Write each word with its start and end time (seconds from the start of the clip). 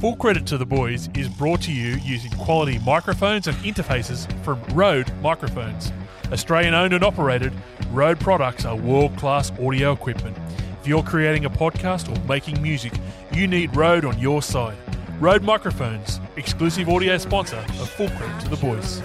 Full 0.00 0.16
Credit 0.16 0.46
to 0.46 0.56
the 0.56 0.64
Boys 0.64 1.10
is 1.14 1.28
brought 1.28 1.60
to 1.60 1.72
you 1.72 1.96
using 1.96 2.30
quality 2.30 2.78
microphones 2.78 3.48
and 3.48 3.56
interfaces 3.58 4.26
from 4.42 4.58
Rode 4.72 5.12
Microphones. 5.20 5.92
Australian 6.32 6.72
owned 6.72 6.94
and 6.94 7.04
operated, 7.04 7.52
Rode 7.90 8.18
products 8.18 8.64
are 8.64 8.74
world 8.74 9.14
class 9.18 9.52
audio 9.60 9.92
equipment. 9.92 10.38
If 10.80 10.88
you're 10.88 11.02
creating 11.02 11.44
a 11.44 11.50
podcast 11.50 12.08
or 12.08 12.18
making 12.26 12.62
music, 12.62 12.94
you 13.32 13.46
need 13.46 13.76
Rode 13.76 14.06
on 14.06 14.18
your 14.18 14.40
side. 14.40 14.78
Rode 15.20 15.42
Microphones, 15.42 16.18
exclusive 16.36 16.88
audio 16.88 17.18
sponsor 17.18 17.58
of 17.58 17.90
Full 17.90 18.08
Credit 18.08 18.40
to 18.40 18.48
the 18.48 18.56
Boys. 18.56 19.02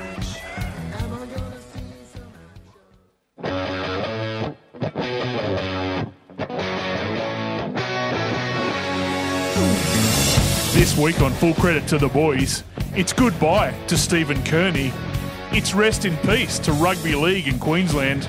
This 10.86 10.98
week 11.00 11.20
on 11.20 11.34
Full 11.34 11.56
Credit 11.56 11.88
to 11.88 11.98
the 11.98 12.10
Boys, 12.10 12.64
it's 12.96 13.12
goodbye 13.12 13.72
to 13.88 13.98
Stephen 13.98 14.44
Kearney. 14.44 14.94
It's 15.52 15.74
rest 15.74 16.06
in 16.06 16.16
peace 16.18 16.60
to 16.60 16.74
Rugby 16.74 17.16
League 17.16 17.48
in 17.48 17.58
Queensland. 17.58 18.28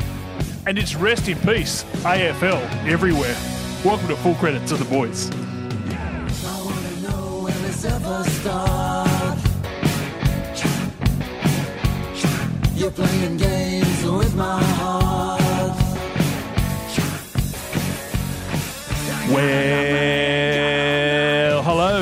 And 0.67 0.79
it's 0.79 0.95
rest 0.95 1.29
in 1.29 1.37
peace, 1.41 1.85
AFL, 2.03 2.63
everywhere. 2.87 3.37
Welcome 3.85 4.09
to 4.09 4.17
Full 4.17 4.37
Credit 4.37 4.67
to 4.69 4.77
the 4.77 4.87
Boys. 4.87 5.31
I 5.31 6.63
wanna 6.65 7.01
know 7.03 7.43
when 7.43 7.63
this 7.63 7.85
ever 7.85 8.25
start. 8.25 9.39
You're 12.75 12.91
playing 12.91 13.37
games 13.37 14.03
with 14.03 14.35
my 14.35 14.63
heart. 14.63 15.77
Hello, 19.29 20.76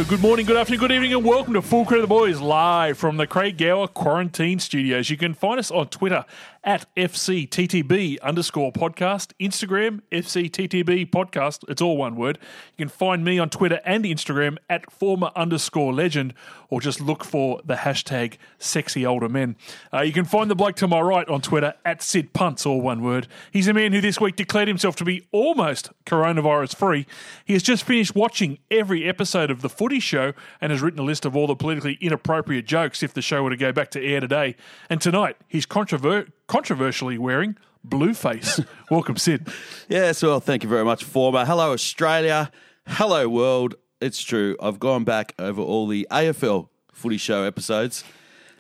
good 0.09 0.21
morning, 0.21 0.45
good 0.45 0.57
afternoon, 0.57 0.81
good 0.81 0.93
evening, 0.93 1.15
and 1.15 1.25
welcome 1.25 1.55
to 1.55 1.63
Full 1.63 1.87
Credit 1.87 2.03
the 2.03 2.07
Boys 2.07 2.39
live 2.39 2.99
from 2.99 3.17
the 3.17 3.27
Craig 3.27 3.57
Gower 3.57 3.89
Quarantine 3.89 4.59
Studios. 4.59 5.09
You 5.09 5.17
can 5.17 5.33
find 5.33 5.59
us 5.59 5.71
on 5.71 5.89
Twitter 5.89 6.27
at 6.63 6.87
FCTTB 6.95 8.21
underscore 8.21 8.71
podcast, 8.71 9.33
Instagram, 9.41 10.03
FCTTB 10.13 11.11
podcast. 11.11 11.65
It's 11.69 11.81
all 11.81 11.97
one 11.97 12.17
word. 12.17 12.39
You 12.77 12.85
can 12.85 12.91
find 12.91 13.25
me 13.25 13.39
on 13.39 13.49
Twitter 13.49 13.81
and 13.87 14.05
Instagram 14.05 14.59
at 14.69 14.93
former 14.93 15.31
underscore 15.35 15.95
legend, 15.95 16.35
or 16.75 16.81
just 16.81 17.01
look 17.01 17.23
for 17.23 17.61
the 17.65 17.75
hashtag 17.75 18.37
sexy 18.59 19.07
older 19.07 19.29
men. 19.29 19.55
Uh, 19.93 20.01
you 20.01 20.13
can 20.13 20.25
find 20.25 20.51
the 20.51 20.57
bloke 20.57 20.75
to 20.75 20.89
my 20.89 21.01
right 21.01 21.29
on 21.29 21.41
Twitter 21.41 21.73
at 21.85 22.03
Sid 22.03 22.33
Punts, 22.33 22.67
all 22.67 22.81
one 22.81 23.01
word. 23.01 23.29
He's 23.53 23.69
a 23.69 23.73
man 23.73 23.93
who 23.93 24.01
this 24.01 24.21
week 24.21 24.35
declared 24.35 24.67
himself 24.67 24.97
to 24.97 25.05
be 25.05 25.25
almost 25.31 25.91
coronavirus 26.05 26.75
free. 26.75 27.07
He 27.45 27.53
has 27.53 27.63
just 27.63 27.85
finished 27.85 28.17
watching 28.17 28.59
every 28.73 29.09
episode 29.09 29.53
of 29.53 29.63
The 29.63 29.69
Footy 29.69 30.01
Show 30.01 30.33
and 30.61 30.73
has 30.73 30.83
written 30.83 30.99
a 30.99 31.05
list 31.05 31.25
of 31.25 31.37
all 31.37 31.47
the 31.47 31.55
politically 31.55 31.97
inappropriate 32.01 32.67
jokes 32.67 33.05
if 33.05 33.15
the 33.15 33.23
show 33.23 33.45
were 33.45 33.51
to 33.51 33.57
go 33.57 33.71
back 33.71 33.93
to 33.93 34.05
air 34.05 34.19
today. 34.19 34.57
And 34.91 35.01
tonight, 35.01 35.37
he's 35.47 35.67
controver- 35.67 36.33
controversially 36.49 37.19
wearing 37.19 37.57
blue 37.85 38.15
face. 38.15 38.59
Welcome, 38.91 39.17
Sid. 39.17 39.47
Yes, 39.89 40.25
well, 40.25 40.41
thank 40.41 40.65
you 40.65 40.69
very 40.69 40.85
much, 40.85 41.05
former. 41.05 41.45
Hello, 41.45 41.73
Australia. 41.73 42.51
Hello, 42.89 43.29
world. 43.29 43.77
It's 44.05 44.23
true. 44.23 44.55
I've 44.61 44.79
gone 44.79 45.05
back 45.05 45.33
over 45.39 45.63
all 45.63 45.87
the 45.87 46.07
AFL 46.11 46.69
footy 46.93 47.17
show 47.17 47.45
episodes. 47.45 48.05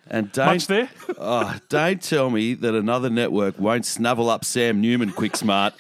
And 0.09 0.33
don't, 0.33 0.47
Much 0.47 0.69
there? 0.69 0.89
Oh, 1.19 1.59
don't 1.69 2.03
tell 2.03 2.31
me 2.31 2.55
that 2.55 2.75
another 2.75 3.11
network 3.11 3.59
won't 3.59 3.85
snavel 3.85 4.31
up 4.31 4.43
Sam 4.47 4.81
Newman 4.81 5.13
quick 5.13 5.37
smart. 5.37 5.75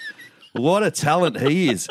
What 0.52 0.82
a 0.82 0.90
talent 0.90 1.40
he 1.40 1.70
is. 1.70 1.88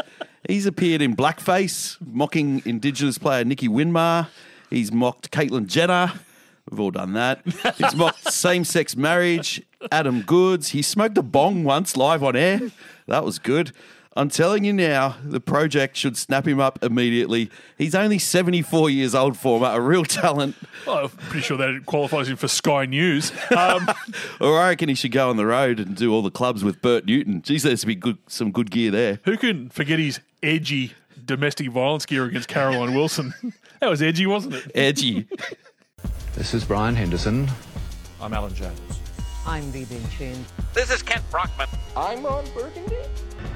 He's 0.47 0.67
appeared 0.67 1.01
in 1.01 1.15
blackface, 1.15 1.97
mocking 1.99 2.61
Indigenous 2.63 3.17
player 3.17 3.43
Nicky 3.43 3.67
Winmar. 3.67 4.27
He's 4.69 4.91
mocked 4.91 5.31
Caitlyn 5.31 5.65
Jenner. 5.65 6.13
We've 6.69 6.79
all 6.79 6.91
done 6.91 7.13
that. 7.13 7.41
He's 7.75 7.95
mocked 7.95 8.31
same 8.31 8.65
sex 8.65 8.95
marriage, 8.95 9.63
Adam 9.91 10.21
Goodes. 10.21 10.69
He 10.69 10.83
smoked 10.83 11.17
a 11.17 11.23
bong 11.23 11.63
once 11.63 11.97
live 11.97 12.21
on 12.21 12.35
air. 12.35 12.61
That 13.07 13.23
was 13.23 13.39
good. 13.39 13.71
I'm 14.15 14.29
telling 14.29 14.63
you 14.63 14.73
now, 14.73 15.15
the 15.23 15.39
project 15.39 15.97
should 15.97 16.15
snap 16.17 16.47
him 16.47 16.59
up 16.59 16.83
immediately. 16.83 17.49
He's 17.79 17.95
only 17.95 18.19
74 18.19 18.91
years 18.91 19.15
old, 19.15 19.37
former, 19.37 19.67
a 19.67 19.81
real 19.81 20.05
talent. 20.05 20.55
Oh, 20.85 21.05
I'm 21.05 21.09
pretty 21.09 21.41
sure 21.41 21.57
that 21.57 21.85
qualifies 21.87 22.27
him 22.29 22.35
for 22.37 22.47
Sky 22.47 22.85
News. 22.85 23.31
Um, 23.57 23.87
Or 24.39 24.59
I 24.59 24.69
reckon 24.69 24.89
he 24.89 24.95
should 24.95 25.11
go 25.13 25.29
on 25.31 25.37
the 25.37 25.45
road 25.47 25.79
and 25.79 25.95
do 25.95 26.13
all 26.13 26.21
the 26.21 26.29
clubs 26.31 26.63
with 26.63 26.81
Bert 26.81 27.05
Newton. 27.05 27.41
Geez, 27.41 27.63
there's 27.63 27.81
to 27.81 27.87
be 27.87 27.95
good, 27.95 28.17
some 28.27 28.51
good 28.51 28.69
gear 28.69 28.91
there. 28.91 29.19
who 29.25 29.35
can 29.37 29.69
forget 29.69 29.97
his 29.99 30.19
edgy 30.43 30.93
domestic 31.25 31.69
violence 31.71 32.05
gear 32.05 32.25
against 32.25 32.47
Caroline 32.49 32.93
Wilson? 32.93 33.33
that 33.79 33.89
was 33.89 34.01
edgy, 34.01 34.25
wasn't 34.27 34.53
it? 34.55 34.71
Edgy. 34.75 35.27
This 36.35 36.55
is 36.55 36.63
Brian 36.65 36.95
Henderson. 36.95 37.47
I'm 38.19 38.33
Alan 38.33 38.53
Jones. 38.55 38.79
I'm 39.45 39.61
Vivian 39.65 40.03
Chin. 40.17 40.43
This 40.73 40.91
is 40.91 41.03
Kent 41.03 41.23
Brockman. 41.29 41.67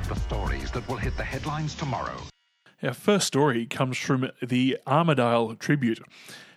The 0.07 0.15
stories 0.15 0.71
that 0.71 0.87
will 0.87 0.97
hit 0.97 1.15
the 1.17 1.23
headlines 1.23 1.75
tomorrow. 1.75 2.15
Our 2.83 2.93
first 2.93 3.27
story 3.27 3.65
comes 3.65 3.97
from 3.97 4.29
the 4.41 4.77
Armadale 4.87 5.55
Tribute, 5.55 5.99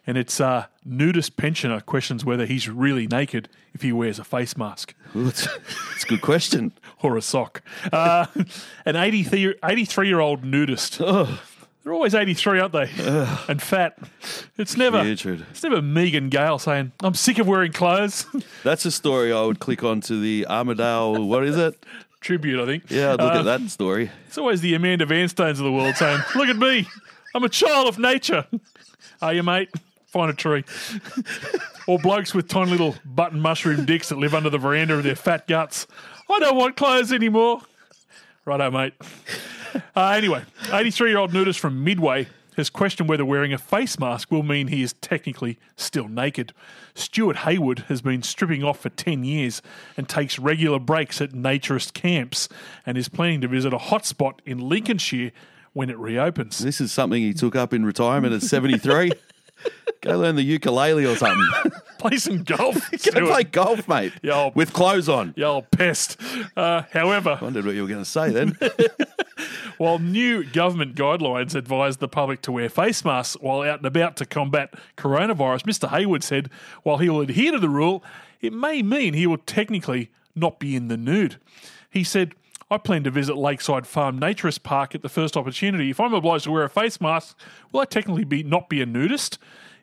and 0.06 0.16
it's 0.18 0.40
uh, 0.40 0.66
nudist 0.84 1.36
pensioner 1.36 1.80
questions 1.80 2.24
whether 2.24 2.46
he's 2.46 2.68
really 2.68 3.06
naked 3.06 3.48
if 3.74 3.82
he 3.82 3.92
wears 3.92 4.18
a 4.18 4.24
face 4.24 4.56
mask 4.56 4.94
Well, 5.14 5.28
It's 5.28 5.48
it's 5.94 6.04
a 6.04 6.06
good 6.06 6.20
question. 6.20 6.72
or 7.02 7.16
a 7.16 7.22
sock. 7.22 7.62
Uh, 7.92 8.26
an 8.84 8.96
83 8.96 9.56
year 10.08 10.20
old 10.20 10.44
nudist. 10.44 10.98
They're 10.98 11.94
always 11.94 12.14
83, 12.14 12.60
aren't 12.60 12.72
they? 12.74 12.90
and 13.48 13.60
fat. 13.62 13.98
It's 14.58 14.76
never, 14.76 15.02
Putrid. 15.02 15.46
it's 15.50 15.62
never 15.62 15.80
Megan 15.80 16.28
Gale 16.28 16.58
saying, 16.58 16.92
I'm 17.00 17.14
sick 17.14 17.38
of 17.38 17.46
wearing 17.48 17.72
clothes. 17.72 18.26
That's 18.62 18.84
a 18.84 18.90
story 18.90 19.32
I 19.32 19.40
would 19.42 19.60
click 19.60 19.82
on 19.82 20.02
to 20.02 20.20
the 20.20 20.46
Armadale. 20.46 21.24
What 21.26 21.44
is 21.44 21.56
it? 21.56 21.82
Tribute, 22.20 22.60
I 22.60 22.66
think. 22.66 22.90
Yeah, 22.90 23.14
I'd 23.14 23.20
look 23.20 23.32
Uh, 23.34 23.38
at 23.40 23.44
that 23.44 23.70
story. 23.70 24.10
It's 24.26 24.36
always 24.38 24.60
the 24.60 24.74
Amanda 24.74 25.06
Vanstones 25.06 25.52
of 25.52 25.58
the 25.58 25.72
world 25.72 25.96
saying, 25.96 26.20
Look 26.36 26.48
at 26.48 26.56
me. 26.56 26.86
I'm 27.34 27.44
a 27.44 27.48
child 27.48 27.88
of 27.88 27.98
nature. 27.98 28.46
Are 29.22 29.32
you, 29.32 29.42
mate? 29.42 29.70
Find 30.06 30.30
a 30.30 30.34
tree. 30.34 30.64
or 31.86 31.98
blokes 31.98 32.34
with 32.34 32.48
tiny 32.48 32.72
little 32.72 32.96
button 33.04 33.40
mushroom 33.40 33.84
dicks 33.84 34.08
that 34.10 34.18
live 34.18 34.34
under 34.34 34.50
the 34.50 34.58
veranda 34.58 34.94
of 34.96 35.02
their 35.04 35.14
fat 35.14 35.46
guts. 35.46 35.86
I 36.28 36.38
don't 36.40 36.56
want 36.56 36.76
clothes 36.76 37.12
anymore. 37.12 37.60
Righto, 38.44 38.70
mate. 38.70 38.94
Uh, 39.96 40.08
anyway, 40.08 40.42
83 40.72 41.10
year 41.10 41.18
old 41.18 41.32
nudist 41.32 41.60
from 41.60 41.84
Midway 41.84 42.26
has 42.56 42.70
questioned 42.70 43.08
whether 43.08 43.24
wearing 43.24 43.52
a 43.52 43.58
face 43.58 43.98
mask 43.98 44.30
will 44.30 44.42
mean 44.42 44.68
he 44.68 44.82
is 44.82 44.94
technically 44.94 45.58
still 45.76 46.08
naked. 46.08 46.52
Stuart 46.94 47.38
Hayward 47.38 47.80
has 47.88 48.02
been 48.02 48.22
stripping 48.22 48.64
off 48.64 48.80
for 48.80 48.88
10 48.88 49.24
years 49.24 49.62
and 49.96 50.08
takes 50.08 50.38
regular 50.38 50.78
breaks 50.78 51.20
at 51.20 51.30
naturist 51.30 51.92
camps 51.92 52.48
and 52.84 52.98
is 52.98 53.08
planning 53.08 53.40
to 53.40 53.48
visit 53.48 53.72
a 53.72 53.78
hotspot 53.78 54.38
in 54.44 54.58
Lincolnshire 54.58 55.32
when 55.72 55.90
it 55.90 55.98
reopens. 55.98 56.58
This 56.58 56.80
is 56.80 56.92
something 56.92 57.22
he 57.22 57.32
took 57.32 57.54
up 57.54 57.72
in 57.72 57.84
retirement 57.84 58.34
at 58.34 58.42
73. 58.42 59.12
Go 60.00 60.18
learn 60.18 60.36
the 60.36 60.42
ukulele 60.42 61.04
or 61.04 61.14
something. 61.16 61.46
Play 61.98 62.16
some 62.16 62.42
golf. 62.42 62.90
Go 62.90 62.96
Stuart. 62.96 63.26
play 63.28 63.44
golf, 63.44 63.86
mate. 63.86 64.12
Yeah, 64.22 64.34
I'll- 64.34 64.52
With 64.54 64.72
clothes 64.72 65.08
on. 65.10 65.34
You 65.36 65.44
old 65.44 65.70
pest. 65.70 66.18
Uh, 66.56 66.82
however, 66.92 67.36
I 67.38 67.44
Wondered 67.44 67.66
what 67.66 67.74
you 67.74 67.82
were 67.82 67.88
going 67.88 68.02
to 68.02 68.08
say 68.08 68.30
then. 68.30 68.56
While 69.76 69.98
new 69.98 70.44
government 70.44 70.94
guidelines 70.94 71.54
advise 71.54 71.98
the 71.98 72.08
public 72.08 72.42
to 72.42 72.52
wear 72.52 72.68
face 72.68 73.04
masks 73.04 73.36
while 73.40 73.62
out 73.62 73.78
and 73.78 73.86
about 73.86 74.16
to 74.16 74.26
combat 74.26 74.72
coronavirus, 74.96 75.62
Mr. 75.64 75.88
Hayward 75.90 76.22
said 76.22 76.50
while 76.82 76.98
he 76.98 77.08
will 77.08 77.20
adhere 77.20 77.52
to 77.52 77.58
the 77.58 77.68
rule, 77.68 78.02
it 78.40 78.52
may 78.52 78.82
mean 78.82 79.14
he 79.14 79.26
will 79.26 79.38
technically 79.38 80.10
not 80.34 80.58
be 80.60 80.76
in 80.76 80.88
the 80.88 80.96
nude. 80.96 81.36
He 81.90 82.04
said, 82.04 82.34
I 82.70 82.78
plan 82.78 83.02
to 83.04 83.10
visit 83.10 83.36
Lakeside 83.36 83.86
Farm 83.86 84.20
Naturist 84.20 84.62
Park 84.62 84.94
at 84.94 85.02
the 85.02 85.08
first 85.08 85.36
opportunity. 85.36 85.90
If 85.90 85.98
I'm 86.00 86.14
obliged 86.14 86.44
to 86.44 86.52
wear 86.52 86.62
a 86.64 86.68
face 86.68 87.00
mask, 87.00 87.36
will 87.72 87.80
I 87.80 87.84
technically 87.84 88.24
be 88.24 88.42
not 88.42 88.68
be 88.68 88.80
a 88.80 88.86
nudist? 88.86 89.38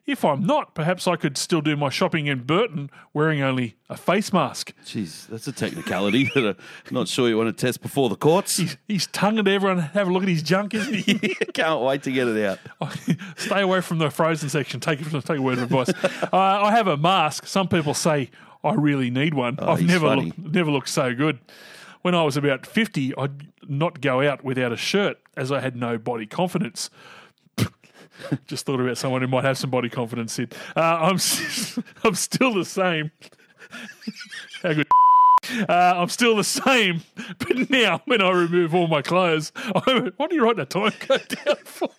If 0.05 0.23
I'm 0.23 0.45
not, 0.45 0.73
perhaps 0.73 1.05
I 1.05 1.17
could 1.17 1.37
still 1.37 1.59
do 1.59 1.75
my 1.75 1.89
shopping 1.89 2.27
in 2.27 2.43
Burton 2.45 2.89
wearing 3.13 3.41
only 3.41 3.75
a 3.89 3.97
face 3.97 4.31
mask. 4.31 4.71
Jeez, 4.85 5.27
that's 5.27 5.47
a 5.49 5.51
technicality 5.51 6.31
that 6.35 6.55
I'm 6.87 6.93
not 6.93 7.09
sure 7.09 7.27
you 7.27 7.35
want 7.37 7.55
to 7.55 7.65
test 7.65 7.81
before 7.81 8.07
the 8.07 8.15
courts. 8.15 8.55
He's, 8.55 8.77
he's 8.87 9.07
tonguing 9.07 9.43
to 9.43 9.51
everyone. 9.51 9.79
Have 9.79 10.07
a 10.07 10.13
look 10.13 10.23
at 10.23 10.29
his 10.29 10.41
junk, 10.43 10.73
isn't 10.73 10.93
he? 10.93 11.35
Can't 11.53 11.81
wait 11.81 12.03
to 12.03 12.11
get 12.13 12.29
it 12.29 12.57
out. 12.81 12.89
Stay 13.35 13.59
away 13.59 13.81
from 13.81 13.97
the 13.97 14.09
frozen 14.09 14.47
section. 14.47 14.79
Take 14.79 15.01
it. 15.01 15.09
Take 15.09 15.39
a 15.39 15.41
word 15.41 15.57
of 15.57 15.63
advice. 15.65 15.89
uh, 16.23 16.29
I 16.31 16.71
have 16.71 16.87
a 16.87 16.95
mask. 16.95 17.45
Some 17.45 17.67
people 17.67 17.93
say 17.93 18.29
I 18.63 18.75
really 18.75 19.09
need 19.09 19.33
one. 19.33 19.59
I've 19.59 19.67
Oh, 19.67 19.75
he's 19.75 19.89
never 19.89 20.07
funny. 20.07 20.27
looked, 20.27 20.39
never 20.39 20.71
looked 20.71 20.87
so 20.89 21.13
good. 21.13 21.39
When 22.07 22.15
I 22.15 22.23
was 22.23 22.37
about 22.37 22.65
fifty, 22.65 23.13
I'd 23.17 23.47
not 23.67 23.99
go 23.99 24.21
out 24.21 24.41
without 24.41 24.71
a 24.71 24.77
shirt 24.77 25.19
as 25.35 25.51
I 25.51 25.59
had 25.59 25.75
no 25.75 25.97
body 25.97 26.25
confidence. 26.25 26.89
Just 28.47 28.65
thought 28.65 28.79
about 28.79 28.97
someone 28.97 29.21
who 29.21 29.27
might 29.27 29.43
have 29.43 29.57
some 29.57 29.69
body 29.69 29.89
confidence. 29.89 30.31
Sid. 30.31 30.55
Uh, 30.73 30.79
I'm 30.79 31.15
I'm 32.05 32.15
still 32.15 32.53
the 32.53 32.63
same. 32.63 33.11
How 34.63 34.71
good. 34.71 34.87
Uh, 35.67 35.95
I'm 35.97 36.07
still 36.07 36.37
the 36.37 36.45
same, 36.45 37.01
but 37.39 37.69
now 37.69 38.01
when 38.05 38.21
I 38.21 38.29
remove 38.29 38.73
all 38.73 38.87
my 38.87 39.01
clothes, 39.01 39.51
I, 39.57 40.09
what 40.15 40.29
do 40.29 40.37
you 40.37 40.45
write 40.45 40.55
that 40.55 40.69
time 40.69 40.91
code 40.91 41.27
down 41.27 41.57
for? 41.65 41.89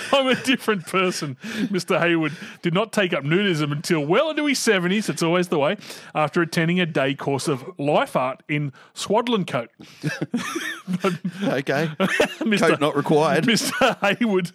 I'm 0.12 0.26
a 0.26 0.34
different 0.34 0.86
person. 0.86 1.36
Mr. 1.70 1.98
Hayward 2.00 2.32
did 2.62 2.74
not 2.74 2.92
take 2.92 3.12
up 3.12 3.24
nudism 3.24 3.72
until 3.72 4.04
well 4.04 4.30
into 4.30 4.46
his 4.46 4.58
70s, 4.58 5.08
it's 5.08 5.22
always 5.22 5.48
the 5.48 5.58
way, 5.58 5.76
after 6.14 6.42
attending 6.42 6.80
a 6.80 6.86
day 6.86 7.14
course 7.14 7.48
of 7.48 7.64
life 7.78 8.16
art 8.16 8.42
in 8.48 8.72
Swadlincote. 8.94 9.68
Okay. 11.42 11.86
Mr. 12.40 12.68
Coat 12.68 12.80
not 12.80 12.96
required. 12.96 13.44
Mr. 13.44 13.96
Hayward, 14.18 14.50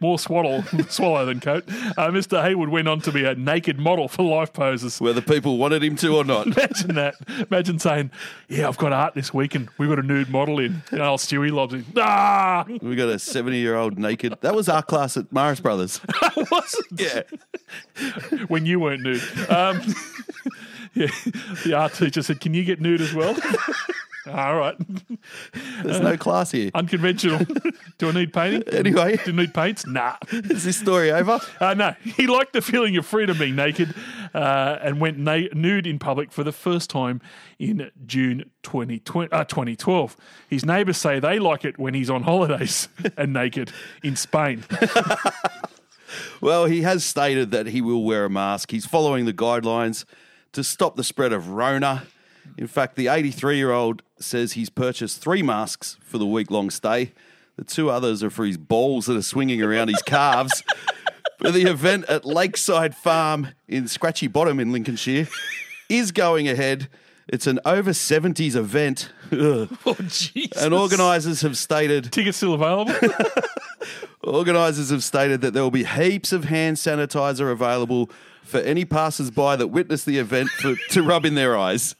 more 0.00 0.18
swaddle, 0.18 0.62
swallow 0.88 1.26
than 1.26 1.40
coat. 1.40 1.64
Uh, 1.68 2.08
Mr. 2.10 2.40
Hayward 2.42 2.68
went 2.68 2.86
on 2.88 3.00
to 3.00 3.10
be 3.12 3.24
a 3.24 3.34
naked 3.34 3.78
model 3.78 4.06
for 4.08 4.22
life 4.22 4.52
poses. 4.52 5.00
Whether 5.00 5.20
people 5.20 5.58
wanted 5.58 5.82
him 5.82 5.96
to 5.96 6.16
or 6.16 6.24
not. 6.24 6.46
Imagine 6.46 6.94
that. 6.94 7.14
Imagine 7.50 7.78
saying, 7.78 8.10
"Yeah, 8.48 8.68
I've 8.68 8.78
got 8.78 8.92
art 8.92 9.14
this 9.14 9.34
week, 9.34 9.54
and 9.54 9.68
we've 9.78 9.88
got 9.88 9.98
a 9.98 10.02
nude 10.02 10.30
model 10.30 10.60
in." 10.60 10.82
And 10.92 11.00
old 11.00 11.20
Stewie 11.20 11.50
lobs 11.50 11.74
in. 11.74 11.84
Ah, 11.96 12.64
We've 12.68 12.96
got 12.96 13.08
a 13.08 13.18
70 13.18 13.58
year 13.58 13.74
old 13.74 13.98
naked. 13.98 14.34
That 14.40 14.54
was 14.54 14.68
class 14.86 15.16
at 15.16 15.32
Morris 15.32 15.60
Brothers. 15.60 16.00
I 16.22 16.46
wasn't. 16.50 17.00
Yeah. 17.00 17.22
when 18.48 18.66
you 18.66 18.80
weren't 18.80 19.02
nude? 19.02 19.22
Um, 19.48 19.80
yeah, 20.94 21.06
the 21.64 21.74
art 21.74 21.94
teacher 21.94 22.22
said, 22.22 22.40
"Can 22.40 22.54
you 22.54 22.64
get 22.64 22.80
nude 22.80 23.00
as 23.00 23.14
well?" 23.14 23.34
All 24.26 24.56
right, 24.56 24.76
There's 25.82 26.00
no 26.00 26.16
class 26.16 26.52
here. 26.52 26.70
unconventional. 26.74 27.44
Do 27.98 28.08
I 28.08 28.12
need 28.12 28.32
painting? 28.32 28.62
Anyway. 28.72 29.16
do 29.24 29.32
I 29.32 29.36
need 29.36 29.52
paints? 29.54 29.84
Nah. 29.86 30.16
Is 30.30 30.62
this 30.64 30.76
story 30.76 31.10
over? 31.10 31.40
Uh, 31.60 31.74
no, 31.74 31.94
he 32.04 32.26
liked 32.28 32.52
the 32.52 32.62
feeling 32.62 32.96
of 32.96 33.04
freedom 33.04 33.36
being 33.38 33.56
naked 33.56 33.94
uh, 34.32 34.78
and 34.80 35.00
went 35.00 35.18
na- 35.18 35.48
nude 35.54 35.86
in 35.88 35.98
public 35.98 36.30
for 36.30 36.44
the 36.44 36.52
first 36.52 36.88
time 36.88 37.20
in 37.58 37.90
June 38.06 38.50
2020, 38.62 39.32
uh, 39.32 39.44
2012. 39.44 40.16
His 40.48 40.64
neighbours 40.64 40.98
say 40.98 41.18
they 41.18 41.38
like 41.40 41.64
it 41.64 41.78
when 41.78 41.94
he's 41.94 42.08
on 42.10 42.22
holidays 42.22 42.88
and 43.16 43.32
naked 43.32 43.72
in 44.02 44.14
Spain. 44.16 44.64
Well, 46.42 46.66
he 46.66 46.82
has 46.82 47.04
stated 47.04 47.52
that 47.52 47.68
he 47.68 47.80
will 47.80 48.04
wear 48.04 48.26
a 48.26 48.30
mask. 48.30 48.70
He's 48.70 48.84
following 48.84 49.24
the 49.24 49.32
guidelines 49.32 50.04
to 50.52 50.62
stop 50.62 50.96
the 50.96 51.04
spread 51.04 51.32
of 51.32 51.48
Rona. 51.50 52.02
In 52.58 52.66
fact, 52.66 52.96
the 52.96 53.08
83 53.08 53.56
year 53.56 53.72
old 53.72 54.02
says 54.18 54.52
he's 54.52 54.70
purchased 54.70 55.20
three 55.20 55.42
masks 55.42 55.96
for 56.02 56.18
the 56.18 56.26
week 56.26 56.50
long 56.50 56.70
stay. 56.70 57.12
The 57.56 57.64
two 57.64 57.90
others 57.90 58.22
are 58.22 58.30
for 58.30 58.44
his 58.44 58.56
balls 58.56 59.06
that 59.06 59.16
are 59.16 59.22
swinging 59.22 59.62
around 59.62 59.88
his 59.88 60.02
calves. 60.02 60.62
For 61.38 61.50
the 61.50 61.62
event 61.62 62.04
at 62.04 62.24
Lakeside 62.24 62.94
Farm 62.94 63.48
in 63.66 63.88
Scratchy 63.88 64.28
Bottom 64.28 64.60
in 64.60 64.70
Lincolnshire 64.70 65.26
is 65.88 66.12
going 66.12 66.48
ahead. 66.48 66.88
It's 67.26 67.48
an 67.48 67.58
over 67.64 67.90
70s 67.90 68.54
event. 68.54 69.10
Ugh. 69.32 69.68
Oh, 69.84 69.96
Jesus. 70.08 70.62
And 70.62 70.72
organisers 70.72 71.40
have 71.40 71.56
stated 71.56 72.12
Tickets 72.12 72.36
still 72.36 72.54
available? 72.54 72.94
Organisers 74.22 74.90
have 74.90 75.02
stated 75.02 75.40
that 75.40 75.52
there 75.52 75.64
will 75.64 75.72
be 75.72 75.82
heaps 75.82 76.32
of 76.32 76.44
hand 76.44 76.76
sanitizer 76.76 77.50
available 77.50 78.08
for 78.44 78.60
any 78.60 78.84
passers 78.84 79.32
by 79.32 79.56
that 79.56 79.66
witness 79.66 80.04
the 80.04 80.18
event 80.18 80.48
for, 80.48 80.76
to 80.90 81.02
rub 81.02 81.24
in 81.24 81.34
their 81.34 81.56
eyes. 81.56 81.96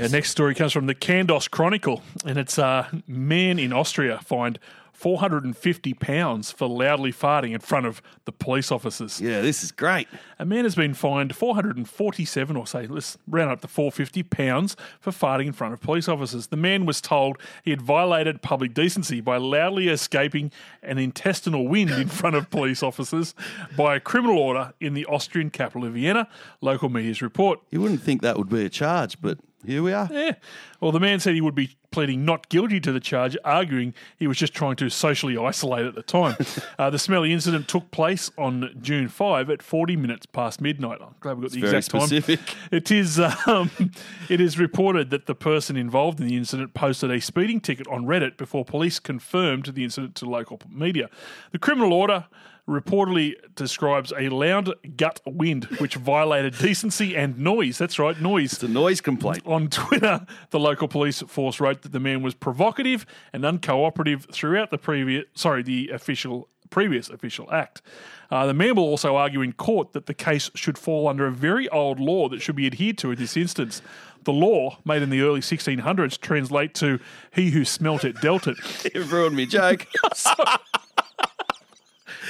Our 0.00 0.08
next 0.08 0.30
story 0.30 0.54
comes 0.54 0.72
from 0.72 0.86
the 0.86 0.94
Candos 0.94 1.48
Chronicle, 1.48 2.02
and 2.24 2.38
it's 2.38 2.58
uh, 2.58 2.88
a 2.90 3.02
man 3.06 3.58
in 3.58 3.72
Austria 3.72 4.18
fined 4.24 4.58
450 5.00 5.94
pounds 5.94 6.50
for 6.52 6.68
loudly 6.68 7.10
farting 7.10 7.54
in 7.54 7.60
front 7.60 7.86
of 7.86 8.02
the 8.26 8.32
police 8.32 8.70
officers. 8.70 9.18
Yeah, 9.18 9.40
this 9.40 9.64
is 9.64 9.72
great. 9.72 10.06
A 10.38 10.44
man 10.44 10.64
has 10.64 10.74
been 10.74 10.92
fined 10.92 11.34
447, 11.34 12.54
or 12.54 12.66
say, 12.66 12.86
let's 12.86 13.16
round 13.26 13.50
up 13.50 13.62
to 13.62 13.66
450 13.66 14.22
pounds 14.24 14.76
for 15.00 15.10
farting 15.10 15.46
in 15.46 15.52
front 15.54 15.72
of 15.72 15.80
police 15.80 16.06
officers. 16.06 16.48
The 16.48 16.58
man 16.58 16.84
was 16.84 17.00
told 17.00 17.38
he 17.64 17.70
had 17.70 17.80
violated 17.80 18.42
public 18.42 18.74
decency 18.74 19.22
by 19.22 19.38
loudly 19.38 19.88
escaping 19.88 20.52
an 20.82 20.98
intestinal 20.98 21.66
wind 21.66 21.92
in 21.92 22.08
front 22.08 22.36
of 22.36 22.50
police 22.50 22.82
officers 22.82 23.34
by 23.78 23.96
a 23.96 24.00
criminal 24.00 24.36
order 24.36 24.74
in 24.80 24.92
the 24.92 25.06
Austrian 25.06 25.48
capital 25.48 25.86
of 25.86 25.94
Vienna, 25.94 26.28
local 26.60 26.90
media's 26.90 27.22
report. 27.22 27.58
You 27.70 27.80
wouldn't 27.80 28.02
think 28.02 28.20
that 28.20 28.36
would 28.36 28.50
be 28.50 28.66
a 28.66 28.68
charge, 28.68 29.18
but 29.22 29.38
here 29.64 29.82
we 29.82 29.92
are. 29.92 30.08
Yeah. 30.10 30.32
Well, 30.80 30.92
the 30.92 31.00
man 31.00 31.20
said 31.20 31.34
he 31.34 31.40
would 31.40 31.54
be 31.54 31.76
pleading 31.90 32.24
not 32.24 32.48
guilty 32.48 32.80
to 32.80 32.92
the 32.92 33.00
charge, 33.00 33.36
arguing 33.44 33.92
he 34.16 34.26
was 34.26 34.38
just 34.38 34.54
trying 34.54 34.76
to 34.76 34.88
socially 34.88 35.36
isolate 35.36 35.86
at 35.86 35.94
the 35.94 36.02
time. 36.02 36.36
uh, 36.78 36.88
the 36.88 36.98
smelly 36.98 37.32
incident 37.32 37.68
took 37.68 37.90
place 37.90 38.30
on 38.38 38.74
June 38.80 39.08
5 39.08 39.50
at 39.50 39.62
40 39.62 39.96
minutes 39.96 40.26
past 40.26 40.60
midnight. 40.60 40.98
I'm 41.02 41.14
glad 41.20 41.36
we 41.36 41.42
got 41.42 41.52
the 41.52 41.60
very 41.60 41.76
exact 41.76 42.02
specific. 42.02 42.46
time. 42.46 42.56
It 42.72 42.90
is, 42.90 43.20
um, 43.20 43.70
it 44.28 44.40
is 44.40 44.58
reported 44.58 45.10
that 45.10 45.26
the 45.26 45.34
person 45.34 45.76
involved 45.76 46.20
in 46.20 46.26
the 46.26 46.36
incident 46.36 46.72
posted 46.72 47.10
a 47.10 47.20
speeding 47.20 47.60
ticket 47.60 47.86
on 47.88 48.06
Reddit 48.06 48.36
before 48.36 48.64
police 48.64 48.98
confirmed 48.98 49.66
the 49.66 49.84
incident 49.84 50.14
to 50.16 50.26
local 50.26 50.60
media. 50.70 51.10
The 51.52 51.58
criminal 51.58 51.92
order 51.92 52.26
reportedly 52.70 53.34
describes 53.56 54.12
a 54.16 54.28
loud 54.28 54.72
gut 54.96 55.20
wind 55.26 55.64
which 55.78 55.96
violated 55.96 56.56
decency 56.56 57.16
and 57.16 57.38
noise. 57.38 57.76
That's 57.76 57.98
right, 57.98 58.18
noise. 58.20 58.54
It's 58.54 58.62
a 58.62 58.68
noise 58.68 59.00
complaint. 59.00 59.42
On 59.44 59.68
Twitter, 59.68 60.24
the 60.50 60.60
local 60.60 60.86
police 60.86 61.20
force 61.22 61.60
wrote 61.60 61.82
that 61.82 61.92
the 61.92 62.00
man 62.00 62.22
was 62.22 62.34
provocative 62.34 63.04
and 63.32 63.42
uncooperative 63.42 64.32
throughout 64.32 64.70
the 64.70 64.78
previous, 64.78 65.24
sorry, 65.34 65.62
the 65.62 65.90
official 65.90 66.48
previous 66.70 67.10
official 67.10 67.52
act. 67.52 67.82
Uh, 68.30 68.46
the 68.46 68.54
man 68.54 68.76
will 68.76 68.84
also 68.84 69.16
argue 69.16 69.40
in 69.40 69.52
court 69.52 69.92
that 69.92 70.06
the 70.06 70.14
case 70.14 70.50
should 70.54 70.78
fall 70.78 71.08
under 71.08 71.26
a 71.26 71.32
very 71.32 71.68
old 71.70 71.98
law 71.98 72.28
that 72.28 72.40
should 72.40 72.54
be 72.54 72.66
adhered 72.66 72.96
to 72.96 73.10
in 73.10 73.18
this 73.18 73.36
instance. 73.36 73.82
The 74.22 74.32
law, 74.32 74.78
made 74.84 75.02
in 75.02 75.10
the 75.10 75.22
early 75.22 75.40
1600s, 75.40 76.20
translate 76.20 76.74
to 76.74 77.00
"He 77.32 77.50
who 77.50 77.64
smelt 77.64 78.04
it 78.04 78.20
dealt 78.20 78.46
it." 78.46 78.56
It 78.84 79.10
ruined 79.10 79.34
me 79.34 79.46
joke. 79.46 79.86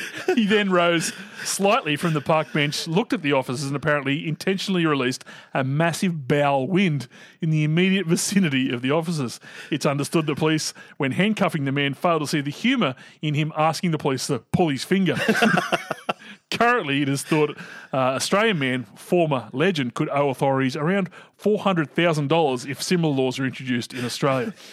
He 0.34 0.46
then 0.46 0.70
rose 0.70 1.12
slightly 1.44 1.96
from 1.96 2.14
the 2.14 2.20
park 2.20 2.52
bench, 2.52 2.86
looked 2.86 3.12
at 3.12 3.22
the 3.22 3.32
officers, 3.32 3.64
and 3.64 3.76
apparently 3.76 4.26
intentionally 4.26 4.86
released 4.86 5.24
a 5.54 5.64
massive 5.64 6.28
bowel 6.28 6.66
wind 6.66 7.08
in 7.40 7.50
the 7.50 7.64
immediate 7.64 8.06
vicinity 8.06 8.70
of 8.70 8.82
the 8.82 8.90
officers. 8.90 9.40
It's 9.70 9.86
understood 9.86 10.26
the 10.26 10.34
police, 10.34 10.72
when 10.98 11.12
handcuffing 11.12 11.64
the 11.64 11.72
man, 11.72 11.94
failed 11.94 12.22
to 12.22 12.28
see 12.28 12.40
the 12.40 12.50
humour 12.50 12.94
in 13.22 13.34
him 13.34 13.52
asking 13.56 13.90
the 13.90 13.98
police 13.98 14.26
to 14.28 14.40
pull 14.52 14.68
his 14.68 14.84
finger. 14.84 15.16
Currently, 16.50 17.02
it 17.02 17.08
is 17.08 17.22
thought 17.22 17.56
uh, 17.92 17.96
Australian 17.96 18.58
man, 18.58 18.84
former 18.96 19.48
legend, 19.52 19.94
could 19.94 20.08
owe 20.10 20.30
authorities 20.30 20.76
around 20.76 21.08
$400,000 21.40 22.68
if 22.68 22.82
similar 22.82 23.14
laws 23.14 23.38
are 23.38 23.46
introduced 23.46 23.94
in 23.94 24.04
Australia. 24.04 24.52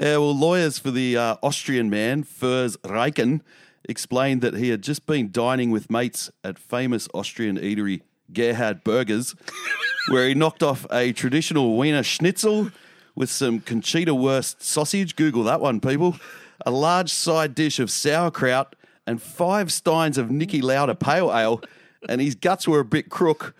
Yeah, 0.00 0.16
well, 0.16 0.36
lawyers 0.36 0.80
for 0.80 0.90
the 0.90 1.16
uh, 1.16 1.36
Austrian 1.44 1.88
man, 1.88 2.24
Furs 2.24 2.76
Reichen, 2.78 3.40
explained 3.88 4.42
that 4.42 4.54
he 4.54 4.68
had 4.70 4.82
just 4.82 5.06
been 5.06 5.30
dining 5.30 5.70
with 5.70 5.90
mates 5.90 6.30
at 6.44 6.58
famous 6.58 7.08
Austrian 7.14 7.56
eatery 7.58 8.02
Gerhard 8.32 8.84
Burgers, 8.84 9.34
where 10.10 10.28
he 10.28 10.34
knocked 10.34 10.62
off 10.62 10.86
a 10.92 11.12
traditional 11.12 11.76
Wiener 11.76 12.02
Schnitzel 12.02 12.70
with 13.14 13.30
some 13.30 13.60
Conchita 13.60 14.14
Wurst 14.14 14.62
sausage. 14.62 15.16
Google 15.16 15.44
that 15.44 15.60
one, 15.60 15.80
people. 15.80 16.16
A 16.64 16.70
large 16.70 17.10
side 17.12 17.54
dish 17.54 17.78
of 17.78 17.90
sauerkraut 17.90 18.74
and 19.06 19.22
five 19.22 19.72
steins 19.72 20.18
of 20.18 20.28
Niki 20.28 20.62
Lauda 20.62 20.94
pale 20.94 21.32
ale, 21.34 21.62
and 22.08 22.20
his 22.20 22.34
guts 22.34 22.66
were 22.66 22.80
a 22.80 22.84
bit 22.84 23.08
crook. 23.08 23.54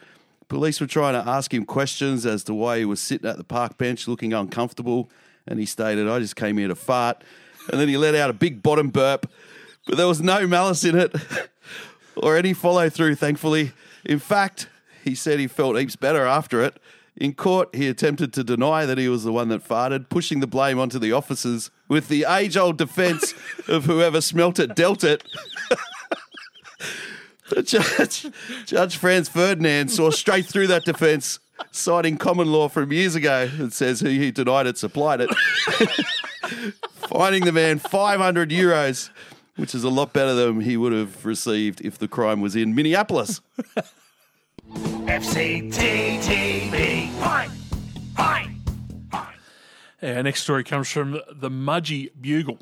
Police 0.49 0.81
were 0.81 0.87
trying 0.87 1.15
to 1.15 1.29
ask 1.29 1.53
him 1.53 1.65
questions 1.65 2.25
as 2.27 2.45
to 2.45 2.55
why 2.55 2.79
he 2.79 2.85
was 2.85 3.01
sitting 3.01 3.29
at 3.29 3.37
the 3.37 3.45
park 3.45 3.79
bench 3.79 4.07
looking 4.07 4.33
uncomfortable, 4.33 5.11
and 5.47 5.59
he 5.59 5.67
stated, 5.67 6.09
I 6.09 6.19
just 6.19 6.37
came 6.37 6.59
here 6.59 6.69
to 6.69 6.75
fart. 6.75 7.23
And 7.71 7.81
then 7.81 7.89
he 7.89 7.97
let 7.97 8.15
out 8.15 8.31
a 8.31 8.33
big 8.33 8.63
bottom 8.63 8.91
burp, 8.91 9.31
but 9.87 9.97
there 9.97 10.07
was 10.07 10.21
no 10.21 10.47
malice 10.47 10.85
in 10.85 10.97
it 10.97 11.15
or 12.17 12.37
any 12.37 12.53
follow 12.53 12.91
through, 12.91 13.15
thankfully. 13.15 13.73
In 14.05 14.19
fact, 14.19 14.69
he 15.05 15.15
said 15.15 15.39
he 15.39 15.47
felt 15.47 15.79
heaps 15.79 15.97
better 15.97 16.27
after 16.27 16.63
it. 16.63 16.79
In 17.17 17.33
court, 17.33 17.75
he 17.75 17.89
attempted 17.89 18.33
to 18.35 18.45
deny 18.45 18.85
that 18.85 18.99
he 18.99 19.09
was 19.09 19.25
the 19.25 19.33
one 19.33 19.49
that 19.49 19.67
farted, 19.67 20.11
pushing 20.11 20.41
the 20.41 20.47
blame 20.47 20.79
onto 20.79 20.99
the 20.99 21.13
officers 21.13 21.71
with 21.89 22.09
the 22.09 22.27
age 22.29 22.57
old 22.57 22.77
defense 22.77 23.33
of 23.69 23.87
whoever 23.87 24.21
smelt 24.21 24.59
it 24.59 24.75
dealt 24.75 25.03
it. 25.03 25.25
The 27.49 27.63
judge, 27.63 28.27
Judge 28.67 28.97
Franz 28.97 29.29
Ferdinand 29.29 29.89
saw 29.89 30.11
straight 30.11 30.47
through 30.47 30.67
that 30.67 30.85
defence, 30.85 31.39
citing 31.71 32.17
common 32.17 32.51
law 32.51 32.69
from 32.69 32.93
years 32.93 33.15
ago 33.15 33.47
that 33.47 33.73
says 33.73 34.01
who 34.01 34.09
he 34.09 34.33
denied 34.33 34.67
it 34.67 34.77
supplied 34.77 35.21
it, 35.21 35.31
fining 37.09 37.45
the 37.45 37.53
man 37.53 37.79
500 37.79 38.51
euros, 38.51 39.11
which 39.57 39.75
is 39.75 39.85
a 39.85 39.91
lot 39.91 40.13
better 40.13 40.35
than 40.35 40.61
he 40.61 40.77
would 40.77 40.93
have 40.93 41.25
received 41.25 41.81
if 41.81 41.99
the 41.99 42.09
crime 42.09 42.41
was 42.41 42.55
in 42.55 42.75
Minneapolis. 42.75 43.41
FCTTB. 45.07 47.11
Fine. 47.13 47.51
Fine. 48.15 48.63
Our 50.03 50.23
next 50.23 50.43
story 50.43 50.65
comes 50.65 50.91
from 50.91 51.21
the 51.33 51.51
Mudgee 51.51 52.11
Bugle. 52.21 52.59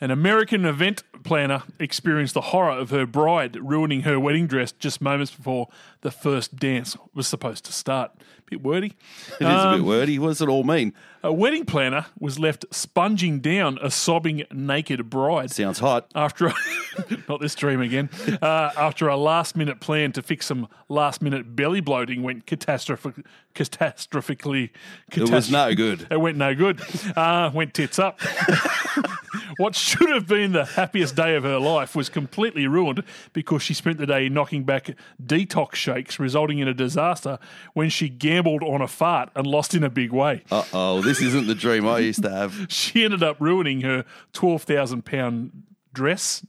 An 0.00 0.10
American 0.10 0.64
event 0.64 1.04
planner 1.22 1.62
experienced 1.78 2.34
the 2.34 2.40
horror 2.40 2.72
of 2.72 2.90
her 2.90 3.06
bride 3.06 3.54
ruining 3.56 4.02
her 4.02 4.18
wedding 4.18 4.48
dress 4.48 4.72
just 4.72 5.00
moments 5.00 5.32
before 5.32 5.68
the 6.00 6.10
first 6.10 6.56
dance 6.56 6.96
was 7.14 7.28
supposed 7.28 7.64
to 7.66 7.72
start. 7.72 8.10
Bit 8.52 8.62
wordy. 8.62 8.92
It 9.40 9.46
is 9.46 9.64
a 9.64 9.76
bit 9.76 9.84
wordy. 9.84 10.18
What 10.18 10.28
does 10.28 10.42
it 10.42 10.48
all 10.50 10.62
mean? 10.62 10.92
A 11.22 11.32
wedding 11.32 11.64
planner 11.64 12.04
was 12.20 12.38
left 12.38 12.66
sponging 12.70 13.40
down 13.40 13.78
a 13.80 13.90
sobbing 13.90 14.44
naked 14.52 15.08
bride 15.08 15.50
Sounds 15.50 15.78
hot. 15.78 16.10
after 16.14 16.48
a, 16.48 16.54
not 17.30 17.40
this 17.40 17.54
dream 17.54 17.80
again. 17.80 18.10
Uh, 18.42 18.70
after 18.76 19.08
a 19.08 19.16
last 19.16 19.56
minute 19.56 19.80
plan 19.80 20.12
to 20.12 20.22
fix 20.22 20.44
some 20.44 20.68
last 20.90 21.22
minute 21.22 21.56
belly 21.56 21.80
bloating 21.80 22.22
went 22.22 22.44
catastrophic, 22.44 23.24
catastrophically. 23.54 24.68
It 25.12 25.30
was 25.30 25.50
no 25.50 25.74
good. 25.74 26.06
It 26.10 26.20
went 26.20 26.36
no 26.36 26.54
good. 26.54 26.82
Uh, 27.16 27.50
went 27.54 27.72
tits 27.72 27.98
up. 27.98 28.20
what 29.58 29.74
should 29.74 30.10
have 30.10 30.26
been 30.26 30.52
the 30.52 30.64
happiest 30.64 31.16
day 31.16 31.34
of 31.36 31.42
her 31.44 31.58
life 31.58 31.94
was 31.96 32.08
completely 32.08 32.66
ruined 32.66 33.02
because 33.32 33.62
she 33.62 33.74
spent 33.74 33.98
the 33.98 34.06
day 34.06 34.28
knocking 34.28 34.64
back 34.64 34.90
detox 35.22 35.74
shakes, 35.74 36.18
resulting 36.18 36.58
in 36.58 36.68
a 36.68 36.74
disaster 36.74 37.38
when 37.74 37.88
she 37.88 38.08
gambled 38.08 38.62
on 38.62 38.80
a 38.80 38.88
fart 38.88 39.30
and 39.34 39.46
lost 39.46 39.74
in 39.74 39.82
a 39.84 39.90
big 39.90 40.12
way. 40.12 40.42
Uh 40.50 40.64
oh, 40.72 41.00
this 41.02 41.20
isn't 41.20 41.46
the 41.46 41.54
dream 41.54 41.86
I 41.86 41.98
used 41.98 42.22
to 42.22 42.30
have. 42.30 42.66
She 42.70 43.04
ended 43.04 43.22
up 43.22 43.36
ruining 43.40 43.82
her 43.82 44.04
twelve 44.32 44.62
thousand 44.62 45.04
pound 45.04 45.62
dress 45.92 46.44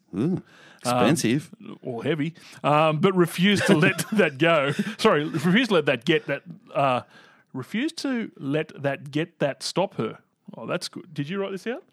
Expensive. 0.86 1.50
or 1.82 2.04
heavy, 2.04 2.34
um, 2.64 3.00
but 3.00 3.16
refused 3.16 3.66
to 3.68 3.76
let 3.76 4.04
that 4.12 4.38
go. 4.38 4.72
Sorry, 4.98 5.24
refused 5.24 5.70
to 5.70 5.76
let 5.76 5.86
that 5.86 6.04
get 6.06 6.26
that. 6.28 6.44
Uh, 6.74 7.02
refused 7.54 7.98
to 8.00 8.32
let 8.38 8.82
that 8.84 9.12
get 9.12 9.40
that 9.40 9.64
stop 9.64 9.96
her. 9.96 10.20
Oh, 10.58 10.66
that's 10.66 10.88
good. 10.90 11.14
Did 11.14 11.30
you 11.30 11.40
write 11.42 11.52
this 11.52 11.66
out? 11.68 11.84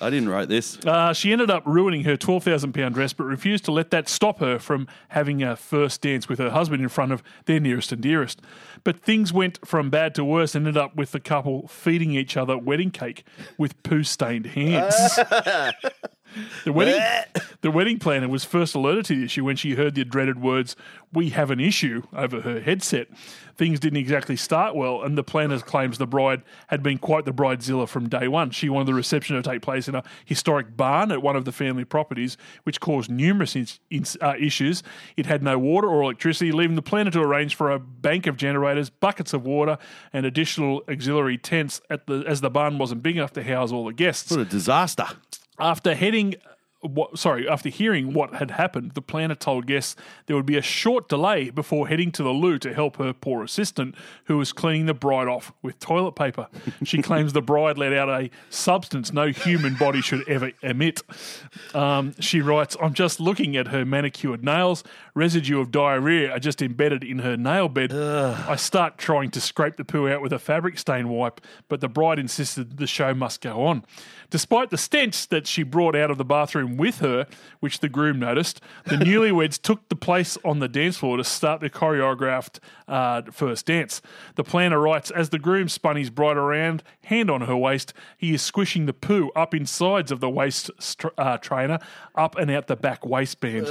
I 0.00 0.10
didn't 0.10 0.28
write 0.28 0.48
this. 0.48 0.78
Uh, 0.84 1.12
she 1.12 1.32
ended 1.32 1.50
up 1.50 1.62
ruining 1.66 2.04
her 2.04 2.16
twelve 2.16 2.44
thousand 2.44 2.72
pound 2.72 2.94
dress, 2.94 3.12
but 3.12 3.24
refused 3.24 3.64
to 3.66 3.72
let 3.72 3.90
that 3.90 4.08
stop 4.08 4.38
her 4.40 4.58
from 4.58 4.86
having 5.08 5.42
a 5.42 5.56
first 5.56 6.00
dance 6.02 6.28
with 6.28 6.38
her 6.38 6.50
husband 6.50 6.82
in 6.82 6.88
front 6.88 7.12
of 7.12 7.22
their 7.46 7.60
nearest 7.60 7.92
and 7.92 8.02
dearest. 8.02 8.40
But 8.84 9.00
things 9.02 9.32
went 9.32 9.58
from 9.66 9.90
bad 9.90 10.14
to 10.16 10.24
worse. 10.24 10.54
and 10.54 10.66
Ended 10.66 10.80
up 10.80 10.96
with 10.96 11.12
the 11.12 11.20
couple 11.20 11.68
feeding 11.68 12.12
each 12.12 12.36
other 12.36 12.58
wedding 12.58 12.90
cake 12.90 13.24
with 13.56 13.80
poo 13.82 14.02
stained 14.02 14.46
hands. 14.46 14.94
The 16.64 16.72
wedding, 16.72 17.00
the 17.62 17.70
wedding 17.70 17.98
planner 17.98 18.28
was 18.28 18.44
first 18.44 18.74
alerted 18.74 19.04
to 19.06 19.16
the 19.16 19.24
issue 19.24 19.44
when 19.44 19.56
she 19.56 19.74
heard 19.74 19.94
the 19.94 20.04
dreaded 20.04 20.40
words, 20.40 20.76
We 21.12 21.30
have 21.30 21.50
an 21.50 21.60
issue, 21.60 22.02
over 22.12 22.40
her 22.42 22.60
headset. 22.60 23.08
Things 23.56 23.80
didn't 23.80 23.96
exactly 23.96 24.36
start 24.36 24.76
well, 24.76 25.02
and 25.02 25.18
the 25.18 25.24
planner 25.24 25.58
claims 25.58 25.98
the 25.98 26.06
bride 26.06 26.42
had 26.68 26.80
been 26.80 26.98
quite 26.98 27.24
the 27.24 27.32
bridezilla 27.32 27.88
from 27.88 28.08
day 28.08 28.28
one. 28.28 28.50
She 28.50 28.68
wanted 28.68 28.86
the 28.86 28.94
reception 28.94 29.34
to 29.34 29.42
take 29.42 29.62
place 29.62 29.88
in 29.88 29.96
a 29.96 30.04
historic 30.24 30.76
barn 30.76 31.10
at 31.10 31.22
one 31.22 31.34
of 31.34 31.44
the 31.44 31.50
family 31.50 31.84
properties, 31.84 32.36
which 32.62 32.78
caused 32.78 33.10
numerous 33.10 33.56
ins- 33.56 33.80
ins- 33.90 34.16
uh, 34.20 34.34
issues. 34.38 34.84
It 35.16 35.26
had 35.26 35.42
no 35.42 35.58
water 35.58 35.88
or 35.88 36.02
electricity, 36.02 36.52
leaving 36.52 36.76
the 36.76 36.82
planner 36.82 37.10
to 37.10 37.20
arrange 37.20 37.56
for 37.56 37.70
a 37.72 37.80
bank 37.80 38.28
of 38.28 38.36
generators, 38.36 38.90
buckets 38.90 39.32
of 39.32 39.44
water, 39.44 39.76
and 40.12 40.24
additional 40.24 40.84
auxiliary 40.88 41.38
tents 41.38 41.80
at 41.90 42.06
the, 42.06 42.24
as 42.28 42.40
the 42.40 42.50
barn 42.50 42.78
wasn't 42.78 43.02
big 43.02 43.16
enough 43.16 43.32
to 43.32 43.42
house 43.42 43.72
all 43.72 43.86
the 43.86 43.92
guests. 43.92 44.30
What 44.30 44.40
a 44.40 44.44
disaster. 44.44 45.06
After 45.60 45.94
heading, 45.94 46.36
what, 46.80 47.18
sorry, 47.18 47.48
after 47.48 47.68
hearing 47.68 48.12
what 48.12 48.34
had 48.34 48.52
happened, 48.52 48.92
the 48.92 49.02
planner 49.02 49.34
told 49.34 49.66
guests 49.66 49.96
there 50.26 50.36
would 50.36 50.46
be 50.46 50.56
a 50.56 50.62
short 50.62 51.08
delay 51.08 51.50
before 51.50 51.88
heading 51.88 52.12
to 52.12 52.22
the 52.22 52.30
loo 52.30 52.58
to 52.58 52.72
help 52.72 52.96
her 52.96 53.12
poor 53.12 53.42
assistant, 53.42 53.96
who 54.24 54.38
was 54.38 54.52
cleaning 54.52 54.86
the 54.86 54.94
bride 54.94 55.26
off 55.26 55.52
with 55.60 55.80
toilet 55.80 56.12
paper. 56.12 56.46
She 56.84 57.02
claims 57.02 57.32
the 57.32 57.42
bride 57.42 57.78
let 57.78 57.92
out 57.92 58.08
a 58.08 58.30
substance 58.48 59.12
no 59.12 59.28
human 59.28 59.74
body 59.74 60.00
should 60.00 60.28
ever 60.28 60.52
emit. 60.62 61.02
Um, 61.74 62.14
she 62.20 62.40
writes, 62.40 62.76
"I'm 62.80 62.94
just 62.94 63.18
looking 63.18 63.56
at 63.56 63.68
her 63.68 63.84
manicured 63.84 64.44
nails. 64.44 64.84
Residue 65.14 65.60
of 65.60 65.72
diarrhea 65.72 66.30
are 66.30 66.38
just 66.38 66.62
embedded 66.62 67.02
in 67.02 67.20
her 67.20 67.36
nail 67.36 67.68
bed. 67.68 67.92
I 67.92 68.54
start 68.54 68.98
trying 68.98 69.30
to 69.32 69.40
scrape 69.40 69.76
the 69.76 69.84
poo 69.84 70.08
out 70.08 70.22
with 70.22 70.32
a 70.32 70.38
fabric 70.38 70.78
stain 70.78 71.08
wipe, 71.08 71.40
but 71.68 71.80
the 71.80 71.88
bride 71.88 72.20
insisted 72.20 72.76
the 72.76 72.86
show 72.86 73.14
must 73.14 73.40
go 73.40 73.64
on." 73.66 73.84
Despite 74.30 74.68
the 74.68 74.76
stench 74.76 75.28
that 75.28 75.46
she 75.46 75.62
brought 75.62 75.96
out 75.96 76.10
of 76.10 76.18
the 76.18 76.24
bathroom 76.24 76.67
with 76.76 76.98
her, 76.98 77.26
which 77.60 77.80
the 77.80 77.88
groom 77.88 78.18
noticed, 78.18 78.60
the 78.84 78.96
newlyweds 78.96 79.60
took 79.60 79.88
the 79.88 79.96
place 79.96 80.36
on 80.44 80.58
the 80.58 80.68
dance 80.68 80.98
floor 80.98 81.16
to 81.16 81.24
start 81.24 81.60
the 81.60 81.70
choreographed 81.70 82.58
uh, 82.86 83.22
first 83.30 83.66
dance. 83.66 84.02
The 84.34 84.44
planner 84.44 84.80
writes 84.80 85.10
As 85.10 85.30
the 85.30 85.38
groom 85.38 85.68
spun 85.68 85.96
his 85.96 86.10
bride 86.10 86.36
around, 86.36 86.82
hand 87.04 87.30
on 87.30 87.42
her 87.42 87.56
waist, 87.56 87.92
he 88.16 88.34
is 88.34 88.42
squishing 88.42 88.86
the 88.86 88.92
poo 88.92 89.30
up 89.34 89.54
insides 89.54 90.10
of 90.10 90.20
the 90.20 90.30
waist 90.30 90.70
str- 90.78 91.08
uh, 91.16 91.38
trainer, 91.38 91.78
up 92.14 92.36
and 92.36 92.50
out 92.50 92.66
the 92.66 92.76
back 92.76 93.04
waistband. 93.06 93.66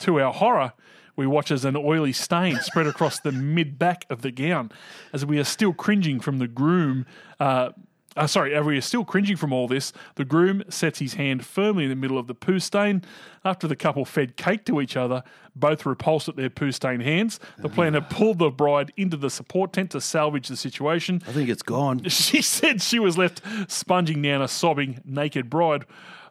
To 0.00 0.20
our 0.20 0.32
horror, 0.32 0.72
we 1.18 1.26
watch 1.26 1.50
as 1.50 1.64
an 1.64 1.76
oily 1.76 2.12
stain 2.12 2.60
spread 2.60 2.86
across 2.86 3.18
the 3.18 3.32
mid 3.32 3.76
back 3.76 4.06
of 4.08 4.22
the 4.22 4.30
gown, 4.30 4.70
as 5.12 5.26
we 5.26 5.38
are 5.40 5.44
still 5.44 5.72
cringing 5.72 6.20
from 6.20 6.38
the 6.38 6.46
groom. 6.46 7.06
Uh, 7.40 7.70
uh, 8.18 8.26
sorry, 8.26 8.54
as 8.54 8.64
we 8.64 8.76
are 8.76 8.82
still 8.82 9.04
cringing 9.04 9.36
from 9.36 9.52
all 9.52 9.68
this, 9.68 9.92
the 10.16 10.24
groom 10.24 10.64
sets 10.68 10.98
his 10.98 11.14
hand 11.14 11.44
firmly 11.46 11.84
in 11.84 11.90
the 11.90 11.96
middle 11.96 12.18
of 12.18 12.26
the 12.26 12.34
poo 12.34 12.58
stain. 12.58 13.02
After 13.44 13.68
the 13.68 13.76
couple 13.76 14.04
fed 14.04 14.36
cake 14.36 14.64
to 14.66 14.80
each 14.80 14.96
other, 14.96 15.22
both 15.54 15.86
repulsed 15.86 16.28
at 16.28 16.36
their 16.36 16.50
poo 16.50 16.72
stained 16.72 17.02
hands, 17.02 17.38
the 17.56 17.68
planner 17.68 18.00
pulled 18.00 18.38
the 18.40 18.50
bride 18.50 18.92
into 18.96 19.16
the 19.16 19.30
support 19.30 19.72
tent 19.72 19.92
to 19.92 20.00
salvage 20.00 20.48
the 20.48 20.56
situation. 20.56 21.22
I 21.26 21.32
think 21.32 21.48
it's 21.48 21.62
gone. 21.62 22.02
She 22.08 22.42
said 22.42 22.82
she 22.82 22.98
was 22.98 23.16
left 23.16 23.40
sponging 23.68 24.20
down 24.20 24.42
a 24.42 24.48
sobbing 24.48 25.00
naked 25.04 25.48
bride 25.48 25.86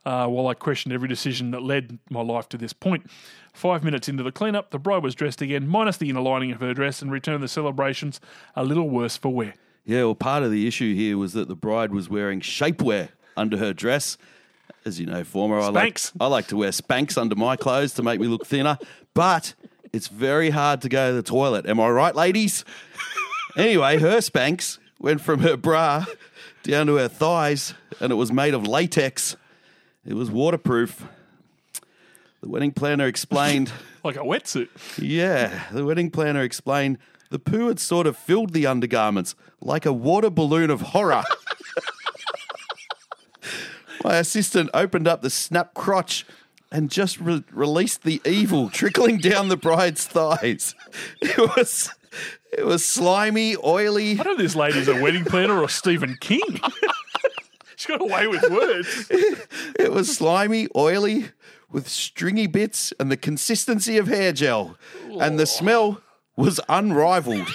uh, 0.06 0.28
while 0.28 0.48
I 0.48 0.54
questioned 0.54 0.94
every 0.94 1.08
decision 1.08 1.52
that 1.52 1.64
led 1.64 1.98
my 2.10 2.22
life 2.22 2.50
to 2.50 2.58
this 2.58 2.74
point. 2.74 3.10
Five 3.54 3.84
minutes 3.84 4.08
into 4.08 4.22
the 4.22 4.32
cleanup, 4.32 4.70
the 4.70 4.78
bride 4.78 5.02
was 5.02 5.16
dressed 5.16 5.42
again, 5.42 5.68
minus 5.68 5.98
the 5.98 6.10
inner 6.10 6.22
lining 6.22 6.52
of 6.52 6.60
her 6.60 6.74
dress, 6.74 7.02
and 7.02 7.12
returned 7.12 7.42
the 7.42 7.48
celebrations 7.48 8.20
a 8.56 8.64
little 8.64 8.90
worse 8.90 9.18
for 9.18 9.34
wear. 9.34 9.56
Yeah, 9.88 10.04
well, 10.04 10.16
part 10.16 10.44
of 10.44 10.52
the 10.52 10.68
issue 10.68 10.94
here 10.94 11.18
was 11.18 11.32
that 11.32 11.48
the 11.48 11.56
bride 11.56 11.94
was 11.94 12.10
wearing 12.10 12.42
shapewear 12.42 13.08
under 13.38 13.56
her 13.58 13.72
dress. 13.72 14.18
As 14.84 15.00
you 15.00 15.06
know, 15.06 15.24
former, 15.24 15.60
I 15.60 15.70
like, 15.70 15.96
Spanx. 15.96 16.12
I 16.20 16.28
like 16.28 16.48
to 16.48 16.58
wear 16.58 16.72
Spanx 16.72 17.18
under 17.18 17.36
my 17.36 17.56
clothes 17.56 17.94
to 17.94 18.04
make 18.04 18.20
me 18.20 18.28
look 18.28 18.46
thinner, 18.46 18.78
but 19.14 19.54
it's 19.94 20.10
very 20.10 20.50
hard 20.50 20.82
to 20.82 20.90
go 20.90 21.12
to 21.12 21.16
the 21.16 21.24
toilet. 21.24 21.66
Am 21.68 21.80
I 21.80 21.90
right, 21.90 22.14
ladies? 22.14 22.66
anyway, 23.56 23.98
her 23.98 24.18
Spanx 24.18 24.78
went 25.00 25.22
from 25.22 25.40
her 25.40 25.56
bra 25.56 26.06
down 26.64 26.88
to 26.88 26.96
her 26.96 27.08
thighs, 27.08 27.74
and 28.02 28.12
it 28.12 28.16
was 28.16 28.30
made 28.30 28.54
of 28.54 28.68
latex. 28.68 29.38
It 30.06 30.16
was 30.16 30.30
waterproof. 30.30 31.08
The 32.42 32.50
wedding 32.50 32.72
planner 32.72 33.08
explained. 33.08 33.72
Like 34.04 34.16
a 34.16 34.20
wetsuit. 34.20 34.70
Yeah, 35.02 35.64
the 35.70 35.84
wedding 35.84 36.12
planner 36.12 36.42
explained 36.42 36.98
the 37.30 37.40
poo 37.40 37.68
had 37.68 37.80
sort 37.80 38.08
of 38.08 38.18
filled 38.18 38.54
the 38.54 38.66
undergarments 38.66 39.36
like 39.62 39.86
a 39.86 39.94
water 39.94 40.30
balloon 40.30 40.70
of 40.70 40.82
horror. 40.82 41.24
My 44.04 44.18
assistant 44.18 44.70
opened 44.74 45.08
up 45.08 45.22
the 45.22 45.30
snap 45.30 45.74
crotch 45.74 46.26
and 46.72 46.90
just 46.90 47.20
re- 47.20 47.44
released 47.52 48.04
the 48.04 48.22
evil 48.26 48.70
trickling 48.70 49.18
down 49.18 49.50
the 49.50 49.58
bride's 49.58 50.06
thighs. 50.06 50.76
It 51.22 51.38
was 51.38 51.90
it 52.52 52.66
was 52.66 52.86
slimy, 52.86 53.56
oily. 53.58 54.14
I 54.14 54.24
don't 54.24 54.26
know 54.26 54.32
if 54.34 54.38
this 54.38 54.56
lady's 54.56 54.88
a 54.88 55.02
wedding 55.02 55.26
planner 55.26 55.60
or 55.62 55.70
Stephen 55.70 56.18
King. 56.20 56.42
She's 57.76 57.86
got 57.86 58.02
away 58.02 58.28
with 58.28 58.50
words. 58.50 59.12
It 59.80 59.92
was 59.92 60.16
slimy, 60.16 60.68
oily, 60.76 61.30
with 61.72 61.88
stringy 61.88 62.48
bits 62.48 62.92
and 63.00 63.12
the 63.12 63.18
consistency 63.18 63.98
of 63.98 64.08
hair 64.08 64.32
gel. 64.32 64.78
And 65.20 65.38
the 65.38 65.46
smell 65.46 66.02
was 66.38 66.62
unrivaled. 66.70 67.50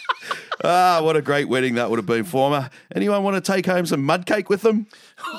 ah, 0.64 1.00
what 1.02 1.16
a 1.16 1.22
great 1.22 1.48
wedding 1.48 1.74
that 1.74 1.90
would 1.90 1.98
have 1.98 2.06
been 2.06 2.24
for 2.24 2.50
me. 2.50 2.66
Anyone 2.94 3.24
want 3.24 3.42
to 3.42 3.52
take 3.52 3.66
home 3.66 3.86
some 3.86 4.04
mud 4.04 4.26
cake 4.26 4.48
with 4.48 4.62
them? 4.62 4.86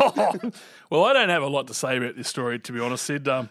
well, 0.90 1.06
I 1.06 1.14
don't 1.14 1.30
have 1.30 1.44
a 1.44 1.48
lot 1.48 1.68
to 1.68 1.74
say 1.74 1.98
about 1.98 2.18
this 2.18 2.28
story, 2.28 2.60
to 2.60 2.72
be 2.74 2.80
honest, 2.80 3.06
Sid. 3.06 3.28
Um, 3.28 3.50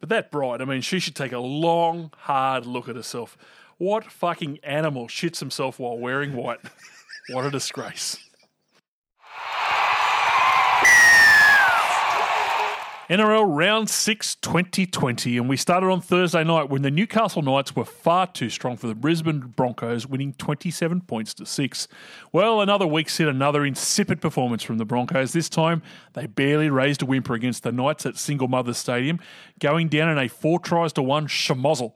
but 0.00 0.08
that 0.08 0.30
bride, 0.30 0.60
I 0.60 0.64
mean, 0.64 0.82
she 0.82 0.98
should 0.98 1.14
take 1.14 1.32
a 1.32 1.38
long, 1.38 2.12
hard 2.18 2.66
look 2.66 2.88
at 2.88 2.96
herself. 2.96 3.38
What 3.78 4.04
fucking 4.04 4.58
animal 4.62 5.06
shits 5.06 5.38
himself 5.38 5.78
while 5.78 5.96
wearing 5.96 6.34
white? 6.34 6.60
What 7.30 7.46
a 7.46 7.50
disgrace. 7.50 8.18
NRL 13.10 13.44
Round 13.44 13.90
6 13.90 14.36
2020, 14.36 15.36
and 15.36 15.48
we 15.48 15.56
started 15.56 15.88
on 15.88 16.00
Thursday 16.00 16.44
night 16.44 16.70
when 16.70 16.82
the 16.82 16.92
Newcastle 16.92 17.42
Knights 17.42 17.74
were 17.74 17.84
far 17.84 18.28
too 18.28 18.48
strong 18.48 18.76
for 18.76 18.86
the 18.86 18.94
Brisbane 18.94 19.52
Broncos, 19.56 20.06
winning 20.06 20.32
27 20.34 21.00
points 21.00 21.34
to 21.34 21.44
6. 21.44 21.88
Well, 22.30 22.60
another 22.60 22.86
week 22.86 23.10
said 23.10 23.26
another 23.26 23.64
insipid 23.64 24.20
performance 24.20 24.62
from 24.62 24.78
the 24.78 24.84
Broncos. 24.84 25.32
This 25.32 25.48
time, 25.48 25.82
they 26.12 26.28
barely 26.28 26.70
raised 26.70 27.02
a 27.02 27.04
whimper 27.04 27.34
against 27.34 27.64
the 27.64 27.72
Knights 27.72 28.06
at 28.06 28.16
Single 28.16 28.46
Mothers 28.46 28.78
Stadium, 28.78 29.18
going 29.58 29.88
down 29.88 30.08
in 30.08 30.16
a 30.16 30.28
four 30.28 30.60
tries 30.60 30.92
to 30.92 31.02
one 31.02 31.26
schmozzle. 31.26 31.94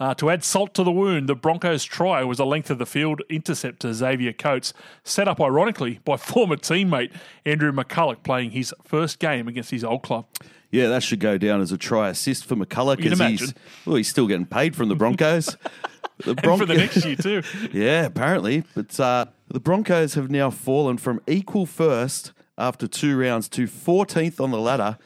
Uh, 0.00 0.14
to 0.14 0.30
add 0.30 0.42
salt 0.42 0.72
to 0.72 0.82
the 0.82 0.90
wound, 0.90 1.28
the 1.28 1.34
Broncos' 1.34 1.84
try 1.84 2.24
was 2.24 2.38
a 2.38 2.44
length 2.46 2.70
of 2.70 2.78
the 2.78 2.86
field 2.86 3.20
intercept 3.28 3.80
to 3.80 3.92
Xavier 3.92 4.32
Coates, 4.32 4.72
set 5.04 5.28
up 5.28 5.40
ironically 5.40 6.00
by 6.06 6.16
former 6.16 6.56
teammate 6.56 7.12
Andrew 7.44 7.70
McCullough 7.70 8.22
playing 8.22 8.52
his 8.52 8.74
first 8.82 9.18
game 9.18 9.46
against 9.46 9.70
his 9.70 9.84
old 9.84 10.02
club. 10.02 10.24
Yeah, 10.70 10.88
that 10.88 11.02
should 11.02 11.20
go 11.20 11.36
down 11.36 11.60
as 11.60 11.70
a 11.70 11.76
try 11.76 12.08
assist 12.08 12.46
for 12.46 12.56
McCulloch. 12.56 13.04
As 13.04 13.18
he's, 13.18 13.54
well, 13.84 13.96
he's 13.96 14.08
still 14.08 14.26
getting 14.26 14.46
paid 14.46 14.74
from 14.74 14.88
the 14.88 14.96
Broncos. 14.96 15.56
the 16.18 16.30
And 16.30 16.40
for 16.40 16.64
the 16.64 16.74
next 16.74 17.04
year, 17.04 17.16
too. 17.16 17.42
Yeah, 17.72 18.06
apparently. 18.06 18.64
But 18.74 18.98
uh, 18.98 19.26
the 19.48 19.60
Broncos 19.60 20.14
have 20.14 20.30
now 20.30 20.48
fallen 20.50 20.96
from 20.96 21.20
equal 21.26 21.66
first 21.66 22.32
after 22.56 22.86
two 22.86 23.18
rounds 23.18 23.48
to 23.50 23.66
14th 23.66 24.40
on 24.40 24.50
the 24.50 24.60
ladder 24.60 24.96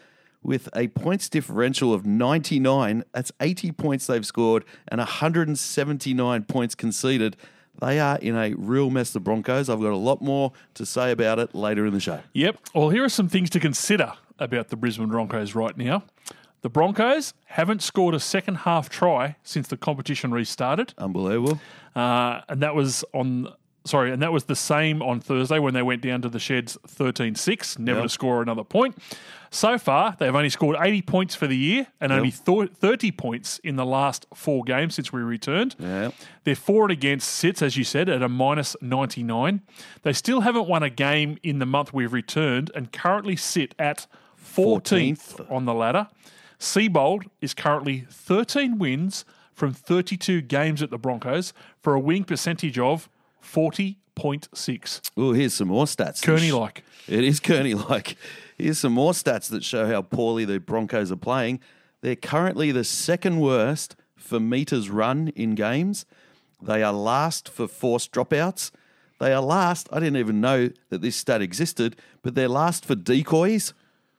with 0.45 0.69
a 0.77 0.89
points 0.89 1.29
differential 1.29 1.93
of 1.93 2.07
99. 2.07 3.03
That's 3.13 3.33
80 3.41 3.73
points 3.73 4.07
they've 4.07 4.25
scored 4.25 4.65
and 4.87 4.99
179 4.99 6.45
points 6.45 6.75
conceded. 6.75 7.37
They 7.81 7.99
are 7.99 8.19
in 8.19 8.37
a 8.37 8.55
real 8.55 8.91
mess, 8.91 9.13
the 9.13 9.21
Broncos. 9.21 9.69
I've 9.69 9.81
got 9.81 9.91
a 9.91 9.97
lot 9.97 10.23
more 10.23 10.53
to 10.75 10.87
say 10.87 11.11
about 11.11 11.39
it 11.41 11.55
later 11.55 11.87
in 11.87 11.93
the 11.93 12.01
show. 12.01 12.21
Yep. 12.35 12.59
Well, 12.75 12.91
here 12.91 13.03
are 13.03 13.09
some 13.09 13.29
things 13.29 13.51
to 13.51 13.61
consider 13.61 14.13
about 14.39 14.69
the 14.69 14.77
Brisbane 14.77 15.09
Broncos 15.09 15.55
right 15.55 15.77
now. 15.77 16.05
The 16.63 16.71
Broncos 16.71 17.35
haven't 17.47 17.83
scored 17.83 18.15
a 18.15 18.21
second 18.21 18.57
half 18.57 18.89
try 18.89 19.37
since 19.43 19.69
the 19.69 19.77
competition 19.77 20.33
restarted. 20.33 20.95
Unbelievable. 20.97 21.61
Uh, 21.95 22.41
and 22.49 22.63
that 22.63 22.75
was 22.75 23.05
on 23.13 23.53
sorry, 23.85 24.13
and 24.13 24.23
that 24.23 24.33
was 24.33 24.45
the 24.45 24.57
same 24.57 25.03
on 25.03 25.21
Thursday 25.21 25.59
when 25.59 25.75
they 25.75 25.83
went 25.83 26.03
down 26.03 26.23
to 26.23 26.29
the 26.29 26.39
sheds 26.39 26.77
13-6, 26.87 27.79
never 27.79 27.99
Yep. 28.01 28.05
to 28.05 28.09
score 28.09 28.43
another 28.43 28.65
point. 28.65 28.97
So 29.51 29.79
far, 29.79 30.17
they've 30.19 30.35
only 30.35 30.51
scored 30.51 30.77
80 30.81 31.03
points 31.03 31.35
for 31.37 31.47
the 31.47 31.57
year 31.57 31.87
and 32.01 32.11
only 32.11 32.31
thir- 32.33 32.67
30 32.67 33.13
points 33.13 33.59
in 33.63 33.77
the 33.77 33.85
last 33.87 34.27
four 34.35 34.65
games 34.65 34.97
since 34.97 35.13
we 35.13 35.21
returned. 35.23 35.77
Yeah. 35.79 36.11
Their 36.43 36.57
for 36.57 36.85
and 36.85 36.93
against 36.93 37.29
sits, 37.29 37.63
as 37.63 37.77
you 37.77 37.85
said, 37.85 38.09
at 38.09 38.21
a 38.23 38.29
minus 38.29 38.75
99. 38.81 39.61
They 40.03 40.13
still 40.13 40.41
haven't 40.41 40.67
won 40.67 40.83
a 40.83 40.91
game 40.91 41.39
in 41.45 41.61
the 41.61 41.67
month 41.67 41.93
we've 41.95 42.13
returned 42.13 42.73
and 42.75 42.91
currently 42.91 43.37
sit 43.37 43.75
at 43.79 44.07
14th, 44.37 45.37
14th. 45.37 45.53
on 45.53 45.67
the 45.67 45.75
ladder. 45.75 46.09
Seibold 46.59 47.25
is 47.41 47.55
currently 47.55 48.07
13 48.11 48.79
wins 48.79 49.25
from 49.55 49.73
32 49.73 50.41
games 50.41 50.83
at 50.83 50.91
the 50.91 50.99
Broncos 50.99 51.53
for 51.81 51.95
a 51.95 52.01
winning 52.01 52.25
percentage 52.25 52.79
of 52.79 53.09
40.6. 53.45 55.11
Oh, 55.17 55.33
here's 55.33 55.55
some 55.55 55.69
more 55.69 55.85
stats. 55.85 56.23
Kearney 56.23 56.53
like. 56.53 56.85
It 57.07 57.25
is 57.25 57.41
Kearney 57.41 57.75
like. 57.75 58.17
Here's 58.59 58.79
some 58.79 58.93
more 58.93 59.13
stats 59.13 59.49
that 59.51 59.65
show 59.65 59.87
how 59.87 60.03
poorly 60.03 60.45
the 60.45 60.59
Broncos 60.59 61.13
are 61.13 61.17
playing. 61.17 61.61
They're 62.01 62.17
currently 62.17 62.73
the 62.73 62.85
second 62.85 63.41
worst 63.41 63.97
for 64.17 64.41
meters 64.41 64.91
run 64.91 65.29
in 65.29 65.55
games. 65.55 66.07
They 66.61 66.83
are 66.83 66.93
last 66.93 67.49
for 67.49 67.69
forced 67.69 68.13
dropouts. 68.13 68.71
They 69.21 69.33
are 69.33 69.43
last, 69.43 69.89
I 69.93 70.01
didn't 70.01 70.17
even 70.17 70.41
know 70.41 70.71
that 70.91 71.03
this 71.03 71.17
stat 71.17 71.41
existed, 71.41 71.97
but 72.23 72.35
they're 72.35 72.49
last 72.49 72.85
for 72.85 72.95
decoys, 72.95 73.73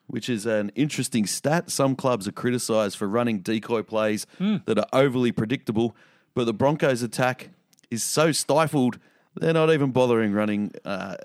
which 0.08 0.29
is 0.29 0.46
an 0.46 0.72
interesting 0.75 1.25
stat. 1.25 1.70
Some 1.70 1.96
clubs 1.96 2.27
are 2.27 2.32
criticised 2.32 2.98
for 2.98 3.08
running 3.08 3.39
decoy 3.39 3.84
plays 3.84 4.25
hmm. 4.38 4.58
that 4.65 4.77
are 4.77 4.88
overly 4.94 5.32
predictable, 5.32 5.96
but 6.34 6.46
the 6.46 6.53
Broncos' 6.53 7.01
attack 7.01 7.50
is 7.91 8.03
so 8.03 8.32
stifled, 8.32 9.00
they're 9.36 9.54
not 9.54 9.72
even 9.72 9.92
bothering 9.92 10.32
running 10.34 10.72
uh, 10.84 11.15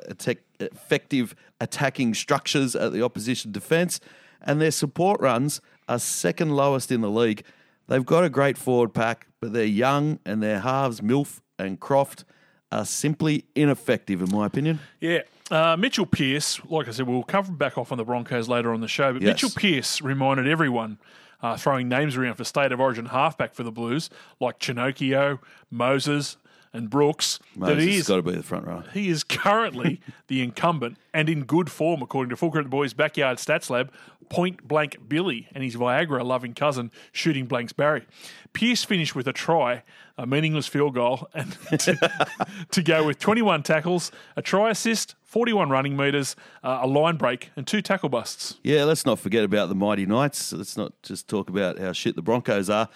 effective 0.58 1.34
attacking 1.60 2.14
structures 2.14 2.74
at 2.74 2.92
the 2.92 3.02
opposition 3.02 3.52
defence, 3.52 4.00
and 4.42 4.60
their 4.60 4.70
support 4.70 5.20
runs 5.20 5.60
are 5.88 5.98
second 5.98 6.54
lowest 6.56 6.90
in 6.90 7.00
the 7.00 7.10
league. 7.10 7.44
They've 7.88 8.04
got 8.06 8.24
a 8.24 8.30
great 8.30 8.56
forward 8.56 8.94
pack, 8.94 9.26
but 9.40 9.52
they're 9.52 9.64
young 9.64 10.20
and 10.24 10.42
their 10.42 10.60
halves, 10.60 11.00
Milf 11.00 11.40
and 11.58 11.78
Croft, 11.80 12.24
are 12.72 12.84
simply 12.84 13.44
ineffective, 13.56 14.22
in 14.22 14.30
my 14.30 14.46
opinion. 14.46 14.78
Yeah. 15.00 15.22
Uh, 15.50 15.76
Mitchell 15.76 16.06
Pearce, 16.06 16.60
like 16.66 16.86
I 16.86 16.92
said, 16.92 17.08
we'll 17.08 17.24
cover 17.24 17.50
back 17.50 17.76
off 17.76 17.90
on 17.90 17.98
the 17.98 18.04
Broncos 18.04 18.48
later 18.48 18.72
on 18.72 18.80
the 18.80 18.86
show, 18.86 19.12
but 19.12 19.22
Yes. 19.22 19.42
Mitchell 19.42 19.50
Pearce 19.50 20.00
reminded 20.00 20.46
everyone 20.46 20.98
uh, 21.42 21.56
throwing 21.56 21.88
names 21.88 22.16
around 22.16 22.34
for 22.34 22.44
state 22.44 22.70
of 22.70 22.78
origin 22.78 23.06
halfback 23.06 23.54
for 23.54 23.64
the 23.64 23.72
Blues, 23.72 24.10
like 24.38 24.60
Chinokio, 24.60 25.40
Moses, 25.68 26.36
and 26.72 26.88
Brooks, 26.88 27.38
that 27.56 27.78
he 27.78 27.96
has 27.96 28.06
got 28.06 28.16
to 28.16 28.22
be 28.22 28.32
the 28.32 28.42
front 28.42 28.66
runner. 28.66 28.86
He 28.92 29.08
is 29.08 29.24
currently 29.24 30.00
the 30.28 30.42
incumbent 30.42 30.98
and 31.12 31.28
in 31.28 31.44
good 31.44 31.70
form, 31.70 32.02
according 32.02 32.30
to 32.30 32.36
Full 32.36 32.50
Credit 32.50 32.70
Boys 32.70 32.92
Backyard 32.92 33.38
Stats 33.38 33.70
Lab. 33.70 33.92
Point 34.28 34.68
blank 34.68 35.08
Billy 35.08 35.48
and 35.52 35.64
his 35.64 35.74
Viagra 35.74 36.24
loving 36.24 36.54
cousin 36.54 36.92
shooting 37.10 37.46
blanks 37.46 37.72
Barry. 37.72 38.06
Pearce 38.52 38.84
finished 38.84 39.16
with 39.16 39.26
a 39.26 39.32
try, 39.32 39.82
a 40.16 40.24
meaningless 40.24 40.68
field 40.68 40.94
goal, 40.94 41.28
and 41.34 41.56
to, 41.80 42.36
to 42.70 42.82
go 42.82 43.04
with 43.04 43.18
21 43.18 43.64
tackles, 43.64 44.12
a 44.36 44.42
try 44.42 44.70
assist, 44.70 45.16
41 45.24 45.70
running 45.70 45.96
metres, 45.96 46.36
uh, 46.62 46.78
a 46.82 46.86
line 46.86 47.16
break, 47.16 47.50
and 47.56 47.66
two 47.66 47.82
tackle 47.82 48.08
busts. 48.08 48.58
Yeah, 48.62 48.84
let's 48.84 49.04
not 49.04 49.18
forget 49.18 49.42
about 49.42 49.68
the 49.68 49.74
mighty 49.74 50.06
Knights. 50.06 50.52
Let's 50.52 50.76
not 50.76 50.92
just 51.02 51.26
talk 51.26 51.50
about 51.50 51.80
how 51.80 51.92
shit 51.92 52.14
the 52.14 52.22
Broncos 52.22 52.70
are. 52.70 52.88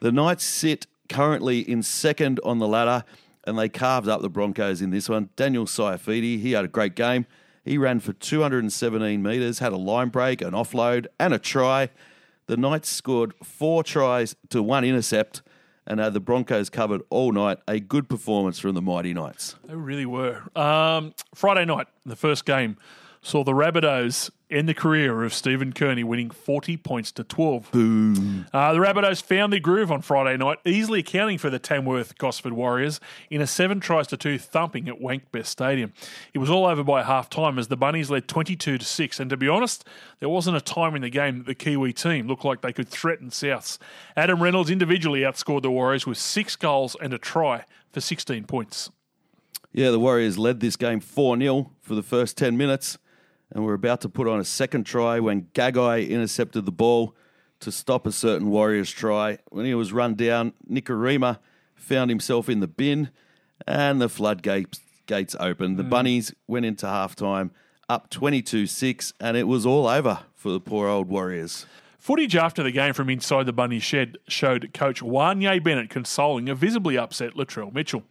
The 0.00 0.10
Knights 0.10 0.42
sit 0.42 0.88
currently 1.12 1.60
in 1.60 1.82
second 1.82 2.40
on 2.44 2.58
the 2.58 2.66
ladder, 2.66 3.04
and 3.44 3.58
they 3.58 3.68
carved 3.68 4.08
up 4.08 4.22
the 4.22 4.30
Broncos 4.30 4.80
in 4.80 4.90
this 4.90 5.08
one. 5.08 5.28
Daniel 5.36 5.66
Saifiti, 5.66 6.40
he 6.40 6.52
had 6.52 6.64
a 6.64 6.68
great 6.68 6.94
game. 6.94 7.26
He 7.64 7.78
ran 7.78 8.00
for 8.00 8.12
217 8.12 9.22
metres, 9.22 9.60
had 9.60 9.72
a 9.72 9.76
line 9.76 10.08
break, 10.08 10.40
an 10.40 10.52
offload, 10.52 11.06
and 11.20 11.32
a 11.32 11.38
try. 11.38 11.90
The 12.46 12.56
Knights 12.56 12.88
scored 12.88 13.34
four 13.42 13.84
tries 13.84 14.34
to 14.50 14.62
one 14.62 14.84
intercept, 14.84 15.42
and 15.86 16.00
uh, 16.00 16.10
the 16.10 16.20
Broncos 16.20 16.70
covered 16.70 17.02
all 17.08 17.30
night. 17.32 17.58
A 17.68 17.78
good 17.78 18.08
performance 18.08 18.58
from 18.58 18.74
the 18.74 18.82
mighty 18.82 19.14
Knights. 19.14 19.56
They 19.64 19.76
really 19.76 20.06
were. 20.06 20.42
Um, 20.56 21.14
Friday 21.34 21.64
night, 21.64 21.86
the 22.04 22.16
first 22.16 22.44
game, 22.44 22.76
saw 23.24 23.44
the 23.44 23.52
Rabbitohs 23.52 24.30
end 24.50 24.68
the 24.68 24.74
career 24.74 25.22
of 25.22 25.32
Stephen 25.32 25.72
Kearney 25.72 26.02
winning 26.02 26.28
40 26.28 26.76
points 26.76 27.12
to 27.12 27.22
12. 27.22 27.70
Boom. 27.70 28.46
Uh, 28.52 28.72
the 28.72 28.80
Rabbitohs 28.80 29.22
found 29.22 29.52
their 29.52 29.60
groove 29.60 29.92
on 29.92 30.02
Friday 30.02 30.36
night, 30.36 30.58
easily 30.64 31.00
accounting 31.00 31.38
for 31.38 31.48
the 31.48 31.60
Tamworth 31.60 32.18
Gosford 32.18 32.52
Warriors 32.52 32.98
in 33.30 33.40
a 33.40 33.46
7 33.46 33.78
tries 33.78 34.08
to 34.08 34.16
2 34.16 34.38
thumping 34.38 34.88
at 34.88 35.00
Wankbest 35.00 35.46
Stadium. 35.46 35.92
It 36.34 36.38
was 36.38 36.50
all 36.50 36.66
over 36.66 36.82
by 36.82 37.04
half 37.04 37.30
time 37.30 37.60
as 37.60 37.68
the 37.68 37.76
Bunnies 37.76 38.10
led 38.10 38.26
22 38.26 38.78
to 38.78 38.84
6. 38.84 39.20
And 39.20 39.30
to 39.30 39.36
be 39.36 39.48
honest, 39.48 39.86
there 40.18 40.28
wasn't 40.28 40.56
a 40.56 40.60
time 40.60 40.96
in 40.96 41.02
the 41.02 41.08
game 41.08 41.38
that 41.38 41.46
the 41.46 41.54
Kiwi 41.54 41.92
team 41.92 42.26
looked 42.26 42.44
like 42.44 42.60
they 42.60 42.72
could 42.72 42.88
threaten 42.88 43.30
Souths. 43.30 43.78
Adam 44.16 44.42
Reynolds 44.42 44.68
individually 44.68 45.20
outscored 45.20 45.62
the 45.62 45.70
Warriors 45.70 46.06
with 46.06 46.18
six 46.18 46.56
goals 46.56 46.96
and 47.00 47.14
a 47.14 47.18
try 47.18 47.64
for 47.92 48.00
16 48.00 48.44
points. 48.44 48.90
Yeah, 49.72 49.90
the 49.90 50.00
Warriors 50.00 50.38
led 50.38 50.60
this 50.60 50.76
game 50.76 51.00
4 51.00 51.38
0 51.38 51.70
for 51.80 51.94
the 51.94 52.02
first 52.02 52.36
10 52.36 52.58
minutes 52.58 52.98
and 53.52 53.64
were 53.64 53.74
about 53.74 54.00
to 54.02 54.08
put 54.08 54.26
on 54.26 54.40
a 54.40 54.44
second 54.44 54.84
try 54.84 55.20
when 55.20 55.42
Gagai 55.54 56.08
intercepted 56.08 56.64
the 56.64 56.72
ball 56.72 57.14
to 57.60 57.70
stop 57.70 58.06
a 58.06 58.12
certain 58.12 58.50
Warriors 58.50 58.90
try. 58.90 59.38
When 59.50 59.66
he 59.66 59.74
was 59.74 59.92
run 59.92 60.14
down, 60.14 60.52
Nikorima 60.68 61.38
found 61.74 62.10
himself 62.10 62.48
in 62.48 62.60
the 62.60 62.68
bin 62.68 63.10
and 63.66 64.00
the 64.00 64.08
floodgates 64.08 64.80
gates 65.06 65.36
opened. 65.38 65.78
The 65.78 65.82
hmm. 65.82 65.90
Bunnies 65.90 66.34
went 66.46 66.66
into 66.66 66.86
halftime 66.86 67.50
up 67.88 68.10
22 68.10 68.66
6, 68.66 69.12
and 69.20 69.36
it 69.36 69.46
was 69.46 69.66
all 69.66 69.86
over 69.86 70.20
for 70.34 70.50
the 70.50 70.60
poor 70.60 70.88
old 70.88 71.08
Warriors. 71.08 71.66
Footage 71.98 72.34
after 72.34 72.64
the 72.64 72.72
game 72.72 72.94
from 72.94 73.08
inside 73.08 73.46
the 73.46 73.52
Bunny 73.52 73.78
shed 73.78 74.18
showed 74.26 74.72
coach 74.74 75.00
Wanye 75.00 75.62
Bennett 75.62 75.88
consoling 75.88 76.48
a 76.48 76.54
visibly 76.54 76.98
upset 76.98 77.34
Latrell 77.34 77.72
Mitchell. 77.72 78.02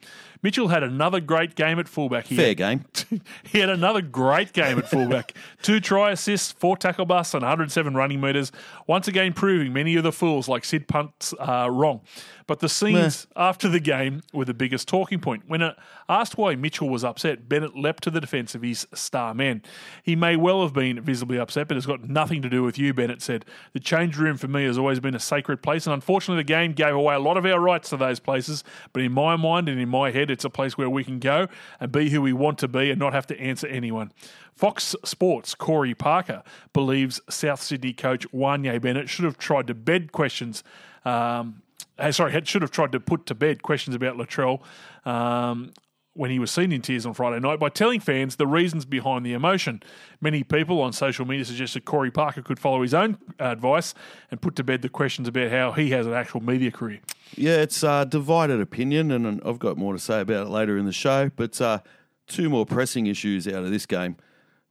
Mitchell 0.44 0.70
had 0.70 0.84
another 0.84 1.20
great 1.20 1.56
game 1.56 1.80
at 1.80 1.88
fullback. 1.88 2.28
He 2.28 2.36
Fair 2.36 2.50
had, 2.50 2.58
game. 2.58 2.86
he 3.44 3.60
had 3.60 3.70
another 3.70 4.02
great 4.02 4.54
game 4.54 4.78
at 4.80 4.90
fullback. 4.90 5.34
Two 5.62 5.80
try 5.80 6.12
assists, 6.12 6.52
four 6.52 6.78
tackle 6.78 7.06
busts, 7.06 7.34
and 7.34 7.44
107 7.44 7.94
running 7.96 8.20
metres. 8.20 8.52
Once 8.88 9.08
again, 9.08 9.34
proving 9.34 9.74
many 9.74 9.96
of 9.96 10.04
the 10.04 10.12
fools 10.12 10.48
like 10.48 10.66
Sid 10.66 10.88
Punt's 10.88 11.34
are 11.34 11.72
wrong. 11.72 12.02
But 12.48 12.60
the 12.60 12.70
scenes 12.70 13.28
after 13.36 13.70
the 13.70 13.80
game 13.80 14.24
were 14.34 14.44
the 14.44 14.54
biggest 14.54 14.88
talking 14.88 15.20
point. 15.20 15.44
When 15.48 15.62
uh, 15.62 15.74
asked 16.10 16.38
why 16.38 16.56
Mitchell 16.56 16.90
was 16.90 17.04
upset, 17.04 17.48
Bennett 17.48 17.78
leapt 17.78 18.04
to 18.04 18.10
the 18.10 18.20
defence 18.20 18.56
of 18.56 18.62
his 18.62 18.88
star 18.94 19.34
man. 19.34 19.62
He 20.04 20.16
may 20.16 20.36
well 20.36 20.62
have 20.64 20.74
been 20.74 21.00
visibly 21.02 21.40
upset, 21.40 21.68
but 21.68 21.78
it's 21.78 21.86
got 21.86 22.10
nothing 22.10 22.42
to 22.42 22.50
do 22.50 22.64
with 22.64 22.78
you, 22.78 22.94
Bennett 22.94 23.22
said. 23.22 23.46
The 23.74 23.80
change 23.80 24.18
room 24.18 24.38
for 24.38 24.48
me 24.48 24.66
has 24.66 24.78
always 24.78 25.00
been 25.00 25.16
a 25.16 25.20
sacred 25.20 25.62
place, 25.62 25.86
and 25.86 25.94
unfortunately, 25.94 26.44
the 26.44 26.48
game 26.48 26.74
gave 26.74 26.94
away 26.94 27.16
a 27.16 27.20
lot 27.20 27.38
of 27.38 27.46
our 27.46 27.60
rights 27.60 27.90
to 27.92 27.98
those 27.98 28.20
places. 28.20 28.64
But 28.92 29.04
in 29.04 29.12
my 29.12 29.36
mind 29.36 29.70
and 29.70 29.80
in 29.80 29.88
my 29.90 30.12
head, 30.12 30.31
it's 30.32 30.46
a 30.46 30.50
place 30.50 30.78
where 30.78 30.90
we 30.90 31.04
can 31.04 31.20
go 31.20 31.48
and 31.80 31.92
be 31.92 32.10
who 32.10 32.22
we 32.22 32.34
want 32.34 32.58
to 32.60 32.68
be 32.68 32.90
and 32.90 33.00
not 33.00 33.14
have 33.14 33.28
to 33.28 33.40
answer 33.40 33.68
anyone. 33.68 34.12
Fox 34.54 34.96
Sports' 35.04 35.56
Corey 35.56 35.94
Parker 35.94 36.44
believes 36.74 37.22
South 37.30 37.62
Sydney 37.62 37.94
coach 37.94 38.28
Wanye 38.32 38.82
Bennett 38.82 39.10
should 39.10 39.26
have 39.26 39.38
tried 39.38 39.68
to 39.68 39.74
bed 39.74 40.12
questions. 40.12 40.64
Um, 41.06 41.62
uh, 41.98 42.12
sorry, 42.12 42.32
should 42.46 42.62
have 42.62 42.72
tried 42.72 42.92
to 42.92 43.00
put 43.00 43.26
to 43.28 43.36
bed 43.36 43.62
questions 43.64 43.96
about 43.96 44.18
Latrell. 44.18 44.62
Um, 45.06 45.74
when 46.14 46.30
he 46.30 46.40
was 46.40 46.52
seen 46.52 46.72
in 46.72 46.82
tears 46.82 47.06
on 47.06 47.14
Friday 47.14 47.40
night 47.40 47.60
by 47.60 47.70
telling 47.70 48.00
fans 48.00 48.36
the 48.36 48.48
reasons 48.48 48.84
behind 48.86 49.26
the 49.26 49.34
emotion. 49.34 49.82
Many 50.20 50.44
people 50.44 50.82
on 50.82 50.92
social 50.92 51.26
media 51.26 51.46
suggested 51.46 51.86
Corey 51.86 52.12
Parker 52.12 52.42
could 52.42 52.60
follow 52.60 52.82
his 52.82 52.94
own 52.94 53.18
advice 53.40 53.94
and 54.30 54.42
put 54.42 54.56
to 54.58 54.64
bed 54.64 54.82
the 54.82 54.90
questions 54.90 55.28
about 55.28 55.52
how 55.52 55.72
he 55.72 55.92
has 55.92 56.06
an 56.06 56.14
actual 56.14 56.42
media 56.42 56.70
career. 56.70 57.00
Yeah, 57.36 57.58
it's 57.58 57.84
uh, 57.84 58.04
divided 58.04 58.60
opinion, 58.60 59.12
and 59.12 59.42
I've 59.46 59.60
got 59.60 59.78
more 59.78 59.94
to 59.94 60.00
say 60.00 60.20
about 60.20 60.48
it 60.48 60.50
later 60.50 60.78
in 60.78 60.86
the 60.86 60.92
show. 60.92 61.32
But 61.34 61.62
uh, 61.62 61.80
two 62.28 62.50
more 62.50 62.66
pressing 62.66 63.08
issues 63.08 63.48
out 63.48 63.64
of 63.64 63.72
this 63.72 63.86
game 63.86 64.18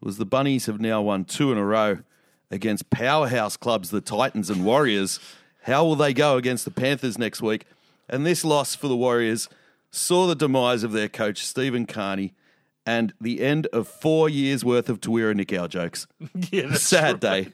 was 0.00 0.18
the 0.18 0.26
Bunnies 0.26 0.66
have 0.66 0.80
now 0.80 1.00
won 1.00 1.24
two 1.24 1.52
in 1.52 1.58
a 1.58 1.64
row 1.64 1.98
against 2.50 2.90
powerhouse 2.90 3.56
clubs, 3.56 3.90
the 3.90 4.00
Titans 4.02 4.50
and 4.50 4.64
Warriors. 4.64 5.20
How 5.62 5.84
will 5.84 5.96
they 5.96 6.12
go 6.12 6.36
against 6.36 6.64
the 6.64 6.70
Panthers 6.70 7.16
next 7.16 7.40
week? 7.40 7.64
And 8.08 8.26
this 8.26 8.44
loss 8.44 8.74
for 8.74 8.88
the 8.88 8.96
Warriors 8.96 9.48
saw 9.90 10.26
the 10.26 10.34
demise 10.34 10.82
of 10.82 10.92
their 10.92 11.08
coach, 11.08 11.44
Stephen 11.44 11.86
Kearney, 11.86 12.34
and 12.86 13.12
the 13.20 13.40
end 13.40 13.66
of 13.68 13.86
four 13.86 14.28
years' 14.28 14.64
worth 14.64 14.88
of 14.88 15.00
Tawira 15.00 15.34
Nick 15.34 15.50
jokes. 15.70 16.06
Yeah, 16.50 16.68
that's 16.68 16.82
Sad 16.82 17.20
day. 17.20 17.48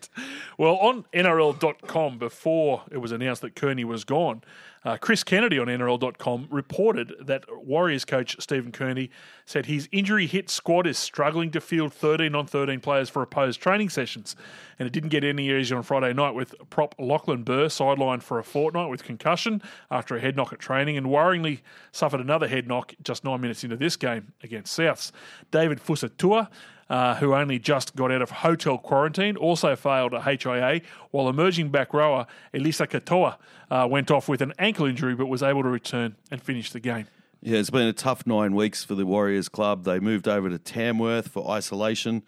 Well, 0.56 0.76
on 0.76 1.04
NRL.com, 1.12 2.18
before 2.18 2.84
it 2.90 2.98
was 2.98 3.12
announced 3.12 3.42
that 3.42 3.54
Kearney 3.56 3.84
was 3.84 4.04
gone, 4.04 4.42
uh, 4.84 4.96
Chris 4.96 5.24
Kennedy 5.24 5.58
on 5.58 5.66
NRL.com 5.66 6.48
reported 6.50 7.12
that 7.20 7.44
Warriors 7.64 8.04
coach 8.04 8.36
Stephen 8.38 8.72
Kearney 8.72 9.10
said 9.44 9.66
his 9.66 9.88
injury 9.92 10.26
hit 10.26 10.48
squad 10.48 10.86
is 10.86 10.98
struggling 10.98 11.50
to 11.52 11.60
field 11.60 11.92
13 11.92 12.34
on 12.34 12.46
13 12.46 12.80
players 12.80 13.08
for 13.08 13.22
opposed 13.22 13.60
training 13.60 13.88
sessions. 13.88 14.36
And 14.78 14.86
it 14.86 14.92
didn't 14.92 15.08
get 15.08 15.24
any 15.24 15.50
easier 15.50 15.76
on 15.76 15.82
Friday 15.82 16.12
night 16.12 16.34
with 16.34 16.54
prop 16.70 16.94
Lachlan 16.98 17.42
Burr 17.42 17.66
sidelined 17.66 18.22
for 18.22 18.38
a 18.38 18.44
fortnight 18.44 18.90
with 18.90 19.04
concussion 19.04 19.62
after 19.90 20.16
a 20.16 20.20
head 20.20 20.36
knock 20.36 20.52
at 20.52 20.58
training 20.58 20.96
and 20.96 21.06
worryingly 21.06 21.60
suffered 21.92 22.20
another 22.20 22.48
head 22.48 22.68
knock 22.68 22.94
just 23.02 23.24
nine 23.24 23.40
minutes 23.40 23.64
into 23.64 23.76
this 23.76 23.96
game 23.96 24.32
against 24.42 24.78
Souths. 24.78 25.12
David 25.50 25.80
Fusitu'a 25.80 26.48
uh, 26.88 27.16
who 27.16 27.34
only 27.34 27.58
just 27.58 27.96
got 27.96 28.12
out 28.12 28.22
of 28.22 28.30
hotel 28.30 28.78
quarantine, 28.78 29.36
also 29.36 29.74
failed 29.76 30.12
a 30.14 30.22
HIA, 30.22 30.82
while 31.10 31.28
emerging 31.28 31.70
back 31.70 31.92
rower 31.92 32.26
Eliesa 32.54 32.86
Katoa 32.86 33.36
uh, 33.70 33.86
went 33.88 34.10
off 34.10 34.28
with 34.28 34.40
an 34.40 34.52
ankle 34.58 34.86
injury 34.86 35.14
but 35.14 35.26
was 35.26 35.42
able 35.42 35.62
to 35.62 35.68
return 35.68 36.16
and 36.30 36.40
finish 36.42 36.70
the 36.70 36.80
game. 36.80 37.06
Yeah, 37.42 37.58
it's 37.58 37.70
been 37.70 37.86
a 37.86 37.92
tough 37.92 38.26
nine 38.26 38.54
weeks 38.54 38.82
for 38.82 38.94
the 38.94 39.06
Warriors 39.06 39.48
club. 39.48 39.84
They 39.84 40.00
moved 40.00 40.26
over 40.26 40.48
to 40.48 40.58
Tamworth 40.58 41.28
for 41.28 41.48
isolation. 41.50 42.22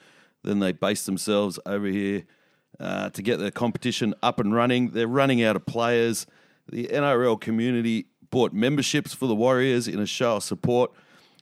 Then 0.44 0.60
they 0.60 0.72
based 0.72 1.06
themselves 1.06 1.58
over 1.66 1.86
here 1.86 2.24
uh, 2.78 3.10
to 3.10 3.22
get 3.22 3.38
the 3.38 3.50
competition 3.50 4.14
up 4.22 4.38
and 4.38 4.54
running. 4.54 4.90
They're 4.90 5.08
running 5.08 5.42
out 5.42 5.56
of 5.56 5.66
players. 5.66 6.26
The 6.70 6.86
NRL 6.88 7.40
community 7.40 8.06
bought 8.30 8.52
memberships 8.52 9.14
for 9.14 9.26
the 9.26 9.34
Warriors 9.34 9.88
in 9.88 9.98
a 9.98 10.06
show 10.06 10.36
of 10.36 10.42
support 10.42 10.92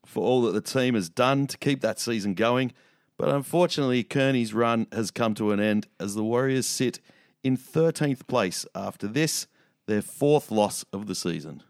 for 0.04 0.24
all 0.24 0.42
that 0.42 0.52
the 0.52 0.60
team 0.60 0.94
has 0.94 1.08
done 1.08 1.46
to 1.48 1.58
keep 1.58 1.80
that 1.80 1.98
season 1.98 2.34
going. 2.34 2.72
But 3.18 3.30
unfortunately, 3.30 4.02
Kearney's 4.04 4.52
run 4.52 4.86
has 4.92 5.10
come 5.10 5.34
to 5.34 5.52
an 5.52 5.60
end 5.60 5.86
as 5.98 6.14
the 6.14 6.24
Warriors 6.24 6.66
sit 6.66 7.00
in 7.42 7.56
13th 7.56 8.26
place 8.26 8.66
after 8.74 9.06
this, 9.06 9.46
their 9.86 10.02
fourth 10.02 10.50
loss 10.50 10.84
of 10.92 11.06
the 11.06 11.14
season. 11.14 11.62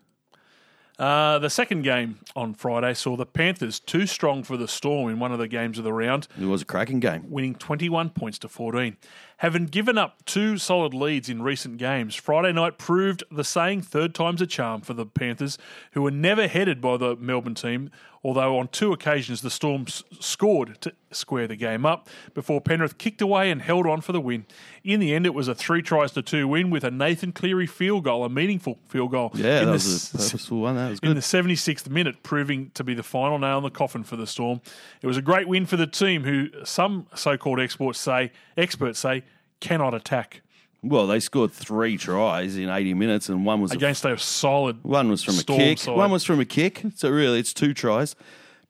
Uh, 0.98 1.38
the 1.38 1.50
second 1.50 1.82
game 1.82 2.18
on 2.34 2.54
Friday 2.54 2.94
saw 2.94 3.16
the 3.16 3.26
Panthers 3.26 3.78
too 3.78 4.06
strong 4.06 4.42
for 4.42 4.56
the 4.56 4.66
Storm 4.66 5.10
in 5.10 5.18
one 5.18 5.30
of 5.30 5.38
the 5.38 5.46
games 5.46 5.76
of 5.76 5.84
the 5.84 5.92
round, 5.92 6.26
It 6.40 6.46
was 6.46 6.62
a 6.62 6.64
cracking 6.64 7.00
game. 7.00 7.26
winning 7.28 7.54
21 7.54 8.10
points 8.10 8.38
to 8.38 8.48
14. 8.48 8.96
Having 9.40 9.66
given 9.66 9.98
up 9.98 10.24
two 10.24 10.56
solid 10.56 10.94
leads 10.94 11.28
in 11.28 11.42
recent 11.42 11.76
games, 11.76 12.14
Friday 12.14 12.52
night 12.52 12.78
proved 12.78 13.22
the 13.30 13.44
saying 13.44 13.82
third 13.82 14.14
time's 14.14 14.40
a 14.40 14.46
charm 14.46 14.80
for 14.80 14.94
the 14.94 15.04
Panthers, 15.04 15.58
who 15.92 16.00
were 16.00 16.10
never 16.10 16.48
headed 16.48 16.80
by 16.80 16.96
the 16.96 17.16
Melbourne 17.16 17.54
team, 17.54 17.90
although 18.24 18.58
on 18.58 18.68
two 18.68 18.94
occasions 18.94 19.42
the 19.42 19.50
Storm 19.50 19.84
s- 19.88 20.02
scored 20.20 20.80
to 20.80 20.92
square 21.12 21.46
the 21.46 21.54
game 21.54 21.84
up 21.84 22.08
before 22.34 22.60
Penrith 22.62 22.96
kicked 22.96 23.20
away 23.20 23.50
and 23.50 23.60
held 23.60 23.86
on 23.86 24.00
for 24.00 24.12
the 24.12 24.20
win. 24.22 24.46
In 24.82 25.00
the 25.00 25.14
end, 25.14 25.26
it 25.26 25.34
was 25.34 25.48
a 25.48 25.54
three 25.54 25.82
tries 25.82 26.12
to 26.12 26.22
two 26.22 26.48
win 26.48 26.70
with 26.70 26.82
a 26.82 26.90
Nathan 26.90 27.32
Cleary 27.32 27.66
field 27.66 28.04
goal, 28.04 28.24
a 28.24 28.30
meaningful 28.30 28.78
field 28.88 29.10
goal. 29.12 29.32
Yeah, 29.34 29.58
in 29.60 29.66
that 29.66 29.66
the 29.66 29.72
was 29.72 30.14
a 30.14 30.18
purposeful 30.18 30.60
one. 30.60 30.76
That 30.76 30.88
was 30.90 31.00
good. 31.00 31.10
in 31.10 31.14
the 31.14 31.20
76th 31.22 31.90
minute, 31.90 32.22
proving 32.22 32.70
to 32.72 32.82
be 32.82 32.94
the 32.94 33.02
final 33.02 33.38
nail 33.38 33.58
in 33.58 33.64
the 33.64 33.70
coffin 33.70 34.02
for 34.02 34.16
the 34.16 34.26
Storm. 34.26 34.62
It 35.02 35.06
was 35.06 35.18
a 35.18 35.22
great 35.22 35.46
win 35.46 35.66
for 35.66 35.76
the 35.76 35.86
team, 35.86 36.24
who 36.24 36.48
some 36.64 37.06
so-called 37.14 37.60
experts 37.60 38.00
say 38.00 38.32
experts 38.56 38.98
say 38.98 39.22
cannot 39.60 39.94
attack 39.94 40.42
Well, 40.82 41.06
they 41.06 41.20
scored 41.20 41.52
three 41.52 41.96
tries 41.96 42.56
in 42.56 42.68
80 42.68 42.94
minutes, 42.94 43.28
and 43.28 43.44
one 43.44 43.60
was 43.60 43.72
against 43.72 44.04
a 44.04 44.16
solid. 44.18 44.82
One 44.84 45.08
was 45.08 45.22
from 45.22 45.38
a 45.38 45.42
kick. 45.42 45.78
side. 45.78 45.96
One 45.96 46.10
was 46.10 46.24
from 46.24 46.40
a 46.40 46.44
kick. 46.44 46.82
So 46.94 47.10
really, 47.10 47.40
it's 47.40 47.52
two 47.54 47.74
tries. 47.74 48.14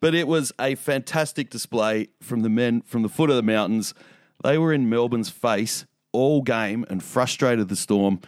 But 0.00 0.14
it 0.14 0.28
was 0.28 0.52
a 0.60 0.74
fantastic 0.74 1.50
display 1.50 2.08
from 2.20 2.40
the 2.40 2.50
men 2.50 2.82
from 2.82 3.02
the 3.02 3.08
foot 3.08 3.30
of 3.30 3.36
the 3.36 3.42
mountains. 3.42 3.94
They 4.44 4.58
were 4.58 4.72
in 4.72 4.88
Melbourne's 4.88 5.30
face 5.30 5.86
all 6.12 6.42
game 6.42 6.84
and 6.88 7.02
frustrated 7.02 7.68
the 7.68 7.76
Storm. 7.76 8.20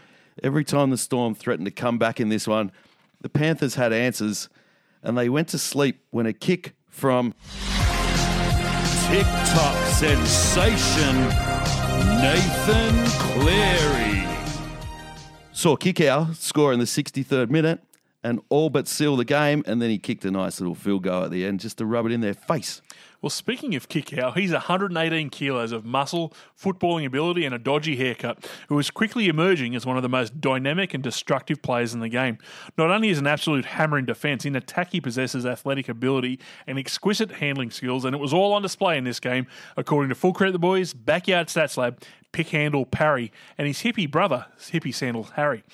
Every 0.43 0.65
time 0.65 0.91
the 0.91 0.99
Storm 0.99 1.35
threatened 1.35 1.67
to 1.67 1.71
come 1.71 1.99
back 1.99 2.21
in 2.21 2.29
this 2.29 2.47
one, 2.47 2.71
the 3.21 3.29
Panthers 3.29 3.75
had 3.75 3.93
answers, 3.93 4.49
and 5.03 5.17
they 5.17 5.29
went 5.29 5.49
to 5.49 5.59
sleep 5.59 6.01
when 6.11 6.27
a 6.27 6.33
kick 6.33 6.75
from 6.89 7.35
TikTok 9.09 9.87
sensation 9.89 11.48
Nathan 12.21 13.07
Cleary 13.19 14.27
saw 15.53 15.75
kick 15.77 16.01
score 16.35 16.73
in 16.73 16.79
the 16.79 16.85
63rd 16.85 17.51
minute, 17.51 17.81
and 18.23 18.41
all 18.49 18.71
but 18.71 18.87
seal 18.87 19.17
the 19.17 19.25
game. 19.25 19.65
And 19.67 19.83
then 19.83 19.91
he 19.91 19.99
kicked 19.99 20.25
a 20.25 20.31
nice 20.31 20.61
little 20.61 20.75
field 20.75 21.03
goal 21.03 21.25
at 21.25 21.31
the 21.31 21.45
end 21.45 21.61
just 21.61 21.79
to 21.79 21.87
rub 21.87 22.07
it 22.07 22.13
in 22.13 22.21
their 22.21 22.35
face. 22.35 22.81
Well, 23.21 23.31
speaking 23.31 23.75
of 23.75 23.89
Kikau, 23.89 24.37
he's 24.37 24.53
118 24.53 25.31
kilos 25.31 25.73
of 25.73 25.85
muscle, 25.85 26.33
footballing 26.57 27.05
ability, 27.05 27.45
and 27.45 27.53
a 27.53 27.59
dodgy 27.59 27.97
haircut, 27.97 28.49
who 28.69 28.79
is 28.79 28.93
quickly 28.93 29.27
emerging 29.27 29.75
as 29.75 29.85
one 29.85 29.97
of 29.97 30.05
the 30.05 30.09
most 30.09 30.41
dynamic 30.41 30.95
and 30.95 31.03
destructive 31.03 31.61
players 31.61 31.93
in 31.93 31.99
the 31.99 32.09
game. 32.09 32.39
Not 32.77 32.93
only 32.93 33.09
is 33.09 33.19
an 33.19 33.27
absolute 33.27 33.65
hammer 33.65 33.99
in 33.99 34.05
defence, 34.05 34.45
in 34.45 34.55
attack 34.55 34.93
he 34.93 35.01
possesses 35.01 35.45
athletic 35.45 35.89
ability 35.89 36.39
and 36.69 36.79
exquisite 36.79 37.33
handling 37.33 37.73
skills, 37.73 38.05
and 38.05 38.15
it 38.15 38.19
was 38.19 38.33
all 38.33 38.53
on 38.53 38.63
display 38.63 38.97
in 38.97 39.03
this 39.03 39.19
game, 39.19 39.49
according 39.77 40.11
to 40.11 40.15
Full 40.15 40.33
Credit 40.33 40.53
the 40.53 40.61
Boys, 40.61 40.95
Backyard 40.95 41.49
Stats 41.49 41.77
Lab, 41.77 42.01
Pick 42.39 42.51
Handle 42.51 42.87
Parry, 42.87 43.33
and 43.59 43.67
his 43.67 43.79
hippie 43.79 44.09
brother, 44.09 44.47
Hippie 44.61 44.95
Sandal 44.95 45.25
Harry. 45.35 45.65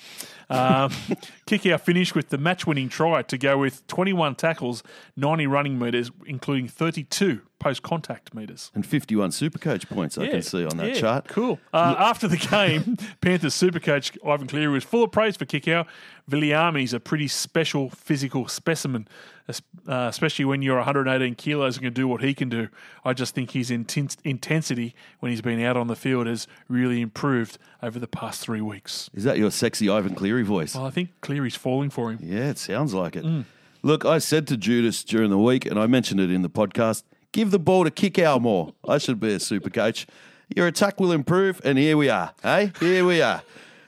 Um, 0.49 0.89
Kikau 1.45 1.79
finished 1.79 2.15
with 2.15 2.29
the 2.29 2.39
match 2.39 2.65
winning 2.65 2.89
try 2.89 3.21
to 3.21 3.37
go 3.37 3.59
with 3.59 3.85
21 3.85 4.33
tackles, 4.33 4.81
90 5.15 5.45
running 5.45 5.77
metres, 5.77 6.09
including 6.25 6.67
32 6.67 7.43
post 7.59 7.83
contact 7.83 8.33
metres. 8.33 8.71
And 8.75 8.85
51 8.85 9.31
Supercoach 9.31 9.87
points 9.89 10.17
I 10.17 10.27
can 10.27 10.41
see 10.41 10.65
on 10.65 10.77
that 10.77 10.95
yeah, 10.95 11.01
chart. 11.01 11.27
Cool. 11.27 11.59
Uh, 11.73 11.95
after 11.97 12.27
the 12.27 12.37
game, 12.37 12.97
Panthers 13.21 13.55
supercoach 13.55 14.17
Ivan 14.25 14.47
Cleary 14.47 14.73
was 14.73 14.83
full 14.83 15.03
of 15.03 15.11
praise 15.11 15.37
for 15.37 15.45
Kikau. 15.45 15.85
Viliami's 16.29 16.93
a 16.93 16.99
pretty 16.99 17.27
special 17.27 17.89
physical 17.89 18.47
specimen, 18.47 19.07
es- 19.47 19.61
uh, 19.87 20.07
especially 20.09 20.45
when 20.45 20.61
you're 20.61 20.77
118 20.77 21.35
kilos 21.35 21.77
and 21.77 21.83
can 21.83 21.93
do 21.93 22.07
what 22.07 22.21
he 22.21 22.33
can 22.33 22.49
do. 22.49 22.67
I 23.03 23.13
just 23.13 23.35
think 23.35 23.51
his 23.51 23.69
intensity 23.71 24.95
when 25.19 25.31
he's 25.31 25.41
been 25.41 25.61
out 25.61 25.77
on 25.77 25.87
the 25.87 25.95
field 25.95 26.27
has 26.27 26.47
really 26.67 27.01
improved 27.01 27.57
over 27.81 27.99
the 27.99 28.07
past 28.07 28.41
three 28.41 28.61
weeks. 28.61 29.09
Is 29.13 29.23
that 29.23 29.37
your 29.37 29.51
sexy 29.51 29.89
Ivan 29.89 30.15
Cleary 30.15 30.43
voice? 30.43 30.75
Well, 30.75 30.85
I 30.85 30.89
think 30.89 31.09
Cleary's 31.21 31.55
falling 31.55 31.89
for 31.89 32.11
him. 32.11 32.19
Yeah, 32.21 32.49
it 32.49 32.57
sounds 32.57 32.93
like 32.93 33.15
it. 33.15 33.23
Mm. 33.23 33.45
Look, 33.83 34.03
I 34.03 34.17
said 34.17 34.47
to 34.47 34.57
Judas 34.57 35.03
during 35.03 35.29
the 35.29 35.37
week, 35.37 35.63
and 35.67 35.79
I 35.79 35.85
mentioned 35.85 36.19
it 36.19 36.31
in 36.31 36.41
the 36.41 36.49
podcast 36.49 37.03
give 37.35 37.51
the 37.51 37.59
ball 37.59 37.83
to 37.83 37.91
Kikau 37.91 38.39
more. 38.39 38.73
I 38.87 38.97
should 38.97 39.19
be 39.19 39.33
a 39.33 39.41
super 39.41 39.69
coach. 39.69 40.07
Your 40.55 40.67
attack 40.67 41.01
will 41.01 41.11
improve, 41.11 41.59
and 41.65 41.77
here 41.77 41.97
we 41.97 42.07
are. 42.07 42.33
Hey, 42.41 42.71
here 42.79 43.03
we 43.05 43.21
are. 43.21 43.43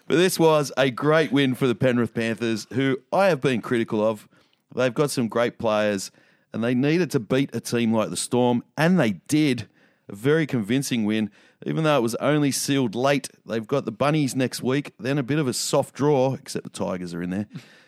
But 0.06 0.18
this 0.18 0.38
was 0.38 0.74
a 0.76 0.92
great 0.92 1.32
win 1.32 1.56
for 1.56 1.66
the 1.66 1.74
Penrith 1.74 2.14
Panthers, 2.14 2.68
who 2.74 3.00
I 3.14 3.28
have 3.28 3.40
been 3.40 3.62
critical 3.62 4.06
of. 4.06 4.28
They've 4.76 4.94
got 4.94 5.12
some 5.12 5.30
great 5.30 5.58
players, 5.58 6.12
and 6.52 6.62
they 6.62 6.76
needed 6.76 7.10
to 7.12 7.22
beat 7.22 7.56
a 7.56 7.62
team 7.62 7.94
like 7.94 8.10
the 8.10 8.18
Storm, 8.18 8.66
and 8.76 9.00
they 9.00 9.12
did. 9.30 9.70
A 10.10 10.16
very 10.16 10.46
convincing 10.46 11.06
win, 11.06 11.32
even 11.66 11.86
though 11.86 11.98
it 11.98 12.04
was 12.04 12.16
only 12.16 12.52
sealed 12.52 12.96
late. 12.96 13.30
They've 13.46 13.66
got 13.66 13.86
the 13.86 13.94
Bunnies 13.94 14.36
next 14.36 14.62
week, 14.62 14.92
then 15.00 15.18
a 15.18 15.24
bit 15.24 15.40
of 15.40 15.48
a 15.48 15.54
soft 15.54 15.96
draw, 15.96 16.34
except 16.34 16.66
the 16.66 16.70
Tigers 16.70 17.14
are 17.14 17.22
in 17.22 17.30
there. 17.30 17.48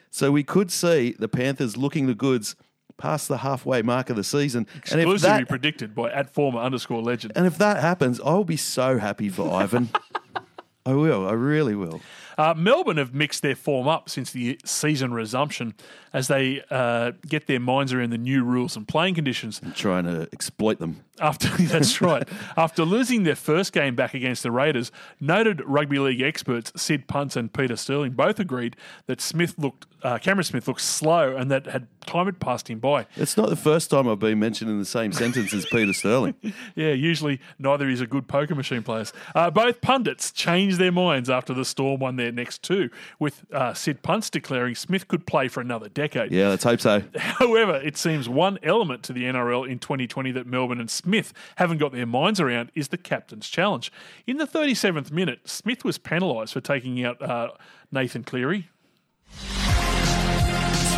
So 0.10 0.32
we 0.32 0.44
could 0.44 0.72
see 0.72 1.16
the 1.20 1.28
Panthers 1.28 1.76
looking 1.76 2.08
the 2.08 2.16
goods 2.16 2.56
past 3.00 3.28
the 3.28 3.38
halfway 3.38 3.82
mark 3.82 4.10
of 4.12 4.16
the 4.16 4.24
season. 4.24 4.68
And 4.92 5.00
if, 5.02 5.08
Exclusively 5.08 5.40
that, 5.40 5.50
predicted 5.50 5.96
by 5.96 6.12
at 6.12 6.30
former 6.32 6.60
underscore 6.60 7.02
legend. 7.02 7.34
and 7.36 7.48
if 7.48 7.58
that 7.58 7.82
happens, 7.82 8.20
I'll 8.24 8.44
be 8.44 8.58
so 8.58 9.00
happy 9.00 9.30
for 9.30 9.52
Ivan. 9.52 9.90
I 10.86 10.94
will. 10.94 11.28
I 11.28 11.34
really 11.34 11.76
will. 11.76 12.02
Uh, 12.40 12.54
Melbourne 12.56 12.96
have 12.96 13.14
mixed 13.14 13.42
their 13.42 13.54
form 13.54 13.86
up 13.90 14.10
since 14.10 14.32
the 14.32 14.58
season 14.64 15.14
resumption 15.14 15.74
as 16.14 16.30
they 16.30 16.64
uh, 16.72 17.12
get 17.28 17.48
their 17.48 17.60
minds 17.60 17.92
around 17.92 18.12
the 18.12 18.18
new 18.18 18.46
rules 18.46 18.78
and 18.78 18.88
playing 18.88 19.14
conditions. 19.14 19.60
And 19.62 19.76
Trying 19.76 20.06
to 20.06 20.30
exploit 20.32 20.80
them. 20.80 21.04
After 21.20 21.50
that's 21.64 22.00
right, 22.00 22.26
after 22.56 22.86
losing 22.86 23.24
their 23.24 23.36
first 23.36 23.74
game 23.74 23.94
back 23.94 24.14
against 24.14 24.42
the 24.44 24.52
Raiders, 24.52 24.90
noted 25.20 25.62
rugby 25.66 26.00
league 26.00 26.22
experts 26.22 26.72
Sid 26.82 27.08
Punts 27.08 27.36
and 27.36 27.52
Peter 27.52 27.76
Sterling 27.76 28.14
both 28.14 28.40
agreed 28.40 28.78
that 29.08 29.20
Smith 29.20 29.56
looked, 29.58 29.86
uh, 30.02 30.18
Cameron 30.20 30.46
Smith 30.46 30.66
looked 30.66 30.80
slow, 30.80 31.36
and 31.36 31.52
that 31.52 31.66
had 31.68 31.88
time 32.06 32.26
had 32.28 32.40
passed 32.40 32.70
him 32.70 32.80
by. 32.80 33.06
It's 33.18 33.36
not 33.36 33.50
the 33.50 33.58
first 33.58 33.90
time 33.90 34.08
I've 34.08 34.20
been 34.20 34.40
mentioned 34.40 34.72
in 34.72 34.80
the 34.80 34.86
same 34.86 35.12
sentence 35.12 35.54
as 35.54 35.66
Peter 35.66 35.94
Sterling. 35.94 36.36
Yeah, 36.76 36.92
usually 36.92 37.42
neither 37.58 37.90
is 37.90 38.00
a 38.00 38.08
good 38.08 38.28
poker 38.28 38.56
machine 38.56 38.84
players. 38.84 39.12
Uh, 39.36 39.50
both 39.50 39.82
pundits 39.82 40.32
changed 40.32 40.78
their 40.78 40.92
minds 40.92 41.30
after 41.30 41.54
the 41.54 41.66
Storm 41.66 42.00
won 42.00 42.16
their 42.16 42.29
next 42.32 42.64
two, 42.64 42.90
with 43.20 43.46
uh, 43.52 43.74
Sid 43.74 44.02
Punts 44.02 44.30
declaring 44.30 44.76
Smith 44.76 45.08
could 45.08 45.26
play 45.26 45.48
for 45.48 45.62
another 45.62 45.90
decade. 45.90 46.32
Yeah, 46.32 46.50
let's 46.50 46.64
hope 46.64 46.82
so. 46.82 47.04
However, 47.16 47.76
it 47.76 47.98
seems 47.98 48.30
one 48.30 48.60
element 48.64 49.04
to 49.04 49.14
the 49.14 49.24
NRL 49.24 49.70
in 49.70 49.80
2020 49.80 50.32
that 50.32 50.48
Melbourne 50.48 50.80
and 50.80 50.90
Smith 50.90 51.34
haven't 51.58 51.78
got 51.78 51.92
their 51.92 52.06
minds 52.06 52.40
around 52.40 52.72
is 52.76 52.90
the 52.90 52.98
captain's 52.98 53.50
challenge. 53.50 53.92
In 54.28 54.38
the 54.38 54.48
37th 54.48 55.12
minute, 55.12 55.40
Smith 55.46 55.84
was 55.84 55.98
penalised 55.98 56.54
for 56.54 56.62
taking 56.62 57.04
out 57.04 57.22
uh, 57.22 57.50
Nathan 57.92 58.24
Cleary. 58.24 58.70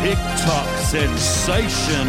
TikTok 0.02 0.78
sensation 0.78 2.08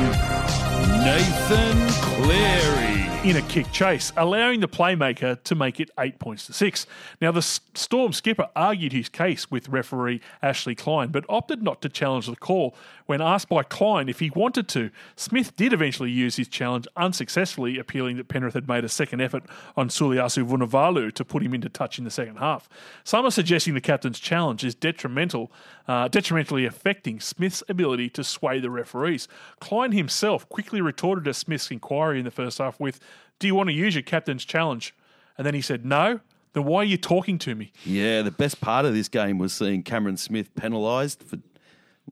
Nathan 1.03 1.89
Cleary. 2.01 3.03
In 3.23 3.38
a 3.38 3.41
kick 3.43 3.71
chase, 3.71 4.12
allowing 4.17 4.59
the 4.59 4.67
playmaker 4.67 5.41
to 5.43 5.55
make 5.55 5.79
it 5.79 5.89
eight 5.97 6.19
points 6.19 6.45
to 6.47 6.53
six. 6.53 6.86
Now, 7.21 7.31
the 7.31 7.41
Storm 7.41 8.12
skipper 8.12 8.49
argued 8.53 8.91
his 8.91 9.07
case 9.07 9.49
with 9.49 9.69
referee 9.69 10.19
Ashley 10.41 10.75
Klein, 10.75 11.07
but 11.07 11.23
opted 11.29 11.63
not 11.63 11.81
to 11.83 11.89
challenge 11.89 12.27
the 12.27 12.36
call. 12.36 12.75
When 13.05 13.21
asked 13.21 13.47
by 13.47 13.63
Klein 13.63 14.09
if 14.09 14.19
he 14.19 14.29
wanted 14.29 14.67
to, 14.69 14.89
Smith 15.15 15.55
did 15.55 15.71
eventually 15.71 16.12
use 16.12 16.36
his 16.36 16.49
challenge 16.49 16.86
unsuccessfully, 16.97 17.79
appealing 17.79 18.17
that 18.17 18.27
Penrith 18.27 18.55
had 18.55 18.67
made 18.67 18.83
a 18.83 18.89
second 18.89 19.21
effort 19.21 19.43
on 19.77 19.88
Suliasi 19.88 20.45
Vunivalu 20.45 21.13
to 21.13 21.23
put 21.23 21.43
him 21.43 21.53
into 21.53 21.69
touch 21.69 21.97
in 21.97 22.03
the 22.03 22.12
second 22.12 22.38
half. 22.38 22.67
Some 23.05 23.25
are 23.25 23.31
suggesting 23.31 23.73
the 23.73 23.79
captain's 23.79 24.19
challenge 24.19 24.65
is 24.65 24.75
detrimental, 24.75 25.49
uh, 25.88 26.08
detrimentally 26.08 26.65
affecting 26.65 27.19
Smith's 27.19 27.63
ability 27.67 28.10
to 28.12 28.24
sway 28.24 28.60
the 28.60 28.69
referees. 28.69 29.28
Klein 29.60 29.91
himself 29.91 30.48
quickly 30.50 30.82
retorted 30.82 31.26
to 31.26 31.34
Smith's 31.34 31.69
inquiry 31.72 32.19
in 32.19 32.26
the 32.26 32.32
first 32.32 32.58
half 32.58 32.80
with, 32.80 33.00
Do 33.39 33.48
you 33.48 33.56
want 33.56 33.69
to 33.69 33.74
use 33.74 33.96
your 33.96 34.04
captain's 34.04 34.46
challenge? 34.46 34.96
And 35.38 35.46
then 35.46 35.54
he 35.54 35.62
said, 35.62 35.86
No. 35.86 36.19
Then 36.54 36.65
why 36.65 36.82
are 36.82 36.86
you 36.86 36.98
talking 36.98 37.39
to 37.39 37.56
me? 37.56 37.72
Yeah, 37.84 38.22
the 38.22 38.32
best 38.32 38.62
part 38.62 38.86
of 38.86 38.93
this 38.93 39.10
game 39.10 39.39
was 39.39 39.54
seeing 39.54 39.82
Cameron 39.84 40.17
Smith 40.17 40.54
penalised 40.56 41.24
for. 41.24 41.38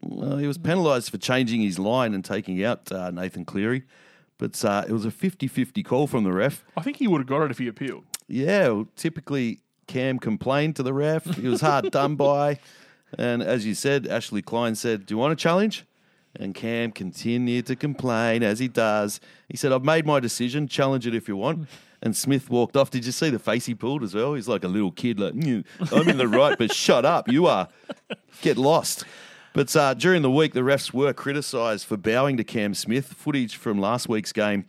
Well, 0.01 0.37
he 0.37 0.47
was 0.47 0.57
penalised 0.57 1.11
for 1.11 1.17
changing 1.17 1.61
his 1.61 1.77
line 1.77 2.13
and 2.13 2.25
taking 2.25 2.63
out 2.63 2.91
uh, 2.91 3.11
Nathan 3.11 3.43
Cleary, 3.43 3.83
but 4.37 4.63
uh, 4.63 4.85
it 4.87 4.93
was 4.93 5.05
a 5.05 5.11
50-50 5.11 5.85
call 5.85 6.07
from 6.07 6.23
the 6.23 6.31
ref. 6.31 6.63
I 6.77 6.81
think 6.81 6.97
he 6.97 7.07
would 7.07 7.19
have 7.19 7.27
got 7.27 7.43
it 7.43 7.51
if 7.51 7.57
he 7.57 7.67
appealed. 7.67 8.05
Yeah, 8.27 8.69
well, 8.69 8.87
typically 8.95 9.59
Cam 9.87 10.17
complained 10.17 10.77
to 10.77 10.83
the 10.83 10.93
ref. 10.93 11.25
He 11.35 11.47
was 11.49 11.59
hard 11.61 11.91
done 11.91 12.15
by, 12.15 12.59
and 13.17 13.41
as 13.41 13.65
you 13.65 13.73
said, 13.73 14.07
Ashley 14.07 14.41
Klein 14.41 14.75
said, 14.75 15.05
"Do 15.05 15.13
you 15.13 15.17
want 15.17 15.33
a 15.33 15.35
challenge?" 15.35 15.85
And 16.39 16.55
Cam 16.55 16.91
continued 16.93 17.65
to 17.65 17.75
complain 17.75 18.41
as 18.41 18.59
he 18.59 18.67
does. 18.67 19.19
He 19.49 19.57
said, 19.57 19.71
"I've 19.71 19.83
made 19.83 20.05
my 20.05 20.19
decision. 20.19 20.67
Challenge 20.67 21.07
it 21.07 21.15
if 21.15 21.27
you 21.27 21.35
want." 21.35 21.67
And 22.01 22.15
Smith 22.15 22.49
walked 22.49 22.75
off. 22.75 22.89
Did 22.89 23.05
you 23.05 23.11
see 23.11 23.29
the 23.29 23.37
face 23.37 23.65
he 23.65 23.75
pulled 23.75 24.01
as 24.01 24.15
well? 24.15 24.33
He's 24.33 24.47
like 24.47 24.63
a 24.63 24.67
little 24.67 24.91
kid, 24.91 25.19
like 25.19 25.33
"Mm, 25.33 25.65
I'm 25.91 26.09
in 26.09 26.17
the 26.17 26.27
right, 26.27 26.57
but 26.57 26.73
shut 26.73 27.05
up, 27.05 27.29
you 27.29 27.47
are. 27.47 27.67
Get 28.41 28.57
lost. 28.57 29.05
But 29.53 29.75
uh, 29.75 29.93
during 29.93 30.21
the 30.21 30.31
week, 30.31 30.53
the 30.53 30.61
refs 30.61 30.93
were 30.93 31.11
criticised 31.13 31.85
for 31.85 31.97
bowing 31.97 32.37
to 32.37 32.43
Cam 32.43 32.73
Smith. 32.73 33.07
Footage 33.07 33.57
from 33.57 33.79
last 33.79 34.07
week's 34.07 34.31
game 34.31 34.65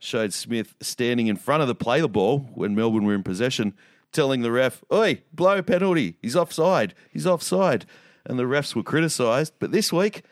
showed 0.00 0.32
Smith 0.32 0.74
standing 0.80 1.28
in 1.28 1.36
front 1.36 1.62
of 1.62 1.68
the 1.68 1.74
play 1.74 2.00
the 2.00 2.08
ball 2.08 2.40
when 2.54 2.74
Melbourne 2.74 3.04
were 3.04 3.14
in 3.14 3.22
possession, 3.22 3.72
telling 4.12 4.42
the 4.42 4.50
ref, 4.52 4.82
Oi, 4.92 5.22
blow 5.32 5.62
penalty. 5.62 6.16
He's 6.22 6.36
offside. 6.36 6.94
He's 7.12 7.26
offside. 7.26 7.84
And 8.24 8.38
the 8.38 8.44
refs 8.44 8.74
were 8.74 8.82
criticised. 8.82 9.52
But 9.58 9.72
this 9.72 9.92
week, 9.92 10.22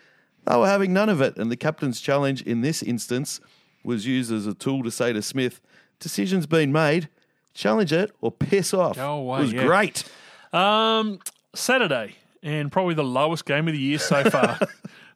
they 0.46 0.56
were 0.56 0.66
having 0.66 0.92
none 0.92 1.08
of 1.08 1.20
it. 1.20 1.36
And 1.36 1.50
the 1.50 1.56
captain's 1.56 2.00
challenge 2.00 2.42
in 2.42 2.60
this 2.60 2.82
instance 2.82 3.40
was 3.84 4.06
used 4.06 4.32
as 4.32 4.46
a 4.46 4.54
tool 4.54 4.82
to 4.82 4.90
say 4.90 5.12
to 5.12 5.22
Smith, 5.22 5.60
Decision's 6.00 6.46
been 6.46 6.72
made. 6.72 7.08
Challenge 7.54 7.92
it 7.92 8.10
or 8.20 8.32
piss 8.32 8.74
off. 8.74 8.96
Go 8.96 9.12
away, 9.18 9.38
It 9.38 9.42
was 9.42 9.52
yeah. 9.52 9.66
great. 9.66 10.04
Um, 10.52 11.20
Saturday, 11.54 12.16
and 12.42 12.72
probably 12.72 12.94
the 12.94 13.04
lowest 13.04 13.44
game 13.44 13.68
of 13.68 13.74
the 13.74 13.80
year 13.80 13.98
so 13.98 14.28
far. 14.28 14.58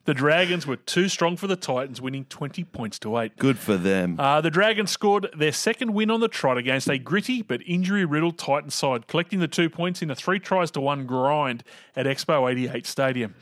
the 0.09 0.15
Dragons 0.15 0.65
were 0.65 0.75
too 0.75 1.07
strong 1.07 1.37
for 1.37 1.45
the 1.45 1.55
Titans, 1.55 2.01
winning 2.01 2.25
20 2.25 2.63
points 2.63 2.97
to 2.97 3.15
8. 3.15 3.37
Good 3.37 3.59
for 3.59 3.77
them. 3.77 4.19
Uh, 4.19 4.41
the 4.41 4.49
Dragons 4.49 4.89
scored 4.89 5.29
their 5.37 5.51
second 5.51 5.93
win 5.93 6.09
on 6.09 6.19
the 6.19 6.27
trot 6.27 6.57
against 6.57 6.89
a 6.89 6.97
gritty 6.97 7.43
but 7.43 7.61
injury 7.67 8.05
riddled 8.05 8.39
Titan 8.39 8.71
side, 8.71 9.05
collecting 9.05 9.39
the 9.39 9.47
two 9.47 9.69
points 9.69 10.01
in 10.01 10.09
a 10.09 10.15
three 10.15 10.39
tries 10.39 10.71
to 10.71 10.81
one 10.81 11.05
grind 11.05 11.63
at 11.95 12.07
Expo 12.07 12.51
88 12.51 12.87
Stadium. 12.87 13.35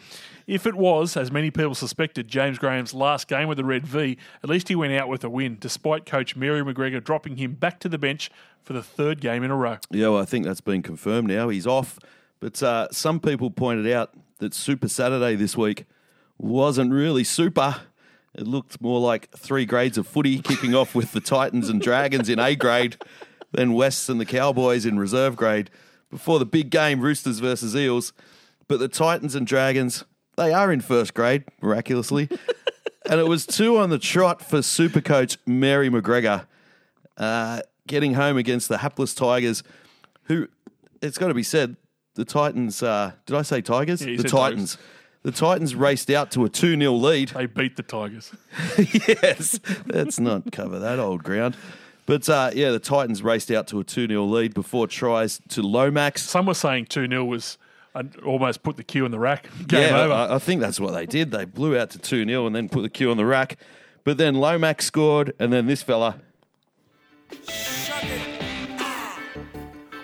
If 0.46 0.68
it 0.68 0.76
was, 0.76 1.16
as 1.16 1.32
many 1.32 1.52
people 1.52 1.74
suspected, 1.74 2.28
James 2.28 2.58
Graham's 2.58 2.94
last 2.94 3.30
game 3.30 3.48
with 3.48 3.60
the 3.60 3.64
Red 3.64 3.88
V, 3.88 4.18
at 4.44 4.50
least 4.50 4.68
he 4.68 4.76
went 4.76 4.92
out 4.92 5.08
with 5.08 5.24
a 5.24 5.30
win, 5.30 5.56
despite 5.62 6.06
coach 6.06 6.36
Mary 6.36 6.62
McGregor 6.62 7.02
dropping 7.02 7.38
him 7.38 7.54
back 7.54 7.80
to 7.80 7.88
the 7.88 7.98
bench 7.98 8.30
for 8.62 8.74
the 8.74 8.84
third 8.84 9.22
game 9.22 9.42
in 9.42 9.52
a 9.52 9.56
row. 9.56 9.78
Yeah, 9.90 10.10
well, 10.10 10.22
I 10.22 10.26
think 10.26 10.44
that's 10.44 10.60
been 10.60 10.82
confirmed 10.82 11.30
now. 11.30 11.48
He's 11.48 11.66
off. 11.66 11.98
But 12.42 12.62
uh, 12.62 12.90
some 12.92 13.22
people 13.22 13.52
pointed 13.52 13.90
out 13.90 14.14
that 14.40 14.54
Super 14.54 14.90
Saturday 14.90 15.36
this 15.36 15.56
week 15.56 15.86
wasn't 16.38 16.92
really 16.92 17.24
super. 17.24 17.82
It 18.34 18.46
looked 18.46 18.80
more 18.82 19.00
like 19.00 19.32
three 19.32 19.66
grades 19.66 19.98
of 19.98 20.08
footy, 20.08 20.40
kicking 20.40 20.76
off 20.76 20.94
with 20.94 21.12
the 21.12 21.20
Titans 21.20 21.70
and 21.70 21.82
Dragons 21.82 22.30
in 22.30 22.40
A 22.40 22.56
grade, 22.56 22.98
then 23.52 23.74
Wests 23.74 24.10
and 24.10 24.20
the 24.20 24.26
Cowboys 24.26 24.86
in 24.86 25.00
reserve 25.00 25.36
grade, 25.36 25.70
before 26.12 26.38
the 26.38 26.46
big 26.46 26.70
game, 26.70 27.02
Roosters 27.02 27.40
versus 27.40 27.76
Eels. 27.76 28.14
But 28.68 28.80
the 28.80 28.88
Titans 28.88 29.34
and 29.34 29.48
Dragons, 29.48 30.04
they 30.36 30.54
are 30.54 30.72
in 30.72 30.82
first 30.82 31.14
grade, 31.14 31.46
miraculously. 31.62 32.30
and 33.10 33.20
it 33.20 33.28
was 33.28 33.46
two 33.46 33.78
on 33.78 33.90
the 33.90 33.98
trot 33.98 34.42
for 34.42 34.62
super 34.62 35.02
coach 35.02 35.38
Mary 35.46 35.90
McGregor 35.90 36.46
uh, 37.18 37.62
getting 37.88 38.14
home 38.14 38.38
against 38.38 38.70
the 38.70 38.80
hapless 38.80 39.16
Tigers, 39.16 39.64
who, 40.24 40.48
it's 41.02 41.18
got 41.18 41.30
to 41.30 41.34
be 41.34 41.44
said, 41.44 41.76
the 42.16 42.26
Titans, 42.26 42.84
uh, 42.84 43.14
did 43.26 43.36
I 43.36 43.42
say 43.42 43.62
Tigers? 43.62 44.06
Yeah, 44.06 44.18
the 44.18 44.24
Titans. 44.24 44.76
Tigers. 44.76 44.78
The 45.24 45.32
Titans 45.32 45.76
raced 45.76 46.10
out 46.10 46.32
to 46.32 46.46
a 46.46 46.50
2 46.50 46.78
0 46.78 46.94
lead. 46.94 47.30
They 47.30 47.48
beat 47.48 47.76
the 47.76 47.84
Tigers. 47.84 48.32
yes, 48.78 49.60
let's 49.86 50.20
not 50.20 50.52
cover 50.52 50.80
that 50.80 51.00
old 51.00 51.24
ground. 51.24 51.56
But 52.06 52.30
uh, 52.30 52.52
yeah, 52.54 52.72
the 52.72 52.80
Titans 52.80 53.22
raced 53.22 53.52
out 53.52 53.68
to 53.68 53.80
a 53.80 53.84
2 53.84 54.08
0 54.08 54.24
lead 54.24 54.54
before 54.54 54.88
tries 54.88 55.42
to 55.50 55.62
Lomax. 55.62 56.24
Some 56.24 56.46
were 56.46 56.54
saying 56.54 56.86
2 56.86 57.08
0 57.08 57.26
was 57.26 57.58
uh, 57.94 58.04
almost 58.26 58.64
put 58.64 58.78
the 58.78 58.84
queue 58.84 59.06
in 59.06 59.12
the 59.12 59.20
rack. 59.20 59.50
Game 59.68 59.90
yeah, 59.90 60.02
over. 60.02 60.14
I, 60.14 60.36
I 60.36 60.40
think 60.40 60.62
that's 60.62 60.80
what 60.80 60.94
they 60.94 61.06
did. 61.06 61.32
They 61.32 61.46
blew 61.46 61.78
out 61.78 61.90
to 61.92 62.00
2 62.00 62.26
0 62.26 62.48
and 62.48 62.56
then 62.56 62.70
put 62.70 62.82
the 62.84 62.90
cue 62.90 63.12
on 63.12 63.18
the 63.18 63.26
rack. 63.26 63.58
But 64.04 64.18
then 64.18 64.36
Lomax 64.36 64.86
scored, 64.86 65.34
and 65.38 65.52
then 65.52 65.68
this 65.68 65.84
fella. 65.84 66.22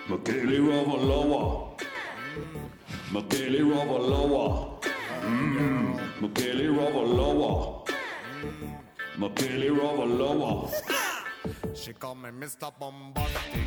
Makele 0.06 0.60
Ravaloa. 0.60 1.80
Makele 3.10 3.60
Ravaloa. 3.60 4.93
Makele 5.24 6.68
Ravaloa. 6.76 7.88
Makele 9.18 9.70
Ravaloa. 9.70 10.70
She 11.76 11.92
call 11.92 12.14
me 12.14 12.30
Mr. 12.30 12.72
Bombastic. 12.78 13.60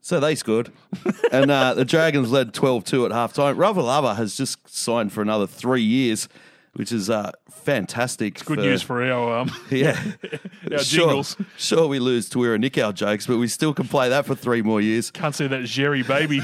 So 0.00 0.18
they 0.20 0.34
scored. 0.34 0.72
and 1.32 1.50
uh, 1.50 1.74
the 1.74 1.84
Dragons 1.84 2.30
led 2.32 2.52
12 2.54 2.84
2 2.84 3.06
at 3.06 3.12
halftime. 3.12 3.56
Ravalawa 3.56 4.16
has 4.16 4.36
just 4.36 4.68
signed 4.68 5.12
for 5.12 5.22
another 5.22 5.46
three 5.46 5.82
years, 5.82 6.28
which 6.74 6.90
is 6.92 7.08
uh, 7.08 7.30
fantastic. 7.50 8.44
Good 8.44 8.58
news 8.58 8.82
for 8.82 9.02
our 9.02 9.38
um, 9.38 9.52
Yeah. 9.70 10.00
our 10.72 10.78
sure, 10.78 11.06
jingles. 11.06 11.36
sure, 11.56 11.86
we 11.86 11.98
lose 12.00 12.28
to 12.30 12.38
Weir 12.40 12.54
and 12.54 12.62
Nick 12.62 12.76
our 12.78 12.92
jokes, 12.92 13.26
but 13.26 13.38
we 13.38 13.46
still 13.48 13.72
can 13.72 13.86
play 13.86 14.08
that 14.08 14.26
for 14.26 14.34
three 14.34 14.60
more 14.62 14.80
years. 14.80 15.10
Can't 15.10 15.34
see 15.34 15.46
that 15.46 15.64
Jerry 15.64 16.02
baby. 16.02 16.38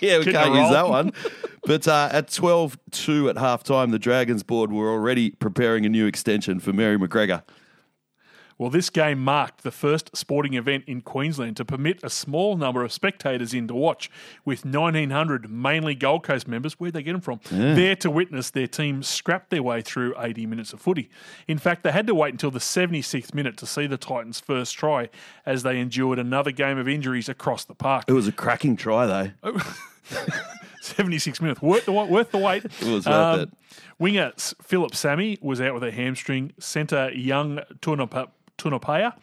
yeah, 0.00 0.18
we 0.18 0.24
Getting 0.24 0.32
can't 0.32 0.54
a 0.54 0.58
use 0.58 0.62
roll. 0.62 0.72
that 0.72 0.88
one. 0.88 1.12
But 1.66 1.88
uh, 1.88 2.10
at 2.12 2.30
12 2.30 2.78
2 2.90 3.30
at 3.30 3.36
halftime, 3.36 3.90
the 3.90 3.98
Dragons 3.98 4.42
board 4.42 4.72
were 4.72 4.90
already 4.90 5.30
preparing 5.30 5.86
a 5.86 5.88
new 5.88 6.06
extension 6.06 6.60
for 6.60 6.72
Mary 6.72 6.98
McGregor. 6.98 7.42
Well, 8.56 8.70
this 8.70 8.88
game 8.88 9.22
marked 9.22 9.64
the 9.64 9.72
first 9.72 10.16
sporting 10.16 10.54
event 10.54 10.84
in 10.86 11.00
Queensland 11.00 11.56
to 11.56 11.64
permit 11.64 11.98
a 12.04 12.10
small 12.10 12.56
number 12.56 12.84
of 12.84 12.92
spectators 12.92 13.52
in 13.52 13.66
to 13.66 13.74
watch, 13.74 14.08
with 14.44 14.64
1,900 14.64 15.50
mainly 15.50 15.96
Gold 15.96 16.22
Coast 16.22 16.46
members, 16.46 16.74
where'd 16.74 16.94
they 16.94 17.02
get 17.02 17.12
them 17.12 17.20
from, 17.20 17.40
there 17.50 17.96
to 17.96 18.10
witness 18.10 18.50
their 18.50 18.68
team 18.68 19.02
scrap 19.02 19.50
their 19.50 19.62
way 19.62 19.82
through 19.82 20.14
80 20.18 20.46
minutes 20.46 20.72
of 20.72 20.80
footy. 20.80 21.10
In 21.48 21.58
fact, 21.58 21.82
they 21.82 21.90
had 21.90 22.06
to 22.06 22.14
wait 22.14 22.32
until 22.32 22.52
the 22.52 22.60
76th 22.60 23.34
minute 23.34 23.56
to 23.56 23.66
see 23.66 23.88
the 23.88 23.98
Titans' 23.98 24.38
first 24.38 24.74
try 24.76 25.08
as 25.44 25.64
they 25.64 25.80
endured 25.80 26.20
another 26.20 26.52
game 26.52 26.78
of 26.78 26.88
injuries 26.88 27.28
across 27.28 27.64
the 27.64 27.74
park. 27.74 28.04
It 28.06 28.12
was 28.12 28.28
a 28.28 28.32
cracking 28.32 28.76
try, 28.76 29.06
though. 29.06 29.52
76 30.84 31.40
minutes. 31.40 31.62
Worth 31.62 31.86
the, 31.86 31.92
worth 31.92 32.30
the 32.30 32.38
wait. 32.38 32.64
It 32.64 32.82
was 32.82 33.06
worth 33.06 33.40
it. 33.42 33.50
Winger 33.98 34.32
Phillip 34.62 34.94
Sami 34.94 35.38
was 35.40 35.60
out 35.60 35.74
with 35.74 35.82
a 35.84 35.90
hamstring. 35.90 36.52
Centre 36.58 37.10
Young 37.12 37.60
Tunapa- 37.80 38.28
Tunapaya 38.58 39.14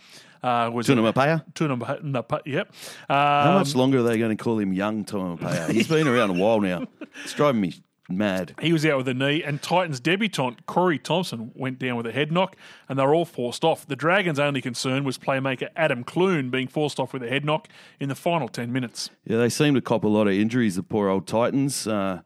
uh, 0.43 0.69
was 0.74 0.88
Tunamapaya? 0.88 1.43
Tunapa- 1.54 2.41
Yep. 2.45 2.74
How 3.08 3.50
Um, 3.50 3.54
much 3.60 3.76
longer 3.76 4.00
are 4.00 4.04
they 4.04 4.17
going 4.17 4.36
to 4.36 4.43
call 4.43 4.58
him 4.60 4.74
young 4.74 5.06
Tunamapaya? 5.06 5.69
He's 5.71 5.88
been 5.88 6.08
around 6.08 6.32
a 6.32 6.34
while 6.34 6.60
now. 6.60 6.88
It's 7.24 7.34
driving 7.34 7.62
me 7.62 7.74
mad. 8.17 8.56
he 8.62 8.74
was 8.74 8.86
out 8.86 8.97
with 8.97 9.08
a 9.08 9.13
knee, 9.13 9.43
and 9.43 9.62
Titans 9.62 10.00
debutant 10.00 10.65
Corey 10.65 11.00
Thompson 11.00 11.52
went 11.56 11.80
down 11.80 11.95
with 11.97 12.06
a 12.06 12.12
head 12.12 12.32
knock, 12.32 12.56
and 12.89 12.97
they 12.97 13.04
were 13.04 13.15
all 13.15 13.26
forced 13.26 13.63
off. 13.63 13.86
The 13.88 13.95
Dragons' 13.95 14.39
only 14.39 14.62
concern 14.62 15.04
was 15.04 15.17
playmaker 15.17 15.69
Adam 15.76 16.04
Clune 16.04 16.50
being 16.50 16.67
forced 16.67 17.00
off 17.00 17.13
with 17.13 17.24
a 17.24 17.30
head 17.30 17.45
knock 17.45 17.67
in 18.00 18.10
the 18.10 18.15
final 18.15 18.47
10 18.47 18.71
minutes. 18.71 19.10
Yeah, 19.26 19.38
they 19.38 19.50
seem 19.50 19.74
to 19.76 19.82
cop 19.82 20.04
a 20.04 20.08
lot 20.08 20.28
of 20.28 20.34
injuries, 20.34 20.76
the 20.76 20.84
poor 20.84 21.10
old 21.10 21.28
Titans. 21.28 21.88
Uh, 21.88 22.21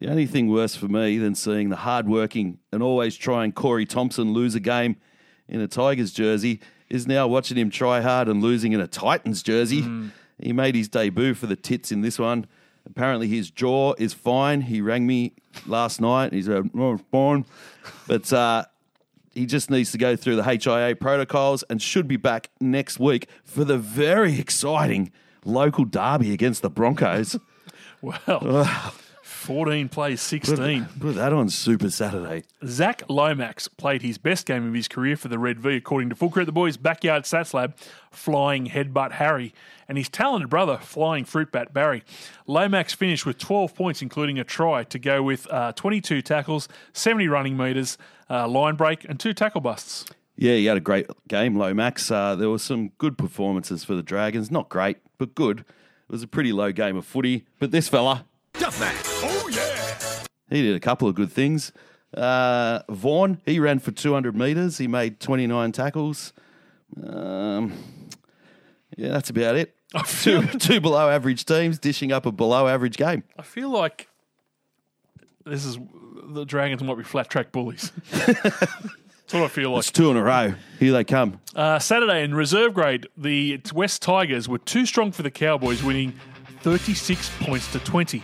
the 0.00 0.08
only 0.08 0.26
thing 0.26 0.48
worse 0.50 0.76
for 0.76 0.88
me 0.88 1.16
than 1.18 1.34
seeing 1.34 1.70
the 1.70 1.76
hard-working 1.76 2.58
and 2.72 2.82
always 2.82 3.16
trying 3.16 3.52
Corey 3.52 3.86
Thompson 3.86 4.32
lose 4.32 4.54
a 4.54 4.60
game 4.60 4.96
in 5.48 5.60
a 5.60 5.68
Tigers 5.68 6.12
jersey 6.12 6.60
is 6.90 7.06
now 7.06 7.26
watching 7.26 7.56
him 7.56 7.70
try 7.70 8.00
hard 8.00 8.28
and 8.28 8.42
losing 8.42 8.72
in 8.72 8.80
a 8.80 8.86
Titans 8.86 9.42
jersey. 9.42 9.84
He 10.38 10.52
made 10.52 10.74
his 10.74 10.88
debut 10.88 11.32
for 11.34 11.46
the 11.46 11.56
Tits 11.56 11.90
in 11.90 12.02
this 12.02 12.18
one. 12.18 12.46
Apparently, 12.86 13.28
his 13.28 13.50
jaw 13.50 13.94
is 13.98 14.14
fine. 14.14 14.62
He 14.62 14.80
rang 14.80 15.06
me 15.06 15.32
last 15.66 16.00
night. 16.00 16.32
He's 16.32 16.46
said, 16.46 16.70
"Oh, 16.76 16.98
fine," 17.10 17.44
but 18.06 18.32
uh, 18.32 18.64
he 19.34 19.44
just 19.44 19.70
needs 19.70 19.92
to 19.92 19.98
go 19.98 20.16
through 20.16 20.36
the 20.36 20.44
HIA 20.44 20.96
protocols 20.96 21.62
and 21.64 21.82
should 21.82 22.08
be 22.08 22.16
back 22.16 22.50
next 22.60 22.98
week 22.98 23.28
for 23.44 23.64
the 23.64 23.76
very 23.76 24.38
exciting 24.38 25.12
local 25.44 25.84
derby 25.84 26.32
against 26.32 26.62
the 26.62 26.70
Broncos. 26.70 27.38
Well, 28.02 28.66
14 29.22 29.88
plays 29.88 30.20
16. 30.20 30.86
Put 31.00 31.14
that 31.14 31.32
on 31.32 31.48
Super 31.48 31.90
Saturday. 31.90 32.44
Zach 32.66 33.02
Lomax 33.08 33.68
played 33.68 34.02
his 34.02 34.18
best 34.18 34.46
game 34.46 34.68
of 34.68 34.74
his 34.74 34.86
career 34.86 35.16
for 35.16 35.28
the 35.28 35.38
Red 35.38 35.58
V, 35.58 35.76
according 35.76 36.10
to 36.10 36.14
Full 36.14 36.30
Credit 36.30 36.46
the 36.46 36.52
Boys' 36.52 36.76
backyard 36.76 37.24
stats 37.24 37.54
lab, 37.54 37.74
Flying 38.10 38.66
Headbutt 38.66 39.12
Harry, 39.12 39.54
and 39.88 39.96
his 39.98 40.08
talented 40.08 40.50
brother, 40.50 40.78
Flying 40.78 41.24
fruit 41.24 41.52
bat 41.52 41.72
Barry. 41.72 42.02
Lomax 42.46 42.92
finished 42.94 43.24
with 43.26 43.38
12 43.38 43.74
points, 43.74 44.02
including 44.02 44.38
a 44.38 44.44
try, 44.44 44.84
to 44.84 44.98
go 44.98 45.22
with 45.22 45.46
uh, 45.50 45.72
22 45.72 46.22
tackles, 46.22 46.68
70 46.92 47.28
running 47.28 47.56
metres, 47.56 47.98
uh, 48.28 48.48
line 48.48 48.74
break, 48.76 49.04
and 49.08 49.18
two 49.20 49.32
tackle 49.32 49.60
busts. 49.60 50.04
Yeah, 50.36 50.54
he 50.54 50.66
had 50.66 50.76
a 50.76 50.80
great 50.80 51.06
game, 51.28 51.56
Lomax. 51.56 52.10
Uh, 52.10 52.34
there 52.36 52.50
were 52.50 52.58
some 52.58 52.88
good 52.98 53.16
performances 53.16 53.84
for 53.84 53.94
the 53.94 54.02
Dragons. 54.02 54.50
Not 54.50 54.68
great, 54.68 54.98
but 55.18 55.34
good. 55.34 55.60
It 55.60 56.12
was 56.12 56.22
a 56.22 56.28
pretty 56.28 56.52
low 56.52 56.72
game 56.72 56.96
of 56.96 57.06
footy. 57.06 57.46
But 57.58 57.70
this 57.70 57.88
fella, 57.88 58.26
Oh 58.58 59.48
yeah! 59.50 60.24
he 60.50 60.62
did 60.62 60.74
a 60.76 60.80
couple 60.80 61.08
of 61.08 61.14
good 61.14 61.32
things. 61.32 61.72
Uh, 62.14 62.80
Vaughan, 62.88 63.40
he 63.44 63.58
ran 63.58 63.78
for 63.78 63.90
200 63.92 64.34
metres. 64.36 64.78
He 64.78 64.86
made 64.88 65.20
29 65.20 65.72
tackles. 65.72 66.32
Um, 67.02 67.72
yeah, 68.96 69.08
that's 69.08 69.30
about 69.30 69.56
it. 69.56 69.74
Two, 70.22 70.46
two 70.46 70.80
below 70.80 71.08
average 71.08 71.44
teams 71.44 71.78
dishing 71.78 72.12
up 72.12 72.26
a 72.26 72.32
below 72.32 72.68
average 72.68 72.96
game. 72.96 73.22
I 73.38 73.42
feel 73.42 73.70
like 73.70 74.08
this 75.44 75.64
is 75.64 75.78
the 76.24 76.44
Dragons 76.44 76.82
might 76.82 76.96
be 76.96 77.04
flat 77.04 77.30
track 77.30 77.52
bullies. 77.52 77.92
That's 78.10 79.34
what 79.34 79.42
I 79.42 79.48
feel 79.48 79.70
like. 79.70 79.80
It's 79.80 79.90
two 79.90 80.10
in 80.10 80.16
a 80.16 80.22
row. 80.22 80.54
Here 80.78 80.92
they 80.92 81.04
come. 81.04 81.40
Uh, 81.54 81.78
Saturday 81.78 82.22
in 82.22 82.34
reserve 82.34 82.74
grade, 82.74 83.08
the 83.16 83.60
West 83.74 84.02
Tigers 84.02 84.48
were 84.48 84.58
too 84.58 84.86
strong 84.86 85.12
for 85.12 85.22
the 85.22 85.30
Cowboys, 85.30 85.82
winning 85.82 86.12
36 86.60 87.30
points 87.40 87.70
to 87.72 87.80
20. 87.80 88.22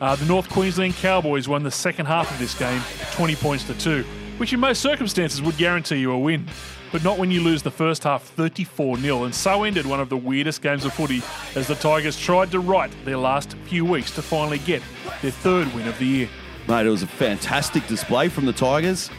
Uh, 0.00 0.14
the 0.16 0.24
North 0.26 0.48
Queensland 0.48 0.94
Cowboys 0.94 1.48
won 1.48 1.64
the 1.64 1.70
second 1.70 2.06
half 2.06 2.30
of 2.30 2.38
this 2.38 2.56
game, 2.56 2.80
20 3.12 3.34
points 3.36 3.64
to 3.64 3.74
2, 3.74 4.04
which 4.38 4.52
in 4.52 4.60
most 4.60 4.80
circumstances 4.80 5.42
would 5.42 5.56
guarantee 5.56 5.96
you 5.96 6.12
a 6.12 6.18
win. 6.18 6.46
But 6.90 7.04
not 7.04 7.18
when 7.18 7.30
you 7.30 7.42
lose 7.42 7.62
the 7.62 7.70
first 7.70 8.04
half 8.04 8.22
34 8.22 8.98
0, 8.98 9.24
and 9.24 9.34
so 9.34 9.64
ended 9.64 9.84
one 9.86 10.00
of 10.00 10.08
the 10.08 10.16
weirdest 10.16 10.62
games 10.62 10.84
of 10.84 10.94
footy 10.94 11.22
as 11.54 11.66
the 11.66 11.74
Tigers 11.74 12.18
tried 12.18 12.50
to 12.52 12.60
right 12.60 12.90
their 13.04 13.18
last 13.18 13.54
few 13.64 13.84
weeks 13.84 14.10
to 14.12 14.22
finally 14.22 14.58
get 14.58 14.82
their 15.20 15.30
third 15.30 15.72
win 15.74 15.86
of 15.86 15.98
the 15.98 16.06
year. 16.06 16.28
Mate, 16.66 16.86
it 16.86 16.90
was 16.90 17.02
a 17.02 17.06
fantastic 17.06 17.86
display 17.86 18.28
from 18.28 18.46
the 18.46 18.52
Tigers. 18.52 19.10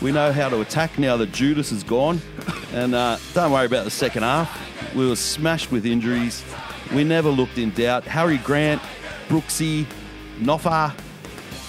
We 0.00 0.10
know 0.10 0.32
how 0.32 0.48
to 0.48 0.60
attack 0.60 0.98
now 0.98 1.16
that 1.18 1.32
Judas 1.32 1.70
is 1.70 1.82
gone. 1.82 2.20
And 2.72 2.94
uh, 2.94 3.18
don't 3.34 3.52
worry 3.52 3.66
about 3.66 3.84
the 3.84 3.90
second 3.90 4.22
half. 4.22 4.94
We 4.94 5.08
were 5.08 5.16
smashed 5.16 5.70
with 5.70 5.86
injuries. 5.86 6.42
We 6.94 7.04
never 7.04 7.28
looked 7.28 7.58
in 7.58 7.70
doubt. 7.70 8.04
Harry 8.04 8.38
Grant, 8.38 8.80
Brooksy, 9.28 9.86
Noffa. 10.40 10.94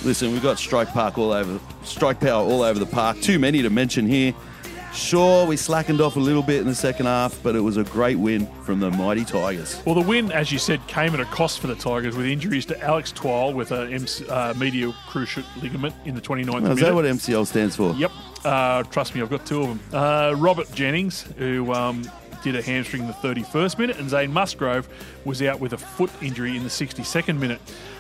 Listen, 0.04 0.32
we've 0.32 0.44
got 0.44 0.60
strike 0.60 0.90
park 0.90 1.18
all 1.18 1.32
over, 1.32 1.60
strike 1.84 2.20
power 2.20 2.44
all 2.44 2.62
over 2.62 2.80
the 2.80 2.86
park. 2.86 3.20
Too 3.22 3.40
many 3.40 3.62
to 3.62 3.70
mention 3.70 4.08
here. 4.08 4.34
Sure, 4.96 5.46
we 5.46 5.58
slackened 5.58 6.00
off 6.00 6.16
a 6.16 6.20
little 6.20 6.42
bit 6.42 6.62
in 6.62 6.68
the 6.68 6.74
second 6.76 7.06
half, 7.06 7.38
but 7.44 7.56
it 7.56 7.60
was 7.60 7.76
a 7.78 7.84
great 7.84 8.16
win 8.16 8.48
from 8.64 8.80
the 8.80 8.90
mighty 8.92 9.26
Tigers. 9.26 9.82
Well, 9.86 9.94
the 9.94 10.02
win, 10.02 10.32
as 10.32 10.52
you 10.52 10.58
said, 10.58 10.86
came 10.88 11.14
at 11.14 11.20
a 11.20 11.26
cost 11.26 11.60
for 11.60 11.68
the 11.68 11.76
Tigers 11.76 12.16
with 12.16 12.26
injuries 12.26 12.66
to 12.68 12.82
Alex 12.82 13.12
Twal 13.12 13.54
with 13.54 13.72
a 13.72 13.90
MC, 13.92 14.28
uh, 14.30 14.54
medial 14.56 14.94
cruciate 15.08 15.46
ligament 15.62 15.94
in 16.06 16.16
the 16.16 16.22
29th 16.22 16.50
Oh, 16.50 16.60
minute. 16.62 16.72
is 16.76 16.80
that 16.80 16.96
what 16.96 17.06
MCL 17.06 17.46
stands 17.46 17.76
for? 17.76 17.94
Yep. 17.94 18.12
Uh, 18.46 18.84
trust 18.84 19.14
me, 19.16 19.22
I've 19.22 19.30
got 19.30 19.46
two 19.46 19.62
of 19.64 19.68
them. 19.68 19.80
Uh, 19.94 20.34
Robert 20.38 20.72
Jennings, 20.74 21.24
who 21.38 21.72
um, 21.74 22.10
did 22.42 22.56
a 22.56 22.62
hamstring 22.62 23.02
in 23.04 23.08
the 23.10 23.14
31st 23.16 23.78
minute, 23.78 24.00
and 24.00 24.10
Zane 24.10 24.32
Musgrove 24.32 24.88
was 25.26 25.42
out 25.42 25.60
with 25.60 25.74
a 25.74 25.78
foot 25.78 26.10
injury 26.22 26.56
in 26.56 26.64
the 26.64 26.70
62nd 26.70 27.38
minute, 27.38 27.60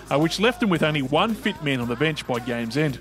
uh, 0.09 0.17
which 0.17 0.39
left 0.39 0.61
them 0.61 0.69
with 0.69 0.81
only 0.81 1.01
one 1.01 1.35
fit 1.35 1.61
man 1.61 1.81
on 1.81 1.89
the 1.89 1.95
bench 1.97 2.25
by 2.25 2.39
game's 2.39 2.77
end. 2.77 2.99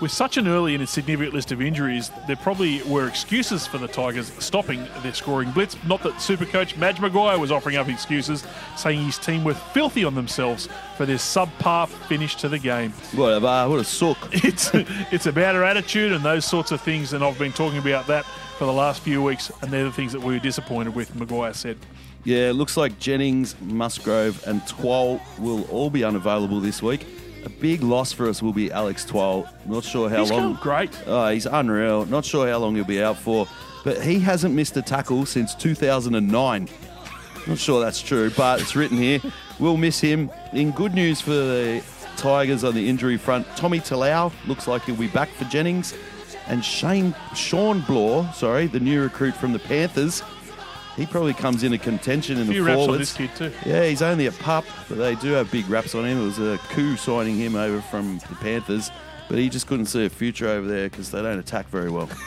With 0.00 0.12
such 0.12 0.36
an 0.36 0.46
early 0.46 0.76
and 0.76 0.88
significant 0.88 1.34
list 1.34 1.50
of 1.50 1.60
injuries, 1.60 2.12
there 2.28 2.36
probably 2.36 2.80
were 2.84 3.08
excuses 3.08 3.66
for 3.66 3.78
the 3.78 3.88
Tigers 3.88 4.32
stopping 4.38 4.86
their 5.02 5.12
scoring 5.12 5.50
blitz. 5.50 5.76
Not 5.88 6.04
that 6.04 6.14
Supercoach 6.14 6.76
Madge 6.76 7.00
Maguire 7.00 7.36
was 7.36 7.50
offering 7.50 7.74
up 7.74 7.88
excuses, 7.88 8.44
saying 8.76 9.04
his 9.04 9.18
team 9.18 9.42
were 9.42 9.54
filthy 9.54 10.04
on 10.04 10.14
themselves 10.14 10.68
for 10.96 11.04
their 11.04 11.16
subpar 11.16 11.88
finish 12.06 12.36
to 12.36 12.48
the 12.48 12.60
game. 12.60 12.92
Whatever, 13.16 13.48
uh, 13.48 13.68
what 13.68 13.80
a 13.80 13.84
sook. 13.84 14.18
It's 14.48 14.70
it's 14.72 15.26
about 15.26 15.56
our 15.56 15.64
attitude 15.64 16.12
and 16.12 16.24
those 16.24 16.44
sorts 16.44 16.70
of 16.70 16.80
things, 16.80 17.12
and 17.12 17.24
I've 17.24 17.38
been 17.38 17.52
talking 17.52 17.78
about 17.78 18.06
that 18.06 18.24
for 18.56 18.66
the 18.66 18.72
last 18.72 19.02
few 19.02 19.20
weeks, 19.20 19.50
and 19.62 19.70
they're 19.72 19.84
the 19.84 19.92
things 19.92 20.12
that 20.12 20.22
we 20.22 20.34
were 20.34 20.38
disappointed 20.38 20.94
with. 20.94 21.12
Maguire 21.16 21.52
said. 21.54 21.76
Yeah, 22.24 22.50
it 22.50 22.54
looks 22.54 22.76
like 22.76 22.98
Jennings, 23.00 23.56
Musgrove, 23.60 24.46
and 24.46 24.64
Twal 24.66 25.20
will 25.38 25.64
all 25.70 25.90
be 25.90 26.04
unavailable 26.04 26.60
this 26.60 26.82
week. 26.82 27.04
A 27.48 27.60
big 27.60 27.82
loss 27.82 28.12
for 28.12 28.28
us 28.28 28.42
will 28.42 28.52
be 28.52 28.70
Alex 28.70 29.06
Twal. 29.06 29.48
Not 29.64 29.82
sure 29.82 30.10
how 30.10 30.20
He's 30.20 30.30
long. 30.30 30.58
great. 30.60 30.90
Oh, 31.06 31.28
he's 31.30 31.46
unreal. 31.46 32.04
Not 32.04 32.26
sure 32.26 32.46
how 32.46 32.58
long 32.58 32.74
he'll 32.74 32.84
be 32.84 33.02
out 33.02 33.16
for, 33.16 33.48
but 33.84 34.02
he 34.02 34.18
hasn't 34.18 34.54
missed 34.54 34.76
a 34.76 34.82
tackle 34.82 35.24
since 35.24 35.54
2009. 35.54 36.68
Not 37.46 37.58
sure 37.58 37.80
that's 37.80 38.02
true, 38.02 38.30
but 38.36 38.60
it's 38.60 38.76
written 38.76 38.98
here. 38.98 39.20
We'll 39.58 39.78
miss 39.78 39.98
him. 39.98 40.30
In 40.52 40.72
good 40.72 40.92
news 40.92 41.22
for 41.22 41.30
the 41.30 41.82
Tigers 42.18 42.64
on 42.64 42.74
the 42.74 42.86
injury 42.86 43.16
front, 43.16 43.46
Tommy 43.56 43.80
Talau 43.80 44.30
looks 44.46 44.68
like 44.68 44.82
he'll 44.82 44.94
be 44.96 45.08
back 45.08 45.30
for 45.30 45.44
Jennings, 45.44 45.94
and 46.48 46.62
Shane 46.62 47.14
Shawn 47.34 47.80
Blore, 47.86 48.28
sorry, 48.34 48.66
the 48.66 48.80
new 48.80 49.00
recruit 49.00 49.34
from 49.34 49.54
the 49.54 49.58
Panthers. 49.58 50.22
He 50.98 51.06
probably 51.06 51.32
comes 51.32 51.62
into 51.62 51.78
contention 51.78 52.38
in 52.38 52.48
the 52.48 52.54
few 52.54 52.64
raps 52.66 52.80
on 52.80 52.86
forwards. 52.86 53.16
this 53.16 53.16
kid 53.16 53.30
too. 53.36 53.52
Yeah, 53.64 53.84
he's 53.84 54.02
only 54.02 54.26
a 54.26 54.32
pup, 54.32 54.64
but 54.88 54.98
they 54.98 55.14
do 55.14 55.30
have 55.30 55.48
big 55.48 55.70
raps 55.70 55.94
on 55.94 56.04
him. 56.04 56.20
It 56.20 56.24
was 56.24 56.40
a 56.40 56.58
coup 56.70 56.96
signing 56.96 57.36
him 57.36 57.54
over 57.54 57.80
from 57.82 58.18
the 58.28 58.34
Panthers, 58.34 58.90
but 59.28 59.38
he 59.38 59.48
just 59.48 59.68
couldn't 59.68 59.86
see 59.86 60.04
a 60.06 60.10
future 60.10 60.48
over 60.48 60.66
there 60.66 60.90
because 60.90 61.12
they 61.12 61.22
don't 61.22 61.38
attack 61.38 61.68
very 61.68 61.88
well. 61.88 62.10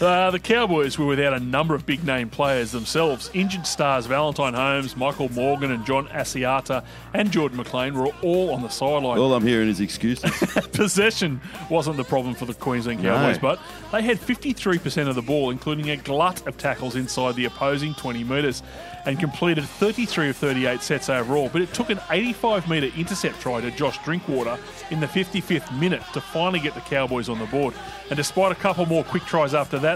Uh, 0.00 0.30
the 0.30 0.38
Cowboys 0.38 0.98
were 0.98 1.04
without 1.04 1.34
a 1.34 1.40
number 1.40 1.74
of 1.74 1.84
big 1.84 2.02
name 2.04 2.30
players 2.30 2.72
themselves. 2.72 3.28
Injured 3.34 3.66
stars 3.66 4.06
Valentine 4.06 4.54
Holmes, 4.54 4.96
Michael 4.96 5.30
Morgan, 5.30 5.72
and 5.72 5.84
John 5.84 6.08
Asiata 6.08 6.82
and 7.12 7.30
Jordan 7.30 7.58
McLean 7.58 7.92
were 7.92 8.06
all 8.22 8.50
on 8.54 8.62
the 8.62 8.70
sideline. 8.70 9.18
All 9.18 9.34
I'm 9.34 9.46
hearing 9.46 9.68
is 9.68 9.78
excuses. 9.80 10.30
Possession 10.72 11.38
wasn't 11.68 11.98
the 11.98 12.04
problem 12.04 12.34
for 12.34 12.46
the 12.46 12.54
Queensland 12.54 13.02
Cowboys, 13.02 13.42
No. 13.42 13.42
but 13.42 13.60
they 13.92 14.00
had 14.00 14.18
53% 14.18 15.06
of 15.06 15.16
the 15.16 15.22
ball, 15.22 15.50
including 15.50 15.90
a 15.90 15.98
glut 15.98 16.46
of 16.46 16.56
tackles 16.56 16.96
inside 16.96 17.34
the 17.34 17.44
opposing 17.44 17.92
20 17.92 18.24
metres, 18.24 18.62
and 19.04 19.18
completed 19.18 19.64
33 19.64 20.30
of 20.30 20.36
38 20.36 20.80
sets 20.82 21.10
overall. 21.10 21.50
But 21.52 21.60
it 21.60 21.74
took 21.74 21.90
an 21.90 22.00
85 22.10 22.68
metre 22.70 22.90
intercept 22.98 23.38
try 23.40 23.60
to 23.60 23.70
Josh 23.70 24.02
Drinkwater 24.04 24.58
in 24.90 25.00
the 25.00 25.06
55th 25.06 25.78
minute 25.78 26.02
to 26.14 26.20
finally 26.22 26.60
get 26.60 26.74
the 26.74 26.80
Cowboys 26.82 27.28
on 27.28 27.38
the 27.38 27.46
board. 27.46 27.74
And 28.08 28.16
despite 28.16 28.52
a 28.52 28.54
couple 28.56 28.86
more 28.86 29.04
quick 29.04 29.24
tries 29.24 29.54
after 29.54 29.78
that, 29.80 29.89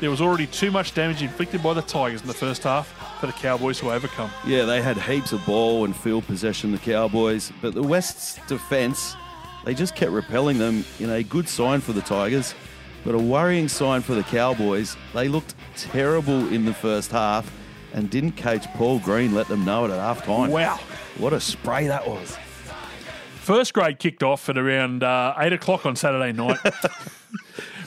there 0.00 0.10
was 0.10 0.20
already 0.20 0.46
too 0.46 0.70
much 0.70 0.94
damage 0.94 1.22
inflicted 1.22 1.62
by 1.62 1.74
the 1.74 1.82
Tigers 1.82 2.22
in 2.22 2.26
the 2.26 2.34
first 2.34 2.64
half 2.64 2.88
for 3.20 3.26
the 3.26 3.32
Cowboys 3.32 3.78
to 3.80 3.92
overcome. 3.92 4.30
Yeah, 4.46 4.64
they 4.64 4.82
had 4.82 4.96
heaps 4.98 5.32
of 5.32 5.44
ball 5.46 5.84
and 5.84 5.94
field 5.94 6.26
possession, 6.26 6.72
the 6.72 6.78
Cowboys, 6.78 7.52
but 7.60 7.74
the 7.74 7.82
West's 7.82 8.38
defence, 8.46 9.14
they 9.64 9.74
just 9.74 9.94
kept 9.94 10.10
repelling 10.10 10.58
them 10.58 10.84
in 10.98 11.10
a 11.10 11.22
good 11.22 11.48
sign 11.48 11.80
for 11.80 11.92
the 11.92 12.00
Tigers, 12.00 12.54
but 13.04 13.14
a 13.14 13.18
worrying 13.18 13.68
sign 13.68 14.00
for 14.00 14.14
the 14.14 14.22
Cowboys. 14.24 14.96
They 15.14 15.28
looked 15.28 15.54
terrible 15.76 16.48
in 16.52 16.64
the 16.64 16.74
first 16.74 17.10
half, 17.10 17.50
and 17.92 18.08
didn't 18.08 18.36
coach 18.36 18.66
Paul 18.74 19.00
Green 19.00 19.34
let 19.34 19.48
them 19.48 19.64
know 19.64 19.84
it 19.84 19.90
at 19.90 19.98
half 19.98 20.24
time. 20.24 20.50
Wow. 20.50 20.78
What 21.18 21.32
a 21.32 21.40
spray 21.40 21.86
that 21.88 22.06
was. 22.08 22.36
First 23.40 23.74
grade 23.74 23.98
kicked 23.98 24.22
off 24.22 24.48
at 24.48 24.56
around 24.56 25.02
uh, 25.02 25.34
8 25.36 25.52
o'clock 25.54 25.84
on 25.84 25.96
Saturday 25.96 26.32
night 26.32 26.58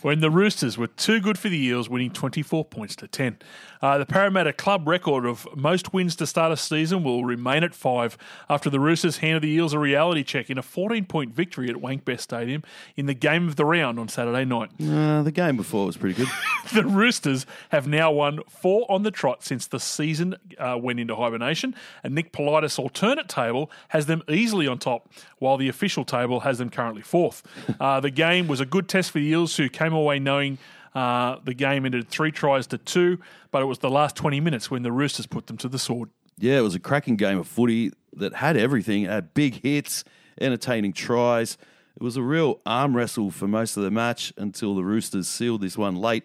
when 0.03 0.19
the 0.19 0.29
Roosters 0.29 0.77
were 0.77 0.87
too 0.87 1.19
good 1.19 1.39
for 1.39 1.49
the 1.49 1.57
Eels, 1.57 1.89
winning 1.89 2.11
24 2.11 2.65
points 2.65 2.95
to 2.97 3.07
10. 3.07 3.37
Uh, 3.81 3.97
the 3.97 4.05
Parramatta 4.05 4.53
club 4.53 4.87
record 4.87 5.25
of 5.25 5.47
most 5.55 5.93
wins 5.93 6.15
to 6.15 6.27
start 6.27 6.51
a 6.51 6.57
season 6.57 7.03
will 7.03 7.25
remain 7.25 7.63
at 7.63 7.73
five 7.73 8.17
after 8.49 8.69
the 8.69 8.79
Roosters 8.79 9.17
handed 9.17 9.43
the 9.43 9.49
Eels 9.49 9.73
a 9.73 9.79
reality 9.79 10.23
check 10.23 10.49
in 10.49 10.57
a 10.57 10.61
14 10.61 11.05
point 11.05 11.33
victory 11.33 11.69
at 11.69 11.75
Wankbest 11.75 12.21
Stadium 12.21 12.63
in 12.95 13.07
the 13.07 13.13
game 13.13 13.47
of 13.47 13.55
the 13.55 13.65
round 13.65 13.99
on 13.99 14.07
Saturday 14.07 14.45
night. 14.45 14.69
Uh, 14.81 15.23
the 15.23 15.31
game 15.31 15.57
before 15.57 15.85
was 15.85 15.97
pretty 15.97 16.15
good. 16.15 16.29
the 16.73 16.85
Roosters 16.85 17.45
have 17.69 17.87
now 17.87 18.11
won 18.11 18.39
four 18.49 18.89
on 18.89 19.03
the 19.03 19.11
trot 19.11 19.43
since 19.43 19.67
the 19.67 19.79
season 19.79 20.35
uh, 20.57 20.77
went 20.81 20.99
into 20.99 21.15
hibernation, 21.15 21.75
and 22.03 22.13
Nick 22.13 22.31
Politis' 22.31 22.79
alternate 22.79 23.27
table 23.27 23.71
has 23.89 24.05
them 24.05 24.21
easily 24.29 24.67
on 24.67 24.79
top, 24.79 25.11
while 25.39 25.57
the 25.57 25.67
official 25.69 26.05
table 26.05 26.41
has 26.41 26.57
them 26.57 26.69
currently 26.69 27.01
fourth. 27.01 27.43
Uh, 27.79 27.99
the 27.99 28.11
game 28.11 28.47
was 28.47 28.59
a 28.61 28.65
good 28.65 28.87
test 28.87 29.11
for 29.11 29.19
the 29.19 29.25
Eels, 29.25 29.57
who 29.57 29.67
came 29.67 29.92
away 29.95 30.19
knowing. 30.19 30.57
Uh, 30.95 31.37
the 31.43 31.53
game 31.53 31.85
ended 31.85 32.07
three 32.07 32.31
tries 32.31 32.67
to 32.67 32.77
two, 32.77 33.19
but 33.51 33.61
it 33.61 33.65
was 33.65 33.79
the 33.79 33.89
last 33.89 34.15
20 34.15 34.39
minutes 34.39 34.69
when 34.69 34.83
the 34.83 34.91
Roosters 34.91 35.25
put 35.25 35.47
them 35.47 35.57
to 35.57 35.67
the 35.67 35.79
sword. 35.79 36.09
Yeah, 36.37 36.57
it 36.57 36.61
was 36.61 36.75
a 36.75 36.79
cracking 36.79 37.15
game 37.15 37.37
of 37.39 37.47
footy 37.47 37.91
that 38.13 38.35
had 38.35 38.57
everything. 38.57 39.03
It 39.03 39.09
had 39.09 39.33
big 39.33 39.61
hits, 39.63 40.03
entertaining 40.39 40.93
tries. 40.93 41.57
It 41.95 42.03
was 42.03 42.17
a 42.17 42.21
real 42.21 42.59
arm 42.65 42.95
wrestle 42.95 43.31
for 43.31 43.47
most 43.47 43.77
of 43.77 43.83
the 43.83 43.91
match 43.91 44.33
until 44.37 44.75
the 44.75 44.83
Roosters 44.83 45.27
sealed 45.27 45.61
this 45.61 45.77
one 45.77 45.95
late. 45.95 46.23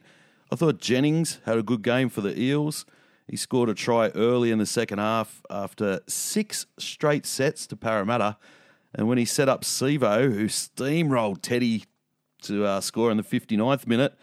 I 0.51 0.57
thought 0.57 0.79
Jennings 0.79 1.41
had 1.45 1.59
a 1.59 1.63
good 1.63 1.83
game 1.83 2.09
for 2.09 2.23
the 2.23 2.39
Eels. 2.39 2.87
He 3.29 3.37
scored 3.37 3.69
a 3.69 3.75
try 3.75 4.09
early 4.09 4.51
in 4.51 4.59
the 4.59 4.67
second 4.67 4.99
half 4.99 5.43
after 5.51 6.01
six 6.07 6.65
straight 6.79 7.27
sets 7.27 7.67
to 7.67 7.77
Parramatta. 7.77 8.39
And 8.95 9.07
when 9.07 9.19
he 9.19 9.27
set 9.27 9.51
up 9.51 9.63
Sivo, 9.63 10.33
who 10.33 10.47
steamrolled 10.47 11.43
Teddy 11.43 11.85
to 12.43 12.65
uh, 12.65 12.81
score 12.81 13.11
in 13.11 13.17
the 13.17 13.23
59th 13.23 13.87
minute, 13.87 14.15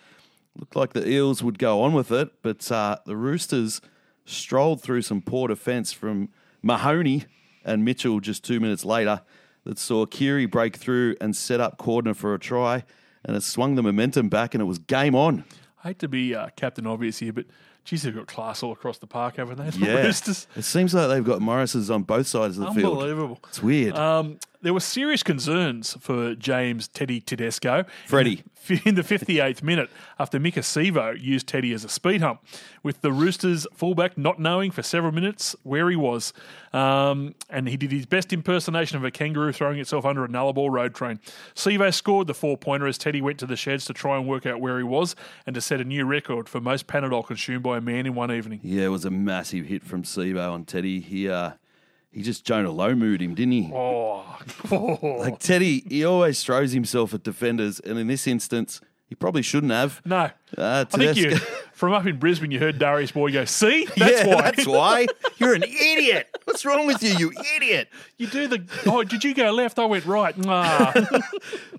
looked 0.57 0.75
like 0.75 0.93
the 0.93 1.07
Eels 1.07 1.43
would 1.43 1.59
go 1.59 1.81
on 1.81 1.93
with 1.93 2.11
it, 2.11 2.29
but 2.41 2.71
uh, 2.71 2.97
the 3.05 3.15
Roosters 3.15 3.81
strolled 4.25 4.81
through 4.81 5.01
some 5.01 5.21
poor 5.21 5.47
defence 5.47 5.91
from 5.91 6.29
Mahoney 6.61 7.25
and 7.63 7.83
Mitchell 7.83 8.19
just 8.19 8.43
two 8.43 8.59
minutes 8.59 8.85
later 8.85 9.21
that 9.65 9.79
saw 9.79 10.05
Keary 10.05 10.45
break 10.45 10.75
through 10.75 11.15
and 11.19 11.35
set 11.35 11.59
up 11.59 11.77
Cordner 11.77 12.15
for 12.15 12.33
a 12.33 12.39
try, 12.39 12.83
and 13.23 13.35
it 13.35 13.41
swung 13.41 13.75
the 13.75 13.83
momentum 13.83 14.29
back, 14.29 14.53
and 14.53 14.61
it 14.61 14.65
was 14.65 14.79
game 14.79 15.15
on. 15.15 15.43
I 15.83 15.89
hate 15.89 15.99
to 15.99 16.07
be 16.07 16.33
uh, 16.33 16.49
Captain 16.55 16.87
Obvious 16.87 17.19
here, 17.19 17.33
but 17.33 17.45
geez, 17.85 18.03
they've 18.03 18.13
got 18.15 18.27
class 18.27 18.61
all 18.63 18.71
across 18.73 18.97
the 18.97 19.07
park, 19.07 19.37
haven't 19.37 19.57
they? 19.57 19.69
The 19.79 19.85
Yeah, 19.85 20.01
Roosters. 20.01 20.47
it 20.55 20.63
seems 20.63 20.93
like 20.93 21.07
they've 21.07 21.23
got 21.23 21.41
Morris's 21.41 21.89
on 21.89 22.03
both 22.03 22.27
sides 22.27 22.57
of 22.57 22.65
the 22.65 22.71
field. 22.81 22.93
Unbelievable. 22.97 23.39
It's 23.47 23.61
weird. 23.63 23.95
Um, 23.97 24.39
there 24.61 24.73
were 24.73 24.79
serious 24.79 25.21
concerns 25.23 25.95
for 26.01 26.33
James 26.35 26.87
Teddy 26.87 27.21
Tedesco. 27.21 27.85
Freddie. 28.07 28.43
In 28.85 28.95
the 28.95 29.03
58th 29.03 29.61
minute, 29.61 29.89
after 30.17 30.39
Maika 30.39 30.59
Sivo 30.59 31.19
used 31.21 31.47
Teddy 31.47 31.71
as 31.71 31.83
a 31.83 31.89
speed 31.89 32.21
hump, 32.21 32.43
with 32.81 33.01
the 33.01 33.11
Roosters 33.11 33.67
fullback 33.73 34.17
not 34.17 34.39
knowing 34.39 34.71
for 34.71 34.81
several 34.81 35.11
minutes 35.11 35.55
where 35.63 35.89
he 35.89 35.95
was. 35.95 36.33
Um, 36.73 37.35
and 37.49 37.69
he 37.69 37.77
did 37.77 37.91
his 37.91 38.05
best 38.05 38.33
impersonation 38.33 38.97
of 38.97 39.03
a 39.03 39.11
kangaroo 39.11 39.51
throwing 39.51 39.79
itself 39.79 40.03
under 40.05 40.25
a 40.25 40.27
nullarbor 40.27 40.71
road 40.71 40.95
train. 40.95 41.19
Sivo 41.53 41.93
scored 41.93 42.27
the 42.27 42.33
four 42.33 42.57
pointer 42.57 42.87
as 42.87 42.97
Teddy 42.97 43.21
went 43.21 43.39
to 43.39 43.45
the 43.45 43.55
sheds 43.55 43.85
to 43.85 43.93
try 43.93 44.17
and 44.17 44.27
work 44.27 44.45
out 44.45 44.59
where 44.59 44.77
he 44.77 44.83
was 44.83 45.15
and 45.45 45.53
to 45.53 45.61
set 45.61 45.79
a 45.79 45.85
new 45.85 46.05
record 46.05 46.49
for 46.49 46.59
most 46.59 46.87
Panadol 46.87 47.25
consumed 47.25 47.63
by 47.63 47.77
a 47.77 47.81
man 47.81 48.05
in 48.05 48.15
one 48.15 48.31
evening. 48.31 48.59
yeah, 48.63 48.85
it 48.85 48.89
was 48.89 49.05
a 49.05 49.11
massive 49.11 49.65
hit 49.65 49.83
from 49.83 50.03
Sivo 50.03 50.51
on 50.51 50.65
Teddy. 50.65 50.99
He 50.99 51.29
uh, 51.29 51.51
he 52.15 52.21
just 52.21 52.45
Jonah 52.45 52.71
Lomu'd 52.71 53.21
him, 53.21 53.35
didn't 53.35 53.51
he? 53.51 53.71
Oh, 53.73 54.25
Like 55.19 55.37
Teddy, 55.39 55.83
he 55.89 56.05
always 56.05 56.41
throws 56.41 56.71
himself 56.71 57.13
at 57.13 57.23
defenders, 57.23 57.81
and 57.81 57.99
in 57.99 58.07
this 58.07 58.25
instance, 58.25 58.79
he 59.05 59.15
probably 59.15 59.41
shouldn't 59.41 59.73
have. 59.73 60.01
no. 60.05 60.29
Uh, 60.57 60.85
I 60.93 60.97
think 60.97 61.17
you, 61.17 61.35
from 61.73 61.91
up 61.91 62.05
in 62.05 62.17
Brisbane, 62.17 62.51
you 62.51 62.59
heard 62.59 62.79
Darius 62.79 63.11
Boyd 63.11 63.33
go, 63.33 63.43
see? 63.43 63.85
That's 63.97 64.25
yeah, 64.25 64.33
why. 64.33 64.41
That's 64.43 64.65
why. 64.65 65.07
You're 65.37 65.55
an 65.55 65.63
idiot. 65.63 66.29
What's 66.45 66.63
wrong 66.63 66.87
with 66.87 67.03
you, 67.03 67.09
you 67.09 67.33
idiot? 67.57 67.89
You 68.17 68.27
do 68.27 68.47
the. 68.47 68.63
Oh, 68.85 69.03
did 69.03 69.25
you 69.25 69.33
go 69.33 69.51
left? 69.51 69.77
I 69.77 69.85
went 69.85 70.05
right. 70.05 70.33
Ah. 70.47 70.93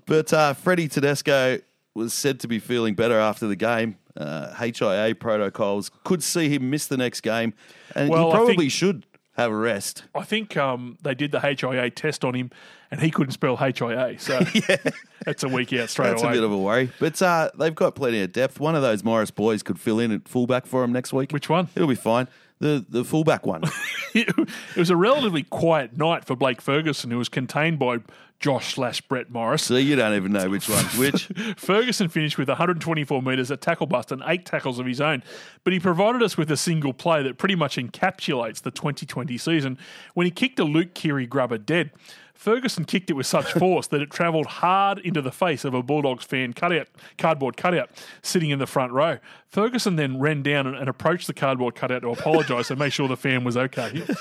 But 0.05 0.31
uh, 0.31 0.53
Freddie 0.53 0.87
Tedesco 0.87 1.59
was 1.93 2.13
said 2.13 2.39
to 2.39 2.47
be 2.47 2.59
feeling 2.59 2.95
better 2.95 3.19
after 3.19 3.45
the 3.45 3.57
game. 3.57 3.97
Uh, 4.15 4.53
HIA 4.53 5.15
protocols 5.15 5.91
could 6.05 6.23
see 6.23 6.47
him 6.47 6.69
miss 6.69 6.87
the 6.87 6.95
next 6.95 7.21
game, 7.21 7.53
and 7.93 8.09
Well, 8.09 8.27
he 8.27 8.31
probably 8.31 8.69
should 8.69 9.05
have 9.37 9.51
a 9.51 9.55
rest. 9.55 10.03
I 10.15 10.23
think 10.23 10.57
um, 10.57 10.97
they 11.03 11.13
did 11.13 11.31
the 11.31 11.39
HIA 11.39 11.89
test 11.91 12.25
on 12.25 12.33
him, 12.33 12.49
and 12.89 12.99
he 12.99 13.11
couldn't 13.11 13.33
spell 13.33 13.55
HIA. 13.55 14.15
So 14.19 14.39
yeah. 14.53 14.77
that's 15.25 15.43
a 15.43 15.47
week 15.47 15.71
out 15.73 15.89
straight 15.89 16.09
That's 16.09 16.23
away. 16.23 16.31
a 16.31 16.35
bit 16.35 16.43
of 16.43 16.51
a 16.51 16.57
worry. 16.57 16.91
But 16.99 17.21
uh, 17.21 17.51
they've 17.57 17.75
got 17.75 17.95
plenty 17.95 18.21
of 18.21 18.31
depth. 18.31 18.59
One 18.59 18.75
of 18.75 18.81
those 18.81 19.03
Morris 19.03 19.31
boys 19.31 19.61
could 19.61 19.79
fill 19.79 19.99
in 19.99 20.11
at 20.11 20.27
fullback 20.27 20.65
for 20.65 20.83
him 20.83 20.91
next 20.91 21.13
week. 21.13 21.31
Which 21.31 21.49
one? 21.49 21.69
It'll 21.75 21.87
be 21.87 21.95
fine. 21.95 22.27
The 22.59 22.85
the 22.89 23.03
fullback 23.03 23.45
one. 23.45 23.63
it 24.15 24.33
was 24.75 24.89
a 24.89 24.95
relatively 24.95 25.43
quiet 25.43 25.97
night 25.97 26.25
for 26.25 26.35
Blake 26.35 26.61
Ferguson, 26.61 27.11
who 27.11 27.17
was 27.17 27.29
contained 27.29 27.77
by 27.77 27.99
Josh 28.39 28.75
slash 28.75 29.01
Brett 29.01 29.31
Morris. 29.31 29.63
so 29.63 29.75
you 29.75 29.95
don't 29.95 30.15
even 30.15 30.31
know 30.31 30.49
which 30.49 30.69
one's 30.69 30.97
which. 30.97 31.25
Ferguson 31.57 32.07
finished 32.07 32.37
with 32.37 32.47
124 32.47 33.21
metres, 33.21 33.49
a 33.49 33.57
tackle 33.57 33.87
bust, 33.87 34.11
and 34.11 34.21
eight 34.27 34.45
tackles 34.45 34.79
of 34.79 34.85
his 34.85 35.01
own. 35.01 35.23
But 35.63 35.73
he 35.73 35.79
provided 35.79 36.21
us 36.21 36.37
with 36.37 36.51
a 36.51 36.57
single 36.57 36.93
play 36.93 37.23
that 37.23 37.37
pretty 37.37 37.55
much 37.55 37.77
encapsulates 37.77 38.61
the 38.61 38.71
2020 38.71 39.37
season 39.37 39.77
when 40.13 40.25
he 40.25 40.31
kicked 40.31 40.59
a 40.59 40.63
Luke 40.63 40.93
Keary 40.93 41.25
grubber 41.25 41.57
dead. 41.57 41.91
Ferguson 42.37 42.85
kicked 42.85 43.09
it 43.09 43.13
with 43.13 43.25
such 43.25 43.51
force 43.53 43.87
that 43.87 43.99
it 43.99 44.11
travelled 44.11 44.45
hard 44.45 44.99
into 44.99 45.21
the 45.21 45.31
face 45.31 45.65
of 45.65 45.73
a 45.73 45.81
Bulldogs 45.81 46.23
fan 46.23 46.53
cutout, 46.53 46.87
cardboard 47.17 47.57
cutout 47.57 47.89
sitting 48.21 48.51
in 48.51 48.59
the 48.59 48.67
front 48.67 48.93
row. 48.93 49.17
Ferguson 49.47 49.95
then 49.95 50.19
ran 50.19 50.43
down 50.43 50.67
and, 50.67 50.75
and 50.75 50.87
approached 50.87 51.25
the 51.25 51.33
cardboard 51.33 51.73
cutout 51.73 52.03
to 52.03 52.09
apologise 52.09 52.69
and 52.69 52.79
make 52.79 52.93
sure 52.93 53.07
the 53.07 53.17
fan 53.17 53.43
was 53.43 53.57
okay. 53.57 54.03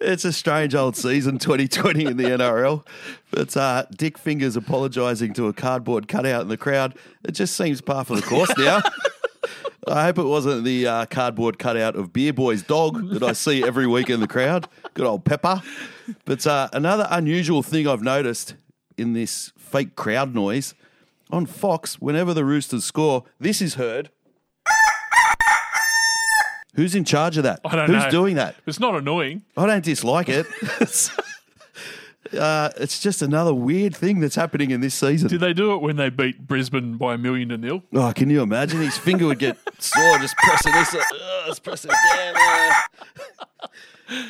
It's 0.00 0.24
a 0.24 0.32
strange 0.32 0.74
old 0.74 0.96
season, 0.96 1.38
2020 1.38 2.06
in 2.06 2.16
the 2.16 2.24
NRL. 2.24 2.86
But 3.30 3.54
uh, 3.56 3.84
Dick 3.94 4.16
Fingers 4.16 4.56
apologising 4.56 5.34
to 5.34 5.46
a 5.48 5.52
cardboard 5.52 6.08
cutout 6.08 6.42
in 6.42 6.48
the 6.48 6.56
crowd. 6.56 6.96
It 7.24 7.32
just 7.32 7.54
seems 7.54 7.80
par 7.80 8.04
for 8.04 8.16
the 8.16 8.22
course 8.22 8.50
now. 8.56 8.80
I 9.86 10.04
hope 10.04 10.18
it 10.18 10.24
wasn't 10.24 10.64
the 10.64 10.86
uh, 10.86 11.06
cardboard 11.06 11.58
cutout 11.58 11.96
of 11.96 12.12
Beer 12.12 12.32
Boy's 12.32 12.62
dog 12.62 13.10
that 13.10 13.22
I 13.22 13.32
see 13.32 13.64
every 13.64 13.86
week 13.86 14.10
in 14.10 14.20
the 14.20 14.28
crowd. 14.28 14.68
Good 14.94 15.06
old 15.06 15.24
Pepper. 15.24 15.62
But 16.24 16.46
uh, 16.46 16.68
another 16.72 17.06
unusual 17.10 17.62
thing 17.62 17.86
I've 17.86 18.02
noticed 18.02 18.54
in 18.96 19.12
this 19.12 19.52
fake 19.56 19.96
crowd 19.96 20.34
noise 20.34 20.74
on 21.30 21.46
Fox, 21.46 22.00
whenever 22.00 22.34
the 22.34 22.44
Roosters 22.44 22.84
score, 22.84 23.24
this 23.38 23.60
is 23.62 23.74
heard. 23.74 24.10
Who's 26.74 26.94
in 26.94 27.04
charge 27.04 27.36
of 27.36 27.42
that? 27.42 27.60
I 27.64 27.74
don't 27.74 27.88
Who's 27.90 28.04
know. 28.04 28.10
doing 28.10 28.36
that? 28.36 28.54
It's 28.66 28.78
not 28.78 28.94
annoying. 28.94 29.42
I 29.56 29.66
don't 29.66 29.84
dislike 29.84 30.28
it. 30.28 30.46
uh, 32.38 32.70
it's 32.76 33.00
just 33.00 33.22
another 33.22 33.54
weird 33.54 33.96
thing 33.96 34.20
that's 34.20 34.34
happening 34.34 34.70
in 34.70 34.80
this 34.80 34.94
season. 34.94 35.28
Did 35.28 35.40
they 35.40 35.52
do 35.52 35.72
it 35.74 35.82
when 35.82 35.96
they 35.96 36.10
beat 36.10 36.46
Brisbane 36.46 36.96
by 36.96 37.14
a 37.14 37.18
million 37.18 37.48
to 37.50 37.58
nil? 37.58 37.82
Oh, 37.94 38.12
can 38.14 38.30
you 38.30 38.42
imagine? 38.42 38.80
His 38.80 38.98
finger 38.98 39.26
would 39.26 39.38
get 39.38 39.56
sore 39.78 40.18
just 40.18 40.36
pressing 40.36 40.72
this. 40.72 40.94
Uh, 40.94 41.02
let's 41.46 41.58
press 41.58 41.84
it 41.84 41.90
again. 41.90 42.34
Uh. 44.10 44.26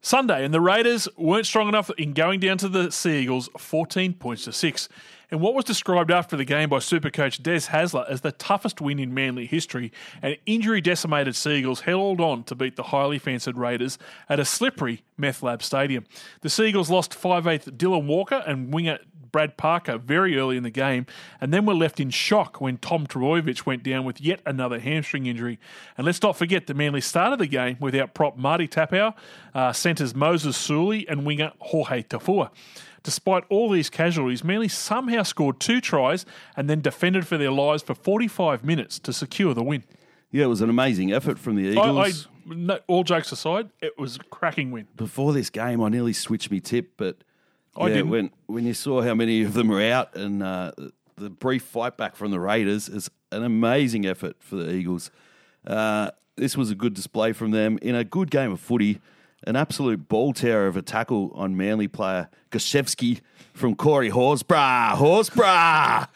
Sunday, 0.00 0.44
and 0.44 0.54
the 0.54 0.60
Raiders 0.60 1.08
weren't 1.16 1.46
strong 1.46 1.66
enough 1.68 1.90
in 1.98 2.12
going 2.12 2.38
down 2.38 2.58
to 2.58 2.68
the 2.68 2.92
Sea 2.92 3.22
Eagles 3.22 3.48
14 3.58 4.14
points 4.14 4.44
to 4.44 4.52
6. 4.52 4.88
And 5.30 5.40
what 5.40 5.54
was 5.54 5.64
described 5.64 6.10
after 6.10 6.36
the 6.36 6.44
game 6.44 6.68
by 6.68 6.78
Supercoach 6.78 7.42
Des 7.42 7.72
Hasler 7.72 8.08
as 8.08 8.20
the 8.20 8.32
toughest 8.32 8.80
win 8.80 8.98
in 8.98 9.12
Manly 9.12 9.46
history, 9.46 9.90
and 10.22 10.36
injury 10.46 10.80
decimated 10.80 11.34
Seagulls 11.34 11.80
held 11.80 12.20
on 12.20 12.44
to 12.44 12.54
beat 12.54 12.76
the 12.76 12.84
highly 12.84 13.18
fancied 13.18 13.56
Raiders 13.56 13.98
at 14.28 14.38
a 14.38 14.44
slippery 14.44 15.02
Meth 15.16 15.42
Lab 15.42 15.62
Stadium. 15.62 16.04
The 16.42 16.50
Seagulls 16.50 16.90
lost 16.90 17.12
5'8 17.12 17.76
Dylan 17.76 18.06
Walker 18.06 18.44
and 18.46 18.72
winger 18.72 18.98
Brad 19.36 19.58
Parker 19.58 19.98
very 19.98 20.38
early 20.38 20.56
in 20.56 20.62
the 20.62 20.70
game, 20.70 21.04
and 21.40 21.52
then 21.52 21.66
were 21.66 21.74
left 21.74 22.00
in 22.00 22.08
shock 22.08 22.60
when 22.60 22.78
Tom 22.78 23.06
Trebojevic 23.06 23.66
went 23.66 23.82
down 23.82 24.04
with 24.04 24.18
yet 24.18 24.40
another 24.46 24.78
hamstring 24.78 25.26
injury. 25.26 25.58
And 25.98 26.06
let's 26.06 26.22
not 26.22 26.36
forget 26.36 26.66
the 26.66 26.72
Manly 26.72 27.02
started 27.02 27.38
the 27.38 27.46
game 27.46 27.76
without 27.78 28.14
prop 28.14 28.38
Marty 28.38 28.66
Taupau, 28.66 29.14
uh, 29.54 29.72
centres 29.74 30.14
Moses 30.14 30.56
Suli, 30.56 31.06
and 31.06 31.26
winger 31.26 31.52
Jorge 31.58 32.04
Taufua. 32.04 32.50
Despite 33.06 33.44
all 33.48 33.70
these 33.70 33.88
casualties, 33.88 34.42
merely 34.42 34.66
somehow 34.66 35.22
scored 35.22 35.60
two 35.60 35.80
tries 35.80 36.26
and 36.56 36.68
then 36.68 36.80
defended 36.80 37.24
for 37.24 37.38
their 37.38 37.52
lives 37.52 37.84
for 37.84 37.94
45 37.94 38.64
minutes 38.64 38.98
to 38.98 39.12
secure 39.12 39.54
the 39.54 39.62
win. 39.62 39.84
Yeah, 40.32 40.46
it 40.46 40.48
was 40.48 40.60
an 40.60 40.70
amazing 40.70 41.12
effort 41.12 41.38
from 41.38 41.54
the 41.54 41.78
I, 41.78 41.82
I, 41.82 42.08
Eagles. 42.08 42.26
no, 42.44 42.80
all 42.88 43.04
jokes 43.04 43.30
aside, 43.30 43.70
it 43.80 43.96
was 43.96 44.16
a 44.16 44.24
cracking 44.24 44.72
win. 44.72 44.88
Before 44.96 45.32
this 45.32 45.50
game, 45.50 45.80
I 45.80 45.88
nearly 45.88 46.12
switched 46.12 46.50
me 46.50 46.58
tip, 46.58 46.94
but 46.96 47.18
I 47.76 47.86
yeah, 47.86 47.94
didn't. 47.94 48.10
when 48.10 48.30
when 48.46 48.66
you 48.66 48.74
saw 48.74 49.02
how 49.02 49.14
many 49.14 49.42
of 49.42 49.54
them 49.54 49.68
were 49.68 49.82
out 49.82 50.16
and 50.16 50.42
uh, 50.42 50.72
the 51.14 51.30
brief 51.30 51.62
fight 51.62 51.96
back 51.96 52.16
from 52.16 52.32
the 52.32 52.40
Raiders 52.40 52.88
is 52.88 53.08
an 53.30 53.44
amazing 53.44 54.04
effort 54.04 54.34
for 54.40 54.56
the 54.56 54.72
Eagles. 54.72 55.12
Uh, 55.64 56.10
this 56.34 56.56
was 56.56 56.72
a 56.72 56.74
good 56.74 56.92
display 56.92 57.32
from 57.32 57.52
them 57.52 57.78
in 57.82 57.94
a 57.94 58.02
good 58.02 58.32
game 58.32 58.50
of 58.50 58.58
footy. 58.58 59.00
An 59.46 59.54
absolute 59.56 60.08
ball 60.08 60.32
terror 60.32 60.66
of 60.66 60.76
a 60.76 60.82
tackle 60.82 61.30
on 61.34 61.56
Manly 61.56 61.86
player 61.88 62.28
Gosiewski 62.50 63.20
from 63.52 63.76
Corey 63.76 64.10
Horsburgh. 64.10 64.96
Horsburgh 64.96 66.08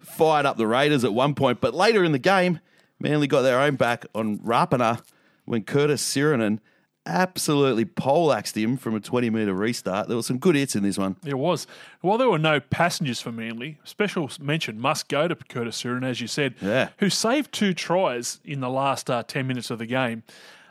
fired 0.00 0.46
up 0.46 0.56
the 0.56 0.66
Raiders 0.66 1.04
at 1.04 1.14
one 1.14 1.34
point, 1.34 1.60
but 1.60 1.74
later 1.74 2.02
in 2.02 2.10
the 2.12 2.18
game, 2.18 2.58
Manly 2.98 3.28
got 3.28 3.42
their 3.42 3.60
own 3.60 3.76
back 3.76 4.04
on 4.14 4.38
Rapana 4.38 5.00
when 5.44 5.62
Curtis 5.62 6.02
Sironen 6.02 6.58
absolutely 7.06 7.84
poleaxed 7.84 8.56
him 8.56 8.76
from 8.76 8.94
a 8.94 9.00
20 9.00 9.30
metre 9.30 9.54
restart. 9.54 10.06
There 10.08 10.16
were 10.16 10.22
some 10.22 10.38
good 10.38 10.54
hits 10.54 10.76
in 10.76 10.82
this 10.84 10.98
one. 10.98 11.16
There 11.22 11.36
was. 11.36 11.66
While 12.00 12.18
there 12.18 12.28
were 12.30 12.38
no 12.38 12.60
passengers 12.60 13.20
for 13.20 13.32
Manly, 13.32 13.78
special 13.84 14.30
mention 14.40 14.80
must 14.80 15.08
go 15.08 15.26
to 15.28 15.34
Curtis 15.34 15.76
Siren, 15.76 16.04
as 16.04 16.20
you 16.20 16.26
said, 16.28 16.54
Yeah. 16.60 16.88
who 16.98 17.10
saved 17.10 17.52
two 17.52 17.74
tries 17.74 18.40
in 18.44 18.60
the 18.60 18.70
last 18.70 19.08
uh, 19.10 19.22
10 19.24 19.46
minutes 19.46 19.70
of 19.70 19.78
the 19.78 19.86
game 19.86 20.22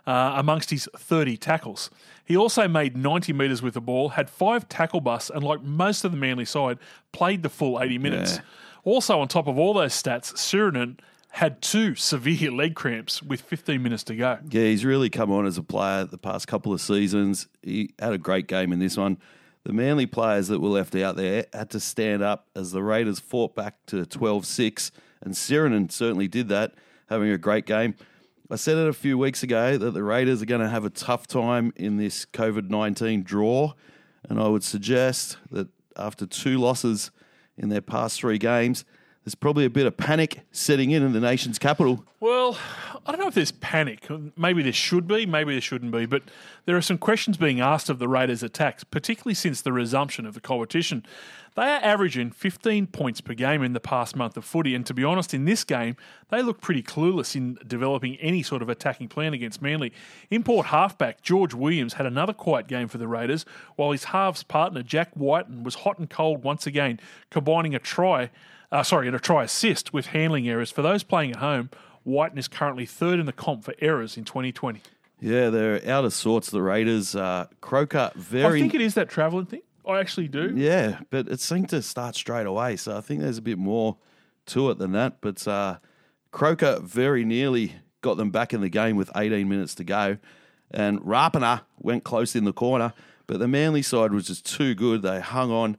uh, 0.08 0.34
amongst 0.36 0.70
his 0.70 0.90
30 0.96 1.38
tackles. 1.38 1.90
He 2.26 2.38
also 2.38 2.68
made 2.68 2.96
90 2.96 3.34
metres 3.34 3.62
with 3.62 3.74
the 3.74 3.82
ball, 3.82 4.10
had 4.10 4.30
five 4.30 4.70
tackle 4.70 5.02
busts, 5.02 5.30
and 5.30 5.44
like 5.44 5.62
most 5.62 6.04
of 6.04 6.12
the 6.12 6.18
Manly 6.18 6.46
side, 6.46 6.78
played 7.12 7.44
the 7.44 7.50
full 7.50 7.82
80 7.82 7.98
minutes. 7.98 8.36
Yeah. 8.36 8.42
Also, 8.84 9.20
on 9.20 9.28
top 9.28 9.48
of 9.48 9.58
all 9.58 9.74
those 9.74 9.94
stats, 9.94 10.34
Sironen 10.34 10.98
had 11.32 11.62
two 11.62 11.96
severe 11.96 12.52
leg 12.52 12.76
cramps 12.76 13.24
with 13.24 13.42
15 13.42 13.82
minutes 13.82 14.04
to 14.04 14.16
go. 14.16 14.38
Yeah, 14.50 14.64
he's 14.64 14.84
really 14.84 15.10
come 15.10 15.32
on 15.32 15.46
as 15.46 15.58
a 15.58 15.64
player 15.64 16.04
the 16.04 16.18
past 16.18 16.48
couple 16.48 16.74
of 16.74 16.82
seasons. 16.82 17.48
He 17.62 17.94
had 18.00 18.14
a 18.14 18.18
great 18.18 18.48
game 18.48 18.74
in 18.74 18.80
this 18.80 18.98
one. 18.98 19.18
The 19.64 19.74
Manly 19.74 20.08
players 20.08 20.48
that 20.48 20.60
were 20.60 20.70
left 20.70 20.96
out 20.96 21.16
there 21.16 21.46
had 21.54 21.70
to 21.72 21.80
stand 21.80 22.24
up 22.24 22.48
as 22.56 22.72
the 22.72 22.82
Raiders 22.82 23.20
fought 23.20 23.56
back 23.56 23.86
to 23.88 24.06
12 24.06 24.46
6, 24.46 24.92
and 25.22 25.34
Sironen 25.34 25.92
certainly 25.92 26.28
did 26.28 26.50
that, 26.50 26.74
having 27.10 27.30
a 27.30 27.38
great 27.38 27.66
game. 27.66 27.96
I 28.52 28.58
said 28.58 28.78
it 28.78 28.86
a 28.86 28.94
few 28.94 29.18
weeks 29.18 29.44
ago 29.44 29.78
that 29.78 29.92
the 29.92 30.04
Raiders 30.04 30.42
are 30.42 30.46
going 30.46 30.60
to 30.60 30.68
have 30.68 30.84
a 30.84 30.90
tough 30.90 31.26
time 31.26 31.72
in 31.78 31.96
this 31.96 32.26
COVID 32.26 32.70
19 32.70 33.24
draw, 33.24 33.72
and 34.28 34.42
I 34.42 34.50
would 34.50 34.66
suggest 34.66 35.38
that 35.52 35.70
after 35.96 36.26
two 36.26 36.58
losses 36.58 37.12
in 37.58 37.70
their 37.70 37.80
past 37.80 38.20
three 38.20 38.38
games, 38.38 38.84
there's 39.24 39.36
probably 39.36 39.64
a 39.64 39.70
bit 39.70 39.86
of 39.86 39.96
panic 39.96 40.42
setting 40.52 40.92
in 40.92 41.02
in 41.02 41.14
the 41.14 41.22
nation's 41.22 41.60
capital. 41.60 42.04
Well, 42.20 42.58
I 43.04 43.12
don't 43.12 43.20
know 43.20 43.28
if 43.28 43.34
there's 43.34 43.52
panic. 43.52 44.08
Maybe 44.38 44.62
there 44.62 44.72
should 44.72 45.08
be, 45.08 45.26
maybe 45.26 45.54
there 45.54 45.62
shouldn't 45.62 45.92
be. 45.92 46.06
But 46.06 46.24
there 46.66 46.78
are 46.78 46.82
some 46.82 47.00
questions 47.00 47.36
being 47.36 47.60
asked 47.60 47.90
of 47.90 47.98
the 47.98 48.08
Raiders' 48.08 48.44
attacks, 48.44 48.84
particularly 48.84 49.34
since 49.34 49.62
the 49.62 49.74
resumption 49.74 50.28
of 50.28 50.36
the 50.36 50.40
competition. 50.40 51.04
They 51.56 51.64
are 51.64 51.84
averaging 51.84 52.32
15 52.32 52.88
points 52.88 53.20
per 53.20 53.34
game 53.34 53.64
in 53.64 53.74
the 53.74 53.80
past 53.80 54.16
month 54.16 54.38
of 54.38 54.46
footy, 54.46 54.76
and 54.76 54.86
to 54.86 54.94
be 54.94 55.04
honest, 55.04 55.34
in 55.34 55.46
this 55.46 55.64
game, 55.64 55.98
they 56.30 56.44
look 56.44 56.62
pretty 56.62 56.84
clueless 56.84 57.36
in 57.36 57.58
developing 57.66 58.18
any 58.18 58.44
sort 58.44 58.62
of 58.62 58.70
attacking 58.70 59.10
plan 59.10 59.34
against 59.34 59.62
Manly. 59.62 59.92
Import 60.30 60.68
halfback 60.68 61.22
George 61.22 61.54
Williams 61.54 61.94
had 61.94 62.06
another 62.06 62.34
quiet 62.34 62.68
game 62.68 62.88
for 62.88 63.00
the 63.00 63.08
Raiders, 63.08 63.46
while 63.76 63.92
his 63.92 64.06
halves 64.06 64.44
partner 64.44 64.84
Jack 64.84 65.10
Wighton 65.16 65.64
was 65.64 65.76
hot 65.76 65.98
and 65.98 66.10
cold 66.10 66.44
once 66.44 66.68
again, 66.68 67.00
combining 67.32 67.74
a 67.76 67.80
try 67.80 68.30
uh, 68.72 68.84
sorry, 68.84 69.08
and 69.08 69.16
a 69.16 69.20
try 69.20 69.44
assist 69.44 69.94
with 69.94 70.08
handling 70.08 70.48
errors. 70.48 70.72
For 70.72 70.82
those 70.82 71.04
playing 71.04 71.32
at 71.32 71.38
home, 71.38 71.70
Wighton 72.06 72.38
is 72.38 72.48
currently 72.48 72.86
third 72.86 73.20
in 73.20 73.26
the 73.26 73.34
comp 73.34 73.64
for 73.64 73.74
errors 73.80 74.18
in 74.18 74.24
2020. 74.24 74.82
Yeah, 75.20 75.50
they're 75.50 75.88
out 75.88 76.04
of 76.04 76.14
sorts. 76.14 76.50
The 76.50 76.62
Raiders, 76.62 77.16
uh, 77.16 77.46
Croker, 77.62 78.12
very. 78.16 78.60
I 78.60 78.62
think 78.62 78.74
it 78.74 78.82
is 78.82 78.96
that 78.96 79.08
travelling 79.10 79.46
thing. 79.46 79.62
I 79.88 80.00
actually 80.00 80.28
do. 80.28 80.54
Yeah, 80.56 81.00
but 81.10 81.28
it 81.28 81.40
seemed 81.40 81.70
to 81.70 81.82
start 81.82 82.16
straight 82.16 82.48
away. 82.48 82.76
So 82.76 82.98
I 82.98 83.02
think 83.02 83.22
there's 83.22 83.38
a 83.38 83.42
bit 83.44 83.58
more 83.58 83.98
to 84.48 84.70
it 84.72 84.78
than 84.78 84.92
that. 84.94 85.22
But 85.22 85.48
uh, 85.48 85.78
Croker 86.32 86.80
very 86.82 87.24
nearly 87.24 87.76
got 88.02 88.18
them 88.18 88.32
back 88.32 88.54
in 88.54 88.62
the 88.62 88.70
game 88.70 88.96
with 88.96 89.12
18 89.16 89.48
minutes 89.48 89.76
to 89.76 89.84
go. 89.84 90.18
And 90.72 91.00
Rapana 91.02 91.62
went 91.78 92.04
close 92.04 92.36
in 92.36 92.46
the 92.46 92.54
corner. 92.54 92.94
But 93.28 93.40
the 93.40 93.48
Manly 93.48 93.82
side 93.82 94.14
was 94.14 94.28
just 94.28 94.46
too 94.46 94.74
good. 94.74 95.04
They 95.04 95.20
hung 95.20 95.52
on 95.52 95.78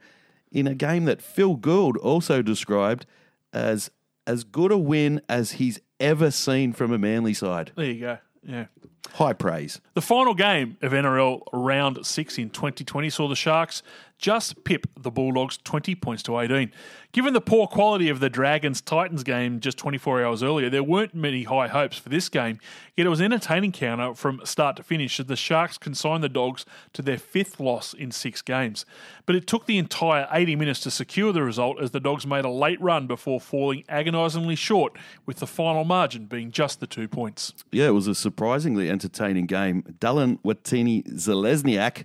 in 0.51 0.67
a 0.67 0.75
game 0.75 1.05
that 1.07 1.21
Phil 1.21 1.57
Gould 1.57 1.97
also 1.99 2.43
described 2.43 3.07
as 3.53 3.91
as 4.27 4.45
good 4.45 4.71
a 4.71 4.79
win 4.79 5.21
as 5.29 5.53
he's 5.53 5.81
ever 6.03 6.31
seen 6.31 6.73
from 6.73 6.93
a 6.93 6.99
Manly 6.99 7.33
side. 7.33 7.73
There 7.77 7.87
you 7.87 8.01
go. 8.01 8.19
Yeah. 8.45 8.67
High 9.15 9.33
praise. 9.33 9.81
The 9.95 10.03
final 10.03 10.35
game 10.35 10.77
of 10.83 10.93
NRL 10.93 11.43
round 11.53 12.05
six 12.05 12.39
in 12.39 12.51
2020 12.51 13.11
saw 13.11 13.29
the 13.29 13.37
Sharks 13.37 13.83
just 14.23 14.63
pip 14.63 14.87
the 14.99 15.11
Bulldogs 15.11 15.59
20 15.59 15.97
points 15.97 16.23
to 16.23 16.39
18. 16.39 16.71
Given 17.11 17.35
the 17.35 17.41
poor 17.41 17.67
quality 17.67 18.09
of 18.09 18.21
the 18.21 18.31
Dragons 18.31 18.81
Titans 18.81 19.25
game 19.25 19.61
just 19.61 19.77
24 19.77 20.25
hours 20.25 20.43
earlier, 20.43 20.71
there 20.71 20.85
weren't 20.85 21.15
many 21.15 21.43
high 21.43 21.67
hopes 21.67 21.99
for 21.99 22.09
this 22.09 22.29
game, 22.31 22.59
yet 22.97 23.05
it 23.07 23.11
was 23.11 23.21
an 23.21 23.27
entertaining 23.27 23.73
counter 23.73 24.15
from 24.15 24.41
start 24.45 24.77
to 24.77 24.83
finish 24.83 25.19
as 25.21 25.27
the 25.27 25.37
Sharks 25.37 25.77
consigned 25.77 26.23
the 26.23 26.29
Dogs 26.29 26.65
to 26.95 27.03
their 27.03 27.19
fifth 27.19 27.59
loss 27.61 27.93
in 27.93 28.13
six 28.13 28.41
games. 28.41 28.87
But 29.27 29.35
it 29.35 29.47
took 29.47 29.67
the 29.67 29.77
entire 29.77 30.29
80 30.31 30.57
minutes 30.57 30.81
to 30.81 30.91
secure 30.91 31.33
the 31.33 31.43
result 31.43 31.83
as 31.83 31.91
the 31.91 32.01
Dogs 32.01 32.25
made 32.25 32.45
a 32.45 32.51
late 32.51 32.81
run 32.81 33.09
before 33.09 33.41
falling 33.41 33.85
agonisingly 33.89 34.57
short, 34.57 34.97
with 35.27 35.39
the 35.39 35.47
final 35.49 35.85
margin 35.85 36.27
being 36.27 36.53
just 36.53 36.79
the 36.79 36.87
two 36.87 37.09
points. 37.09 37.53
Yeah, 37.73 37.89
it 37.89 37.95
was 37.95 38.07
a 38.07 38.15
surprisingly 38.15 38.89
entertaining 38.89 39.47
game. 39.47 39.83
Dallin 39.99 40.39
Watene-Zelezniak, 40.43 42.05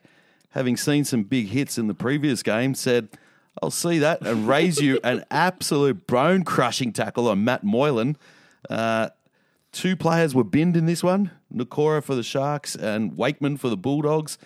having 0.52 0.78
seen 0.78 1.04
some 1.04 1.24
big 1.24 1.48
hits 1.48 1.78
in 1.78 1.88
the 1.88 1.94
previous 1.94 2.44
game, 2.44 2.74
said, 2.74 3.10
I'll 3.62 3.72
see 3.72 4.00
that 4.00 4.22
and 4.22 4.48
raise 4.48 4.80
you 4.82 5.00
an 5.04 5.26
absolute 5.32 6.08
bone 6.08 6.44
crushing 6.44 6.94
tackle 6.94 7.28
on 7.28 7.44
Matt 7.44 7.64
Moylan. 7.64 8.18
Uh, 8.70 9.10
two 9.72 9.96
players 9.96 10.36
were 10.36 10.44
binned 10.44 10.78
in 10.78 10.86
this 10.86 11.04
one 11.04 11.32
Nikora 11.54 12.04
for 12.04 12.16
the 12.16 12.24
Sharks 12.24 12.76
and 12.76 13.18
Wakeman 13.18 13.58
for 13.58 13.70
the 13.70 13.78
Bulldogs. 13.78 14.38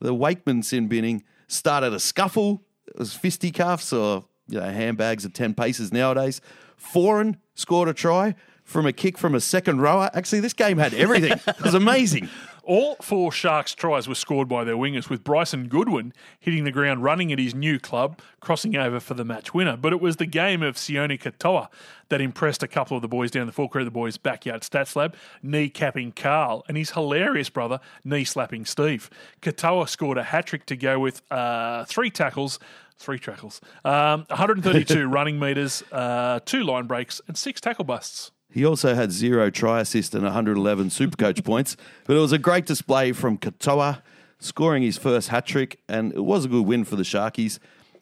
The 0.00 0.14
Wakeman 0.14 0.62
sin 0.62 0.88
binning 0.88 1.22
started 1.48 1.92
a 1.92 2.00
scuffle. 2.00 2.62
It 2.86 2.98
was 2.98 3.14
fisticuffs 3.14 3.92
or 3.92 4.24
you 4.48 4.60
know 4.60 4.68
handbags 4.68 5.24
of 5.24 5.32
10 5.32 5.54
paces 5.54 5.92
nowadays. 5.92 6.40
Foreign 6.76 7.38
scored 7.54 7.88
a 7.88 7.94
try 7.94 8.34
from 8.64 8.86
a 8.86 8.92
kick 8.92 9.16
from 9.16 9.34
a 9.34 9.40
second 9.40 9.80
rower. 9.80 10.10
Actually, 10.12 10.40
this 10.40 10.52
game 10.52 10.78
had 10.78 10.92
everything. 10.94 11.32
it 11.32 11.62
was 11.62 11.74
amazing. 11.74 12.28
All 12.66 12.96
four 12.96 13.30
Sharks 13.30 13.76
tries 13.76 14.08
were 14.08 14.16
scored 14.16 14.48
by 14.48 14.64
their 14.64 14.74
wingers, 14.74 15.08
with 15.08 15.22
Bryson 15.22 15.68
Goodwin 15.68 16.12
hitting 16.40 16.64
the 16.64 16.72
ground 16.72 17.04
running 17.04 17.32
at 17.32 17.38
his 17.38 17.54
new 17.54 17.78
club, 17.78 18.18
crossing 18.40 18.74
over 18.74 18.98
for 18.98 19.14
the 19.14 19.24
match 19.24 19.54
winner. 19.54 19.76
But 19.76 19.92
it 19.92 20.00
was 20.00 20.16
the 20.16 20.26
game 20.26 20.64
of 20.64 20.74
Sione 20.74 21.16
Katoa 21.16 21.68
that 22.08 22.20
impressed 22.20 22.64
a 22.64 22.68
couple 22.68 22.96
of 22.96 23.02
the 23.02 23.08
boys 23.08 23.30
down 23.30 23.46
the 23.46 23.52
Full 23.52 23.68
Credit 23.68 23.84
the 23.84 23.92
Boys 23.92 24.16
backyard 24.16 24.62
stats 24.62 24.96
lab, 24.96 25.14
knee 25.44 25.68
capping 25.68 26.10
Carl 26.10 26.64
and 26.66 26.76
his 26.76 26.90
hilarious 26.90 27.50
brother, 27.50 27.78
knee 28.04 28.24
slapping 28.24 28.64
Steve. 28.64 29.10
Katoa 29.42 29.88
scored 29.88 30.18
a 30.18 30.24
hat 30.24 30.46
trick 30.46 30.66
to 30.66 30.76
go 30.76 30.98
with 30.98 31.22
uh, 31.30 31.84
three 31.84 32.10
tackles. 32.10 32.58
Three 32.98 33.18
tackles, 33.18 33.60
um, 33.84 34.24
132 34.30 35.06
running 35.06 35.38
meters, 35.38 35.84
uh, 35.92 36.40
two 36.46 36.64
line 36.64 36.86
breaks, 36.86 37.20
and 37.28 37.36
six 37.36 37.60
tackle 37.60 37.84
busts. 37.84 38.30
He 38.56 38.64
also 38.64 38.94
had 38.94 39.12
zero 39.12 39.50
try 39.50 39.80
assist 39.80 40.14
and 40.14 40.24
111 40.24 40.88
Supercoach 40.88 41.44
points, 41.44 41.76
but 42.06 42.16
it 42.16 42.20
was 42.20 42.32
a 42.32 42.38
great 42.38 42.64
display 42.64 43.12
from 43.12 43.36
Katoa, 43.36 44.00
scoring 44.38 44.82
his 44.82 44.96
first 44.96 45.28
hat 45.28 45.44
trick, 45.44 45.78
and 45.90 46.10
it 46.14 46.24
was 46.24 46.46
a 46.46 46.48
good 46.48 46.64
win 46.64 46.84
for 46.84 46.96
the 46.96 47.02
Sharkies. 47.02 47.58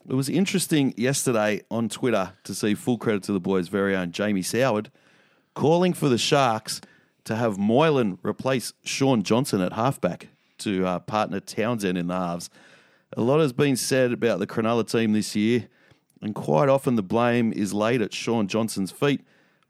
It 0.09 0.15
was 0.15 0.29
interesting 0.29 0.95
yesterday 0.97 1.63
on 1.73 1.89
Twitter 1.89 2.35
to 2.45 2.55
see 2.55 2.77
full 2.77 2.99
credit 2.99 3.25
to 3.25 3.33
the 3.33 3.41
boys' 3.41 3.67
very 3.67 3.97
own 3.97 4.13
Jamie 4.13 4.43
Soward 4.43 4.93
calling 5.55 5.93
for 5.93 6.09
the 6.09 6.19
Sharks 6.19 6.81
to 7.25 7.35
have 7.35 7.59
Moylan 7.59 8.21
replace 8.23 8.75
Shaun 8.85 9.25
Johnson 9.25 9.61
at 9.61 9.73
halfback 9.73 10.29
to 10.59 10.87
uh, 10.87 11.01
partner 11.01 11.41
Townsend 11.41 11.99
in 11.99 12.07
the 12.07 12.15
halves. 12.15 12.49
A 13.17 13.23
lot 13.23 13.41
has 13.41 13.53
been 13.53 13.75
said 13.75 14.13
about 14.13 14.39
the 14.39 14.47
Cronulla 14.47 14.89
team 14.89 15.15
this 15.15 15.35
year, 15.35 15.67
and 16.23 16.33
quite 16.33 16.69
often 16.69 16.95
the 16.95 17.03
blame 17.03 17.53
is 17.53 17.75
laid 17.75 18.01
at 18.01 18.15
Shaun 18.15 18.47
Johnson's 18.47 18.93
feet. 18.93 19.21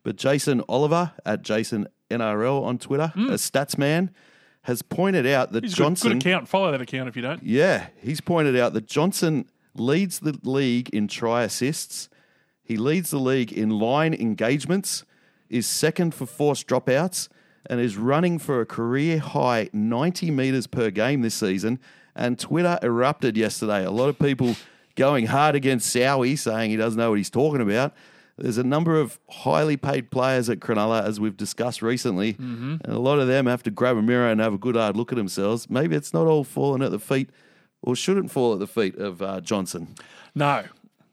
But 0.05 0.17
Jason 0.17 0.63
Oliver 0.69 1.13
at 1.27 1.43
Jason 1.43 1.89
NRL 2.11 2.63
on 2.63 2.79
Twitter, 2.79 3.09
hmm. 3.09 3.31
a 3.31 3.35
stats 3.35 3.77
man, 3.77 4.11
has 4.63 4.83
pointed 4.83 5.27
out 5.27 5.53
that. 5.53 5.65
He's 5.65 5.73
a 5.73 5.77
good, 5.77 5.83
Johnson. 5.83 6.13
good 6.13 6.27
account. 6.27 6.49
Follow 6.49 6.71
that 6.71 6.81
account 6.81 7.09
if 7.09 7.17
you 7.17 7.23
don't. 7.23 7.43
Yeah, 7.43 7.89
he's 8.01 8.21
pointed 8.21 8.57
out 8.57 8.75
that 8.75 8.87
Johnson 8.87 9.47
leads 9.75 10.21
the 10.21 10.39
league 10.45 10.91
in 10.91 11.09
try 11.09 11.43
assists. 11.43 12.09
He 12.63 12.77
leads 12.77 13.11
the 13.11 13.19
league 13.19 13.53
in 13.53 13.71
line 13.71 14.15
engagements, 14.15 15.05
is 15.51 15.67
second 15.67 16.15
for 16.15 16.27
forced 16.27 16.67
dropouts, 16.67 17.29
and 17.69 17.81
is 17.81 17.97
running 17.97 18.39
for 18.39 18.61
a 18.61 18.67
career 18.67 19.19
high 19.19 19.69
90 19.73 20.31
metres 20.31 20.67
per 20.67 20.91
game 20.91 21.23
this 21.23 21.35
season. 21.35 21.79
And 22.15 22.39
Twitter 22.39 22.79
erupted 22.83 23.37
yesterday. 23.37 23.85
A 23.85 23.91
lot 23.91 24.09
of 24.09 24.19
people 24.19 24.57
going 24.97 25.27
hard 25.27 25.55
against 25.55 25.95
Sowie, 25.95 26.39
saying 26.39 26.71
he 26.71 26.77
doesn't 26.77 26.99
know 26.99 27.11
what 27.11 27.19
he's 27.19 27.31
talking 27.31 27.61
about. 27.61 27.95
There's 28.37 28.59
a 28.59 28.65
number 28.65 28.99
of 29.01 29.19
highly 29.31 29.77
paid 29.77 30.11
players 30.11 30.49
at 30.51 30.59
Cronulla, 30.59 31.05
as 31.05 31.21
we've 31.21 31.37
discussed 31.37 31.83
recently, 31.83 32.33
Mm-hmm. 32.35 32.77
and 32.85 32.93
a 32.93 32.99
lot 32.99 33.19
of 33.21 33.29
them 33.29 33.47
have 33.47 33.63
to 33.65 33.71
grab 33.71 33.97
a 33.97 34.03
mirror 34.03 34.29
and 34.29 34.41
have 34.41 34.55
a 34.55 34.59
good 34.59 34.75
hard 34.77 34.97
look 34.97 35.13
at 35.13 35.17
themselves. 35.17 35.71
Maybe 35.71 35.95
it's 35.95 36.13
not 36.13 36.27
all 36.27 36.43
falling 36.45 36.83
at 36.83 36.91
the 36.91 36.99
feet, 36.99 37.31
or 37.83 37.95
shouldn't 37.95 38.31
fall 38.31 38.53
at 38.53 38.59
the 38.59 38.67
feet 38.67 38.97
of 38.97 39.23
uh, 39.23 39.41
Johnson. 39.41 39.95
No, 40.35 40.65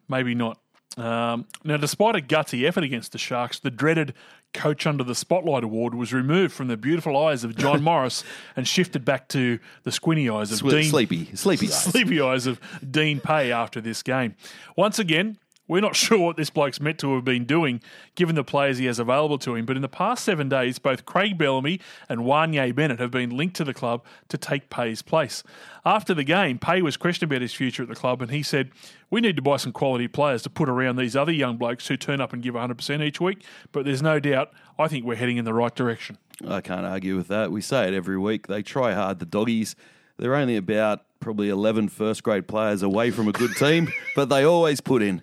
maybe 0.10 0.34
not. 0.34 0.58
Um, 0.98 1.46
now, 1.64 1.78
despite 1.78 2.16
a 2.16 2.22
gutsy 2.22 2.68
effort 2.68 2.84
against 2.84 3.12
the 3.12 3.18
Sharks, 3.18 3.60
the 3.60 3.72
dreaded 3.72 4.14
Coach 4.54 4.86
Under 4.86 5.04
the 5.06 5.16
Spotlight 5.16 5.64
award 5.64 5.94
was 5.96 6.12
removed 6.12 6.54
from 6.54 6.68
the 6.68 6.76
beautiful 6.76 7.16
eyes 7.16 7.44
of 7.46 7.56
John 7.56 7.82
Morris 7.84 8.24
and 8.58 8.68
shifted 8.68 9.06
back 9.06 9.30
to 9.30 9.60
the 9.84 9.92
squinty 9.92 10.30
eyes 10.30 10.52
of 10.52 10.58
Swe- 10.58 10.72
Dean 10.72 10.84
sleepy, 10.90 11.30
sleepy 11.36 11.68
eyes. 11.72 11.84
sleepy 11.84 12.20
eyes 12.20 12.46
of 12.48 12.60
Dean 12.90 13.22
Pay 13.22 13.52
after 13.54 13.80
this 13.80 14.04
game. 14.04 14.36
Once 14.76 15.00
again, 15.00 15.38
we're 15.68 15.82
not 15.82 15.96
sure 15.98 16.20
what 16.20 16.38
this 16.38 16.50
bloke's 16.50 16.80
meant 16.80 17.00
to 17.00 17.16
have 17.16 17.24
been 17.24 17.46
doing, 17.46 17.82
given 18.16 18.36
the 18.36 18.44
players 18.44 18.78
he 18.78 18.86
has 18.86 19.00
available 19.00 19.38
to 19.40 19.56
him. 19.56 19.66
But 19.66 19.76
in 19.76 19.82
the 19.82 19.88
past 19.88 20.24
seven 20.24 20.50
days, 20.50 20.80
both 20.80 21.06
Craig 21.06 21.38
Bellamy 21.38 21.80
and 22.10 22.22
Wanye 22.22 22.74
Bennett 22.74 23.00
have 23.00 23.12
been 23.12 23.30
linked 23.30 23.56
to 23.58 23.64
the 23.64 23.74
club 23.74 24.04
to 24.30 24.38
take 24.38 24.70
Pay's 24.70 25.02
place. 25.02 25.44
After 25.86 26.14
the 26.14 26.24
game, 26.24 26.60
Pay 26.60 26.82
was 26.82 26.98
questioned 26.98 27.32
about 27.32 27.42
his 27.42 27.54
future 27.54 27.84
at 27.84 27.90
the 27.90 27.96
club, 27.96 28.22
and 28.22 28.32
he 28.32 28.44
said, 28.44 28.72
"We 29.10 29.22
need 29.22 29.36
to 29.36 29.42
buy 29.42 29.58
some 29.58 29.72
quality 29.72 30.08
players 30.08 30.44
to 30.44 30.50
put 30.50 30.70
around 30.70 30.98
these 30.98 31.16
other 31.16 31.32
young 31.32 31.58
blokes 31.58 31.88
who 31.88 31.98
turn 31.98 32.22
up 32.22 32.34
and 32.34 32.42
give 32.44 32.56
100% 32.56 33.02
each 33.02 33.20
week." 33.20 33.44
But 33.72 33.86
there's 33.86 34.02
no 34.02 34.20
doubt, 34.20 34.52
I 34.78 34.88
think 34.88 35.06
we're 35.06 35.16
heading 35.16 35.38
in 35.38 35.46
the 35.46 35.54
right 35.54 35.74
direction. 35.74 36.18
I 36.48 36.62
can't 36.62 36.86
argue 36.86 37.16
with 37.16 37.28
that. 37.28 37.52
We 37.52 37.62
say 37.62 37.88
it 37.88 37.94
every 37.94 38.18
week. 38.18 38.48
They 38.48 38.62
try 38.62 38.94
hard, 38.94 39.20
the 39.20 39.26
doggies. 39.26 39.76
They're 40.18 40.36
only 40.36 40.56
about 40.56 41.02
probably 41.20 41.50
11 41.50 41.90
first 41.90 42.24
grade 42.24 42.48
players 42.48 42.84
away 42.84 43.12
from 43.12 43.28
a 43.28 43.32
good 43.32 43.56
team, 43.56 43.90
but 44.16 44.30
they 44.30 44.44
always 44.44 44.82
put 44.82 45.02
in. 45.02 45.22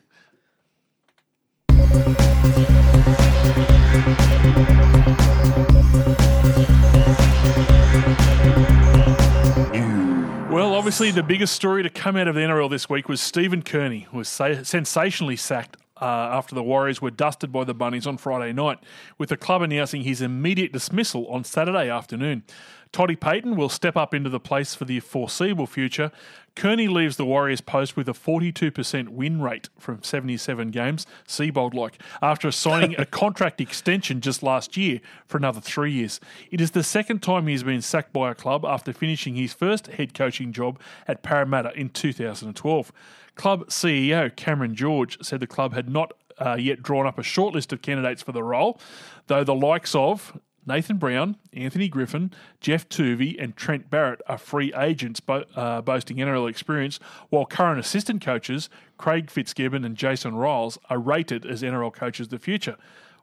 Well, 10.51 10.75
obviously, 10.75 11.11
the 11.11 11.25
biggest 11.27 11.55
story 11.55 11.83
to 11.83 11.91
come 11.91 12.15
out 12.15 12.29
of 12.29 12.37
the 12.37 12.41
NRL 12.41 12.71
this 12.71 12.89
week 12.89 13.09
was 13.09 13.21
Stephen 13.21 13.63
Kearney, 13.63 14.07
who 14.13 14.19
was 14.19 14.29
sensationally 14.29 15.35
sacked 15.35 15.77
uh, 16.01 16.05
after 16.05 16.55
the 16.55 16.63
Warriors 16.63 17.03
were 17.03 17.11
dusted 17.11 17.51
by 17.51 17.65
the 17.65 17.75
Bunnies 17.75 18.07
on 18.07 18.17
Friday 18.17 18.53
night, 18.53 18.79
with 19.19 19.31
the 19.31 19.37
club 19.37 19.63
announcing 19.63 20.03
his 20.03 20.23
immediate 20.23 20.73
dismissal 20.73 21.27
on 21.27 21.43
Saturday 21.43 21.91
afternoon. 21.91 22.45
Toddy 22.93 23.17
Payten 23.17 23.57
will 23.57 23.69
step 23.69 23.97
up 23.97 24.15
into 24.15 24.31
the 24.31 24.41
place 24.41 24.75
for 24.75 24.85
the 24.85 25.01
foreseeable 25.01 25.67
future. 25.67 26.11
Kearney 26.55 26.89
leaves 26.89 27.17
the 27.17 27.25
Warriors 27.25 27.61
post 27.61 27.97
with 27.97 28.09
a 28.09 28.13
42% 28.13 29.11
win 29.11 29.41
rate 29.41 29.69
from 29.79 30.03
77 30.03 30.71
games, 30.71 31.07
Seibold 31.27 31.75
like, 31.75 32.03
after 32.21 32.51
signing 32.51 32.97
a 32.99 33.05
contract 33.07 33.61
extension 33.61 34.21
just 34.21 34.43
last 34.43 34.77
year 34.77 35.01
for 35.27 35.39
another 35.39 35.61
three 35.61 35.93
years. 35.93 36.19
It 36.51 36.61
is 36.61 36.73
the 36.73 36.83
second 36.83 37.23
time 37.23 37.47
he 37.47 37.53
has 37.53 37.63
been 37.63 37.83
sacked 37.83 38.13
by 38.13 38.31
a 38.31 38.35
club 38.35 38.65
after 38.65 38.93
finishing 38.93 39.37
his 39.37 39.53
first 39.53 39.87
head 39.87 40.15
coaching 40.15 40.53
job 40.53 40.81
at 41.07 41.23
Parramatta 41.23 41.73
in 41.79 41.91
2012. 41.91 42.93
Club 43.37 43.67
CEO 43.69 44.35
Cameron 44.35 44.75
George 44.75 45.17
said 45.25 45.39
the 45.39 45.47
club 45.47 45.75
had 45.75 45.89
not 45.89 46.13
uh, 46.39 46.57
yet 46.59 46.83
drawn 46.83 47.07
up 47.07 47.19
a 47.19 47.23
short 47.23 47.55
list 47.55 47.73
of 47.73 47.83
candidates 47.83 48.23
for 48.23 48.33
the 48.33 48.43
role, 48.43 48.81
though 49.29 49.45
the 49.45 49.55
likes 49.55 49.95
of 49.95 50.37
Nathan 50.69 50.99
Brown, 50.99 51.37
Anthony 51.53 51.89
Griffin, 51.89 52.31
Geoff 52.61 52.89
Toovey, 52.89 53.43
and 53.43 53.57
Trent 53.57 53.91
Barrett 53.91 54.21
are 54.29 54.39
free 54.39 54.73
agents 54.75 55.19
bo- 55.19 55.45
uh, 55.57 55.81
boasting 55.81 56.19
NRL 56.19 56.49
experience, 56.49 57.01
while 57.31 57.47
current 57.47 57.81
assistant 57.81 58.23
coaches 58.23 58.69
Craig 58.99 59.31
Fitzgibbon 59.31 59.85
and 59.85 59.97
Jason 59.97 60.35
Ryles 60.35 60.79
are 60.91 60.99
rated 60.99 61.47
as 61.47 61.63
NRL 61.63 61.93
coaches 61.93 62.27
of 62.27 62.31
the 62.31 62.39
future. 62.39 62.77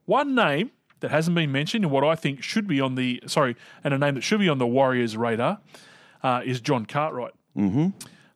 One 0.05 0.35
name 0.35 0.71
that 0.99 1.11
hasn't 1.11 1.35
been 1.35 1.51
mentioned 1.51 1.85
and 1.85 1.91
what 1.91 2.03
I 2.03 2.15
think 2.15 2.41
should 2.43 2.67
be 2.67 2.81
on 2.81 2.95
the 2.95 3.21
sorry, 3.27 3.55
and 3.83 3.93
a 3.93 3.97
name 3.97 4.15
that 4.15 4.21
should 4.21 4.39
be 4.39 4.49
on 4.49 4.57
the 4.57 4.67
Warriors' 4.67 5.15
radar 5.15 5.59
uh, 6.23 6.41
is 6.43 6.59
John 6.61 6.85
Cartwright. 6.85 7.33
Mm-hmm. 7.55 7.89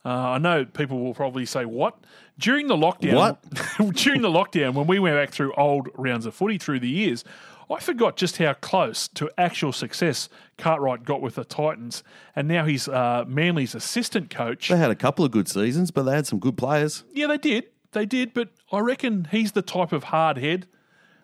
Uh, 0.06 0.10
I 0.10 0.38
know 0.38 0.66
people 0.66 1.00
will 1.00 1.14
probably 1.14 1.46
say 1.46 1.66
what 1.66 1.98
during 2.38 2.68
the 2.68 2.76
lockdown. 2.76 3.16
What? 3.16 3.42
during 3.96 4.22
the 4.22 4.30
lockdown 4.30 4.74
when 4.74 4.88
we 4.88 5.00
went 5.00 5.16
back 5.16 5.32
through 5.32 5.54
old 5.54 5.90
rounds 5.96 6.26
of 6.26 6.34
footy 6.34 6.58
through 6.58 6.80
the 6.80 6.90
years, 6.90 7.24
I 7.72 7.80
forgot 7.80 8.18
just 8.18 8.38
how 8.38 8.54
close 8.54 9.08
to 9.10 9.30
actual 9.38 9.72
success 9.72 10.28
Cartwright 10.58 11.04
got 11.04 11.22
with 11.22 11.36
the 11.36 11.46
Titans, 11.46 12.04
and 12.36 12.48
now 12.48 12.66
he's 12.66 12.88
uh, 12.88 13.26
Manly's 13.28 13.76
assistant 13.76 14.30
coach. 14.30 14.70
They 14.70 14.78
had 14.78 14.90
a 14.92 14.96
couple 14.96 15.24
of 15.24 15.32
good 15.32 15.48
seasons, 15.48 15.92
but 15.92 16.04
they 16.04 16.14
had 16.16 16.26
some 16.26 16.40
good 16.40 16.58
players. 16.58 17.04
Yeah, 17.14 17.28
they 17.28 17.38
did, 17.38 17.66
they 17.92 18.06
did, 18.06 18.34
but 18.34 18.50
I 18.72 18.80
reckon 18.80 19.28
he's 19.32 19.52
the 19.52 19.62
type 19.62 19.92
of 19.92 20.06
hard 20.06 20.38
head 20.38 20.68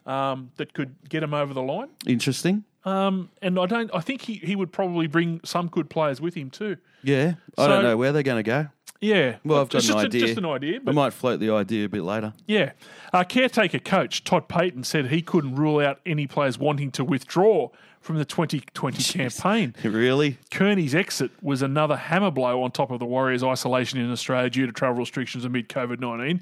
um, 0.06 0.52
that 0.58 0.74
could 0.74 0.96
get 1.10 1.24
him 1.24 1.34
over 1.34 1.54
the 1.54 1.64
line. 1.64 1.90
Interesting. 2.06 2.64
Um, 2.84 3.32
and 3.42 3.58
I 3.60 3.66
don't. 3.66 3.90
I 3.96 4.00
think 4.00 4.22
he, 4.22 4.36
he 4.36 4.56
would 4.56 4.72
probably 4.72 5.08
bring 5.08 5.42
some 5.44 5.68
good 5.68 5.90
players 5.90 6.22
with 6.22 6.36
him 6.36 6.52
too. 6.52 6.78
Yeah. 7.02 7.34
I 7.58 7.64
So- 7.64 7.68
don't 7.70 7.84
know 7.84 7.98
where 7.98 8.12
they're 8.12 8.22
going 8.22 8.44
to 8.44 8.48
go. 8.48 8.68
Yeah, 9.02 9.36
Well, 9.44 9.62
I've 9.62 9.70
got 9.70 9.80
it's 9.80 9.90
an 9.90 9.94
just, 9.96 10.06
idea. 10.06 10.22
Just 10.28 10.38
an 10.38 10.46
idea. 10.46 10.80
I 10.88 10.92
might 10.92 11.14
float 11.14 11.40
the 11.40 11.52
idea 11.52 11.86
a 11.86 11.90
bit 11.90 12.02
later. 12.04 12.34
Yeah. 12.48 12.72
Uh, 13.14 13.24
caretaker 13.24 13.80
coach 13.80 14.24
Todd 14.24 14.48
Payten 14.50 14.86
said 14.86 15.08
he 15.08 15.22
couldn't 15.22 15.56
rule 15.56 15.80
out 15.80 16.00
any 16.06 16.28
players 16.28 16.58
wanting 16.58 16.92
to 16.92 17.04
withdraw 17.04 17.70
from 18.00 18.18
the 18.18 18.26
2020 18.26 19.04
campaign. 19.14 19.76
Really? 19.84 20.38
Kearney's 20.50 20.96
exit 20.96 21.32
was 21.42 21.62
another 21.62 21.98
hammer 21.98 22.32
blow 22.32 22.64
on 22.64 22.72
top 22.72 22.90
of 22.92 23.00
the 23.00 23.06
Warriors' 23.06 23.44
isolation 23.44 24.00
in 24.00 24.12
Australia 24.12 24.50
due 24.50 24.66
to 24.66 24.72
travel 24.72 24.96
restrictions 24.98 25.44
amid 25.46 25.70
COVID 25.70 26.00
19. 26.00 26.42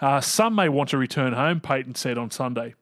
Uh, 0.00 0.20
some 0.20 0.54
may 0.54 0.68
want 0.68 0.90
to 0.90 0.98
return 0.98 1.32
home, 1.32 1.60
Payten 1.60 1.96
said 1.96 2.18
on 2.18 2.30
Sunday. 2.30 2.74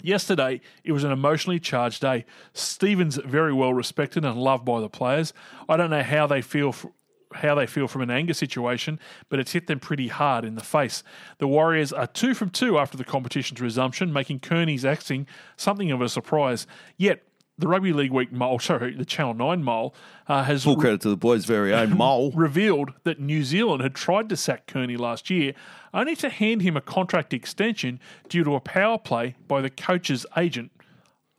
Yesterday, 0.00 0.60
it 0.84 0.92
was 0.92 1.02
an 1.02 1.10
emotionally 1.10 1.58
charged 1.58 2.00
day. 2.02 2.24
Stevens 2.52 3.16
very 3.16 3.52
well 3.52 3.74
respected 3.74 4.24
and 4.24 4.36
loved 4.38 4.64
by 4.64 4.80
the 4.80 4.88
players. 4.88 5.32
I 5.68 5.76
don't 5.76 5.90
know 5.90 6.02
how 6.04 6.26
they 6.28 6.40
feel. 6.42 6.68
f 6.68 6.86
how 7.34 7.54
they 7.54 7.66
feel 7.66 7.88
from 7.88 8.02
an 8.02 8.10
anger 8.10 8.34
situation, 8.34 8.98
but 9.28 9.38
it's 9.38 9.52
hit 9.52 9.66
them 9.66 9.80
pretty 9.80 10.08
hard 10.08 10.44
in 10.44 10.54
the 10.54 10.64
face. 10.64 11.02
The 11.38 11.48
Warriors 11.48 11.92
are 11.92 12.06
two 12.06 12.34
from 12.34 12.50
two 12.50 12.78
after 12.78 12.96
the 12.96 13.04
competition's 13.04 13.60
resumption, 13.60 14.12
making 14.12 14.40
Kearney's 14.40 14.84
axing 14.84 15.26
something 15.56 15.90
of 15.90 16.00
a 16.00 16.08
surprise. 16.08 16.66
Yet, 16.96 17.22
the 17.58 17.66
Rugby 17.66 17.92
League 17.92 18.12
Week 18.12 18.32
mole, 18.32 18.58
sorry, 18.60 18.94
the 18.94 19.04
Channel 19.04 19.34
9 19.34 19.62
mole, 19.62 19.94
uh, 20.28 20.44
has 20.44 20.64
Full 20.64 20.76
credit 20.76 21.00
to 21.02 21.10
the 21.10 21.16
boys' 21.16 21.44
very 21.44 21.74
own 21.74 21.90
mole. 21.96 22.30
revealed 22.32 22.92
that 23.02 23.18
New 23.18 23.42
Zealand 23.42 23.82
had 23.82 23.94
tried 23.94 24.28
to 24.28 24.36
sack 24.36 24.66
Kearney 24.66 24.96
last 24.96 25.28
year, 25.28 25.54
only 25.92 26.14
to 26.16 26.28
hand 26.28 26.62
him 26.62 26.76
a 26.76 26.80
contract 26.80 27.34
extension 27.34 27.98
due 28.28 28.44
to 28.44 28.54
a 28.54 28.60
power 28.60 28.98
play 28.98 29.34
by 29.48 29.60
the 29.60 29.70
coach's 29.70 30.24
agent, 30.36 30.70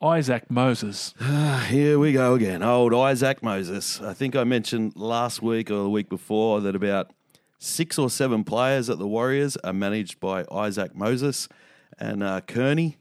Isaac 0.02 0.50
Moses. 0.50 1.14
Here 1.68 2.00
we 2.00 2.14
go 2.14 2.34
again. 2.34 2.64
Old 2.64 2.94
Isaac 2.94 3.44
Moses. 3.44 4.00
I 4.00 4.14
think 4.14 4.34
I 4.34 4.46
mentioned 4.46 4.94
last 4.96 5.42
week 5.42 5.70
or 5.70 5.84
the 5.84 5.90
week 5.90 6.08
before 6.08 6.62
that 6.62 6.74
about 6.74 7.12
six 7.58 8.00
or 8.00 8.10
seven 8.10 8.46
players 8.46 8.90
at 8.90 8.98
the 8.98 9.08
Warriors 9.08 9.58
are 9.58 9.74
managed 9.74 10.22
by 10.22 10.46
Isaac 10.50 10.96
Moses, 10.96 11.50
and 11.98 12.24
uh, 12.24 12.40
Kearney, 12.40 12.96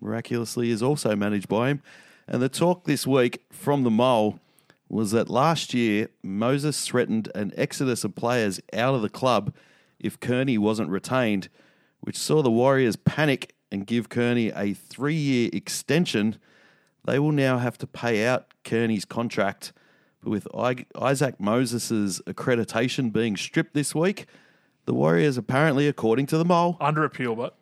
miraculously, 0.00 0.70
is 0.70 0.80
also 0.80 1.16
managed 1.16 1.48
by 1.48 1.70
him. 1.70 1.82
And 2.28 2.40
the 2.40 2.48
talk 2.48 2.84
this 2.84 3.04
week 3.04 3.42
from 3.50 3.82
the 3.82 3.90
Mole 3.90 4.38
was 4.88 5.10
that 5.10 5.28
last 5.28 5.74
year 5.74 6.08
Moses 6.22 6.86
threatened 6.86 7.32
an 7.34 7.52
exodus 7.56 8.04
of 8.04 8.14
players 8.14 8.60
out 8.72 8.94
of 8.94 9.02
the 9.02 9.08
club 9.08 9.52
if 9.98 10.20
Kearney 10.20 10.58
wasn't 10.58 10.90
retained, 10.90 11.48
which 12.00 12.16
saw 12.16 12.42
the 12.42 12.50
Warriors 12.50 12.94
panic 12.94 13.56
and 13.74 13.86
give 13.86 14.08
Kearney 14.08 14.50
a 14.54 14.72
three 14.72 15.16
year 15.16 15.50
extension. 15.52 16.36
They 17.04 17.18
will 17.18 17.32
now 17.32 17.58
have 17.58 17.76
to 17.78 17.86
pay 17.86 18.26
out 18.26 18.54
Kearney's 18.62 19.04
contract. 19.04 19.74
But 20.22 20.30
with 20.30 20.48
Isaac 20.98 21.38
Moses' 21.38 22.22
accreditation 22.26 23.12
being 23.12 23.36
stripped 23.36 23.74
this 23.74 23.94
week, 23.94 24.24
the 24.86 24.94
Warriors 24.94 25.36
apparently, 25.36 25.86
according 25.88 26.26
to 26.26 26.38
the 26.38 26.44
mole, 26.44 26.78
Under 26.80 27.04
appeal, 27.04 27.34
but 27.34 27.56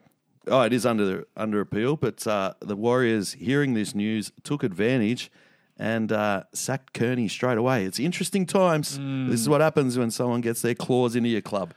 oh, 0.47 0.63
it 0.63 0.73
is 0.73 0.87
under 0.87 1.27
under 1.37 1.61
appeal. 1.61 1.97
But 1.97 2.25
uh, 2.27 2.55
the 2.61 2.77
Warriors, 2.77 3.33
hearing 3.33 3.75
this 3.75 3.95
news, 3.95 4.31
took 4.45 4.63
advantage 4.63 5.33
and 5.79 6.13
uh, 6.13 6.45
sacked 6.53 6.93
Kearney 6.93 7.27
straight 7.27 7.59
away. 7.59 7.85
It's 7.85 7.99
interesting 7.99 8.47
times. 8.47 8.99
This 8.99 9.41
is 9.41 9.49
what 9.49 9.61
happens 9.61 9.99
when 9.99 10.11
someone 10.11 10.43
gets 10.43 10.63
their 10.63 10.75
claws 10.75 11.17
into 11.17 11.31
your 11.31 11.41
club. 11.41 11.75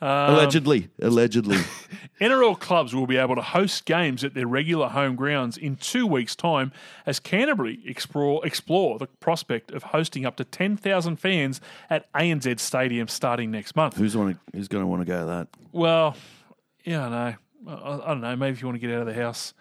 Allegedly, 0.00 0.88
allegedly. 1.00 1.58
NRL 2.20 2.58
clubs 2.58 2.94
will 2.94 3.06
be 3.06 3.16
able 3.16 3.34
to 3.34 3.42
host 3.42 3.84
games 3.84 4.24
at 4.24 4.34
their 4.34 4.46
regular 4.46 4.88
home 4.88 5.16
grounds 5.16 5.56
in 5.56 5.76
two 5.76 6.06
weeks' 6.06 6.36
time 6.36 6.72
as 7.06 7.18
Canterbury 7.18 7.80
explore, 7.86 8.44
explore 8.46 8.98
the 8.98 9.06
prospect 9.06 9.70
of 9.70 9.84
hosting 9.84 10.26
up 10.26 10.36
to 10.36 10.44
10,000 10.44 11.16
fans 11.16 11.60
at 11.88 12.12
ANZ 12.12 12.60
Stadium 12.60 13.08
starting 13.08 13.50
next 13.50 13.76
month. 13.76 13.96
who's 13.96 14.16
want 14.16 14.34
to, 14.34 14.56
who's 14.56 14.68
going 14.68 14.82
to 14.82 14.86
want 14.86 15.02
to 15.02 15.06
go 15.06 15.20
to 15.20 15.26
that? 15.26 15.48
Well, 15.72 16.16
yeah, 16.84 17.06
I 17.06 17.08
know. 17.08 17.34
I, 17.68 17.94
I 18.04 18.08
don't 18.08 18.20
know. 18.20 18.36
Maybe 18.36 18.52
if 18.52 18.62
you 18.62 18.68
want 18.68 18.80
to 18.80 18.86
get 18.86 18.94
out 18.94 19.02
of 19.02 19.06
the 19.06 19.14
house. 19.14 19.54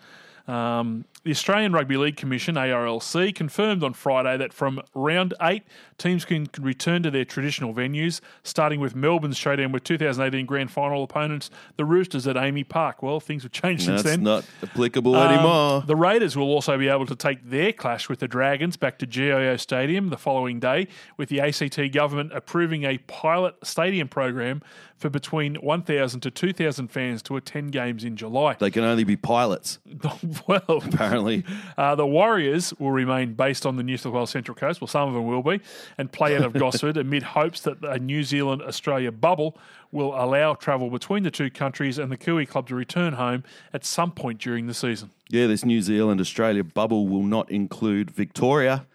Um, 0.47 1.05
the 1.23 1.31
Australian 1.31 1.73
Rugby 1.73 1.97
League 1.97 2.15
Commission, 2.15 2.55
ARLC, 2.55 3.35
confirmed 3.35 3.83
on 3.83 3.93
Friday 3.93 4.37
that 4.37 4.53
from 4.53 4.81
round 4.93 5.33
eight, 5.41 5.63
teams 5.97 6.23
can 6.23 6.47
return 6.59 7.03
to 7.03 7.11
their 7.11 7.25
traditional 7.25 7.73
venues, 7.73 8.21
starting 8.43 8.79
with 8.79 8.95
Melbourne's 8.95 9.37
showdown 9.37 9.71
with 9.71 9.83
2018 9.83 10.45
grand 10.45 10.71
final 10.71 11.03
opponents, 11.03 11.49
the 11.75 11.83
Roosters 11.85 12.25
at 12.25 12.35
AAMI 12.37 12.67
Park. 12.69 13.03
Well, 13.03 13.19
things 13.19 13.43
have 13.43 13.51
changed 13.51 13.83
since 13.83 14.03
That's 14.03 14.15
then. 14.15 14.23
not 14.23 14.45
applicable 14.63 15.15
Um, 15.15 15.33
anymore. 15.33 15.83
The 15.85 15.95
Raiders 15.95 16.37
will 16.37 16.47
also 16.49 16.77
be 16.77 16.87
able 16.87 17.05
to 17.07 17.15
take 17.15 17.49
their 17.49 17.73
clash 17.73 18.07
with 18.07 18.19
the 18.19 18.27
Dragons 18.27 18.77
back 18.77 18.97
to 18.99 19.05
GIO 19.05 19.57
Stadium 19.57 20.09
the 20.09 20.17
following 20.17 20.59
day, 20.59 20.87
with 21.17 21.29
the 21.29 21.41
ACT 21.41 21.91
government 21.91 22.31
approving 22.33 22.83
a 22.85 22.97
pilot 22.99 23.55
stadium 23.63 24.07
program 24.07 24.61
for 24.99 25.09
between 25.09 25.55
1,000 25.55 26.19
to 26.19 26.29
2,000 26.29 26.89
fans 26.89 27.21
to 27.23 27.37
attend 27.37 27.71
games 27.71 28.03
in 28.03 28.17
July. 28.17 28.55
they 28.59 28.69
can 28.69 28.83
only 28.83 29.05
be 29.05 29.15
pilots, 29.15 29.79
well, 30.47 30.61
apparently. 30.67 31.43
uh, 31.77 31.95
the 31.95 32.05
Warriors 32.05 32.73
will 32.77 32.91
remain 32.91 33.33
based 33.33 33.65
on 33.65 33.77
the 33.77 33.83
New 33.83 33.97
South 33.97 34.13
Wales 34.13 34.29
Central 34.29 34.55
Coast. 34.55 34.81
Well, 34.81 34.87
some 34.89 35.07
of 35.07 35.15
them 35.15 35.25
will 35.25 35.41
be, 35.41 35.61
and 35.97 36.11
play 36.11 36.35
out 36.35 36.43
of 36.43 36.53
Gosford 36.59 36.97
amid 36.97 37.23
hopes 37.23 37.61
that 37.61 37.83
a 37.83 37.97
New 37.97 38.23
Zealand 38.23 38.61
Australia 38.61 39.11
bubble 39.11 39.57
will 39.91 40.13
allow 40.13 40.53
travel 40.53 40.89
between 40.89 41.23
the 41.23 41.31
two 41.31 41.49
countries 41.49 41.97
and 41.97 42.11
the 42.11 42.17
Kiwi 42.17 42.45
club 42.45 42.67
to 42.67 42.75
return 42.75 43.13
home 43.13 43.43
at 43.73 43.85
some 43.85 44.11
point 44.11 44.39
during 44.39 44.67
the 44.67 44.73
season. 44.73 45.09
Yeah, 45.29 45.47
this 45.47 45.63
New 45.63 45.81
Zealand 45.81 46.19
Australia 46.19 46.63
bubble 46.63 47.07
will 47.07 47.23
not 47.23 47.49
include 47.49 48.11
Victoria. 48.11 48.85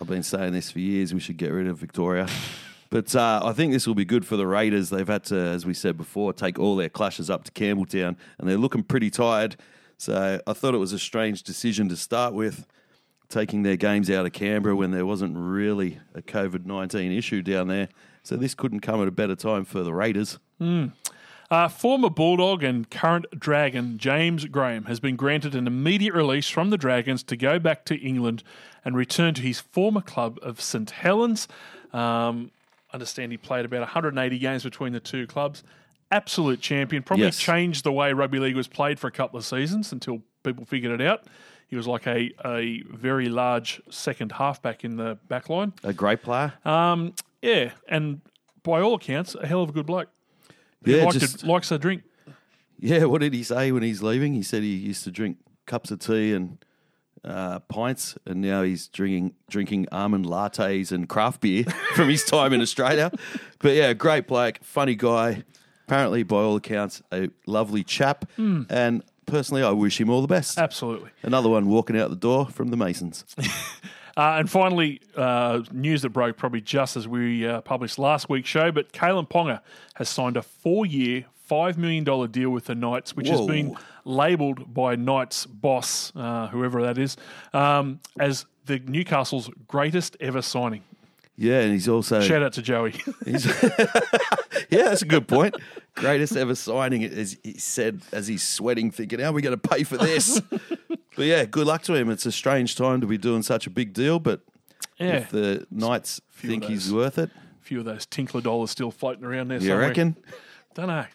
I've 0.00 0.08
been 0.08 0.22
saying 0.22 0.54
this 0.54 0.70
for 0.70 0.78
years. 0.78 1.12
We 1.12 1.20
should 1.20 1.36
get 1.36 1.52
rid 1.52 1.66
of 1.66 1.76
Victoria. 1.76 2.26
But 2.90 3.14
uh, 3.14 3.40
I 3.44 3.52
think 3.52 3.72
this 3.72 3.86
will 3.86 3.94
be 3.94 4.04
good 4.04 4.26
for 4.26 4.36
the 4.36 4.46
Raiders. 4.46 4.90
They've 4.90 5.06
had 5.06 5.24
to, 5.24 5.36
as 5.36 5.66
we 5.66 5.74
said 5.74 5.96
before, 5.96 6.32
take 6.32 6.58
all 6.58 6.76
their 6.76 6.88
clashes 6.88 7.30
up 7.30 7.44
to 7.44 7.52
Campbelltown, 7.52 8.16
and 8.38 8.48
they're 8.48 8.56
looking 8.56 8.82
pretty 8.82 9.10
tired. 9.10 9.56
So 9.96 10.40
I 10.46 10.52
thought 10.52 10.74
it 10.74 10.78
was 10.78 10.92
a 10.92 10.98
strange 10.98 11.42
decision 11.42 11.88
to 11.88 11.96
start 11.96 12.34
with, 12.34 12.66
taking 13.28 13.62
their 13.62 13.76
games 13.76 14.10
out 14.10 14.26
of 14.26 14.32
Canberra 14.32 14.76
when 14.76 14.90
there 14.90 15.06
wasn't 15.06 15.36
really 15.36 15.98
a 16.14 16.22
COVID 16.22 16.66
19 16.66 17.12
issue 17.12 17.42
down 17.42 17.68
there. 17.68 17.88
So 18.22 18.36
this 18.36 18.54
couldn't 18.54 18.80
come 18.80 19.02
at 19.02 19.08
a 19.08 19.12
better 19.12 19.36
time 19.36 19.64
for 19.64 19.82
the 19.82 19.92
Raiders. 19.92 20.38
Uh, 21.50 21.68
former 21.68 22.08
Bulldog 22.10 22.64
and 22.64 22.90
current 22.90 23.26
Dragon 23.38 23.98
James 23.98 24.46
Graham 24.46 24.84
has 24.84 24.98
been 24.98 25.14
granted 25.14 25.54
an 25.54 25.66
immediate 25.66 26.14
release 26.14 26.48
from 26.48 26.70
the 26.70 26.78
Dragons 26.78 27.22
to 27.24 27.36
go 27.36 27.58
back 27.58 27.84
to 27.86 27.96
England 27.96 28.42
and 28.84 28.96
return 28.96 29.34
to 29.34 29.42
his 29.42 29.60
former 29.60 30.00
club 30.00 30.38
of 30.42 30.60
St 30.60 30.90
Helens. 30.90 31.46
Um, 31.92 32.50
understand 32.94 33.32
he 33.32 33.38
played 33.38 33.64
about 33.64 33.80
180 33.80 34.38
games 34.38 34.62
between 34.62 34.92
the 34.92 35.00
two 35.00 35.26
clubs. 35.26 35.62
Absolute 36.10 36.60
champion. 36.60 37.02
Probably 37.02 37.26
Yes. 37.26 37.38
changed 37.38 37.84
the 37.84 37.92
way 37.92 38.12
rugby 38.12 38.38
league 38.38 38.56
was 38.56 38.68
played 38.68 38.98
for 38.98 39.08
a 39.08 39.10
couple 39.10 39.36
of 39.38 39.44
seasons 39.44 39.92
until 39.92 40.22
people 40.44 40.64
figured 40.64 40.98
it 41.00 41.06
out. 41.06 41.24
He 41.66 41.76
was 41.76 41.86
like 41.88 42.06
a, 42.06 42.30
a 42.44 42.82
very 42.90 43.28
large 43.28 43.82
second 43.90 44.32
halfback 44.32 44.84
in 44.84 44.96
the 44.96 45.18
back 45.28 45.48
line. 45.48 45.72
A 45.82 45.92
great 45.92 46.22
player. 46.22 46.52
Um, 46.64 47.14
yeah, 47.42 47.72
and 47.88 48.20
by 48.62 48.80
all 48.80 48.94
accounts, 48.94 49.34
a 49.34 49.46
hell 49.46 49.62
of 49.62 49.70
a 49.70 49.72
good 49.72 49.86
bloke. 49.86 50.08
He 50.84 50.96
yeah, 50.96 51.04
liked 51.04 51.18
just, 51.18 51.40
to, 51.40 51.46
likes 51.46 51.68
to 51.70 51.78
drink. 51.78 52.02
Yeah, 52.78 53.04
what 53.04 53.22
did 53.22 53.32
he 53.34 53.42
say 53.42 53.72
when 53.72 53.82
he's 53.82 54.02
leaving? 54.02 54.34
He 54.34 54.42
said 54.42 54.62
he 54.62 54.74
used 54.74 55.04
to 55.04 55.10
drink 55.10 55.38
cups 55.66 55.90
of 55.90 55.98
tea 55.98 56.32
and 56.32 56.58
uh, 57.24 57.60
pints, 57.60 58.16
and 58.26 58.40
now 58.40 58.62
he's 58.62 58.88
drinking 58.88 59.34
drinking 59.48 59.86
almond 59.90 60.26
lattes 60.26 60.92
and 60.92 61.08
craft 61.08 61.40
beer 61.40 61.64
from 61.94 62.08
his 62.08 62.24
time 62.24 62.52
in 62.52 62.60
Australia. 62.60 63.10
But 63.58 63.74
yeah, 63.74 63.92
great 63.92 64.26
bloke, 64.26 64.58
funny 64.62 64.94
guy. 64.94 65.44
Apparently, 65.86 66.22
by 66.22 66.36
all 66.36 66.56
accounts, 66.56 67.02
a 67.12 67.28
lovely 67.46 67.84
chap. 67.84 68.24
And 68.38 69.02
personally, 69.26 69.62
I 69.62 69.70
wish 69.70 70.00
him 70.00 70.08
all 70.08 70.22
the 70.22 70.28
best. 70.28 70.58
Absolutely. 70.58 71.10
Another 71.22 71.50
one 71.50 71.68
walking 71.68 71.98
out 71.98 72.08
the 72.08 72.16
door 72.16 72.46
from 72.46 72.68
the 72.68 72.76
Masons. 72.76 73.24
Uh, 74.16 74.36
and 74.38 74.48
finally, 74.48 75.00
uh, 75.16 75.60
news 75.72 76.02
that 76.02 76.10
broke 76.10 76.36
probably 76.36 76.60
just 76.60 76.96
as 76.96 77.08
we 77.08 77.46
uh, 77.46 77.60
published 77.62 77.98
last 77.98 78.28
week's 78.28 78.48
show, 78.48 78.70
but 78.70 78.92
Kalyn 78.92 79.28
Ponga 79.28 79.60
has 79.96 80.08
signed 80.08 80.36
a 80.36 80.42
four-year, 80.42 81.24
$5 81.50 81.76
million 81.76 82.04
deal 82.30 82.50
with 82.50 82.66
the 82.66 82.74
Knights, 82.74 83.16
which 83.16 83.28
has 83.28 83.40
Whoa. 83.40 83.46
been 83.46 83.76
labelled 84.04 84.72
by 84.72 84.96
Knights 84.96 85.46
boss, 85.46 86.12
uh, 86.16 86.48
whoever 86.48 86.82
that 86.82 86.98
is, 86.98 87.16
um, 87.52 88.00
as 88.18 88.46
the 88.66 88.78
Newcastle's 88.78 89.50
greatest 89.68 90.16
ever 90.20 90.42
signing. 90.42 90.82
Yeah, 91.36 91.60
and 91.60 91.72
he's 91.72 91.88
also 91.88 92.20
Shout 92.20 92.42
out 92.42 92.52
to 92.54 92.62
Joey. 92.62 92.94
Yeah, 94.70 94.84
that's 94.84 95.02
a 95.02 95.06
good 95.06 95.28
point. 95.28 95.56
Greatest 95.94 96.36
ever 96.36 96.54
signing, 96.54 97.04
as 97.04 97.36
he 97.42 97.58
said, 97.58 98.02
as 98.12 98.26
he's 98.26 98.42
sweating, 98.42 98.90
thinking, 98.90 99.20
"How 99.20 99.30
are 99.30 99.32
we 99.32 99.42
going 99.42 99.58
to 99.58 99.68
pay 99.68 99.84
for 99.84 99.96
this?" 99.96 100.40
but 101.16 101.24
yeah, 101.24 101.44
good 101.44 101.66
luck 101.66 101.82
to 101.82 101.94
him. 101.94 102.10
It's 102.10 102.26
a 102.26 102.32
strange 102.32 102.76
time 102.76 103.00
to 103.00 103.06
be 103.06 103.18
doing 103.18 103.42
such 103.42 103.66
a 103.66 103.70
big 103.70 103.92
deal, 103.92 104.18
but 104.18 104.40
yeah, 104.98 105.16
if 105.18 105.30
the 105.30 105.66
Knights 105.70 106.20
think 106.32 106.64
he's 106.64 106.92
worth 106.92 107.18
it, 107.18 107.30
a 107.30 107.64
few 107.64 107.78
of 107.78 107.84
those 107.84 108.06
Tinkler 108.06 108.40
dollars 108.40 108.70
still 108.70 108.90
floating 108.90 109.24
around 109.24 109.48
there 109.48 109.58
you 109.58 109.68
somewhere. 109.68 109.88
reckon? 109.88 110.16
Don't 110.74 110.88
know. 110.88 111.06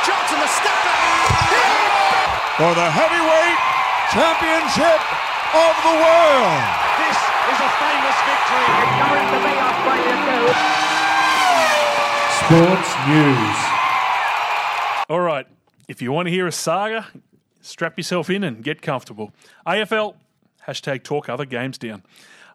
Johnson 0.00 0.40
the 0.40 0.48
stepper 0.48 0.96
for 2.56 2.72
the 2.72 2.88
heavyweight 2.88 3.60
championship 4.16 5.00
of 5.52 5.76
the 5.84 5.92
world. 6.00 6.64
This 7.04 7.20
is 7.20 7.60
a 7.60 7.68
famous 7.76 8.16
victory. 8.24 8.64
It's 8.80 8.96
going 8.96 9.28
to 9.28 9.44
be 9.44 9.52
Australia 9.60 10.16
2. 10.24 10.80
Sports 12.40 12.90
News. 13.12 13.58
All 15.10 15.20
right. 15.20 15.46
If 15.86 16.00
you 16.00 16.10
want 16.10 16.28
to 16.28 16.32
hear 16.32 16.46
a 16.46 16.52
saga, 16.52 17.08
strap 17.60 17.98
yourself 17.98 18.30
in 18.30 18.42
and 18.42 18.64
get 18.64 18.80
comfortable. 18.80 19.32
AFL, 19.66 20.14
hashtag 20.66 21.02
talk 21.02 21.28
other 21.28 21.44
games 21.44 21.76
down. 21.76 22.02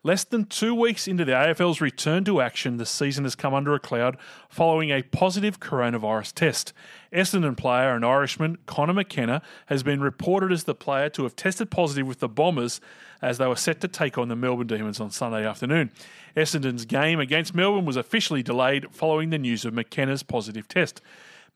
Less 0.06 0.24
than 0.24 0.46
two 0.46 0.76
weeks 0.76 1.08
into 1.08 1.26
the 1.26 1.32
AFL's 1.32 1.82
return 1.82 2.26
to 2.26 2.40
action, 2.40 2.78
the 2.78 2.86
season 2.86 3.24
has 3.24 3.34
come 3.34 3.56
under 3.56 3.74
a 3.74 3.80
cloud 3.80 4.18
following 4.50 4.92
a 4.92 5.02
positive 5.02 5.60
coronavirus 5.60 6.32
test. 6.34 6.74
Essendon 7.12 7.58
player 7.58 7.96
and 7.96 8.06
Irishman 8.06 8.60
Conor 8.68 8.94
McKenna 8.94 9.42
has 9.66 9.82
been 9.82 10.02
reported 10.02 10.52
as 10.52 10.66
the 10.66 10.76
player 10.76 11.10
to 11.10 11.24
have 11.24 11.36
tested 11.36 11.72
positive 11.72 12.06
with 12.06 12.20
the 12.20 12.30
Bombers 12.30 12.80
as 13.20 13.40
they 13.40 13.48
were 13.48 13.56
set 13.56 13.82
to 13.82 13.88
take 13.88 14.16
on 14.16 14.28
the 14.28 14.36
Melbourne 14.36 14.68
Demons 14.68 15.00
on 15.00 15.10
Sunday 15.10 15.44
afternoon. 15.44 15.90
Essendon's 16.38 16.86
game 16.86 17.20
against 17.20 17.56
Melbourne 17.56 17.86
was 17.86 17.98
officially 17.98 18.44
delayed 18.44 18.86
following 18.92 19.32
the 19.32 19.40
news 19.40 19.66
of 19.66 19.74
McKenna's 19.74 20.22
positive 20.22 20.68
test. 20.68 21.02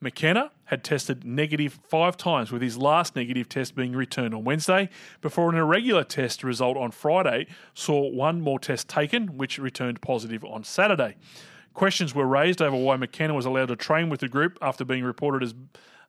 McKenna 0.00 0.50
had 0.70 0.84
tested 0.84 1.24
negative 1.24 1.80
five 1.88 2.16
times, 2.16 2.52
with 2.52 2.62
his 2.62 2.78
last 2.78 3.16
negative 3.16 3.48
test 3.48 3.74
being 3.74 3.92
returned 3.92 4.32
on 4.32 4.44
Wednesday, 4.44 4.88
before 5.20 5.50
an 5.50 5.56
irregular 5.56 6.04
test 6.04 6.44
result 6.44 6.76
on 6.76 6.92
Friday 6.92 7.48
saw 7.74 8.08
one 8.08 8.40
more 8.40 8.60
test 8.60 8.88
taken, 8.88 9.36
which 9.36 9.58
returned 9.58 10.00
positive 10.00 10.44
on 10.44 10.62
Saturday. 10.62 11.16
Questions 11.74 12.14
were 12.14 12.24
raised 12.24 12.62
over 12.62 12.76
why 12.76 12.94
McKenna 12.94 13.34
was 13.34 13.46
allowed 13.46 13.66
to 13.66 13.74
train 13.74 14.08
with 14.10 14.20
the 14.20 14.28
group 14.28 14.58
after 14.62 14.84
being 14.84 15.02
reported 15.02 15.42
as 15.42 15.54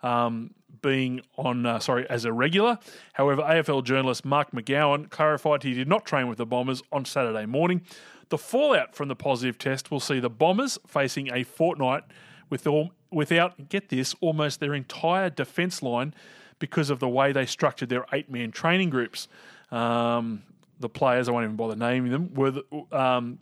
um, 0.03 0.53
being 0.83 1.21
on, 1.37 1.65
uh, 1.65 1.79
sorry, 1.79 2.07
as 2.07 2.25
a 2.25 2.31
regular. 2.31 2.77
However, 3.13 3.41
AFL 3.41 3.83
journalist 3.83 4.25
Mark 4.25 4.51
McGowan 4.51 5.09
clarified 5.09 5.63
he 5.63 5.73
did 5.73 5.87
not 5.87 6.05
train 6.05 6.27
with 6.27 6.37
the 6.37 6.45
Bombers 6.45 6.83
on 6.91 7.05
Saturday 7.05 7.47
morning. 7.47 7.81
The 8.29 8.37
fallout 8.37 8.93
from 8.93 9.07
the 9.07 9.15
positive 9.15 9.57
test 9.57 9.89
will 9.89 9.99
see 9.99 10.19
the 10.19 10.29
Bombers 10.29 10.77
facing 10.85 11.33
a 11.33 11.43
fortnight 11.43 12.03
with 12.51 12.67
all, 12.67 12.91
without, 13.11 13.69
get 13.69 13.89
this, 13.89 14.15
almost 14.21 14.59
their 14.59 14.73
entire 14.73 15.29
defence 15.29 15.81
line 15.81 16.13
because 16.59 16.89
of 16.89 16.99
the 16.99 17.09
way 17.09 17.31
they 17.31 17.45
structured 17.45 17.89
their 17.89 18.05
eight 18.13 18.29
man 18.29 18.51
training 18.51 18.89
groups. 18.89 19.27
Um, 19.71 20.43
the 20.79 20.89
players, 20.89 21.29
I 21.29 21.31
won't 21.31 21.43
even 21.43 21.55
bother 21.55 21.75
naming 21.75 22.11
them, 22.11 22.33
were 22.33 22.51
the, 22.51 22.63
um, 22.91 23.39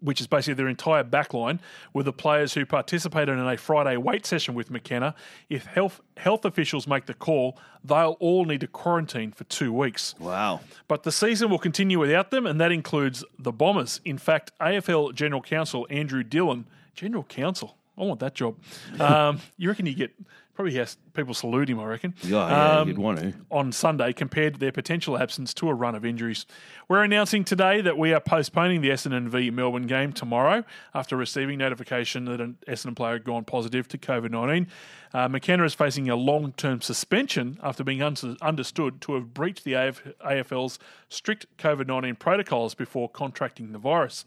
which 0.00 0.20
is 0.20 0.26
basically 0.26 0.54
their 0.54 0.68
entire 0.68 1.04
backline, 1.04 1.58
were 1.92 2.02
the 2.02 2.12
players 2.12 2.54
who 2.54 2.64
participated 2.64 3.36
in 3.36 3.46
a 3.46 3.56
Friday 3.56 3.96
weight 3.96 4.26
session 4.26 4.54
with 4.54 4.70
McKenna. 4.70 5.14
If 5.48 5.66
health 5.66 6.00
health 6.16 6.44
officials 6.44 6.86
make 6.86 7.06
the 7.06 7.14
call, 7.14 7.58
they'll 7.84 8.16
all 8.20 8.44
need 8.44 8.60
to 8.60 8.66
quarantine 8.66 9.32
for 9.32 9.44
two 9.44 9.72
weeks. 9.72 10.14
Wow. 10.18 10.60
But 10.86 11.02
the 11.02 11.12
season 11.12 11.50
will 11.50 11.58
continue 11.58 11.98
without 11.98 12.30
them, 12.30 12.46
and 12.46 12.60
that 12.60 12.72
includes 12.72 13.24
the 13.38 13.52
Bombers. 13.52 14.00
In 14.04 14.18
fact, 14.18 14.52
AFL 14.60 15.14
General 15.14 15.42
Counsel 15.42 15.86
Andrew 15.90 16.22
Dillon, 16.22 16.66
General 16.94 17.24
Counsel, 17.24 17.76
I 17.98 18.04
want 18.04 18.20
that 18.20 18.34
job. 18.34 18.56
Um, 19.00 19.40
you 19.56 19.68
reckon 19.68 19.86
you 19.86 19.94
get 19.94 20.12
probably 20.54 20.74
has 20.74 20.96
people 21.14 21.34
salute 21.34 21.70
him? 21.70 21.78
I 21.78 21.84
reckon. 21.84 22.14
Yeah, 22.24 22.48
yeah, 22.48 22.78
Um, 22.80 22.88
you'd 22.88 22.98
want 22.98 23.20
to. 23.20 23.32
on 23.48 23.70
Sunday 23.70 24.12
compared 24.12 24.56
their 24.56 24.72
potential 24.72 25.16
absence 25.16 25.54
to 25.54 25.68
a 25.68 25.74
run 25.74 25.94
of 25.94 26.04
injuries. 26.04 26.46
We're 26.88 27.04
announcing 27.04 27.44
today 27.44 27.80
that 27.80 27.96
we 27.96 28.12
are 28.12 28.18
postponing 28.18 28.80
the 28.80 28.88
Essendon 28.90 29.28
v 29.28 29.50
Melbourne 29.50 29.86
game 29.86 30.12
tomorrow 30.12 30.64
after 30.94 31.16
receiving 31.16 31.58
notification 31.58 32.24
that 32.24 32.40
an 32.40 32.56
Essendon 32.66 32.96
player 32.96 33.12
had 33.12 33.24
gone 33.24 33.44
positive 33.44 33.86
to 33.88 33.98
COVID 33.98 34.30
19. 34.32 34.66
Uh, 35.14 35.28
McKenna 35.28 35.62
is 35.64 35.74
facing 35.74 36.08
a 36.10 36.16
long 36.16 36.52
term 36.52 36.80
suspension 36.80 37.56
after 37.62 37.84
being 37.84 38.02
un- 38.02 38.16
understood 38.42 39.00
to 39.02 39.14
have 39.14 39.32
breached 39.32 39.62
the 39.62 39.74
AF- 39.74 40.02
AFL's 40.26 40.80
strict 41.08 41.46
COVID 41.58 41.86
19 41.86 42.16
protocols 42.16 42.74
before 42.74 43.08
contracting 43.08 43.70
the 43.70 43.78
virus. 43.78 44.24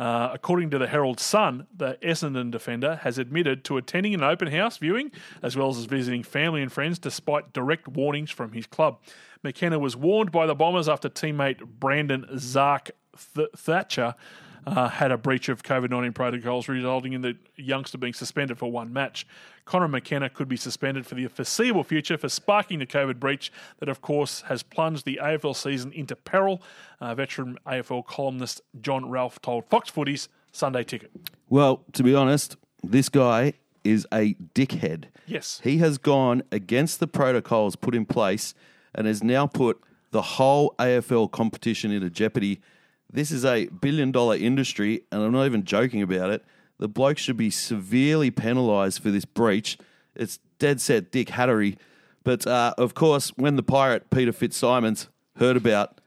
Uh, 0.00 0.30
according 0.32 0.70
to 0.70 0.78
the 0.78 0.86
Herald 0.86 1.20
Sun, 1.20 1.66
the 1.76 1.98
Essendon 2.02 2.50
defender 2.50 2.96
has 3.02 3.18
admitted 3.18 3.64
to 3.64 3.76
attending 3.76 4.14
an 4.14 4.22
open 4.22 4.48
house 4.48 4.78
viewing 4.78 5.12
as 5.42 5.58
well 5.58 5.68
as 5.68 5.84
visiting 5.84 6.22
family 6.22 6.62
and 6.62 6.72
friends 6.72 6.98
despite 6.98 7.52
direct 7.52 7.86
warnings 7.86 8.30
from 8.30 8.52
his 8.52 8.66
club. 8.66 8.98
McKenna 9.42 9.78
was 9.78 9.98
warned 9.98 10.32
by 10.32 10.46
the 10.46 10.54
Bombers 10.54 10.88
after 10.88 11.10
teammate 11.10 11.62
Brandon 11.78 12.26
Zerk 12.32 12.92
Th- 13.34 13.50
Thatcher 13.54 14.14
uh, 14.70 14.88
had 14.88 15.10
a 15.10 15.18
breach 15.18 15.48
of 15.48 15.62
COVID 15.62 15.90
19 15.90 16.12
protocols, 16.12 16.68
resulting 16.68 17.12
in 17.12 17.22
the 17.22 17.36
youngster 17.56 17.98
being 17.98 18.12
suspended 18.12 18.58
for 18.58 18.70
one 18.70 18.92
match. 18.92 19.26
Conor 19.64 19.88
McKenna 19.88 20.30
could 20.30 20.48
be 20.48 20.56
suspended 20.56 21.06
for 21.06 21.14
the 21.14 21.26
foreseeable 21.26 21.84
future 21.84 22.16
for 22.16 22.28
sparking 22.28 22.78
the 22.78 22.86
COVID 22.86 23.18
breach 23.18 23.52
that, 23.78 23.88
of 23.88 24.00
course, 24.00 24.42
has 24.42 24.62
plunged 24.62 25.04
the 25.04 25.18
AFL 25.22 25.56
season 25.56 25.92
into 25.92 26.14
peril. 26.14 26.62
Uh, 27.00 27.14
veteran 27.14 27.58
AFL 27.66 28.06
columnist 28.06 28.60
John 28.80 29.10
Ralph 29.10 29.40
told 29.42 29.66
Fox 29.68 29.90
Footy's 29.90 30.28
Sunday 30.52 30.84
Ticket. 30.84 31.10
Well, 31.48 31.84
to 31.92 32.02
be 32.02 32.14
honest, 32.14 32.56
this 32.82 33.08
guy 33.08 33.54
is 33.82 34.06
a 34.12 34.34
dickhead. 34.54 35.04
Yes. 35.26 35.60
He 35.64 35.78
has 35.78 35.98
gone 35.98 36.42
against 36.52 37.00
the 37.00 37.06
protocols 37.06 37.76
put 37.76 37.94
in 37.94 38.06
place 38.06 38.54
and 38.94 39.06
has 39.06 39.22
now 39.22 39.46
put 39.46 39.80
the 40.10 40.22
whole 40.22 40.74
AFL 40.78 41.30
competition 41.30 41.90
into 41.90 42.10
jeopardy. 42.10 42.60
This 43.12 43.30
is 43.30 43.44
a 43.44 43.66
billion 43.66 44.12
dollar 44.12 44.36
industry, 44.36 45.02
and 45.10 45.22
I'm 45.22 45.32
not 45.32 45.46
even 45.46 45.64
joking 45.64 46.02
about 46.02 46.30
it. 46.30 46.44
The 46.78 46.88
bloke 46.88 47.18
should 47.18 47.36
be 47.36 47.50
severely 47.50 48.30
penalised 48.30 49.02
for 49.02 49.10
this 49.10 49.24
breach. 49.24 49.78
It's 50.14 50.38
dead 50.58 50.80
set 50.80 51.10
Dick 51.10 51.28
Hattery. 51.28 51.76
But 52.22 52.46
uh, 52.46 52.74
of 52.78 52.94
course, 52.94 53.30
when 53.36 53.56
the 53.56 53.62
pirate 53.62 54.10
Peter 54.10 54.32
Fitzsimons 54.32 55.08
heard 55.36 55.56
about 55.56 56.00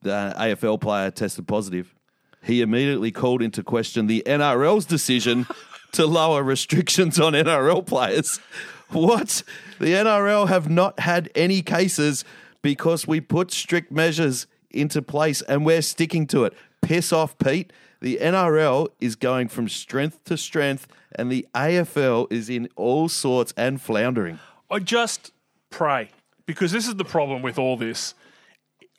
the 0.00 0.34
AFL 0.38 0.80
player 0.80 1.10
tested 1.10 1.46
positive, 1.46 1.94
he 2.42 2.62
immediately 2.62 3.12
called 3.12 3.42
into 3.42 3.62
question 3.62 4.06
the 4.06 4.22
NRL's 4.26 4.86
decision 4.86 5.46
to 5.92 6.06
lower 6.06 6.42
restrictions 6.42 7.20
on 7.20 7.34
NRL 7.34 7.84
players. 7.86 8.40
What? 8.88 9.42
The 9.78 9.86
NRL 9.86 10.48
have 10.48 10.68
not 10.68 11.00
had 11.00 11.30
any 11.34 11.62
cases 11.62 12.24
because 12.62 13.06
we 13.06 13.20
put 13.20 13.50
strict 13.50 13.92
measures 13.92 14.46
into 14.74 15.02
place 15.02 15.42
and 15.42 15.64
we're 15.64 15.82
sticking 15.82 16.26
to 16.28 16.44
it. 16.44 16.54
Piss 16.80 17.12
off, 17.12 17.36
Pete. 17.38 17.72
The 18.00 18.18
NRL 18.20 18.88
is 19.00 19.14
going 19.14 19.48
from 19.48 19.68
strength 19.68 20.24
to 20.24 20.36
strength 20.36 20.88
and 21.14 21.30
the 21.30 21.46
AFL 21.54 22.32
is 22.32 22.50
in 22.50 22.68
all 22.76 23.08
sorts 23.08 23.54
and 23.56 23.80
floundering. 23.80 24.40
I 24.70 24.80
just 24.80 25.32
pray 25.70 26.10
because 26.46 26.72
this 26.72 26.88
is 26.88 26.96
the 26.96 27.04
problem 27.04 27.42
with 27.42 27.58
all 27.58 27.76
this. 27.76 28.14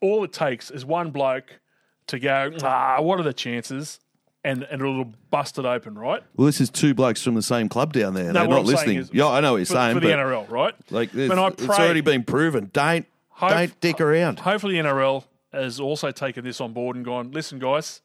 All 0.01 0.23
it 0.23 0.31
takes 0.33 0.71
is 0.71 0.85
one 0.85 1.11
bloke 1.11 1.59
to 2.07 2.19
go, 2.19 2.51
ah, 2.63 3.01
what 3.01 3.19
are 3.19 3.23
the 3.23 3.33
chances? 3.33 3.99
And, 4.45 4.63
and 4.63 4.81
it'll 4.81 5.13
bust 5.31 5.57
it 5.57 5.63
open, 5.65 5.97
right? 5.97 6.21
Well, 6.35 6.47
this 6.47 6.59
is 6.59 6.69
two 6.69 6.93
blokes 6.93 7.21
from 7.23 7.35
the 7.35 7.41
same 7.41 7.69
club 7.69 7.93
down 7.93 8.13
there. 8.13 8.25
No, 8.25 8.41
They're 8.41 8.47
not 8.49 8.65
listening. 8.65 8.97
is 8.97 9.09
yeah, 9.13 9.27
I 9.27 9.39
know 9.39 9.53
what 9.53 9.57
you're 9.57 9.65
for, 9.65 9.73
saying. 9.73 9.93
for 9.93 10.01
the 10.01 10.07
NRL, 10.09 10.49
right? 10.49 10.75
Like, 10.89 11.11
this, 11.11 11.31
it's 11.31 11.69
already 11.69 12.01
been 12.01 12.23
proven. 12.23 12.69
Don't, 12.73 13.05
Hope- 13.29 13.51
don't 13.51 13.79
dick 13.79 14.01
around. 14.01 14.39
Hopefully, 14.39 14.79
the 14.81 14.85
NRL 14.87 15.23
has 15.53 15.79
also 15.79 16.11
taken 16.11 16.43
this 16.43 16.59
on 16.61 16.73
board 16.73 16.95
and 16.95 17.05
gone, 17.05 17.31
listen, 17.31 17.59
guys, 17.59 18.01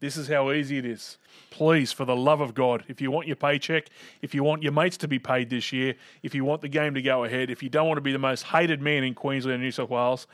this 0.00 0.16
is 0.16 0.26
how 0.28 0.50
easy 0.50 0.78
it 0.78 0.84
is. 0.84 1.16
Please, 1.50 1.92
for 1.92 2.04
the 2.04 2.16
love 2.16 2.40
of 2.40 2.54
God, 2.54 2.84
if 2.88 3.00
you 3.00 3.10
want 3.10 3.26
your 3.28 3.36
paycheck, 3.36 3.86
if 4.20 4.34
you 4.34 4.42
want 4.42 4.62
your 4.62 4.72
mates 4.72 4.96
to 4.98 5.08
be 5.08 5.18
paid 5.18 5.48
this 5.50 5.72
year, 5.72 5.94
if 6.22 6.34
you 6.34 6.44
want 6.44 6.60
the 6.60 6.68
game 6.68 6.94
to 6.94 7.02
go 7.02 7.22
ahead, 7.24 7.50
if 7.50 7.62
you 7.62 7.68
don't 7.68 7.86
want 7.86 7.98
to 7.98 8.02
be 8.02 8.12
the 8.12 8.18
most 8.18 8.42
hated 8.42 8.80
man 8.80 9.04
in 9.04 9.14
Queensland 9.14 9.54
and 9.54 9.62
New 9.62 9.70
South 9.70 9.90
Wales, 9.90 10.26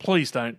please 0.00 0.30
don't 0.32 0.58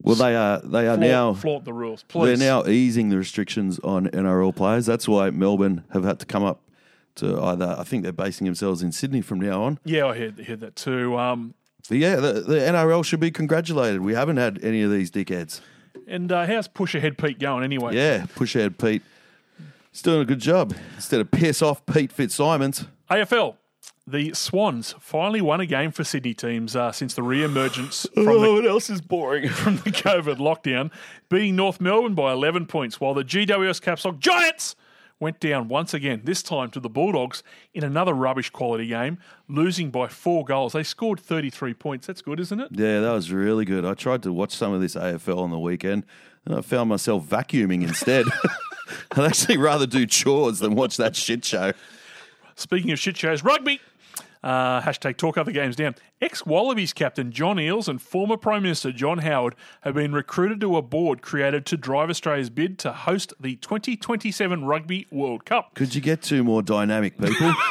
Well, 0.00 0.14
they 0.14 0.36
are. 0.36 0.60
They 0.60 0.86
are 0.86 0.96
flaunt, 0.96 1.00
now. 1.00 1.34
flaunt 1.34 1.64
the 1.64 1.72
rules. 1.72 2.04
Please. 2.04 2.38
They're 2.38 2.48
now 2.48 2.68
easing 2.68 3.08
the 3.08 3.18
restrictions 3.18 3.80
on 3.80 4.06
NRL 4.08 4.54
players. 4.54 4.86
That's 4.86 5.08
why 5.08 5.30
Melbourne 5.30 5.82
have 5.90 6.04
had 6.04 6.20
to 6.20 6.26
come 6.26 6.44
up 6.44 6.60
to 7.16 7.40
either. 7.42 7.74
I 7.78 7.82
think 7.84 8.02
they're 8.04 8.12
basing 8.12 8.44
themselves 8.44 8.80
in 8.82 8.92
Sydney 8.92 9.22
from 9.22 9.40
now 9.40 9.62
on. 9.64 9.78
Yeah, 9.84 10.06
I 10.06 10.16
heard, 10.18 10.38
heard 10.40 10.60
that 10.60 10.76
too. 10.76 11.18
Um, 11.18 11.54
But 11.88 11.98
yeah, 11.98 12.16
the, 12.16 12.32
the 12.40 12.54
NRL 12.56 13.04
should 13.04 13.20
be 13.20 13.30
congratulated. 13.30 14.00
We 14.00 14.14
haven't 14.14 14.38
had 14.38 14.62
any 14.64 14.82
of 14.82 14.90
these 14.90 15.10
dickheads. 15.10 15.60
and 16.06 16.30
uh, 16.32 16.46
how's 16.46 16.66
Push 16.68 16.94
Ahead 16.94 17.18
Pete 17.18 17.38
going 17.38 17.62
anyway? 17.62 17.94
Yeah, 17.94 18.26
push 18.34 18.56
ahead, 18.56 18.78
Pete. 18.78 19.02
He's 19.92 20.02
doing 20.02 20.22
a 20.22 20.24
good 20.24 20.40
job. 20.40 20.74
Instead 20.96 21.20
of 21.20 21.30
piss 21.30 21.62
off 21.62 21.84
Pete 21.86 22.10
Fitzsimons. 22.12 22.86
AFL. 23.10 23.56
The 24.06 24.34
Swans 24.34 24.94
finally 25.00 25.40
won 25.40 25.60
a 25.60 25.66
game 25.66 25.90
for 25.90 26.04
Sydney 26.04 26.34
teams 26.34 26.76
uh, 26.76 26.92
since 26.92 27.14
the 27.14 27.22
re-emergence 27.22 28.06
from 28.12 28.24
the 28.24 28.32
what 28.52 28.66
else 28.66 28.90
is 28.90 29.00
boring? 29.00 29.48
from 29.50 29.76
the 29.76 29.90
COVID 29.90 30.36
lockdown, 30.36 30.90
beating 31.30 31.56
North 31.56 31.80
Melbourne 31.80 32.14
by 32.14 32.32
11 32.32 32.66
points, 32.66 33.00
while 33.00 33.14
the 33.14 33.24
GWS 33.24 33.80
Caps 33.80 34.04
Lock 34.04 34.18
Giants 34.18 34.74
went 35.24 35.40
down 35.40 35.68
once 35.68 35.94
again, 35.94 36.20
this 36.24 36.42
time 36.42 36.70
to 36.70 36.78
the 36.78 36.90
Bulldogs 36.90 37.42
in 37.72 37.82
another 37.82 38.12
rubbish 38.12 38.50
quality 38.50 38.86
game, 38.86 39.16
losing 39.48 39.90
by 39.90 40.06
four 40.06 40.44
goals. 40.44 40.74
They 40.74 40.82
scored 40.82 41.18
33 41.18 41.72
points. 41.72 42.06
That's 42.06 42.20
good, 42.20 42.38
isn't 42.40 42.60
it? 42.60 42.68
Yeah, 42.72 43.00
that 43.00 43.10
was 43.10 43.32
really 43.32 43.64
good. 43.64 43.86
I 43.86 43.94
tried 43.94 44.22
to 44.24 44.32
watch 44.34 44.54
some 44.54 44.74
of 44.74 44.82
this 44.82 44.96
AFL 44.96 45.38
on 45.38 45.50
the 45.50 45.58
weekend, 45.58 46.04
and 46.44 46.54
I 46.54 46.60
found 46.60 46.90
myself 46.90 47.24
vacuuming 47.24 47.82
instead. 47.82 48.26
I'd 49.12 49.24
actually 49.24 49.56
rather 49.56 49.86
do 49.86 50.04
chores 50.04 50.58
than 50.58 50.74
watch 50.74 50.98
that 50.98 51.16
shit 51.16 51.42
show. 51.42 51.72
Speaking 52.54 52.90
of 52.92 52.98
shit 52.98 53.16
shows, 53.16 53.42
rugby. 53.42 53.80
Uh, 54.44 54.82
hashtag 54.82 55.16
talk 55.16 55.38
other 55.38 55.52
games 55.52 55.74
down. 55.74 55.94
Ex 56.20 56.44
Wallabies 56.44 56.92
captain 56.92 57.32
John 57.32 57.56
Eales 57.56 57.88
and 57.88 58.00
former 58.00 58.36
Prime 58.36 58.62
Minister 58.62 58.92
John 58.92 59.18
Howard 59.18 59.54
have 59.80 59.94
been 59.94 60.12
recruited 60.12 60.60
to 60.60 60.76
a 60.76 60.82
board 60.82 61.22
created 61.22 61.64
to 61.64 61.78
drive 61.78 62.10
Australia's 62.10 62.50
bid 62.50 62.78
to 62.80 62.92
host 62.92 63.32
the 63.40 63.56
2027 63.56 64.66
Rugby 64.66 65.06
World 65.10 65.46
Cup. 65.46 65.74
Could 65.74 65.94
you 65.94 66.02
get 66.02 66.20
two 66.20 66.44
more 66.44 66.62
dynamic 66.62 67.18
people? 67.18 67.54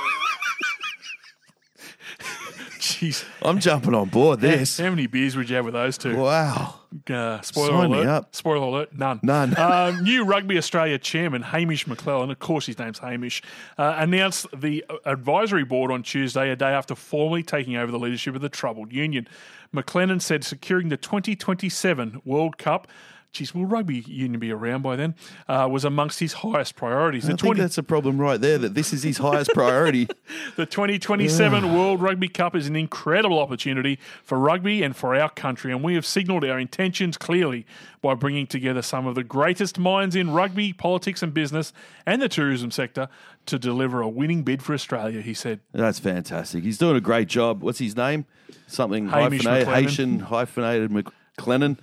Jeez. 2.83 3.23
I'm 3.41 3.59
jumping 3.59 3.95
on 3.95 4.09
board 4.09 4.41
this. 4.41 4.77
How 4.77 4.89
many 4.89 5.07
beers 5.07 5.37
would 5.37 5.49
you 5.49 5.55
have 5.55 5.63
with 5.63 5.73
those 5.73 5.97
two? 5.97 6.17
Wow. 6.17 6.81
Uh, 7.09 7.39
spoiler 7.39 7.69
Sign 7.69 7.91
me 7.91 7.97
alert. 7.99 8.07
up. 8.07 8.35
Spoiler 8.35 8.57
alert. 8.57 8.89
None. 8.93 9.21
None. 9.23 9.57
um, 9.57 10.03
new 10.03 10.25
Rugby 10.25 10.57
Australia 10.57 10.97
chairman 10.97 11.43
Hamish 11.43 11.85
McLennan, 11.85 12.29
of 12.29 12.39
course 12.39 12.65
his 12.65 12.77
name's 12.77 12.99
Hamish, 12.99 13.41
uh, 13.77 13.95
announced 13.99 14.47
the 14.53 14.83
advisory 15.05 15.63
board 15.63 15.91
on 15.91 16.03
Tuesday, 16.03 16.49
a 16.49 16.57
day 16.57 16.71
after 16.71 16.93
formally 16.93 17.41
taking 17.41 17.77
over 17.77 17.89
the 17.89 17.97
leadership 17.99 18.35
of 18.35 18.41
the 18.41 18.49
troubled 18.49 18.91
union. 18.91 19.29
McLennan 19.73 20.21
said 20.21 20.43
securing 20.43 20.89
the 20.89 20.97
2027 20.97 22.21
World 22.25 22.57
Cup. 22.57 22.89
Geez, 23.33 23.55
will 23.55 23.65
rugby 23.65 24.01
union 24.01 24.39
be 24.39 24.51
around 24.51 24.83
by 24.83 24.95
then? 24.95 25.15
Uh, 25.47 25.67
was 25.69 25.83
amongst 25.83 26.19
his 26.19 26.33
highest 26.33 26.75
priorities. 26.75 27.25
I 27.25 27.31
The, 27.31 27.37
think 27.37 27.57
that's 27.57 27.79
a 27.79 27.83
problem 27.83 28.19
right 28.21 28.39
there, 28.39 28.59
that 28.59 28.75
this 28.75 28.93
is 28.93 29.01
his 29.01 29.17
highest 29.17 29.49
priority. 29.55 30.05
the 30.55 30.67
2027 30.67 31.73
World 31.73 31.99
Rugby 31.99 32.27
Cup 32.27 32.55
is 32.55 32.67
an 32.67 32.75
incredible 32.75 33.39
opportunity 33.39 33.97
for 34.23 34.37
rugby 34.37 34.83
and 34.83 34.95
for 34.95 35.15
our 35.15 35.31
country, 35.31 35.71
and 35.71 35.83
we 35.83 35.95
have 35.95 36.05
signalled 36.05 36.45
our 36.45 36.59
intentions 36.59 37.17
clearly 37.17 37.65
by 38.03 38.13
bringing 38.13 38.45
together 38.45 38.83
some 38.83 39.07
of 39.07 39.15
the 39.15 39.23
greatest 39.23 39.79
minds 39.79 40.15
in 40.15 40.29
rugby, 40.29 40.71
politics, 40.71 41.23
and 41.23 41.33
business, 41.33 41.73
and 42.05 42.21
the 42.21 42.29
tourism 42.29 42.69
sector 42.69 43.07
to 43.47 43.57
deliver 43.57 44.01
a 44.01 44.07
winning 44.07 44.43
bid 44.43 44.61
for 44.61 44.75
Australia, 44.75 45.21
he 45.21 45.33
said. 45.33 45.59
That's 45.71 45.97
fantastic. 45.97 46.63
He's 46.63 46.77
doing 46.77 46.97
a 46.97 47.01
great 47.01 47.29
job. 47.29 47.63
What's 47.63 47.79
his 47.79 47.95
name? 47.97 48.25
Something 48.67 49.07
hyphenated, 49.07 49.67
Haitian 49.67 50.19
hyphenated 50.19 50.91
McLennan. 50.91 51.79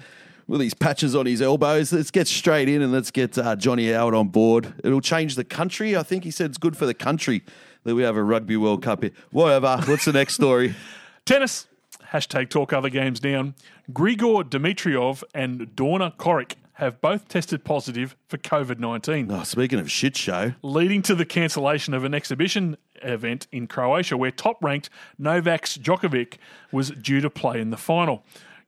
With 0.51 0.59
these 0.59 0.75
patches 0.75 1.15
on 1.15 1.27
his 1.27 1.41
elbows, 1.41 1.93
let's 1.93 2.11
get 2.11 2.27
straight 2.27 2.69
in 2.69 2.83
and 2.83 2.91
let's 2.91 3.13
get 3.13 3.39
uh, 3.39 3.55
Johnny 3.55 3.93
Howard 3.93 4.17
on 4.17 4.27
board. 4.31 4.75
It'll 4.83 5.01
change 5.01 5.37
the 5.37 5.45
country. 5.45 5.97
I 5.97 6.03
think 6.03 6.25
he 6.25 6.33
said 6.33 6.51
it's 6.51 6.59
good 6.59 6.77
for 6.77 6.87
the 6.87 6.93
country 6.93 7.45
that 7.85 7.95
we 7.95 8.03
have 8.03 8.17
a 8.17 8.25
Rugby 8.25 8.57
World 8.57 8.83
Cup 8.83 9.03
here. 9.03 9.13
Whatever. 9.31 9.81
What's 9.85 10.07
the 10.07 10.13
next 10.13 10.35
story? 10.35 10.75
Tennis. 11.25 11.69
Hashtag 12.13 12.51
talk 12.51 12.73
other 12.73 12.89
games 12.89 13.21
down. 13.21 13.55
Grigor 13.93 14.43
Dimitrov 14.43 15.23
and 15.33 15.69
Borna 15.77 16.17
Coric 16.17 16.55
have 16.75 17.01
both 17.01 17.29
tested 17.29 17.63
positive 17.63 18.17
for 18.27 18.37
COVID 18.37 18.81
19. 18.81 19.31
Oh, 19.31 19.45
speaking 19.45 19.79
of 19.79 19.89
shit 19.89 20.17
show, 20.17 20.55
leading 20.63 21.03
to 21.03 21.15
the 21.15 21.25
cancellation 21.25 21.95
of 21.95 22.03
an 22.03 22.13
exhibition 22.13 22.77
event 23.03 23.47
in 23.53 23.69
Croatia 23.69 24.17
where 24.17 24.33
top 24.33 24.65
ranked 24.65 24.91
Novak 25.17 25.67
Djokovic 25.67 26.39
was 26.73 26.91
due 26.91 27.21
to 27.21 27.31
play 27.31 27.61
in 27.61 27.71
the 27.71 27.77
final. 27.77 28.25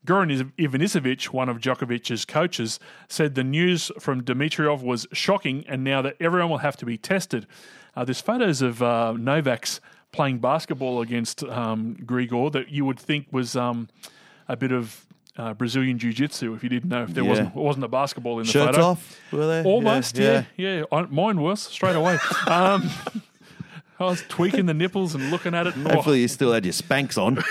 Goran 0.07 0.53
Ivanisevic, 0.59 1.27
one 1.27 1.49
of 1.49 1.59
Djokovic's 1.59 2.25
coaches, 2.25 2.81
said 3.09 3.35
the 3.35 3.45
news 3.45 3.91
from 4.01 4.23
Dimitrov 4.23 4.83
was 4.83 5.07
shocking 5.13 5.65
and 5.69 5.85
now 5.85 6.03
that 6.03 6.17
everyone 6.21 6.51
will 6.51 6.59
have 6.59 6.77
to 6.79 6.87
be 6.87 6.99
tested. 6.99 7.47
Uh, 7.95 8.05
there's 8.05 8.21
photos 8.21 8.63
of 8.63 8.83
uh, 8.83 9.15
Novak's 9.17 9.81
playing 10.11 10.39
basketball 10.39 11.01
against 11.03 11.45
um, 11.45 11.97
Grigor 12.05 12.51
that 12.53 12.71
you 12.71 12.85
would 12.85 12.99
think 12.99 13.27
was 13.31 13.55
um, 13.55 13.89
a 14.49 14.57
bit 14.57 14.73
of 14.73 15.07
uh, 15.39 15.55
Brazilian 15.55 15.99
jiu-jitsu 15.99 16.53
if 16.55 16.63
you 16.63 16.69
didn't 16.69 16.91
know 16.91 17.05
if 17.05 17.15
there 17.15 17.25
Yeah. 17.25 17.31
wasn't 17.31 17.55
wasn't 17.55 17.85
a 17.85 17.89
basketball 17.89 18.39
in 18.41 18.45
the 18.47 18.53
shirts 18.53 18.77
photo. 18.77 18.89
off, 18.89 19.19
were 19.33 19.47
they? 19.47 19.65
Almost, 19.69 20.19
yeah, 20.19 20.45
yeah. 20.57 20.83
I- 20.93 21.03
Mine 21.03 21.41
was 21.41 21.63
straight 21.63 21.97
away. 21.97 22.19
um, 22.49 22.91
I 24.03 24.11
was 24.11 24.25
tweaking 24.29 24.67
the 24.67 24.75
nipples 24.75 25.15
and 25.15 25.31
looking 25.31 25.55
at 25.55 25.67
it. 25.67 25.77
And 25.77 25.87
Hopefully, 25.87 26.19
oh. 26.19 26.23
you 26.23 26.29
still 26.29 26.53
had 26.53 26.65
your 26.65 26.73
spanks 26.73 27.17
on. 27.17 27.43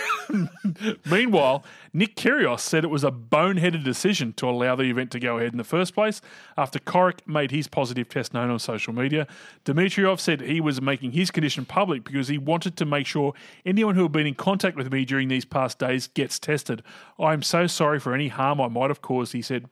Meanwhile, 1.06 1.64
Nick 1.94 2.16
Kyrgios 2.16 2.60
said 2.60 2.84
it 2.84 2.90
was 2.90 3.04
a 3.04 3.12
boneheaded 3.12 3.84
decision 3.84 4.34
to 4.34 4.50
allow 4.50 4.76
the 4.76 4.84
event 4.84 5.12
to 5.12 5.20
go 5.20 5.38
ahead 5.38 5.52
in 5.54 5.58
the 5.58 5.64
first 5.64 5.94
place 5.94 6.22
after 6.58 6.80
Coric 6.80 7.26
made 7.26 7.52
his 7.52 7.68
positive 7.68 8.10
test 8.10 8.34
known 8.34 8.50
on 8.50 8.60
social 8.60 8.94
media. 8.94 9.28
Dimitrov 9.66 10.20
said 10.20 10.42
he 10.42 10.62
was 10.62 10.82
making 10.82 11.12
his 11.12 11.32
condition 11.32 11.66
public 11.66 12.04
because 12.04 12.28
he 12.28 12.38
wanted 12.38 12.78
to 12.78 12.86
make 12.86 13.08
sure 13.08 13.34
anyone 13.66 13.96
who 13.96 14.04
had 14.04 14.12
been 14.12 14.28
in 14.28 14.36
contact 14.36 14.76
with 14.78 14.92
me 14.92 15.06
during 15.06 15.28
these 15.28 15.46
past 15.46 15.80
days 15.80 16.08
gets 16.08 16.40
tested. 16.40 16.84
I 17.20 17.34
am 17.34 17.42
so 17.42 17.68
sorry 17.68 18.00
for 18.00 18.14
any 18.14 18.28
harm 18.28 18.60
I 18.60 18.68
might 18.68 18.90
have 18.90 19.02
caused, 19.02 19.34
he 19.34 19.42
said. 19.42 19.68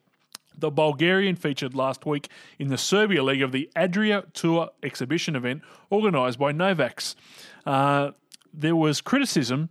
The 0.60 0.70
Bulgarian 0.70 1.36
featured 1.36 1.74
last 1.74 2.06
week 2.06 2.30
in 2.58 2.68
the 2.68 2.78
Serbia 2.78 3.24
leg 3.24 3.42
of 3.42 3.52
the 3.52 3.70
Adria 3.76 4.24
Tour 4.34 4.70
exhibition 4.84 5.36
event 5.36 5.62
organised 5.92 6.40
by 6.40 6.52
Novaks. 6.52 7.16
Uh, 7.66 8.12
there 8.54 8.76
was 8.76 9.02
criticism 9.02 9.70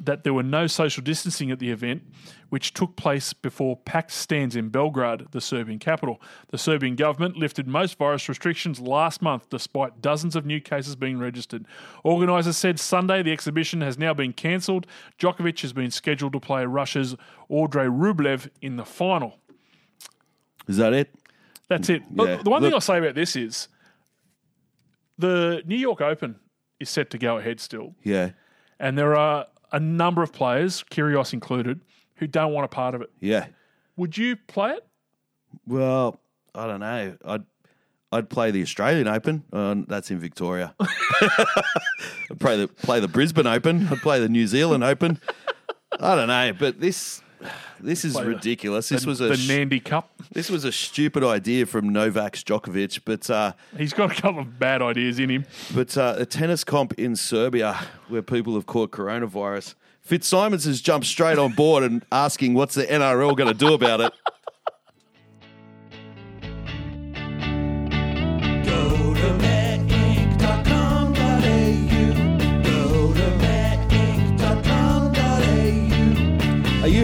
that 0.00 0.22
there 0.22 0.32
were 0.32 0.44
no 0.44 0.66
social 0.66 1.02
distancing 1.02 1.50
at 1.50 1.58
the 1.58 1.70
event, 1.70 2.02
which 2.50 2.72
took 2.72 2.94
place 2.96 3.32
before 3.32 3.76
packed 3.76 4.12
stands 4.12 4.54
in 4.54 4.68
Belgrade, 4.68 5.26
the 5.32 5.40
Serbian 5.40 5.78
capital. 5.78 6.20
The 6.48 6.58
Serbian 6.58 6.94
government 6.94 7.36
lifted 7.36 7.66
most 7.66 7.98
virus 7.98 8.28
restrictions 8.28 8.80
last 8.80 9.20
month, 9.20 9.50
despite 9.50 10.00
dozens 10.00 10.36
of 10.36 10.46
new 10.46 10.60
cases 10.60 10.94
being 10.94 11.18
registered. 11.18 11.66
Organisers 12.04 12.56
said 12.56 12.78
Sunday 12.78 13.22
the 13.22 13.32
exhibition 13.32 13.80
has 13.80 13.98
now 13.98 14.14
been 14.14 14.32
cancelled. 14.32 14.86
Djokovic 15.18 15.60
has 15.62 15.72
been 15.72 15.90
scheduled 15.90 16.32
to 16.32 16.40
play 16.40 16.64
Russia's 16.64 17.16
Andrei 17.50 17.86
Rublev 17.86 18.48
in 18.62 18.76
the 18.76 18.84
final. 18.84 19.38
Is 20.68 20.76
that 20.76 20.92
it? 20.92 21.12
That's 21.68 21.88
it. 21.88 22.02
But 22.10 22.28
Yeah. 22.28 22.42
the 22.42 22.50
one 22.50 22.62
thing 22.62 22.72
I'll 22.72 22.80
say 22.80 22.98
about 22.98 23.14
this 23.14 23.34
is 23.36 23.68
the 25.18 25.62
New 25.66 25.76
York 25.76 26.00
Open 26.00 26.36
is 26.80 26.88
set 26.88 27.10
to 27.10 27.18
go 27.18 27.38
ahead 27.38 27.60
still. 27.60 27.94
Yeah. 28.04 28.30
And 28.78 28.96
there 28.96 29.16
are 29.16 29.46
a 29.72 29.80
number 29.80 30.22
of 30.22 30.32
players, 30.32 30.84
Kyrgios 30.90 31.32
included, 31.32 31.80
who 32.16 32.26
don't 32.26 32.52
want 32.52 32.64
a 32.64 32.68
part 32.68 32.94
of 32.94 33.02
it. 33.02 33.10
Yeah. 33.20 33.46
Would 33.96 34.16
you 34.16 34.36
play 34.36 34.70
it? 34.72 34.86
Well, 35.66 36.20
I 36.54 36.66
don't 36.66 36.80
know. 36.80 37.16
I'd 37.24 37.42
I'd 38.10 38.30
play 38.30 38.50
the 38.50 38.62
Australian 38.62 39.06
Open. 39.06 39.44
Uh, 39.52 39.76
that's 39.86 40.10
in 40.10 40.18
Victoria. 40.18 40.74
I'd 41.20 42.40
play 42.40 42.56
the 42.56 42.68
play 42.68 43.00
the 43.00 43.08
Brisbane 43.08 43.46
Open. 43.46 43.86
I'd 43.88 43.98
play 43.98 44.20
the 44.20 44.28
New 44.28 44.46
Zealand 44.46 44.82
Open. 44.84 45.20
I 46.00 46.14
don't 46.14 46.28
know, 46.28 46.52
but 46.58 46.80
this 46.80 47.22
this 47.80 48.04
is 48.04 48.20
ridiculous. 48.20 48.88
This 48.88 49.02
the, 49.02 49.08
was 49.08 49.20
a 49.20 49.28
the 49.28 49.44
Nandy 49.48 49.80
Cup. 49.80 50.10
this 50.32 50.50
was 50.50 50.64
a 50.64 50.72
stupid 50.72 51.24
idea 51.24 51.66
from 51.66 51.88
Novak 51.90 52.34
Djokovic, 52.36 53.00
but 53.04 53.28
uh, 53.30 53.52
He's 53.76 53.92
got 53.92 54.10
a 54.16 54.20
couple 54.20 54.40
of 54.40 54.58
bad 54.58 54.82
ideas 54.82 55.18
in 55.18 55.30
him. 55.30 55.44
but 55.74 55.96
uh, 55.96 56.16
a 56.18 56.26
tennis 56.26 56.64
comp 56.64 56.94
in 56.94 57.16
Serbia 57.16 57.78
where 58.08 58.22
people 58.22 58.54
have 58.54 58.66
caught 58.66 58.90
coronavirus. 58.90 59.74
Fitzsimons 60.00 60.64
has 60.64 60.80
jumped 60.80 61.06
straight 61.06 61.38
on 61.38 61.52
board 61.52 61.84
and 61.84 62.02
asking 62.10 62.54
what's 62.54 62.74
the 62.74 62.86
NRL 62.86 63.36
going 63.36 63.52
to 63.52 63.58
do 63.58 63.74
about 63.74 64.00
it. 64.00 64.12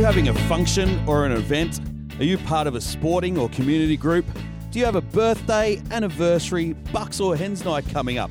Having 0.05 0.29
a 0.29 0.35
function 0.49 1.03
or 1.09 1.25
an 1.25 1.33
event? 1.33 1.81
Are 2.19 2.25
you 2.25 2.37
part 2.37 2.67
of 2.67 2.75
a 2.75 2.81
sporting 2.81 3.39
or 3.39 3.49
community 3.49 3.97
group? 3.97 4.27
Do 4.71 4.79
you 4.79 4.85
have 4.85 4.97
a 4.97 5.01
birthday, 5.01 5.81
anniversary, 5.91 6.75
bucks 6.93 7.21
or 7.21 7.35
hens 7.35 7.65
night 7.65 7.89
coming 7.89 8.19
up? 8.19 8.31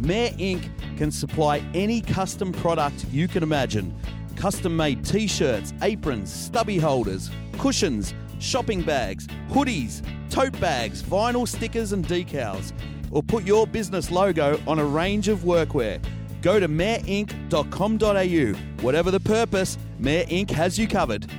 Mayor 0.00 0.30
Inc. 0.30 0.68
can 0.98 1.12
supply 1.12 1.62
any 1.74 2.00
custom 2.00 2.50
product 2.50 3.04
you 3.12 3.28
can 3.28 3.44
imagine. 3.44 3.96
Custom 4.34 4.76
made 4.76 5.04
t 5.04 5.28
shirts, 5.28 5.72
aprons, 5.82 6.32
stubby 6.32 6.76
holders, 6.76 7.30
cushions, 7.56 8.14
shopping 8.40 8.82
bags, 8.82 9.28
hoodies, 9.48 10.02
tote 10.28 10.58
bags, 10.58 11.04
vinyl 11.04 11.46
stickers, 11.46 11.92
and 11.92 12.04
decals. 12.04 12.72
Or 13.12 13.22
put 13.22 13.44
your 13.44 13.68
business 13.68 14.10
logo 14.10 14.60
on 14.66 14.80
a 14.80 14.84
range 14.84 15.28
of 15.28 15.40
workwear. 15.44 16.02
Go 16.42 16.60
to 16.60 16.68
mayoreinc.com.au. 16.68 18.82
Whatever 18.82 19.10
the 19.12 19.20
purpose, 19.20 19.78
Mayor 20.00 20.24
Inc. 20.26 20.50
has 20.50 20.76
you 20.78 20.88
covered. 20.88 21.26
Go 21.28 21.36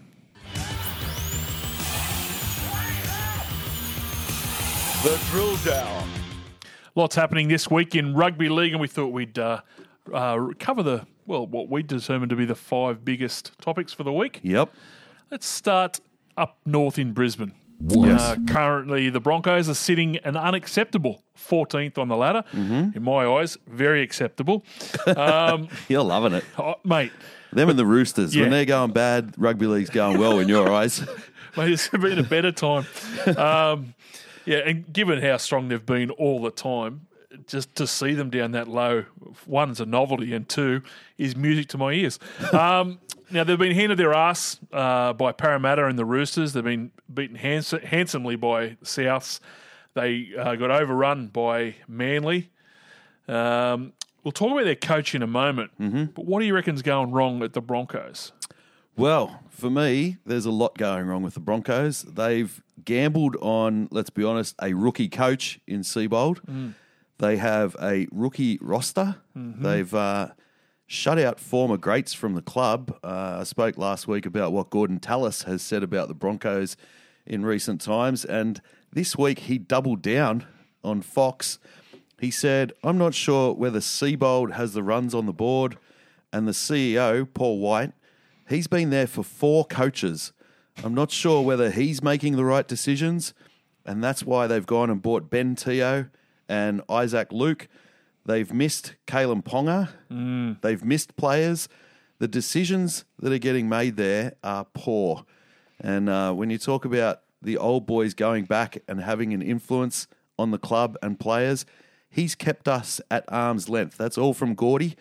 The 5.03 5.21
drill 5.31 5.57
down. 5.59 6.09
Lots 6.95 7.15
happening 7.17 7.49
this 7.49 7.71
week 7.71 7.95
in 7.95 8.15
rugby 8.15 8.49
league, 8.49 8.73
and 8.73 8.81
we 8.81 8.89
thought 8.89 9.13
we'd 9.13 9.39
uh, 9.39 9.61
uh, 10.13 10.49
cover 10.59 10.83
the, 10.83 11.07
well, 11.33 11.47
what 11.47 11.69
we 11.71 11.83
determined 11.83 12.29
to 12.29 12.37
be 12.37 12.45
the 12.45 12.55
five 12.55 13.05
biggest 13.07 13.59
topics 13.59 13.93
for 13.93 14.05
the 14.05 14.13
week. 14.13 14.39
Yep. 14.43 14.71
Let's 15.31 15.47
start 15.47 15.99
up 16.37 16.59
north 16.67 16.99
in 16.99 17.13
Brisbane. 17.13 17.55
Uh, 17.91 18.37
currently, 18.47 19.09
the 19.09 19.19
Broncos 19.19 19.69
are 19.69 19.75
sitting 19.75 20.19
an 20.19 20.37
unacceptable 20.37 21.25
14th 21.37 21.97
on 21.97 22.09
the 22.09 22.17
ladder. 22.17 22.45
In 22.53 23.03
my 23.03 23.27
eyes, 23.27 23.57
very 23.67 24.03
acceptable. 24.03 24.65
Um, 25.07 25.69
You're 25.89 26.05
loving 26.05 26.35
it. 26.35 26.45
oh, 26.59 26.75
mate, 26.85 27.11
Them 27.51 27.71
and 27.71 27.79
the 27.79 27.87
Roosters. 27.87 28.37
Yeah. 28.37 28.43
When 28.43 28.51
they're 28.51 28.67
going 28.67 28.93
bad, 28.93 29.35
rugby 29.39 29.67
league's 29.67 29.91
going 29.91 30.19
well 30.19 30.39
in 30.39 30.49
your 30.49 30.71
eyes. 30.71 31.01
mate, 31.57 31.73
it's 31.73 31.89
been 31.89 32.19
a 32.19 32.23
better 32.23 32.53
time. 32.53 32.87
Um, 33.37 33.95
yeah, 34.45 34.59
and 34.59 34.93
given 34.93 35.21
how 35.21 35.39
strong 35.39 35.69
they've 35.69 35.85
been 35.85 36.11
all 36.11 36.43
the 36.43 36.51
time, 36.51 37.07
just 37.47 37.75
to 37.77 37.87
see 37.87 38.15
them 38.15 38.31
down 38.31 38.53
that 38.53 38.69
low, 38.69 39.05
one's 39.47 39.81
a 39.81 39.87
novelty, 39.87 40.33
and 40.35 40.49
two 40.49 40.83
is 41.19 41.37
music 41.37 41.69
to 41.69 41.79
my 41.79 41.93
ears. 41.93 42.19
Um, 42.53 42.99
now 43.31 43.45
they've 43.45 43.59
been 43.59 43.75
handed 43.75 43.99
their 43.99 44.13
ass 44.13 44.61
uh, 44.73 45.15
by 45.15 45.33
Parramatta 45.33 45.87
and 45.87 45.99
the 45.99 46.05
Roosters. 46.05 46.53
They've 46.53 46.63
been 46.63 46.91
beaten 47.13 47.37
hands- 47.37 47.71
handsomely 47.85 48.37
by 48.37 48.77
Souths. 48.85 49.41
They 49.95 50.33
uh, 50.39 50.55
got 50.57 50.71
overrun 50.71 51.29
by 51.29 51.77
Manly. 51.89 52.51
Um, 53.29 53.95
we'll 54.23 54.33
talk 54.33 54.53
about 54.53 54.65
their 54.65 54.75
coach 54.75 55.15
in 55.15 55.23
a 55.23 55.27
moment. 55.27 55.71
But 56.15 56.27
what 56.27 56.41
do 56.41 56.47
you 56.47 56.55
reckon's 56.55 56.83
going 56.83 57.11
wrong 57.13 57.43
at 57.43 57.55
the 57.55 57.63
Broncos? 57.63 58.33
Well, 58.97 59.41
for 59.49 59.71
me, 59.71 60.19
there's 60.27 60.45
a 60.45 60.51
lot 60.51 60.77
going 60.77 61.07
wrong 61.07 61.23
with 61.23 61.33
the 61.35 61.41
Broncos. 61.41 62.03
They've 62.03 62.63
gambled 62.85 63.37
on, 63.41 63.89
let's 63.91 64.11
be 64.11 64.25
honest, 64.25 64.55
a 64.61 64.75
rookie 64.75 65.09
coach 65.09 65.59
in 65.67 65.81
Seibold. 65.81 66.75
They 67.23 67.37
have 67.37 67.77
a 67.81 68.09
rookie 68.11 68.59
roster. 68.61 69.15
They've 69.63 69.95
uh, 69.95 70.31
shut 70.89 71.21
out 71.21 71.39
former 71.39 71.77
greats 71.77 72.13
from 72.13 72.35
the 72.35 72.43
club. 72.43 72.99
Uh, 73.05 73.39
I 73.39 73.45
spoke 73.45 73.79
last 73.79 74.09
week 74.09 74.27
about 74.27 74.53
what 74.53 74.71
Gordon 74.71 74.99
Tallis 74.99 75.45
has 75.45 75.63
said 75.63 75.85
about 75.85 76.09
the 76.09 76.15
Broncos 76.15 76.77
in 77.25 77.47
recent 77.47 77.81
times, 77.81 78.25
and 78.25 78.61
this 78.93 79.17
week 79.17 79.39
he 79.39 79.57
doubled 79.57 80.03
down 80.03 80.47
on 80.83 81.01
Fox. 81.01 81.61
He 82.19 82.33
said, 82.33 82.73
I'm 82.83 82.99
not 82.99 83.15
sure 83.15 83.55
whether 83.55 83.79
Seibold 83.79 84.55
has 84.55 84.73
the 84.73 84.83
runs 84.83 85.15
on 85.15 85.27
the 85.27 85.33
board, 85.33 85.79
and 86.33 86.49
the 86.49 86.53
CEO, 86.53 87.25
Paul 87.33 87.61
White, 87.61 87.93
He's 88.49 88.67
been 88.67 88.91
there 88.91 89.07
for 89.07 89.23
four 89.23 89.65
coaches. 89.65 90.33
I'm 90.83 90.95
not 90.95 91.13
sure 91.13 91.41
whether 91.43 91.71
he's 91.71 92.03
making 92.03 92.35
the 92.35 92.45
right 92.45 92.67
decisions, 92.67 93.33
and 93.87 94.03
that's 94.03 94.25
why 94.25 94.49
they've 94.49 94.67
gone 94.67 94.91
and 94.91 95.01
bought 95.01 95.31
Ben 95.31 95.55
Teo 95.55 96.09
and 96.53 96.83
Isaac 96.91 97.33
Luke. 97.33 97.67
They've 98.27 98.53
missed 98.53 98.95
Kalyn 99.07 99.43
Ponga. 99.43 99.89
They've 100.61 100.85
missed 100.85 101.17
players. 101.17 101.67
The 102.19 102.29
decisions 102.29 103.05
that 103.19 103.33
are 103.33 103.39
getting 103.39 103.69
made 103.71 103.97
there 103.97 104.35
are 104.45 104.67
poor. 104.75 105.25
And 105.81 106.09
uh, 106.11 106.33
when 106.35 106.51
you 106.51 106.59
talk 106.59 106.85
about 106.85 107.23
the 107.41 107.57
old 107.57 107.87
boys 107.87 108.13
going 108.15 108.45
back 108.45 108.79
and 108.87 109.01
having 109.01 109.33
an 109.33 109.41
influence 109.43 110.07
on 110.39 110.51
the 110.51 110.59
club 110.59 110.97
and 111.03 111.19
players, 111.19 111.65
he's 112.11 112.35
kept 112.35 112.69
us 112.69 113.01
at 113.11 113.25
arm's 113.29 113.69
length. 113.69 113.97
That's 113.97 114.19
all 114.19 114.35
from 114.35 114.55
Gordy. 114.55 114.95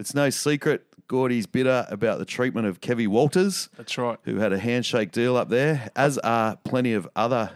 It's 0.00 0.14
no 0.14 0.30
secret 0.30 0.86
Gordy's 1.08 1.46
bitter 1.46 1.86
about 1.90 2.18
the 2.18 2.24
treatment 2.24 2.66
of 2.66 2.80
Kevy 2.80 3.06
Walters, 3.06 3.68
That's 3.76 3.96
right. 3.98 4.18
who 4.24 4.36
had 4.36 4.52
a 4.52 4.58
handshake 4.58 5.12
deal 5.12 5.36
up 5.36 5.50
there, 5.50 5.90
as 5.94 6.18
are 6.18 6.56
plenty 6.64 6.94
of 6.94 7.06
other 7.14 7.50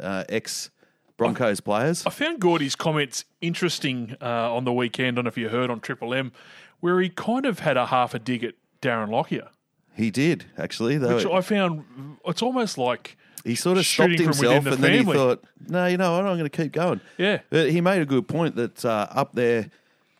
uh, 0.00 0.24
ex 0.28 0.70
Broncos 1.16 1.60
players. 1.60 2.04
I 2.06 2.10
found 2.10 2.40
Gordy's 2.40 2.74
comments 2.74 3.24
interesting 3.40 4.16
uh, 4.20 4.54
on 4.54 4.64
the 4.64 4.72
weekend. 4.72 5.14
I 5.14 5.16
don't 5.16 5.24
know 5.24 5.28
if 5.28 5.38
you 5.38 5.48
heard 5.48 5.70
on 5.70 5.80
Triple 5.80 6.12
M, 6.14 6.32
where 6.80 7.00
he 7.00 7.08
kind 7.08 7.46
of 7.46 7.60
had 7.60 7.76
a 7.76 7.86
half 7.86 8.14
a 8.14 8.18
dig 8.18 8.44
at 8.44 8.54
Darren 8.82 9.10
Lockyer, 9.10 9.48
He 9.94 10.10
did, 10.10 10.46
actually. 10.58 10.98
Though 10.98 11.16
which 11.16 11.26
I 11.26 11.40
found 11.40 11.84
it's 12.26 12.42
almost 12.42 12.76
like 12.76 13.16
he 13.44 13.54
sort 13.54 13.78
of 13.78 13.86
stopped 13.86 14.18
himself 14.18 14.64
the 14.64 14.72
and 14.72 14.82
then 14.84 15.06
he 15.06 15.12
thought, 15.12 15.44
no, 15.68 15.86
you 15.86 15.96
know 15.96 16.12
what, 16.12 16.26
I'm 16.26 16.38
going 16.38 16.50
to 16.50 16.62
keep 16.62 16.72
going. 16.72 17.00
Yeah. 17.18 17.40
But 17.50 17.70
he 17.70 17.80
made 17.80 18.02
a 18.02 18.06
good 18.06 18.26
point 18.26 18.56
that 18.56 18.84
uh, 18.84 19.06
up 19.10 19.34
there, 19.34 19.70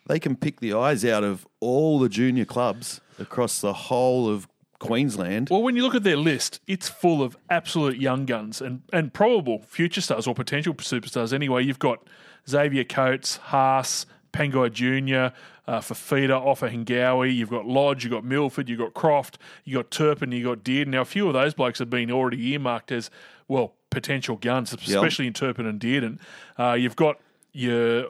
they 0.07 0.19
can 0.19 0.37
pick 0.37 0.61
the 0.61 0.75
eyes 0.75 1.05
out 1.05 1.25
of 1.25 1.47
all 1.61 1.99
the 1.99 2.09
junior 2.09 2.45
clubs 2.45 3.01
across 3.19 3.61
the 3.61 3.73
whole 3.73 4.29
of 4.29 4.47
Queensland. 4.85 5.49
Well, 5.51 5.63
when 5.63 5.77
you 5.77 5.83
look 5.83 5.95
at 5.95 6.05
their 6.05 6.17
list, 6.17 6.61
it's 6.67 6.89
full 6.89 7.23
of 7.23 7.37
absolute 7.49 7.97
young 7.97 8.27
guns 8.27 8.61
and, 8.61 8.83
and 8.93 9.13
probable 9.13 9.63
future 9.67 10.01
stars 10.01 10.27
or 10.27 10.35
potential 10.35 10.75
superstars 10.75 11.33
anyway. 11.33 11.65
You've 11.65 11.79
got 11.79 12.07
Xavier 12.49 12.85
Coates, 12.85 13.37
Haas, 13.37 14.07
Pangai 14.33 14.71
Jr., 14.71 15.35
uh, 15.67 15.81
Fifita, 15.81 16.39
Offa 16.39 16.69
Hingawi. 16.69 17.35
You've 17.35 17.51
got 17.51 17.67
Lodge, 17.67 18.05
you've 18.05 18.13
got 18.13 18.25
Milford, 18.25 18.69
you've 18.69 18.79
got 18.79 18.93
Croft, 18.93 19.39
you've 19.65 19.77
got 19.77 19.91
Turpin, 19.91 20.33
you've 20.33 20.45
got 20.45 20.63
Dearden. 20.63 20.89
Now, 20.89 21.01
a 21.01 21.07
few 21.07 21.27
of 21.27 21.33
those 21.33 21.55
blokes 21.55 21.79
have 21.79 21.89
been 21.89 22.11
already 22.11 22.51
earmarked 22.51 22.93
as, 22.93 23.11
well, 23.49 23.75
potential 23.89 24.37
guns, 24.37 24.73
especially 24.75 25.27
in 25.27 25.33
Turpin 25.33 25.67
and 25.67 25.81
Dearden. 25.81 26.19
Uh, 26.59 26.73
you've 26.73 26.97
got 26.97 27.19
your 27.53 28.09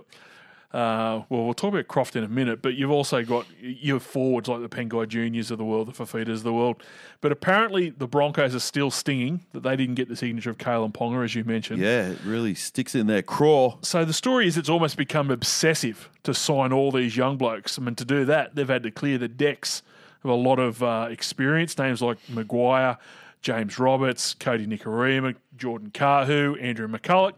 uh, 0.75 1.23
well, 1.29 1.45
we'll 1.45 1.55
talk 1.55 1.73
about 1.73 1.87
Croft 1.87 2.17
in 2.17 2.25
a 2.25 2.29
minute, 2.29 2.61
but 2.61 2.75
you've 2.75 2.91
also 2.91 3.23
got 3.23 3.47
your 3.61 4.01
forwards 4.01 4.49
like 4.49 4.61
the 4.61 4.69
Pangai 4.69 5.07
Juniors 5.07 5.53
of 5.53 5.59
the 5.59 5.65
world, 5.65 5.87
the 5.87 5.93
Fifitas 5.93 6.39
of 6.39 6.43
the 6.43 6.53
world. 6.53 6.83
But 7.21 7.31
apparently, 7.31 7.91
the 7.91 8.09
Broncos 8.09 8.57
are 8.57 8.61
still 8.61 8.91
stinging 8.91 9.47
that 9.53 9.63
they 9.63 9.77
didn't 9.77 9.95
get 9.95 10.09
the 10.09 10.17
signature 10.17 10.51
of 10.51 10.59
Kalyn 10.59 10.93
Ponga, 10.93 11.25
as 11.25 11.33
you 11.37 11.45
mentioned. 11.45 11.81
Yeah, 11.81 12.09
it 12.09 12.19
really 12.25 12.57
sticks 12.57 12.97
in 12.97 13.07
their 13.07 13.23
craw. 13.23 13.79
So 13.83 14.05
the 14.05 14.13
story 14.13 14.49
is 14.49 14.57
it's 14.57 14.69
almost 14.69 14.97
become 14.97 15.31
obsessive 15.31 16.11
to 16.25 16.35
sign 16.35 16.73
all 16.73 16.91
these 16.91 17.17
young 17.17 17.37
blokes. 17.37 17.79
I 17.79 17.83
mean, 17.83 17.95
to 17.95 18.05
do 18.05 18.25
that, 18.25 18.57
they've 18.57 18.69
had 18.69 18.83
to 18.83 18.91
clear 18.91 19.17
the 19.17 19.29
decks 19.29 19.81
of 20.25 20.31
a 20.31 20.35
lot 20.35 20.59
of 20.59 20.83
uh, 20.83 21.07
experience, 21.09 21.79
names 21.79 22.03
like 22.03 22.19
Maguire, 22.29 22.99
James 23.43 23.79
Roberts, 23.79 24.35
Kodi 24.35 24.67
Nikorima, 24.67 25.37
Jordan 25.57 25.93
Kahu, 25.93 26.61
Andrew 26.61 26.89
McCullough. 26.89 27.35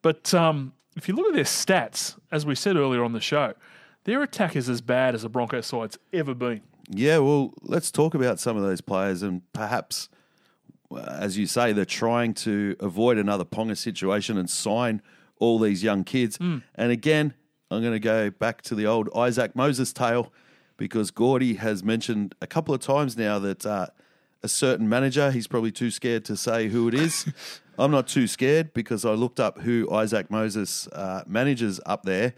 But 0.00 0.32
um, 0.32 0.72
if 0.96 1.08
you 1.08 1.14
look 1.14 1.28
at 1.28 1.34
their 1.34 1.44
stats, 1.44 2.16
as 2.30 2.46
we 2.46 2.54
said 2.54 2.76
earlier 2.76 3.04
on 3.04 3.12
the 3.12 3.20
show, 3.20 3.54
their 4.04 4.22
attack 4.22 4.56
is 4.56 4.68
as 4.68 4.80
bad 4.80 5.14
as 5.14 5.22
the 5.22 5.28
Broncos 5.28 5.66
side's 5.66 5.98
ever 6.12 6.34
been. 6.34 6.60
Yeah, 6.90 7.18
well, 7.18 7.54
let's 7.62 7.90
talk 7.90 8.14
about 8.14 8.38
some 8.38 8.56
of 8.56 8.62
those 8.62 8.80
players 8.80 9.22
and 9.22 9.40
perhaps, 9.52 10.08
uh, 10.90 11.16
as 11.18 11.38
you 11.38 11.46
say, 11.46 11.72
they're 11.72 11.84
trying 11.84 12.34
to 12.34 12.76
avoid 12.80 13.16
another 13.16 13.44
Ponga 13.44 13.76
situation 13.76 14.36
and 14.36 14.50
sign 14.50 15.00
all 15.38 15.58
these 15.58 15.82
young 15.82 16.04
kids. 16.04 16.36
Hmm. 16.36 16.58
And 16.74 16.92
again, 16.92 17.34
I'm 17.70 17.80
going 17.80 17.94
to 17.94 18.00
go 18.00 18.30
back 18.30 18.62
to 18.62 18.74
the 18.74 18.86
old 18.86 19.08
Isaac 19.16 19.56
Moses 19.56 19.92
tale 19.92 20.32
because 20.76 21.10
Gordy 21.10 21.54
has 21.54 21.82
mentioned 21.82 22.34
a 22.42 22.46
couple 22.46 22.74
of 22.74 22.80
times 22.80 23.16
now 23.16 23.38
that 23.38 23.64
uh, 23.64 23.86
a 24.42 24.48
certain 24.48 24.88
manager, 24.88 25.30
he's 25.30 25.46
probably 25.46 25.72
too 25.72 25.90
scared 25.90 26.24
to 26.26 26.36
say 26.36 26.68
who 26.68 26.88
it 26.88 26.94
is. 26.94 27.26
I'm 27.78 27.90
not 27.90 28.06
too 28.06 28.26
scared 28.26 28.72
because 28.72 29.04
I 29.04 29.10
looked 29.12 29.40
up 29.40 29.60
who 29.60 29.90
Isaac 29.90 30.30
Moses 30.30 30.86
uh, 30.88 31.22
manages 31.26 31.80
up 31.84 32.04
there. 32.04 32.34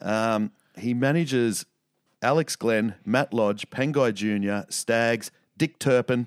Um, 0.00 0.52
he 0.76 0.92
manages 0.92 1.64
Alex 2.22 2.56
Glenn, 2.56 2.94
Matt 3.04 3.32
Lodge, 3.32 3.70
Pangai 3.70 4.12
Jr., 4.12 4.70
Stags, 4.70 5.30
Dick 5.56 5.78
Turpin, 5.78 6.26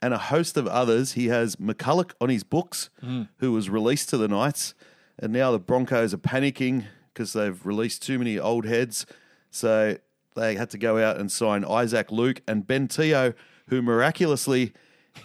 and 0.00 0.14
a 0.14 0.18
host 0.18 0.56
of 0.56 0.68
others. 0.68 1.12
He 1.12 1.26
has 1.28 1.56
McCullough 1.56 2.12
on 2.20 2.28
his 2.28 2.44
books, 2.44 2.90
who 3.38 3.52
was 3.52 3.68
released 3.68 4.08
to 4.10 4.16
the 4.16 4.28
Knights. 4.28 4.74
And 5.18 5.32
now 5.32 5.50
the 5.50 5.58
Broncos 5.58 6.14
are 6.14 6.18
panicking 6.18 6.84
because 7.12 7.32
they've 7.32 7.64
released 7.66 8.02
too 8.02 8.18
many 8.18 8.38
old 8.38 8.64
heads. 8.64 9.04
So 9.50 9.96
they 10.36 10.54
had 10.54 10.70
to 10.70 10.78
go 10.78 10.98
out 11.02 11.16
and 11.16 11.32
sign 11.32 11.64
Isaac 11.64 12.12
Luke 12.12 12.42
and 12.46 12.64
Ben 12.64 12.86
Teo, 12.86 13.34
who 13.68 13.82
miraculously 13.82 14.72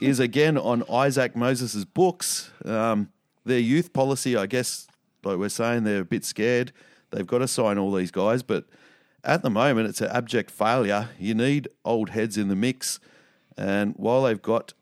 is 0.01 0.19
again 0.19 0.57
on 0.57 0.83
Isaac 0.91 1.35
Moses' 1.35 1.85
books. 1.85 2.51
Um, 2.65 3.09
their 3.45 3.59
youth 3.59 3.93
policy, 3.93 4.35
I 4.35 4.45
guess, 4.45 4.87
like 5.23 5.37
we're 5.37 5.49
saying, 5.49 5.83
they're 5.83 6.01
a 6.01 6.05
bit 6.05 6.23
scared. 6.25 6.71
They've 7.11 7.27
got 7.27 7.39
to 7.39 7.47
sign 7.47 7.77
all 7.77 7.91
these 7.93 8.11
guys, 8.11 8.41
but 8.43 8.65
at 9.23 9.41
the 9.43 9.49
moment, 9.49 9.87
it's 9.89 10.01
an 10.01 10.09
abject 10.11 10.49
failure. 10.51 11.09
You 11.19 11.33
need 11.35 11.67
old 11.85 12.09
heads 12.09 12.37
in 12.37 12.47
the 12.47 12.55
mix. 12.55 12.99
And 13.57 13.93
while 13.97 14.23
they've 14.23 14.41
got 14.41 14.73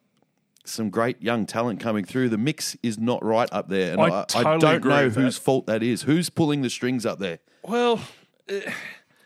some 0.64 0.90
great 0.90 1.22
young 1.22 1.46
talent 1.46 1.80
coming 1.80 2.06
through, 2.06 2.30
the 2.30 2.38
mix 2.38 2.78
is 2.82 2.98
not 2.98 3.24
right 3.24 3.50
up 3.52 3.68
there. 3.70 3.94
And 3.94 4.02
I 4.02 4.26
I, 4.36 4.54
I, 4.54 4.58
don't 4.58 4.86
know 4.86 5.10
whose 5.10 5.36
that. 5.36 5.44
fault 5.44 5.66
that 5.66 5.84
is. 5.84 6.04
Who's 6.04 6.30
pulling 6.30 6.62
the 6.62 6.70
strings 6.70 7.06
up 7.06 7.20
there? 7.20 7.40
Well, 7.64 8.00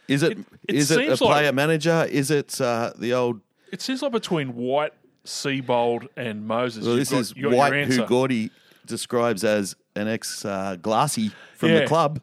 Is 0.08 0.24
it 0.24 0.34
It- 0.34 0.46
it 0.70 0.76
is 0.76 0.92
it 0.92 1.00
a 1.00 1.04
seems 1.08 1.22
like- 1.22 1.32
player 1.32 1.52
manager? 1.54 2.08
Is 2.10 2.32
it 2.32 2.60
uh, 2.62 2.94
the 2.98 3.14
old? 3.14 3.42
it 3.72 3.82
seems 3.82 4.02
like 4.02 4.12
between 4.12 4.56
White, 4.56 4.94
Seibold, 5.26 6.08
and 6.16 6.48
Moses. 6.48 6.86
Well, 6.86 6.96
this 6.96 7.12
got- 7.12 7.20
is 7.20 7.34
White, 7.36 7.86
who 7.88 8.06
Gordy 8.06 8.52
describes 8.86 9.44
as 9.44 9.76
an 9.96 10.08
ex 10.08 10.46
uh, 10.46 10.78
Glassy 10.82 11.32
from 11.56 11.70
Yeah. 11.70 11.80
the 11.82 11.88
club. 11.88 12.22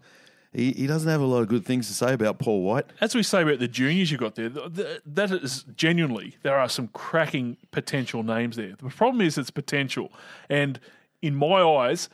He, 0.55 0.73
he 0.73 0.87
doesn't 0.87 1.09
have 1.09 1.23
a 1.23 1.25
lot 1.25 1.41
of 1.41 1.49
good 1.49 1.65
things 1.65 1.87
to 1.89 1.95
say 1.95 2.13
about 2.13 2.39
Paul 2.39 2.63
White. 2.63 2.85
As 3.01 3.15
we 3.15 3.23
say 3.23 3.41
about 3.41 3.59
the 3.59 3.69
juniors 3.69 4.11
you 4.11 4.19
got 4.19 4.35
there, 4.35 4.51
th- 4.51 4.75
th- 4.75 5.01
that 5.07 5.31
is 5.31 5.65
genuinely 5.77 6.37
there 6.43 6.59
are 6.59 6.69
some 6.69 6.89
cracking 6.89 7.57
potential 7.71 8.23
names 8.23 8.57
there. 8.57 8.75
The 8.77 8.91
problem 8.91 9.23
is 9.23 9.39
it's 9.39 9.51
potential, 9.51 10.13
and 10.51 10.79
in 11.23 11.35
my 11.35 11.63
eyes, 11.63 12.11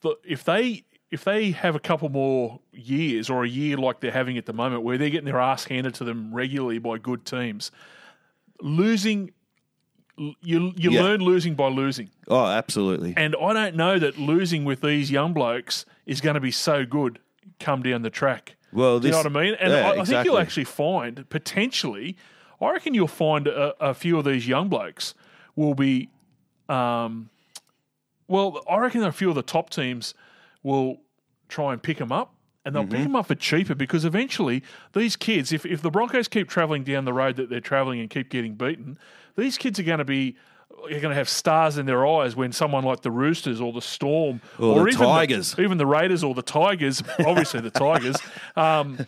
the, 0.00 0.16
if 0.24 0.42
they 0.42 0.82
if 1.12 1.22
they 1.22 1.52
have 1.52 1.76
a 1.76 1.78
couple 1.78 2.08
more 2.08 2.58
years 2.72 3.30
or 3.30 3.44
a 3.44 3.48
year 3.48 3.76
like 3.76 4.00
they're 4.00 4.10
having 4.10 4.36
at 4.36 4.46
the 4.46 4.52
moment, 4.52 4.82
where 4.82 4.98
they're 4.98 5.08
getting 5.08 5.24
their 5.24 5.38
ass 5.40 5.64
handed 5.66 5.94
to 5.94 6.02
them 6.04 6.34
regularly 6.34 6.78
by 6.80 6.98
good 6.98 7.24
teams, 7.24 7.70
losing 8.60 9.30
you 10.18 10.72
you 10.76 10.90
Yeah. 10.92 11.02
learn 11.02 11.20
losing 11.20 11.54
by 11.54 11.68
losing. 11.68 12.10
Oh, 12.28 12.46
absolutely. 12.46 13.14
And 13.16 13.36
I 13.40 13.52
don't 13.52 13.76
know 13.76 13.98
that 13.98 14.18
losing 14.18 14.64
with 14.64 14.80
these 14.80 15.10
young 15.10 15.32
blokes 15.32 15.84
is 16.06 16.20
going 16.20 16.34
to 16.34 16.40
be 16.40 16.50
so 16.50 16.84
good 16.86 17.18
come 17.60 17.82
down 17.82 18.02
the 18.02 18.10
track. 18.10 18.56
Well, 18.72 18.98
Do 19.00 19.06
you 19.08 19.12
know 19.12 19.18
what 19.18 19.26
I 19.26 19.28
mean? 19.44 19.54
And 19.60 19.72
yeah, 19.72 19.88
I, 19.90 20.00
I 20.00 20.04
think 20.04 20.24
you'll 20.24 20.38
actually 20.38 20.64
find 20.64 21.28
potentially, 21.30 22.16
I 22.60 22.70
reckon 22.72 22.94
you'll 22.94 23.06
find 23.08 23.46
a, 23.46 23.74
a 23.82 23.94
few 23.94 24.18
of 24.18 24.24
these 24.24 24.46
young 24.48 24.68
blokes 24.68 25.14
will 25.54 25.74
be, 25.74 26.08
um, 26.68 27.30
well, 28.28 28.62
I 28.68 28.78
reckon 28.78 29.02
a 29.02 29.12
few 29.12 29.28
of 29.28 29.34
the 29.34 29.42
top 29.42 29.70
teams 29.70 30.14
will 30.62 30.98
try 31.48 31.72
and 31.72 31.82
pick 31.82 31.98
them 31.98 32.12
up. 32.12 32.32
And 32.64 32.74
they'll 32.74 32.82
Mm-hmm. 32.82 32.90
pick 32.92 33.02
them 33.04 33.14
up 33.14 33.26
for 33.26 33.36
cheaper 33.36 33.76
because 33.76 34.04
eventually 34.04 34.60
these 34.92 35.14
kids, 35.14 35.52
if, 35.52 35.64
if 35.64 35.82
the 35.82 35.90
Broncos 35.90 36.26
keep 36.26 36.48
travelling 36.48 36.82
down 36.82 37.04
the 37.04 37.12
road 37.12 37.36
that 37.36 37.48
they're 37.48 37.60
travelling 37.60 38.00
and 38.00 38.10
keep 38.10 38.28
getting 38.28 38.54
beaten, 38.56 38.98
these 39.36 39.56
kids 39.58 39.78
are 39.78 39.82
going 39.84 39.98
to 39.98 40.04
be 40.04 40.36
are 40.84 40.90
going 41.00 41.02
to 41.10 41.14
have 41.14 41.28
stars 41.28 41.78
in 41.78 41.86
their 41.86 42.06
eyes 42.06 42.36
when 42.36 42.52
someone 42.52 42.84
like 42.84 43.00
the 43.00 43.10
Roosters 43.10 43.60
or 43.60 43.72
the 43.72 43.80
Storm 43.80 44.40
Or 44.58 44.74
the 44.84 44.86
even 44.88 45.06
Tigers. 45.06 45.54
even 45.58 45.78
the 45.78 45.86
Raiders 45.86 46.22
or 46.22 46.34
the 46.34 46.42
Tigers, 46.42 47.02
obviously 47.26 47.60
the 47.60 47.70
Tigers, 47.70 48.16
um, 48.56 48.98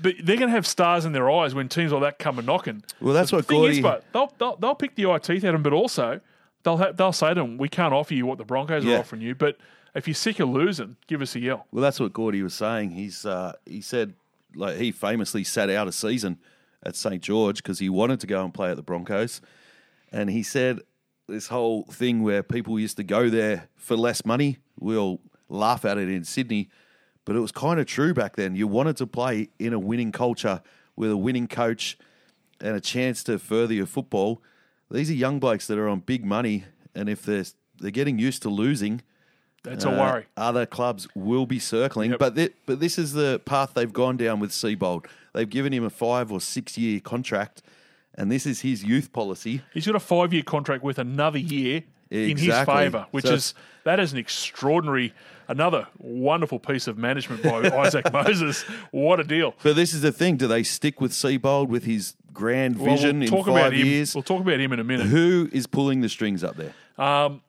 but 0.00 0.14
they're 0.22 0.36
going 0.36 0.48
to 0.50 0.54
have 0.54 0.66
stars 0.66 1.04
in 1.04 1.12
their 1.12 1.30
eyes 1.30 1.54
when 1.54 1.68
teams 1.68 1.90
like 1.92 2.02
that 2.02 2.18
come 2.18 2.38
a 2.38 2.42
knocking. 2.42 2.82
Well, 3.00 3.12
that's 3.14 3.30
the 3.30 3.36
what 3.36 3.46
thing 3.46 3.64
is, 3.64 3.80
but 3.80 4.04
they'll, 4.12 4.32
they'll 4.38 4.56
they'll 4.56 4.74
pick 4.74 4.94
the 4.94 5.06
eye 5.06 5.18
teeth 5.18 5.42
at 5.44 5.52
them, 5.52 5.62
but 5.62 5.72
also 5.72 6.20
they'll 6.62 6.76
ha- 6.76 6.92
they'll 6.92 7.12
say 7.12 7.30
to 7.30 7.34
them, 7.34 7.58
"We 7.58 7.68
can't 7.68 7.92
offer 7.94 8.14
you 8.14 8.24
what 8.26 8.38
the 8.38 8.44
Broncos 8.44 8.84
Yeah. 8.84 8.96
are 8.96 9.00
offering 9.00 9.22
you, 9.22 9.34
but 9.34 9.56
if 9.94 10.06
you're 10.06 10.14
sick 10.14 10.38
of 10.38 10.48
losing, 10.50 10.96
give 11.06 11.22
us 11.22 11.34
a 11.34 11.40
yell." 11.40 11.66
Well, 11.72 11.82
that's 11.82 11.98
what 11.98 12.12
Gordy 12.12 12.42
was 12.42 12.54
saying. 12.54 12.90
He's 12.90 13.24
uh, 13.26 13.54
he 13.64 13.80
said 13.80 14.14
like 14.54 14.76
he 14.76 14.92
famously 14.92 15.44
sat 15.44 15.70
out 15.70 15.88
a 15.88 15.92
season 15.92 16.38
at 16.84 16.94
St 16.94 17.20
George 17.22 17.56
because 17.62 17.78
he 17.78 17.88
wanted 17.88 18.20
to 18.20 18.26
go 18.26 18.44
and 18.44 18.54
play 18.54 18.70
at 18.70 18.76
the 18.76 18.82
Broncos, 18.82 19.40
and 20.16 20.30
he 20.30 20.42
said 20.42 20.80
this 21.28 21.48
whole 21.48 21.82
thing 21.84 22.22
where 22.22 22.42
people 22.42 22.78
used 22.78 22.96
to 22.96 23.02
go 23.04 23.28
there 23.28 23.68
for 23.76 23.96
less 23.96 24.24
money. 24.24 24.58
We 24.78 24.96
all 24.96 25.20
laugh 25.48 25.84
at 25.84 25.98
it 25.98 26.08
in 26.08 26.24
Sydney, 26.24 26.68
but 27.24 27.36
it 27.36 27.40
was 27.40 27.52
kind 27.52 27.78
of 27.80 27.86
true 27.86 28.14
back 28.14 28.36
then. 28.36 28.56
You 28.56 28.66
wanted 28.66 28.96
to 28.98 29.06
play 29.06 29.48
in 29.58 29.72
a 29.72 29.78
winning 29.78 30.12
culture 30.12 30.62
with 30.96 31.10
a 31.10 31.16
winning 31.16 31.48
coach 31.48 31.98
and 32.60 32.74
a 32.76 32.80
chance 32.80 33.22
to 33.24 33.38
further 33.38 33.74
your 33.74 33.86
football. 33.86 34.40
These 34.90 35.10
are 35.10 35.14
young 35.14 35.38
blokes 35.40 35.66
that 35.66 35.78
are 35.78 35.88
on 35.88 36.00
big 36.00 36.24
money, 36.24 36.64
and 36.94 37.08
if 37.08 37.22
they're 37.22 37.44
they're 37.78 37.90
getting 37.90 38.18
used 38.18 38.40
to 38.42 38.48
losing. 38.48 39.02
That's 39.62 39.84
a 39.84 39.90
Uh, 39.90 39.98
worry. 39.98 40.24
Other 40.36 40.64
clubs 40.64 41.06
will 41.14 41.44
be 41.44 41.58
circling, 41.58 42.12
Yep. 42.12 42.18
but 42.20 42.34
thi- 42.36 42.54
but 42.64 42.80
this 42.80 42.96
is 42.98 43.12
the 43.12 43.40
path 43.44 43.72
they've 43.74 43.92
gone 43.92 44.16
down 44.16 44.40
with 44.40 44.50
Seibold. 44.52 45.04
They've 45.34 45.50
given 45.50 45.74
him 45.74 45.84
a 45.84 45.90
five 45.90 46.32
or 46.32 46.40
six 46.40 46.78
year 46.78 47.00
contract, 47.00 47.60
and 48.16 48.30
this 48.30 48.46
is 48.46 48.60
his 48.60 48.84
youth 48.84 49.12
policy. 49.12 49.62
He's 49.74 49.86
got 49.86 49.94
a 49.96 50.00
five 50.00 50.32
year 50.32 50.42
contract 50.42 50.82
with 50.82 50.98
another 50.98 51.38
year 51.38 51.84
in 52.10 52.36
his 52.36 52.56
favour, 52.64 53.06
which 53.10 53.24
So 53.24 53.34
is 53.34 53.54
that 53.84 53.98
is 54.00 54.12
an 54.12 54.18
extraordinary, 54.18 55.12
another 55.48 55.86
wonderful 55.98 56.58
piece 56.58 56.86
of 56.86 56.96
management 56.98 57.42
by 57.42 57.68
Isaac 57.78 58.12
Moses. 58.12 58.62
What 58.90 59.20
a 59.20 59.24
deal! 59.24 59.54
But 59.62 59.76
this 59.76 59.92
is 59.94 60.02
the 60.02 60.12
thing: 60.12 60.36
do 60.36 60.46
they 60.46 60.62
stick 60.62 61.00
with 61.00 61.12
Seibold 61.12 61.68
with 61.68 61.84
his 61.84 62.14
grand 62.32 62.78
Well, 62.78 62.94
vision 62.94 63.18
we'll 63.20 63.22
in 63.24 63.30
talk 63.30 63.46
five 63.46 63.56
about 63.56 63.72
him. 63.74 63.86
years? 63.86 64.14
We'll 64.14 64.22
talk 64.22 64.40
about 64.40 64.60
him 64.60 64.72
in 64.72 64.78
a 64.80 64.84
minute. 64.84 65.06
Who 65.06 65.48
is 65.52 65.66
pulling 65.66 66.00
the 66.00 66.08
strings 66.08 66.44
up 66.44 66.56
there? 66.56 66.72
Um, 66.98 67.42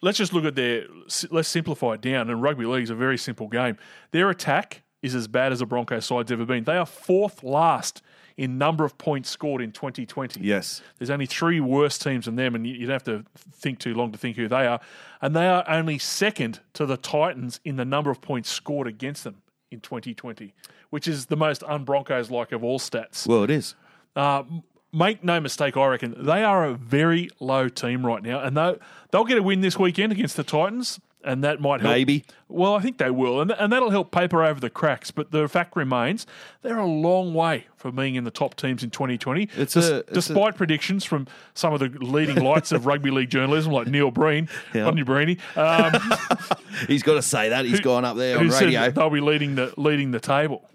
let's 0.00 0.16
just 0.18 0.32
look 0.32 0.44
at 0.44 0.54
their. 0.54 0.84
Let's 1.30 1.48
simplify 1.48 1.92
it 1.94 2.00
down. 2.00 2.30
And 2.30 2.40
rugby 2.42 2.64
league 2.64 2.84
is 2.84 2.90
a 2.90 2.94
very 2.94 3.18
simple 3.18 3.48
game. 3.48 3.76
Their 4.12 4.30
attack 4.30 4.82
is 5.02 5.14
as 5.14 5.28
bad 5.28 5.52
as 5.52 5.58
the 5.60 5.66
Broncos 5.66 6.06
side's 6.06 6.32
ever 6.32 6.44
been. 6.44 6.64
They 6.64 6.76
are 6.76 6.86
fourth 6.86 7.42
last 7.44 8.02
in 8.38 8.56
number 8.56 8.84
of 8.84 8.96
points 8.96 9.28
scored 9.28 9.60
in 9.60 9.72
2020. 9.72 10.40
Yes. 10.40 10.80
There's 10.98 11.10
only 11.10 11.26
three 11.26 11.58
worse 11.60 11.98
teams 11.98 12.24
than 12.26 12.36
them, 12.36 12.54
and 12.54 12.64
you- 12.66 12.74
you'd 12.74 12.88
have 12.88 13.02
to 13.04 13.24
think 13.52 13.80
too 13.80 13.92
long 13.92 14.12
to 14.12 14.16
think 14.18 14.36
who 14.36 14.46
they 14.48 14.64
are. 14.66 14.80
And 15.20 15.34
they 15.36 15.48
are 15.48 15.64
only 15.68 15.98
second 15.98 16.60
to 16.74 16.86
the 16.86 16.96
Titans 16.96 17.58
in 17.64 17.76
the 17.76 17.84
number 17.84 18.10
of 18.10 18.20
points 18.20 18.48
scored 18.48 18.86
against 18.86 19.24
them 19.24 19.42
in 19.72 19.80
2020, 19.80 20.54
which 20.90 21.08
is 21.08 21.26
the 21.26 21.36
most 21.36 21.64
un-Broncos 21.64 22.30
like 22.30 22.52
of 22.52 22.62
all 22.62 22.78
stats. 22.78 23.26
Well, 23.26 23.42
it 23.42 23.50
is. 23.50 23.74
Uh, 24.14 24.44
make 24.92 25.24
no 25.24 25.40
mistake, 25.40 25.76
I 25.76 25.86
reckon 25.88 26.14
they 26.16 26.44
are 26.44 26.64
a 26.64 26.74
very 26.74 27.28
low 27.40 27.68
team 27.68 28.06
right 28.06 28.22
now, 28.22 28.38
and 28.40 28.56
they'll, 28.56 28.78
they'll 29.10 29.24
get 29.24 29.36
a 29.38 29.42
win 29.42 29.60
this 29.62 29.78
weekend 29.78 30.12
against 30.12 30.36
the 30.36 30.44
Titans, 30.44 31.00
and 31.24 31.42
that 31.44 31.60
might 31.60 31.80
help. 31.80 31.92
Maybe. 31.94 32.24
Well, 32.48 32.74
I 32.74 32.80
think 32.80 32.98
they 32.98 33.10
will, 33.10 33.40
and, 33.40 33.50
and 33.50 33.72
that'll 33.72 33.90
help 33.90 34.10
paper 34.10 34.42
over 34.42 34.60
the 34.60 34.70
cracks. 34.70 35.10
But 35.10 35.30
the 35.32 35.48
fact 35.48 35.76
remains, 35.76 36.26
they're 36.62 36.78
a 36.78 36.86
long 36.86 37.34
way 37.34 37.66
from 37.76 37.96
being 37.96 38.14
in 38.14 38.24
the 38.24 38.30
top 38.30 38.54
teams 38.54 38.82
in 38.82 38.90
2020. 38.90 39.48
It's 39.56 39.74
Des- 39.74 39.80
a- 39.80 39.96
it's 39.98 40.12
despite 40.12 40.56
predictions 40.56 41.04
from 41.04 41.26
some 41.54 41.72
of 41.72 41.80
the 41.80 41.88
leading 42.04 42.42
lights 42.42 42.72
of 42.72 42.86
rugby 42.86 43.10
league 43.10 43.30
journalism, 43.30 43.72
like 43.72 43.86
Neil 43.88 44.10
Breen, 44.10 44.48
Yeah. 44.74 44.82
Rodney 44.84 45.02
Breeny, 45.04 45.38
um, 45.56 46.58
He's 46.86 47.02
got 47.02 47.14
to 47.14 47.22
say 47.22 47.48
that. 47.50 47.64
He's 47.64 47.80
gone 47.80 48.04
up 48.04 48.16
there 48.16 48.38
who 48.38 48.44
on 48.46 48.60
radio. 48.60 48.90
they'll 48.90 49.10
be 49.10 49.20
leading 49.20 49.56
the 49.56 49.72
leading 49.76 50.12
the 50.12 50.20
table. 50.20 50.68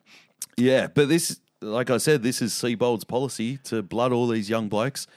Yeah, 0.58 0.88
but 0.88 1.08
this, 1.10 1.40
like 1.62 1.90
I 1.90 1.98
said, 1.98 2.22
this 2.24 2.42
is 2.42 2.54
Seibold's 2.54 3.04
policy 3.06 3.58
to 3.66 3.82
blood 3.82 4.12
all 4.12 4.28
these 4.28 4.50
young 4.50 4.70
blokes. 4.70 5.08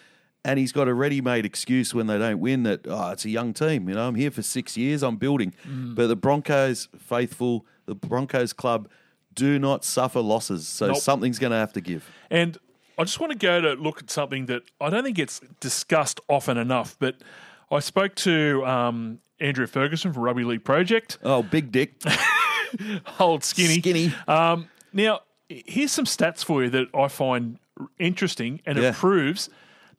And 0.47 0.61
he's 0.61 0.71
got 0.71 0.87
a 0.87 0.95
ready-made 0.95 1.45
excuse 1.45 1.93
when 1.93 2.07
they 2.07 2.19
don't 2.19 2.39
win 2.39 2.63
that 2.63 2.87
oh, 2.87 3.11
it's 3.11 3.25
a 3.25 3.31
young 3.31 3.53
team. 3.53 3.89
You 3.89 3.97
know, 3.97 4.07
I'm 4.07 4.15
here 4.15 4.31
for 4.31 4.43
six 4.43 4.77
years. 4.77 5.03
I'm 5.03 5.17
building. 5.17 5.53
Mm. 5.69 5.97
But 5.97 6.07
the 6.07 6.15
Broncos 6.15 6.89
faithful, 6.97 7.67
the 7.87 7.97
Broncos 7.97 8.53
club, 8.53 8.89
do 9.35 9.59
not 9.59 9.85
suffer 9.85 10.21
losses. 10.21 10.69
So 10.69 10.87
Nope. 10.87 10.99
something's 10.99 11.41
going 11.41 11.51
to 11.51 11.57
have 11.59 11.73
to 11.73 11.81
give. 11.81 12.09
And 12.31 12.57
I 12.97 13.03
just 13.03 13.19
want 13.19 13.33
to 13.33 13.39
go 13.39 13.61
to 13.61 13.73
look 13.73 13.99
at 14.01 14.09
something 14.09 14.47
that 14.47 14.63
I 14.81 14.89
don't 14.89 15.03
think 15.03 15.17
gets 15.17 15.41
discussed 15.59 16.21
often 16.29 16.57
enough. 16.59 16.95
But 17.01 17.17
I 17.73 17.81
spoke 17.81 18.15
to 18.15 18.65
um, 18.65 19.19
Andrew 19.41 19.67
Ferguson 19.67 20.13
from 20.13 20.23
Rugby 20.23 20.45
League 20.45 20.63
Project, 20.65 21.19
Oh, 21.25 21.43
big 21.43 21.73
dick, 21.73 21.95
old 23.19 23.43
skinny. 23.45 23.81
skinny. 23.81 24.15
Um, 24.29 24.69
now, 24.93 25.21
here's 25.49 25.91
some 25.93 26.05
stats 26.05 26.45
for 26.45 26.63
you 26.63 26.71
that 26.71 26.87
I 26.95 27.09
find 27.09 27.59
interesting, 27.99 28.61
and 28.65 28.79
Yeah. 28.79 28.91
it 28.91 28.95
proves 28.95 29.51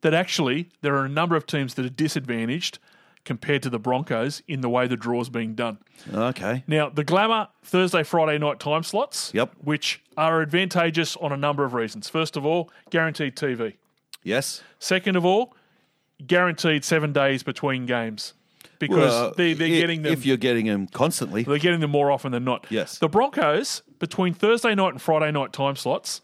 that 0.02 0.14
actually 0.14 0.70
there 0.82 0.96
are 0.96 1.06
a 1.06 1.10
number 1.10 1.36
of 1.36 1.46
teams 1.46 1.74
that 1.76 1.86
are 1.86 1.90
disadvantaged 1.90 2.80
compared 3.26 3.62
to 3.64 3.70
the 3.70 3.80
Broncos 3.80 4.42
in 4.48 4.62
the 4.62 4.70
way 4.70 4.88
the 4.88 4.96
draw's 4.96 5.28
being 5.30 5.54
done. 5.54 5.78
Okay. 6.14 6.64
Now, 6.66 6.88
the 6.90 7.04
Glamour 7.04 7.50
Thursday, 7.64 8.04
Friday 8.04 8.38
night 8.38 8.60
time 8.60 8.84
slots, 8.84 9.32
Yep. 9.34 9.52
which 9.62 10.02
are 10.16 10.42
advantageous 10.42 11.18
on 11.18 11.34
a 11.34 11.38
number 11.38 11.66
of 11.66 11.74
reasons. 11.74 12.08
First 12.08 12.38
of 12.38 12.46
all, 12.46 12.70
guaranteed 12.90 13.36
TV. 13.36 13.74
Yes. 14.24 14.62
Second 14.80 15.18
of 15.18 15.26
all, 15.26 15.54
guaranteed 16.26 16.84
seven 16.84 17.14
days 17.14 17.44
between 17.44 17.86
games 17.86 18.34
because 18.80 18.98
Well, 19.12 19.34
they, 19.36 19.54
they're 19.54 19.68
i- 19.68 19.72
getting 19.72 20.02
them. 20.04 20.14
If 20.14 20.26
you're 20.26 20.38
getting 20.38 20.68
them 20.68 20.88
constantly, 20.88 21.44
they're 21.44 21.58
getting 21.58 21.80
them 21.80 21.92
more 21.92 22.12
often 22.12 22.32
than 22.32 22.44
not. 22.44 22.66
Yes. 22.70 22.98
The 22.98 23.10
Broncos 23.10 23.84
between 24.00 24.34
Thursday 24.34 24.74
night 24.76 24.94
and 24.94 25.02
Friday 25.02 25.32
night 25.32 25.52
time 25.54 25.76
slots, 25.76 26.22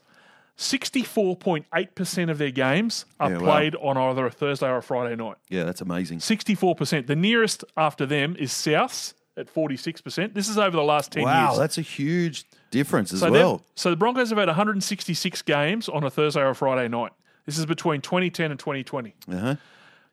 sixty-four 0.56 1.36
point 1.36 1.66
eight 1.74 1.94
percent 1.94 2.30
of 2.30 2.38
their 2.38 2.50
games 2.50 3.04
are 3.20 3.30
Yeah, 3.30 3.38
wow. 3.38 3.44
played 3.44 3.74
on 3.76 3.96
either 3.96 4.26
a 4.26 4.30
Thursday 4.30 4.68
or 4.68 4.76
a 4.78 4.82
Friday 4.82 5.16
night. 5.16 5.36
yeah, 5.48 5.64
that's 5.64 5.80
amazing. 5.80 6.20
Sixty-four 6.20 6.74
percent. 6.74 7.06
The 7.06 7.16
nearest 7.16 7.64
after 7.76 8.06
them 8.06 8.36
is 8.38 8.52
Souths 8.52 9.14
at 9.36 9.48
forty-six 9.48 10.00
percent. 10.00 10.34
This 10.34 10.48
is 10.48 10.58
over 10.58 10.76
the 10.76 10.82
last 10.84 11.12
ten 11.12 11.24
Wow, 11.24 11.40
years. 11.46 11.52
Wow, 11.56 11.58
that's 11.58 11.78
a 11.78 11.82
huge 11.82 12.44
difference 12.70 13.12
as 13.12 13.20
So, 13.20 13.30
well. 13.30 13.62
so 13.74 13.90
the 13.90 13.96
Broncos 13.96 14.30
have 14.30 14.38
had 14.38 14.48
166 14.48 15.42
games 15.42 15.88
on 15.88 16.02
a 16.04 16.10
Thursday 16.10 16.40
or 16.40 16.50
a 16.50 16.54
Friday 16.54 16.88
night. 16.88 17.12
This 17.46 17.56
is 17.58 17.66
between 17.66 18.00
2010 18.00 18.50
and 18.50 18.58
2020. 18.58 19.14
Uh-huh. 19.30 19.56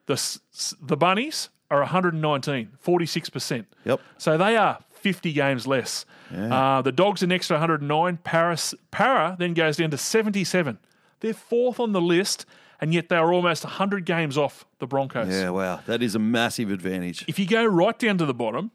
The 0.07 0.39
the 0.81 0.97
Bunnies 0.97 1.49
are 1.71 1.79
119, 1.79 2.69
46%. 2.85 3.65
Yep. 3.85 4.01
So 4.17 4.37
they 4.37 4.57
are 4.57 4.79
50 5.01 5.33
games 5.33 5.67
less. 5.67 6.05
Uh, 6.33 6.81
the 6.81 6.91
Dogs 6.91 7.21
are 7.23 7.27
next 7.27 7.47
to 7.49 7.55
109. 7.55 8.17
Paris 8.23 8.73
Para 8.91 9.35
then 9.37 9.53
goes 9.53 9.77
down 9.77 9.91
to 9.91 9.97
77. 9.97 10.77
They're 11.19 11.33
fourth 11.33 11.79
on 11.79 11.91
the 11.91 12.01
list, 12.01 12.45
and 12.79 12.93
yet 12.93 13.09
they 13.09 13.15
are 13.15 13.33
almost 13.33 13.63
100 13.63 14.05
games 14.05 14.37
off 14.37 14.65
the 14.79 14.87
Broncos. 14.87 15.29
Yeah, 15.29 15.49
wow. 15.49 15.81
That 15.85 16.01
is 16.01 16.15
a 16.15 16.19
massive 16.19 16.71
advantage. 16.71 17.25
If 17.27 17.37
you 17.37 17.47
go 17.47 17.65
right 17.65 17.97
down 17.97 18.17
to 18.19 18.25
the 18.25 18.33
bottom, 18.33 18.71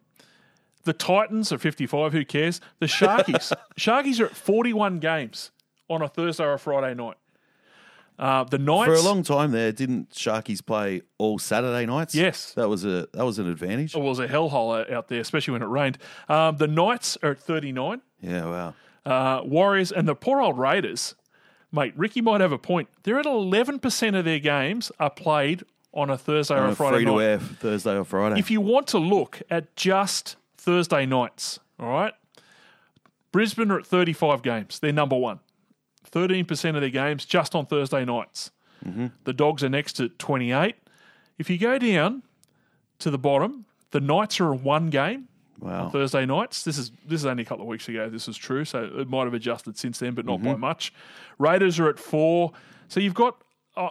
the 0.85 0.93
Titans 0.93 1.51
are 1.53 1.59
55. 1.59 2.13
Who 2.13 2.25
cares? 2.25 2.61
The 2.79 2.87
Sharkies. 2.87 3.53
Sharkies 3.79 4.21
are 4.21 4.27
at 4.27 4.37
41 4.37 4.99
games 4.99 5.51
on 5.89 6.03
a 6.03 6.09
Thursday 6.09 6.45
or 6.45 6.55
a 6.55 6.59
Friday 6.59 6.95
night. 6.95 7.17
Uh, 8.19 8.45
the 8.45 8.59
Knights. 8.59 8.87
For 8.87 8.95
a 8.95 9.03
long 9.03 9.23
time 9.23 9.51
there, 9.51 9.73
didn't 9.73 10.11
Sharkies 10.11 10.65
play 10.65 11.03
all 11.19 11.39
Saturday 11.39 11.85
nights? 11.87 12.15
Yes. 12.15 12.53
That 12.55 12.69
was 12.69 12.85
a 12.85 13.09
that 13.13 13.25
was 13.25 13.39
an 13.39 13.49
advantage. 13.49 13.95
It 13.95 14.01
was 14.01 14.19
a 14.19 14.27
hellhole 14.27 14.91
out 14.91 15.09
there, 15.09 15.21
especially 15.21 15.53
when 15.53 15.63
it 15.63 15.67
rained. 15.67 15.99
Um, 16.29 16.57
the 16.57 16.67
Knights 16.67 17.19
are 17.23 17.33
at 17.33 17.39
39. 17.39 18.01
Yeah, 18.21 18.45
wow. 18.47 18.75
Uh, 19.05 19.43
Warriors 19.45 19.93
and 19.93 20.09
the 20.09 20.15
poor 20.15 20.41
old 20.41 20.59
Raiders, 20.59 21.15
mate, 21.71 21.93
Ricky 21.97 22.21
might 22.21 22.41
have 22.41 22.53
a 22.53 22.59
point. 22.59 22.89
They're 23.03 23.19
at 23.21 23.27
11% 23.27 24.19
of 24.19 24.25
their 24.25 24.39
games 24.41 24.91
are 24.99 25.11
played 25.11 25.63
on 25.93 26.11
a 26.11 26.19
Thursday 26.19 26.55
or 26.55 26.63
On 26.63 26.69
a 26.71 26.73
a 26.73 26.75
Friday 26.75 26.97
free 26.97 27.05
to 27.05 27.13
night. 27.37 27.41
Thursday 27.59 27.97
or 27.97 28.05
Friday. 28.05 28.39
If 28.39 28.51
you 28.51 28.61
want 28.61 28.87
to 28.89 28.99
look 28.99 29.43
at 29.51 29.77
just 29.77 30.37
Thursday 30.57 31.07
nights, 31.07 31.61
all 31.79 31.89
right, 31.89 32.15
Brisbane 33.33 33.71
are 33.71 33.79
at 33.81 33.87
35 33.87 34.43
games. 34.43 34.79
They're 34.79 34.93
number 34.93 35.17
one. 35.17 35.41
13% 36.11 36.75
of 36.75 36.81
their 36.81 36.91
games 36.91 37.25
just 37.25 37.55
on 37.55 37.67
Thursday 37.67 38.05
nights. 38.05 38.51
Mm-hmm. 38.85 39.07
The 39.25 39.33
Dogs 39.33 39.65
are 39.65 39.69
next 39.69 40.01
at 40.01 40.19
28. 40.19 40.75
If 41.39 41.51
you 41.51 41.59
go 41.59 41.79
down 41.79 42.23
to 42.99 43.11
the 43.11 43.19
bottom, 43.19 43.67
the 43.91 44.01
Knights 44.01 44.41
are 44.41 44.53
a 44.53 44.57
one 44.57 44.91
game 44.91 45.29
wow. 45.59 45.85
on 45.85 45.91
Thursday 45.91 46.27
nights. 46.27 46.65
This 46.65 46.79
is 46.79 46.91
this 47.07 47.21
is 47.21 47.27
only 47.27 47.43
a 47.43 47.47
couple 47.47 47.63
of 47.63 47.69
weeks 47.69 47.89
ago. 47.89 48.09
This 48.09 48.27
was 48.27 48.37
true, 48.37 48.65
so 48.65 48.85
it 48.99 49.09
might 49.09 49.25
have 49.25 49.35
adjusted 49.35 49.77
since 49.77 49.99
then, 49.99 50.15
but 50.15 50.25
not 50.25 50.39
Mm-hmm. 50.39 50.53
by 50.53 50.57
much. 50.57 50.93
Raiders 51.39 51.79
are 51.79 51.89
at 51.89 51.99
four. 51.99 52.53
So 52.89 53.01
you've 53.01 53.15
got. 53.15 53.43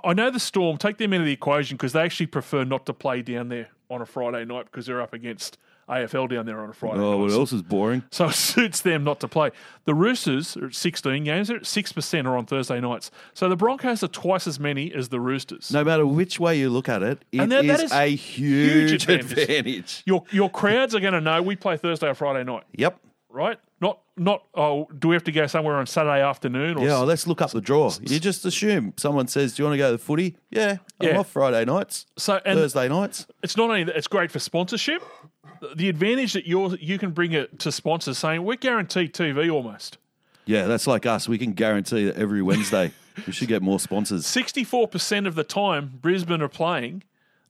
I 0.03 0.13
know 0.13 0.31
the 0.31 0.39
Storm. 0.39 0.77
Take 0.77 0.97
them 0.97 1.13
into 1.13 1.25
the 1.25 1.33
equation 1.33 1.77
because 1.77 1.93
they 1.93 2.01
actually 2.01 2.25
prefer 2.25 2.63
not 2.63 2.87
to 2.87 2.93
play 2.93 3.21
down 3.21 3.49
there 3.49 3.69
on 3.91 4.01
a 4.01 4.05
Friday 4.05 4.43
night 4.43 4.65
because 4.65 4.87
they're 4.87 5.01
up 5.01 5.13
against 5.13 5.59
AFL 5.89 6.29
down 6.29 6.45
there 6.45 6.59
on 6.61 6.69
a 6.69 6.73
Friday. 6.73 6.99
Oh, 6.99 7.11
night. 7.11 7.19
what 7.21 7.31
else 7.31 7.53
is 7.53 7.61
boring? 7.61 8.03
So 8.11 8.25
it 8.29 8.33
suits 8.33 8.81
them 8.81 9.03
not 9.03 9.19
to 9.19 9.27
play. 9.27 9.51
The 9.85 9.93
Roosters 9.93 10.57
are 10.57 10.65
at 10.67 10.75
16 10.75 11.23
games. 11.23 11.47
They're 11.47 11.57
at 11.57 11.63
6% 11.63 12.25
are 12.25 12.35
on 12.35 12.45
Thursday 12.45 12.79
nights. 12.81 13.11
So 13.33 13.49
the 13.49 13.55
Broncos 13.55 14.01
are 14.03 14.07
twice 14.07 14.47
as 14.47 14.59
many 14.59 14.93
as 14.93 15.09
the 15.09 15.19
Roosters. 15.19 15.71
No 15.71 15.83
matter 15.83 16.05
which 16.05 16.39
way 16.39 16.57
you 16.57 16.69
look 16.69 16.89
at 16.89 17.03
it, 17.03 17.23
it 17.31 17.39
And 17.41 17.51
that- 17.51 17.65
is 17.65 17.79
that 17.79 17.83
is 17.85 17.91
a 17.91 18.15
huge, 18.15 18.89
huge 18.91 19.03
advantage. 19.03 19.37
advantage. 19.37 20.03
Your, 20.05 20.23
your 20.31 20.49
crowds 20.49 20.95
are 20.95 20.99
going 20.99 21.13
to 21.13 21.21
know 21.21 21.41
we 21.41 21.55
play 21.55 21.77
Thursday 21.77 22.07
or 22.07 22.15
Friday 22.15 22.43
night. 22.43 22.63
Yep. 22.75 22.99
right? 23.29 23.59
Not 23.81 23.99
not 24.17 24.43
oh, 24.55 24.87
do 24.97 25.09
we 25.09 25.15
have 25.15 25.25
to 25.25 25.31
go 25.33 25.45
somewhere 25.45 25.75
on 25.75 25.85
Saturday 25.85 26.21
afternoon? 26.21 26.77
Or 26.77 26.83
Yeah, 26.83 26.87
well, 26.93 27.05
let's 27.05 27.27
look 27.27 27.41
up 27.41 27.51
the 27.51 27.59
draw. 27.59 27.91
You 28.01 28.17
just 28.21 28.45
assume 28.45 28.93
someone 28.95 29.27
says, 29.27 29.53
"Do 29.53 29.61
you 29.63 29.67
want 29.67 29.73
to 29.73 29.77
go 29.77 29.87
to 29.87 29.91
the 29.91 29.97
footy?" 29.97 30.37
Yeah, 30.49 30.77
I'm 31.01 31.07
Yeah. 31.09 31.19
off 31.19 31.29
Friday 31.29 31.65
nights, 31.65 32.05
so 32.17 32.39
and 32.45 32.57
Thursday 32.57 32.87
nights. 32.87 33.27
it's 33.43 33.57
not 33.57 33.65
only 33.69 33.83
that 33.83 33.97
it's 33.97 34.07
great 34.07 34.31
for 34.31 34.39
sponsorship. 34.39 35.03
The 35.75 35.89
advantage 35.89 36.33
that 36.33 36.45
you 36.45 36.75
you 36.77 36.97
can 36.97 37.11
bring 37.11 37.33
it 37.33 37.59
to 37.59 37.71
sponsors 37.71 38.17
saying 38.17 38.43
we're 38.43 38.55
guaranteed 38.55 39.13
TV 39.13 39.51
almost. 39.51 39.97
Yeah, 40.45 40.67
that's 40.67 40.87
like 40.87 41.05
us. 41.05 41.27
We 41.27 41.37
can 41.37 41.53
guarantee 41.53 42.05
that 42.05 42.17
every 42.17 42.41
Wednesday 42.41 42.91
we 43.25 43.33
should 43.33 43.47
get 43.47 43.61
more 43.61 43.79
sponsors. 43.79 44.25
Sixty 44.25 44.63
four 44.63 44.87
percent 44.87 45.27
of 45.27 45.35
the 45.35 45.43
time 45.43 45.99
Brisbane 46.01 46.41
are 46.41 46.49
playing, 46.49 47.03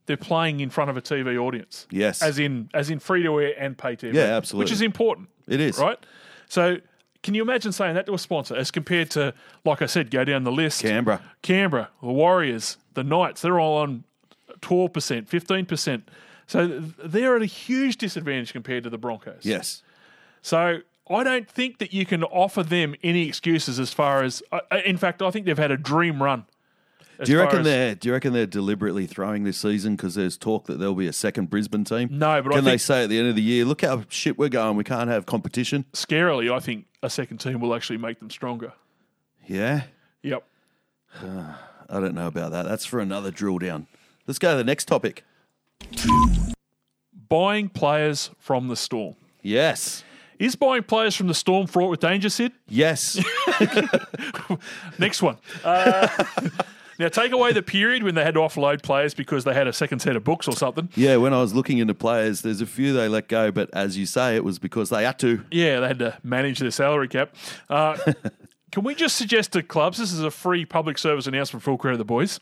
they're 0.06 0.18
playing 0.18 0.60
in 0.60 0.69
front 0.69 0.90
of 0.90 0.98
a 0.98 1.02
TV 1.02 1.38
audience. 1.38 1.88
Yes. 1.91 2.22
as 2.22 2.40
in 2.40 2.69
as 2.73 2.90
in 2.90 2.99
free 2.99 3.23
to 3.23 3.40
air 3.41 3.53
and 3.57 3.77
pay 3.77 3.95
TV. 3.95 4.14
Yeah, 4.14 4.38
absolutely. 4.38 4.65
which 4.65 4.72
is 4.72 4.82
important. 4.82 5.30
It 5.48 5.60
is. 5.60 5.77
right. 5.77 5.99
So. 6.48 6.77
Can 7.23 7.34
you 7.34 7.41
imagine 7.41 7.72
saying 7.72 7.95
that 7.95 8.06
to 8.06 8.14
a 8.14 8.19
sponsor 8.19 8.56
as 8.56 8.69
compared 8.69 9.10
to, 9.10 9.34
like 9.65 9.82
I 9.82 9.88
said, 9.88 10.11
go 10.11 10.23
down 10.23 10.44
the 10.44 10.52
list? 10.52 10.84
Canberra. 10.84 11.23
Canberra, 11.41 11.90
the 11.99 12.10
Warriors, 12.10 12.77
the 12.94 13.03
Knights, 13.03 13.41
they're 13.41 13.60
all 13.60 13.77
on 13.77 14.03
12%, 14.61 15.27
15%. 15.27 16.03
So 16.47 16.67
they're 17.03 17.35
at 17.35 17.41
a 17.41 17.45
huge 17.47 17.97
disadvantage 17.97 18.53
compared 18.53 18.84
to 18.84 18.89
the 18.89 18.97
Broncos. 18.97 19.41
Yes. 19.43 19.81
So 20.41 20.80
I 21.09 21.23
don't 21.23 21.49
think 21.49 21.80
that 21.80 21.93
you 21.93 22.05
can 22.05 22.23
offer 22.23 22.61
them 22.63 22.95
any 23.03 23.27
excuses 23.27 23.80
as 23.80 23.91
far 23.93 24.23
as, 24.23 24.43
uh, 24.51 24.59
uh, 24.72 24.77
in 24.85 24.97
fact, 24.97 25.22
I 25.22 25.31
think 25.31 25.45
they've 25.45 25.57
had 25.57 25.72
a 25.72 25.77
dream 25.77 26.22
run. 26.22 26.45
Do 27.23 27.31
you 27.31 27.39
reckon 27.39 27.59
as- 27.59 27.65
they're 27.65 27.95
Do 27.95 28.09
you 28.09 28.13
reckon 28.13 28.34
they're 28.34 28.45
deliberately 28.45 29.07
throwing 29.07 29.45
this 29.45 29.57
season 29.57 29.95
because 29.95 30.15
there's 30.15 30.38
talk 30.38 30.65
that 30.65 30.80
there'll 30.80 30.95
be 30.95 31.07
a 31.07 31.13
second 31.13 31.49
Brisbane 31.49 31.85
team? 31.85 32.09
No, 32.11 32.41
but 32.41 32.51
I 32.51 32.55
can 32.57 32.65
they 32.65 32.77
say 32.77 33.03
at 33.05 33.09
the 33.09 33.17
end 33.17 33.30
of 33.30 33.35
the 33.38 33.41
year, 33.41 33.63
"Look 33.63 33.81
how 33.81 34.03
shit 34.09 34.38
we're 34.38 34.49
going. 34.49 34.76
We 34.76 34.84
can't 34.84 35.09
have 35.09 35.26
competition." 35.26 35.85
Scarily, 35.93 36.51
I 36.53 36.59
think 36.59 36.88
a 37.01 37.09
second 37.09 37.38
team 37.38 37.61
will 37.61 37.73
actually 37.73 37.97
make 37.97 38.19
them 38.19 38.30
stronger. 38.30 38.73
Yeah, 39.47 39.84
Yep. 40.23 40.43
I 41.23 41.99
don't 41.99 42.15
know 42.15 42.27
about 42.27 42.51
that. 42.51 42.63
That's 42.65 42.85
for 42.85 42.99
another 42.99 43.31
drill 43.31 43.59
down. 43.59 43.88
Let's 44.27 44.39
go 44.39 44.51
to 44.51 44.57
the 44.57 44.63
next 44.63 44.85
topic. 44.85 45.23
Buying 47.30 47.70
players 47.70 48.30
from 48.40 48.68
the 48.68 48.76
Storm. 48.76 49.16
Yes, 49.41 50.03
Is 50.40 50.56
buying 50.56 50.84
players 50.84 51.16
from 51.16 51.28
the 51.28 51.34
Storm 51.34 51.68
fraught 51.68 51.90
with 51.90 51.99
danger, 51.99 52.30
Sid? 52.30 52.52
yes. 52.68 53.20
Next 54.99 55.22
one. 55.22 55.38
Uh, 55.64 56.07
Now, 56.98 57.10
take 57.10 57.34
away 57.34 57.52
the 57.52 57.62
period 57.62 58.03
when 58.03 58.16
they 58.16 58.24
had 58.24 58.36
to 58.36 58.40
offload 58.40 58.82
players 58.82 59.14
because 59.14 59.44
they 59.44 59.53
had 59.53 59.68
a 59.68 59.74
second 59.74 59.99
set 59.99 60.16
of 60.16 60.24
books 60.24 60.48
or 60.48 60.53
something. 60.56 60.88
Yeah, 60.95 61.18
when 61.18 61.34
I 61.34 61.41
was 61.41 61.53
looking 61.53 61.80
into 61.80 61.94
players, 61.94 62.41
there's 62.41 62.62
a 62.62 62.66
few 62.66 62.94
they 62.94 63.10
let 63.10 63.28
go, 63.28 63.52
but 63.52 63.70
as 63.74 63.98
you 63.98 64.06
say, 64.06 64.38
it 64.38 64.45
was 64.45 64.60
because 64.60 64.91
they 64.91 65.03
had 65.03 65.20
to. 65.20 65.44
Yeah, 65.52 65.82
they 65.82 65.88
had 65.90 65.99
to 65.99 66.18
manage 66.24 66.60
their 66.60 66.72
salary 66.72 67.10
cap. 67.10 67.36
Uh, 67.70 67.98
can 68.72 68.86
we 68.86 68.95
just 68.95 69.18
suggest 69.18 69.52
to 69.52 69.62
clubs, 69.62 69.98
this 69.98 70.14
is 70.14 70.22
a 70.22 70.32
free 70.32 70.64
public 70.64 70.98
service 70.98 71.28
announcement 71.28 71.64
for 71.64 71.72
all 71.72 71.78
credit 71.78 71.95
of 71.95 71.98
the 71.98 72.06
boys. 72.06 72.40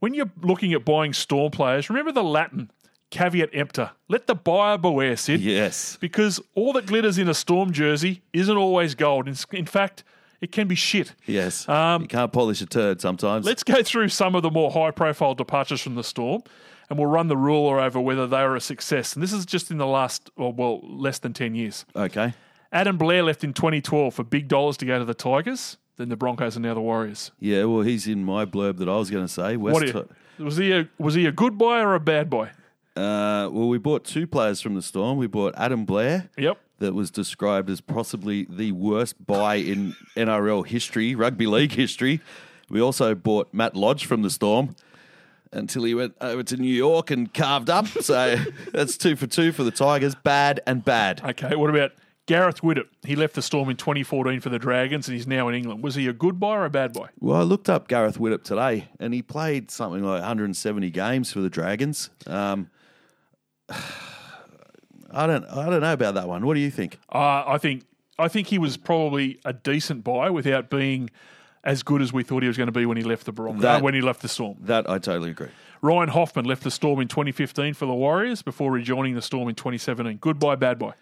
When 0.00 0.14
you're 0.14 0.30
looking 0.42 0.72
at 0.72 0.84
buying 0.84 1.12
Storm 1.12 1.50
players, 1.50 1.88
remember 1.88 2.12
the 2.12 2.24
Latin 2.24 2.70
caveat 3.10 3.50
emptor. 3.52 3.92
Let 4.08 4.26
the 4.26 4.34
buyer 4.34 4.76
beware, 4.76 5.16
Sid. 5.16 5.40
Yes. 5.40 5.96
Because 6.00 6.40
all 6.54 6.72
that 6.74 6.86
glitters 6.86 7.16
in 7.18 7.28
a 7.28 7.34
Storm 7.34 7.72
jersey 7.72 8.22
isn't 8.32 8.56
always 8.56 8.94
gold. 8.94 9.28
In, 9.28 9.36
in 9.52 9.66
fact, 9.66 10.04
it 10.40 10.52
can 10.52 10.68
be 10.68 10.74
shit. 10.74 11.14
Yes. 11.26 11.68
Um, 11.68 12.02
you 12.02 12.08
can't 12.08 12.32
polish 12.32 12.60
a 12.60 12.66
turd 12.66 13.00
sometimes. 13.00 13.46
Let's 13.46 13.62
go 13.62 13.82
through 13.82 14.08
some 14.08 14.34
of 14.34 14.42
the 14.42 14.50
more 14.50 14.70
high 14.70 14.90
profile 14.90 15.34
departures 15.34 15.80
from 15.80 15.94
the 15.94 16.04
Storm 16.04 16.42
and 16.90 16.98
we'll 16.98 17.08
run 17.08 17.28
the 17.28 17.36
ruler 17.36 17.80
over 17.80 18.00
whether 18.00 18.26
they 18.26 18.42
were 18.42 18.56
a 18.56 18.60
success. 18.60 19.14
And 19.14 19.22
this 19.22 19.32
is 19.32 19.46
just 19.46 19.70
in 19.70 19.78
the 19.78 19.86
last, 19.86 20.30
well, 20.36 20.52
well 20.52 20.80
less 20.82 21.18
than 21.18 21.32
10 21.32 21.54
years. 21.54 21.84
Okay. 21.96 22.34
Adam 22.72 22.98
Blair 22.98 23.22
left 23.22 23.44
in 23.44 23.52
2012 23.52 24.14
for 24.14 24.24
big 24.24 24.48
dollars 24.48 24.76
to 24.78 24.84
go 24.84 24.98
to 24.98 25.04
the 25.04 25.14
Tigers. 25.14 25.78
Then 25.96 26.08
the 26.08 26.16
Broncos 26.16 26.56
and 26.56 26.64
now 26.64 26.74
the 26.74 26.80
Warriors. 26.80 27.30
Yeah, 27.38 27.64
well, 27.64 27.82
he's 27.82 28.08
in 28.08 28.24
my 28.24 28.44
blurb 28.44 28.78
that 28.78 28.88
I 28.88 28.96
was 28.96 29.10
going 29.10 29.24
to 29.24 29.32
say. 29.32 29.56
West 29.56 29.74
What 29.74 30.08
you, 30.38 30.44
was 30.44 30.56
he 30.56 30.72
a 30.72 30.88
was 30.98 31.14
he 31.14 31.26
a 31.26 31.32
good 31.32 31.56
boy 31.56 31.78
or 31.78 31.94
a 31.94 32.00
bad 32.00 32.28
boy? 32.28 32.50
Uh, 32.96 33.48
well, 33.50 33.68
we 33.68 33.78
bought 33.78 34.04
two 34.04 34.26
players 34.26 34.60
from 34.60 34.74
the 34.74 34.82
Storm. 34.82 35.18
We 35.18 35.26
bought 35.26 35.54
Adam 35.56 35.84
Blair. 35.84 36.30
Yep. 36.36 36.58
That 36.78 36.94
was 36.94 37.10
described 37.10 37.70
as 37.70 37.80
possibly 37.80 38.46
the 38.48 38.72
worst 38.72 39.24
buy 39.24 39.56
in 39.56 39.94
NRL 40.16 40.66
history, 40.66 41.14
rugby 41.14 41.46
league 41.46 41.72
history. 41.72 42.20
We 42.68 42.80
also 42.80 43.14
bought 43.14 43.52
Matt 43.54 43.76
Lodge 43.76 44.06
from 44.06 44.22
the 44.22 44.30
Storm 44.30 44.74
until 45.52 45.84
he 45.84 45.94
went 45.94 46.16
over 46.20 46.42
to 46.42 46.56
New 46.56 46.72
York 46.72 47.10
and 47.10 47.32
carved 47.32 47.70
up. 47.70 47.86
So 47.86 48.36
that's 48.72 48.96
two 48.96 49.14
for 49.16 49.26
two 49.28 49.52
for 49.52 49.62
the 49.62 49.70
Tigers. 49.70 50.14
Bad 50.16 50.60
and 50.66 50.84
bad. 50.84 51.22
Okay. 51.24 51.54
What 51.54 51.70
about 51.70 51.92
Gareth 52.26 52.62
Widdop? 52.62 52.86
He 53.06 53.16
left 53.16 53.34
the 53.34 53.42
Storm 53.42 53.68
in 53.68 53.76
2014 53.76 54.40
for 54.40 54.48
the 54.48 54.58
Dragons, 54.58 55.08
and 55.08 55.14
he's 55.16 55.26
now 55.26 55.48
in 55.48 55.54
England. 55.54 55.82
Was 55.82 55.94
he 55.94 56.06
a 56.08 56.12
good 56.12 56.40
boy 56.40 56.52
or 56.54 56.64
a 56.64 56.70
bad 56.70 56.92
boy? 56.92 57.08
Well, 57.20 57.38
I 57.38 57.42
looked 57.42 57.68
up 57.68 57.86
Gareth 57.88 58.18
Widdop 58.18 58.42
today, 58.44 58.88
and 58.98 59.12
he 59.12 59.20
played 59.22 59.70
something 59.70 60.02
like 60.02 60.20
170 60.20 60.90
games 60.90 61.32
for 61.32 61.40
the 61.40 61.50
Dragons. 61.50 62.10
Um, 62.26 62.70
I 63.68 65.26
don't, 65.26 65.44
I 65.44 65.70
don't 65.70 65.80
know 65.80 65.92
about 65.92 66.14
that 66.14 66.28
one. 66.28 66.44
What 66.46 66.54
do 66.54 66.60
you 66.60 66.70
think? 66.70 66.98
Uh, 67.12 67.44
I 67.46 67.58
think 67.58 67.84
I 68.18 68.28
think 68.28 68.48
he 68.48 68.58
was 68.58 68.76
probably 68.76 69.38
a 69.44 69.52
decent 69.52 70.02
buy 70.04 70.30
without 70.30 70.70
being 70.70 71.10
as 71.62 71.82
good 71.82 72.02
as 72.02 72.12
we 72.12 72.22
thought 72.22 72.42
he 72.42 72.48
was 72.48 72.56
going 72.56 72.66
to 72.66 72.72
be 72.72 72.84
when 72.86 72.96
he 72.96 73.02
left 73.02 73.24
the 73.26 73.32
Broncos. 73.32 73.62
That- 73.62 73.82
when 73.82 73.94
he 73.94 74.00
left 74.00 74.22
the 74.22 74.28
Storm. 74.28 74.56
That 74.60 74.88
I 74.88 74.98
totally 74.98 75.30
agree. 75.30 75.48
Ryan 75.82 76.08
Hoffman 76.08 76.46
left 76.46 76.62
the 76.62 76.70
Storm 76.70 77.00
in 77.00 77.08
2015 77.08 77.74
for 77.74 77.86
the 77.86 77.94
Warriors 77.94 78.40
before 78.42 78.70
rejoining 78.72 79.14
the 79.14 79.22
Storm 79.22 79.48
in 79.48 79.54
2017. 79.54 80.16
Good 80.16 80.38
buy, 80.38 80.54
bad 80.56 80.78
buy. 80.78 80.94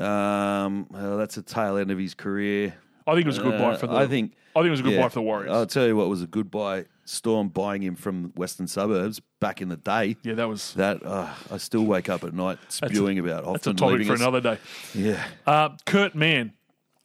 Um, 0.00 0.86
that's 0.90 1.36
a 1.36 1.42
tail 1.42 1.76
end 1.76 1.90
of 1.90 1.98
his 1.98 2.14
career. 2.14 2.74
I 3.06 3.14
think 3.14 3.24
it 3.24 3.28
was 3.28 3.38
a 3.38 3.42
good 3.42 3.58
buy 3.58 3.76
for 3.76 3.86
the. 3.86 3.94
Uh, 3.94 3.98
I 3.98 4.06
think. 4.06 4.34
I 4.54 4.60
think 4.60 4.68
it 4.68 4.70
was 4.70 4.80
a 4.80 4.82
good 4.82 4.92
yeah. 4.94 5.02
buy 5.02 5.08
for 5.08 5.14
the 5.14 5.22
Warriors. 5.22 5.52
I'll 5.52 5.66
tell 5.66 5.86
you 5.86 5.96
what 5.96 6.08
was 6.08 6.22
a 6.22 6.26
good 6.26 6.50
buy. 6.50 6.86
Storm 7.04 7.48
buying 7.48 7.82
him 7.82 7.96
from 7.96 8.32
Western 8.36 8.66
Suburbs 8.68 9.20
back 9.40 9.60
in 9.60 9.68
the 9.68 9.76
day. 9.76 10.16
yeah, 10.22 10.34
that 10.34 10.48
was 10.48 10.74
That 10.74 11.04
uh, 11.04 11.32
I 11.50 11.56
still 11.58 11.84
wake 11.84 12.08
up 12.08 12.22
at 12.24 12.34
night 12.34 12.58
spewing 12.68 13.18
about. 13.18 13.44
Hoffman 13.44 13.52
that's 13.54 13.66
a 13.66 13.74
topic 13.74 14.06
for 14.06 14.12
us. 14.12 14.20
another 14.20 14.40
day. 14.40 14.58
Yeah. 14.94 15.24
Uh, 15.46 15.70
Kurt 15.86 16.14
Mann, 16.14 16.52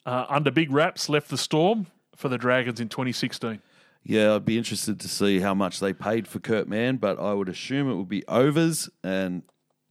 uh, 0.05 0.25
under 0.29 0.51
big 0.51 0.71
raps, 0.71 1.09
left 1.09 1.29
the 1.29 1.37
Storm 1.37 1.87
for 2.15 2.29
the 2.29 2.37
Dragons 2.37 2.79
in 2.79 2.89
2016. 2.89 3.61
Yeah, 4.03 4.35
I'd 4.35 4.45
be 4.45 4.59
interested 4.59 4.99
to 4.99 5.07
see 5.07 5.39
how 5.39 5.55
much 5.55 5.79
they 5.79 5.91
paid 5.91 6.27
for 6.27 6.39
Kurt 6.39 6.67
Mann, 6.67 6.97
but 6.97 7.19
I 7.19 7.33
would 7.33 7.49
assume 7.49 7.89
it 7.89 7.95
would 7.95 8.09
be 8.09 8.23
overs. 8.27 8.87
And 9.03 9.41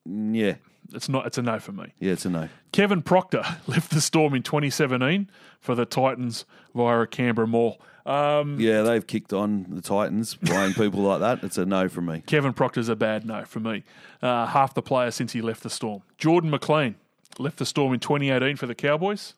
mm, 0.09 0.37
yeah, 0.37 0.55
It's 0.93 1.09
not. 1.09 1.27
It's 1.27 1.39
a 1.39 1.43
no 1.43 1.59
for 1.59 1.73
me. 1.73 1.93
yeah, 1.99 2.13
it's 2.13 2.25
a 2.27 2.31
no. 2.31 2.49
Kevin 2.73 3.03
Proctor 3.03 3.43
left 3.67 3.91
the 3.91 4.01
Storm 4.01 4.35
in 4.35 4.43
2017 4.43 5.31
for 5.61 5.75
the 5.75 5.85
Titans 5.87 6.45
via 6.75 7.01
a 7.01 7.07
Canberra 7.07 7.47
Mall. 7.49 7.81
Um, 8.07 8.61
Yeah, 8.61 8.83
they've 8.83 9.07
kicked 9.07 9.33
on 9.33 9.65
the 9.71 9.81
Titans 9.81 10.35
buying 10.35 10.75
people 10.75 11.01
like 11.01 11.21
that. 11.21 11.43
It's 11.43 11.57
a 11.57 11.65
no 11.65 11.89
from 11.89 12.07
me. 12.07 12.23
Kevin 12.27 12.53
Proctor's 12.53 12.89
a 12.91 12.97
bad 12.97 13.25
no 13.25 13.45
for 13.45 13.61
me. 13.61 13.83
Uh, 14.23 14.47
half 14.47 14.75
the 14.75 14.83
player 14.83 15.11
since 15.11 15.33
he 15.33 15.41
left 15.41 15.63
the 15.63 15.71
Storm. 15.71 16.03
Jordan 16.19 16.51
McLean 16.51 16.97
left 17.39 17.57
the 17.59 17.67
Storm 17.67 17.95
in 17.95 18.01
2018 18.01 18.57
for 18.57 18.67
the 18.67 18.75
Cowboys. 18.75 19.35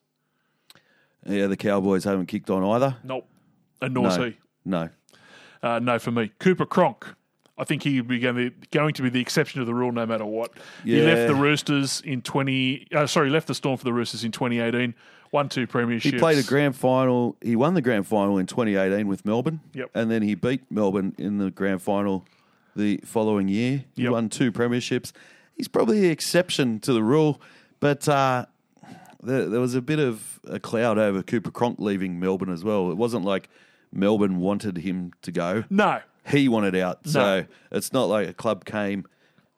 Yeah, 1.25 1.47
the 1.47 1.57
Cowboys 1.57 2.05
haven't 2.05 2.27
kicked 2.27 2.51
on 2.51 2.63
either. 2.65 2.97
Nope. 3.05 3.29
And 3.81 3.95
nor's 3.95 4.17
No, 4.19 4.25
he. 4.25 4.37
no. 4.65 4.89
Uh, 5.63 5.79
no 5.79 5.99
for 5.99 6.11
me. 6.11 6.33
Cooper 6.39 6.67
Cronk. 6.67 7.07
I 7.59 7.65
think 7.65 7.83
he 7.83 7.97
would 8.01 8.09
be 8.09 8.19
going 8.19 8.37
to, 8.37 8.51
going 8.71 8.93
to 8.95 9.03
be 9.03 9.09
the 9.09 9.21
exception 9.21 9.61
to 9.61 9.65
the 9.65 9.75
rule 9.75 9.91
no 9.93 10.05
matter 10.05 10.27
what. 10.27 10.53
He 10.85 11.01
left 11.01 11.27
the 11.29 11.35
Roosters 11.35 12.03
in 12.03 12.21
20. 12.23 12.89
Uh, 12.95 13.07
sorry, 13.07 13.31
left 13.31 13.47
the 13.47 13.55
Storm 13.55 13.77
for 13.79 13.85
the 13.85 13.93
Roosters 13.95 14.25
in 14.25 14.33
2018. 14.33 14.95
Won 15.33 15.49
two 15.49 15.67
premierships. 15.67 16.03
He 16.13 16.19
played 16.19 16.39
a 16.39 16.43
grand 16.43 16.77
final. 16.77 17.37
He 17.41 17.57
won 17.57 17.75
the 17.75 17.83
grand 17.83 18.07
final 18.07 18.39
in 18.39 18.47
2018 18.47 19.09
with 19.09 19.25
Melbourne. 19.25 19.61
Yep. 19.75 19.91
And 19.95 20.11
then 20.11 20.23
he 20.23 20.35
beat 20.35 20.63
Melbourne 20.71 21.15
in 21.19 21.39
the 21.39 21.51
grand 21.51 21.83
final 21.83 22.27
the 22.77 22.99
following 23.05 23.49
year. 23.49 23.85
He 23.97 24.03
Yep. 24.03 24.13
won 24.13 24.29
two 24.29 24.53
premierships. 24.53 25.13
He's 25.57 25.69
probably 25.69 26.01
the 26.01 26.11
exception 26.11 26.79
to 26.81 26.93
the 26.93 27.03
rule, 27.03 27.41
but 27.81 28.07
uh, 28.07 28.45
there, 29.23 29.47
there 29.49 29.61
was 29.61 29.75
a 29.75 29.81
bit 29.81 29.99
of 29.99 30.39
a 30.47 30.61
cloud 30.61 30.99
over 30.99 31.23
Cooper 31.23 31.51
Cronk 31.51 31.79
leaving 31.81 32.21
Melbourne 32.21 32.51
as 32.53 32.63
well. 32.63 32.91
It 32.91 32.97
wasn't 32.99 33.25
like 33.25 33.49
Melbourne 33.93 34.37
wanted 34.39 34.77
him 34.79 35.13
to 35.23 35.33
go. 35.33 35.65
No, 35.71 36.01
He 36.29 36.49
wanted 36.49 36.75
out. 36.77 37.07
So 37.07 37.21
No. 37.21 37.47
it's 37.73 37.93
not 37.93 38.05
like 38.05 38.29
a 38.29 38.33
club 38.33 38.65
came. 38.65 39.07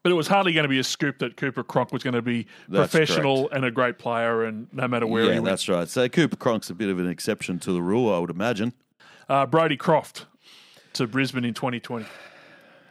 but 0.03 0.11
it 0.13 0.15
was 0.15 0.29
hardly 0.29 0.53
going 0.53 0.65
to 0.65 0.69
be 0.69 0.79
a 0.79 0.85
scoop 0.85 1.19
that 1.19 1.37
Cooper 1.37 1.63
Cronk 1.65 1.93
was 1.93 2.03
going 2.03 2.15
to 2.15 2.23
be 2.23 2.47
That's 2.69 2.91
professional 2.93 3.51
and 3.51 3.65
a 3.65 3.71
great 3.71 3.99
player, 3.99 4.45
and 4.45 4.69
no 4.73 4.87
matter 4.89 5.07
where 5.07 5.25
he 5.25 5.29
yeah, 5.31 5.35
went. 5.37 5.45
that's 5.47 5.69
right. 5.69 5.89
So 5.89 6.09
Cooper 6.09 6.37
Cronk's 6.37 6.71
a 6.71 6.75
bit 6.75 6.89
of 6.89 6.99
an 6.99 7.09
exception 7.09 7.59
to 7.61 7.73
the 7.73 7.83
rule, 7.83 8.15
I 8.15 8.19
would 8.19 8.31
imagine. 8.31 8.73
Uh, 9.29 9.45
Brodie 9.47 9.77
Croft 9.77 10.27
to 10.95 11.07
Brisbane 11.07 11.45
in 11.45 11.53
2020. 11.55 12.07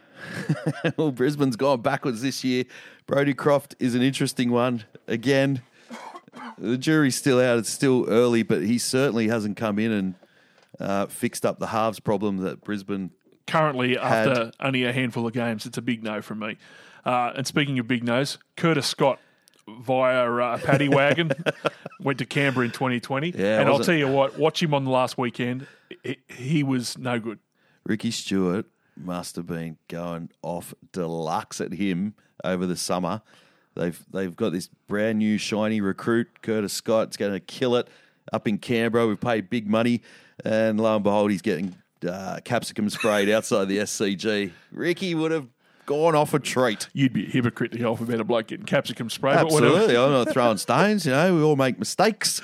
well, 0.96 1.10
Brisbane's 1.12 1.56
gone 1.56 1.80
backwards 1.80 2.22
this 2.22 2.44
year. 2.44 2.64
Brodie 3.06 3.34
Croft 3.34 3.74
is 3.78 3.94
an 3.94 4.02
interesting 4.02 4.50
one. 4.50 4.84
Again, 5.06 5.62
the 6.58 6.76
jury's 6.76 7.16
still 7.16 7.40
out. 7.40 7.58
It's 7.58 7.70
still 7.70 8.06
early, 8.08 8.42
but 8.42 8.62
he 8.62 8.78
certainly 8.78 9.28
hasn't 9.28 9.56
come 9.56 9.78
in 9.78 9.92
and 9.92 10.14
uh, 10.80 11.06
fixed 11.06 11.46
up 11.46 11.58
the 11.58 11.68
halves 11.68 12.00
problem 12.00 12.38
that 12.38 12.62
Brisbane. 12.62 13.10
Currently, 13.48 13.96
Had- 13.96 14.28
after 14.28 14.52
only 14.60 14.84
a 14.84 14.92
handful 14.92 15.26
of 15.26 15.32
games, 15.32 15.66
it's 15.66 15.78
a 15.78 15.82
big 15.82 16.04
no 16.04 16.22
from 16.22 16.38
me. 16.38 16.56
Uh, 17.04 17.32
and 17.36 17.46
speaking 17.46 17.78
of 17.78 17.88
big 17.88 18.04
no's, 18.04 18.38
Curtis 18.56 18.86
Scott 18.86 19.18
via 19.66 20.30
uh, 20.30 20.58
paddy 20.58 20.88
wagon 20.90 21.32
went 22.00 22.18
to 22.18 22.26
Canberra 22.26 22.66
in 22.66 22.72
2020. 22.72 23.34
Yeah, 23.36 23.60
and 23.60 23.68
I'll 23.68 23.78
tell 23.80 23.94
you 23.94 24.08
what, 24.08 24.38
watch 24.38 24.62
him 24.62 24.74
on 24.74 24.84
the 24.84 24.90
last 24.90 25.18
weekend. 25.18 25.66
He, 26.02 26.18
he 26.28 26.62
was 26.62 26.96
no 26.98 27.18
good. 27.18 27.38
Ricky 27.84 28.10
Stuart 28.10 28.66
must 28.96 29.36
have 29.36 29.46
been 29.46 29.78
going 29.88 30.30
off 30.42 30.74
deluxe 30.92 31.60
at 31.60 31.72
him 31.72 32.14
over 32.44 32.66
the 32.66 32.76
summer. 32.76 33.22
They've 33.74 34.04
they've 34.12 34.34
got 34.34 34.52
this 34.52 34.68
brand 34.88 35.18
new 35.18 35.38
shiny 35.38 35.80
recruit, 35.80 36.42
Curtis 36.42 36.72
Scott. 36.72 37.08
It's 37.08 37.16
going 37.16 37.32
to 37.32 37.40
kill 37.40 37.76
it 37.76 37.88
up 38.32 38.46
in 38.48 38.58
Canberra. 38.58 39.06
We've 39.06 39.20
paid 39.20 39.48
big 39.48 39.68
money, 39.68 40.02
and 40.44 40.80
lo 40.80 40.96
and 40.96 41.04
behold, 41.04 41.30
he's 41.30 41.42
getting 41.42 41.76
uh, 42.06 42.40
capsicum 42.44 42.90
sprayed 42.90 43.28
outside 43.28 43.66
the 43.68 43.78
SCG. 43.78 44.52
Ricky 44.72 45.14
would 45.14 45.30
have 45.30 45.48
gone 45.88 46.14
off 46.14 46.34
a 46.34 46.38
treat. 46.38 46.86
You'd 46.92 47.14
be 47.14 47.24
a 47.24 47.28
hypocrite 47.28 47.72
to 47.72 47.78
go 47.78 47.92
off 47.92 48.02
about 48.02 48.20
a 48.20 48.24
bloke 48.24 48.48
getting 48.48 48.66
capsicum 48.66 49.08
spray. 49.08 49.32
Absolutely, 49.32 49.96
I'm 49.96 50.10
not 50.10 50.30
throwing 50.30 50.58
stones. 50.58 51.06
You 51.06 51.12
know, 51.12 51.34
we 51.34 51.42
all 51.42 51.56
make 51.56 51.78
mistakes. 51.78 52.42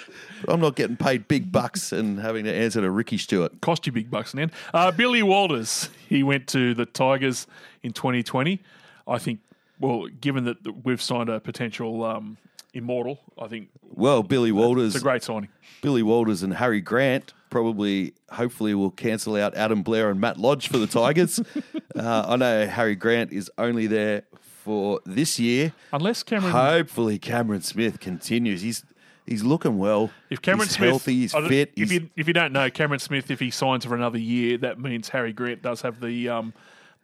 I'm 0.49 0.61
not 0.61 0.77
getting 0.77 0.97
paid 0.97 1.29
big 1.29 1.53
bucks 1.53 1.93
and 1.93 2.19
having 2.19 2.45
to 2.45 2.53
answer 2.53 2.81
to 2.81 2.91
Ricky 2.91 3.19
Stuart. 3.19 3.61
cost 3.61 3.87
you 3.87 3.93
big 3.93 4.11
bucks, 4.11 4.33
man. 4.33 4.51
Uh, 4.73 4.91
Billy 4.91 5.23
Walters, 5.23 5.91
he 6.09 6.23
went 6.23 6.47
to 6.49 6.75
the 6.75 6.87
Tigers 6.87 7.47
in 7.83 7.93
2020. 7.93 8.61
I 9.07 9.19
think, 9.19 9.41
well, 9.79 10.07
given 10.07 10.45
that 10.45 10.85
we've 10.85 11.03
signed 11.03 11.29
a 11.29 11.39
potential 11.39 12.03
um, 12.03 12.39
immortal, 12.75 13.21
I 13.39 13.47
think 13.49 13.69
Well, 13.83 14.23
Billy 14.23 14.53
Walters 14.53 14.95
it's 14.95 15.03
a 15.03 15.05
great 15.05 15.23
signing. 15.23 15.49
Billy 15.83 16.03
Walters 16.03 16.43
and 16.43 16.55
Harry 16.55 16.81
Grant 16.81 17.33
probably, 17.51 18.13
hopefully, 18.31 18.75
will 18.75 18.91
cancel 18.91 19.37
out 19.37 19.55
Adam 19.55 19.83
Blair 19.83 20.11
and 20.11 20.21
Matt 20.21 20.39
Lodge 20.39 20.69
for 20.69 20.79
the 20.79 20.87
Tigers. 20.87 21.41
uh, 21.97 22.25
I 22.29 22.37
know 22.37 22.67
Harry 22.67 22.97
Grant 22.97 23.33
is 23.33 23.51
only 23.59 23.87
there 23.87 24.23
for 24.65 25.01
this 25.07 25.39
year. 25.39 25.73
Unless 25.93 26.23
Cameron, 26.25 26.53
Hopefully, 26.53 27.19
Cameron 27.19 27.63
Smith 27.63 28.01
continues. 28.01 28.63
He's 28.63 28.85
he's 29.27 29.43
looking 29.45 29.79
well. 29.79 30.11
if 30.31 30.43
Cameron 30.43 30.67
he's 30.69 30.77
Smith, 30.77 30.91
healthy, 30.91 31.15
he's 31.15 31.33
fit. 31.33 31.73
If 31.77 31.91
he's- 31.91 31.93
you 31.93 32.11
if 32.17 32.27
you 32.27 32.35
don't 32.35 32.53
know 32.53 32.69
Cameron 32.71 33.01
Smith, 33.01 33.31
if 33.31 33.41
he 33.41 33.51
signs 33.51 33.85
for 33.85 33.95
another 33.95 34.19
year, 34.19 34.59
that 34.59 34.79
means 34.81 35.11
Harry 35.11 35.33
Grant 35.33 35.63
does 35.63 35.83
have 35.83 36.01
the 36.01 36.29
um, 36.29 36.55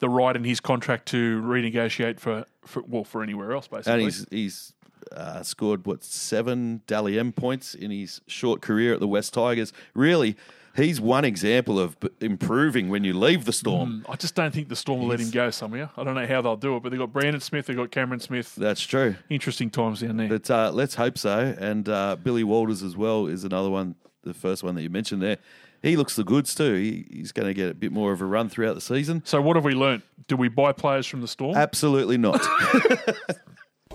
the 0.00 0.08
right 0.08 0.34
in 0.34 0.42
his 0.44 0.60
contract 0.60 1.06
to 1.08 1.40
renegotiate 1.42 2.18
for, 2.18 2.46
for 2.64 2.82
well 2.88 3.04
for 3.04 3.22
anywhere 3.22 3.52
else 3.52 3.68
basically. 3.68 3.92
and 3.92 4.02
he's 4.02 4.26
he's 4.30 4.72
uh, 5.14 5.42
scored 5.42 5.86
what 5.86 6.04
seven 6.04 6.82
Dally 6.86 7.18
M 7.18 7.32
points 7.32 7.74
in 7.74 7.90
his 7.90 8.20
short 8.26 8.60
career 8.60 8.94
at 8.94 9.00
the 9.00 9.08
West 9.08 9.34
Tigers. 9.34 9.72
Really, 9.94 10.36
He's 10.76 11.00
one 11.00 11.24
example 11.24 11.78
of 11.78 11.96
improving 12.20 12.88
when 12.88 13.02
you 13.02 13.12
leave 13.18 13.44
the 13.44 13.52
storm. 13.52 14.06
I 14.08 14.16
just 14.16 14.34
don't 14.34 14.54
think 14.54 14.68
the 14.68 14.76
Storm 14.76 15.00
will 15.00 15.08
let 15.08 15.20
him 15.20 15.30
go 15.30 15.50
somewhere. 15.50 15.90
I 15.96 16.04
don't 16.04 16.14
know 16.14 16.26
how 16.26 16.42
they'll 16.42 16.56
do 16.56 16.76
it, 16.76 16.82
but 16.82 16.90
they've 16.90 16.98
got 16.98 17.12
Brandon 17.12 17.40
Smith, 17.40 17.66
they've 17.66 17.76
got 17.76 17.90
Cameron 17.90 18.20
Smith. 18.20 18.54
That's 18.54 18.80
true. 18.80 19.16
Interesting 19.28 19.70
times 19.70 20.00
down 20.00 20.16
there. 20.16 20.28
But 20.28 20.50
uh, 20.50 20.70
let's 20.72 20.94
hope 20.94 21.18
so. 21.18 21.54
And 21.58 21.88
uh, 21.88 22.16
Billy 22.22 22.44
Walters 22.44 22.82
as 22.82 22.96
well 22.96 23.26
is 23.26 23.44
another 23.44 23.68
one, 23.70 23.96
the 24.22 24.34
first 24.34 24.62
one 24.62 24.74
that 24.76 24.82
you 24.82 24.90
mentioned 24.90 25.22
there. 25.22 25.38
He 25.82 25.96
looks 25.96 26.14
the 26.14 26.24
goods 26.24 26.54
too. 26.54 26.74
He, 26.74 27.06
he's 27.10 27.32
going 27.32 27.48
to 27.48 27.54
get 27.54 27.70
a 27.70 27.74
bit 27.74 27.90
more 27.90 28.12
of 28.12 28.20
a 28.20 28.26
run 28.26 28.48
throughout 28.48 28.74
the 28.74 28.80
season. 28.80 29.22
so 29.24 29.40
what 29.40 29.56
have 29.56 29.64
we 29.64 29.74
learnt? 29.74 30.04
Do 30.28 30.36
we 30.36 30.48
buy 30.48 30.72
players 30.72 31.06
from 31.06 31.20
the 31.20 31.28
Storm? 31.28 31.56
Absolutely 31.56 32.18
not. 32.18 32.46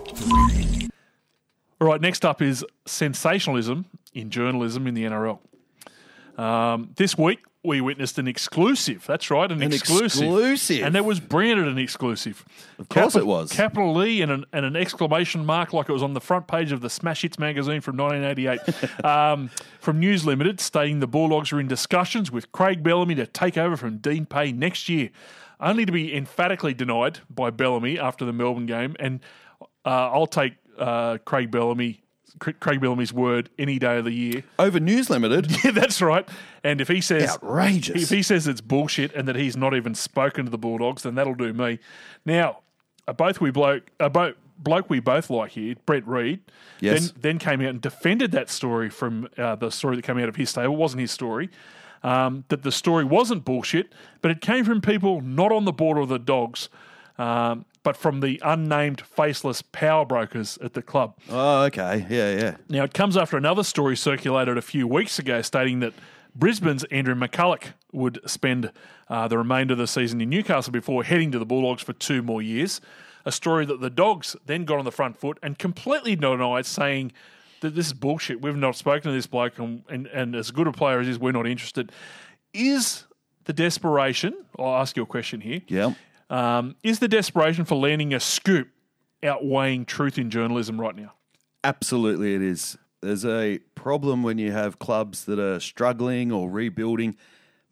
All 1.80 1.88
right, 1.88 2.00
next 2.00 2.24
up 2.24 2.40
is 2.40 2.64
sensationalism 2.86 3.86
in 4.14 4.30
journalism 4.30 4.86
in 4.86 4.94
the 4.94 5.04
NRL. 5.04 5.38
Um, 6.38 6.90
this 6.96 7.18
week, 7.18 7.40
we 7.66 7.80
witnessed 7.80 8.18
an 8.18 8.28
exclusive. 8.28 9.04
That's 9.06 9.30
right, 9.30 9.50
an, 9.50 9.60
An 9.60 9.72
exclusive. 9.72 10.22
exclusive. 10.22 10.86
And 10.86 10.94
it 10.94 11.04
was 11.04 11.18
branded 11.20 11.66
an 11.66 11.78
exclusive. 11.78 12.44
Of 12.78 12.88
course 12.88 13.16
it 13.16 13.26
was. 13.26 13.52
Capital 13.52 14.02
E 14.04 14.22
and 14.22 14.30
an, 14.30 14.44
and 14.52 14.64
an 14.64 14.76
exclamation 14.76 15.44
mark 15.44 15.72
like 15.72 15.88
it 15.88 15.92
was 15.92 16.02
on 16.02 16.14
the 16.14 16.20
front 16.20 16.46
page 16.46 16.70
of 16.72 16.80
the 16.80 16.88
Smash 16.88 17.22
Hits 17.22 17.38
magazine 17.38 17.80
from 17.80 17.96
1988. 17.96 19.04
um, 19.04 19.50
from 19.80 19.98
News 19.98 20.24
Limited, 20.24 20.60
stating 20.60 21.00
the 21.00 21.08
Bulldogs 21.08 21.52
are 21.52 21.58
in 21.58 21.66
discussions 21.66 22.30
with 22.30 22.52
Craig 22.52 22.82
Bellamy 22.82 23.16
to 23.16 23.26
take 23.26 23.58
over 23.58 23.76
from 23.76 23.98
Dean 23.98 24.26
Pay 24.26 24.52
next 24.52 24.88
year, 24.88 25.10
only 25.60 25.84
to 25.84 25.92
be 25.92 26.14
emphatically 26.14 26.72
denied 26.72 27.18
by 27.28 27.50
Bellamy 27.50 27.98
after 27.98 28.24
the 28.24 28.32
Melbourne 28.32 28.66
game. 28.66 28.94
And 29.00 29.20
uh, 29.84 30.10
I'll 30.12 30.26
take 30.26 30.54
uh, 30.78 31.18
Craig 31.24 31.50
Bellamy. 31.50 32.00
Craig 32.38 32.80
Bellamy's 32.82 33.14
word 33.14 33.48
any 33.58 33.78
day 33.78 33.96
of 33.96 34.04
the 34.04 34.12
year. 34.12 34.42
Over 34.58 34.78
News 34.78 35.08
Limited. 35.08 35.50
Yeah, 35.64 35.70
that's 35.70 36.02
right. 36.02 36.28
And 36.62 36.82
if 36.82 36.88
he 36.88 37.00
says 37.00 37.30
Outrageous. 37.30 38.02
if 38.02 38.10
he 38.10 38.22
says 38.22 38.46
it's 38.46 38.60
bullshit 38.60 39.14
and 39.14 39.26
that 39.26 39.36
he's 39.36 39.56
not 39.56 39.74
even 39.74 39.94
spoken 39.94 40.44
to 40.44 40.50
the 40.50 40.58
Bulldogs, 40.58 41.02
then 41.04 41.14
that'll 41.14 41.34
do 41.34 41.54
me. 41.54 41.78
Now, 42.26 42.58
a 43.08 43.14
both 43.14 43.40
we 43.40 43.50
bloke, 43.50 43.90
a 44.00 44.10
bloke 44.10 44.90
we 44.90 45.00
both 45.00 45.30
like 45.30 45.52
here, 45.52 45.76
Brent 45.86 46.06
Read, 46.06 46.40
Yes. 46.80 47.10
then 47.12 47.20
then 47.22 47.38
came 47.38 47.62
out 47.62 47.68
and 47.68 47.80
defended 47.80 48.32
that 48.32 48.50
story 48.50 48.90
from 48.90 49.28
uh, 49.38 49.54
the 49.56 49.70
story 49.70 49.96
that 49.96 50.02
came 50.02 50.18
out 50.18 50.28
of 50.28 50.36
his 50.36 50.50
stable. 50.50 50.74
It 50.74 50.78
wasn't 50.78 51.00
his 51.00 51.12
story. 51.12 51.48
Um, 52.02 52.44
that 52.48 52.62
the 52.62 52.72
story 52.72 53.04
wasn't 53.04 53.46
bullshit, 53.46 53.94
but 54.20 54.30
it 54.30 54.42
came 54.42 54.64
from 54.66 54.82
people 54.82 55.22
not 55.22 55.52
on 55.52 55.64
the 55.64 55.72
border 55.72 56.02
of 56.02 56.08
the 56.10 56.18
Dogs, 56.18 56.68
um, 57.18 57.64
but 57.86 57.96
from 57.96 58.18
the 58.18 58.42
unnamed, 58.44 59.00
faceless 59.00 59.62
power 59.62 60.04
brokers 60.04 60.58
at 60.60 60.74
the 60.74 60.82
club. 60.82 61.16
Oh, 61.30 61.62
okay. 61.66 62.04
Yeah, 62.10 62.36
yeah. 62.36 62.56
Now, 62.68 62.82
it 62.82 62.92
comes 62.92 63.16
after 63.16 63.36
another 63.36 63.62
story 63.62 63.96
circulated 63.96 64.58
a 64.58 64.62
few 64.62 64.88
weeks 64.88 65.20
ago 65.20 65.40
stating 65.40 65.78
that 65.78 65.92
Brisbane's 66.34 66.82
Andrew 66.90 67.14
McCullough 67.14 67.74
would 67.92 68.18
spend 68.28 68.72
uh, 69.08 69.28
the 69.28 69.38
remainder 69.38 69.74
of 69.74 69.78
the 69.78 69.86
season 69.86 70.20
in 70.20 70.30
Newcastle 70.30 70.72
before 70.72 71.04
heading 71.04 71.30
to 71.30 71.38
the 71.38 71.46
Bulldogs 71.46 71.80
for 71.80 71.92
two 71.92 72.22
more 72.22 72.42
years. 72.42 72.80
A 73.24 73.30
story 73.30 73.64
that 73.66 73.80
the 73.80 73.88
Dogs 73.88 74.34
then 74.46 74.64
got 74.64 74.80
on 74.80 74.84
the 74.84 74.90
front 74.90 75.16
foot 75.16 75.38
and 75.40 75.56
completely 75.56 76.16
denied, 76.16 76.66
saying 76.66 77.12
that 77.60 77.76
this 77.76 77.86
is 77.86 77.92
bullshit. 77.92 78.42
We've 78.42 78.56
not 78.56 78.74
spoken 78.74 79.12
to 79.12 79.16
this 79.16 79.28
bloke, 79.28 79.60
and, 79.60 79.84
and, 79.88 80.08
and 80.08 80.34
as 80.34 80.50
good 80.50 80.66
a 80.66 80.72
player 80.72 80.98
as 80.98 81.06
he 81.06 81.12
is, 81.12 81.20
we're 81.20 81.30
not 81.30 81.46
interested. 81.46 81.92
Is 82.52 83.04
the 83.44 83.52
desperation, 83.52 84.34
I'll 84.58 84.74
ask 84.74 84.96
you 84.96 85.04
a 85.04 85.06
question 85.06 85.40
here, 85.40 85.62
Yeah. 85.68 85.94
Um, 86.30 86.76
is 86.82 86.98
the 86.98 87.08
desperation 87.08 87.64
for 87.64 87.76
landing 87.76 88.12
a 88.14 88.20
scoop 88.20 88.68
outweighing 89.22 89.84
truth 89.84 90.18
in 90.18 90.30
journalism 90.30 90.80
right 90.80 90.94
now? 90.96 91.12
Absolutely, 91.64 92.34
it 92.34 92.42
is. 92.42 92.76
There's 93.02 93.24
a 93.24 93.58
problem 93.74 94.22
when 94.22 94.38
you 94.38 94.52
have 94.52 94.78
clubs 94.78 95.24
that 95.26 95.38
are 95.38 95.60
struggling 95.60 96.32
or 96.32 96.48
rebuilding. 96.50 97.16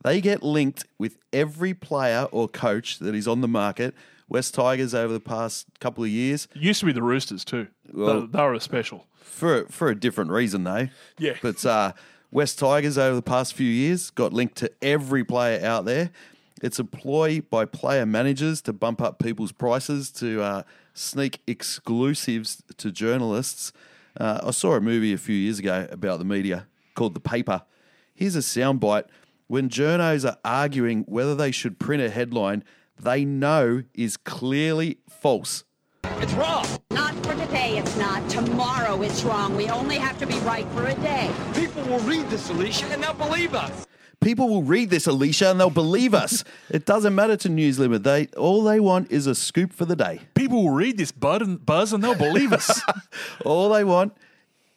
They 0.05 0.21
get 0.21 0.43
linked 0.43 0.85
with 0.99 1.17
every 1.33 1.75
player 1.75 2.29
or 2.31 2.47
coach 2.49 2.99
that 2.99 3.15
is 3.15 3.27
on 3.27 3.41
the 3.41 3.49
market. 3.49 3.95
West 4.29 4.55
Tigers 4.55 4.95
over 4.95 5.13
the 5.13 5.21
past 5.21 5.67
couple 5.81 6.05
of 6.05 6.11
years, 6.11 6.47
It 6.55 6.63
used 6.63 6.81
to 6.81 6.87
be 6.87 6.93
the 6.93 7.03
Roosters 7.03 7.45
too. 7.45 7.69
Well- 7.93 8.23
they, 8.23 8.27
they 8.39 8.43
were 8.43 8.55
a 8.55 8.61
special. 8.61 9.07
for 9.17 9.67
for 9.67 9.89
a 9.89 9.95
different 9.99 10.31
reason 10.31 10.65
though. 10.65 10.89
Yeah. 11.19 11.35
But 11.43 11.65
uh, 11.65 11.93
West 12.31 12.59
Tigers 12.59 12.99
over 12.99 13.15
the 13.15 13.23
past 13.23 13.55
few 13.55 13.69
years 13.69 14.11
got 14.11 14.33
linked 14.33 14.57
to 14.57 14.71
every 14.83 15.25
player 15.25 15.65
out 15.65 15.85
there. 15.85 16.11
It's 16.65 16.79
a 16.79 16.85
ploy 16.85 17.43
by 17.43 17.67
player 17.67 18.07
managers 18.07 18.63
to 18.63 18.73
bump 18.73 19.03
up 19.03 19.19
people's 19.19 19.53
prices 19.53 20.11
to 20.13 20.41
uh, 20.41 20.63
sneak 20.95 21.43
exclusives 21.47 22.63
to 22.79 22.91
journalists. 22.91 23.71
Uh, 24.19 24.41
I 24.43 24.51
saw 24.51 24.73
a 24.73 24.81
movie 24.81 25.13
a 25.13 25.19
few 25.19 25.37
years 25.37 25.59
ago 25.59 25.87
about 25.91 26.21
the 26.21 26.25
media 26.25 26.67
called 26.95 27.13
The 27.13 27.21
Paper. 27.21 27.65
Here's 28.15 28.35
a 28.35 28.39
soundbite. 28.39 29.05
When 29.47 29.69
journos 29.69 30.27
are 30.27 30.39
arguing 30.43 31.03
whether 31.03 31.35
they 31.35 31.51
should 31.51 31.79
print 31.79 32.03
a 32.03 32.09
headline 32.09 32.65
they 32.99 33.27
know 33.27 33.83
is 33.93 34.17
clearly 34.17 34.97
false. 35.11 35.65
It's 36.05 36.33
wrong. 36.33 36.65
Not 36.91 37.15
for 37.27 37.35
today, 37.35 37.77
it's 37.77 37.95
not. 37.99 38.27
Tomorrow 38.31 39.03
it's 39.03 39.23
wrong. 39.23 39.55
We 39.55 39.69
only 39.69 39.97
have 39.97 40.19
to 40.21 40.27
be 40.27 40.39
right 40.39 40.67
for 40.69 40.87
a 40.87 40.95
day. 40.95 41.31
People 41.55 41.83
will 41.83 42.01
read 42.01 42.31
this, 42.31 42.49
Alicia, 42.49 42.87
and 42.87 43.03
they'll 43.03 43.13
believe 43.13 43.55
us. 43.55 43.87
People 44.21 44.49
will 44.49 44.63
read 44.63 44.91
this, 44.91 45.07
Alicia, 45.07 45.51
and 45.51 45.61
they'll 45.61 45.71
believe 45.71 46.15
us. 46.15 46.45
it 46.71 46.87
doesn't 46.87 47.15
matter 47.15 47.37
to 47.39 47.49
News 47.49 47.79
Limit. 47.79 48.05
They 48.05 48.27
all 48.37 48.63
they 48.63 48.81
want 48.81 49.11
is 49.11 49.27
a 49.27 49.35
scoop 49.35 49.73
for 49.73 49.85
the 49.85 49.97
day. 49.97 50.21
People 50.35 50.65
will 50.65 50.75
read 50.75 50.97
this 50.99 51.13
bud 51.13 51.43
and 51.43 51.65
buzz 51.65 51.93
and 51.93 52.03
they'll 52.03 52.15
believe 52.15 52.53
us. 52.53 52.81
All 53.45 53.69
they 53.71 53.85
want 53.85 54.17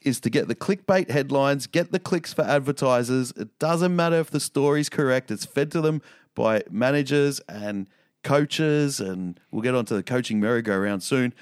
is 0.02 0.20
to 0.22 0.30
get 0.30 0.48
the 0.48 0.56
clickbait 0.56 1.10
headlines, 1.10 1.68
get 1.68 1.92
the 1.92 2.00
clicks 2.00 2.34
for 2.34 2.44
advertisers. 2.44 3.32
It 3.32 3.58
doesn't 3.60 3.96
matter 3.96 4.18
if 4.18 4.30
the 4.30 4.40
story's 4.40 4.90
correct. 4.90 5.32
It's 5.32 5.46
fed 5.46 5.72
to 5.72 5.82
them 5.82 6.02
by 6.36 6.64
managers 6.70 7.42
and 7.50 7.88
coaches, 8.24 9.00
and 9.00 9.40
we'll 9.52 9.62
get 9.62 9.76
onto 9.76 9.96
the 9.96 10.04
coaching 10.04 10.40
merry-go-round 10.40 11.04
soon. 11.04 11.34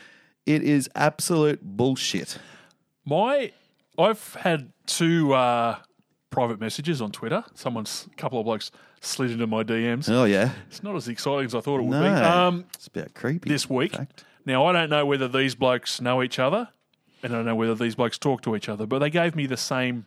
It 0.46 0.64
is 0.64 0.90
absolute 0.96 1.60
bullshit. 1.64 2.38
My, 3.06 3.52
I've 3.98 4.36
had 4.36 4.72
two 4.86 5.34
uh, 5.34 5.78
private 6.36 6.60
messages 6.60 7.02
on 7.02 7.12
Twitter. 7.12 7.44
Someone's, 7.54 8.08
a 8.12 8.16
couple 8.16 8.40
of 8.40 8.46
blokes 8.46 8.72
slid 9.00 9.32
into 9.32 9.48
my 9.48 9.64
DMs. 9.64 10.10
Oh 10.10 10.26
yeah, 10.26 10.52
It's 10.68 10.84
not 10.84 10.96
as 10.96 11.08
exciting 11.08 11.46
as 11.46 11.56
I 11.56 11.62
thought 11.62 11.80
it 11.80 11.84
would 11.84 12.00
no, 12.00 12.02
be. 12.02 12.08
Um, 12.08 12.66
it's 12.74 12.90
bit 12.90 13.16
creepy. 13.16 13.50
this 13.50 13.70
week. 13.70 13.96
Now 14.46 14.66
I 14.66 14.74
don't 14.74 14.90
know 14.90 15.06
whether 15.06 15.28
these 15.28 15.56
blokes 15.56 16.02
know 16.02 16.22
each 16.22 16.38
other, 16.38 16.70
and 17.24 17.34
I 17.34 17.38
don't 17.38 17.46
know 17.46 17.56
whether 17.56 17.76
these 17.76 17.96
blokes 17.96 18.18
talk 18.18 18.42
to 18.44 18.56
each 18.56 18.68
other. 18.68 18.86
But 18.86 19.00
they 19.00 19.10
gave 19.10 19.36
me 19.36 19.48
the 19.48 19.58
same. 19.58 20.06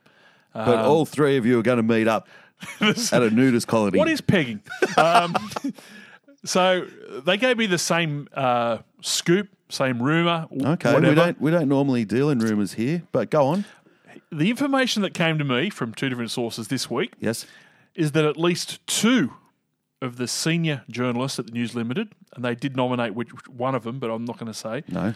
but 0.52 0.78
all 0.78 1.06
three 1.06 1.36
of 1.36 1.46
you 1.46 1.58
are 1.58 1.62
going 1.62 1.78
to 1.78 1.82
meet 1.82 2.06
up 2.06 2.28
at 2.80 3.22
a 3.22 3.30
nudist 3.30 3.66
colony. 3.66 3.98
What 3.98 4.08
is 4.08 4.20
pegging? 4.20 4.60
um, 4.96 5.34
so 6.44 6.86
they 7.24 7.36
gave 7.38 7.56
me 7.56 7.66
the 7.66 7.78
same 7.78 8.28
uh, 8.34 8.78
scoop, 9.00 9.48
same 9.70 10.02
rumor. 10.02 10.46
Okay, 10.52 10.92
whatever. 10.92 11.08
we 11.08 11.14
don't 11.14 11.40
we 11.40 11.50
don't 11.50 11.68
normally 11.68 12.04
deal 12.04 12.30
in 12.30 12.38
rumors 12.38 12.74
here, 12.74 13.02
but 13.12 13.30
go 13.30 13.46
on. 13.46 13.64
The 14.30 14.50
information 14.50 15.02
that 15.02 15.14
came 15.14 15.38
to 15.38 15.44
me 15.44 15.70
from 15.70 15.94
two 15.94 16.08
different 16.08 16.30
sources 16.30 16.68
this 16.68 16.90
week 16.90 17.14
Yes. 17.18 17.46
is 17.94 18.12
that 18.12 18.24
at 18.24 18.36
least 18.36 18.86
two 18.86 19.32
of 20.02 20.16
the 20.16 20.28
senior 20.28 20.82
journalists 20.90 21.38
at 21.38 21.46
the 21.46 21.52
News 21.52 21.74
Limited, 21.74 22.12
and 22.34 22.44
they 22.44 22.54
did 22.54 22.76
nominate 22.76 23.14
which 23.14 23.30
one 23.48 23.74
of 23.74 23.82
them, 23.84 23.98
but 23.98 24.10
I'm 24.10 24.24
not 24.24 24.38
going 24.38 24.52
to 24.52 24.58
say, 24.58 24.84
No. 24.88 25.14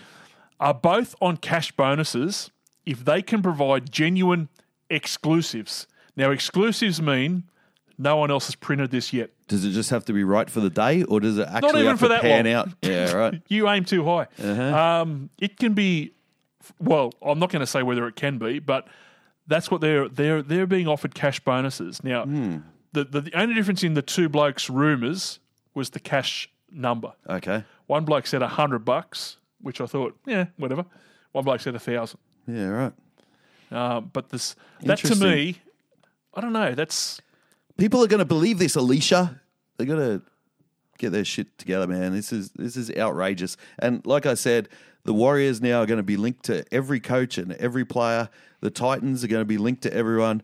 are 0.58 0.74
both 0.74 1.14
on 1.20 1.36
cash 1.36 1.72
bonuses 1.72 2.50
if 2.86 3.04
they 3.04 3.22
can 3.22 3.42
provide 3.42 3.92
genuine 3.92 4.48
exclusives. 4.90 5.86
Now, 6.16 6.30
exclusives 6.30 7.00
mean 7.00 7.44
no 7.98 8.16
one 8.16 8.30
else 8.30 8.46
has 8.46 8.54
printed 8.54 8.90
this 8.90 9.12
yet. 9.12 9.30
Does 9.46 9.64
it 9.64 9.70
just 9.70 9.90
have 9.90 10.04
to 10.06 10.12
be 10.12 10.24
right 10.24 10.48
for 10.50 10.60
the 10.60 10.70
day, 10.70 11.02
or 11.04 11.20
does 11.20 11.38
it 11.38 11.46
actually 11.48 11.80
even 11.80 11.86
have 11.86 11.98
for 11.98 12.06
to 12.06 12.08
that 12.10 12.22
pan 12.22 12.44
long. 12.46 12.54
out? 12.54 12.68
Yeah, 12.82 13.12
right. 13.16 13.42
You 13.48 13.68
aim 13.68 13.84
too 13.84 14.04
high. 14.04 14.26
Uh-huh. 14.42 14.62
Um, 15.02 15.30
it 15.38 15.58
can 15.58 15.74
be. 15.74 16.12
Well, 16.80 17.12
I'm 17.22 17.38
not 17.38 17.50
going 17.50 17.60
to 17.60 17.66
say 17.66 17.82
whether 17.82 18.06
it 18.06 18.14
can 18.16 18.38
be, 18.38 18.58
but 18.60 18.86
that's 19.46 19.70
what 19.70 19.80
they're 19.80 20.08
they're 20.08 20.42
they're 20.42 20.66
being 20.66 20.88
offered 20.88 21.14
cash 21.14 21.40
bonuses 21.40 22.02
now. 22.04 22.24
Hmm. 22.24 22.58
The, 22.92 23.04
the 23.04 23.20
the 23.22 23.40
only 23.40 23.54
difference 23.54 23.82
in 23.82 23.94
the 23.94 24.02
two 24.02 24.28
blokes' 24.28 24.68
rumors 24.68 25.38
was 25.74 25.90
the 25.90 26.00
cash 26.00 26.50
number. 26.70 27.12
Okay. 27.28 27.64
One 27.86 28.04
bloke 28.04 28.26
said 28.26 28.42
a 28.42 28.48
hundred 28.48 28.84
bucks, 28.84 29.38
which 29.60 29.80
I 29.80 29.86
thought, 29.86 30.16
yeah, 30.26 30.46
whatever. 30.56 30.84
One 31.32 31.44
bloke 31.44 31.60
said 31.60 31.74
a 31.74 31.78
thousand. 31.78 32.20
Yeah, 32.46 32.66
right. 32.68 32.92
Um, 33.70 34.10
but 34.12 34.28
this 34.28 34.54
that 34.82 34.98
to 34.98 35.14
me, 35.14 35.60
I 36.34 36.40
don't 36.40 36.52
know. 36.52 36.74
That's 36.74 37.20
People 37.76 38.04
are 38.04 38.06
going 38.06 38.18
to 38.18 38.24
believe 38.24 38.58
this, 38.58 38.76
Alicia. 38.76 39.40
They're 39.76 39.86
going 39.86 40.20
to 40.20 40.24
get 41.02 41.12
their 41.12 41.24
shit 41.24 41.58
together, 41.58 41.86
man. 41.86 42.12
This 42.12 42.32
is 42.32 42.50
this 42.52 42.76
is 42.76 42.90
outrageous. 42.96 43.56
And 43.78 44.04
like 44.06 44.24
I 44.26 44.34
said, 44.34 44.68
the 45.04 45.12
Warriors 45.12 45.60
now 45.60 45.80
are 45.82 45.86
going 45.86 45.98
to 45.98 46.02
be 46.02 46.16
linked 46.16 46.44
to 46.44 46.64
every 46.72 47.00
coach 47.00 47.36
and 47.38 47.52
every 47.54 47.84
player. 47.84 48.28
The 48.60 48.70
Titans 48.70 49.22
are 49.24 49.28
going 49.28 49.40
to 49.42 49.46
be 49.46 49.58
linked 49.58 49.82
to 49.82 49.92
everyone. 49.92 50.42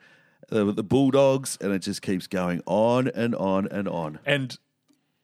Uh, 0.50 0.72
the 0.72 0.82
Bulldogs, 0.82 1.58
and 1.60 1.72
it 1.72 1.80
just 1.80 2.00
keeps 2.02 2.26
going 2.26 2.62
on 2.66 3.08
and 3.08 3.34
on 3.34 3.66
and 3.68 3.86
on. 3.88 4.18
and 4.26 4.58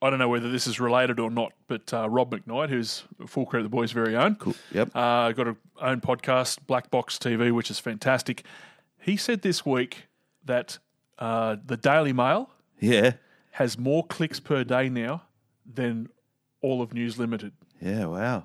I 0.03 0.11
don't 0.11 0.19
know 0.19 0.29
whether 0.29 0.51
this 0.51 0.67
is 0.67 0.79
related 0.79 1.19
or 1.19 1.31
not, 1.31 1.53
but 1.67 1.95
uh, 1.95 2.07
Rob 2.11 2.31
McKnight, 2.31 2.69
who's 2.69 3.05
full 3.27 3.47
credit 3.47 3.63
the 3.63 3.71
boys' 3.71 3.91
very 3.93 4.15
own, 4.15 4.35
Cool. 4.35 4.55
Yep. 4.73 4.91
uh, 4.95 5.33
got 5.33 5.49
a 5.49 5.57
own 5.81 6.03
podcast, 6.03 6.59
Black 6.67 6.91
Box 6.91 7.17
TV, 7.19 7.51
which 7.53 7.71
is 7.71 7.79
fantastic. 7.79 8.45
He 9.01 9.17
said 9.17 9.41
this 9.41 9.65
week 9.65 10.09
that 10.45 10.79
uh, 11.19 11.57
the 11.65 11.79
Daily 11.79 12.13
Mail 12.13 12.51
Yeah. 12.79 13.15
Has 13.55 13.79
more 13.79 14.05
clicks 14.05 14.41
per 14.41 14.65
day 14.65 14.89
now 14.89 15.23
than 15.65 16.09
all 16.61 16.83
of 16.83 16.93
News 16.93 17.19
Limited. 17.19 17.53
Yeah, 17.81 18.07
wow. 18.07 18.45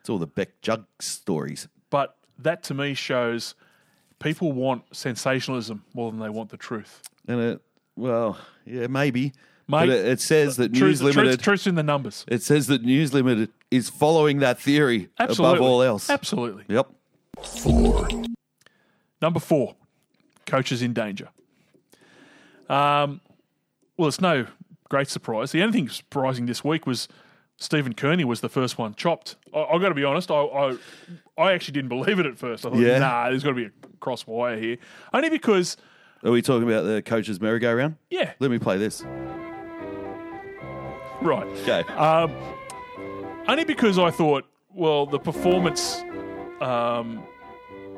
It's 0.00 0.10
all 0.10 0.18
the 0.18 0.26
Bec 0.26 0.60
Judd 0.60 0.84
stories. 1.00 1.68
But 1.90 2.16
that 2.38 2.62
to 2.64 2.74
me 2.74 2.92
shows 2.94 3.54
people 4.18 4.52
want 4.52 4.82
sensationalism 4.94 5.84
more 5.94 6.10
than 6.10 6.20
they 6.20 6.28
want 6.28 6.50
the 6.50 6.56
truth. 6.56 7.02
And 7.26 7.40
it, 7.40 7.60
well, 7.96 8.36
yeah, 8.66 8.88
maybe. 8.88 9.32
Mate, 9.68 9.86
but 9.86 9.88
it, 9.88 10.06
it 10.06 10.20
says 10.20 10.56
that 10.56 10.74
Truth, 10.74 10.82
News 10.82 11.00
truth, 11.00 11.16
Limited. 11.16 11.40
truth's 11.40 11.66
in 11.66 11.76
the 11.76 11.82
numbers. 11.82 12.24
It 12.28 12.42
says 12.42 12.66
that 12.66 12.82
News 12.82 13.14
Limited 13.14 13.50
is 13.70 13.88
following 13.88 14.40
that 14.40 14.60
theory 14.60 15.08
Absolutely. 15.18 15.56
above 15.56 15.66
all 15.66 15.82
else. 15.82 16.10
Absolutely. 16.10 16.64
Yep. 16.68 16.88
Four. 17.42 18.08
Number 19.22 19.40
four, 19.40 19.76
coaches 20.46 20.82
in 20.82 20.92
danger. 20.92 21.28
Um, 22.68 23.20
well, 23.96 24.08
it's 24.08 24.20
no 24.20 24.46
great 24.88 25.08
surprise. 25.08 25.52
The 25.52 25.62
only 25.62 25.72
thing 25.72 25.88
surprising 25.88 26.46
this 26.46 26.62
week 26.64 26.86
was 26.86 27.08
Stephen 27.56 27.94
Kearney 27.94 28.24
was 28.24 28.40
the 28.40 28.48
first 28.48 28.76
one 28.78 28.94
chopped. 28.94 29.36
I, 29.54 29.60
I've 29.64 29.80
got 29.80 29.88
to 29.90 29.94
be 29.94 30.04
honest, 30.04 30.30
I, 30.30 30.34
I, 30.42 30.76
I 31.38 31.52
actually 31.52 31.72
didn't 31.72 31.88
believe 31.88 32.18
it 32.18 32.26
at 32.26 32.38
first. 32.38 32.66
I 32.66 32.70
thought, 32.70 32.78
Yeah. 32.78 32.98
nah, 32.98 33.28
there's 33.30 33.42
got 33.42 33.50
to 33.50 33.54
be 33.56 33.64
a 33.66 33.70
cross 34.00 34.26
wire 34.26 34.58
here. 34.58 34.76
Only 35.12 35.30
because, 35.30 35.76
Are 36.24 36.30
we 36.30 36.42
talking 36.42 36.68
about 36.68 36.82
the 36.84 37.00
coach's 37.02 37.40
merry-go-round? 37.40 37.96
yeah, 38.10 38.32
Let 38.40 38.50
me 38.50 38.58
play 38.58 38.78
this. 38.78 39.02
right. 41.22 41.46
Okay. 41.62 41.80
Um, 41.94 42.32
only 43.48 43.64
because 43.64 43.98
I 43.98 44.10
thought, 44.10 44.44
well, 44.74 45.06
the 45.06 45.18
performance, 45.18 46.02
um, 46.60 47.22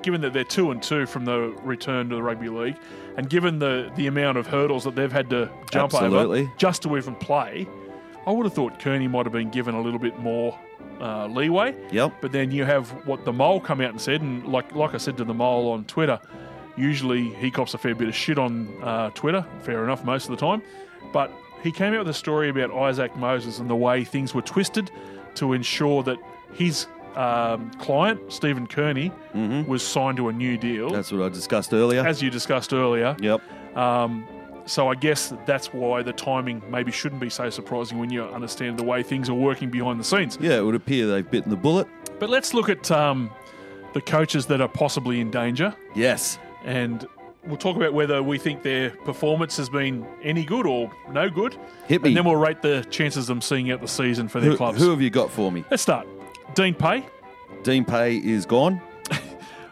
given 0.04 0.20
that 0.20 0.32
they're 0.32 0.44
two 0.44 0.70
and 0.70 0.82
two 0.82 1.06
from 1.06 1.24
the 1.24 1.52
return 1.64 2.08
to 2.10 2.14
the 2.14 2.22
rugby 2.22 2.48
league, 2.48 2.76
and 3.16 3.28
given 3.28 3.58
the 3.58 3.90
the 3.96 4.06
amount 4.06 4.38
of 4.38 4.46
hurdles 4.46 4.84
that 4.84 4.94
they've 4.94 5.10
had 5.10 5.30
to 5.30 5.50
jump 5.72 5.92
Absolutely. 5.94 6.42
over 6.42 6.52
just 6.58 6.82
to 6.82 6.96
even 6.96 7.14
play, 7.16 7.66
I 8.26 8.30
would 8.30 8.44
have 8.44 8.54
thought 8.54 8.78
Kearney 8.78 9.08
might 9.08 9.26
have 9.26 9.32
been 9.32 9.50
given 9.50 9.74
a 9.74 9.80
little 9.80 9.98
bit 9.98 10.18
more 10.18 10.56
uh, 11.00 11.26
leeway. 11.26 11.74
Yep. 11.90 12.12
But 12.20 12.32
then 12.32 12.50
you 12.50 12.64
have 12.64 12.90
what 13.06 13.24
the 13.24 13.32
mole 13.32 13.60
come 13.60 13.80
out 13.80 13.90
and 13.90 14.00
said, 14.00 14.20
and 14.20 14.46
like 14.46 14.74
like 14.74 14.94
I 14.94 14.98
said 14.98 15.16
to 15.16 15.24
the 15.24 15.34
mole 15.34 15.72
on 15.72 15.84
Twitter, 15.86 16.20
usually 16.76 17.30
he 17.34 17.50
cops 17.50 17.74
a 17.74 17.78
fair 17.78 17.94
bit 17.94 18.08
of 18.08 18.14
shit 18.14 18.38
on 18.38 18.68
uh, 18.82 19.10
Twitter. 19.10 19.44
Fair 19.62 19.82
enough, 19.84 20.04
most 20.04 20.26
of 20.26 20.30
the 20.30 20.36
time. 20.36 20.62
But 21.12 21.32
he 21.62 21.72
came 21.72 21.94
out 21.94 22.00
with 22.00 22.08
a 22.08 22.14
story 22.14 22.50
about 22.50 22.70
Isaac 22.72 23.16
Moses 23.16 23.58
and 23.58 23.70
the 23.70 23.76
way 23.76 24.04
things 24.04 24.34
were 24.34 24.42
twisted 24.42 24.90
to 25.36 25.54
ensure 25.54 26.02
that 26.02 26.18
his 26.52 26.86
um, 27.16 27.70
client 27.72 28.20
Stephen 28.32 28.66
Kearney 28.66 29.12
was 29.66 29.82
signed 29.86 30.16
to 30.18 30.28
a 30.28 30.32
new 30.32 30.56
deal, 30.58 30.90
That's 30.90 31.12
what 31.12 31.22
I 31.22 31.28
discussed 31.28 31.72
earlier. 31.72 32.06
as 32.06 32.20
you 32.22 32.30
discussed 32.30 32.72
earlier. 32.72 33.16
yep. 33.20 33.40
So 34.66 34.88
I 34.88 34.94
guess 34.94 35.32
that's 35.44 35.74
why 35.74 36.02
the 36.02 36.12
timing 36.14 36.62
maybe 36.70 36.90
shouldn't 36.90 37.20
be 37.20 37.28
so 37.28 37.50
surprising 37.50 37.98
when 37.98 38.08
you 38.10 38.22
understand 38.24 38.78
the 38.78 38.82
way 38.84 39.02
things 39.02 39.28
are 39.28 39.34
working 39.34 39.70
behind 39.70 40.00
the 40.00 40.04
scenes. 40.04 40.38
Yeah, 40.40 40.56
it 40.56 40.62
would 40.64 40.74
appear 40.74 41.06
they've 41.06 41.30
bitten 41.30 41.50
the 41.50 41.56
bullet. 41.56 41.86
But 42.18 42.30
let's 42.30 42.54
look 42.54 42.70
at 42.70 42.90
um, 42.90 43.30
the 43.92 44.00
coaches 44.00 44.46
that 44.46 44.62
are 44.62 44.68
possibly 44.68 45.20
in 45.20 45.30
danger, 45.30 45.74
Yes. 45.94 46.38
and 46.64 47.06
we'll 47.46 47.58
talk 47.58 47.76
about 47.76 47.92
whether 47.92 48.22
we 48.22 48.38
think 48.38 48.62
their 48.62 48.88
performance 49.04 49.54
has 49.58 49.68
been 49.68 50.06
any 50.22 50.44
good 50.46 50.64
or 50.66 50.90
no 51.10 51.28
good. 51.28 51.54
Hit 51.86 52.02
me. 52.02 52.08
And 52.10 52.16
then 52.16 52.24
we'll 52.24 52.36
rate 52.36 52.62
the 52.62 52.86
chances 52.88 53.24
of 53.28 53.34
them 53.34 53.42
seeing 53.42 53.70
out 53.70 53.82
the 53.82 53.88
season 53.88 54.28
for 54.28 54.40
their 54.40 54.52
Who, 54.52 54.56
clubs. 54.56 54.78
who 54.80 54.88
have 54.88 55.02
you 55.02 55.10
got 55.10 55.30
for 55.30 55.52
me? 55.52 55.62
Let's 55.70 55.82
start. 55.82 56.06
Dean 56.54 56.74
Pay. 56.74 57.04
Dean 57.62 57.84
Pay 57.84 58.16
is 58.18 58.46
gone. 58.46 58.80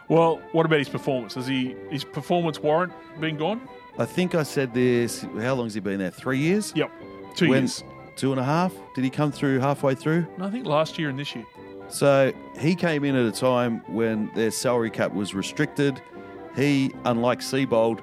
Well, 0.09 0.41
what 0.51 0.65
about 0.65 0.79
his 0.79 0.89
performance? 0.89 1.33
Has 1.35 1.47
he 1.47 1.75
his 1.89 2.03
performance 2.03 2.59
warrant 2.59 2.91
been 3.21 3.37
gone? 3.37 3.61
I 3.97 4.05
think 4.05 4.35
I 4.35 4.43
said 4.43 4.73
this. 4.73 5.21
How 5.39 5.53
long 5.55 5.65
has 5.67 5.73
he 5.73 5.79
been 5.79 5.97
there? 5.97 6.11
Three 6.11 6.39
years? 6.39 6.73
Yep, 6.75 6.91
two 7.35 7.49
When- 7.49 7.61
years. 7.63 7.83
Two 8.17 8.31
and 8.31 8.39
a 8.39 8.43
half? 8.43 8.73
Did 8.93 9.05
he 9.05 9.09
come 9.09 9.31
through 9.31 9.59
halfway 9.59 9.95
through? 9.95 10.27
No, 10.37 10.45
I 10.45 10.51
think 10.51 10.67
last 10.67 10.99
year 10.99 11.09
and 11.09 11.17
this 11.17 11.33
year. 11.33 11.45
So 11.87 12.31
he 12.59 12.75
came 12.75 13.03
in 13.05 13.15
at 13.15 13.25
a 13.25 13.31
time 13.31 13.81
when 13.87 14.29
their 14.35 14.51
salary 14.51 14.91
cap 14.91 15.13
was 15.13 15.33
restricted. 15.33 15.99
He, 16.55 16.93
unlike 17.05 17.39
Seibold, 17.39 18.01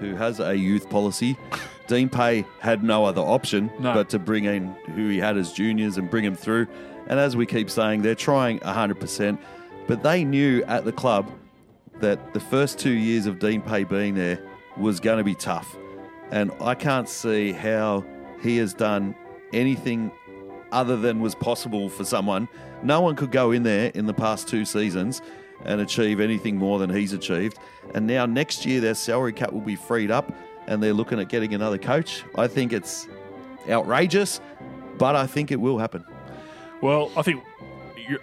who 0.00 0.16
has 0.16 0.40
a 0.40 0.56
youth 0.56 0.88
policy, 0.90 1.36
Dean 1.86 2.08
Pay 2.08 2.44
had 2.60 2.82
no 2.82 3.04
other 3.04 3.20
option 3.20 3.70
No. 3.78 3.92
but 3.94 4.08
to 4.08 4.18
bring 4.18 4.46
in 4.46 4.74
who 4.96 5.08
he 5.10 5.18
had 5.18 5.36
as 5.36 5.52
juniors 5.52 5.98
and 5.98 6.10
bring 6.10 6.24
him 6.24 6.34
through. 6.34 6.66
And 7.06 7.20
as 7.20 7.36
we 7.36 7.46
keep 7.46 7.70
saying, 7.70 8.02
they're 8.02 8.14
trying 8.14 8.60
100%. 8.60 9.38
But 9.86 10.02
they 10.02 10.24
knew 10.24 10.62
at 10.64 10.84
the 10.84 10.92
club 10.92 11.30
that 12.00 12.32
the 12.32 12.40
first 12.40 12.78
two 12.78 12.92
years 12.92 13.26
of 13.26 13.38
Dean 13.38 13.60
Pay 13.60 13.84
being 13.84 14.14
there 14.14 14.40
was 14.76 15.00
going 15.00 15.18
to 15.18 15.24
be 15.24 15.34
tough. 15.34 15.76
And 16.30 16.50
I 16.60 16.74
can't 16.74 17.08
see 17.08 17.52
how 17.52 18.04
he 18.40 18.56
has 18.58 18.74
done 18.74 19.14
anything 19.52 20.10
other 20.72 20.96
than 20.96 21.20
was 21.20 21.34
possible 21.34 21.88
for 21.88 22.04
someone. 22.04 22.48
No 22.82 23.00
one 23.00 23.14
could 23.14 23.30
go 23.30 23.52
in 23.52 23.62
there 23.62 23.90
in 23.94 24.06
the 24.06 24.14
past 24.14 24.48
two 24.48 24.64
seasons 24.64 25.22
and 25.64 25.80
achieve 25.80 26.20
anything 26.20 26.56
more 26.56 26.78
than 26.78 26.90
he's 26.90 27.12
achieved. 27.12 27.58
And 27.94 28.06
now 28.06 28.26
next 28.26 28.66
year, 28.66 28.80
their 28.80 28.94
salary 28.94 29.32
cap 29.32 29.52
will 29.52 29.60
be 29.60 29.76
freed 29.76 30.10
up 30.10 30.32
and 30.66 30.82
they're 30.82 30.94
looking 30.94 31.20
at 31.20 31.28
getting 31.28 31.54
another 31.54 31.78
coach. 31.78 32.24
I 32.36 32.48
think 32.48 32.72
it's 32.72 33.06
outrageous, 33.68 34.40
but 34.98 35.14
I 35.14 35.26
think 35.26 35.52
it 35.52 35.60
will 35.60 35.78
happen. 35.78 36.04
Well, 36.84 37.10
I 37.16 37.22
think 37.22 37.42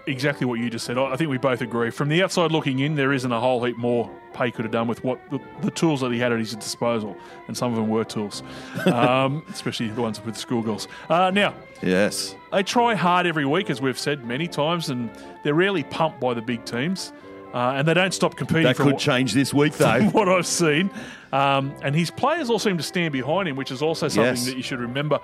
exactly 0.05 0.45
what 0.45 0.59
you 0.59 0.69
just 0.69 0.85
said. 0.85 0.95
I 0.99 1.13
I 1.13 1.15
think 1.15 1.31
we 1.31 1.39
both 1.39 1.61
agree. 1.61 1.89
From 1.89 2.09
the 2.09 2.21
outside 2.21 2.51
looking 2.51 2.77
in, 2.77 2.93
there 2.93 3.11
isn't 3.11 3.31
a 3.31 3.39
whole 3.39 3.63
heap 3.65 3.75
more 3.75 4.07
Pay 4.33 4.51
could 4.51 4.65
have 4.65 4.71
done 4.71 4.87
with 4.87 5.03
what 5.03 5.19
the, 5.31 5.39
the 5.63 5.71
tools 5.71 6.01
that 6.01 6.11
he 6.11 6.19
had 6.19 6.31
at 6.31 6.37
his 6.37 6.53
disposal, 6.55 7.17
and 7.47 7.57
some 7.57 7.71
of 7.71 7.75
them 7.77 7.89
were 7.89 8.03
tools, 8.05 8.43
um, 8.85 9.43
especially 9.49 9.89
the 9.89 10.01
ones 10.01 10.23
with 10.23 10.37
schoolgirls. 10.37 10.87
Uh, 11.09 11.31
now, 11.31 11.55
Yes. 11.81 12.35
they 12.51 12.61
try 12.61 12.93
hard 12.93 13.25
every 13.25 13.45
week, 13.47 13.71
as 13.71 13.81
we've 13.81 13.97
said 13.99 14.23
many 14.23 14.47
times, 14.47 14.89
and 14.91 15.09
they're 15.43 15.55
rarely 15.55 15.83
pumped 15.83 16.19
by 16.21 16.33
the 16.35 16.41
big 16.41 16.63
teams, 16.63 17.11
uh, 17.53 17.73
and 17.75 17.87
they 17.87 17.93
don't 17.95 18.13
stop 18.13 18.35
competing. 18.35 18.63
That 18.63 18.77
from 18.77 18.85
could 18.85 18.93
what- 18.93 19.01
change 19.01 19.33
this 19.33 19.53
week, 19.55 19.73
though. 19.73 19.97
from 19.97 20.11
what 20.11 20.29
I've 20.29 20.45
seen. 20.47 20.91
Um, 21.33 21.73
and 21.81 21.95
his 21.95 22.11
players 22.11 22.49
all 22.49 22.59
seem 22.59 22.77
to 22.77 22.83
stand 22.83 23.11
behind 23.13 23.47
him, 23.49 23.55
which 23.55 23.71
is 23.71 23.81
also 23.81 24.07
something 24.07 24.35
Yes. 24.35 24.45
that 24.45 24.55
you 24.55 24.63
should 24.63 24.79
remember. 24.79 25.19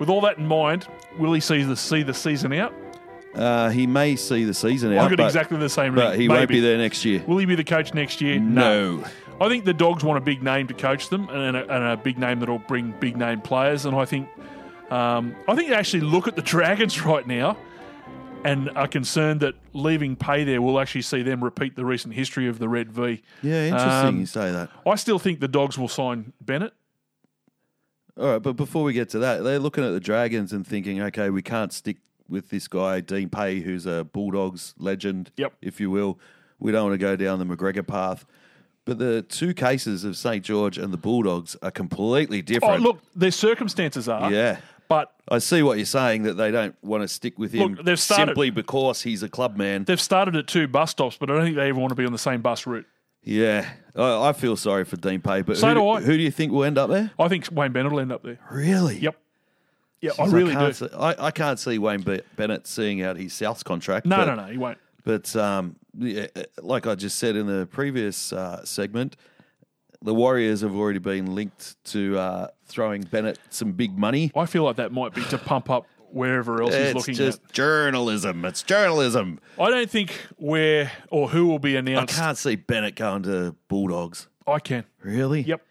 With 0.00 0.08
all 0.08 0.22
that 0.22 0.38
in 0.38 0.46
mind, 0.46 0.86
will 1.18 1.32
he 1.34 1.40
see 1.40 1.62
the 1.62 1.76
see 1.76 2.02
the 2.02 2.14
season 2.14 2.52
out? 2.54 2.74
Uh, 3.34 3.70
he 3.70 3.86
may 3.86 4.16
see 4.16 4.44
the 4.44 4.54
season 4.54 4.92
out. 4.92 5.04
I've 5.04 5.10
got 5.10 5.18
but, 5.18 5.26
exactly 5.26 5.58
the 5.58 5.68
same. 5.68 5.94
But 5.94 6.12
ring. 6.12 6.20
he 6.20 6.28
won't 6.28 6.48
be 6.48 6.60
there 6.60 6.78
next 6.78 7.04
year. 7.04 7.22
Will 7.26 7.38
he 7.38 7.46
be 7.46 7.54
the 7.54 7.64
coach 7.64 7.94
next 7.94 8.20
year? 8.20 8.38
No. 8.40 9.04
I 9.40 9.48
think 9.48 9.64
the 9.64 9.72
Dogs 9.72 10.04
want 10.04 10.18
a 10.18 10.20
big 10.20 10.42
name 10.42 10.66
to 10.66 10.74
coach 10.74 11.08
them, 11.08 11.28
and 11.30 11.56
a, 11.56 11.74
and 11.74 11.84
a 11.84 11.96
big 11.96 12.18
name 12.18 12.40
that'll 12.40 12.58
bring 12.58 12.92
big 13.00 13.16
name 13.16 13.40
players. 13.40 13.86
And 13.86 13.96
I 13.96 14.04
think, 14.04 14.28
um, 14.90 15.34
I 15.48 15.54
think 15.54 15.68
they 15.68 15.74
actually 15.74 16.00
look 16.00 16.28
at 16.28 16.36
the 16.36 16.42
Dragons 16.56 17.02
right 17.04 17.26
now, 17.26 17.56
and 18.44 18.68
are 18.70 18.88
concerned 18.88 19.40
that 19.40 19.54
leaving 19.72 20.16
Pay 20.16 20.44
there 20.44 20.60
will 20.60 20.80
actually 20.80 21.02
see 21.02 21.22
them 21.22 21.42
repeat 21.42 21.76
the 21.76 21.84
recent 21.84 22.14
history 22.14 22.48
of 22.48 22.58
the 22.58 22.68
Red 22.68 22.90
V. 22.90 23.22
Yeah, 23.42 23.66
interesting 23.66 24.08
Um, 24.08 24.20
you 24.20 24.26
say 24.26 24.50
that. 24.50 24.70
I 24.86 24.94
still 24.96 25.18
think 25.18 25.40
the 25.40 25.48
Dogs 25.48 25.78
will 25.78 25.88
sign 25.88 26.32
Bennett. 26.40 26.74
All 28.18 28.32
right, 28.32 28.42
but 28.42 28.54
before 28.54 28.82
we 28.82 28.92
get 28.92 29.08
to 29.10 29.20
that, 29.20 29.42
they're 29.44 29.58
looking 29.58 29.84
at 29.84 29.90
the 29.90 30.00
Dragons 30.00 30.52
and 30.52 30.66
thinking, 30.66 31.00
okay, 31.00 31.30
we 31.30 31.40
can't 31.40 31.72
stick 31.72 31.96
with 32.30 32.50
this 32.50 32.68
guy, 32.68 33.00
Dean 33.00 33.28
Pay, 33.28 33.60
who's 33.60 33.86
a 33.86 34.04
Bulldogs 34.04 34.74
legend, 34.78 35.30
Yep. 35.36 35.52
if 35.60 35.80
you 35.80 35.90
will. 35.90 36.18
We 36.58 36.72
don't 36.72 36.84
want 36.90 36.94
to 36.94 36.98
go 36.98 37.16
down 37.16 37.38
the 37.38 37.44
McGregor 37.44 37.86
path. 37.86 38.24
But 38.86 38.98
the 38.98 39.22
two 39.22 39.52
cases 39.54 40.04
of 40.04 40.16
St. 40.16 40.44
George 40.44 40.78
and 40.78 40.92
the 40.92 40.96
Bulldogs 40.96 41.56
are 41.62 41.70
completely 41.70 42.38
Oh, 42.38 42.42
different. 42.42 42.82
look, 42.82 43.00
their 43.14 43.30
circumstances 43.30 44.08
are. 44.08 44.32
Yeah. 44.32 44.58
But 44.88 45.12
I 45.28 45.38
see 45.38 45.62
what 45.62 45.76
you're 45.76 45.86
saying 45.86 46.24
that 46.24 46.34
they 46.34 46.50
don't 46.50 46.74
want 46.82 47.02
to 47.02 47.08
stick 47.08 47.38
with 47.38 47.52
him 47.52 47.74
Look, 47.74 47.84
they've 47.84 48.00
started- 48.00 48.30
simply 48.30 48.50
because 48.50 49.02
he's 49.02 49.22
a 49.22 49.28
club 49.28 49.56
man. 49.56 49.84
they've 49.84 50.00
started 50.00 50.34
at 50.34 50.46
two 50.48 50.66
bus 50.66 50.90
stops, 50.90 51.16
but 51.16 51.30
I 51.30 51.34
don't 51.34 51.44
think 51.44 51.56
they 51.56 51.68
ever 51.68 51.78
want 51.78 51.90
to 51.90 51.94
be 51.94 52.04
on 52.04 52.12
the 52.12 52.18
same 52.18 52.40
bus 52.40 52.66
route. 52.66 52.86
Yeah, 53.22 53.68
I, 53.94 54.30
I 54.30 54.32
feel 54.32 54.56
sorry 54.56 54.84
for 54.84 54.96
Dean 54.96 55.20
Pay, 55.20 55.42
but 55.42 55.58
So 55.58 55.68
who, 55.68 55.74
do 55.74 55.88
I. 55.88 56.00
who 56.00 56.16
do 56.16 56.22
you 56.22 56.30
think 56.30 56.50
will 56.52 56.64
end 56.64 56.78
up 56.78 56.90
there? 56.90 57.12
I 57.18 57.28
think 57.28 57.48
Wayne 57.52 57.70
Bennett 57.70 57.92
will 57.92 58.00
end 58.00 58.10
up 58.12 58.22
there. 58.24 58.38
Really? 58.50 58.98
Yep. 58.98 59.16
Yeah, 60.00 60.12
I 60.18 60.26
really 60.26 60.52
do. 60.54 60.58
can't 60.58 60.76
See, 60.76 60.88
I, 60.96 61.26
I 61.26 61.30
can't 61.30 61.58
see 61.58 61.78
Wayne 61.78 62.04
Bennett 62.36 62.66
seeing 62.66 63.02
out 63.02 63.16
his 63.16 63.32
Souths 63.32 63.62
contract. 63.64 64.06
No, 64.06 64.16
but- 64.16 64.24
no, 64.26 64.34
no, 64.36 64.44
he 64.50 64.58
won't. 64.58 64.78
But 65.04 65.34
um, 65.36 65.76
yeah, 65.96 66.26
like 66.62 66.86
I 66.86 66.94
just 66.94 67.18
said 67.18 67.34
in 67.36 67.46
the 67.46 67.66
previous 67.66 68.32
uh, 68.32 68.64
segment, 68.64 69.16
the 70.02 70.14
Warriors 70.14 70.60
have 70.60 70.74
already 70.74 70.98
been 70.98 71.34
linked 71.34 71.82
to 71.86 72.18
uh, 72.18 72.48
throwing 72.66 73.02
Bennett 73.02 73.38
some 73.50 73.72
big 73.72 73.96
money. 73.98 74.30
I 74.36 74.46
feel 74.46 74.64
like 74.64 74.76
that 74.76 74.92
might 74.92 75.14
be 75.14 75.22
to 75.24 75.38
pump 75.38 75.70
up 75.70 75.86
wherever 76.10 76.60
else 76.62 76.74
he's 76.74 76.82
It's 76.86 76.94
looking 76.94 77.14
just 77.14 77.42
at. 77.44 77.52
journalism. 77.52 78.44
It's 78.44 78.62
journalism. 78.62 79.40
I 79.58 79.70
don't 79.70 79.88
think 79.90 80.12
where 80.36 80.90
or 81.10 81.28
who 81.28 81.46
will 81.46 81.58
be 81.58 81.76
announced. 81.76 82.18
I 82.18 82.22
can't 82.22 82.38
see 82.38 82.56
Bennett 82.56 82.94
going 82.94 83.22
to 83.24 83.54
Bulldogs. 83.68 84.28
I 84.46 84.58
can. 84.58 84.84
Really? 85.02 85.42
Yep. 85.42 85.62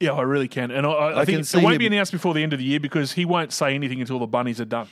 Yeah, 0.00 0.12
I 0.12 0.22
really 0.22 0.48
can. 0.48 0.70
And 0.70 0.86
I, 0.86 0.90
I, 0.90 1.20
I 1.20 1.24
think 1.24 1.40
it 1.40 1.54
won't 1.54 1.74
him- 1.74 1.78
be 1.78 1.86
announced 1.86 2.10
before 2.12 2.32
the 2.34 2.42
end 2.42 2.52
of 2.52 2.58
the 2.58 2.64
year 2.64 2.80
because 2.80 3.12
he 3.12 3.24
won't 3.24 3.52
say 3.52 3.74
anything 3.74 4.00
until 4.00 4.18
the 4.18 4.26
bunnies 4.26 4.60
are 4.60 4.64
done. 4.64 4.88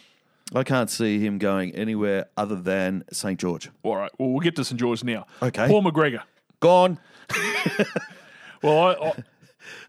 I 0.55 0.63
can't 0.65 0.89
see 0.89 1.19
him 1.19 1.39
going 1.39 1.75
anywhere 1.75 2.27
other 2.37 2.57
than 2.57 3.05
St. 3.13 3.39
George. 3.39 3.71
All 3.83 3.97
right. 3.97 4.11
Well, 4.19 4.31
we'll 4.31 4.41
get 4.41 4.57
to 4.57 4.65
St 4.65 4.79
George 4.81 5.05
now. 5.05 5.27
Okay. 5.43 5.67
Paul 5.69 5.83
McGregor. 5.83 6.23
Gone. 6.61 6.99
Well, 8.63 8.79
I, 8.79 8.93
I, 8.93 9.13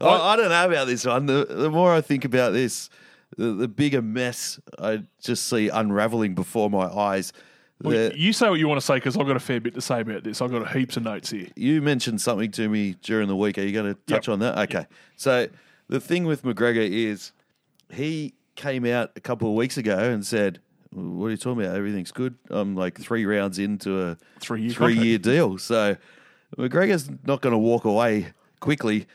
I, 0.08 0.32
I 0.32 0.36
don't 0.36 0.48
know 0.48 0.66
about 0.68 0.86
this 0.86 1.04
one. 1.04 1.26
The, 1.26 1.44
the 1.44 1.70
more 1.70 1.92
I 1.92 2.00
think 2.00 2.24
about 2.24 2.52
this, 2.52 2.88
the, 3.36 3.52
the 3.52 3.68
bigger 3.68 4.02
mess 4.02 4.60
I 4.78 5.02
just 5.20 5.48
see 5.48 5.68
unraveling 5.68 6.34
before 6.34 6.70
my 6.70 6.86
eyes. 6.86 7.32
Well, 7.82 8.12
you 8.14 8.32
say 8.32 8.48
what 8.50 8.58
you 8.58 8.68
want 8.68 8.80
to 8.80 8.86
say 8.86 8.94
because 8.94 9.16
I've 9.16 9.26
got 9.26 9.36
a 9.36 9.40
fair 9.40 9.60
bit 9.60 9.74
to 9.74 9.80
say 9.80 10.00
about 10.00 10.22
this. 10.24 10.42
I've 10.42 10.50
got 10.50 10.70
heaps 10.72 10.96
of 10.96 11.02
notes 11.04 11.30
here. 11.30 11.48
you 11.56 11.80
mentioned 11.80 12.20
something 12.20 12.50
to 12.52 12.68
me 12.68 12.96
during 13.02 13.26
the 13.28 13.36
week. 13.36 13.56
Are 13.58 13.62
you 13.62 13.72
going 13.72 13.94
to 13.94 13.98
touch 14.06 14.28
Yep. 14.28 14.32
on 14.34 14.38
that? 14.40 14.58
Okay. 14.58 14.86
So 15.16 15.48
the 15.88 16.00
thing 16.00 16.24
with 16.24 16.42
McGregor 16.42 16.88
is 16.88 17.32
he 17.90 18.34
came 18.56 18.84
out 18.84 19.12
a 19.16 19.20
couple 19.20 19.48
of 19.48 19.54
weeks 19.54 19.78
ago 19.78 19.96
and 19.98 20.26
said, 20.26 20.60
"What 20.92 21.26
are 21.26 21.30
you 21.30 21.36
talking 21.38 21.62
about? 21.64 21.74
Everything's 21.74 22.12
good." 22.12 22.34
I'm 22.50 22.74
like 22.76 22.98
three 23.00 23.24
rounds 23.24 23.58
into 23.58 24.00
a 24.02 24.16
Three-year 24.40 24.72
three 24.72 24.94
year 24.98 25.18
deal. 25.18 25.56
So 25.56 25.96
McGregor's 26.58 27.08
not 27.24 27.40
going 27.40 27.52
to 27.52 27.58
walk 27.58 27.84
away 27.86 28.32
quickly. 28.60 29.06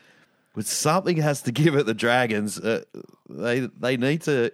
But 0.54 0.64
something 0.66 1.18
has 1.18 1.42
to 1.42 1.52
give 1.60 1.76
at 1.76 1.86
the 1.86 1.94
Dragons. 1.94 2.58
Uh, 2.58 2.82
they 3.28 3.60
they 3.60 3.96
need 3.96 4.22
to 4.22 4.50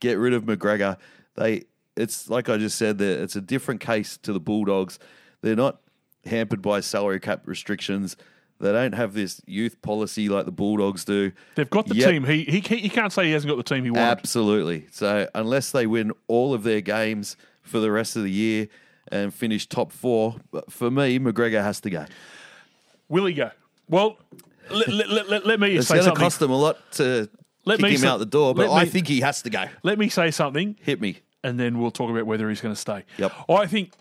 get 0.00 0.18
rid 0.18 0.32
of 0.32 0.44
McGregor. 0.44 0.96
They 1.36 1.64
it's 1.96 2.28
like 2.28 2.48
I 2.48 2.56
just 2.56 2.76
said 2.78 2.98
that 2.98 3.22
it's 3.22 3.36
a 3.36 3.40
different 3.40 3.80
case 3.80 4.16
to 4.18 4.32
the 4.32 4.40
Bulldogs. 4.40 4.98
They're 5.42 5.56
not 5.56 5.80
hampered 6.24 6.62
by 6.62 6.80
salary 6.80 7.20
cap 7.20 7.42
restrictions. 7.46 8.16
They 8.60 8.70
don't 8.70 8.94
have 8.94 9.12
this 9.12 9.40
youth 9.44 9.82
policy 9.82 10.28
like 10.28 10.44
the 10.44 10.52
Bulldogs 10.52 11.04
do. 11.04 11.32
They've 11.56 11.68
got 11.68 11.88
the 11.88 11.96
Yet- 11.96 12.10
team. 12.10 12.24
He, 12.24 12.44
he 12.44 12.60
he 12.60 12.88
can't 12.88 13.12
say 13.12 13.24
he 13.26 13.32
hasn't 13.32 13.50
got 13.50 13.56
the 13.56 13.74
team 13.74 13.84
he 13.84 13.90
wanted. 13.90 14.06
Absolutely. 14.06 14.86
So 14.92 15.28
unless 15.34 15.72
they 15.72 15.86
win 15.86 16.12
all 16.28 16.54
of 16.54 16.62
their 16.62 16.80
games 16.80 17.36
for 17.62 17.80
the 17.80 17.90
rest 17.90 18.14
of 18.16 18.22
the 18.22 18.30
year 18.30 18.68
and 19.08 19.34
finish 19.34 19.66
top 19.66 19.90
four, 19.90 20.36
but 20.52 20.70
for 20.72 20.90
me, 20.90 21.18
McGregor 21.18 21.62
has 21.62 21.80
to 21.80 21.90
go. 21.90 22.06
Will 23.08 23.26
he 23.26 23.34
go? 23.34 23.50
Well, 23.88 24.16
let, 24.70 24.88
let, 24.88 25.28
let, 25.28 25.44
let, 25.46 25.60
me 25.60 25.76
It's 25.76 25.88
say 25.88 25.96
going 25.98 26.14
to 26.14 26.16
cost 26.18 26.38
them 26.38 26.50
a 26.52 26.56
lot 26.56 26.78
to 26.92 27.28
Let 27.64 27.78
kick 27.80 27.84
me 27.90 27.96
him 27.96 28.04
out 28.04 28.18
the 28.18 28.26
door, 28.26 28.54
but 28.54 28.70
I 28.70 28.84
me- 28.84 28.90
think 28.90 29.08
he 29.08 29.20
has 29.20 29.42
to 29.42 29.50
go. 29.50 29.64
Let 29.82 29.98
me 29.98 30.08
say 30.08 30.30
something, 30.30 30.76
Hit 30.80 31.00
me. 31.00 31.18
And 31.44 31.58
then 31.58 31.78
we'll 31.78 31.90
talk 31.90 32.10
about 32.10 32.26
whether 32.26 32.48
he's 32.48 32.60
going 32.60 32.74
to 32.74 32.80
stay. 32.80 33.04
Yep. 33.18 33.32
I 33.48 33.66
think 33.66 33.92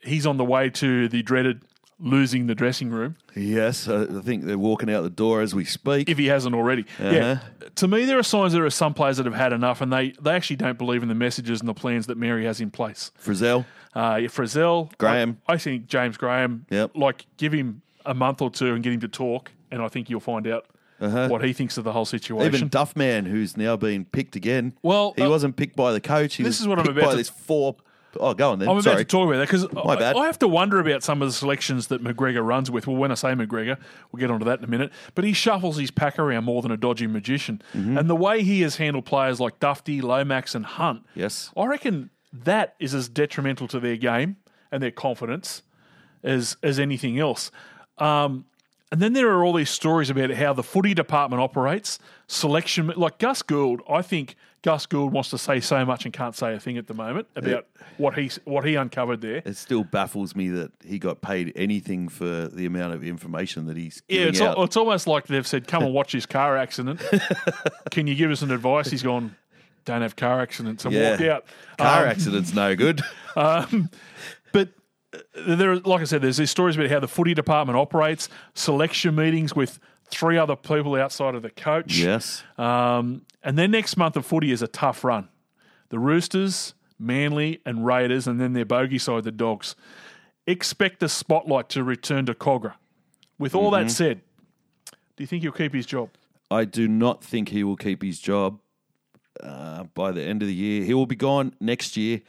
he's 0.00 0.26
on 0.26 0.36
the 0.36 0.44
way 0.44 0.70
to 0.70 1.08
the 1.08 1.22
dreaded 1.22 1.62
losing 1.98 2.46
the 2.46 2.54
dressing 2.54 2.90
room 2.90 3.16
Yes, 3.34 3.88
I 3.88 4.02
I 4.02 4.20
think 4.20 4.44
they're 4.44 4.58
walking 4.58 4.90
out 4.90 5.02
the 5.02 5.08
door 5.10 5.40
as 5.40 5.54
we 5.54 5.64
speak. 5.64 6.08
if 6.10 6.18
he 6.18 6.26
hasn't 6.26 6.54
already. 6.54 6.84
Yeah. 7.00 7.08
Uh-huh. 7.32 7.68
To 7.76 7.88
me, 7.88 8.04
there 8.04 8.18
are 8.18 8.22
signs 8.22 8.52
there 8.52 8.64
are 8.64 8.70
some 8.70 8.92
players 8.94 9.16
that 9.18 9.26
have 9.26 9.34
had 9.34 9.52
enough, 9.52 9.80
and 9.82 9.92
they, 9.92 10.12
they 10.20 10.32
actually 10.32 10.56
don't 10.56 10.78
believe 10.78 11.02
in 11.02 11.08
the 11.08 11.14
messages 11.14 11.60
and 11.60 11.68
the 11.68 11.74
plans 11.74 12.06
that 12.06 12.16
Mary 12.16 12.44
has 12.46 12.60
in 12.60 12.70
place. 12.70 13.10
Frizell, 13.22 13.66
Uh, 13.94 14.18
yeah, 14.22 14.28
Frizell, 14.28 14.90
Graham. 14.98 15.38
I, 15.46 15.54
I 15.54 15.58
think 15.58 15.86
James 15.86 16.16
Graham. 16.16 16.64
Yep. 16.70 16.96
Like, 16.96 17.26
give 17.36 17.52
him 17.52 17.82
a 18.06 18.14
month 18.14 18.40
or 18.40 18.50
two 18.50 18.72
and 18.74 18.82
get 18.82 18.92
him 18.94 19.00
to 19.00 19.08
talk, 19.08 19.52
and 19.70 19.82
I 19.82 19.88
think 19.88 20.08
you'll 20.08 20.20
find 20.20 20.46
out 20.46 20.66
what 20.98 21.44
he 21.44 21.52
thinks 21.52 21.76
of 21.78 21.84
the 21.84 21.92
whole 21.92 22.04
situation. 22.04 22.46
Uh-huh. 22.48 22.56
even 22.56 22.70
Duffman, 22.70 23.26
who's 23.26 23.56
now 23.56 23.76
been 23.76 24.04
picked 24.04 24.36
again. 24.36 24.72
Well, 24.82 25.14
he 25.16 25.22
uh, 25.22 25.28
wasn't 25.30 25.56
picked 25.56 25.76
by 25.76 25.92
the 25.92 26.00
coach. 26.00 26.36
He 26.36 26.42
this 26.42 26.56
was 26.58 26.60
is 26.62 26.68
what 26.68 26.78
I'm 26.78 26.86
about 26.88 27.04
by 27.04 27.10
to- 27.10 27.16
this 27.16 27.28
four. 27.28 27.76
Oh, 28.18 28.32
go 28.32 28.52
on 28.52 28.58
then. 28.58 28.68
I'm 28.68 28.76
about 28.76 28.84
Sorry. 28.84 28.96
to 28.96 29.04
talk 29.04 29.28
about 29.28 29.36
that 29.38 29.46
because 29.46 29.70
My 29.74 29.94
I. 29.94 30.14
I 30.14 30.24
have 30.24 30.38
to 30.38 30.48
wonder 30.48 30.80
about 30.80 31.02
some 31.02 31.20
of 31.20 31.28
the 31.28 31.34
selections 31.34 31.88
that 31.88 32.02
McGregor 32.02 32.42
runs 32.42 32.70
with. 32.70 32.86
Well, 32.86 32.96
when 32.96 33.10
I 33.10 33.14
say 33.14 33.28
McGregor, 33.28 33.76
we'll 34.10 34.20
get 34.20 34.30
onto 34.30 34.46
that 34.46 34.58
in 34.58 34.64
a 34.64 34.68
minute. 34.68 34.90
But 35.14 35.24
he 35.24 35.34
shuffles 35.34 35.76
his 35.76 35.90
pack 35.90 36.18
around 36.18 36.44
more 36.44 36.62
than 36.62 36.70
a 36.70 36.78
dodgy 36.78 37.06
magician. 37.06 37.60
Mm-hmm. 37.74 37.98
And 37.98 38.08
the 38.08 38.16
way 38.16 38.42
he 38.42 38.62
has 38.62 38.76
handled 38.76 39.04
players 39.04 39.38
like 39.38 39.60
Dufty, 39.60 40.00
Lomax, 40.00 40.54
and 40.54 40.64
Hunt, 40.64 41.04
Yes. 41.14 41.50
I 41.56 41.66
reckon 41.66 42.08
that 42.32 42.74
is 42.78 42.94
as 42.94 43.10
detrimental 43.10 43.68
to 43.68 43.80
their 43.80 43.96
game 43.96 44.36
and 44.72 44.82
their 44.82 44.90
confidence 44.92 45.60
as 46.22 46.56
as 46.62 46.78
anything 46.78 47.18
else. 47.18 47.50
Um, 47.98 48.46
and 48.92 49.00
then 49.02 49.12
there 49.12 49.28
are 49.30 49.44
all 49.44 49.52
these 49.52 49.70
stories 49.70 50.10
about 50.10 50.30
how 50.30 50.52
the 50.52 50.62
footy 50.62 50.94
department 50.94 51.42
operates, 51.42 51.98
selection. 52.28 52.92
Like 52.96 53.18
Gus 53.18 53.42
Gould, 53.42 53.80
I 53.88 54.02
think 54.02 54.36
Gus 54.62 54.86
Gould 54.86 55.12
wants 55.12 55.30
to 55.30 55.38
say 55.38 55.60
so 55.60 55.84
much 55.84 56.04
and 56.04 56.14
can't 56.14 56.34
say 56.34 56.54
a 56.54 56.60
thing 56.60 56.76
at 56.78 56.86
the 56.86 56.94
moment 56.94 57.26
about 57.36 57.66
what 57.98 58.14
he 58.18 58.30
what 58.44 58.64
he 58.64 58.74
uncovered 58.74 59.20
there. 59.20 59.42
It 59.44 59.56
still 59.56 59.84
baffles 59.84 60.34
me 60.36 60.48
that 60.50 60.72
he 60.84 60.98
got 60.98 61.20
paid 61.20 61.52
anything 61.56 62.08
for 62.08 62.48
the 62.48 62.66
amount 62.66 62.94
of 62.94 63.04
information 63.04 63.66
that 63.66 63.76
he's 63.76 64.02
Yeah, 64.08 64.22
it's, 64.22 64.40
out. 64.40 64.56
al- 64.58 64.64
it's 64.64 64.76
almost 64.76 65.06
like 65.06 65.26
they've 65.26 65.46
said, 65.46 65.66
"Come 65.68 65.82
and 65.84 65.92
watch 65.94 66.12
this 66.12 66.26
car 66.26 66.56
accident. 66.56 67.00
Can 67.90 68.06
you 68.06 68.14
give 68.14 68.30
us 68.30 68.42
an 68.42 68.50
advice?" 68.50 68.90
He's 68.90 69.02
gone, 69.02 69.36
"Don't 69.84 70.02
have 70.02 70.16
car 70.16 70.40
accidents," 70.40 70.84
and 70.84 70.94
Yeah. 70.94 71.10
walked 71.10 71.22
out. 71.22 71.44
Car 71.78 72.02
Um, 72.04 72.08
accident's 72.08 72.52
no 72.54 72.74
good. 72.74 73.02
Uh, 73.36 73.66
there, 75.46 75.76
like 75.76 76.00
I 76.00 76.04
said, 76.04 76.22
there's 76.22 76.36
these 76.36 76.50
stories 76.50 76.76
about 76.76 76.90
how 76.90 77.00
the 77.00 77.08
footy 77.08 77.34
department 77.34 77.78
operates, 77.78 78.28
selection 78.54 79.14
meetings 79.14 79.54
with 79.54 79.78
three 80.08 80.38
other 80.38 80.56
people 80.56 80.94
outside 80.94 81.34
of 81.34 81.42
the 81.42 81.50
coach. 81.50 81.98
yes. 81.98 82.42
Um, 82.58 83.22
and 83.42 83.58
then 83.58 83.70
next 83.72 83.96
month 83.96 84.16
of 84.16 84.24
footy 84.24 84.52
is 84.52 84.62
a 84.62 84.68
tough 84.68 85.02
run. 85.04 85.28
The 85.88 85.98
Roosters, 85.98 86.74
Manly, 86.98 87.60
and 87.66 87.84
Raiders, 87.84 88.26
and 88.26 88.40
then 88.40 88.52
their 88.52 88.64
bogey 88.64 88.98
side, 88.98 89.24
the 89.24 89.32
Dogs. 89.32 89.74
Expect 90.46 91.00
the 91.00 91.08
spotlight 91.08 91.68
to 91.70 91.82
return 91.82 92.26
to 92.26 92.34
McGregor. 92.34 92.74
With 93.38 93.54
all 93.54 93.70
Mm-hmm. 93.72 93.86
that 93.88 93.92
said, 93.92 94.20
do 95.16 95.22
you 95.22 95.26
think 95.26 95.42
he'll 95.42 95.52
keep 95.52 95.74
his 95.74 95.86
job? 95.86 96.10
I 96.50 96.64
do 96.64 96.86
not 96.88 97.22
think 97.24 97.48
he 97.48 97.64
will 97.64 97.76
keep 97.76 98.02
his 98.02 98.20
job 98.20 98.60
uh, 99.42 99.84
by 99.94 100.12
the 100.12 100.22
end 100.22 100.40
of 100.42 100.48
the 100.48 100.54
year. 100.54 100.84
He 100.84 100.94
will 100.94 101.06
be 101.06 101.16
gone 101.16 101.52
next 101.60 101.96
year, 101.96 102.22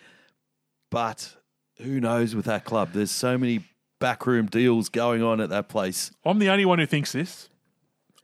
but 0.89 1.36
who 1.81 1.99
knows 1.99 2.35
with 2.35 2.45
that 2.45 2.65
club? 2.65 2.89
There's 2.93 3.11
so 3.11 3.37
many 3.37 3.63
backroom 3.99 4.47
deals 4.47 4.89
going 4.89 5.23
on 5.23 5.41
at 5.41 5.49
that 5.49 5.69
place. 5.69 6.11
I'm 6.25 6.39
the 6.39 6.49
only 6.49 6.65
one 6.65 6.79
who 6.79 6.85
thinks 6.85 7.11
this. 7.11 7.49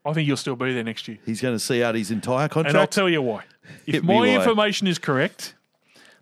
I 0.06 0.14
think 0.14 0.28
he'll 0.28 0.38
still 0.38 0.56
be 0.56 0.74
there 0.74 0.84
next 0.84 1.08
year. 1.08 1.18
He's 1.26 1.42
going 1.42 1.56
to 1.56 1.60
see 1.60 1.82
out 1.82 1.96
his 1.96 2.12
entire 2.12 2.50
contract. 2.50 2.70
And 2.70 2.78
I'll 2.78 2.88
tell 2.88 3.10
you 3.10 3.22
why. 3.22 3.44
If 3.88 4.04
my 4.04 4.16
why. 4.16 4.28
information 4.28 4.88
is 4.88 5.00
correct, 5.00 5.56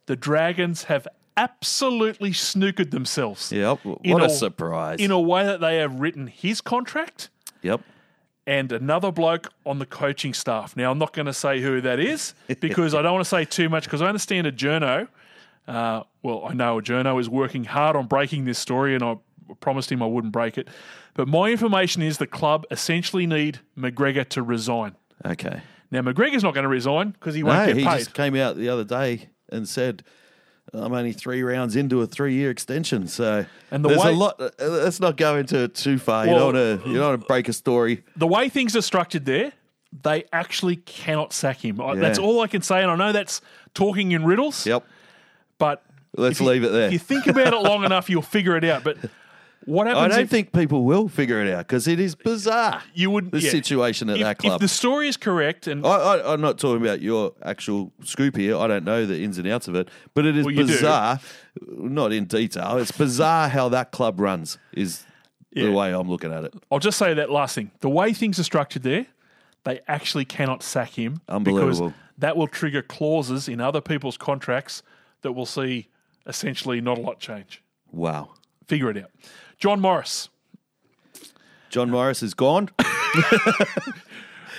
the 0.06 0.16
Dragons 0.16 0.84
have 0.84 1.08
absolutely 1.36 2.32
snookered 2.32 2.92
themselves. 2.92 3.52
Yep. 3.52 3.80
What 3.84 4.22
a 4.22 4.26
a- 4.26 4.30
surprise. 4.30 5.00
In 5.00 5.10
a 5.10 5.20
way 5.20 5.44
that 5.44 5.60
they 5.60 5.78
have 5.78 6.00
written 6.00 6.28
his 6.28 6.62
contract 6.62 7.30
yep. 7.64 7.82
and 8.46 8.72
another 8.72 9.12
bloke 9.12 9.52
on 9.66 9.80
the 9.80 9.88
coaching 9.88 10.36
staff. 10.36 10.78
Now, 10.78 10.92
I'm 10.92 11.00
not 11.00 11.14
going 11.14 11.26
to 11.26 11.34
say 11.34 11.62
who 11.62 11.82
that 11.82 12.00
is 12.00 12.36
because 12.60 12.94
I 12.94 13.02
don't 13.02 13.14
want 13.14 13.26
to 13.26 13.30
say 13.30 13.44
too 13.44 13.70
much 13.70 13.86
because 13.86 14.04
I 14.04 14.08
understand 14.08 14.46
a 14.46 14.52
journo. 14.52 15.08
Uh, 15.72 16.04
well, 16.24 16.46
I 16.48 16.54
know 16.54 16.78
a 16.78 16.82
journo 16.82 17.20
is 17.20 17.30
working 17.30 17.64
hard 17.64 17.96
on 17.96 18.08
breaking 18.08 18.46
this 18.46 18.60
story, 18.60 18.94
and 18.94 19.04
I 19.04 19.16
promised 19.60 19.92
him 19.92 20.04
I 20.04 20.06
wouldn't 20.06 20.34
break 20.34 20.58
it. 20.58 20.68
But 21.14 21.28
my 21.28 21.50
information 21.50 22.02
is 22.02 22.18
the 22.18 22.28
club 22.28 22.66
essentially 22.72 23.26
need 23.26 23.60
McGregor 23.78 24.28
to 24.30 24.42
resign. 24.44 24.96
Okay. 25.26 25.62
Now, 25.92 26.02
McGregor's 26.02 26.44
not 26.44 26.54
going 26.54 26.64
to 26.64 26.70
resign 26.70 27.12
because 27.12 27.36
he 27.36 27.44
won't 27.44 27.60
No, 27.60 27.68
get 27.68 27.78
he 27.78 27.84
paid. 27.86 27.98
just 28.00 28.14
came 28.14 28.36
out 28.36 28.56
the 28.58 28.70
other 28.70 28.84
day 28.86 29.30
and 29.52 29.68
said, 29.68 30.04
"I'm 30.74 30.94
only 30.94 31.12
three 31.12 31.44
rounds 31.44 31.76
into 31.76 32.02
a 32.02 32.08
three-year 32.08 32.50
extension." 32.50 33.08
So 33.08 33.46
And 33.72 33.84
the 33.84 33.90
there's 33.90 34.04
way- 34.04 34.12
a 34.14 34.16
lot. 34.16 34.40
uh, 34.40 34.50
Let's 34.60 35.00
not 35.02 35.18
go 35.18 35.36
into 35.38 35.64
it 35.64 35.76
too 35.76 35.98
far. 36.00 36.26
you 36.26 36.32
Well- 36.32 36.52
don't 36.52 36.56
want 36.56 36.84
to. 36.84 36.90
You 36.90 36.96
don't 36.98 37.10
want 37.10 37.22
to 37.22 37.28
break 37.28 37.50
a 37.50 37.54
story. 37.54 38.04
the 38.16 38.28
way 38.28 38.48
things 38.50 38.76
are 38.76 38.82
structured 38.82 39.26
there, 39.26 39.52
they 40.04 40.24
actually 40.32 40.78
cannot 40.78 41.34
sack 41.34 41.64
him. 41.66 41.82
I- 41.82 41.96
That's 41.96 42.20
all 42.20 42.40
I 42.42 42.48
can 42.48 42.62
say, 42.62 42.82
and 42.82 42.90
I 42.90 42.96
know 42.96 43.12
that's 43.12 43.42
talking 43.74 44.12
in 44.14 44.24
riddles. 44.24 44.66
Yep. 44.66 44.86
But 45.62 45.84
Let's 46.18 46.40
you- 46.40 46.48
leave 46.48 46.64
it 46.64 46.72
there. 46.72 46.88
If 46.88 46.94
you 46.94 47.00
think 47.00 47.28
about 47.28 47.54
it 47.54 47.60
long 47.60 47.84
enough, 47.84 48.10
you'll 48.10 48.24
figure 48.24 48.58
it 48.58 48.64
out. 48.64 48.84
But 48.84 48.98
what 49.66 49.86
happens? 49.86 50.06
I 50.06 50.08
don't 50.08 50.24
if 50.24 50.30
think 50.32 50.52
people 50.54 50.84
will 50.86 51.08
figure 51.08 51.40
it 51.40 51.54
out 51.54 51.68
because 51.68 51.88
it 51.88 52.00
is 52.00 52.16
bizarre. 52.16 52.82
you 52.96 53.12
would 53.12 53.32
the 53.32 53.40
yeah. 53.40 53.52
situation 53.52 54.10
at 54.10 54.18
if, 54.18 54.24
that 54.24 54.40
club. 54.40 54.56
If 54.56 54.62
the 54.62 54.68
story 54.68 55.08
is 55.08 55.18
correct, 55.18 55.68
and 55.68 55.86
I, 55.86 55.90
I, 55.90 56.34
I'm 56.34 56.42
not 56.42 56.58
talking 56.58 56.82
about 56.82 57.00
your 57.00 57.34
actual 57.44 57.94
scoop 58.04 58.36
here. 58.38 58.58
I 58.58 58.66
don't 58.66 58.84
know 58.84 59.06
the 59.06 59.22
ins 59.22 59.38
and 59.38 59.48
outs 59.48 59.68
of 59.68 59.76
it, 59.76 59.88
but 60.16 60.26
it 60.26 60.36
is 60.36 60.46
Well, 60.46 60.56
you 60.56 60.66
do. 60.66 60.74
bizarre. 60.74 61.20
Not 61.68 62.12
in 62.12 62.26
detail. 62.26 62.78
It's 62.80 62.92
bizarre 62.92 63.50
how 63.50 63.70
that 63.70 63.92
club 63.92 64.20
runs. 64.20 64.58
Is 64.74 65.06
Yeah. 65.52 65.66
the 65.66 65.74
way 65.74 65.94
I'm 65.94 66.10
looking 66.10 66.34
at 66.34 66.44
it. 66.44 66.56
I'll 66.72 66.80
just 66.80 66.98
say 66.98 67.14
that 67.14 67.30
last 67.30 67.54
thing: 67.54 67.70
the 67.82 67.90
way 67.90 68.14
things 68.14 68.40
are 68.40 68.44
structured 68.44 68.82
there, 68.82 69.06
they 69.64 69.82
actually 69.88 70.26
cannot 70.26 70.64
sack 70.64 70.98
him. 70.98 71.22
Unbelievable. 71.30 71.90
Because 71.90 71.94
that 72.18 72.36
will 72.36 72.48
trigger 72.48 72.82
clauses 72.82 73.48
in 73.48 73.62
other 73.62 73.80
people's 73.82 74.18
contracts 74.18 74.82
that 75.22 75.34
we'll 75.34 75.46
see 75.46 75.90
essentially 76.28 76.82
not 76.82 76.98
a 76.98 77.02
lot 77.02 77.20
change. 77.20 77.64
Wow. 77.92 78.32
Figure 78.68 78.90
it 78.90 78.98
out. 78.98 79.12
John 79.58 79.80
Morris. 79.80 80.30
John 81.70 81.90
Morris 81.90 82.22
is 82.24 82.34
gone. 82.34 82.70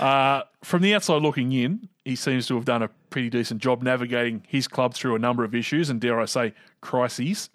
Uh, 0.01 0.43
from 0.64 0.82
the 0.82 0.94
outside 0.94 1.22
looking 1.22 1.52
in, 1.52 1.89
he 2.05 2.16
seems 2.16 2.47
to 2.48 2.56
have 2.56 2.64
done 2.64 2.82
a 2.82 2.89
pretty 3.10 3.30
decent 3.30 3.60
job 3.62 3.82
navigating 3.82 4.43
his 4.48 4.66
club 4.66 4.94
through 4.94 5.14
a 5.14 5.18
number 5.18 5.44
of 5.44 5.55
issues 5.55 5.90
and, 5.90 6.01
dare 6.01 6.18
I 6.18 6.24
say, 6.24 6.55
crises. 6.80 7.51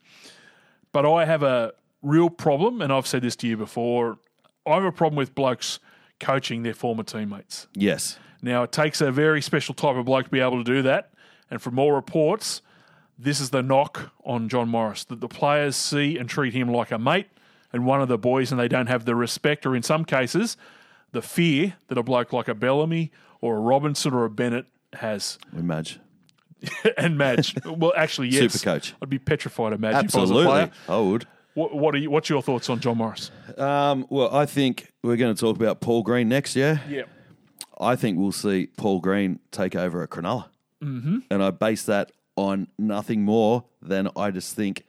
But 0.93 1.05
I 1.05 1.25
have 1.25 1.43
a 1.43 1.73
real 2.01 2.29
problem, 2.29 2.81
and 2.81 2.93
I've 2.93 3.07
said 3.07 3.21
this 3.23 3.35
to 3.37 3.47
you 3.47 3.57
before. 3.57 4.19
I 4.65 4.75
have 4.75 4.83
a 4.85 4.91
problem 4.91 5.17
with 5.17 5.35
blokes 5.35 5.79
coaching 6.19 6.63
their 6.63 6.73
former 6.75 7.03
teammates. 7.03 7.67
yes. 7.73 8.17
Now, 8.41 8.61
it 8.63 8.71
takes 8.71 9.01
a 9.01 9.11
very 9.11 9.41
special 9.41 9.73
type 9.73 9.95
of 9.95 10.05
bloke 10.05 10.25
to 10.25 10.31
be 10.31 10.39
able 10.39 10.63
to 10.63 10.63
do 10.63 10.83
that. 10.83 11.11
And 11.49 11.59
from 11.59 11.79
all 11.79 11.91
reports, 11.91 12.61
this 13.17 13.39
is 13.39 13.49
the 13.49 13.63
knock 13.63 14.11
on 14.23 14.49
John 14.49 14.69
Morris 14.69 15.03
that 15.05 15.21
the 15.21 15.27
players 15.27 15.75
see 15.75 16.17
and 16.17 16.29
treat 16.29 16.53
him 16.53 16.69
like 16.69 16.91
a 16.91 16.99
mate 16.99 17.27
and 17.73 17.85
one 17.85 18.01
of 18.01 18.07
the 18.07 18.17
boys, 18.17 18.51
and 18.51 18.59
they 18.59 18.67
don't 18.67 18.87
have 18.87 19.05
the 19.05 19.15
respect, 19.15 19.65
or 19.65 19.75
in 19.75 19.83
some 19.83 20.05
cases, 20.05 20.57
the 21.11 21.21
fear 21.21 21.75
that 21.87 21.97
a 21.97 22.03
bloke 22.03 22.31
like 22.31 22.47
a 22.47 22.55
Bellamy 22.55 23.11
or 23.41 23.57
a 23.57 23.59
Robinson 23.59 24.13
or 24.13 24.25
a 24.25 24.29
Bennett 24.29 24.65
has. 24.93 25.37
Imagine. 25.57 26.01
and 26.97 27.17
Madge, 27.17 27.55
well, 27.65 27.93
actually, 27.95 28.29
yes, 28.29 28.53
Super 28.53 28.63
coach. 28.63 28.95
I'd 29.01 29.09
be 29.09 29.19
petrified 29.19 29.73
of 29.73 29.79
Madge 29.79 30.05
if 30.05 30.15
I 30.15 30.21
was 30.21 30.31
a 30.31 30.33
Absolutely. 30.33 30.71
I 30.89 30.97
would. 30.97 31.27
What, 31.53 31.75
what 31.75 31.95
are 31.95 31.97
you, 31.97 32.09
what's 32.09 32.29
your 32.29 32.41
thoughts 32.41 32.69
on 32.69 32.79
John 32.79 32.97
Morris? 32.97 33.31
Um, 33.57 34.05
well, 34.09 34.33
I 34.35 34.45
think 34.45 34.91
we're 35.03 35.17
going 35.17 35.33
to 35.35 35.39
talk 35.39 35.55
about 35.55 35.81
Paul 35.81 36.03
Green 36.03 36.29
next 36.29 36.55
year. 36.55 36.81
Yeah, 36.87 37.03
I 37.79 37.95
think 37.95 38.17
we'll 38.17 38.31
see 38.31 38.67
Paul 38.77 38.99
Green 38.99 39.39
take 39.51 39.75
over 39.75 40.01
at 40.03 40.09
Cronulla. 40.09 40.45
Mm-hmm. 40.83 41.19
And 41.31 41.43
I 41.43 41.51
base 41.51 41.83
that 41.83 42.11
on 42.37 42.67
nothing 42.77 43.23
more 43.23 43.65
than 43.81 44.09
I 44.15 44.31
just 44.31 44.55
think 44.55 44.85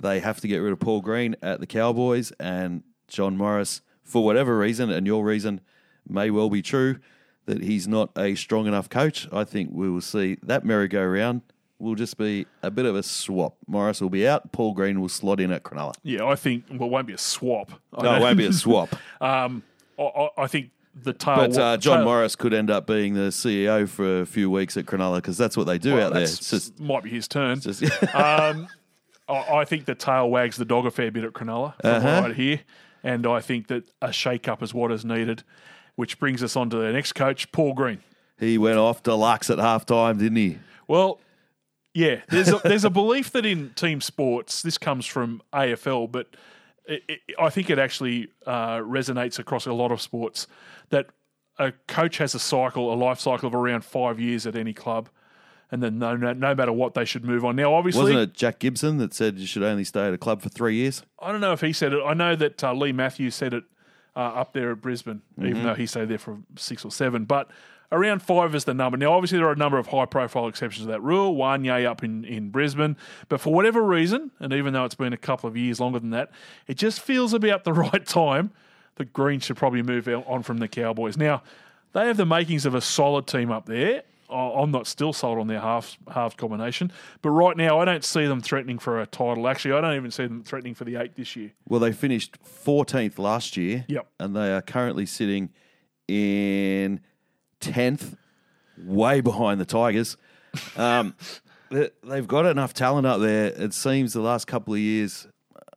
they 0.00 0.20
have 0.20 0.40
to 0.42 0.46
get 0.48 0.58
rid 0.58 0.72
of 0.72 0.78
Paul 0.78 1.00
Green 1.00 1.34
at 1.42 1.58
the 1.58 1.66
Cowboys 1.66 2.30
and 2.38 2.84
John 3.08 3.36
Morris, 3.36 3.80
for 4.04 4.24
whatever 4.24 4.56
reason, 4.56 4.90
and 4.90 5.06
your 5.06 5.24
reason 5.24 5.60
may 6.08 6.30
well 6.30 6.48
be 6.50 6.62
true, 6.62 6.98
that 7.46 7.62
he's 7.62 7.88
not 7.88 8.10
a 8.16 8.34
strong 8.34 8.66
enough 8.66 8.88
coach. 8.88 9.26
I 9.32 9.44
think 9.44 9.70
we 9.72 9.90
will 9.90 10.00
see 10.02 10.36
that 10.42 10.64
merry-go-round 10.64 11.42
will 11.78 11.94
just 11.94 12.16
be 12.18 12.46
a 12.62 12.70
bit 12.70 12.84
of 12.86 12.94
a 12.96 13.02
swap. 13.02 13.56
Morris 13.66 14.00
will 14.00 14.10
be 14.10 14.26
out, 14.28 14.52
Paul 14.52 14.74
Green 14.74 15.00
will 15.00 15.08
slot 15.08 15.40
in 15.40 15.50
at 15.52 15.62
Cronulla. 15.62 15.94
yeah. 16.02 16.24
I 16.26 16.34
think 16.36 16.64
well, 16.70 16.88
it 16.88 16.92
won't 16.92 17.06
be 17.06 17.12
a 17.14 17.18
swap. 17.18 17.70
No, 18.00 18.14
it 18.16 18.20
won't 18.20 18.36
be 18.38 18.46
a 18.46 18.52
swap. 18.64 18.94
Um, 19.20 19.62
I, 19.98 20.02
I- 20.02 20.28
I 20.38 20.46
think 20.46 20.70
the 21.02 21.12
tail. 21.12 21.36
But 21.36 21.56
uh, 21.58 21.76
John 21.76 21.98
tail- 21.98 22.04
Morris 22.04 22.36
could 22.36 22.52
end 22.54 22.70
up 22.70 22.86
being 22.86 23.14
the 23.14 23.28
CEO 23.30 23.88
for 23.88 24.20
a 24.20 24.26
few 24.26 24.50
weeks 24.50 24.76
at 24.76 24.86
Cronulla 24.86 25.16
because 25.16 25.36
that's 25.38 25.56
what 25.56 25.64
they 25.66 25.78
do 25.78 25.94
well, 25.94 26.06
out 26.08 26.12
there. 26.14 26.22
It's 26.22 26.50
just, 26.50 26.78
might 26.80 27.02
be 27.04 27.10
his 27.10 27.28
turn. 27.28 27.60
just 27.60 27.82
um, 28.14 28.68
I, 29.28 29.34
I 29.58 29.64
think 29.64 29.84
the 29.86 29.94
tail 29.94 30.30
wags 30.30 30.56
the 30.56 30.64
dog 30.64 30.86
a 30.86 30.90
fair 30.90 31.10
bit 31.10 31.24
at 31.24 31.32
Cronulla 31.32 31.74
from 31.80 31.90
Uh-huh. 31.90 32.20
right 32.28 32.34
here, 32.36 32.60
and 33.02 33.26
I 33.26 33.40
think 33.40 33.68
that 33.68 33.84
a 34.02 34.12
shake-up 34.12 34.62
is 34.62 34.72
what 34.74 34.90
is 34.92 35.04
needed. 35.04 35.42
Which 35.96 36.20
brings 36.20 36.42
us 36.44 36.54
on 36.54 36.70
to 36.70 36.76
the 36.76 36.92
next 36.92 37.14
coach, 37.14 37.50
Paul 37.50 37.74
Green. 37.74 37.98
he 38.38 38.56
went 38.56 38.78
off 38.78 39.02
deluxe 39.02 39.50
at 39.50 39.58
half 39.58 39.84
time, 39.84 40.18
didn't 40.18 40.36
he? 40.36 40.58
Well, 40.86 41.18
yeah, 41.92 42.20
there's 42.28 42.48
a, 42.52 42.58
there's 42.62 42.84
a 42.84 42.90
belief 42.90 43.32
that 43.32 43.44
in 43.44 43.70
team 43.70 44.00
sports, 44.00 44.62
this 44.62 44.78
comes 44.78 45.06
from 45.06 45.42
AFL, 45.52 46.12
but 46.12 46.28
it, 46.88 47.02
it, 47.08 47.20
I 47.38 47.50
think 47.50 47.70
it 47.70 47.78
actually 47.78 48.28
uh, 48.46 48.78
resonates 48.78 49.38
across 49.38 49.66
a 49.66 49.72
lot 49.72 49.92
of 49.92 50.00
sports 50.00 50.46
that 50.88 51.06
a 51.58 51.72
coach 51.86 52.18
has 52.18 52.34
a 52.34 52.38
cycle, 52.38 52.92
a 52.92 52.96
life 52.96 53.20
cycle 53.20 53.46
of 53.46 53.54
around 53.54 53.84
five 53.84 54.18
years 54.18 54.46
at 54.46 54.56
any 54.56 54.72
club, 54.72 55.08
and 55.70 55.82
then 55.82 55.98
no, 55.98 56.16
no, 56.16 56.32
no 56.32 56.54
matter 56.54 56.72
what, 56.72 56.94
they 56.94 57.04
should 57.04 57.24
move 57.24 57.44
on. 57.44 57.56
Now, 57.56 57.74
obviously, 57.74 58.02
Wasn't 58.02 58.18
it 58.20 58.32
Jack 58.32 58.58
Gibson 58.60 58.96
that 58.98 59.12
said 59.12 59.38
you 59.38 59.46
should 59.46 59.62
only 59.62 59.84
stay 59.84 60.08
at 60.08 60.14
a 60.14 60.18
club 60.18 60.40
for 60.40 60.48
three 60.48 60.76
years? 60.76 61.02
I 61.20 61.30
don't 61.30 61.40
know 61.40 61.52
if 61.52 61.60
he 61.60 61.72
said 61.72 61.92
it. 61.92 62.02
I 62.04 62.14
know 62.14 62.34
that 62.36 62.64
uh, 62.64 62.72
Leigh 62.72 62.92
Matthews 62.92 63.34
said 63.34 63.52
it 63.52 63.64
uh, 64.16 64.20
up 64.20 64.52
there 64.54 64.72
at 64.72 64.80
Brisbane, 64.80 65.20
even 65.38 65.62
though 65.64 65.74
he 65.74 65.86
stayed 65.86 66.08
there 66.08 66.18
for 66.18 66.38
six 66.56 66.84
or 66.84 66.90
seven. 66.90 67.24
But 67.24 67.50
around 67.90 68.22
five 68.22 68.54
is 68.54 68.64
the 68.64 68.74
number. 68.74 68.96
Now, 68.96 69.12
obviously, 69.12 69.38
there 69.38 69.48
are 69.48 69.52
a 69.52 69.56
number 69.56 69.78
of 69.78 69.88
high 69.88 70.06
profile 70.06 70.46
exceptions 70.46 70.86
to 70.86 70.92
that 70.92 71.02
rule. 71.02 71.34
Wanye 71.34 71.86
up 71.86 72.04
in, 72.04 72.24
in 72.24 72.50
Brisbane. 72.50 72.96
But 73.28 73.40
for 73.40 73.52
whatever 73.52 73.82
reason, 73.82 74.30
and 74.40 74.52
even 74.52 74.72
though 74.72 74.84
it's 74.84 74.94
been 74.94 75.12
a 75.12 75.18
couple 75.18 75.48
of 75.48 75.56
years 75.56 75.80
longer 75.80 75.98
than 75.98 76.10
that, 76.10 76.30
it 76.66 76.76
just 76.76 77.00
feels 77.00 77.32
about 77.32 77.64
the 77.64 77.72
right 77.72 78.06
time 78.06 78.50
that 78.96 79.12
Green 79.12 79.40
should 79.40 79.56
probably 79.56 79.82
move 79.82 80.08
on 80.08 80.42
from 80.42 80.58
the 80.58 80.68
Cowboys. 80.68 81.16
Now, 81.16 81.42
they 81.92 82.06
have 82.06 82.16
the 82.16 82.26
makings 82.26 82.66
of 82.66 82.74
a 82.74 82.80
solid 82.80 83.26
team 83.26 83.50
up 83.50 83.66
there. 83.66 84.02
I'm 84.30 84.70
not 84.70 84.86
still 84.86 85.14
sold 85.14 85.38
on 85.38 85.46
their 85.46 85.60
half 85.60 85.96
halves 86.12 86.34
combination, 86.34 86.92
but 87.22 87.30
right 87.30 87.56
now 87.56 87.80
I 87.80 87.86
don't 87.86 88.04
see 88.04 88.26
them 88.26 88.42
threatening 88.42 88.78
for 88.78 89.00
a 89.00 89.06
title. 89.06 89.48
Actually, 89.48 89.72
I 89.72 89.80
don't 89.80 89.96
even 89.96 90.10
see 90.10 90.24
them 90.24 90.42
threatening 90.42 90.74
for 90.74 90.84
the 90.84 90.96
eight 90.96 91.16
this 91.16 91.34
year. 91.34 91.52
Well, 91.66 91.80
they 91.80 91.92
finished 91.92 92.36
14th 92.44 93.18
last 93.18 93.56
year. 93.56 93.86
Yep. 93.88 94.06
And 94.20 94.36
they 94.36 94.52
are 94.52 94.60
currently 94.60 95.06
sitting 95.06 95.48
in 96.08 97.00
10th, 97.60 98.16
way 98.76 99.20
behind 99.20 99.60
the 99.60 99.64
Tigers. 99.64 100.16
Um, 100.76 101.14
they- 101.70 101.90
they've 102.02 102.26
got 102.26 102.46
enough 102.46 102.72
talent 102.74 103.06
up 103.06 103.20
there. 103.20 103.46
It 103.46 103.74
seems 103.74 104.12
the 104.12 104.20
last 104.20 104.46
couple 104.46 104.74
of 104.74 104.80
years, 104.80 105.26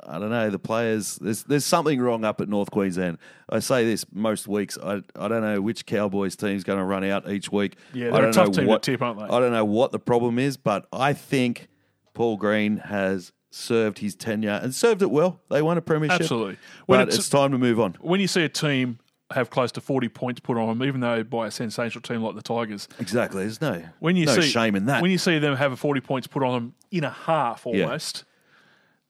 I 0.06 0.18
don't 0.20 0.30
know, 0.32 0.50
the 0.50 0.60
players, 0.60 1.16
there's, 1.18 1.44
there's 1.44 1.66
something 1.66 2.00
wrong 2.00 2.24
up 2.26 2.42
at 2.42 2.50
North 2.50 2.72
Queensland. 2.72 3.18
I 3.50 3.60
say 3.60 3.86
this 3.86 4.06
most 4.12 4.48
weeks. 4.48 4.78
I, 4.82 5.02
I 5.16 5.28
don't 5.28 5.42
know 5.42 5.62
which 5.62 5.86
Cowboys 5.86 6.36
team's 6.36 6.64
going 6.64 6.80
to 6.80 6.86
run 6.86 7.04
out 7.04 7.30
each 7.30 7.52
week. 7.52 7.76
Yeah, 7.94 8.08
I 8.08 8.12
they're 8.12 8.20
a 8.20 8.22
don't 8.24 8.34
tough 8.34 8.48
know 8.48 8.54
team 8.54 8.64
to 8.66 8.70
what, 8.70 8.84
tip, 8.84 9.02
aren't 9.02 9.20
they? 9.20 9.26
I 9.26 9.40
don't 9.40 9.52
know 9.52 9.66
what 9.66 9.92
the 9.92 10.00
problem 10.00 10.40
is, 10.40 10.58
but 10.58 10.88
I 10.94 11.14
think 11.14 11.68
Paul 12.14 12.38
Green 12.38 12.78
has 12.78 13.32
served 13.52 14.00
his 14.00 14.16
tenure 14.16 14.60
and 14.64 14.74
served 14.74 15.02
it 15.02 15.12
well. 15.12 15.42
They 15.50 15.62
won 15.62 15.78
a 15.78 15.82
premiership. 15.82 16.22
Absolutely. 16.22 16.58
When 16.86 17.00
But 17.00 17.10
it's- 17.10 17.20
it's, 17.20 17.30
time 17.30 17.52
to 17.52 17.58
move 17.58 17.80
on. 17.82 17.96
When 18.00 18.22
you 18.22 18.28
see 18.28 18.44
a 18.44 18.50
team 18.50 19.00
have 19.34 19.50
close 19.50 19.72
to 19.74 19.82
40 19.82 20.10
points 20.10 20.40
put 20.40 20.58
on 20.58 20.68
them, 20.68 20.88
even 20.88 21.02
though 21.02 21.24
by 21.24 21.48
a 21.48 21.52
sensational 21.52 22.02
team 22.02 22.22
like 22.22 22.36
the 22.36 22.42
Tigers, 22.42 22.88
Exactly. 23.00 23.44
There's 23.44 23.62
no 23.62 23.84
when 24.00 24.16
you 24.16 24.26
no 24.26 24.36
see 24.40 24.50
shame 24.50 24.76
in 24.76 24.86
that. 24.86 25.02
when 25.02 25.12
you 25.12 25.18
see 25.18 25.40
them 25.40 25.56
have 25.56 25.72
a 25.72 25.78
40 25.78 26.02
points 26.02 26.28
put 26.28 26.44
on 26.44 26.54
them 26.54 26.74
in 26.92 27.04
a 27.04 27.10
half 27.10 27.66
almost, 27.66 28.24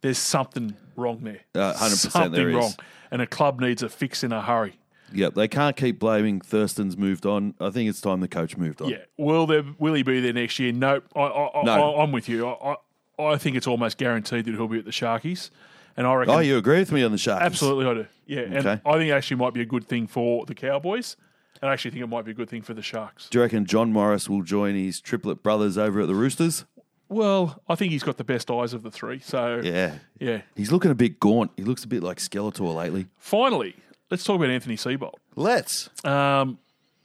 there's 0.01 0.17
something 0.17 0.75
wrong 0.95 1.19
there. 1.23 1.41
Uh, 1.55 1.73
100% 1.73 2.11
something 2.11 2.31
there 2.31 2.49
is. 2.49 2.55
wrong, 2.55 2.73
and 3.11 3.21
a 3.21 3.27
club 3.27 3.59
needs 3.59 3.83
a 3.83 3.89
fix 3.89 4.23
in 4.23 4.31
a 4.31 4.41
hurry. 4.41 4.79
yep, 5.13 5.33
they 5.35 5.47
can't 5.47 5.75
keep 5.75 5.99
blaming 5.99 6.39
Thurston's 6.41 6.95
moved 6.97 7.25
on. 7.25 7.53
I 7.59 7.69
think 7.69 7.89
it's 7.89 8.01
time 8.01 8.19
the 8.21 8.27
coach 8.27 8.57
moved 8.57 8.81
on. 8.81 8.89
Yeah, 8.89 8.97
will 9.17 9.45
there 9.45 9.63
will 9.77 9.93
he 9.93 10.03
be 10.03 10.19
there 10.21 10.33
next 10.33 10.57
year? 10.59 10.71
Nope. 10.71 11.05
I, 11.15 11.21
I, 11.21 11.63
No. 11.63 11.95
I, 11.95 12.03
I'm 12.03 12.11
with 12.11 12.29
you. 12.29 12.47
I, 12.47 12.75
I, 13.19 13.23
I 13.33 13.37
think 13.37 13.55
it's 13.55 13.67
almost 13.67 13.97
guaranteed 13.97 14.45
that 14.45 14.51
he'll 14.55 14.67
be 14.67 14.79
at 14.79 14.85
the 14.85 14.91
Sharkies, 14.91 15.49
and 15.97 16.05
I 16.07 16.13
reckon 16.13 16.33
Oh, 16.35 16.39
you 16.39 16.57
agree 16.57 16.79
with 16.79 16.91
me 16.91 17.03
on 17.03 17.11
the 17.11 17.17
Sharks? 17.17 17.43
Absolutely, 17.45 17.85
I 17.85 17.93
do. 17.93 18.05
Yeah, 18.25 18.39
and 18.41 18.57
Okay. 18.57 18.81
I 18.85 18.91
think 18.93 19.09
it 19.09 19.13
actually 19.13 19.37
might 19.37 19.53
be 19.53 19.61
a 19.61 19.65
good 19.65 19.87
thing 19.87 20.07
for 20.07 20.45
the 20.45 20.55
Cowboys, 20.55 21.17
and 21.61 21.69
I 21.69 21.73
actually 21.73 21.91
think 21.91 22.03
it 22.03 22.07
might 22.07 22.25
be 22.25 22.31
a 22.31 22.35
good 22.35 22.49
thing 22.49 22.61
for 22.61 22.73
the 22.73 22.81
Sharks. 22.81 23.29
Do 23.29 23.37
you 23.37 23.43
reckon 23.43 23.65
John 23.65 23.91
Morris 23.91 24.29
will 24.29 24.41
join 24.43 24.75
his 24.75 25.01
triplet 25.01 25.43
brothers 25.43 25.77
over 25.77 26.01
at 26.01 26.07
the 26.07 26.15
Roosters? 26.15 26.65
Well, 27.09 27.61
I 27.67 27.75
think 27.75 27.91
he's 27.91 28.03
got 28.03 28.15
the 28.17 28.23
best 28.23 28.49
eyes 28.49 28.73
of 28.73 28.83
the 28.83 28.91
three. 28.91 29.19
So 29.19 29.59
Yeah. 29.63 29.95
yeah. 30.19 30.41
He's 30.55 30.71
looking 30.71 30.91
a 30.91 30.95
bit 30.95 31.19
gaunt. 31.19 31.51
He 31.57 31.63
looks 31.63 31.83
a 31.83 31.87
bit 31.87 32.01
like 32.03 32.17
Skeletor 32.19 32.73
lately. 32.73 33.07
Finally, 33.17 33.75
let's 34.09 34.23
talk 34.23 34.37
about 34.37 34.49
Anthony 34.49 34.77
Seibold. 34.77 35.15
Let's. 35.35 35.89
Um, 36.05 36.57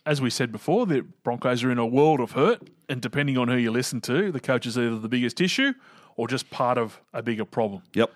as 0.05 0.21
we 0.21 0.31
said 0.31 0.53
before, 0.53 0.87
the 0.87 1.03
Broncos 1.25 1.65
are 1.65 1.73
in 1.73 1.79
a 1.79 1.87
world 1.87 2.21
of 2.21 2.33
hurt, 2.33 2.63
and 2.89 3.03
depending 3.03 3.37
on 3.37 3.49
who 3.49 3.57
you 3.57 3.73
listen 3.73 4.01
to, 4.03 4.31
the 4.31 4.39
coach 4.39 4.65
is 4.65 4.79
either 4.79 4.97
the 4.97 5.09
biggest 5.09 5.41
issue 5.41 5.73
or 6.15 6.29
just 6.29 6.49
part 6.51 6.79
of 6.79 7.01
a 7.13 7.21
bigger 7.21 7.45
problem. 7.45 7.83
Yep. 7.95 8.13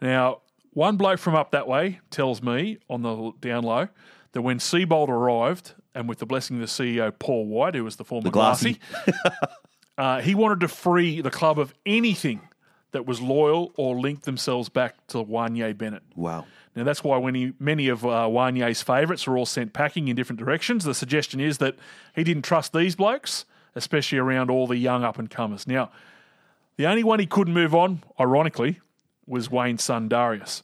Now, 0.00 0.40
one 0.72 0.96
bloke 0.96 1.18
from 1.18 1.34
up 1.34 1.50
that 1.50 1.66
way 1.66 2.00
tells 2.10 2.42
me 2.42 2.78
on 2.88 3.02
the 3.02 3.32
down 3.40 3.64
low 3.64 3.88
that 4.32 4.42
when 4.42 4.58
Seibold 4.58 5.08
arrived, 5.08 5.74
and 5.94 6.08
with 6.08 6.18
the 6.18 6.26
blessing 6.26 6.56
of 6.56 6.60
the 6.60 6.66
CEO 6.66 7.12
Paul 7.18 7.46
White, 7.46 7.74
who 7.74 7.84
was 7.84 7.96
the 7.96 8.04
former 8.04 8.24
The 8.24 8.30
Glassy. 8.30 8.78
Glassy, 8.90 9.18
uh, 9.98 10.20
he 10.20 10.34
wanted 10.34 10.60
to 10.60 10.68
free 10.68 11.20
the 11.20 11.30
club 11.30 11.58
of 11.58 11.74
anything 11.84 12.40
that 12.92 13.06
was 13.06 13.20
loyal 13.20 13.72
or 13.76 13.98
linked 13.98 14.24
themselves 14.24 14.68
back 14.68 15.06
to 15.08 15.18
Wanye 15.18 15.76
Bennett. 15.76 16.02
Wow. 16.16 16.46
Now 16.74 16.84
that's 16.84 17.02
why 17.02 17.18
when 17.18 17.34
he, 17.34 17.52
many 17.58 17.88
of 17.88 18.04
uh, 18.04 18.26
Wanye's 18.28 18.82
favourites 18.82 19.26
were 19.26 19.36
all 19.36 19.46
sent 19.46 19.72
packing 19.72 20.08
in 20.08 20.16
different 20.16 20.38
directions, 20.38 20.84
the 20.84 20.94
suggestion 20.94 21.40
is 21.40 21.58
that 21.58 21.76
he 22.14 22.24
didn't 22.24 22.44
trust 22.44 22.72
these 22.72 22.96
blokes, 22.96 23.44
especially 23.74 24.18
around 24.18 24.50
all 24.50 24.66
the 24.66 24.76
young 24.76 25.04
up 25.04 25.18
and 25.18 25.30
comers. 25.30 25.66
Now, 25.66 25.90
the 26.76 26.86
only 26.86 27.04
one 27.04 27.20
he 27.20 27.26
couldn't 27.26 27.54
move 27.54 27.74
on, 27.74 28.02
ironically, 28.18 28.80
was 29.30 29.50
Wayne's 29.50 29.82
son 29.82 30.08
Darius, 30.08 30.62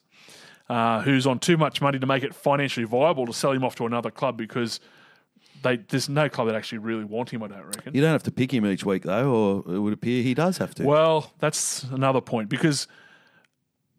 uh, 0.68 1.00
who's 1.02 1.26
on 1.26 1.38
too 1.38 1.56
much 1.56 1.80
money 1.80 1.98
to 1.98 2.06
make 2.06 2.22
it 2.22 2.34
financially 2.34 2.84
viable 2.84 3.24
to 3.26 3.32
sell 3.32 3.52
him 3.52 3.64
off 3.64 3.76
to 3.76 3.86
another 3.86 4.10
club 4.10 4.36
because 4.36 4.80
they, 5.62 5.76
there's 5.76 6.08
no 6.08 6.28
club 6.28 6.48
that 6.48 6.54
actually 6.56 6.78
really 6.78 7.04
want 7.04 7.30
him. 7.30 7.42
I 7.42 7.48
don't 7.48 7.62
reckon. 7.64 7.94
You 7.94 8.00
don't 8.02 8.12
have 8.12 8.24
to 8.24 8.30
pick 8.30 8.52
him 8.52 8.66
each 8.66 8.84
week, 8.84 9.04
though, 9.04 9.32
or 9.64 9.74
it 9.74 9.78
would 9.78 9.92
appear 9.94 10.22
he 10.22 10.34
does 10.34 10.58
have 10.58 10.74
to. 10.74 10.84
Well, 10.84 11.32
that's 11.38 11.84
another 11.84 12.20
point 12.20 12.48
because 12.50 12.86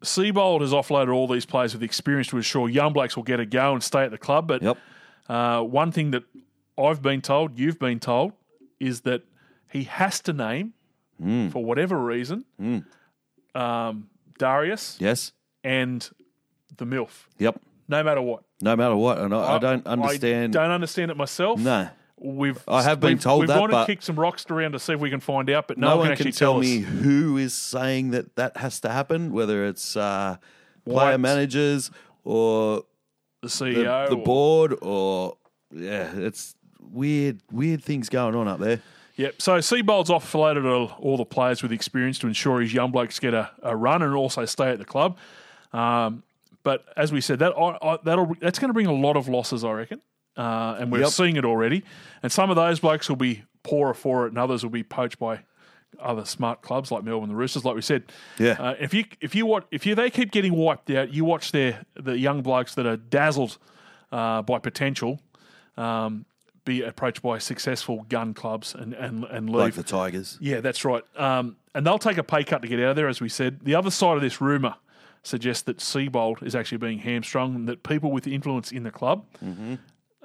Seibold 0.02 0.60
has 0.60 0.72
offloaded 0.72 1.12
all 1.12 1.26
these 1.26 1.44
players 1.46 1.72
with 1.72 1.82
experience 1.82 2.28
to 2.28 2.36
ensure 2.36 2.68
young 2.68 2.92
blokes 2.92 3.16
will 3.16 3.24
get 3.24 3.40
a 3.40 3.46
go 3.46 3.72
and 3.72 3.82
stay 3.82 4.04
at 4.04 4.10
the 4.12 4.18
club. 4.18 4.46
But 4.46 4.62
Yep. 4.62 4.78
uh, 5.28 5.62
one 5.62 5.90
thing 5.90 6.12
that 6.12 6.22
I've 6.78 7.02
been 7.02 7.20
told, 7.20 7.58
you've 7.58 7.78
been 7.80 7.98
told, 7.98 8.32
is 8.78 9.00
that 9.00 9.22
he 9.68 9.84
has 9.84 10.20
to 10.20 10.32
name, 10.32 10.74
Hmm. 11.20 11.48
for 11.48 11.64
whatever 11.64 11.98
reason, 11.98 12.44
um, 13.56 14.08
Darius 14.38 14.96
Yes. 15.00 15.32
and 15.64 16.08
the 16.76 16.86
MILF, 16.86 17.26
Yep. 17.38 17.60
no 17.88 18.02
matter 18.02 18.22
what. 18.22 18.44
No 18.60 18.74
matter 18.76 18.96
what. 18.96 19.18
And 19.18 19.34
I, 19.34 19.56
I 19.56 19.58
don't 19.58 19.86
understand. 19.86 20.56
I 20.56 20.62
don't 20.64 20.72
understand 20.72 21.10
it 21.10 21.16
myself. 21.16 21.60
No. 21.60 21.88
We've 22.20 22.60
I 22.66 22.82
have 22.82 22.98
been 22.98 23.10
we've- 23.10 23.20
told 23.22 23.40
we've 23.40 23.48
that, 23.48 23.54
gone 23.54 23.64
and 23.64 23.70
but- 23.72 23.86
kicked 23.86 24.02
some 24.02 24.18
rocks 24.18 24.44
around 24.50 24.72
to 24.72 24.78
see 24.80 24.92
if 24.92 25.00
we 25.00 25.10
can 25.10 25.20
find 25.20 25.48
out, 25.50 25.68
but 25.68 25.78
no, 25.78 25.88
no 25.90 25.96
one 25.96 25.98
one 25.98 26.08
can 26.08 26.16
can 26.16 26.26
actually 26.28 26.38
tell 26.38 26.58
me 26.58 26.78
who 26.78 27.36
is 27.36 27.54
saying 27.54 28.10
that 28.10 28.34
that 28.36 28.56
has 28.56 28.80
to 28.80 28.88
happen, 28.88 29.32
whether 29.32 29.64
it's 29.66 29.96
uh, 29.96 30.36
player 30.84 31.12
White. 31.12 31.20
managers 31.20 31.90
or 32.24 32.82
the 33.42 33.46
the, 33.46 33.48
CEO, 33.48 34.08
the 34.08 34.16
or- 34.16 34.24
board, 34.24 34.74
or 34.82 35.36
yeah, 35.72 36.10
it's 36.16 36.56
weird, 36.80 37.40
weird 37.52 37.84
things 37.84 38.08
going 38.08 38.34
on 38.34 38.48
up 38.48 38.58
there. 38.58 38.80
Yep. 39.18 39.42
So 39.42 39.60
Seibold's 39.60 40.08
offloaded 40.10 40.64
all, 40.64 40.92
all 41.00 41.16
the 41.18 41.24
players 41.26 41.62
with 41.62 41.72
experience 41.72 42.18
to 42.20 42.26
ensure 42.26 42.60
his 42.60 42.72
young 42.72 42.90
blokes 42.90 43.18
get 43.18 43.34
a, 43.34 43.50
a 43.62 43.76
run 43.76 44.00
and 44.02 44.14
also 44.14 44.44
stay 44.46 44.70
at 44.70 44.78
the 44.78 44.84
club. 44.86 45.18
Um, 45.72 46.22
but 46.62 46.84
as 46.96 47.12
we 47.12 47.20
said, 47.20 47.38
that 47.40 47.52
I, 47.52 47.76
I, 47.82 47.98
that'll 48.02 48.34
that's 48.40 48.58
going 48.58 48.68
to 48.70 48.74
bring 48.74 48.86
a 48.86 48.92
lot 48.94 49.16
of 49.16 49.28
losses, 49.28 49.64
I 49.64 49.72
reckon. 49.72 50.00
uh, 50.36 50.76
and 50.80 50.90
we're 50.92 51.00
Yep. 51.00 51.08
seeing 51.10 51.36
it 51.36 51.44
already. 51.44 51.82
And 52.22 52.30
some 52.32 52.48
of 52.48 52.56
those 52.56 52.80
blokes 52.80 53.08
will 53.08 53.16
be 53.16 53.42
poorer 53.64 53.92
for 53.94 54.24
it, 54.26 54.30
and 54.30 54.38
others 54.38 54.62
will 54.62 54.70
be 54.70 54.82
poached 54.84 55.18
by 55.18 55.40
other 56.00 56.24
smart 56.24 56.62
clubs 56.62 56.90
like 56.92 57.02
Melbourne 57.02 57.28
the 57.28 57.34
Roosters, 57.34 57.64
like 57.64 57.74
we 57.74 57.82
said. 57.82 58.04
Yeah. 58.38 58.52
Uh, 58.52 58.74
if 58.78 58.94
you 58.94 59.04
if 59.20 59.34
you 59.34 59.46
watch 59.46 59.64
if 59.72 59.84
you 59.84 59.94
they 59.96 60.10
keep 60.10 60.30
getting 60.30 60.52
wiped 60.54 60.90
out, 60.90 61.12
you 61.12 61.24
watch 61.24 61.50
their 61.52 61.84
the 61.94 62.16
young 62.18 62.42
blokes 62.42 62.74
that 62.76 62.86
are 62.86 62.96
dazzled 62.96 63.58
uh, 64.12 64.42
by 64.42 64.58
potential. 64.58 65.20
Um, 65.76 66.24
be 66.68 66.82
approached 66.82 67.22
by 67.22 67.38
successful 67.38 68.04
gun 68.08 68.34
clubs 68.34 68.74
and 68.74 68.92
and 68.94 69.24
and 69.24 69.48
leave. 69.48 69.58
Like 69.58 69.74
the 69.74 69.82
Tigers. 69.82 70.36
Yeah, 70.40 70.60
that's 70.60 70.84
right. 70.84 71.02
Um, 71.16 71.56
and 71.74 71.86
they'll 71.86 71.98
take 71.98 72.18
a 72.18 72.22
pay 72.22 72.44
cut 72.44 72.62
to 72.62 72.68
get 72.68 72.78
out 72.78 72.90
of 72.90 72.96
there, 72.96 73.08
as 73.08 73.20
we 73.20 73.28
said. 73.28 73.60
The 73.62 73.74
other 73.74 73.90
side 73.90 74.16
of 74.16 74.22
this 74.22 74.40
rumour 74.40 74.74
suggests 75.22 75.62
that 75.64 75.78
Seibold 75.78 76.42
is 76.42 76.54
actually 76.54 76.78
being 76.78 76.98
hamstrung 76.98 77.54
and 77.54 77.68
that 77.68 77.82
people 77.82 78.12
with 78.12 78.26
influence 78.26 78.70
in 78.70 78.82
the 78.82 78.90
club, 78.90 79.24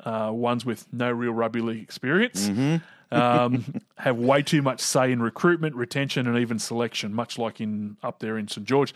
uh, 0.04 0.32
ones 0.32 0.66
with 0.66 0.86
no 0.94 1.12
real 1.12 1.34
rugby 1.34 1.62
league 1.62 1.82
experience, 1.82 2.48
um, 3.12 3.82
have 3.98 4.18
way 4.18 4.42
too 4.42 4.62
much 4.62 4.80
say 4.82 5.12
in 5.12 5.22
recruitment, 5.22 5.76
retention, 5.76 6.28
and 6.28 6.38
even 6.38 6.60
selection, 6.60 7.14
much 7.14 7.38
like 7.38 7.62
in 7.62 7.98
up 8.04 8.20
there 8.20 8.38
in 8.38 8.48
St 8.48 8.68
George. 8.68 8.94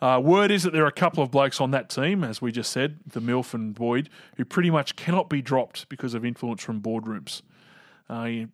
Uh, 0.00 0.20
word 0.22 0.50
is 0.50 0.62
that 0.62 0.72
there 0.72 0.84
are 0.84 0.88
a 0.88 0.92
couple 0.92 1.22
of 1.22 1.30
blokes 1.30 1.60
on 1.60 1.70
that 1.70 1.88
team, 1.88 2.22
as 2.22 2.42
we 2.42 2.52
just 2.52 2.70
said, 2.70 2.98
the 3.06 3.20
Milf 3.20 3.54
and 3.54 3.74
Boyd, 3.74 4.08
who 4.36 4.44
pretty 4.44 4.70
much 4.70 4.94
cannot 4.96 5.30
be 5.30 5.40
dropped 5.40 5.88
because 5.88 6.12
of 6.14 6.24
influence 6.24 6.62
from 6.62 6.80
boardrooms. 6.80 7.42
Uh, 8.08 8.46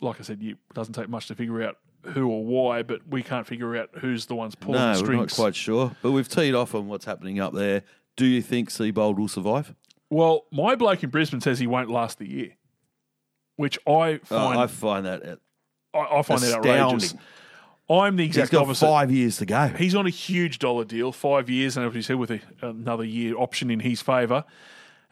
like 0.00 0.18
I 0.20 0.22
said, 0.22 0.42
it 0.42 0.56
doesn't 0.74 0.94
take 0.94 1.08
much 1.08 1.28
to 1.28 1.34
figure 1.34 1.62
out 1.62 1.76
who 2.02 2.28
or 2.28 2.44
why, 2.44 2.82
but 2.82 3.00
we 3.08 3.22
can't 3.22 3.46
figure 3.46 3.76
out 3.76 3.90
who's 3.98 4.26
the 4.26 4.34
ones 4.34 4.54
pulling 4.54 4.80
No, 4.80 4.96
the 4.96 5.02
we're 5.04 5.16
not 5.16 5.32
quite 5.32 5.54
sure. 5.54 5.94
But 6.02 6.12
we've 6.12 6.28
teed 6.28 6.54
off 6.54 6.74
on 6.74 6.88
what's 6.88 7.04
happening 7.04 7.40
up 7.40 7.52
there. 7.52 7.82
Do 8.16 8.24
you 8.24 8.40
think 8.42 8.70
Seibold 8.70 9.18
will 9.18 9.28
survive? 9.28 9.74
Well, 10.08 10.44
my 10.52 10.76
bloke 10.76 11.02
in 11.02 11.10
Brisbane 11.10 11.40
says 11.40 11.58
he 11.58 11.66
won't 11.66 11.90
last 11.90 12.18
the 12.18 12.28
year, 12.28 12.52
which 13.56 13.78
I 13.86 13.90
Oh, 13.90 14.18
find 14.24 14.60
I 14.60 14.66
find 14.66 15.06
that 15.06 15.26
uh, 15.26 15.36
I, 15.96 16.18
I 16.18 16.22
find 16.22 16.40
that 16.40 16.54
outrageous. 16.54 17.14
I'm 17.88 18.16
the 18.16 18.26
He's 18.26 18.36
exact 18.36 18.52
got 18.52 18.62
opposite. 18.62 18.86
five 18.86 19.10
years 19.12 19.36
to 19.38 19.46
go. 19.46 19.68
He's 19.68 19.94
on 19.94 20.06
a 20.06 20.10
huge 20.10 20.58
dollar 20.58 20.84
deal, 20.84 21.12
five 21.12 21.48
years, 21.48 21.76
and 21.76 21.86
as 21.86 21.94
you 21.94 22.02
said, 22.02 22.16
with 22.16 22.30
a, 22.30 22.40
another 22.62 23.04
year 23.04 23.36
option 23.38 23.70
in 23.70 23.80
his 23.80 24.02
favour. 24.02 24.44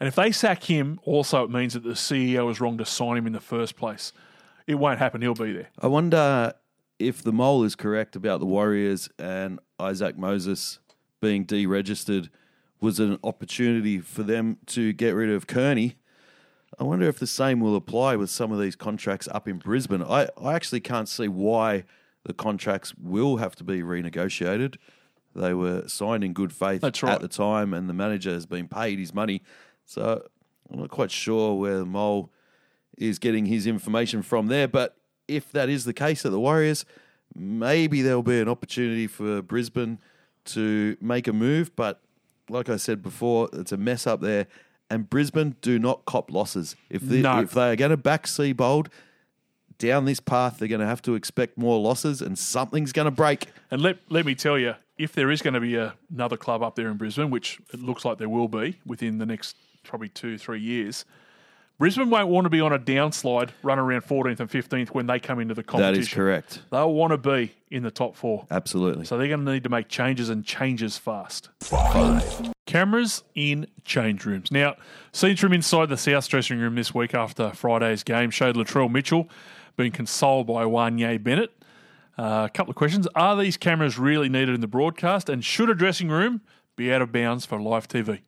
And 0.01 0.09
if 0.09 0.17
they 0.17 0.33
sack 0.33 0.65
him, 0.65 0.99
also 1.05 1.45
it 1.45 1.51
means 1.51 1.75
that 1.75 1.85
the 1.85 1.91
CEO 1.91 2.47
was 2.47 2.61
wrong 2.61 2.77
to 2.79 2.85
sign 2.85 3.17
him 3.17 3.27
in 3.27 3.33
the 3.33 3.41
first 3.41 3.77
place. 3.77 4.13
It 4.67 4.75
won't 4.75 4.99
happen. 4.99 5.23
He'll 5.23 5.35
be 5.35 5.53
there. 5.53 5.69
I 5.81 5.87
wonder 5.87 6.55
if 6.99 7.23
the 7.23 7.33
mole 7.33 7.63
is 7.65 7.75
correct 7.77 8.17
about 8.17 8.41
the 8.41 8.47
Warriors 8.47 9.09
and 9.19 9.61
Isaac 9.79 10.19
Moses 10.19 10.79
being 11.21 11.45
deregistered 11.47 12.29
was 12.81 12.99
an 12.99 13.19
opportunity 13.23 14.01
for 14.01 14.23
them 14.23 14.59
to 14.67 14.93
get 14.93 15.13
rid 15.13 15.31
of 15.31 15.47
Kearney. 15.47 15.97
I 16.79 16.85
wonder 16.85 17.07
if 17.09 17.19
the 17.19 17.27
same 17.27 17.61
will 17.61 17.77
apply 17.77 18.17
with 18.17 18.31
some 18.31 18.51
of 18.51 18.61
these 18.61 18.75
contracts 18.75 19.29
up 19.31 19.47
in 19.47 19.59
Brisbane. 19.59 20.03
I, 20.03 20.29
I 20.41 20.55
actually 20.55 20.81
can't 20.81 21.09
see 21.09 21.29
why 21.29 21.85
the 22.25 22.35
contracts 22.35 22.95
will 23.01 23.37
have 23.39 23.55
to 23.57 23.65
be 23.65 23.83
renegotiated. 23.83 24.77
They 25.35 25.53
were 25.55 25.89
signed 25.89 26.23
in 26.25 26.33
good 26.33 26.53
faith 26.53 26.81
That's 26.81 27.03
right. 27.03 27.13
at 27.15 27.21
the 27.21 27.29
time, 27.29 27.75
and 27.75 27.89
the 27.89 27.95
manager 27.95 28.31
has 28.33 28.47
been 28.47 28.69
paid 28.69 28.99
his 28.99 29.13
money. 29.13 29.43
So 29.85 30.27
I'm 30.71 30.79
not 30.79 30.91
quite 30.91 31.11
sure 31.11 31.55
where 31.55 31.79
the 31.79 31.85
mole 31.85 32.31
is 32.97 33.19
getting 33.19 33.47
his 33.47 33.67
information 33.67 34.23
from 34.23 34.47
there. 34.47 34.69
But 34.69 34.97
if 35.27 35.51
that 35.53 35.69
is 35.69 35.85
the 35.85 35.93
case 35.93 36.25
at 36.25 36.31
the 36.31 36.39
Warriors, 36.41 36.85
maybe 37.35 38.01
there'll 38.03 38.23
be 38.23 38.41
an 38.41 38.49
opportunity 38.49 39.07
for 39.09 39.43
Brisbane 39.43 39.99
to 40.47 40.97
make 41.01 41.27
a 41.27 41.33
move. 41.33 41.75
But 41.75 42.01
like 42.49 42.69
I 42.69 42.77
said 42.77 43.03
before, 43.03 43.49
it's 43.53 43.73
a 43.73 43.77
mess 43.77 44.07
up 44.07 44.21
there. 44.21 44.47
And 44.91 45.11
Brisbane 45.11 45.57
do 45.63 45.79
not 45.79 46.05
cop 46.05 46.31
losses. 46.31 46.77
If 46.91 47.03
they, 47.03 47.23
No. 47.23 47.41
if 47.41 47.51
they 47.53 47.71
are 47.73 47.77
going 47.77 47.91
to 47.91 47.97
back 47.97 48.27
Seibold 48.27 48.87
down 49.79 50.05
this 50.05 50.21
path, 50.21 50.59
they're 50.59 50.69
going 50.69 50.81
to 50.81 50.87
have 50.87 51.03
to 51.03 51.15
expect 51.15 51.59
more 51.59 51.81
losses, 51.81 52.21
and 52.21 52.39
something's 52.39 52.93
going 52.93 53.07
to 53.07 53.11
break. 53.11 53.49
And 53.71 53.81
let 53.81 53.99
let 54.09 54.27
me 54.27 54.35
tell 54.35 54.59
you, 54.59 54.75
if 54.99 55.13
there 55.13 55.31
is 55.31 55.43
going 55.43 55.55
to 55.55 55.61
be 55.61 55.77
a, 55.77 55.95
another 56.13 56.37
club 56.37 56.63
up 56.63 56.77
there 56.77 56.89
in 56.89 56.97
Brisbane, 56.97 57.31
which 57.31 57.61
it 57.73 57.81
looks 57.81 58.05
like 58.05 58.19
there 58.19 58.29
will 58.29 58.49
be 58.49 58.79
within 58.87 59.19
the 59.19 59.27
next 59.27 59.57
probably 59.83 60.09
two 60.09 60.39
three 60.39 60.61
years, 60.61 61.05
Brisbane 61.79 62.09
won't 62.09 62.29
want 62.29 62.45
to 62.45 62.51
be 62.51 62.61
on 62.61 62.73
a 62.73 62.79
downslide, 62.79 63.51
run 63.65 63.81
around 63.81 64.03
14th 64.03 64.39
and 64.39 64.49
15th 64.49 64.89
when 64.91 65.07
they 65.07 65.19
come 65.19 65.41
into 65.41 65.55
the 65.55 65.65
competition. 65.65 65.95
That 65.95 66.01
is 66.01 66.09
correct. 66.09 66.63
They'll 66.71 66.93
want 66.93 67.11
to 67.11 67.19
be 67.19 67.53
in 67.69 67.83
the 67.83 67.91
top 67.91 68.15
four. 68.15 68.47
Absolutely. 68.49 69.05
So 69.07 69.19
they're 69.19 69.27
going 69.27 69.45
to 69.45 69.53
need 69.53 69.65
to 69.65 69.69
make 69.69 69.89
changes 69.89 70.29
and 70.29 70.45
changes 70.45 70.99
fast. 70.99 71.49
Five. 71.61 72.53
Cameras 72.67 73.25
in 73.35 73.67
change 73.85 74.25
rooms. 74.25 74.53
Now, 74.53 74.77
scenes 75.13 75.41
from 75.41 75.53
inside 75.53 75.89
the 75.89 75.97
South 75.97 76.29
dressing 76.29 76.61
room 76.61 76.77
this 76.77 76.95
week 76.95 77.13
after 77.13 77.51
Friday's 77.51 78.05
game 78.05 78.31
showed 78.31 78.55
Latrell 78.55 78.91
Mitchell 78.91 79.29
being 79.77 79.93
consoled 79.93 80.47
by 80.47 80.65
Wanye 80.65 81.23
Bennett. 81.23 81.53
Uh, 82.17 82.47
a 82.47 82.51
couple 82.53 82.71
of 82.71 82.77
questions. 82.77 83.09
Are 83.15 83.37
these 83.37 83.57
cameras 83.57 83.99
really 83.99 84.29
needed 84.29 84.55
in 84.55 84.61
the 84.61 84.69
broadcast? 84.69 85.29
And 85.29 85.45
should 85.45 85.69
a 85.69 85.75
dressing 85.75 86.09
room 86.09 86.43
be 86.77 86.93
out 86.93 87.03
of 87.03 87.11
bounds 87.13 87.45
for 87.45 87.61
live 87.61 87.89
TV? 87.89 88.21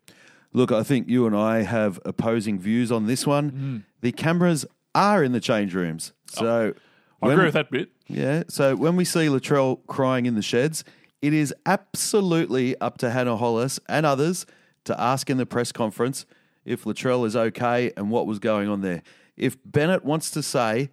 Look, 0.52 0.73
I 0.73 0.82
think 0.82 1.09
you 1.09 1.27
and 1.27 1.36
I 1.36 1.62
have 1.62 2.01
opposing 2.05 2.59
views 2.59 2.90
on 2.90 3.06
this 3.06 3.27
one. 3.27 3.51
Mm. 3.51 3.82
The 4.01 4.12
cameras 4.12 4.64
are 4.94 5.23
in 5.23 5.32
the 5.32 5.40
change 5.40 5.74
rooms. 5.74 6.12
So 6.28 6.74
I 7.23 7.27
when- 7.27 7.32
agree 7.35 7.44
with 7.47 7.55
that 7.55 7.70
bit. 7.70 7.90
Yeah. 8.09 8.44
So 8.48 8.74
when 8.77 8.97
we 8.97 9.05
see 9.05 9.27
Latrell 9.27 9.81
crying 9.86 10.27
in 10.27 10.35
the 10.35 10.43
sheds, 10.43 10.85
it 11.23 11.32
is 11.32 11.52
absolutely 11.64 12.78
up 12.81 12.98
to 12.98 13.10
Hannah 13.10 13.36
Hollis 13.36 13.81
and 13.89 14.06
others 14.06 14.47
to 14.85 15.01
ask 15.01 15.28
in 15.31 15.36
the 15.36 15.47
press 15.47 15.73
conference 15.73 16.27
if 16.64 16.85
Latrell 16.85 17.27
is 17.27 17.35
okay 17.36 17.93
and 17.97 18.10
what 18.10 18.27
was 18.27 18.39
going 18.39 18.68
on 18.68 18.81
there. 18.81 19.02
If 19.36 19.56
Bennett 19.64 20.05
wants 20.05 20.31
to 20.32 20.43
say 20.43 20.90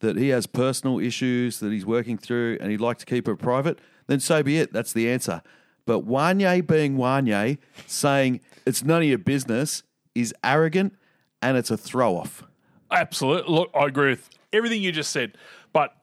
that 0.00 0.16
he 0.16 0.28
has 0.28 0.46
personal 0.46 0.98
issues 0.98 1.60
that 1.60 1.72
he's 1.72 1.86
working 1.86 2.18
through 2.18 2.58
and 2.60 2.70
he'd 2.70 2.80
like 2.80 2.98
to 2.98 3.06
keep 3.06 3.28
it 3.28 3.36
private, 3.36 3.78
then 4.06 4.20
so 4.20 4.42
be 4.42 4.58
it. 4.58 4.72
That's 4.72 4.92
the 4.92 5.08
answer. 5.08 5.42
But 5.86 6.06
Wanye 6.06 6.66
being 6.66 6.96
Wanye, 6.96 7.58
saying 7.86 8.40
it's 8.66 8.84
none 8.84 9.02
of 9.02 9.08
your 9.08 9.18
business, 9.18 9.82
is 10.14 10.34
arrogant 10.42 10.94
and 11.42 11.56
it's 11.56 11.70
a 11.70 11.76
throw 11.76 12.16
off. 12.16 12.44
Absolutely. 12.90 13.52
Look, 13.52 13.70
I 13.74 13.86
agree 13.86 14.10
with 14.10 14.28
everything 14.52 14.82
you 14.82 14.92
just 14.92 15.12
said. 15.12 15.36
But 15.72 15.94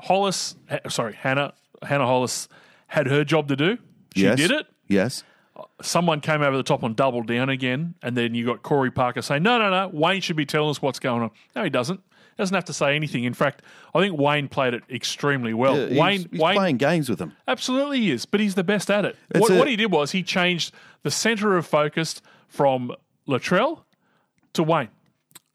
Hollis, 0.00 0.56
sorry, 0.88 1.14
Hannah, 1.14 1.54
Hannah 1.82 2.06
Hollis 2.06 2.48
had 2.88 3.06
her 3.08 3.24
job 3.24 3.48
to 3.48 3.56
do. 3.56 3.78
She 4.14 4.22
yes. 4.22 4.36
did 4.36 4.50
it. 4.50 4.66
Yes. 4.88 5.24
Someone 5.82 6.20
came 6.20 6.42
over 6.42 6.56
the 6.56 6.62
top 6.62 6.82
and 6.82 6.94
doubled 6.94 7.26
down 7.26 7.48
again, 7.48 7.94
and 8.02 8.16
then 8.16 8.34
you 8.34 8.44
got 8.44 8.62
Corey 8.62 8.90
Parker 8.90 9.22
saying, 9.22 9.42
"No, 9.42 9.58
no, 9.58 9.70
no, 9.70 9.88
Wayne 9.88 10.20
should 10.20 10.36
be 10.36 10.44
telling 10.44 10.68
us 10.68 10.82
what's 10.82 10.98
going 10.98 11.22
on." 11.22 11.30
No, 11.54 11.64
he 11.64 11.70
doesn't. 11.70 12.00
Doesn't 12.36 12.54
have 12.54 12.64
to 12.66 12.72
say 12.72 12.94
anything. 12.94 13.24
In 13.24 13.32
fact, 13.34 13.62
I 13.94 14.00
think 14.00 14.18
Wayne 14.18 14.48
played 14.48 14.74
it 14.74 14.82
extremely 14.90 15.54
well. 15.54 15.76
Yeah, 15.76 15.86
he's- 15.88 15.98
Wayne, 16.00 16.26
he's 16.30 16.40
Wayne, 16.40 16.54
playing 16.56 16.76
games 16.76 17.08
with 17.08 17.18
them. 17.18 17.32
absolutely 17.48 18.00
he 18.00 18.10
is, 18.10 18.26
but 18.26 18.40
he's 18.40 18.54
the 18.54 18.64
best 18.64 18.90
at 18.90 19.04
it. 19.06 19.16
What, 19.34 19.50
a- 19.50 19.56
what 19.58 19.68
he 19.68 19.76
did 19.76 19.90
was 19.90 20.12
he 20.12 20.22
changed 20.22 20.74
the 21.02 21.10
centre 21.10 21.56
of 21.56 21.66
focus 21.66 22.20
from 22.48 22.92
Latrell 23.26 23.80
to 24.52 24.62
Wayne, 24.62 24.88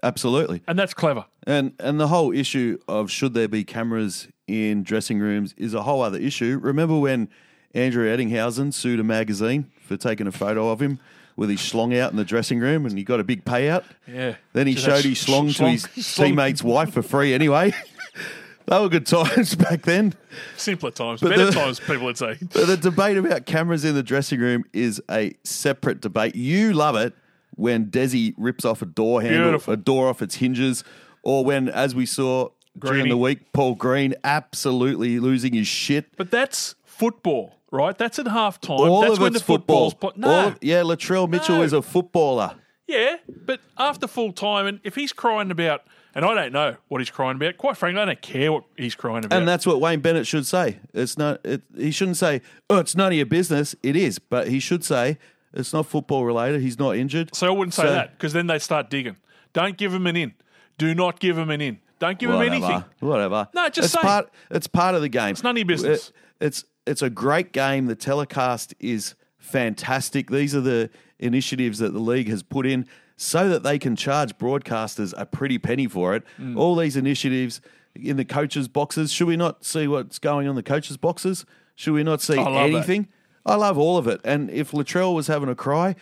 Absolutely. 0.04 0.62
and 0.68 0.78
that's 0.78 0.94
clever. 0.94 1.26
And 1.46 1.74
and 1.80 2.00
the 2.00 2.08
whole 2.08 2.32
issue 2.34 2.78
of 2.88 3.10
should 3.12 3.34
there 3.34 3.48
be 3.48 3.64
cameras 3.64 4.28
in 4.48 4.84
dressing 4.84 5.20
rooms 5.20 5.54
is 5.58 5.74
a 5.74 5.84
whole 5.84 6.02
other 6.02 6.18
issue. 6.20 6.60
Remember 6.62 6.98
when 7.00 7.30
Andrew 7.74 8.06
Ettingshausen 8.06 8.74
sued 8.74 9.00
a 9.00 9.04
magazine 9.04 9.72
for 9.82 9.98
taking 9.98 10.28
a 10.28 10.32
photo 10.32 10.70
of 10.70 10.82
him 10.82 11.00
with 11.42 11.50
his 11.50 11.60
schlong 11.60 11.98
out 12.00 12.12
in 12.12 12.18
the 12.18 12.24
dressing 12.24 12.60
room 12.60 12.86
and 12.86 12.96
he 12.98 13.04
got 13.04 13.20
a 13.20 13.24
big 13.24 13.44
payout? 13.44 13.84
Yeah. 14.08 14.36
Then 14.54 14.68
he 14.68 14.76
Just 14.76 14.86
showed 14.86 15.04
his 15.04 15.18
schlong 15.26 15.54
to 15.58 15.70
his 15.72 15.86
schlong- 15.98 16.26
teammate's 16.28 16.64
wife 16.64 16.94
for 16.94 17.02
free 17.02 17.34
anyway. 17.34 17.74
they 18.68 18.80
were 18.80 18.88
good 18.90 19.08
times 19.08 19.56
back 19.66 19.82
then. 19.82 20.14
Simpler 20.56 20.92
times, 20.92 21.20
But 21.20 21.30
better 21.32 21.46
the- 21.46 21.52
times, 21.52 21.80
people 21.80 22.06
would 22.06 22.18
say. 22.18 22.38
But 22.54 22.68
the 22.68 22.78
debate 22.78 23.18
about 23.18 23.48
cameras 23.48 23.84
in 23.84 23.96
the 23.96 24.04
dressing 24.04 24.40
room 24.40 24.64
is 24.72 25.02
a 25.10 25.34
separate 25.44 26.00
debate. 26.00 26.36
You 26.36 26.74
love 26.74 26.96
it 26.96 27.14
when 27.56 27.88
Desi 27.88 28.34
rips 28.38 28.64
off 28.64 28.82
a 28.84 28.86
door 28.86 29.22
handle, 29.24 29.46
Beautiful. 29.50 29.74
a 29.74 29.78
door 29.78 30.08
off 30.10 30.22
its 30.22 30.36
hinges, 30.36 30.84
or 31.24 31.44
when, 31.44 31.70
as 31.70 31.94
we 31.96 32.06
saw 32.06 32.50
during 32.78 33.10
the 33.10 33.18
week, 33.18 33.52
Paul 33.52 33.74
Green 33.76 34.14
absolutely 34.24 35.20
losing 35.20 35.54
his 35.54 35.68
shit. 35.68 36.16
But 36.18 36.30
that's 36.32 36.76
football, 36.86 37.56
right? 37.72 37.98
That's 37.98 38.20
at 38.20 38.28
half 38.28 38.60
time. 38.62 38.80
All 38.80 39.02
that's 39.02 39.14
of 39.14 39.20
when 39.20 39.32
it's 39.34 39.42
the 39.42 39.46
football's 39.46 39.94
football. 39.94 40.12
put. 40.12 40.20
No, 40.20 40.30
All 40.30 40.54
yeah, 40.62 40.82
Latrell 40.82 41.28
Mitchell 41.30 41.58
No. 41.58 41.64
is 41.64 41.74
a 41.74 41.82
footballer. 41.82 42.56
yeah, 42.88 43.16
but 43.46 43.60
after 43.78 44.08
full 44.08 44.32
time, 44.34 44.68
and 44.68 44.80
if 44.84 44.96
he's 44.96 45.14
crying 45.14 45.50
about, 45.52 45.84
and 46.14 46.26
I 46.26 46.34
don't 46.34 46.52
know 46.52 46.76
what 46.90 47.00
he's 47.00 47.10
crying 47.10 47.38
about. 47.38 47.58
Quite 47.58 47.78
frankly, 47.78 48.02
I 48.02 48.06
don't 48.06 48.22
care 48.22 48.52
what 48.52 48.66
he's 48.78 48.96
crying 48.96 49.24
about. 49.24 49.38
And 49.38 49.48
that's 49.48 49.66
what 49.66 49.80
Wayne 49.80 50.02
Bennett 50.02 50.28
should 50.28 50.46
say. 50.46 50.80
It's 50.94 51.18
not. 51.18 51.40
It, 51.46 51.62
he 51.78 51.90
shouldn't 51.92 52.18
say, 52.18 52.42
"Oh, 52.70 52.80
it's 52.80 52.96
none 52.96 53.08
of 53.08 53.14
your 53.14 53.26
business." 53.26 53.76
It 53.82 53.96
is, 53.96 54.20
but 54.20 54.50
he 54.50 54.60
should 54.60 54.84
say, 54.84 55.18
"It's 55.54 55.72
not 55.72 55.86
football 55.86 56.26
related. 56.26 56.60
He's 56.62 56.78
not 56.78 56.98
injured." 56.98 57.34
so 57.34 57.48
I 57.48 57.52
wouldn't 57.52 57.74
say 57.74 57.84
So- 57.84 57.92
that 57.94 58.12
because 58.18 58.34
then 58.34 58.48
they 58.48 58.60
start 58.60 58.90
digging. 58.90 59.16
Don't 59.54 59.78
give 59.78 59.94
him 59.94 60.06
an 60.06 60.18
in. 60.18 60.34
Do 60.78 60.94
not 60.94 61.20
give 61.22 61.38
him 61.38 61.50
an 61.50 61.62
in. 61.62 61.80
Don't 62.00 62.18
give 62.20 62.30
him 62.30 62.38
Whatever. 62.38 62.56
anything. 62.56 62.84
Whatever. 63.00 63.48
No, 63.54 63.70
just 63.70 63.86
it's 63.86 63.94
say. 63.94 64.02
part. 64.02 64.30
It's 64.50 64.68
part 64.68 64.96
of 64.96 65.02
the 65.02 65.10
game. 65.10 65.30
It's 65.32 65.44
none 65.44 65.52
of 65.52 65.58
your 65.60 65.66
business. 65.66 66.10
It- 66.10 66.14
it's 66.48 66.66
it's 66.86 67.02
a 67.02 67.10
great 67.10 67.52
game. 67.52 67.86
The 67.86 67.96
telecast 67.96 68.74
is 68.80 69.16
fantastic. 69.38 70.30
These 70.30 70.56
are 70.56 70.62
the 70.62 70.90
initiatives 71.20 71.80
that 71.80 71.94
the 71.94 72.00
league 72.00 72.30
has 72.30 72.44
put 72.44 72.66
in. 72.66 72.88
so 73.18 73.48
that 73.50 73.62
they 73.62 73.78
can 73.78 73.96
charge 73.96 74.36
broadcasters 74.40 75.14
a 75.16 75.28
pretty 75.28 75.60
penny 75.60 75.86
for 75.86 76.16
it. 76.16 76.24
Mm. 76.40 76.58
All 76.58 76.76
these 76.76 76.96
initiatives 76.98 77.62
in 77.94 78.18
the 78.18 78.26
coaches' 78.26 78.68
boxes. 78.68 79.12
Should 79.12 79.28
we 79.28 79.38
not 79.38 79.64
see 79.64 79.88
what's 79.88 80.18
going 80.18 80.48
on 80.48 80.52
in 80.52 80.56
the 80.56 80.64
coaches' 80.64 80.98
boxes? 80.98 81.46
Should 81.76 81.94
we 81.94 82.04
not 82.04 82.22
see 82.22 82.38
I 82.38 82.64
anything? 82.64 83.08
I 83.46 83.56
love 83.56 83.78
all 83.78 83.98
of 83.98 84.08
it. 84.08 84.22
And 84.24 84.50
if 84.50 84.72
Latrell 84.72 85.14
was 85.14 85.28
having 85.28 85.50
a 85.50 85.56
cry, 85.56 85.96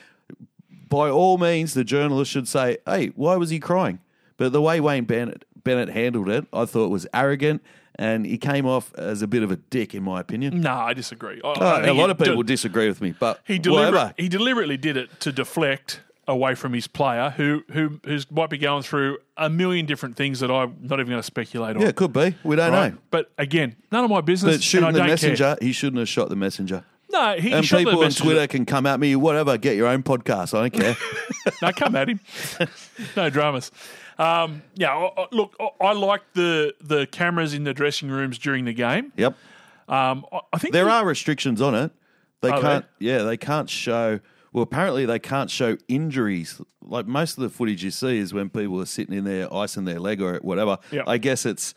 by 0.88 1.10
all 1.10 1.38
means, 1.38 1.74
the 1.74 1.84
journalist 1.84 2.32
should 2.32 2.48
say, 2.48 2.78
"Hey, 2.86 3.08
why 3.16 3.36
was 3.36 3.50
he 3.50 3.60
crying?" 3.60 4.00
But 4.38 4.54
the 4.54 4.62
way 4.62 4.80
Wayne 4.80 5.04
Bennett 5.04 5.44
Bennett 5.64 5.90
handled 5.90 6.30
it, 6.30 6.48
I 6.54 6.66
thought 6.66 6.90
was 6.90 7.06
arrogant, 7.14 7.62
and 8.00 8.26
he 8.26 8.38
came 8.38 8.66
off 8.66 8.94
as 8.96 9.22
a 9.22 9.28
bit 9.28 9.44
of 9.44 9.52
a 9.52 9.58
dick, 9.58 9.94
in 9.94 10.04
my 10.04 10.22
opinion. 10.22 10.62
No, 10.62 10.74
I 10.74 10.94
disagree. 10.94 11.42
I, 11.44 11.48
Uh, 11.50 11.82
I 11.84 11.88
a 11.88 11.94
lot 11.94 12.10
of 12.10 12.18
people 12.18 12.38
de- 12.38 12.44
disagree 12.44 12.88
with 12.88 13.02
me, 13.02 13.14
but 13.20 13.42
he, 13.46 13.60
deliberate, 13.60 14.14
he 14.18 14.30
deliberately 14.30 14.78
did 14.78 14.96
it 14.96 15.20
to 15.20 15.34
deflect 15.34 16.00
away 16.26 16.56
from 16.56 16.72
his 16.74 16.88
player, 16.88 17.32
who 17.32 17.64
who 17.72 18.00
who's, 18.06 18.30
might 18.32 18.50
be 18.50 18.58
going 18.58 18.84
through 18.84 19.18
a 19.36 19.50
million 19.50 19.86
different 19.86 20.16
things 20.16 20.40
that 20.40 20.50
I'm 20.50 20.78
not 20.82 21.00
even 21.00 21.10
going 21.10 21.20
to 21.20 21.24
speculate 21.24 21.76
on. 21.76 21.82
Yeah, 21.82 21.90
it 21.90 21.98
could 21.98 22.14
be. 22.14 22.36
We 22.44 22.56
don't 22.56 22.72
right? 22.72 22.94
know. 22.94 23.00
But 23.12 23.32
again, 23.38 23.76
none 23.92 24.06
of 24.06 24.10
my 24.10 24.22
business. 24.22 24.56
But 24.56 24.64
shooting 24.64 24.88
and 24.88 24.96
the 24.96 25.00
don't 25.00 25.10
messenger, 25.10 25.58
Care. 25.60 25.68
he 25.68 25.74
shouldn't 25.74 26.00
have 26.00 26.08
shot 26.08 26.30
the 26.30 26.38
messenger. 26.38 26.86
No, 27.12 27.36
he, 27.38 27.52
and 27.52 27.66
shot 27.66 27.80
people 27.80 28.04
on. 28.04 28.12
Twitter 28.12 28.48
can 28.48 28.66
come 28.66 28.86
at 28.86 29.00
me, 29.00 29.16
whatever. 29.18 29.58
Get 29.58 29.76
your 29.76 29.88
own 29.88 30.04
podcast. 30.04 30.58
I 30.58 30.70
don't 30.70 30.82
care. 30.82 30.96
no, 31.62 31.72
come 31.74 31.96
at 31.96 32.08
him. 32.08 32.20
no 33.18 33.30
dramas. 33.30 33.72
Um, 34.20 34.62
yeah, 34.76 34.94
I, 34.96 35.22
I- 35.24 35.28
look, 35.32 35.56
I, 35.60 35.70
I 35.86 35.94
like 35.94 36.22
the 36.34 36.74
the 36.82 37.08
cameras 37.08 37.54
in 37.54 37.64
the 37.64 37.74
dressing 37.74 38.10
rooms 38.10 38.38
during 38.38 38.66
the 38.66 38.74
game. 38.74 39.14
yep. 39.18 39.36
Um, 39.88 40.26
I, 40.32 40.40
I 40.54 40.58
think 40.60 40.74
There 40.74 40.86
the- 40.86 40.92
are 40.92 41.06
restrictions 41.06 41.62
on 41.62 41.74
it. 41.76 41.92
They 42.42 42.50
Are 42.50 42.62
can't. 42.62 42.86
Yeah, 43.00 43.24
they 43.24 43.38
can't 43.38 43.70
show. 43.70 44.20
Well, 44.54 44.64
apparently 44.64 45.06
they 45.06 45.20
can't 45.20 45.50
show 45.52 45.78
injuries. 45.88 46.62
Like 46.82 47.06
most 47.06 47.38
of 47.38 47.44
the 47.44 47.50
footage 47.50 47.84
you 47.84 47.92
see 47.92 48.18
is 48.18 48.34
when 48.34 48.50
people 48.50 48.80
are 48.82 48.86
sitting 48.86 49.16
in 49.18 49.24
there 49.26 49.54
icing 49.54 49.86
their 49.86 50.00
leg 50.00 50.22
or 50.22 50.38
whatever. 50.38 50.78
Yep. 50.92 51.04
I 51.08 51.18
guess 51.18 51.46
it's 51.46 51.74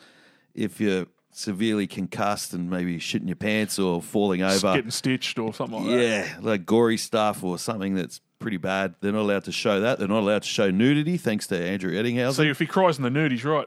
if 0.55 0.81
you're 0.81 1.07
severely 1.33 1.87
concussed 1.87 2.53
and 2.55 2.71
maybe 2.71 2.99
shitting 2.99 3.27
your 3.27 3.37
pants 3.37 3.79
or 3.79 4.01
falling 4.03 4.43
over. 4.43 4.75
getting 4.75 4.91
stitched 4.91 5.39
or 5.39 5.53
something 5.53 5.79
like 5.79 5.97
that. 5.97 6.03
Yeah, 6.03 6.37
like 6.41 6.65
gory 6.67 6.97
stuff 6.97 7.43
or 7.43 7.59
something 7.59 7.95
that's 7.95 8.21
pretty 8.43 8.57
bad. 8.59 8.95
They're 9.01 9.13
not 9.13 9.23
allowed 9.23 9.45
to 9.45 9.53
show 9.53 9.81
that. 9.81 9.99
They're 9.99 10.09
not 10.09 10.21
allowed 10.21 10.43
to 10.43 10.49
show 10.49 10.71
nudity, 10.71 11.17
thanks 11.17 11.47
to 11.49 11.59
Andrew 11.59 11.93
Ettingshausen. 11.93 12.35
So 12.35 12.43
if 12.43 12.59
he 12.59 12.67
cries 12.67 12.99
in 12.99 13.05
the 13.05 13.11
nude, 13.11 13.33
he's 13.33 13.45
right. 13.45 13.67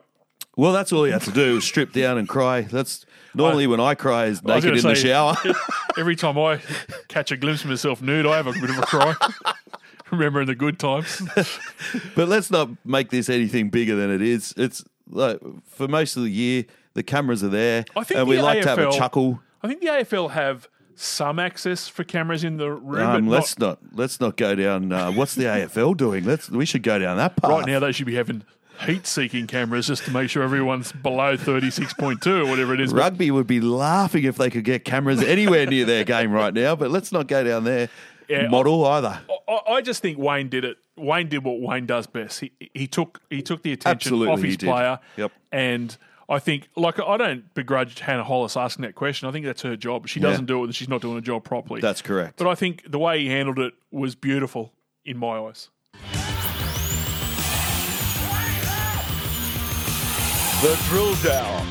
well, 0.56 0.74
that's 0.74 0.92
all 0.94 1.06
you 1.08 1.14
have 1.14 1.26
to 1.26 1.32
do 1.32 1.58
is 1.58 1.64
strip 1.64 1.92
down 1.94 2.18
and 2.18 2.28
cry. 2.28 2.62
That's 2.62 3.06
normally 3.34 3.68
when 3.68 3.80
I 3.80 3.96
cry 3.96 4.26
is 4.26 4.44
naked 4.44 4.76
in 4.76 4.82
gonna 4.82 4.94
the 4.94 5.00
shower. 5.00 5.36
Every 5.98 6.16
time 6.16 6.38
I 6.38 6.62
catch 7.08 7.32
a 7.32 7.38
glimpse 7.38 7.64
of 7.64 7.70
myself 7.70 8.02
nude, 8.02 8.26
I 8.26 8.36
have 8.36 8.48
a 8.48 8.54
bit 8.54 8.70
of 8.70 8.78
a 8.78 8.82
cry. 8.84 9.16
Remembering 10.12 10.48
the 10.48 10.56
good 10.56 10.78
times. 10.78 11.22
But 12.16 12.28
let's 12.28 12.52
not 12.52 12.70
make 12.86 13.10
this 13.10 13.30
anything 13.30 13.70
bigger 13.70 13.96
than 13.96 14.12
it 14.12 14.22
is. 14.22 14.54
It's 14.56 14.84
like 15.10 15.40
for 15.66 15.88
most 15.88 16.16
of 16.16 16.24
the 16.24 16.30
year, 16.30 16.66
the 16.94 17.04
cameras 17.04 17.44
are 17.44 17.50
there, 17.50 17.86
I 17.96 18.04
think 18.04 18.20
and 18.20 18.28
we 18.30 18.40
like 18.40 18.62
to 18.62 18.70
have 18.70 18.80
a 18.80 18.92
chuckle. 18.92 19.42
I 19.62 19.68
think 19.68 19.82
the 19.82 19.88
AFL 19.88 20.32
have 20.32 20.70
some 20.96 21.40
access 21.40 21.88
for 21.88 22.04
cameras 22.04 22.44
in 22.44 22.58
the 22.58 22.72
room, 22.72 23.02
Um, 23.08 23.26
but 23.26 23.32
let's 23.32 23.60
not, 23.60 23.82
not, 23.84 23.98
let's 23.98 24.20
not 24.20 24.38
go 24.38 24.56
down. 24.56 24.92
Uh, 24.92 25.12
what's 25.12 25.36
the 25.36 25.44
AFL 25.44 25.96
doing? 25.98 26.26
Let's 26.26 26.50
we 26.50 26.66
should 26.66 26.84
go 26.84 27.00
down 27.00 27.18
that 27.18 27.36
path. 27.36 27.52
right 27.52 27.66
now. 27.68 27.80
They 27.80 27.92
should 27.92 28.06
be 28.06 28.16
having 28.16 28.44
heat-seeking 28.86 29.48
cameras 29.48 29.88
just 29.88 30.04
to 30.04 30.12
make 30.12 30.30
sure 30.30 30.44
everyone's 30.44 30.92
below 30.92 31.38
thirty-six 31.38 31.94
point 31.94 32.22
two 32.22 32.42
or 32.42 32.46
whatever 32.50 32.74
it 32.74 32.82
is. 32.82 32.94
Rugby 32.94 33.32
would 33.32 33.48
be 33.48 33.62
laughing 33.62 34.24
if 34.26 34.36
they 34.38 34.50
could 34.50 34.64
get 34.66 34.84
cameras 34.86 35.22
anywhere 35.24 35.66
near 35.66 35.86
their 35.86 36.04
game 36.04 36.32
right 36.32 36.54
now. 36.54 36.76
But 36.76 36.92
let's 36.92 37.12
not 37.12 37.28
go 37.28 37.44
down 37.44 37.64
there 37.64 37.90
Yeah, 38.28 38.48
model 38.48 38.86
either. 38.86 39.22
I, 39.48 39.60
I 39.74 39.82
just 39.82 40.02
think 40.02 40.18
Wayne 40.18 40.50
did 40.50 40.66
it. 40.66 40.78
Wayne 40.98 41.28
did 41.30 41.44
what 41.44 41.60
Wayne 41.62 41.86
does 41.86 42.08
best. 42.08 42.40
He 42.40 42.52
he 42.74 42.88
took 42.88 43.22
he 43.30 43.42
took 43.42 43.64
the 43.64 43.72
attention 43.74 44.14
Absolutely 44.14 44.34
off 44.34 44.42
his 44.42 44.58
player. 44.58 45.00
Yep. 45.18 45.32
And 45.52 45.98
I 46.28 46.40
think, 46.40 46.70
like, 46.76 47.00
I 47.00 47.18
don't 47.18 47.54
begrudge 47.54 48.00
Hannah 48.00 48.24
Hollis 48.24 48.58
asking 48.58 48.84
that 48.84 48.96
question. 48.96 49.30
I 49.30 49.32
think 49.32 49.46
that's 49.46 49.62
her 49.62 49.76
job. 49.76 50.08
She 50.08 50.20
doesn't 50.20 50.46
do 50.46 50.62
it, 50.62 50.66
and 50.66 50.76
she's 50.76 50.90
not 50.90 51.02
doing 51.02 51.18
a 51.18 51.22
job 51.22 51.44
properly. 51.44 51.82
That's 51.82 52.02
correct. 52.02 52.38
But 52.38 52.48
I 52.48 52.56
think 52.56 52.90
the 52.90 52.98
way 52.98 53.20
he 53.20 53.28
handled 53.28 53.60
it 53.60 53.74
was 53.92 54.16
beautiful 54.16 54.74
in 55.06 55.18
my 55.18 55.38
eyes. 55.38 55.70
The 60.62 60.76
drill 60.90 61.14
down. 61.16 61.68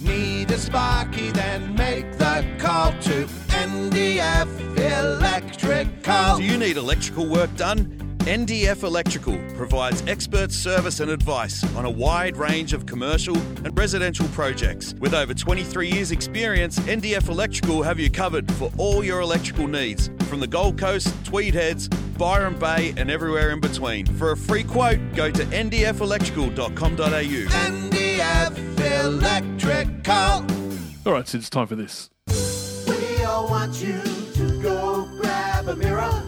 Need 0.00 0.52
a 0.52 0.58
sparky, 0.58 1.32
then 1.32 1.74
make 1.74 2.12
the 2.18 2.46
call 2.58 2.92
to 3.00 3.26
NDF 3.48 4.76
Electrical. 4.76 6.36
Do 6.36 6.44
you 6.44 6.56
need 6.56 6.76
electrical 6.76 7.26
work 7.26 7.52
done? 7.56 8.07
NDF 8.28 8.82
Electrical 8.82 9.38
provides 9.56 10.02
expert 10.06 10.52
service 10.52 11.00
and 11.00 11.10
advice 11.10 11.64
on 11.74 11.86
a 11.86 11.90
wide 11.90 12.36
range 12.36 12.74
of 12.74 12.84
commercial 12.84 13.34
and 13.64 13.74
residential 13.78 14.28
projects. 14.28 14.92
With 15.00 15.14
over 15.14 15.32
23 15.32 15.88
years' 15.90 16.10
experience, 16.10 16.78
NDF 16.80 17.30
Electrical 17.30 17.82
have 17.82 17.98
you 17.98 18.10
covered 18.10 18.52
for 18.52 18.70
all 18.76 19.02
your 19.02 19.20
electrical 19.20 19.66
needs 19.66 20.10
from 20.24 20.40
the 20.40 20.46
Gold 20.46 20.76
Coast, 20.76 21.08
Tweed 21.24 21.54
Heads, 21.54 21.88
Byron 22.18 22.58
Bay, 22.58 22.92
and 22.98 23.10
everywhere 23.10 23.48
in 23.48 23.60
between. 23.60 24.04
For 24.04 24.32
a 24.32 24.36
free 24.36 24.62
quote, 24.62 25.00
go 25.14 25.30
to 25.30 25.44
ndfelectrical.com.au. 25.46 26.98
NDF 27.88 29.04
Electrical. 29.04 30.44
All 31.06 31.14
right, 31.14 31.26
so 31.26 31.38
it's 31.38 31.48
time 31.48 31.66
for 31.66 31.76
this. 31.76 32.10
We 32.86 33.24
all 33.24 33.48
want 33.48 33.82
you 33.82 34.02
to 34.34 34.62
go 34.62 35.08
grab 35.18 35.66
a 35.68 35.76
mirror. 35.76 36.27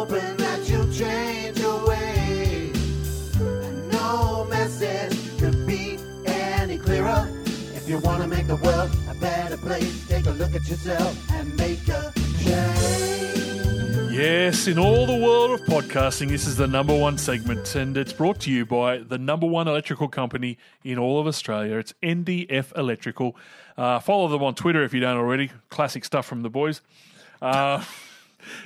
Hoping 0.00 0.36
that 0.38 0.66
you'll 0.66 0.90
change 0.90 1.58
your. 1.58 1.92
And 1.92 3.92
no 3.92 4.46
message 4.48 5.38
could 5.38 5.66
be 5.66 5.98
any 6.24 6.78
clearer. 6.78 7.28
If 7.74 7.86
you 7.86 7.98
want 7.98 8.22
to 8.22 8.26
make 8.26 8.46
the 8.46 8.56
world 8.56 8.90
a 9.10 9.14
better 9.16 9.58
place, 9.58 10.08
take 10.08 10.24
a 10.24 10.30
look 10.30 10.54
at 10.54 10.66
yourself 10.66 11.14
and 11.32 11.54
make 11.58 11.86
a 11.88 12.14
change. 12.38 14.10
Yes, 14.10 14.66
in 14.66 14.78
all 14.78 15.04
the 15.04 15.22
world 15.22 15.60
of 15.60 15.66
podcasting, 15.66 16.28
this 16.28 16.46
is 16.46 16.56
the 16.56 16.66
number 16.66 16.98
one 16.98 17.18
segment, 17.18 17.74
and 17.74 17.94
it's 17.94 18.14
brought 18.14 18.40
to 18.40 18.50
you 18.50 18.64
by 18.64 19.00
the 19.00 19.18
number 19.18 19.46
one 19.46 19.68
electrical 19.68 20.08
company 20.08 20.56
in 20.82 20.98
all 20.98 21.20
of 21.20 21.26
Australia. 21.26 21.76
It's 21.76 21.92
NDF 22.02 22.74
Electrical. 22.74 23.36
Uh, 23.76 23.98
follow 23.98 24.28
them 24.28 24.42
on 24.42 24.54
Twitter 24.54 24.82
if 24.82 24.94
you 24.94 25.00
don't 25.00 25.18
already. 25.18 25.50
Classic 25.68 26.06
stuff 26.06 26.24
from 26.24 26.40
the 26.40 26.48
boys. 26.48 26.80
Uh, 27.42 27.84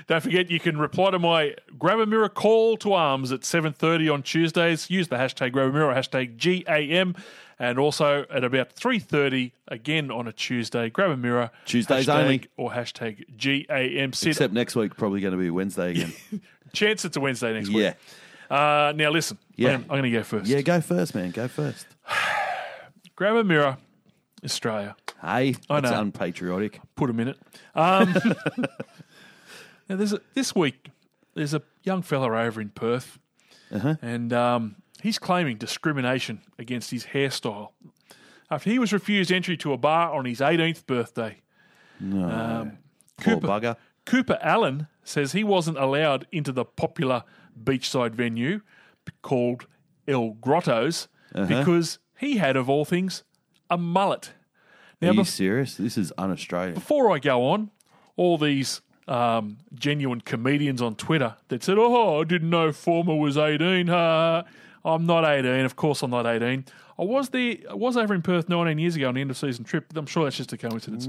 don't 0.06 0.22
forget, 0.22 0.50
you 0.50 0.60
can 0.60 0.78
reply 0.78 1.10
to 1.10 1.18
my 1.18 1.54
Grab 1.78 1.98
a 1.98 2.06
Mirror 2.06 2.30
call 2.30 2.76
to 2.78 2.92
arms 2.92 3.32
at 3.32 3.40
7.30 3.40 4.12
on 4.12 4.22
Tuesdays. 4.22 4.90
Use 4.90 5.08
the 5.08 5.16
hashtag 5.16 5.52
Grab 5.52 5.68
a 5.68 5.72
Mirror, 5.72 5.94
hashtag 5.94 6.36
GAM. 6.36 7.14
And 7.58 7.78
also 7.78 8.26
at 8.30 8.42
about 8.42 8.74
3.30, 8.74 9.52
again 9.68 10.10
on 10.10 10.26
a 10.26 10.32
Tuesday, 10.32 10.90
Grab 10.90 11.10
a 11.12 11.16
Mirror. 11.16 11.50
Tuesdays 11.66 12.06
hashtag 12.06 12.22
only. 12.22 12.44
Or 12.56 12.70
hashtag 12.72 13.24
GAM. 13.36 14.12
Sit 14.12 14.30
Except 14.30 14.52
next 14.52 14.74
week, 14.76 14.96
probably 14.96 15.20
going 15.20 15.32
to 15.32 15.38
be 15.38 15.50
Wednesday 15.50 15.90
again. 15.92 16.12
Chance 16.72 17.04
it's 17.04 17.16
a 17.16 17.20
Wednesday 17.20 17.52
next 17.52 17.68
week. 17.68 17.78
yeah. 17.78 17.94
Uh, 18.50 18.92
now 18.94 19.10
listen. 19.10 19.38
Yeah. 19.56 19.70
I'm, 19.74 19.82
I'm 19.82 19.86
going 19.88 20.02
to 20.04 20.10
go 20.10 20.22
first. 20.22 20.46
Yeah, 20.46 20.60
go 20.60 20.80
first, 20.80 21.14
man. 21.14 21.30
Go 21.30 21.48
first. 21.48 21.86
Grab 23.16 23.36
a 23.36 23.44
mirror, 23.44 23.78
Australia. 24.44 24.96
Hey, 25.20 25.54
I 25.70 25.80
that's 25.80 25.92
know. 25.92 26.00
unpatriotic. 26.00 26.80
Put 26.96 27.06
them 27.06 27.20
in 27.20 27.28
it. 27.28 27.38
Um, 27.74 28.14
now 29.88 29.96
there's 29.96 30.12
a, 30.12 30.20
this 30.34 30.54
week. 30.54 30.88
There's 31.34 31.54
a 31.54 31.62
young 31.82 32.02
fella 32.02 32.28
over 32.38 32.60
in 32.60 32.70
Perth, 32.70 33.18
Uh-huh. 33.72 33.96
and 34.00 34.32
um, 34.32 34.76
he's 35.02 35.18
claiming 35.18 35.56
discrimination 35.58 36.40
against 36.58 36.90
his 36.90 37.06
hairstyle 37.06 37.70
after 38.50 38.70
he 38.70 38.78
was 38.78 38.92
refused 38.92 39.32
entry 39.32 39.56
to 39.58 39.72
a 39.72 39.76
bar 39.76 40.12
on 40.14 40.24
his 40.26 40.40
18th 40.40 40.86
birthday. 40.86 41.38
No. 42.00 42.28
Um, 42.28 42.78
Poor 43.16 43.34
Cooper, 43.34 43.46
bugger. 43.48 43.76
Cooper 44.06 44.38
Allen 44.42 44.86
says 45.02 45.32
he 45.32 45.42
wasn't 45.44 45.78
allowed 45.78 46.26
into 46.30 46.52
the 46.52 46.64
popular 46.64 47.24
beachside 47.62 48.12
venue 48.12 48.60
called 49.22 49.66
El 50.06 50.30
Grottos 50.40 51.08
Uh-huh. 51.34 51.46
because 51.46 51.98
he 52.18 52.36
had, 52.36 52.56
of 52.56 52.68
all 52.70 52.84
things, 52.84 53.24
a 53.70 53.76
mullet. 53.78 54.32
Now, 55.00 55.10
Are 55.10 55.14
you 55.14 55.20
bef- 55.22 55.26
serious? 55.26 55.76
This 55.76 55.98
is 55.98 56.12
un-Australian. 56.16 56.74
before 56.74 57.10
I 57.14 57.18
go 57.18 57.46
on, 57.48 57.70
all 58.16 58.38
these 58.38 58.80
um, 59.08 59.58
genuine 59.74 60.20
comedians 60.20 60.80
on 60.82 60.94
Twitter 60.96 61.34
that 61.48 61.62
said, 61.62 61.76
"Oh, 61.78 62.20
I 62.20 62.24
didn't 62.24 62.50
know 62.50 62.72
Former 62.72 63.14
was 63.14 63.36
18." 63.36 63.88
Ha, 63.88 64.44
I'm 64.84 65.06
not 65.06 65.24
18. 65.24 65.64
Of 65.64 65.76
course, 65.76 66.02
I'm 66.02 66.10
not 66.10 66.26
18. 66.26 66.64
I 66.96 67.02
was 67.02 67.30
there. 67.30 67.56
I 67.68 67.74
was 67.74 67.96
over 67.96 68.14
in 68.14 68.22
Perth 68.22 68.48
19 68.48 68.78
years 68.78 68.94
ago 68.96 69.08
on 69.08 69.14
the 69.14 69.20
end 69.20 69.30
of 69.30 69.36
season 69.36 69.64
trip. 69.64 69.86
But 69.88 69.98
I'm 69.98 70.06
sure 70.06 70.24
that's 70.24 70.36
just 70.36 70.52
a 70.52 70.56
coincidence. 70.56 71.06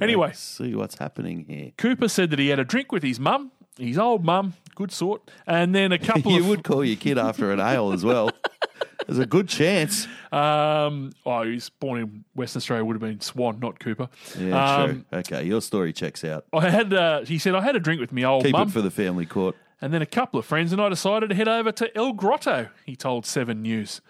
Anyway, 0.00 0.28
Let's 0.28 0.40
see 0.40 0.74
what's 0.74 0.98
happening 0.98 1.44
here. 1.48 1.72
Cooper 1.76 2.08
said 2.08 2.30
that 2.30 2.38
he 2.38 2.48
had 2.48 2.58
a 2.58 2.64
drink 2.64 2.90
with 2.90 3.02
his 3.02 3.20
mum, 3.20 3.52
his 3.78 3.98
old 3.98 4.24
mum, 4.24 4.54
good 4.74 4.90
sort, 4.90 5.30
and 5.46 5.74
then 5.74 5.92
a 5.92 5.98
couple 6.00 6.32
of 6.32 6.36
you 6.36 6.42
of 6.42 6.48
would 6.48 6.64
call 6.64 6.84
your 6.84 6.96
kid 6.96 7.18
after 7.18 7.52
an 7.52 7.60
ale 7.60 7.92
as 7.92 8.04
well. 8.04 8.30
There's 9.06 9.18
a 9.18 9.26
good 9.26 9.48
chance. 9.48 10.06
um, 10.32 11.12
oh, 11.26 11.42
he 11.42 11.52
was 11.52 11.68
born 11.68 12.00
in 12.00 12.24
Western 12.34 12.58
Australia. 12.60 12.84
Would 12.84 12.94
have 12.94 13.00
been 13.00 13.20
Swan, 13.20 13.58
not 13.60 13.78
Cooper. 13.78 14.08
Yeah, 14.38 14.76
um, 14.76 14.90
true. 14.90 15.04
Okay, 15.20 15.44
your 15.44 15.60
story 15.60 15.92
checks 15.92 16.24
out. 16.24 16.44
I 16.52 16.70
had. 16.70 16.92
Uh, 16.92 17.24
he 17.24 17.38
said 17.38 17.54
I 17.54 17.62
had 17.62 17.76
a 17.76 17.80
drink 17.80 18.00
with 18.00 18.12
my 18.12 18.24
old 18.24 18.44
Keep 18.44 18.52
mum. 18.52 18.68
it 18.68 18.72
for 18.72 18.82
the 18.82 18.90
family 18.90 19.26
court. 19.26 19.56
And 19.80 19.92
then 19.92 20.00
a 20.00 20.06
couple 20.06 20.38
of 20.38 20.46
friends 20.46 20.72
and 20.72 20.80
I 20.80 20.88
decided 20.88 21.30
to 21.30 21.34
head 21.34 21.48
over 21.48 21.72
to 21.72 21.96
El 21.98 22.12
Grotto, 22.12 22.68
he 22.86 22.94
told 22.94 23.26
Seven 23.26 23.62
News. 23.62 24.00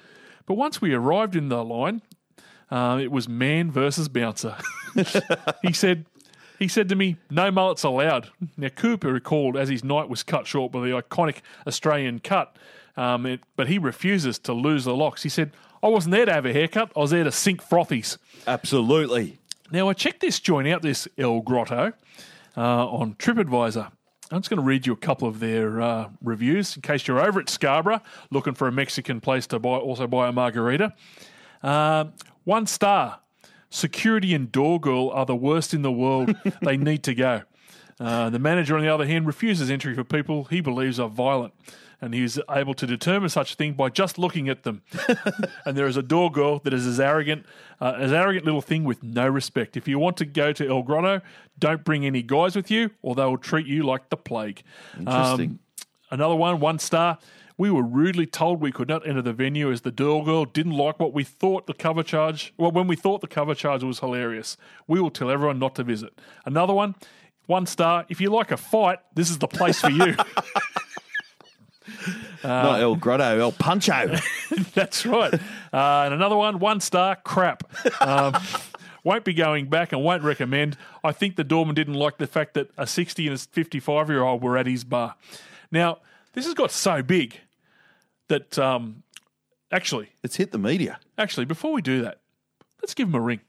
But 0.45 0.55
once 0.55 0.83
we 0.83 0.93
arrived 0.93 1.35
in 1.35 1.49
the 1.49 1.65
line, 1.65 2.03
uh, 2.71 2.99
it 3.01 3.11
was 3.11 3.27
man 3.27 3.71
versus 3.71 4.09
bouncer. 4.09 4.57
he 5.63 5.73
said, 5.73 6.05
he 6.59 6.69
said 6.69 6.91
to 6.91 6.95
me, 6.95 7.17
"No 7.31 7.51
mullets 7.51 7.85
allowed." 7.85 8.29
Now 8.57 8.69
Cooper 8.69 9.13
recalled 9.13 9.57
as 9.57 9.71
his 9.71 9.83
night 9.83 10.11
was 10.11 10.23
cut 10.23 10.47
short 10.47 10.73
by 10.73 10.81
the 10.81 10.89
iconic 10.89 11.39
Australian 11.67 12.19
cut, 12.19 12.57
um, 12.97 13.27
it, 13.27 13.41
but 13.57 13.69
he 13.69 13.79
refuses 13.79 14.39
to 14.41 14.53
lose 14.53 14.85
the 14.85 14.95
locks. 14.95 15.23
He 15.23 15.29
said, 15.29 15.53
"I 15.83 15.89
wasn't 15.89 16.13
there 16.13 16.27
to 16.27 16.33
have 16.33 16.47
a 16.47 16.53
haircut. 16.53 16.93
I 16.97 17.01
was 17.01 17.11
there 17.11 17.25
to 17.25 17.33
sink 17.33 17.63
frothies." 17.63 18.19
Absolutely. 18.47 19.39
Now 19.71 19.89
I 19.89 19.95
checked 19.95 20.21
this 20.21 20.39
joint 20.39 20.69
out, 20.69 20.83
this 20.83 21.09
El 21.17 21.41
Grotto, 21.41 21.93
uh, 22.57 22.61
on 22.61 23.15
TripAdvisor. 23.15 23.91
I'm 24.31 24.41
just 24.41 24.49
going 24.49 24.61
to 24.61 24.67
read 24.67 24.87
you 24.87 24.95
a 24.95 24.97
couple 24.97 25.29
of 25.29 25.41
their 25.41 25.81
uh, 25.81 26.09
reviews 26.23 26.75
in 26.75 26.81
case 26.83 27.07
you're 27.07 27.21
over 27.21 27.39
at 27.39 27.51
Scarborough 27.51 28.01
looking 28.31 28.55
for 28.55 28.67
a 28.67 28.73
Mexican 28.73 29.21
place 29.21 29.47
to 29.49 29.59
buy, 29.59 29.77
also 29.77 30.07
buy 30.07 30.29
a 30.29 30.33
margarita. 30.33 30.95
Uh, 31.63 32.07
one 32.45 32.67
star. 32.67 33.21
Security 33.69 34.35
and 34.35 34.53
door 34.53 34.79
girl 34.81 35.11
are 35.11 35.25
the 35.25 35.37
worst 35.37 35.73
in 35.73 35.83
the 35.83 35.93
world. 35.93 36.35
they 36.63 36.77
need 36.77 37.03
to 37.05 37.15
go. 37.15 37.43
Uh, 38.01 38.31
the 38.31 38.39
manager, 38.39 38.77
on 38.77 38.83
the 38.83 38.89
other 38.89 39.07
hand, 39.07 39.27
refuses 39.27 39.71
entry 39.71 39.95
for 39.95 40.05
people 40.05 40.45
he 40.45 40.61
believes 40.61 40.99
are 40.99 41.09
violent. 41.09 41.55
And 42.03 42.13
he 42.13 42.25
is 42.25 42.41
able 42.51 42.75
to 42.75 42.87
determine 42.87 43.29
such 43.29 43.53
a 43.53 43.57
thing 43.57 43.75
by 43.75 43.89
just 43.89 44.19
looking 44.19 44.49
at 44.49 44.65
them. 44.65 44.83
and 45.65 45.77
there 45.77 45.87
is 45.87 45.97
a 45.97 46.03
door 46.03 46.33
girl 46.33 46.59
that 46.65 46.75
is 46.75 46.85
as 46.85 46.99
arrogant, 46.99 47.47
uh, 47.81 47.95
as 47.97 48.13
arrogant 48.13 48.45
little 48.45 48.61
thing 48.61 48.83
with 48.83 49.05
no 49.05 49.29
respect. 49.29 49.77
If 49.77 49.87
you 49.87 50.01
want 50.01 50.17
to 50.17 50.25
go 50.25 50.53
to 50.53 50.69
El 50.69 50.83
Grotto, 50.83 51.21
don't 51.61 51.85
bring 51.85 52.05
any 52.05 52.23
guys 52.23 52.57
with 52.57 52.73
you, 52.73 52.91
or 53.03 53.15
they 53.15 53.25
will 53.25 53.39
treat 53.39 53.67
you 53.67 53.85
like 53.85 54.11
the 54.11 54.17
plague. 54.17 54.65
Interesting. 54.99 55.51
Um, 55.51 55.87
another 56.11 56.35
one, 56.35 56.59
one 56.59 56.81
star. 56.81 57.19
We 57.57 57.71
were 57.71 57.83
rudely 57.83 58.27
told 58.27 58.61
we 58.61 58.73
could 58.73 58.89
not 58.89 59.07
enter 59.07 59.23
the 59.23 59.33
venue 59.33 59.71
as 59.71 59.83
the 59.83 59.93
door 59.93 60.25
girl 60.25 60.45
didn't 60.45 60.73
like 60.73 60.99
what 60.99 61.13
we 61.13 61.23
thought 61.23 61.69
the 61.69 61.75
cover 61.75 62.03
charge. 62.03 62.53
Well, 62.57 62.73
when 62.73 62.89
we 62.89 62.97
thought 62.97 63.21
the 63.21 63.29
cover 63.29 63.55
charge 63.55 63.85
was 63.85 64.01
hilarious, 64.01 64.57
we 64.89 65.01
will 65.01 65.11
tell 65.11 65.31
everyone 65.31 65.61
not 65.61 65.77
to 65.77 65.85
visit. 65.85 66.19
Another 66.45 66.73
one, 66.75 66.97
one 67.47 67.67
star. 67.67 68.07
If 68.09 68.21
you 68.21 68.31
like 68.31 68.51
a 68.51 68.57
fight, 68.57 68.99
this 69.15 69.31
is 69.31 69.39
the 69.39 69.47
place 69.47 69.81
for 69.81 69.91
you. 69.91 70.17
Not 72.45 72.81
El 72.81 72.97
Grotto, 72.97 73.39
El 73.41 73.53
Puncho. 73.53 74.21
That's 74.75 75.07
right. 75.07 75.35
Uh, 75.35 76.03
and 76.05 76.15
another 76.15 76.37
one, 76.37 76.59
one 76.59 76.81
star, 76.81 77.17
crap. 77.17 77.65
Um, 78.01 78.35
won't 79.05 79.25
be 79.25 79.35
going 79.35 79.69
back 79.69 79.93
and 79.93 80.03
won't 80.03 80.23
recommend. 80.23 80.77
I 81.03 81.13
think 81.13 81.37
the 81.37 81.45
doorman 81.45 81.75
didn't 81.75 81.95
like 81.95 82.19
the 82.19 82.27
fact 82.27 82.55
that 82.55 82.71
a 82.77 82.87
60 82.87 83.27
and 83.27 83.37
a 83.37 83.39
55 83.39 84.09
year 84.09 84.23
old 84.23 84.43
were 84.43 84.57
at 84.57 84.67
his 84.67 84.85
bar. 84.85 85.17
Now, 85.71 85.99
this 86.33 86.45
has 86.45 86.55
got 86.55 86.71
so 86.71 87.03
big 87.03 87.41
that 88.29 88.59
um, 88.59 89.03
actually, 89.71 90.11
it's 90.23 90.37
hit 90.37 90.53
the 90.53 90.59
media. 90.59 90.99
Actually, 91.19 91.47
before 91.47 91.73
we 91.73 91.83
do 91.83 92.03
that, 92.03 92.21
let's 92.83 92.95
give 92.95 93.09
him 93.09 93.15
a 93.15 93.21
ring. 93.21 93.41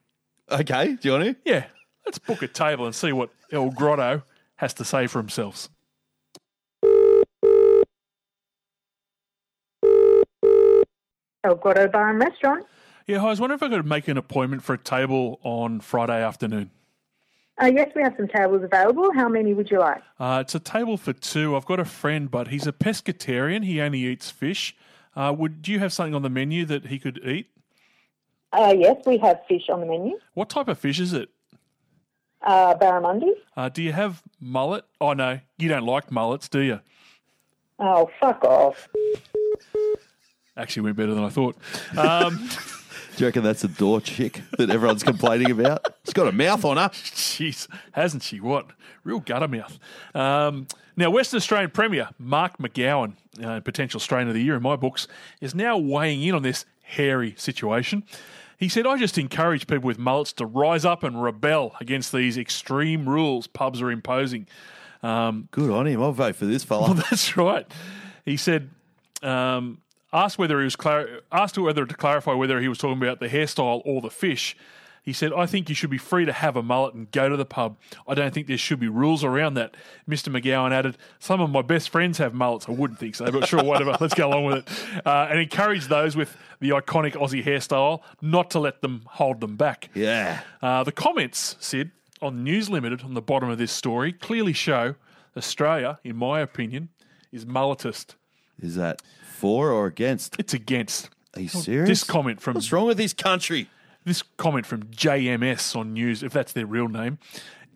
Okay, 0.52 0.96
do 0.96 1.08
you 1.08 1.12
want 1.14 1.24
to? 1.24 1.36
Yeah, 1.46 1.66
let's 2.06 2.20
book 2.20 2.42
a 2.42 2.48
table 2.48 2.86
and 2.86 2.94
see 2.94 3.12
what 3.12 3.30
El 3.52 3.70
Grotto 3.70 4.24
has 4.58 4.74
to 4.76 4.86
say 4.86 5.08
for 5.08 5.20
himself. 5.20 5.70
El 11.44 11.56
Grotto 11.56 11.88
Bar 11.88 12.10
and 12.10 12.20
Restaurant. 12.20 12.66
Yeah, 13.06 13.20
hi, 13.20 13.28
I 13.28 13.30
was 13.32 13.40
wondering 13.42 13.58
if 13.58 13.64
I 13.64 13.70
could 13.70 13.86
make 13.86 14.08
an 14.08 14.18
appointment 14.18 14.64
for 14.64 14.74
a 14.74 14.78
table 14.78 15.40
on 15.44 15.82
Friday 15.82 16.24
afternoon. 16.24 16.72
Uh, 17.62 17.66
yes, 17.66 17.92
we 17.96 18.02
have 18.02 18.14
some 18.18 18.28
tables 18.28 18.64
available. 18.64 19.14
How 19.14 19.28
many 19.28 19.54
would 19.54 19.70
you 19.70 19.80
like? 19.80 20.02
Uh, 20.20 20.40
it's 20.42 20.56
a 20.56 20.60
table 20.60 20.98
for 20.98 21.14
two. 21.14 21.56
I've 21.56 21.66
got 21.66 21.80
a 21.80 21.86
friend, 21.86 22.32
but 22.32 22.48
he's 22.48 22.66
a 22.66 22.72
pescatarian. 22.72 23.66
He 23.66 23.82
only 23.82 24.00
eats 24.00 24.32
fish. 24.32 24.76
Uh, 25.16 25.36
would 25.38 25.62
do 25.62 25.72
you 25.72 25.80
have 25.80 25.94
something 25.94 26.16
on 26.16 26.24
the 26.24 26.30
menu 26.30 26.66
that 26.66 26.88
he 26.88 26.98
could 26.98 27.20
eat? 27.24 27.52
Uh, 28.52 28.74
yes, 28.76 28.98
we 29.06 29.18
have 29.18 29.42
fish 29.48 29.70
on 29.70 29.82
the 29.82 29.86
menu. 29.86 30.18
What 30.34 30.50
type 30.50 30.68
of 30.68 30.80
fish 30.80 31.00
is 31.00 31.14
it? 31.14 31.30
Uh, 32.42 32.74
barramundi. 32.76 33.32
Uh, 33.56 33.70
do 33.70 33.84
you 33.84 33.92
have 33.92 34.24
mullet? 34.40 34.86
Oh 35.00 35.14
no, 35.14 35.40
you 35.58 35.70
don't 35.70 35.86
like 35.86 36.10
mullets, 36.12 36.48
do 36.50 36.60
you? 36.60 36.80
Oh, 37.80 38.10
fuck 38.20 38.44
off. 38.44 38.88
Actually, 40.56 40.84
went 40.84 40.98
better 40.98 41.14
than 41.14 41.24
I 41.24 41.30
thought. 41.30 41.56
Um, 41.98 42.50
Do 43.16 43.20
you 43.24 43.28
reckon 43.28 43.44
that's 43.44 43.64
a 43.64 43.68
door 43.68 44.02
chick 44.02 44.42
that 44.58 44.72
everyone's 44.72 45.04
complaining 45.04 45.52
about? 45.52 45.86
She's 46.04 46.14
got 46.14 46.28
a 46.28 46.32
mouth 46.32 46.66
on 46.66 46.78
her. 46.78 46.90
Jeez, 46.90 47.68
hasn't 47.92 48.24
she? 48.24 48.40
What? 48.40 48.66
Real 49.04 49.20
gutter 49.20 49.48
mouth. 49.48 49.78
Um, 50.16 50.66
now, 50.96 51.12
Western 51.12 51.38
Australian 51.38 51.70
Premier 51.70 52.10
Mark 52.18 52.58
McGowan, 52.58 53.14
uh, 53.44 53.60
potential 53.60 54.00
strain 54.00 54.28
of 54.28 54.34
the 54.34 54.42
year 54.42 54.56
in 54.56 54.64
my 54.64 54.76
books, 54.76 55.08
is 55.42 55.54
now 55.54 55.78
weighing 55.78 56.24
in 56.24 56.34
on 56.34 56.42
this 56.42 56.66
hairy 56.82 57.36
situation. 57.38 58.04
He 58.58 58.68
said, 58.70 58.88
I 58.88 58.98
just 58.98 59.18
encourage 59.18 59.68
people 59.68 59.86
with 59.88 60.00
mullets 60.00 60.34
to 60.34 60.46
rise 60.48 60.84
up 60.86 61.04
and 61.04 61.22
rebel 61.22 61.76
against 61.80 62.12
these 62.14 62.38
extreme 62.38 63.08
rules 63.08 63.46
pubs 63.46 63.82
are 63.82 63.92
imposing. 63.92 64.48
Um, 65.04 65.50
Good 65.52 65.70
on 65.70 65.86
him. 65.86 66.02
I'll 66.02 66.14
vote 66.14 66.36
for 66.36 66.46
this 66.46 66.64
fella. 66.64 66.84
well, 66.94 66.94
that's 66.94 67.36
right. 67.38 67.68
He 68.26 68.38
said, 68.38 68.70
um, 69.22 69.80
asked 70.14 70.38
whether 70.38 70.60
he 70.60 70.66
was 70.66 70.76
clar- 70.76 71.22
asked 71.32 71.58
whether 71.58 71.86
to 71.86 71.96
clarify 71.96 72.34
whether 72.34 72.62
he 72.62 72.68
was 72.68 72.78
talking 72.78 73.02
about 73.02 73.20
the 73.20 73.28
hairstyle 73.28 73.82
or 73.86 74.02
the 74.02 74.10
fish. 74.10 74.56
He 75.04 75.12
said, 75.12 75.34
I 75.34 75.46
think 75.48 75.68
you 75.68 75.76
should 75.76 75.90
be 75.90 75.98
free 75.98 76.24
to 76.24 76.32
have 76.32 76.56
a 76.56 76.64
mullet 76.64 76.94
and 76.94 77.12
go 77.12 77.28
to 77.28 77.36
the 77.36 77.46
pub. 77.46 77.76
I 78.08 78.14
don't 78.14 78.34
think 78.34 78.48
there 78.48 78.58
should 78.58 78.80
be 78.80 78.88
rules 78.88 79.22
around 79.22 79.56
that. 79.56 79.76
Mr. 80.10 80.30
McGowan 80.34 80.72
added, 80.72 80.98
Some 81.20 81.42
of 81.42 81.50
my 81.50 81.62
best 81.62 81.90
friends 81.90 82.20
have 82.20 82.34
mullets. 82.34 82.70
I 82.70 82.72
wouldn't 82.72 83.00
think 83.00 83.16
so, 83.16 83.30
but 83.30 83.46
sure, 83.46 83.62
whatever. 83.62 83.98
Let's 84.00 84.14
go 84.14 84.30
along 84.30 84.46
with 84.46 84.58
it. 84.60 85.06
Uh, 85.06 85.28
and 85.30 85.40
encourage 85.40 85.88
those 85.90 86.16
with 86.16 86.38
the 86.62 86.70
iconic 86.70 87.16
Aussie 87.16 87.44
hairstyle 87.44 88.02
not 88.22 88.50
to 88.52 88.60
let 88.60 88.82
them 88.82 89.02
hold 89.06 89.42
them 89.42 89.58
back. 89.58 89.90
Yeah. 89.94 90.40
Uh, 90.62 90.86
the 90.86 90.94
comments, 90.94 91.58
Sid, 91.60 91.92
on 92.22 92.46
News 92.46 92.70
Limited 92.70 93.02
on 93.02 93.14
the 93.14 93.22
bottom 93.22 93.50
of 93.50 93.58
this 93.58 93.74
story 93.74 94.14
clearly 94.14 94.54
show 94.54 94.96
Australia, 95.36 96.00
in 96.06 96.16
my 96.16 96.40
opinion, 96.40 96.88
is 97.34 97.44
mulletist. 97.44 98.16
Is 98.62 98.76
that 98.76 99.02
for 99.24 99.72
or 99.72 99.88
against? 99.88 100.36
It's 100.40 100.54
against. 100.54 101.10
Are 101.36 101.42
you 101.42 101.50
oh, 101.54 101.62
serious? 101.62 101.90
This 101.90 102.04
comment 102.04 102.42
from 102.42 102.56
What's 102.56 102.72
wrong 102.72 102.86
with 102.86 102.98
this 102.98 103.14
country? 103.14 103.70
this 104.06 104.24
comment 104.38 104.66
from 104.66 104.84
JMS 104.84 105.76
on 105.76 105.94
News, 105.94 106.24
if 106.24 106.34
that's 106.34 106.54
their 106.54 106.66
real 106.66 106.88
name, 106.88 107.20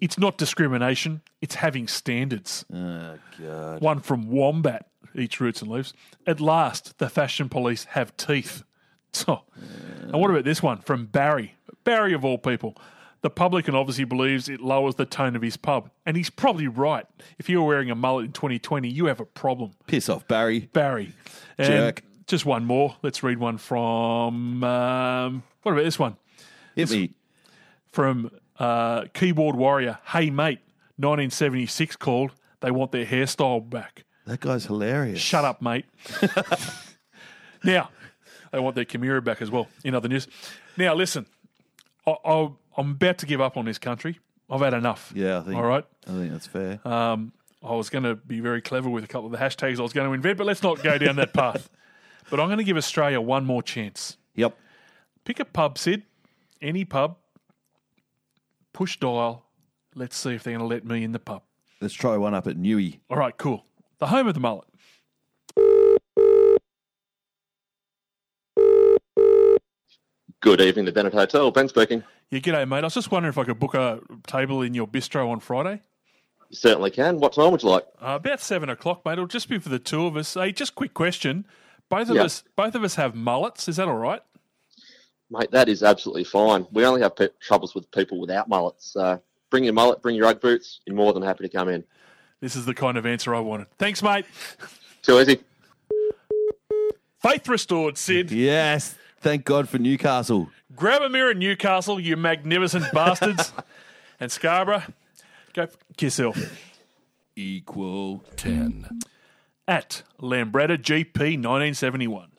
it's 0.02 0.18
not 0.18 0.38
discrimination, 0.38 1.22
it's 1.42 1.56
having 1.56 1.88
standards. 1.88 2.66
Oh, 2.74 3.18
God. 3.42 3.82
One 3.82 4.00
from 4.02 4.30
Wombat, 4.30 4.88
eats 5.16 5.40
roots 5.40 5.62
and 5.62 5.72
leaves. 5.72 5.94
At 6.26 6.40
last, 6.40 6.98
the 6.98 7.10
fashion 7.10 7.50
police 7.50 7.86
have 7.86 8.16
teeth. 8.18 8.64
Oh. 9.28 9.42
And 10.02 10.22
what 10.22 10.30
about 10.30 10.44
this 10.44 10.62
one 10.62 10.80
from 10.82 11.08
Barry? 11.08 11.56
Barry, 11.84 12.14
of 12.14 12.24
all 12.24 12.38
people. 12.38 12.78
The 13.22 13.30
publican 13.30 13.76
obviously 13.76 14.06
believes 14.06 14.48
it 14.48 14.62
lowers 14.62 14.96
the 14.96 15.06
tone 15.06 15.36
of 15.36 15.42
his 15.42 15.58
pub. 15.58 15.90
And 16.06 16.16
he's 16.16 16.30
probably 16.30 16.68
right. 16.68 17.06
If 17.40 17.50
you're 17.50 17.64
wearing 17.64 17.90
a 17.90 17.96
mullet 17.96 18.26
in 18.26 18.32
2020, 18.32 18.88
you 18.90 19.08
have 19.08 19.20
a 19.20 19.26
problem. 19.26 19.72
Piss 19.88 20.08
off, 20.08 20.28
Barry. 20.28 20.70
Barry. 20.74 21.14
And 21.58 21.68
Jerk. 21.68 22.04
Just 22.28 22.46
one 22.46 22.66
more. 22.66 22.96
Let's 23.02 23.24
read 23.24 23.40
one 23.40 23.58
from. 23.58 24.64
Um, 24.64 25.44
what 25.64 25.72
about 25.72 25.84
this 25.84 25.98
one? 25.98 26.18
Hit 26.76 26.92
me. 26.92 27.14
From 27.92 28.32
uh, 28.60 29.06
Keyboard 29.14 29.56
Warrior. 29.56 30.00
Hey, 30.06 30.30
mate. 30.30 30.60
1976 30.98 31.96
called. 31.96 32.32
They 32.60 32.72
want 32.72 32.92
their 32.92 33.06
hairstyle 33.06 33.68
back. 33.68 34.04
That 34.26 34.42
guy's 34.42 34.66
hilarious. 34.66 35.20
Shut 35.20 35.46
up, 35.46 35.62
mate. 35.62 35.86
now, 37.64 37.90
they 38.52 38.60
want 38.60 38.76
their 38.76 38.86
Kimura 38.86 39.24
back 39.24 39.42
as 39.42 39.50
well, 39.50 39.68
in 39.84 39.96
other 39.96 40.10
news. 40.10 40.28
Now, 40.76 40.96
listen, 40.96 41.28
I, 42.06 42.16
I, 42.26 42.50
I'm 42.78 42.92
about 42.92 43.18
to 43.20 43.26
give 43.26 43.42
up 43.42 43.58
on 43.58 43.66
this 43.66 43.80
country. 43.80 44.20
I've 44.50 44.62
had 44.62 44.74
enough. 44.74 45.12
Yeah, 45.16 45.40
I 45.40 45.42
think. 45.42 45.56
All 45.58 45.64
right. 45.64 45.84
I 46.08 46.12
think 46.12 46.32
that's 46.32 46.48
fair. 46.48 46.80
Um, 46.88 47.34
I 47.64 47.74
was 47.74 47.90
going 47.90 48.04
to 48.04 48.16
be 48.16 48.40
very 48.40 48.62
clever 48.62 48.90
with 48.90 49.04
a 49.04 49.08
couple 49.08 49.26
of 49.26 49.32
the 49.32 49.40
hashtags 49.40 49.80
I 49.80 49.82
was 49.82 49.94
going 49.94 50.08
to 50.08 50.14
invent, 50.14 50.38
but 50.38 50.46
let's 50.46 50.64
not 50.64 50.82
go 50.84 50.98
down 50.98 51.16
that 51.18 51.34
path. 51.34 51.70
But 52.30 52.42
I'm 52.42 52.48
going 52.50 52.58
to 52.58 52.66
give 52.66 52.76
Australia 52.76 53.22
one 53.22 53.46
more 53.46 53.64
chance. 53.64 54.18
Yep. 54.36 54.58
Pick 55.24 55.40
a 55.40 55.46
pub, 55.46 55.78
Sid, 55.78 56.04
any 56.62 56.84
pub, 56.84 57.16
push 58.74 58.98
dial. 58.98 59.46
Let's 59.96 60.18
see 60.18 60.34
if 60.34 60.44
they're 60.44 60.58
going 60.58 60.70
to 60.70 60.76
let 60.76 60.84
me 60.86 61.06
in 61.06 61.14
the 61.14 61.20
pub. 61.20 61.44
Let's 61.80 61.94
try 61.94 62.18
one 62.18 62.34
up 62.34 62.46
at 62.46 62.58
Newey. 62.58 63.00
All 63.10 63.16
right, 63.16 63.38
cool. 63.38 63.64
The 64.00 64.08
home 64.08 64.28
of 64.28 64.34
the 64.34 64.42
mullet. 64.42 64.68
Good 70.42 70.60
evening, 70.60 70.84
the 70.84 70.92
Bennett 70.92 71.14
Hotel. 71.14 71.50
Ben 71.52 71.70
speaking. 71.70 72.04
Yeah, 72.30 72.40
g'day, 72.40 72.68
mate. 72.68 72.80
I 72.80 72.82
was 72.82 72.94
just 72.94 73.10
wondering 73.12 73.30
if 73.32 73.38
I 73.38 73.46
could 73.46 73.60
book 73.60 73.74
a 73.74 74.00
table 74.28 74.62
in 74.62 74.74
your 74.74 74.88
bistro 74.88 75.30
on 75.30 75.40
Friday. 75.40 75.82
You 76.50 76.56
certainly 76.56 76.92
can. 76.92 77.20
What 77.20 77.34
time 77.34 77.52
would 77.52 77.64
you 77.64 77.70
like? 77.70 77.86
Uh, 78.02 78.16
about 78.22 78.42
seven 78.42 78.70
o'clock, 78.70 79.06
mate. 79.06 79.14
It'll 79.14 79.28
just 79.28 79.50
be 79.50 79.60
for 79.60 79.70
the 79.70 79.80
two 79.80 80.06
of 80.06 80.16
us. 80.18 80.34
Hey, 80.34 80.52
just 80.52 80.76
quick 80.76 80.94
question. 80.94 81.46
Both 81.90 82.10
of 82.10 82.18
Yeah. 82.18 82.24
us, 82.24 82.44
both 82.56 82.76
of 82.76 82.84
us 82.84 82.96
have 82.96 83.16
mullets. 83.16 83.68
Is 83.70 83.78
that 83.78 83.88
all 83.88 83.96
right? 83.96 84.22
Mate, 85.30 85.52
that 85.52 85.70
is 85.70 85.84
absolutely 85.84 86.24
fine. 86.26 86.68
We 86.72 86.86
only 86.86 87.02
have 87.02 87.16
pe- 87.16 87.30
troubles 87.42 87.74
with 87.76 87.90
people 87.92 88.20
without 88.20 88.48
mullets. 88.50 88.96
Uh, 88.96 89.18
bring 89.50 89.64
your 89.64 89.74
mullet, 89.74 90.02
bring 90.02 90.16
your 90.16 90.26
Ugg 90.28 90.42
boots. 90.42 90.82
You're 90.86 90.96
more 90.96 91.14
than 91.14 91.24
happy 91.24 91.44
to 91.48 91.50
come 91.50 91.70
in. 91.70 91.84
This 92.42 92.56
is 92.56 92.66
the 92.66 92.74
kind 92.74 92.98
of 92.98 93.06
answer 93.06 93.34
I 93.36 93.40
wanted. 93.40 93.68
Thanks, 93.78 94.02
mate. 94.04 94.26
Too 95.02 95.20
easy. 95.20 95.40
Faith 97.22 97.48
restored, 97.50 97.98
Sid. 97.98 98.32
Yes. 98.32 98.96
Thank 99.28 99.44
God 99.44 99.68
for 99.68 99.78
Newcastle. 99.78 100.48
Grab 100.74 101.02
a 101.02 101.10
mirror, 101.10 101.34
Newcastle, 101.34 102.00
you 102.00 102.16
magnificent 102.16 102.86
bastards. 102.94 103.52
And 104.22 104.32
Scarborough, 104.32 104.84
go 105.52 105.64
f- 105.64 105.76
yourself. 106.00 106.38
Equal 107.36 108.24
10. 108.38 108.88
At 109.68 110.04
Lambretta 110.22 110.78
GP 110.78 111.14
1971. 111.14 112.30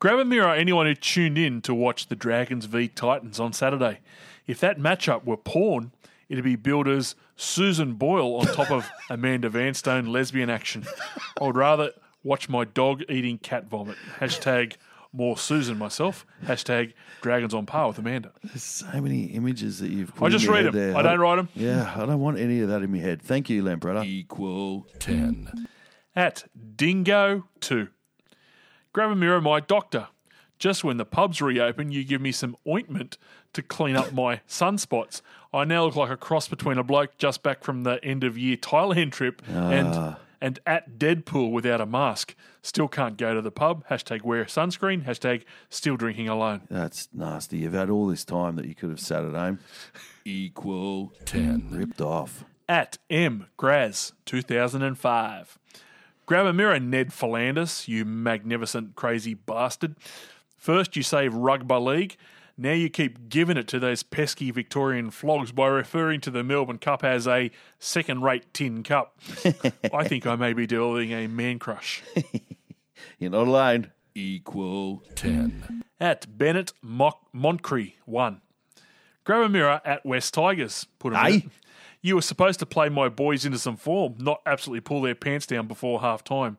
Grab 0.00 0.18
a 0.18 0.24
mirror, 0.24 0.52
anyone 0.52 0.86
who 0.86 0.96
tuned 0.96 1.38
in 1.38 1.62
to 1.62 1.72
watch 1.72 2.08
the 2.08 2.16
Dragons 2.16 2.64
v 2.64 2.88
Titans 2.88 3.38
on 3.38 3.52
Saturday. 3.52 4.00
If 4.48 4.58
that 4.58 4.80
matchup 4.80 5.24
were 5.24 5.36
porn, 5.36 5.92
it'd 6.28 6.42
be 6.42 6.56
billed 6.56 6.88
as 6.88 7.14
Susan 7.36 7.92
Boyle 7.92 8.34
on 8.34 8.46
top 8.46 8.72
of 8.72 8.90
Amanda 9.08 9.48
Vanstone 9.48 10.08
lesbian 10.08 10.50
action. 10.50 10.86
I 11.40 11.44
would 11.44 11.54
rather 11.54 11.92
watch 12.24 12.48
my 12.48 12.64
dog 12.64 13.04
eating 13.08 13.38
cat 13.38 13.66
vomit. 13.70 13.96
Hashtag 14.18 14.74
more 15.16 15.36
Susan 15.38 15.78
myself. 15.78 16.26
Hashtag 16.44 16.92
Dragons 17.22 17.54
on 17.54 17.66
par 17.66 17.88
with 17.88 17.98
Amanda. 17.98 18.32
There's 18.44 18.62
so 18.62 19.00
many 19.00 19.24
images 19.26 19.78
that 19.80 19.90
you've 19.90 20.14
put 20.14 20.26
I 20.26 20.28
just 20.28 20.44
in 20.46 20.50
read 20.52 20.64
head 20.66 20.74
them. 20.74 20.92
there. 20.92 20.96
I 20.96 21.02
don't 21.02 21.18
write 21.18 21.36
them. 21.36 21.48
Yeah, 21.54 21.92
I 21.96 22.06
don't 22.06 22.20
want 22.20 22.38
any 22.38 22.60
of 22.60 22.68
that 22.68 22.82
in 22.82 22.92
my 22.92 22.98
head. 22.98 23.22
Thank 23.22 23.48
you, 23.50 23.62
Lambretta. 23.62 24.04
Equal 24.04 24.86
10. 24.98 25.68
At 26.14 26.44
Dingo 26.76 27.44
2. 27.60 27.88
Grab 28.92 29.10
a 29.10 29.16
mirror, 29.16 29.40
my 29.40 29.60
doctor. 29.60 30.08
Just 30.58 30.82
when 30.84 30.96
the 30.96 31.04
pubs 31.04 31.42
reopen, 31.42 31.90
you 31.92 32.02
give 32.02 32.20
me 32.22 32.32
some 32.32 32.56
ointment 32.66 33.18
to 33.52 33.62
clean 33.62 33.94
up 33.94 34.12
my 34.14 34.40
sunspots. 34.48 35.20
I 35.52 35.64
now 35.64 35.84
look 35.84 35.96
like 35.96 36.10
a 36.10 36.16
cross 36.16 36.48
between 36.48 36.78
a 36.78 36.82
bloke 36.82 37.18
just 37.18 37.42
back 37.42 37.62
from 37.62 37.82
the 37.82 38.02
end 38.02 38.24
of 38.24 38.38
year 38.38 38.56
Thailand 38.56 39.12
trip 39.12 39.42
and 39.48 39.88
Ah. 39.88 40.06
and 40.08 40.16
at 40.40 40.98
Deadpool 40.98 41.50
without 41.50 41.80
a 41.80 41.86
mask. 41.86 42.34
Still 42.62 42.88
can't 42.88 43.16
go 43.16 43.34
to 43.34 43.40
the 43.40 43.50
pub. 43.50 43.86
Hashtag 43.88 44.22
wear 44.22 44.44
sunscreen. 44.44 45.04
Hashtag 45.04 45.44
still 45.70 45.96
drinking 45.96 46.28
alone. 46.28 46.62
That's 46.70 47.08
nasty. 47.12 47.58
You've 47.58 47.74
had 47.74 47.90
all 47.90 48.06
this 48.06 48.24
time 48.24 48.56
that 48.56 48.66
you 48.66 48.74
could 48.74 48.90
have 48.90 49.00
sat 49.00 49.24
at 49.24 49.34
home. 49.34 49.60
Equal 50.24 51.12
10. 51.24 51.68
Ripped 51.70 52.00
off. 52.00 52.44
At 52.68 52.98
M 53.08 53.46
Graz 53.56 54.12
2005. 54.24 55.58
Grab 56.26 56.46
a 56.46 56.52
mirror, 56.52 56.80
Ned 56.80 57.10
V'landys, 57.10 57.86
you 57.86 58.04
magnificent 58.04 58.96
crazy 58.96 59.34
bastard. 59.34 59.94
First 60.58 60.96
you 60.96 61.04
save 61.04 61.32
Rugby 61.32 61.76
League. 61.76 62.16
Now 62.58 62.72
you 62.72 62.88
keep 62.88 63.28
giving 63.28 63.56
it 63.58 63.68
to 63.68 63.78
those 63.78 64.02
pesky 64.02 64.50
Victorian 64.50 65.10
flogs 65.10 65.52
by 65.52 65.66
referring 65.68 66.20
to 66.22 66.30
the 66.30 66.42
Melbourne 66.42 66.78
Cup 66.78 67.04
as 67.04 67.26
a 67.28 67.50
second 67.78 68.22
rate 68.22 68.52
tin 68.54 68.82
cup. 68.82 69.18
I 69.92 70.08
think 70.08 70.26
I 70.26 70.36
may 70.36 70.54
be 70.54 70.66
developing 70.66 71.12
a 71.12 71.26
man 71.26 71.58
crush. 71.58 72.02
You're 73.18 73.30
not 73.30 73.46
alone. 73.46 73.92
Equal 74.14 75.02
10. 75.16 75.82
At 76.00 76.38
Bennett 76.38 76.72
Mock- 76.80 77.26
Montcree 77.34 77.96
1. 78.06 78.40
Grab 79.24 79.42
a 79.42 79.48
mirror 79.50 79.80
at 79.84 80.06
West 80.06 80.32
Tigers. 80.32 80.86
Put 80.98 81.12
'em 81.12 81.26
in 81.26 81.32
Hey? 81.40 81.48
You 82.00 82.14
were 82.14 82.22
supposed 82.22 82.58
to 82.60 82.66
play 82.66 82.88
my 82.88 83.08
boys 83.10 83.44
into 83.44 83.58
some 83.58 83.76
form, 83.76 84.14
not 84.18 84.40
absolutely 84.46 84.80
pull 84.80 85.02
their 85.02 85.14
pants 85.16 85.44
down 85.46 85.66
before 85.66 86.00
half 86.00 86.22
time. 86.24 86.56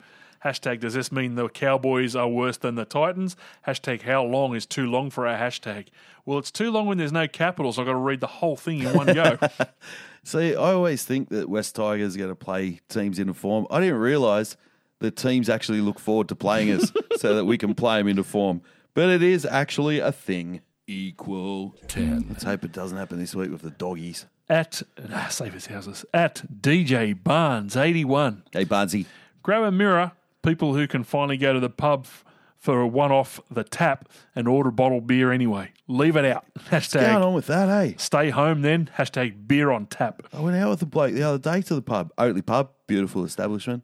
Hashtag, 0.48 0.80
does 0.80 0.94
this 0.94 1.12
mean 1.12 1.36
the 1.36 1.50
Cowboys 1.50 2.16
are 2.16 2.30
worse 2.30 2.56
than 2.56 2.76
the 2.76 2.86
Titans? 2.86 3.36
Hashtag, 3.68 4.04
how 4.04 4.24
long 4.24 4.56
is 4.56 4.66
too 4.66 4.86
long 4.90 5.10
for 5.10 5.28
our 5.28 5.38
hashtag? 5.38 5.88
Well, 6.26 6.40
it's 6.40 6.52
too 6.52 6.72
long 6.72 6.88
when 6.88 6.98
there's 6.98 7.12
no 7.12 7.28
capitals. 7.28 7.78
I've 7.78 7.86
got 7.86 7.92
to 7.92 7.98
read 7.98 8.22
the 8.22 8.28
whole 8.28 8.56
thing 8.56 8.80
in 8.80 8.94
one 8.94 9.08
go. 9.08 9.38
See, 10.24 10.52
I 10.56 10.72
always 10.72 11.04
think 11.04 11.28
that 11.30 11.50
West 11.50 11.76
Tigers 11.76 12.16
are 12.16 12.20
going 12.20 12.32
to 12.32 12.36
play 12.36 12.80
teams 12.88 13.20
into 13.20 13.34
form. 13.34 13.68
I 13.70 13.82
didn't 13.82 13.98
realise 13.98 14.56
that 15.00 15.18
teams 15.18 15.50
actually 15.50 15.82
look 15.82 16.00
forward 16.00 16.30
to 16.30 16.36
playing 16.36 16.72
us 16.72 16.94
so 17.18 17.36
that 17.36 17.44
we 17.44 17.58
can 17.58 17.76
play 17.76 17.98
them 17.98 18.08
into 18.08 18.24
form. 18.24 18.62
But 18.94 19.10
it 19.10 19.22
is 19.22 19.46
actually 19.46 20.00
a 20.00 20.14
thing. 20.14 20.62
Equal 20.88 21.76
10. 21.90 22.28
Let's 22.30 22.46
hope 22.46 22.64
it 22.64 22.72
doesn't 22.72 22.98
happen 22.98 23.20
this 23.20 23.36
week 23.36 23.52
with 23.52 23.64
the 23.64 23.72
doggies. 23.72 24.28
at 24.48 24.82
ah, 25.12 25.28
save 25.30 25.52
his 25.52 25.66
houses 25.66 26.06
at 26.14 26.42
DJ 26.62 27.22
Barnes 27.22 27.76
eighty 27.76 28.06
one. 28.06 28.44
Hey, 28.54 28.64
Barnsey. 28.64 29.06
Grab 29.44 29.64
a 29.64 29.72
mirror. 29.72 30.14
People 30.48 30.74
who 30.76 30.88
can 30.88 31.04
finally 31.04 31.36
go 31.36 31.52
to 31.52 31.60
the 31.60 31.70
pub 31.70 32.06
f- 32.06 32.24
for 32.58 32.80
a 32.80 32.88
one 32.88 33.12
off 33.12 33.42
the 33.52 33.66
tap 33.66 34.08
and 34.34 34.48
order 34.48 34.72
bottled 34.72 35.06
beer 35.06 35.32
anyway. 35.32 35.72
Leave 35.90 36.16
it 36.16 36.24
out. 36.24 36.46
Hashtag. 36.70 36.72
What's 36.72 36.94
going 36.94 37.06
Hashtag 37.06 37.26
on 37.26 37.34
with 37.34 37.48
that, 37.48 37.68
hey? 37.68 37.96
stay 37.98 38.30
home 38.30 38.62
then. 38.62 38.90
Hashtag 38.98 39.46
beer 39.48 39.72
on 39.72 39.88
tap. 39.88 40.24
I 40.34 40.40
went 40.40 40.56
out 40.56 40.70
with 40.70 40.82
a 40.82 40.86
bloke 40.86 41.14
the 41.14 41.24
other 41.24 41.38
day 41.38 41.62
to 41.64 41.76
the 41.76 41.82
pub. 41.82 42.12
Oatley 42.18 42.46
Pub, 42.46 42.72
beautiful 42.88 43.26
establishment. 43.26 43.84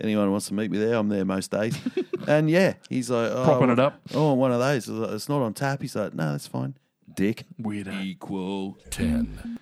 Anyone 0.00 0.30
wants 0.30 0.48
to 0.48 0.54
meet 0.54 0.70
me 0.70 0.78
there, 0.78 0.94
I'm 0.94 1.08
there 1.10 1.24
most 1.26 1.50
days. 1.50 1.78
and 2.26 2.48
yeah, 2.48 2.74
he's 2.88 3.10
like, 3.10 3.30
oh, 3.30 3.44
Propping 3.44 3.68
I 3.68 3.74
it 3.74 3.78
up. 3.78 4.00
Oh, 4.14 4.22
I 4.22 4.28
want 4.28 4.38
one 4.40 4.52
of 4.52 4.60
those. 4.60 4.88
I 4.88 4.92
was 4.92 5.00
like, 5.00 5.10
It's 5.12 5.28
not 5.28 5.42
on 5.42 5.52
tap. 5.52 5.82
He's 5.82 5.94
like, 5.94 6.14
no, 6.14 6.32
that's 6.32 6.46
fine. 6.46 6.74
Dick. 7.14 7.44
Weirdo. 7.60 8.02
Equal 8.02 8.78
10. 8.90 9.58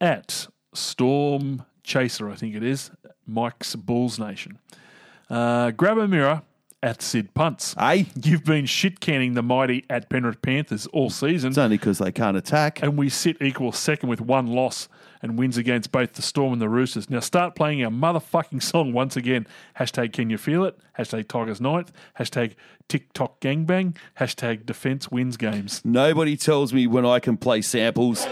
At 0.00 0.48
Storm 0.74 1.62
Chaser, 1.84 2.28
I 2.28 2.34
think 2.34 2.56
it 2.56 2.64
is. 2.64 2.90
Mike's 3.26 3.76
Bulls 3.76 4.18
Nation. 4.18 4.58
Uh, 5.32 5.70
grab 5.70 5.96
a 5.96 6.06
mirror 6.06 6.42
at 6.82 7.00
Sid 7.00 7.32
Punts. 7.32 7.74
Hey, 7.78 8.06
You've 8.22 8.44
been 8.44 8.66
shit 8.66 9.00
canning 9.00 9.32
the 9.34 9.42
mighty 9.42 9.84
at 9.88 10.10
Penrith 10.10 10.42
Panthers 10.42 10.86
all 10.88 11.08
season. 11.10 11.48
it's 11.50 11.58
only 11.58 11.78
because 11.78 11.98
they 11.98 12.12
can't 12.12 12.36
attack. 12.36 12.82
and 12.82 12.98
we 12.98 13.08
sit 13.08 13.40
equal 13.40 13.72
second 13.72 14.08
with 14.08 14.20
one 14.20 14.48
loss 14.48 14.88
and 15.22 15.38
wins 15.38 15.56
against 15.56 15.90
both 15.92 16.14
the 16.14 16.22
Storm 16.22 16.52
and 16.52 16.60
the 16.60 16.68
Roosters. 16.68 17.08
Now 17.08 17.20
start 17.20 17.54
playing 17.54 17.82
our 17.84 17.90
motherfucking 17.90 18.62
song 18.62 18.92
once 18.92 19.16
again. 19.16 19.46
Hashtag 19.78 20.12
Can 20.12 20.28
You 20.28 20.36
Feel 20.36 20.64
It? 20.64 20.78
Hashtag 20.98 21.28
Tigers 21.28 21.60
Ninth. 21.60 21.92
Hashtag 22.18 22.56
TikTok 22.88 23.40
Gangbang. 23.40 23.96
Hashtag 24.18 24.66
Defense 24.66 25.10
Wins 25.10 25.36
Games. 25.38 25.80
Nobody 25.84 26.36
tells 26.36 26.74
me 26.74 26.86
when 26.88 27.06
I 27.06 27.20
can 27.20 27.36
play 27.38 27.62
samples. 27.62 28.26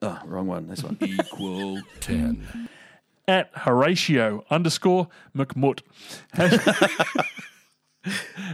Oh, 0.00 0.20
wrong 0.24 0.46
one. 0.46 0.68
This 0.68 0.82
one. 0.84 0.96
Equal 1.02 1.80
10. 2.00 2.68
At 3.28 3.50
Horatio 3.54 4.44
underscore 4.50 5.08
McMutt. 5.36 5.80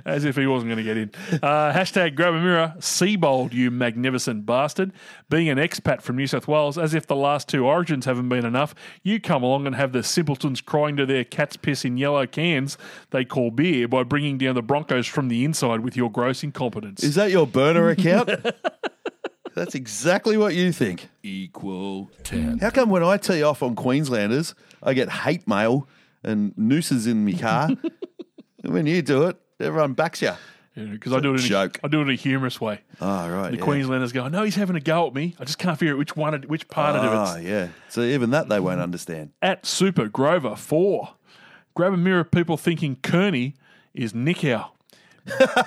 As 0.07 0.25
if 0.25 0.37
he 0.37 0.47
wasn't 0.47 0.71
going 0.71 0.79
to 0.79 0.83
get 0.83 0.97
in. 0.97 1.11
Uh, 1.43 1.73
hashtag 1.73 2.15
grab 2.15 2.33
a 2.33 2.41
mirror. 2.41 2.75
Seibold, 2.79 3.53
you 3.53 3.71
magnificent 3.71 4.47
bastard. 4.47 4.93
Being 5.29 5.51
an 5.51 5.59
expat 5.59 6.01
from 6.01 6.17
New 6.17 6.27
South 6.27 6.49
Wales, 6.49 6.79
as 6.79 6.95
if 6.95 7.07
the 7.07 7.17
last 7.17 7.49
two 7.49 7.67
origins 7.67 8.07
haven't 8.07 8.31
been 8.31 8.47
enough, 8.47 8.75
you 9.03 9.21
come 9.21 9.43
along 9.43 9.67
and 9.67 9.77
have 9.77 9.93
the 9.93 10.03
simpletons 10.03 10.63
crying 10.63 10.97
to 10.97 11.05
their 11.05 11.25
cat's 11.25 11.57
piss 11.57 11.85
in 11.85 11.99
yellow 11.99 12.27
cans 12.27 12.79
they 13.11 13.25
call 13.25 13.51
beer 13.51 13.87
by 13.87 14.03
bringing 14.03 14.39
down 14.39 14.55
the 14.55 14.63
Broncos 14.63 15.07
from 15.07 15.29
the 15.29 15.45
inside 15.45 15.81
with 15.81 15.97
your 15.97 16.11
gross 16.11 16.43
incompetence. 16.43 17.03
Is 17.05 17.15
that 17.17 17.31
your 17.31 17.47
burner 17.47 17.91
account? 17.91 18.31
That's 19.55 19.75
exactly 19.75 20.37
what 20.37 20.55
you 20.55 20.73
think. 20.73 21.09
Equal 21.23 22.11
10. 22.25 22.59
How 22.59 22.71
come 22.71 22.91
when 22.91 23.03
I 23.03 23.17
tee 23.17 23.43
off 23.43 23.63
on 23.63 23.75
Queenslanders, 23.75 24.55
I 24.83 24.95
get 24.95 25.11
hate 25.11 25.47
mail 25.47 25.89
and 26.25 26.57
nooses 26.57 27.07
in 27.07 27.25
my 27.25 27.33
car? 27.33 27.69
and 27.69 27.93
when 28.73 28.87
you 28.87 29.03
do 29.03 29.25
it, 29.25 29.37
everyone 29.61 29.93
backs 29.95 30.23
you. 30.23 30.33
Because 30.75 31.13
I 31.13 31.21
do 31.21 31.35
it 31.35 31.41
in 31.41 31.47
Joke. 31.47 31.79
A, 31.83 31.87
I 31.87 31.89
do 31.91 31.99
it 32.01 32.05
in 32.05 32.11
a 32.11 32.15
humorous 32.15 32.59
way. 32.59 32.81
Oh, 32.99 33.29
right. 33.29 33.51
The 33.51 33.59
yeah. 33.59 33.63
Queenslanders 33.63 34.11
go, 34.13 34.27
no, 34.29 34.43
he's 34.43 34.55
having 34.55 34.75
a 34.75 34.81
go 34.81 35.07
at 35.07 35.15
me. 35.15 35.37
I 35.39 35.45
just 35.45 35.59
can't 35.59 35.79
figure 35.79 35.93
out 35.93 35.99
which 35.99 36.17
one, 36.17 36.41
which 36.45 36.67
part 36.69 36.97
of 36.97 37.05
Oh, 37.05 37.07
it. 37.07 37.15
Ah, 37.15 37.37
yeah. 37.37 37.69
So 37.91 38.01
even 38.01 38.31
that 38.31 38.49
they 38.49 38.59
won't 38.59 38.81
understand. 38.81 39.33
At 39.43 39.67
Super 39.67 40.09
Grover 40.09 40.57
four, 40.57 41.11
grab 41.75 41.93
a 41.93 41.99
mirror. 41.99 42.21
of 42.21 42.31
People 42.31 42.57
thinking 42.57 42.97
Kearney 43.03 43.55
is 43.93 44.15
Nick 44.15 44.41
Howe. 44.41 44.73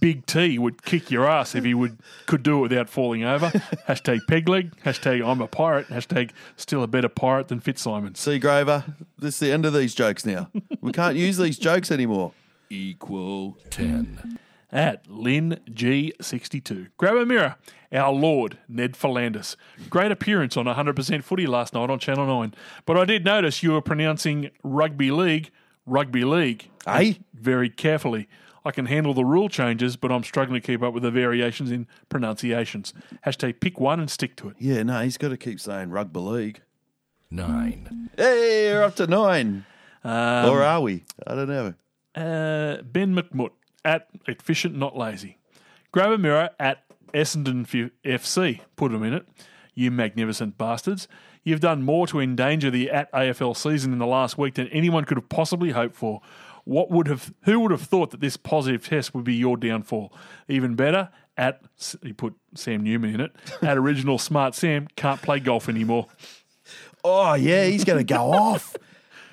Big 0.00 0.26
T 0.26 0.58
would 0.58 0.82
kick 0.82 1.10
your 1.10 1.28
ass 1.28 1.54
if 1.54 1.64
he 1.64 1.74
would 1.74 1.98
could 2.26 2.42
do 2.42 2.58
it 2.58 2.62
without 2.62 2.88
falling 2.88 3.24
over. 3.24 3.48
hashtag 3.88 4.20
peg 4.28 4.48
leg. 4.48 4.74
Hashtag 4.84 5.26
I'm 5.26 5.40
a 5.40 5.46
pirate. 5.46 5.88
Hashtag 5.88 6.30
still 6.56 6.82
a 6.82 6.86
better 6.86 7.08
pirate 7.08 7.48
than 7.48 7.60
Fitzsimons. 7.60 8.18
See, 8.18 8.38
Grover, 8.38 8.84
this 9.18 9.34
is 9.34 9.40
the 9.40 9.52
end 9.52 9.66
of 9.66 9.72
these 9.72 9.94
jokes 9.94 10.24
now. 10.24 10.50
We 10.80 10.92
can't 10.92 11.16
use 11.16 11.36
these 11.36 11.58
jokes 11.58 11.90
anymore. 11.90 12.32
Equal 12.70 13.56
10. 13.70 14.38
At 14.70 15.10
Lynn 15.10 15.60
G62. 15.70 16.88
Grab 16.98 17.16
a 17.16 17.24
mirror. 17.24 17.56
Our 17.90 18.12
Lord, 18.12 18.58
Ned 18.68 18.92
V'landys. 18.92 19.56
Great 19.88 20.12
appearance 20.12 20.56
on 20.58 20.66
100% 20.66 21.24
footy 21.24 21.46
last 21.46 21.72
night 21.72 21.88
on 21.88 21.98
Channel 21.98 22.26
9. 22.26 22.54
But 22.84 22.98
I 22.98 23.06
did 23.06 23.24
notice 23.24 23.62
you 23.62 23.72
were 23.72 23.80
pronouncing 23.80 24.50
rugby 24.62 25.10
league, 25.10 25.50
rugby 25.86 26.24
league. 26.24 26.68
Hey? 26.84 27.20
Very 27.32 27.70
carefully. 27.70 28.28
I 28.68 28.70
can 28.70 28.84
handle 28.84 29.14
the 29.14 29.24
rule 29.24 29.48
changes, 29.48 29.96
but 29.96 30.12
I'm 30.12 30.22
struggling 30.22 30.60
to 30.60 30.66
keep 30.66 30.82
up 30.82 30.92
with 30.92 31.02
the 31.02 31.10
variations 31.10 31.70
in 31.70 31.86
pronunciations. 32.10 32.92
Hashtag 33.26 33.60
pick 33.60 33.80
one 33.80 33.98
and 33.98 34.10
stick 34.10 34.36
to 34.36 34.50
it. 34.50 34.56
Yeah, 34.58 34.82
no, 34.82 35.00
he's 35.02 35.16
got 35.16 35.30
to 35.30 35.38
keep 35.38 35.58
saying 35.58 35.88
rugby 35.88 36.20
league. 36.20 36.60
9. 37.30 38.10
Hey, 38.14 38.70
we're 38.70 38.82
up 38.82 38.94
to 38.96 39.06
nine. 39.06 39.64
Um, 40.04 40.50
or 40.50 40.62
are 40.62 40.82
we? 40.82 41.04
I 41.26 41.34
don't 41.34 41.48
know. 41.48 41.74
Uh, 42.14 42.82
ben 42.82 43.14
McMutt 43.14 43.52
at 43.86 44.08
Efficient 44.26 44.76
Not 44.76 44.94
Lazy. 44.94 45.38
Grab 45.90 46.10
a 46.10 46.18
mirror 46.18 46.50
at 46.60 46.84
Essendon 47.14 47.62
F- 47.62 47.90
FC. 48.04 48.60
Put 48.76 48.92
them 48.92 49.02
in 49.02 49.14
it. 49.14 49.26
You 49.74 49.90
magnificent 49.90 50.58
bastards. 50.58 51.08
You've 51.42 51.60
done 51.60 51.82
more 51.82 52.06
to 52.08 52.20
endanger 52.20 52.70
the 52.70 52.90
at 52.90 53.10
AFL 53.12 53.56
season 53.56 53.94
in 53.94 53.98
the 53.98 54.06
last 54.06 54.36
week 54.36 54.56
than 54.56 54.68
anyone 54.68 55.04
could 55.04 55.16
have 55.16 55.30
possibly 55.30 55.70
hoped 55.70 55.96
for. 55.96 56.20
What 56.68 56.90
would 56.90 57.06
have 57.06 57.32
who 57.44 57.60
would 57.60 57.70
have 57.70 57.80
thought 57.80 58.10
that 58.10 58.20
this 58.20 58.36
positive 58.36 58.86
test 58.86 59.14
would 59.14 59.24
be 59.24 59.34
your 59.34 59.56
downfall? 59.56 60.12
Even 60.48 60.74
better, 60.74 61.08
at 61.34 61.62
he 62.02 62.12
put 62.12 62.34
Sam 62.54 62.82
Newman 62.82 63.14
in 63.14 63.20
it. 63.22 63.32
At 63.62 63.78
original 63.78 64.18
smart 64.18 64.54
Sam 64.54 64.86
can't 64.94 65.22
play 65.22 65.40
golf 65.40 65.70
anymore. 65.70 66.08
Oh 67.02 67.32
yeah, 67.32 67.64
he's 67.64 67.84
going 67.84 67.96
to 67.96 68.04
go 68.04 68.30
off. 68.34 68.76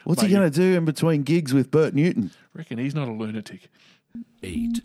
What's 0.06 0.22
he 0.22 0.30
going 0.30 0.50
to 0.50 0.56
do 0.56 0.78
in 0.78 0.86
between 0.86 1.24
gigs 1.24 1.54
with 1.54 1.72
Bert 1.72 1.94
Newton? 1.94 2.32
Reckon 2.54 2.78
he's 2.78 2.96
not 2.96 3.10
a 3.10 3.12
lunatic. 3.12 3.68
Eight. 4.42 4.80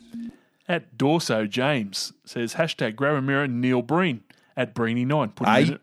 At 0.66 0.98
Dorso 0.98 1.48
James 1.48 2.12
says 2.24 2.54
hashtag 2.54 2.96
grab 2.96 3.14
a 3.14 3.22
mirror 3.22 3.46
Neil 3.46 3.80
Breen 3.80 4.24
at 4.56 4.74
Breeny9. 4.74 5.34
Put 5.34 5.48
Hey. 5.48 5.62
it 5.72 5.80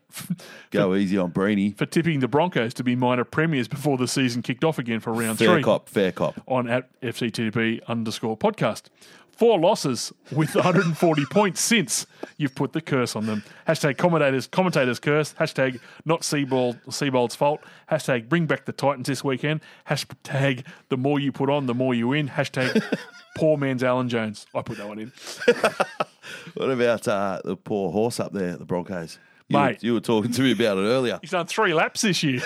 Go 0.72 0.96
easy 0.96 1.18
on 1.18 1.32
Breeny. 1.32 1.76
for 1.78 1.86
tipping 1.86 2.20
the 2.20 2.28
Broncos 2.28 2.74
to 2.76 2.84
be 2.84 2.96
minor 2.96 3.24
premiers 3.24 3.68
before 3.68 3.98
the 3.98 4.08
season 4.08 4.42
kicked 4.42 4.64
off 4.64 4.80
again 4.80 5.00
for 5.00 5.14
round 5.14 5.38
Fair 5.38 5.50
three 5.54 5.64
cop, 5.64 5.90
fair 5.90 6.12
cop. 6.12 6.40
on 6.48 6.68
at 6.70 6.90
FCTTB 7.02 7.82
underscore 7.88 8.38
podcast. 8.38 8.84
Four 9.38 9.60
losses 9.60 10.12
with 10.32 10.56
140 10.56 11.26
points 11.26 11.62
since 11.62 12.08
you've 12.38 12.56
put 12.56 12.74
the 12.74 12.82
curse 12.82 13.16
on 13.16 13.28
them. 13.28 13.44
Hashtag 13.68 13.98
commentators, 13.98 14.48
commentators 14.48 15.00
curse. 15.00 15.34
Hashtag 15.36 15.80
not 16.06 16.22
Seibold, 16.22 16.84
Seibold's 16.86 17.36
fault. 17.36 17.62
Hashtag 17.92 18.30
bring 18.30 18.48
back 18.48 18.66
the 18.66 18.72
Titans 18.72 19.08
this 19.08 19.24
weekend. 19.24 19.62
Hashtag 19.90 20.66
the 20.90 20.98
more 20.98 21.20
you 21.20 21.32
put 21.32 21.52
on, 21.52 21.68
the 21.68 21.76
more 21.76 21.94
you 21.94 22.08
win. 22.08 22.30
Hashtag 22.30 22.84
poor 23.38 23.58
man's 23.58 23.84
Alan 23.84 24.10
Jones. 24.10 24.48
I 24.56 24.64
put 24.64 24.78
that 24.78 24.88
one 24.88 25.00
in. 25.00 25.12
What 26.56 26.70
about 26.70 27.08
uh, 27.08 27.40
the 27.46 27.56
poor 27.56 27.90
horse 27.90 28.20
up 28.20 28.34
there 28.34 28.58
the 28.58 28.66
Broncos? 28.66 29.18
You, 29.48 29.58
Mate. 29.58 29.82
were, 29.82 29.86
you 29.86 29.94
were 29.94 30.02
talking 30.02 30.32
to 30.32 30.42
me 30.42 30.52
about 30.52 30.78
it 30.78 30.82
earlier. 30.82 31.20
He's 31.22 31.32
done 31.32 31.46
three 31.48 31.74
laps 31.74 32.02
this 32.02 32.22
year. 32.22 32.42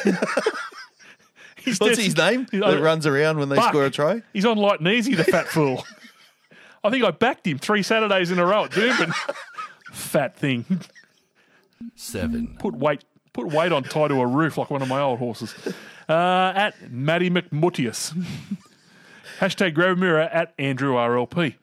What's 1.80 1.98
his 1.98 2.16
name 2.16 2.46
that 2.52 2.80
runs 2.80 3.08
around 3.08 3.40
when 3.40 3.50
they 3.50 3.56
Buck. 3.56 3.70
score 3.70 3.86
a 3.86 3.90
try? 3.90 4.22
He's 4.34 4.46
on 4.46 4.58
light 4.58 4.80
and 4.80 4.88
easy, 4.90 5.16
the 5.16 5.24
fat 5.24 5.48
fool. 5.48 5.84
I 6.84 6.90
think 6.90 7.04
I 7.04 7.12
backed 7.12 7.46
him 7.46 7.60
three 7.60 7.84
Saturdays 7.84 8.32
in 8.32 8.40
a 8.40 8.46
row 8.46 8.66
at 8.66 8.72
Doomben. 8.72 9.14
fat 9.92 10.36
thing. 10.36 10.66
Seven. 11.96 12.56
Put 12.60 12.76
weight 12.76 13.04
put 13.34 13.48
weight 13.48 13.72
on 13.72 13.84
tie 13.84 14.08
to 14.08 14.20
a 14.22 14.28
roof 14.28 14.58
like 14.58 14.70
one 14.70 14.82
of 14.82 14.88
my 14.88 15.00
old 15.00 15.20
horses. 15.20 15.56
Uh, 16.10 16.52
at 16.56 16.92
Matty 16.92 17.30
McMutius. 17.30 18.14
Hashtag 19.40 19.74
grab 19.74 19.98
a 19.98 20.00
mirror 20.00 20.20
at 20.20 20.54
Andrew 20.60 20.94
RLP. 20.94 21.56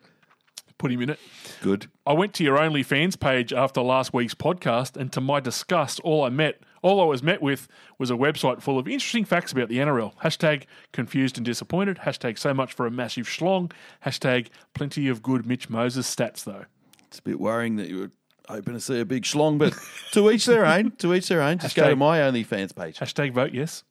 Put 0.79 0.93
him 0.93 1.03
in 1.03 1.11
it. 1.11 1.19
Good. 1.61 1.89
I 2.07 2.13
went 2.13 2.35
to 2.35 2.45
your 2.45 2.57
OnlyFans 2.57 3.19
page 3.19 3.53
after 3.53 3.81
last 3.81 4.15
week's 4.15 4.35
podcast, 4.35 4.97
and 4.97 5.13
to 5.13 5.21
my 5.21 5.41
disgust, 5.41 5.99
all 6.01 6.23
I 6.23 6.29
met, 6.29 6.61
all 6.83 7.01
I 7.01 7.05
was 7.05 7.21
met 7.21 7.43
with, 7.43 7.67
was 7.99 8.11
a 8.13 8.15
website 8.15 8.63
full 8.63 8.79
of 8.79 8.87
interesting 8.87 9.25
facts 9.25 9.51
about 9.51 9.69
the 9.69 9.79
NRL. 9.79 10.15
Hashtag 10.23 10.65
confused 10.93 11.37
and 11.37 11.45
disappointed. 11.45 11.99
Hashtag 11.99 12.39
so 12.39 12.55
much 12.55 12.73
for 12.73 12.87
a 12.87 12.93
massive 12.93 13.27
schlong. 13.27 13.73
Hashtag 14.07 14.49
plenty 14.73 15.09
of 15.09 15.21
good 15.21 15.47
Mitch 15.47 15.69
Moses 15.69 16.15
stats 16.15 16.45
though. 16.45 16.67
It's 17.09 17.19
a 17.19 17.23
bit 17.23 17.41
worrying 17.41 17.77
that 17.77 17.89
you 17.89 17.99
were 17.99 18.11
hoping 18.49 18.75
to 18.75 18.81
see 18.81 19.01
a 19.01 19.05
big 19.05 19.25
schlong, 19.25 19.59
but 19.59 19.75
to 20.13 20.31
each 20.31 20.47
their 20.47 20.65
own. 20.65 20.93
To 20.99 21.13
each 21.13 21.29
their 21.29 21.43
own. 21.43 21.59
Just 21.59 21.75
go 21.75 21.89
to 21.91 21.97
my 21.97 22.21
OnlyFans 22.21 22.75
page. 22.75 22.99
Hashtag 22.99 23.33
vote 23.33 23.53
yes. 23.53 23.83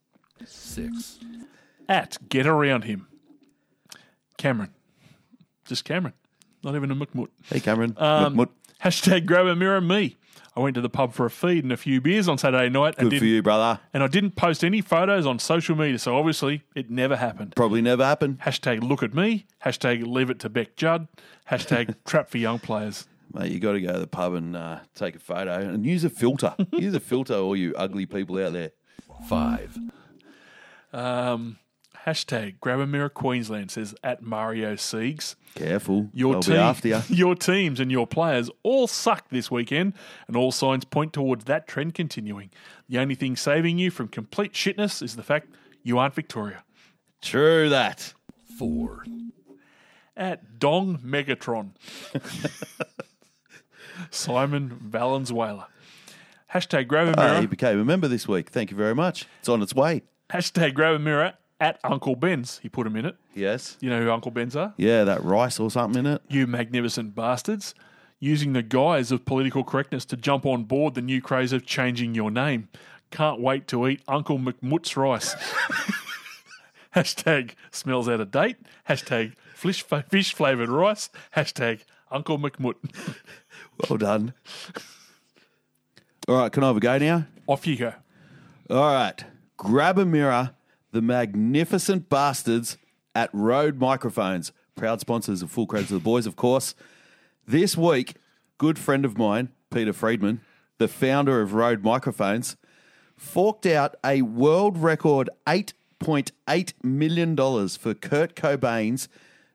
Six. 0.46 1.20
At 1.90 2.18
get 2.30 2.48
around 2.48 2.84
him. 2.84 3.08
Cameron. 4.38 4.74
Just 5.66 5.84
Cameron. 5.84 6.14
Not 6.68 6.76
even 6.76 6.92
a 6.92 6.96
McMut. 6.98 7.30
Hey, 7.46 7.62
Cameron. 7.62 7.96
Um, 7.98 8.36
McMut. 8.36 8.50
hashtag 8.84 9.26
grab 9.26 9.46
a 9.48 9.56
mirror 9.56 9.80
me. 9.80 10.18
I 10.54 10.60
went 10.60 10.76
to 10.76 10.82
the 10.82 10.90
pub 10.90 11.14
for 11.14 11.26
a 11.26 11.30
feed 11.30 11.64
and 11.64 11.72
a 11.72 11.78
few 11.78 12.02
beers 12.02 12.28
on 12.28 12.38
Saturday 12.38 12.68
night. 12.68 12.96
and 12.98 13.10
Good 13.10 13.20
for 13.20 13.24
didn't- 13.24 13.36
you, 13.36 13.42
brother. 13.42 13.80
And 13.94 14.04
I 14.04 14.08
didn't 14.08 14.32
post 14.32 14.66
any 14.66 14.82
photos 14.82 15.26
on 15.26 15.40
social 15.40 15.78
media, 15.78 15.98
so 15.98 16.18
obviously 16.18 16.64
it 16.76 16.90
never 16.92 17.16
happened. 17.16 17.56
Probably 17.56 17.82
never 17.82 18.04
happened. 18.04 18.40
Hashtag 18.42 18.84
look 18.84 19.02
at 19.02 19.14
me. 19.14 19.46
Hashtag 19.66 20.06
leave 20.06 20.30
it 20.30 20.40
to 20.40 20.50
Bec 20.50 20.76
Judd. 20.76 21.08
Hashtag 21.50 21.96
trap 22.06 22.28
for 22.30 22.38
young 22.38 22.60
players. 22.60 23.08
Mate, 23.34 23.50
you 23.54 23.62
got 23.62 23.72
to 23.72 23.80
go 23.80 23.94
to 23.94 24.00
the 24.00 24.06
pub 24.08 24.34
and 24.34 24.54
uh, 24.58 24.80
take 24.94 25.16
a 25.16 25.20
photo 25.20 25.54
and 25.60 25.86
use 25.86 26.04
a 26.04 26.10
filter. 26.10 26.54
use 26.74 26.94
a 26.94 27.00
filter, 27.00 27.36
all 27.36 27.56
you 27.56 27.74
ugly 27.78 28.06
people 28.06 28.38
out 28.46 28.52
there. 28.52 28.72
Five. 29.30 29.78
Um, 30.92 31.60
hashtag 32.08 32.56
grab 32.62 32.80
a 32.80 32.88
mirror 32.88 33.10
Queensland 33.10 33.70
says 33.70 33.94
at 34.02 34.22
Mario 34.22 34.76
Siegs. 34.76 35.36
Careful. 35.56 36.10
Your 36.14 36.34
They'll 36.34 36.42
team, 36.42 36.56
be 36.56 36.60
after 36.60 36.88
you. 36.88 37.02
your 37.10 37.36
teams 37.36 37.80
and 37.80 37.92
your 37.92 38.08
players 38.08 38.50
all 38.64 38.88
suck 38.88 39.30
this 39.30 39.52
weekend, 39.52 39.94
and 40.28 40.38
all 40.38 40.52
signs 40.52 40.86
point 40.86 41.12
towards 41.12 41.44
that 41.46 41.68
trend 41.68 41.94
continuing. 41.94 42.50
The 42.88 42.98
only 42.98 43.16
thing 43.16 43.36
saving 43.36 43.78
you 43.78 43.92
from 43.92 44.08
complete 44.08 44.54
shitness 44.54 45.04
is 45.04 45.18
the 45.18 45.24
fact 45.24 45.50
you 45.84 45.98
aren't 46.00 46.16
Victoria. 46.16 46.64
True 47.22 47.68
that. 47.70 48.14
Four. 48.58 49.06
At 50.16 50.58
Dong 50.58 51.00
Megatron, 51.06 51.72
Simon 54.10 54.70
Valenzuela. 54.82 55.68
Hashtag 56.54 56.88
grab 56.88 57.10
a 57.10 57.20
ah, 57.20 57.24
mirror. 57.24 57.36
Hey, 57.36 57.42
he 57.42 57.48
became 57.48 57.80
a 57.80 57.86
member 57.86 58.08
this 58.08 58.28
week. 58.28 58.50
Thank 58.50 58.72
you 58.72 58.78
very 58.78 58.96
much. 58.96 59.28
It's 59.40 59.50
on 59.50 59.62
its 59.62 59.76
way. 59.76 60.04
Hashtag 60.32 60.74
grab 60.74 60.96
a 60.96 61.00
mirror 61.00 61.34
at 61.60 61.80
Uncle 61.84 62.16
Ben's. 62.16 62.60
He 62.60 62.70
put 62.70 62.86
him 62.88 62.96
in 62.96 63.06
it. 63.06 63.16
Yes. 63.34 63.78
You 63.80 63.90
know 63.90 64.02
who 64.02 64.12
Uncle 64.12 64.32
Ben's 64.32 64.56
are? 64.56 64.74
Yeah, 64.78 65.04
that 65.04 65.24
rice 65.24 65.60
or 65.60 65.72
something 65.72 66.06
in 66.06 66.12
it. 66.14 66.22
You 66.30 66.48
magnificent 66.48 67.16
bastards. 67.16 67.74
Using 68.20 68.54
the 68.54 68.64
guise 68.64 69.12
of 69.12 69.26
political 69.26 69.64
correctness 69.64 70.04
to 70.06 70.18
jump 70.18 70.46
on 70.46 70.64
board 70.64 70.96
the 70.96 71.02
new 71.02 71.22
craze 71.22 71.54
of 71.54 71.66
changing 71.66 72.16
your 72.16 72.32
name. 72.32 72.68
Can't 73.12 73.40
wait 73.40 73.68
to 73.68 73.88
eat 73.88 74.02
Uncle 74.08 74.40
McMut's 74.40 74.98
rice. 74.98 75.36
Hashtag 76.96 77.52
smells 77.72 78.10
out 78.10 78.20
of 78.20 78.32
date. 78.32 78.58
Hashtag 78.90 79.34
fish, 79.54 79.84
fish 80.10 80.34
flavored 80.34 80.70
rice. 80.70 81.10
Hashtag 81.36 81.82
Uncle 82.12 82.38
McMut. 82.38 82.76
Well 83.88 83.98
done. 83.98 84.34
All 86.28 86.36
right, 86.38 86.52
can 86.52 86.64
I 86.64 86.68
have 86.68 86.78
a 86.78 86.80
go 86.80 86.98
now? 86.98 87.28
Off 87.46 87.68
you 87.68 87.76
go. 87.78 87.94
All 88.72 88.92
right. 88.92 89.24
Grab 89.56 90.00
a 90.00 90.06
mirror. 90.06 90.52
The 90.98 91.04
magnificent 91.04 92.10
bastards 92.10 92.76
at 93.14 93.30
Rode 93.32 93.80
Microphones, 93.80 94.52
proud 94.74 95.00
sponsors 95.00 95.44
of 95.44 95.52
Full 95.52 95.68
Credit 95.68 95.90
to 95.90 95.94
the 95.94 96.00
Boys, 96.00 96.26
of 96.26 96.36
course. 96.36 96.74
This 97.46 97.78
week, 97.78 98.16
good 98.58 98.80
friend 98.80 99.06
of 99.06 99.16
mine, 99.16 99.50
Peter 99.70 99.94
Freedman, 99.94 100.42
the 100.80 100.88
founder 100.88 101.40
of 101.40 101.54
Rode 101.54 101.84
Microphones, 101.84 102.58
forked 103.16 103.68
out 103.68 103.94
a 104.04 104.24
world 104.24 104.76
record 104.76 105.30
$8.8 105.46 106.74
million 106.82 107.36
for 107.36 107.94
Kurt 107.94 108.36
Cobain's 108.36 109.08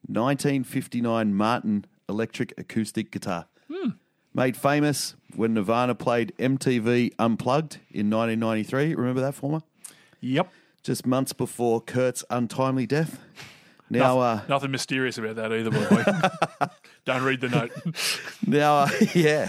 1959 0.06 1.35
Martin 1.35 1.86
electric 2.09 2.55
acoustic 2.56 3.10
guitar. 3.10 3.47
Hmm. 3.69 3.89
Made 4.32 4.56
famous 4.56 5.16
when 5.35 5.55
Nirvana 5.55 5.97
played 5.97 6.32
MTV 6.39 7.14
Unplugged 7.19 7.81
in 7.90 8.09
1993. 8.09 8.94
Remember 8.94 9.23
that, 9.23 9.35
former? 9.35 9.62
Yep. 10.20 10.48
Just 10.82 11.06
months 11.06 11.32
before 11.32 11.80
Kurt's 11.80 12.24
untimely 12.30 12.86
death. 12.86 13.20
Now, 13.88 14.20
uh, 14.20 14.34
nothing, 14.34 14.48
nothing 14.48 14.70
mysterious 14.72 15.18
about 15.18 15.36
that 15.36 15.52
either, 15.52 15.70
by 15.70 15.78
the 15.84 15.94
way. 16.60 16.66
Don't 17.04 17.22
read 17.22 17.40
the 17.40 17.48
note. 17.50 17.70
Now, 18.46 18.76
uh, 18.78 18.88
yeah. 19.14 19.48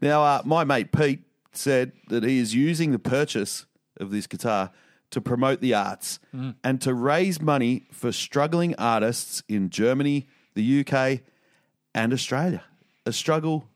Now, 0.00 0.22
uh, 0.22 0.42
my 0.44 0.62
mate 0.64 0.92
Pete 0.92 1.20
said 1.52 1.92
that 2.08 2.22
he 2.22 2.38
is 2.38 2.54
using 2.54 2.92
the 2.92 2.98
purchase 2.98 3.64
of 3.98 4.10
this 4.10 4.26
guitar 4.26 4.70
to 5.10 5.20
promote 5.20 5.60
the 5.60 5.74
arts 5.74 6.18
Mm. 6.34 6.54
and 6.64 6.80
to 6.82 6.94
raise 6.94 7.40
money 7.40 7.84
for 7.92 8.10
struggling 8.12 8.74
artists 8.76 9.42
in 9.48 9.68
Germany, 9.70 10.26
the 10.54 10.80
UK, 10.80 11.20
and 11.94 12.12
Australia. 12.12 12.62
A 13.04 13.12
struggle 13.12 13.68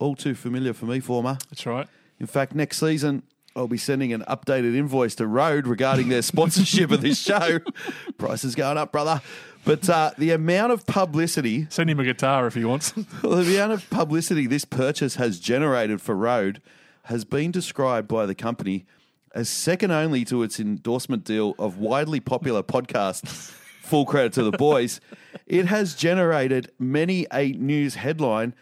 all 0.00 0.14
too 0.16 0.34
familiar 0.34 0.72
for 0.72 0.86
me, 0.86 0.98
former. 1.00 1.38
That's 1.50 1.66
right. 1.66 1.86
In 2.18 2.26
fact, 2.26 2.54
next 2.54 2.78
season, 2.78 3.22
I'll 3.56 3.68
be 3.68 3.78
sending 3.78 4.12
an 4.12 4.22
updated 4.22 4.74
invoice 4.74 5.14
to 5.16 5.26
Rode 5.26 5.66
regarding 5.66 6.08
their 6.08 6.22
sponsorship 6.22 6.90
of 6.90 7.02
this 7.02 7.20
show. 7.20 7.60
Price 8.18 8.42
is 8.42 8.54
going 8.54 8.78
up, 8.78 8.90
brother. 8.90 9.22
But 9.64 9.88
uh, 9.88 10.10
the 10.18 10.32
amount 10.32 10.72
of 10.72 10.84
publicity 10.86 11.66
Send 11.70 11.88
him 11.88 12.00
a 12.00 12.04
guitar 12.04 12.46
if 12.46 12.54
he 12.54 12.64
wants. 12.64 12.90
the 13.22 13.56
amount 13.56 13.72
of 13.72 13.88
publicity 13.90 14.46
this 14.46 14.64
purchase 14.64 15.14
has 15.16 15.38
generated 15.38 16.00
for 16.02 16.14
Rode 16.14 16.60
has 17.04 17.24
been 17.24 17.50
described 17.50 18.08
by 18.08 18.26
the 18.26 18.34
company 18.34 18.86
as 19.34 19.48
second 19.48 19.90
only 19.90 20.24
to 20.24 20.42
its 20.42 20.60
endorsement 20.60 21.24
deal 21.24 21.54
of 21.58 21.78
widely 21.78 22.20
popular 22.20 22.62
podcast, 22.62 23.26
Full 23.82 24.06
Credit 24.06 24.32
to 24.34 24.42
the 24.44 24.56
Boys. 24.56 25.00
It 25.46 25.66
has 25.66 25.94
generated 25.94 26.70
many 26.78 27.26
a 27.32 27.52
news 27.52 27.96
headline 27.96 28.54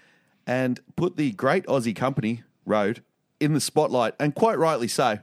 and 0.47 0.81
put 0.97 1.16
the 1.16 1.32
great 1.32 1.64
Aussie 1.66 1.94
company, 1.94 2.43
Rode, 2.64 3.02
in 3.43 3.52
the 3.52 3.60
spotlight, 3.60 4.14
and 4.20 4.35
quite 4.35 4.59
rightly 4.59 4.89
so. 4.89 5.19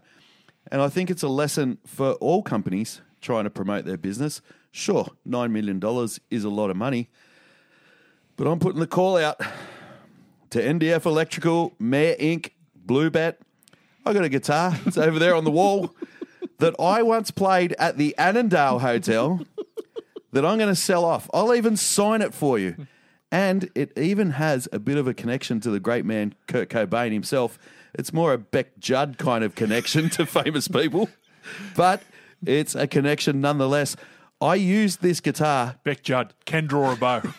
And 0.72 0.82
I 0.82 0.90
think 0.90 1.10
it's 1.10 1.24
a 1.24 1.30
lesson 1.30 1.80
for 1.86 2.14
all 2.14 2.44
companies 2.44 3.02
trying 3.22 3.46
to 3.46 3.50
promote 3.50 3.86
their 3.86 3.98
business. 3.98 4.42
Sure, 4.72 5.08
$9 5.28 5.52
million 5.52 5.82
is 6.30 6.44
a 6.44 6.50
lot 6.50 6.70
of 6.70 6.78
money. 6.78 7.10
But 8.36 8.48
I'm 8.48 8.60
putting 8.60 8.80
the 8.80 8.88
call 8.88 9.18
out 9.18 9.42
to 10.52 10.62
NDF 10.62 11.06
Electrical, 11.06 11.74
Mayor 11.80 12.16
Inc., 12.18 12.52
Bluebet. 12.86 13.36
I 14.06 14.14
got 14.14 14.24
a 14.24 14.30
guitar. 14.30 14.78
It's 14.86 14.98
over 14.98 15.20
there 15.20 15.36
on 15.36 15.44
the 15.44 15.52
wall 15.52 15.96
that 16.60 16.76
I 16.80 17.02
once 17.04 17.32
played 17.32 17.74
at 17.80 17.98
the 17.98 18.16
Annandale 18.18 18.80
Hotel 18.80 19.42
that 20.32 20.46
I'm 20.46 20.58
going 20.58 20.70
to 20.70 20.76
sell 20.76 21.06
off. 21.06 21.30
I'll 21.34 21.54
even 21.54 21.76
sign 21.76 22.22
it 22.22 22.34
for 22.34 22.60
you. 22.60 22.88
And 23.32 23.70
it 23.76 23.96
even 23.98 24.32
has 24.32 24.68
a 24.72 24.80
bit 24.80 24.98
of 24.98 25.08
a 25.08 25.14
connection 25.14 25.60
to 25.62 25.70
the 25.70 25.80
great 25.80 26.06
man 26.06 26.34
Kurt 26.48 26.70
Cobain 26.70 27.12
himself. 27.12 27.60
It's 27.94 28.14
more 28.14 28.34
a 28.34 28.38
Bec 28.38 28.78
Judd 28.80 29.18
kind 29.18 29.44
of 29.44 29.56
connection 29.56 30.10
to 30.12 30.26
famous 30.44 30.68
people, 30.68 31.10
but 31.76 32.04
it's 32.46 32.76
a 32.76 32.88
connection 32.88 33.42
nonetheless. 33.42 33.96
I 34.42 34.56
used 34.56 35.02
this 35.02 35.20
guitar. 35.20 35.76
Bec 35.84 36.04
Judd 36.04 36.34
can 36.46 36.68
draw 36.68 36.94
a 36.94 36.96
bow. 36.96 37.22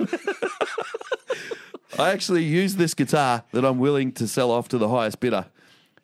I 1.99 2.11
actually 2.11 2.45
used 2.45 2.79
this 2.79 2.95
guitar 2.95 3.45
that 3.53 3.65
I'm 3.65 3.79
willing 3.79 4.13
to 4.13 4.29
sell 4.29 4.51
off 4.51 4.69
to 4.69 4.79
the 4.79 4.89
highest 4.89 5.21
bidder 5.21 5.47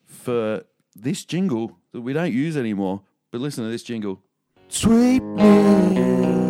for 0.07 0.65
this 0.95 1.25
jingle 1.25 1.79
that 1.93 2.01
we 2.01 2.13
don't 2.13 2.33
use 2.33 2.57
anymore. 2.57 3.03
But 3.31 3.41
listen 3.41 3.65
to 3.65 3.71
this 3.71 3.83
jingle. 3.83 4.21
Sweet 4.69 5.23
me. 5.23 5.95
Sweet 5.95 6.46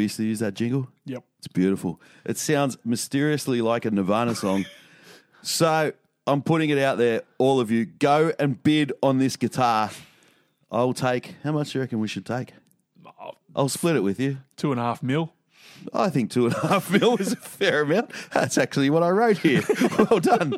we 0.00 0.04
used 0.04 0.16
to 0.16 0.24
use 0.24 0.38
that 0.38 0.54
jingle? 0.54 0.88
Yep. 1.04 1.22
It's 1.38 1.48
beautiful. 1.48 2.00
It 2.24 2.38
sounds 2.38 2.78
mysteriously 2.86 3.60
like 3.60 3.84
a 3.84 3.90
Nirvana 3.90 4.34
song. 4.34 4.64
so 5.42 5.92
I'm 6.26 6.40
putting 6.40 6.70
it 6.70 6.78
out 6.78 6.96
there, 6.96 7.22
all 7.36 7.60
of 7.60 7.70
you. 7.70 7.84
Go 7.84 8.32
and 8.38 8.62
bid 8.62 8.92
on 9.02 9.18
this 9.18 9.36
guitar. 9.36 9.90
I'll 10.72 10.94
take, 10.94 11.34
how 11.44 11.52
much 11.52 11.72
do 11.72 11.78
you 11.78 11.82
reckon 11.82 12.00
we 12.00 12.08
should 12.08 12.24
take? 12.24 12.54
Oh. 13.04 13.32
I'll 13.54 13.68
split 13.68 13.96
it 13.96 14.00
with 14.00 14.18
you. 14.18 14.38
Two 14.56 14.72
and 14.72 14.80
a 14.80 14.84
half 14.84 15.02
mil. 15.02 15.34
I 15.92 16.08
think 16.08 16.30
two 16.30 16.46
and 16.46 16.54
a 16.54 16.66
half 16.66 16.90
mil 16.90 17.16
is 17.18 17.32
a 17.32 17.36
fair 17.36 17.82
amount. 17.82 18.10
That's 18.32 18.56
actually 18.56 18.88
what 18.88 19.02
I 19.02 19.10
wrote 19.10 19.38
here. 19.38 19.62
well 19.98 20.20
done. 20.20 20.54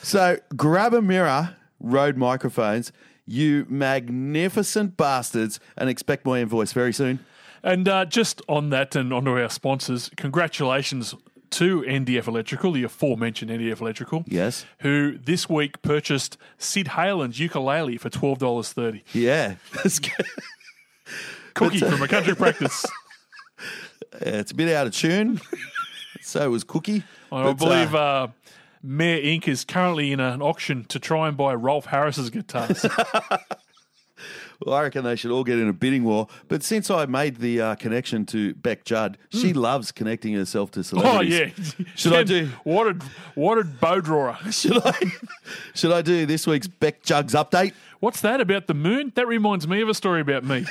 So 0.00 0.38
grab 0.56 0.94
a 0.94 1.02
mirror, 1.02 1.56
Rode 1.78 2.16
microphones, 2.16 2.90
you 3.26 3.66
magnificent 3.68 4.96
bastards, 4.96 5.60
and 5.76 5.90
expect 5.90 6.24
my 6.24 6.40
invoice 6.40 6.72
very 6.72 6.94
soon. 6.94 7.18
And 7.66 7.88
uh, 7.88 8.04
just 8.04 8.40
on 8.48 8.70
that 8.70 8.94
and 8.94 9.12
onto 9.12 9.32
our 9.32 9.50
sponsors, 9.50 10.08
congratulations 10.16 11.16
to 11.50 11.82
NDF 11.82 12.28
Electrical, 12.28 12.70
the 12.70 12.84
aforementioned 12.84 13.50
NDF 13.50 13.80
Electrical. 13.80 14.24
Yes. 14.28 14.64
Who 14.82 15.18
this 15.18 15.48
week 15.48 15.82
purchased 15.82 16.38
Syd 16.58 16.86
Heylen's 16.86 17.40
ukulele 17.40 17.96
for 17.98 18.08
$12.30. 18.08 19.02
Yeah. 19.12 19.56
That's 19.74 19.98
good. 19.98 20.12
Cookie 21.54 21.84
uh, 21.84 21.90
from 21.90 22.02
a 22.02 22.08
country 22.08 22.34
practice. 22.36 22.86
it's 24.12 24.52
a 24.52 24.54
bit 24.54 24.72
out 24.72 24.86
of 24.86 24.94
tune. 24.94 25.40
so 26.20 26.48
was 26.48 26.62
Cookie. 26.62 27.02
I 27.32 27.42
But, 27.42 27.54
believe 27.54 27.96
uh, 27.96 27.98
uh, 27.98 28.26
Mayor 28.80 29.20
Inc. 29.22 29.48
is 29.48 29.64
currently 29.64 30.12
in 30.12 30.20
an 30.20 30.40
auction 30.40 30.84
to 30.84 31.00
try 31.00 31.26
and 31.26 31.36
buy 31.36 31.52
Rolf 31.54 31.86
Harris's 31.86 32.30
guitars. 32.30 32.86
Well, 34.64 34.74
I 34.74 34.82
reckon 34.82 35.04
they 35.04 35.16
should 35.16 35.30
all 35.30 35.44
get 35.44 35.58
in 35.58 35.68
a 35.68 35.72
bidding 35.72 36.04
war. 36.04 36.28
But 36.48 36.62
since 36.62 36.90
I 36.90 37.06
made 37.06 37.36
the 37.36 37.60
uh, 37.60 37.74
connection 37.74 38.24
to 38.26 38.54
Bec 38.54 38.84
Judd, 38.84 39.18
she 39.30 39.52
loves 39.52 39.92
connecting 39.92 40.34
herself 40.34 40.70
to 40.72 40.80
oh, 40.80 40.82
celebrities. 40.82 41.74
yeah. 41.78 41.86
Should 41.94 42.12
I 42.14 42.22
do? 42.22 42.50
What 42.64 42.86
a, 42.86 42.98
what 43.34 43.58
a 43.58 43.64
bow 43.64 44.00
drawer. 44.00 44.38
Should 44.50 44.78
I? 44.84 44.94
should 45.74 45.92
I 45.92 46.02
do 46.02 46.26
this 46.26 46.46
week's 46.46 46.66
Beck 46.66 47.02
Jugs 47.02 47.34
update? 47.34 47.72
What's 48.00 48.20
that 48.22 48.40
about 48.40 48.66
the 48.66 48.74
moon? 48.74 49.12
That 49.14 49.26
reminds 49.26 49.66
me 49.68 49.80
of 49.80 49.88
a 49.88 49.94
story 49.94 50.20
about 50.20 50.44
me. 50.44 50.66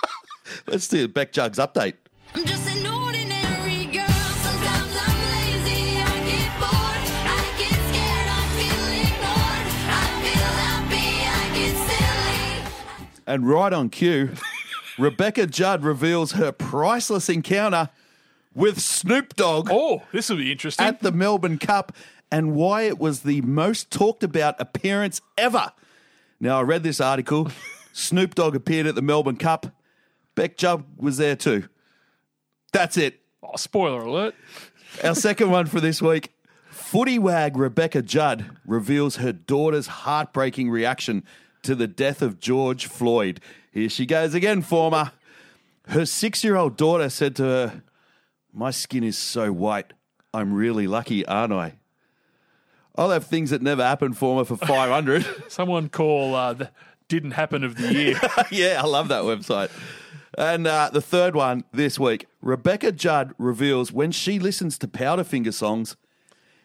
Let's 0.66 0.88
do 0.88 1.08
Beck 1.08 1.32
Jugs 1.32 1.58
update. 1.58 1.94
I'm 2.34 2.44
just 2.44 2.68
an 2.68 2.86
And 13.28 13.46
right 13.46 13.74
on 13.74 13.90
cue, 13.90 14.30
Rebecca 14.98 15.46
Judd 15.46 15.84
reveals 15.84 16.32
her 16.32 16.50
priceless 16.50 17.28
encounter 17.28 17.90
with 18.54 18.80
Snoop 18.80 19.36
Dogg. 19.36 19.68
Oh, 19.70 20.02
this 20.12 20.30
will 20.30 20.38
be 20.38 20.50
interesting. 20.50 20.86
At 20.86 21.00
the 21.00 21.12
Melbourne 21.12 21.58
Cup 21.58 21.92
and 22.32 22.54
why 22.54 22.82
it 22.84 22.98
was 22.98 23.20
the 23.20 23.42
most 23.42 23.90
talked 23.90 24.24
about 24.24 24.58
appearance 24.58 25.20
ever. 25.36 25.72
Now, 26.40 26.58
I 26.58 26.62
read 26.62 26.82
this 26.82 27.02
article. 27.02 27.50
Snoop 27.92 28.34
Dogg 28.34 28.56
appeared 28.56 28.86
at 28.86 28.94
the 28.94 29.02
Melbourne 29.02 29.36
Cup. 29.36 29.66
Bec 30.34 30.56
Judd 30.56 30.84
was 30.96 31.18
there 31.18 31.36
too. 31.36 31.68
That's 32.72 32.96
it. 32.96 33.20
Oh, 33.42 33.56
spoiler 33.56 34.00
alert. 34.00 34.34
Our 35.04 35.14
second 35.14 35.50
one 35.50 35.66
for 35.66 35.80
this 35.80 36.00
week. 36.00 36.32
Footy 36.70 37.18
wag 37.18 37.58
Rebecca 37.58 38.00
Judd 38.00 38.56
reveals 38.64 39.16
her 39.16 39.34
daughter's 39.34 39.86
heartbreaking 39.86 40.70
reaction 40.70 41.24
to 41.62 41.74
the 41.74 41.86
death 41.86 42.22
of 42.22 42.40
George 42.40 42.86
Floyd. 42.86 43.40
Here 43.72 43.88
she 43.88 44.06
goes 44.06 44.34
again, 44.34 44.62
former. 44.62 45.12
Her 45.88 46.04
six 46.06 46.44
year 46.44 46.56
old 46.56 46.76
daughter 46.76 47.08
said 47.08 47.36
to 47.36 47.42
her, 47.42 47.82
My 48.52 48.70
skin 48.70 49.04
is 49.04 49.16
so 49.16 49.52
white. 49.52 49.92
I'm 50.34 50.52
really 50.52 50.86
lucky, 50.86 51.24
aren't 51.26 51.52
I? 51.52 51.74
I'll 52.96 53.10
have 53.10 53.26
things 53.26 53.50
that 53.50 53.62
never 53.62 53.82
happened 53.82 54.18
for 54.18 54.38
me 54.38 54.44
for 54.44 54.56
500. 54.56 55.24
Someone 55.48 55.88
call 55.88 56.34
uh, 56.34 56.52
the 56.52 56.70
didn't 57.08 57.30
happen 57.32 57.64
of 57.64 57.76
the 57.76 57.92
year. 57.92 58.20
yeah, 58.50 58.80
I 58.82 58.86
love 58.86 59.08
that 59.08 59.22
website. 59.22 59.70
And 60.36 60.66
uh, 60.66 60.90
the 60.92 61.00
third 61.00 61.34
one 61.34 61.64
this 61.72 61.98
week 61.98 62.26
Rebecca 62.42 62.92
Judd 62.92 63.34
reveals 63.38 63.92
when 63.92 64.12
she 64.12 64.38
listens 64.38 64.78
to 64.78 64.88
Powderfinger 64.88 65.54
songs, 65.54 65.96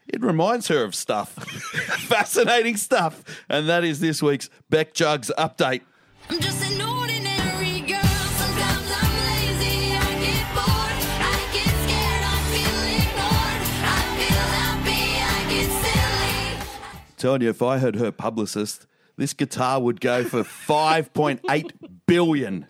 it 0.07 0.21
reminds 0.21 0.67
her 0.67 0.84
of 0.84 0.95
stuff. 0.95 1.30
Fascinating 2.07 2.77
stuff. 2.77 3.23
And 3.49 3.67
that 3.69 3.84
is 3.84 3.99
this 3.99 4.21
week's 4.21 4.49
Beck 4.69 4.93
Jugs 4.93 5.31
update. 5.38 5.81
I'm 6.30 6.39
just 6.39 6.63
an 6.71 6.81
ordinary 6.81 7.81
girl. 7.81 7.99
Sometimes 8.01 8.91
I'm 8.91 9.15
lazy. 9.25 9.95
I 9.95 10.11
get 10.21 10.45
bored. 10.55 10.99
I 11.19 11.49
get 11.53 11.73
scared. 11.84 12.23
I 12.23 12.38
feel 12.51 12.77
ignored. 12.95 13.61
I 13.84 14.01
feel 14.17 14.45
happy. 14.59 15.03
I 15.21 15.39
get 15.49 15.67
silly. 15.84 17.15
Telling 17.17 17.41
you, 17.41 17.49
if 17.49 17.61
I 17.61 17.77
heard 17.80 17.95
her 17.95 18.11
publicist, 18.11 18.88
this 19.17 19.34
guitar 19.34 19.80
would 19.81 19.99
go 20.01 20.23
for 20.23 20.43
5.8 20.43 21.71
billion. 22.07 22.67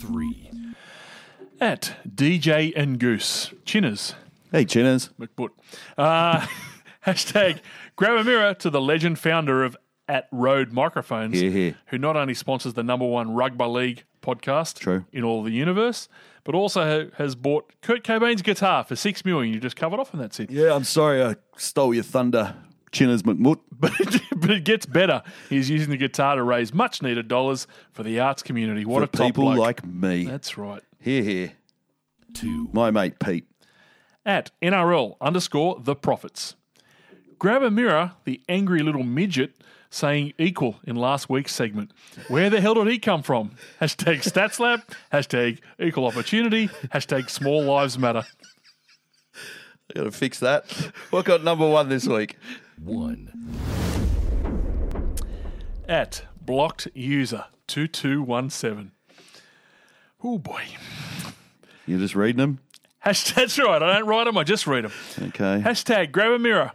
Three. 0.00 0.50
At 1.60 1.96
DJ 2.08 2.72
and 2.76 2.98
Goose. 3.00 3.52
Chinners. 3.64 4.14
Hey, 4.50 4.64
Chinners. 4.64 5.10
McBoot. 5.20 5.50
Uh, 5.96 6.46
hashtag 7.06 7.60
grab 7.96 8.16
a 8.18 8.24
mirror 8.24 8.54
to 8.54 8.70
the 8.70 8.80
legend 8.80 9.18
founder 9.18 9.62
of 9.64 9.76
At 10.08 10.28
Rode 10.32 10.72
Microphones, 10.72 11.38
Here, 11.38 11.50
here. 11.50 11.76
who 11.86 11.98
not 11.98 12.16
only 12.16 12.34
sponsors 12.34 12.74
the 12.74 12.82
number 12.82 13.06
one 13.06 13.32
Rugby 13.34 13.64
League 13.66 14.04
podcast 14.22 14.78
True. 14.78 15.04
in 15.12 15.22
all 15.24 15.42
the 15.42 15.50
universe, 15.52 16.08
but 16.44 16.54
also 16.54 16.82
ha- 17.04 17.10
has 17.18 17.34
bought 17.34 17.72
Kurt 17.82 18.04
Cobain's 18.04 18.42
guitar 18.42 18.84
for 18.84 18.96
six 18.96 19.24
million. 19.24 19.52
You 19.52 19.60
just 19.60 19.76
covered 19.76 20.00
off, 20.00 20.12
and 20.12 20.22
that's 20.22 20.40
it. 20.40 20.50
Yeah, 20.50 20.74
I'm 20.74 20.84
sorry 20.84 21.22
I 21.22 21.36
stole 21.56 21.92
your 21.94 22.04
thunder, 22.04 22.54
Chinners 22.92 23.22
McMut. 23.22 23.58
But 23.80 23.92
but 24.36 24.50
it 24.50 24.64
gets 24.64 24.86
better. 24.86 25.22
He's 25.48 25.70
using 25.70 25.90
the 25.90 25.96
guitar 25.96 26.34
to 26.34 26.42
raise 26.42 26.74
much 26.74 27.00
needed 27.00 27.28
dollars 27.28 27.68
for 27.92 28.02
the 28.02 28.18
arts 28.18 28.42
community. 28.42 28.84
What 28.84 28.98
For 29.00 29.04
a 29.04 29.06
top 29.06 29.26
people 29.28 29.44
bloke. 29.44 29.58
like 29.58 29.86
me. 29.86 30.24
That's 30.24 30.58
right. 30.58 30.82
Here, 30.98 31.22
here. 31.22 31.52
Two. 32.34 32.68
My 32.72 32.90
mate 32.90 33.20
Pete. 33.20 33.46
At 34.28 34.50
NRL 34.60 35.16
underscore 35.22 35.80
the 35.80 35.94
profits. 35.94 36.54
Grab 37.38 37.62
a 37.62 37.70
mirror, 37.70 38.12
the 38.24 38.42
angry 38.46 38.82
little 38.82 39.02
midget 39.02 39.54
saying 39.88 40.34
equal 40.36 40.76
in 40.84 40.96
last 40.96 41.30
week's 41.30 41.54
segment. 41.54 41.92
Where 42.28 42.50
the 42.50 42.60
hell 42.60 42.74
did 42.74 42.88
he 42.88 42.98
come 42.98 43.22
from? 43.22 43.52
Hashtag 43.80 44.22
StatsLab, 44.22 44.82
hashtag 45.14 45.60
equal 45.80 46.04
opportunity, 46.04 46.68
hashtag 46.92 47.30
small 47.30 47.62
lives 47.62 47.98
matter. 47.98 48.26
I 49.34 49.94
got 49.94 50.04
to 50.04 50.10
fix 50.10 50.38
that. 50.40 50.70
What 51.08 51.24
got 51.24 51.42
number 51.42 51.66
one 51.66 51.88
this 51.88 52.06
week? 52.06 52.36
One. 52.78 53.32
At 55.88 56.24
blocked 56.44 56.86
user 56.92 57.46
2217. 57.68 58.92
Oh 60.22 60.36
boy. 60.36 60.64
You're 61.86 62.00
just 62.00 62.14
reading 62.14 62.36
them? 62.36 62.58
Hashtag, 63.04 63.34
that's 63.34 63.58
right. 63.58 63.82
I 63.82 63.98
don't 63.98 64.06
write 64.06 64.24
them, 64.24 64.36
I 64.38 64.44
just 64.44 64.66
read 64.66 64.84
them. 64.84 64.92
Okay. 65.18 65.62
Hashtag 65.64 66.12
grab 66.12 66.32
a 66.32 66.38
mirror 66.38 66.72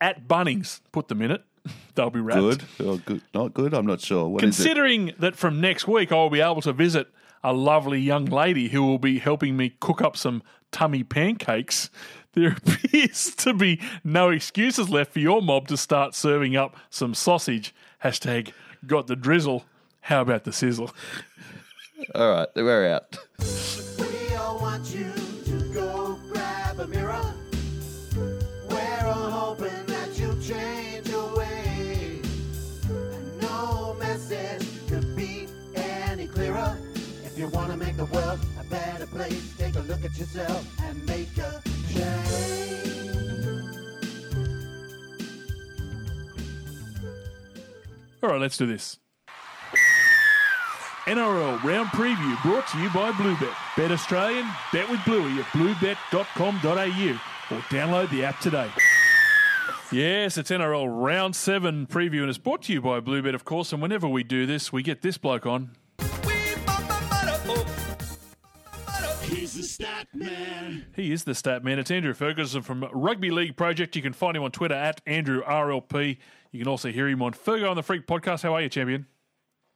at 0.00 0.26
Bunnings. 0.26 0.80
Put 0.92 1.08
them 1.08 1.22
in 1.22 1.30
it. 1.30 1.44
They'll 1.94 2.10
be 2.10 2.20
wrapped. 2.20 2.40
Good. 2.40 2.64
Oh, 2.80 2.96
good. 2.98 3.22
Not 3.34 3.54
good. 3.54 3.74
I'm 3.74 3.86
not 3.86 4.00
sure. 4.00 4.28
What 4.28 4.42
is 4.42 4.58
it? 4.58 4.62
Considering 4.62 5.12
that 5.18 5.36
from 5.36 5.60
next 5.60 5.86
week 5.86 6.12
I'll 6.12 6.30
be 6.30 6.40
able 6.40 6.62
to 6.62 6.72
visit 6.72 7.08
a 7.42 7.52
lovely 7.52 8.00
young 8.00 8.26
lady 8.26 8.68
who 8.68 8.82
will 8.84 8.98
be 8.98 9.18
helping 9.18 9.56
me 9.56 9.74
cook 9.80 10.02
up 10.02 10.16
some 10.16 10.42
tummy 10.72 11.02
pancakes, 11.02 11.90
There 12.32 12.52
appears 12.56 13.34
to 13.36 13.52
be 13.52 13.80
no 14.04 14.30
excuses 14.30 14.88
left 14.88 15.12
for 15.12 15.18
your 15.18 15.42
mob 15.42 15.66
to 15.66 15.76
start 15.76 16.14
serving 16.14 16.54
up 16.54 16.76
some 16.88 17.12
sausage. 17.12 17.74
Hashtag 18.04 18.52
got 18.86 19.08
the 19.08 19.16
drizzle. 19.16 19.64
How 20.02 20.20
about 20.20 20.44
the 20.44 20.52
sizzle? 20.52 20.94
All 22.14 22.30
right, 22.30 22.48
we're 22.54 22.86
out. 22.86 23.18
We 23.98 24.34
all 24.36 24.60
want 24.60 24.94
you 24.94 25.12
the 38.00 38.06
world 38.06 38.40
a 38.58 38.64
better 38.64 39.06
place, 39.06 39.54
take 39.58 39.76
a 39.76 39.80
look 39.80 40.02
at 40.02 40.18
yourself 40.18 40.66
and 40.84 41.06
make 41.06 41.36
a 41.36 41.62
change. 41.92 42.96
All 48.22 48.30
right, 48.30 48.40
let's 48.40 48.56
do 48.56 48.64
this. 48.64 48.98
NRL 51.04 51.62
round 51.62 51.88
preview 51.88 52.42
brought 52.42 52.66
to 52.68 52.78
you 52.78 52.88
by 52.90 53.12
Bluebet. 53.12 53.54
Bet 53.76 53.92
Australian, 53.92 54.48
bet 54.72 54.88
with 54.88 55.04
Bluey 55.04 55.38
at 55.38 55.44
bluebet.com.au 55.46 57.54
or 57.54 57.60
download 57.62 58.10
the 58.10 58.24
app 58.24 58.40
today. 58.40 58.70
Yes, 59.92 60.38
it's 60.38 60.50
NRL 60.50 60.86
round 60.88 61.36
seven 61.36 61.86
preview 61.86 62.20
and 62.20 62.30
it's 62.30 62.38
brought 62.38 62.62
to 62.62 62.72
you 62.72 62.80
by 62.80 63.00
Bluebet, 63.00 63.34
of 63.34 63.44
course. 63.44 63.74
And 63.74 63.82
whenever 63.82 64.08
we 64.08 64.22
do 64.22 64.46
this, 64.46 64.72
we 64.72 64.82
get 64.82 65.02
this 65.02 65.18
bloke 65.18 65.44
on. 65.44 65.72
The 69.60 69.66
stat 69.66 70.08
man. 70.14 70.86
He 70.96 71.12
is 71.12 71.24
the 71.24 71.34
stat 71.34 71.62
man. 71.62 71.78
It's 71.78 71.90
Andrew 71.90 72.14
Ferguson 72.14 72.62
from 72.62 72.84
Rugby 72.92 73.30
League 73.30 73.56
Project. 73.56 73.94
You 73.94 74.02
can 74.02 74.12
find 74.12 74.36
him 74.36 74.42
on 74.42 74.50
Twitter 74.50 74.74
at 74.74 75.00
Andrew 75.06 75.42
RLP. 75.42 76.16
You 76.52 76.58
can 76.58 76.68
also 76.68 76.90
hear 76.90 77.08
him 77.08 77.20
on 77.22 77.32
Fergo 77.32 77.68
on 77.70 77.76
the 77.76 77.82
Freak 77.82 78.06
podcast. 78.06 78.42
How 78.42 78.54
are 78.54 78.62
you, 78.62 78.68
champion? 78.68 79.06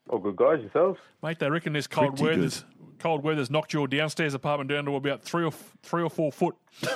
Oh, 0.08 0.18
good 0.18 0.36
guys, 0.36 0.60
yourselves? 0.60 0.98
Mate, 1.22 1.38
they 1.38 1.50
reckon 1.50 1.72
this 1.72 1.86
cold 1.86 2.16
Pretty 2.18 2.36
weather's 2.36 2.64
cold 2.98 3.22
weather's 3.22 3.50
knocked 3.50 3.72
your 3.72 3.86
downstairs 3.86 4.32
apartment 4.34 4.70
down 4.70 4.84
to 4.86 4.96
about 4.96 5.22
three 5.22 5.44
or 5.44 5.48
f- 5.48 5.76
three 5.82 6.02
or 6.02 6.10
four 6.10 6.32
foot. 6.32 6.54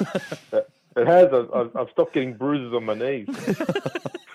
It 0.96 1.06
has. 1.06 1.28
I've, 1.32 1.52
I've- 1.54 1.70
I've 1.78 1.90
stopped 1.90 2.12
getting 2.14 2.34
bruises 2.34 2.74
on 2.74 2.84
my 2.84 2.94
knees. 2.94 3.28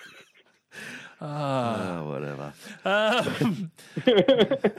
Ah, 1.26 2.00
Oh, 2.00 2.10
whatever. 2.10 2.54
Um, 2.84 3.72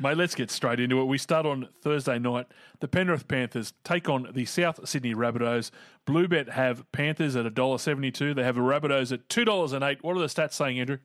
mate, 0.00 0.16
let's 0.16 0.34
get 0.34 0.50
straight 0.50 0.80
into 0.80 1.00
it. 1.00 1.04
We 1.04 1.16
start 1.16 1.46
on 1.46 1.68
Thursday 1.80 2.18
night. 2.18 2.46
The 2.80 2.88
Penrith 2.88 3.28
Panthers 3.28 3.72
take 3.84 4.08
on 4.08 4.28
the 4.32 4.44
South 4.46 4.88
Sydney 4.88 5.14
Rabbitohs. 5.14 5.70
Bluebet 6.04 6.50
have 6.50 6.90
Panthers 6.90 7.36
at 7.36 7.46
$1.72. 7.46 8.34
They 8.34 8.42
have 8.42 8.56
a 8.56 8.60
Rabbitohs 8.60 9.12
at 9.12 9.28
$2.08. 9.28 10.02
What 10.02 10.16
are 10.16 10.20
the 10.20 10.26
stats 10.26 10.54
saying, 10.54 10.80
Andrew? 10.80 10.98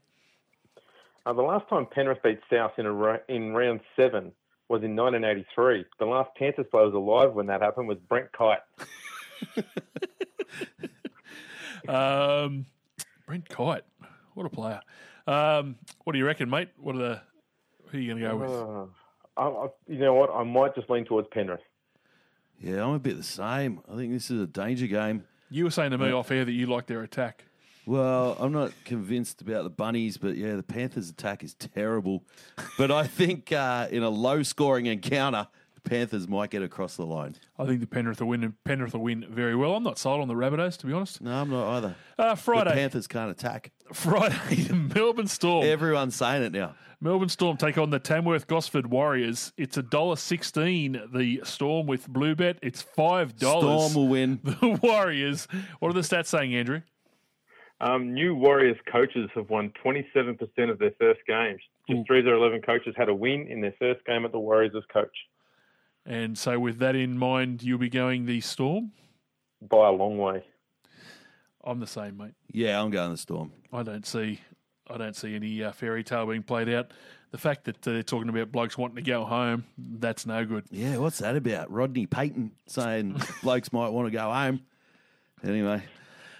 Uh, 1.28 1.34
the 1.34 1.44
last 1.44 1.70
time 1.70 1.86
Penrith 1.86 2.24
beat 2.24 2.40
South 2.52 2.72
in 2.80 2.88
a 2.88 2.92
ra- 2.92 3.18
in 3.28 3.54
round 3.54 3.82
seven 3.96 4.32
was 4.68 4.82
in 4.82 4.96
1983. 4.96 5.86
The 6.00 6.06
last 6.06 6.32
Panthers 6.36 6.66
player 6.72 6.86
was 6.86 6.96
alive 6.96 7.34
when 7.34 7.46
that 7.48 7.62
happened 7.62 7.88
was 7.88 8.00
Brent 8.10 8.32
Kite. 8.32 8.60
Um, 11.88 12.68
Brent 13.26 13.50
Kite, 13.50 13.82
what 14.34 14.46
a 14.46 14.50
player. 14.50 14.82
Um, 15.28 15.76
what 16.04 16.14
do 16.14 16.20
you 16.20 16.26
reckon, 16.26 16.50
mate? 16.50 16.70
What 16.78 16.96
are 16.96 17.00
the 17.00 17.22
who 17.90 17.98
are 17.98 18.02
you 18.02 18.08
going 18.14 18.22
to 18.24 18.28
go 18.30 18.38
with? 18.38 18.52
Uh, 18.52 19.42
I, 19.42 19.66
I, 19.66 19.68
you 19.88 20.00
know 20.00 20.14
what? 20.14 20.30
I 20.34 20.44
might 20.44 20.76
just 20.76 20.90
lean 20.90 21.06
towards 21.06 21.28
Penrith. 21.30 21.62
Yeah, 22.60 22.84
I'm 22.86 22.94
a 22.94 23.00
bit 23.00 23.18
the 23.18 23.24
same. 23.24 23.82
I 23.92 23.96
think 23.96 24.14
this 24.14 24.30
is 24.30 24.42
a 24.42 24.48
danger 24.48 24.88
game. 24.88 25.24
You 25.50 25.66
were 25.66 25.72
saying 25.72 25.92
to 25.92 25.98
me 25.98 26.12
Uh, 26.12 26.18
off 26.18 26.32
air 26.32 26.46
that 26.46 26.52
you 26.52 26.68
like 26.68 26.86
their 26.86 27.02
attack. 27.02 27.46
Well, 27.86 28.38
I'm 28.40 28.52
not 28.52 28.72
convinced 28.86 29.42
about 29.42 29.64
the 29.64 29.70
bunnies, 29.72 30.18
but 30.18 30.38
yeah, 30.38 30.56
the 30.56 30.64
Panthers' 30.64 31.10
attack 31.10 31.44
is 31.44 31.54
terrible. 31.56 32.24
But 32.78 32.92
I 32.92 33.06
think 33.06 33.52
uh, 33.52 33.88
in 33.92 34.04
a 34.04 34.10
low-scoring 34.10 34.86
encounter, 34.86 35.48
the 35.76 35.82
Panthers 35.90 36.28
might 36.28 36.52
get 36.52 36.62
across 36.64 36.96
the 36.96 37.06
line. 37.06 37.36
I 37.60 37.66
think 37.66 37.80
the 37.80 37.88
Penrith 37.88 38.22
will 38.22 38.28
win. 38.28 38.54
Penrith 38.64 38.94
will 38.94 39.02
win 39.02 39.26
very 39.30 39.56
well. 39.56 39.76
I'm 39.76 39.84
not 39.84 39.98
sold 39.98 40.22
on 40.22 40.28
the 40.28 40.36
Rabbitohs, 40.36 40.78
to 40.78 40.86
be 40.88 40.94
honest. 40.94 41.22
No, 41.22 41.32
I'm 41.42 41.50
not 41.50 41.68
either. 41.78 41.96
Uh, 42.18 42.36
Friday. 42.36 42.70
The 42.70 42.76
Panthers 42.76 43.08
can't 43.08 43.32
attack. 43.32 43.72
Friday, 43.94 44.64
the 44.64 44.74
Melbourne 44.76 45.28
Storm. 45.28 45.66
Everyone's 45.66 46.16
saying 46.16 46.44
it 46.44 46.52
now. 46.52 46.76
Melbourne 47.00 47.30
Storm 47.30 47.58
take 47.58 47.78
on 47.80 47.90
the 47.90 48.00
Tamworth 48.00 48.46
Gosford 48.48 48.88
Warriors. 48.92 49.54
It's 49.58 49.78
a 49.78 49.82
dollar 49.82 50.16
sixteen. 50.16 51.02
The 51.14 51.42
Storm 51.44 51.88
with 51.88 52.08
Blue 52.08 52.36
Bet. 52.36 52.58
It's 52.62 52.82
five 52.82 53.36
dollars. 53.38 53.92
Storm 53.92 53.94
will 53.96 54.12
win. 54.12 54.40
The 54.44 54.80
Warriors. 54.84 55.48
What 55.80 55.90
are 55.90 55.94
the 55.94 56.02
stats 56.02 56.28
saying, 56.28 56.54
Andrew? 56.56 56.82
Um, 57.80 58.14
new 58.14 58.36
Warriors 58.36 58.78
coaches 58.92 59.28
have 59.34 59.50
won 59.50 59.74
27% 59.84 60.38
of 60.70 60.78
their 60.78 60.92
first 61.00 61.22
games. 61.28 61.60
Just 61.90 62.06
three 62.06 62.20
of 62.20 62.26
their 62.26 62.36
11 62.36 62.62
coaches 62.62 62.94
had 62.96 63.10
a 63.10 63.16
win 63.16 63.48
in 63.48 63.60
their 63.60 63.74
first 63.80 64.06
game 64.06 64.24
at 64.24 64.32
the 64.32 64.38
Warriors 64.38 64.74
as 64.78 64.84
coach 64.94 65.10
And 66.06 66.38
so, 66.38 66.60
with 66.60 66.78
that 66.78 66.96
in 66.96 67.18
mind, 67.18 67.64
you'll 67.64 67.80
be 67.80 67.90
going 67.90 68.28
the 68.28 68.40
Storm. 68.42 68.92
by 69.68 69.88
a 69.88 69.92
long 69.92 70.20
way. 70.20 70.44
I'm 71.64 71.80
the 71.80 71.88
same, 71.88 72.18
mate. 72.18 72.34
Yeah, 72.52 72.82
I'm 72.82 72.90
going 72.90 73.12
the 73.12 73.18
Storm. 73.18 73.52
I 73.72 73.84
don't 73.84 74.06
see, 74.06 74.40
I 74.90 74.98
don't 74.98 75.16
see 75.16 75.36
any 75.36 75.64
uh, 75.64 75.72
fairy 75.72 76.04
tale 76.04 76.26
being 76.26 76.44
played 76.44 76.70
out. 76.70 76.92
The 77.32 77.38
fact 77.38 77.64
that 77.66 77.88
uh, 77.88 77.92
they're 77.94 78.04
talking 78.04 78.30
about 78.30 78.52
blokes 78.52 78.78
wanting 78.78 78.98
to 78.98 79.02
go 79.10 79.24
home, 79.24 79.64
that's 79.78 80.26
no 80.26 80.44
good. 80.46 80.66
Yeah, 80.70 80.98
what's 80.98 81.20
that 81.20 81.36
about? 81.36 81.72
Rodney 81.72 82.06
Payten 82.08 82.52
saying 82.68 83.22
blokes 83.44 83.72
might 83.72 83.90
want 83.90 84.08
to 84.08 84.12
go 84.12 84.32
home. 84.32 84.62
Anyway, 85.44 85.82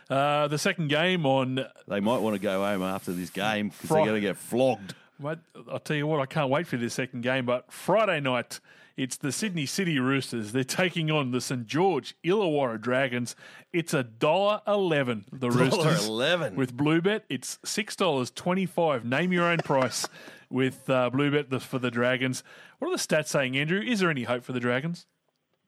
Uh, 0.10 0.48
the 0.50 0.58
second 0.58 0.90
game 0.90 1.26
on, 1.26 1.66
they 1.88 2.00
might 2.02 2.18
want 2.20 2.36
to 2.36 2.42
go 2.42 2.62
home 2.66 2.84
after 2.84 3.14
this 3.14 3.30
game 3.30 3.70
because 3.70 3.88
Fri- 3.88 3.96
they're 3.98 4.06
going 4.06 4.22
to 4.22 4.28
get 4.28 4.38
flogged. 4.38 4.94
mate, 5.20 5.38
I'll 5.72 5.80
tell 5.80 5.96
you 5.96 6.06
what, 6.08 6.20
I 6.20 6.26
can't 6.26 6.50
wait 6.50 6.68
for 6.68 6.76
this 6.78 6.94
second 6.94 7.22
game. 7.22 7.46
But 7.46 7.72
Friday 7.72 8.20
night, 8.20 8.60
it's 8.98 9.18
the 9.18 9.32
Sydney 9.32 9.66
City 9.66 10.00
Roosters. 10.00 10.52
They're 10.52 10.64
taking 10.64 11.10
on 11.12 11.32
the 11.32 11.42
St 11.42 11.66
George 11.66 12.16
Illawarra 12.24 12.80
Dragons. 12.80 13.36
It's 13.74 13.94
a 13.94 14.04
dollar 14.04 14.62
eleven. 14.68 15.26
The 15.32 15.50
Roosters 15.50 16.08
$1.11. 16.10 16.56
with 16.56 16.76
Bluebet. 16.76 17.22
It's 17.30 17.60
six 17.64 17.96
dollars 17.96 18.32
twenty 18.32 18.66
five. 18.66 19.06
Name 19.06 19.32
your 19.32 19.46
own 19.46 19.60
price 19.60 20.08
with 20.50 20.90
uh, 20.90 21.10
Bluebet 21.12 21.50
the, 21.50 21.60
for 21.60 21.80
the 21.80 21.92
Dragons. 21.92 22.44
What 22.80 22.90
are 22.90 22.98
the 22.98 23.02
stats 23.04 23.28
saying, 23.28 23.58
Andrew? 23.58 23.82
Is 23.82 24.00
there 24.00 24.10
any 24.10 24.24
hope 24.24 24.44
for 24.44 24.54
the 24.54 24.60
Dragons? 24.60 25.06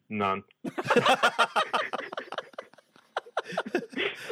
None. 0.10 0.44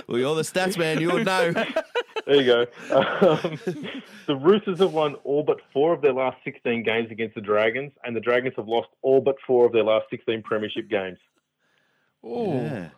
Well, 0.08 0.20
you're 0.20 0.36
the 0.36 0.42
stats 0.42 0.78
man. 0.78 1.00
You 1.00 1.12
would 1.14 1.26
know. 1.26 1.54
There 2.26 2.36
you 2.36 2.46
go. 2.46 2.62
Um, 2.96 3.60
the 4.28 4.36
Roosters 4.36 4.80
have 4.80 4.94
won 4.94 5.16
all 5.24 5.44
but 5.44 5.58
four 5.74 5.94
of 5.94 6.02
their 6.02 6.14
last 6.14 6.38
16 6.44 6.84
games 6.84 7.10
against 7.12 7.36
the 7.36 7.42
Dragons, 7.42 7.92
and 8.04 8.16
the 8.16 8.20
Dragons 8.20 8.54
have 8.58 8.68
lost 8.68 8.90
all 9.02 9.22
but 9.22 9.36
four 9.46 9.66
of 9.66 9.72
their 9.72 9.84
last 9.84 10.06
16 10.10 10.44
premiership 10.44 10.90
games. 10.90 11.18
Oh, 12.24 12.54
Yeah. 12.54 12.90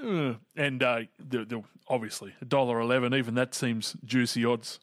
Uh, 0.00 0.34
and 0.56 0.82
uh, 0.82 1.00
the, 1.18 1.44
the, 1.44 1.62
obviously 1.88 2.32
a 2.40 2.44
dollar 2.44 2.80
eleven. 2.80 3.12
Even 3.12 3.34
that 3.34 3.54
seems 3.54 3.96
juicy 4.04 4.44
odds. 4.44 4.80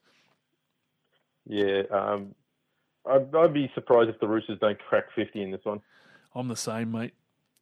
Yeah, 1.47 1.83
um, 1.89 2.35
I'd, 3.09 3.33
I'd 3.33 3.53
be 3.53 3.71
surprised 3.73 4.09
if 4.09 4.19
the 4.19 4.27
Roosters 4.27 4.59
don't 4.59 4.77
crack 4.77 5.05
50 5.15 5.41
in 5.41 5.51
this 5.51 5.61
one. 5.63 5.81
I'm 6.35 6.49
the 6.49 6.55
same, 6.57 6.91
mate. 6.91 7.13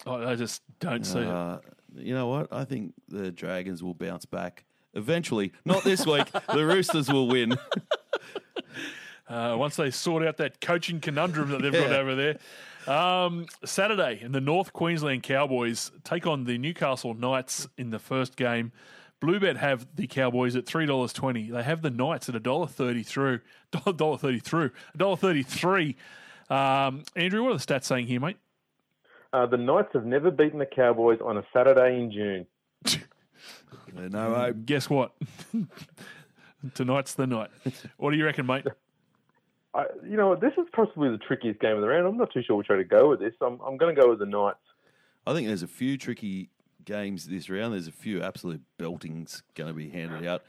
I, 0.05 0.31
I 0.31 0.35
just 0.35 0.63
don't 0.79 1.05
see 1.05 1.19
it. 1.19 1.27
Uh, 1.27 1.59
you 1.95 2.13
know 2.13 2.27
what? 2.27 2.51
I 2.51 2.65
think 2.65 2.93
the 3.07 3.31
Dragons 3.31 3.83
will 3.83 3.93
bounce 3.93 4.25
back 4.25 4.65
eventually. 4.95 5.51
Not 5.65 5.83
this 5.83 6.05
week. 6.05 6.31
the 6.47 6.65
Roosters 6.65 7.11
will 7.11 7.27
win. 7.27 7.57
Uh, 9.27 9.55
once 9.57 9.75
they 9.75 9.89
sort 9.89 10.25
out 10.25 10.37
that 10.37 10.61
coaching 10.61 10.99
conundrum 10.99 11.49
that 11.49 11.61
they've 11.61 11.73
got 11.73 11.91
over 11.91 12.15
there. 12.15 12.37
Um, 12.87 13.47
Saturday, 13.63 14.19
and 14.21 14.35
the 14.35 14.41
North 14.41 14.71
Queensland 14.71 15.23
Cowboys 15.23 15.91
take 16.03 16.27
on 16.27 16.43
the 16.43 16.59
Newcastle 16.59 17.15
Knights 17.15 17.67
in 17.77 17.89
the 17.89 17.97
first 17.97 18.35
game. 18.35 18.71
Bluebet 19.21 19.57
have 19.57 19.87
the 19.95 20.05
Cowboys 20.05 20.55
at 20.55 20.67
three 20.67 20.85
dollars 20.85 21.11
twenty. 21.11 21.49
They 21.49 21.63
have 21.63 21.81
the 21.81 21.89
Knights 21.89 22.29
at 22.29 22.35
a 22.35 22.39
dollar 22.39 22.67
thirty 22.67 23.01
through, 23.01 23.39
dollar 23.95 24.17
thirty 24.17 24.39
through, 24.39 24.71
dollar 24.95 25.17
thirty 25.17 25.41
three. 25.41 25.95
Um, 26.49 27.03
Andrew, 27.15 27.43
what 27.43 27.53
are 27.53 27.57
the 27.57 27.65
stats 27.65 27.85
saying 27.85 28.05
here, 28.05 28.19
mate? 28.19 28.37
Uh, 29.33 29.47
the 29.47 29.57
Knights 29.57 29.89
have 29.93 30.05
never 30.05 30.29
beaten 30.29 30.59
the 30.59 30.67
Cowboys 30.67 31.19
on 31.25 31.37
a 31.37 31.43
Saturday 31.51 31.99
in 31.99 32.11
June. 32.11 32.45
no 33.93 34.33
hope. 34.33 34.65
Guess 34.65 34.89
what? 34.89 35.13
Tonight's 36.73 37.13
the 37.13 37.27
night. 37.27 37.49
What 37.97 38.11
do 38.11 38.17
you 38.17 38.25
reckon, 38.25 38.45
mate? 38.45 38.65
I, 39.73 39.85
you 40.07 40.15
know, 40.15 40.29
what, 40.29 40.41
this 40.41 40.53
is 40.57 40.65
possibly 40.73 41.09
the 41.09 41.17
trickiest 41.17 41.59
game 41.59 41.75
of 41.75 41.81
the 41.81 41.87
round. 41.87 42.07
I'm 42.07 42.17
not 42.17 42.31
too 42.31 42.41
sure 42.41 42.55
which 42.55 42.69
way 42.69 42.77
to 42.77 42.83
go 42.83 43.09
with 43.09 43.19
this. 43.19 43.33
I'm, 43.41 43.59
I'm 43.59 43.77
going 43.77 43.93
to 43.93 44.01
go 44.01 44.09
with 44.09 44.19
the 44.19 44.25
Knights. 44.25 44.57
I 45.27 45.33
think 45.33 45.47
there's 45.47 45.63
a 45.63 45.67
few 45.67 45.97
tricky 45.97 46.49
games 46.85 47.25
this 47.25 47.49
round. 47.49 47.73
There's 47.73 47.87
a 47.87 47.91
few 47.91 48.21
absolute 48.21 48.61
beltings 48.77 49.43
going 49.53 49.67
to 49.67 49.73
be 49.73 49.89
handed 49.89 50.25
out. 50.25 50.43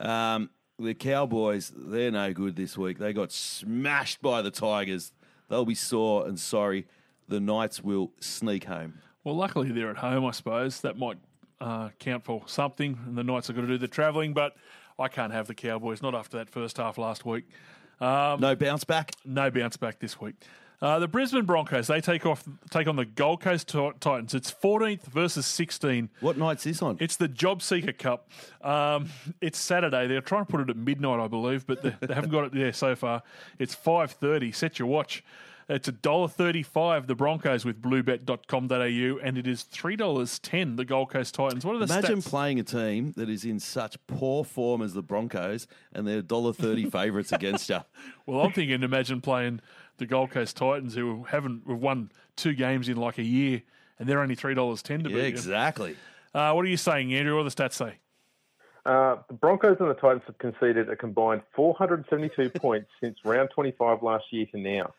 Um, 0.00 0.50
the 0.78 0.94
Cowboys, 0.94 1.72
they're 1.74 2.10
no 2.10 2.32
good 2.32 2.56
this 2.56 2.76
week. 2.76 2.98
They 2.98 3.12
got 3.12 3.30
smashed 3.30 4.20
by 4.20 4.42
the 4.42 4.50
Tigers. 4.50 5.12
They'll 5.48 5.64
be 5.64 5.74
sore 5.74 6.26
and 6.26 6.38
sorry. 6.38 6.86
The 7.28 7.38
Knights 7.38 7.82
will 7.82 8.12
sneak 8.18 8.64
home. 8.64 8.94
Well, 9.22 9.36
luckily 9.36 9.70
they're 9.70 9.90
at 9.90 9.98
home, 9.98 10.24
I 10.24 10.32
suppose. 10.32 10.80
That 10.80 10.98
might 10.98 11.18
uh, 11.64 11.88
count 11.98 12.24
for 12.24 12.42
something, 12.46 12.98
and 13.06 13.16
the 13.16 13.24
Knights 13.24 13.48
are 13.48 13.54
going 13.54 13.66
to 13.66 13.72
do 13.72 13.78
the 13.78 13.88
travelling, 13.88 14.32
but 14.34 14.54
I 14.98 15.08
can't 15.08 15.32
have 15.32 15.46
the 15.46 15.54
Cowboys, 15.54 16.02
not 16.02 16.14
after 16.14 16.36
that 16.38 16.50
first 16.50 16.76
half 16.76 16.98
last 16.98 17.24
week. 17.24 17.44
Um, 18.00 18.40
No 18.40 18.54
bounce 18.54 18.84
back. 18.84 19.12
no 19.24 19.50
bounce 19.50 19.76
back 19.76 19.98
this 19.98 20.20
week. 20.20 20.34
Uh, 20.82 20.98
the 20.98 21.08
Brisbane 21.08 21.44
Broncos, 21.46 21.86
they 21.86 22.00
take 22.02 22.26
off 22.26 22.44
take 22.68 22.86
on 22.88 22.96
the 22.96 23.06
Gold 23.06 23.40
Coast 23.40 23.68
Titans. 24.00 24.34
It's 24.34 24.52
14th 24.52 25.04
versus 25.04 25.46
16. 25.46 26.10
What 26.20 26.36
night's 26.36 26.64
this 26.64 26.82
on? 26.82 26.98
It's 27.00 27.16
the 27.16 27.28
Job 27.28 27.62
Seeker 27.62 27.92
Cup. 27.92 28.28
Um, 28.60 29.08
it's 29.40 29.58
Saturday. 29.58 30.06
They're 30.08 30.20
trying 30.20 30.44
to 30.44 30.50
put 30.50 30.60
it 30.60 30.68
at 30.68 30.76
midnight, 30.76 31.20
I 31.20 31.28
believe, 31.28 31.66
but 31.66 31.82
they, 31.82 31.94
they 32.06 32.12
haven't 32.12 32.30
got 32.30 32.44
it 32.44 32.52
there 32.52 32.72
so 32.74 32.94
far. 32.96 33.22
It's 33.58 33.74
5.30. 33.74 34.54
Set 34.54 34.78
your 34.78 34.88
watch. 34.88 35.24
It's 35.68 35.88
$1.35, 35.88 37.06
the 37.06 37.14
Broncos 37.14 37.64
with 37.64 37.80
bluebet.com.au, 37.80 39.18
and 39.22 39.38
it 39.38 39.46
is 39.46 39.64
$3.10, 39.64 40.76
the 40.76 40.84
Gold 40.84 41.10
Coast 41.10 41.34
Titans. 41.34 41.64
What 41.64 41.74
are 41.76 41.78
the 41.78 41.92
Imagine 41.92 42.18
stats? 42.18 42.28
playing 42.28 42.60
a 42.60 42.62
team 42.64 43.12
that 43.16 43.30
is 43.30 43.44
in 43.46 43.58
such 43.58 43.96
poor 44.06 44.44
form 44.44 44.82
as 44.82 44.92
the 44.92 45.02
Broncos 45.02 45.66
and 45.94 46.06
they're 46.06 46.22
$1.30 46.22 46.92
favourites 46.92 47.32
against 47.32 47.70
you. 47.70 47.78
Well, 48.26 48.40
I'm 48.42 48.52
thinking, 48.52 48.82
imagine 48.82 49.22
playing 49.22 49.60
the 49.96 50.06
Gold 50.06 50.30
Coast 50.32 50.56
Titans, 50.56 50.94
who 50.94 51.24
haven't 51.24 51.62
have 51.66 51.78
won 51.78 52.10
two 52.36 52.52
games 52.54 52.88
in 52.88 52.96
like 52.98 53.16
a 53.18 53.22
year, 53.22 53.62
and 53.98 54.08
they're 54.08 54.20
only 54.20 54.34
three 54.34 54.54
dollars 54.54 54.82
ten 54.82 55.02
to 55.04 55.08
Yeah, 55.08 55.16
beat. 55.16 55.22
you. 55.22 55.28
exactly. 55.28 55.96
Uh, 56.34 56.52
what 56.52 56.64
are 56.64 56.68
you 56.68 56.76
saying, 56.76 57.14
Andrew? 57.14 57.36
What 57.36 57.44
do 57.44 57.48
the 57.50 57.62
stats 57.62 57.74
say? 57.74 57.94
Uh, 58.84 59.16
the 59.28 59.34
Broncos 59.34 59.76
and 59.80 59.88
the 59.88 59.94
Titans 59.94 60.24
have 60.26 60.36
conceded 60.38 60.90
a 60.90 60.96
combined 60.96 61.42
472 61.54 62.50
points 62.60 62.88
since 63.00 63.16
round 63.24 63.48
25 63.54 64.02
last 64.02 64.24
year 64.30 64.44
to 64.46 64.58
now. 64.58 64.92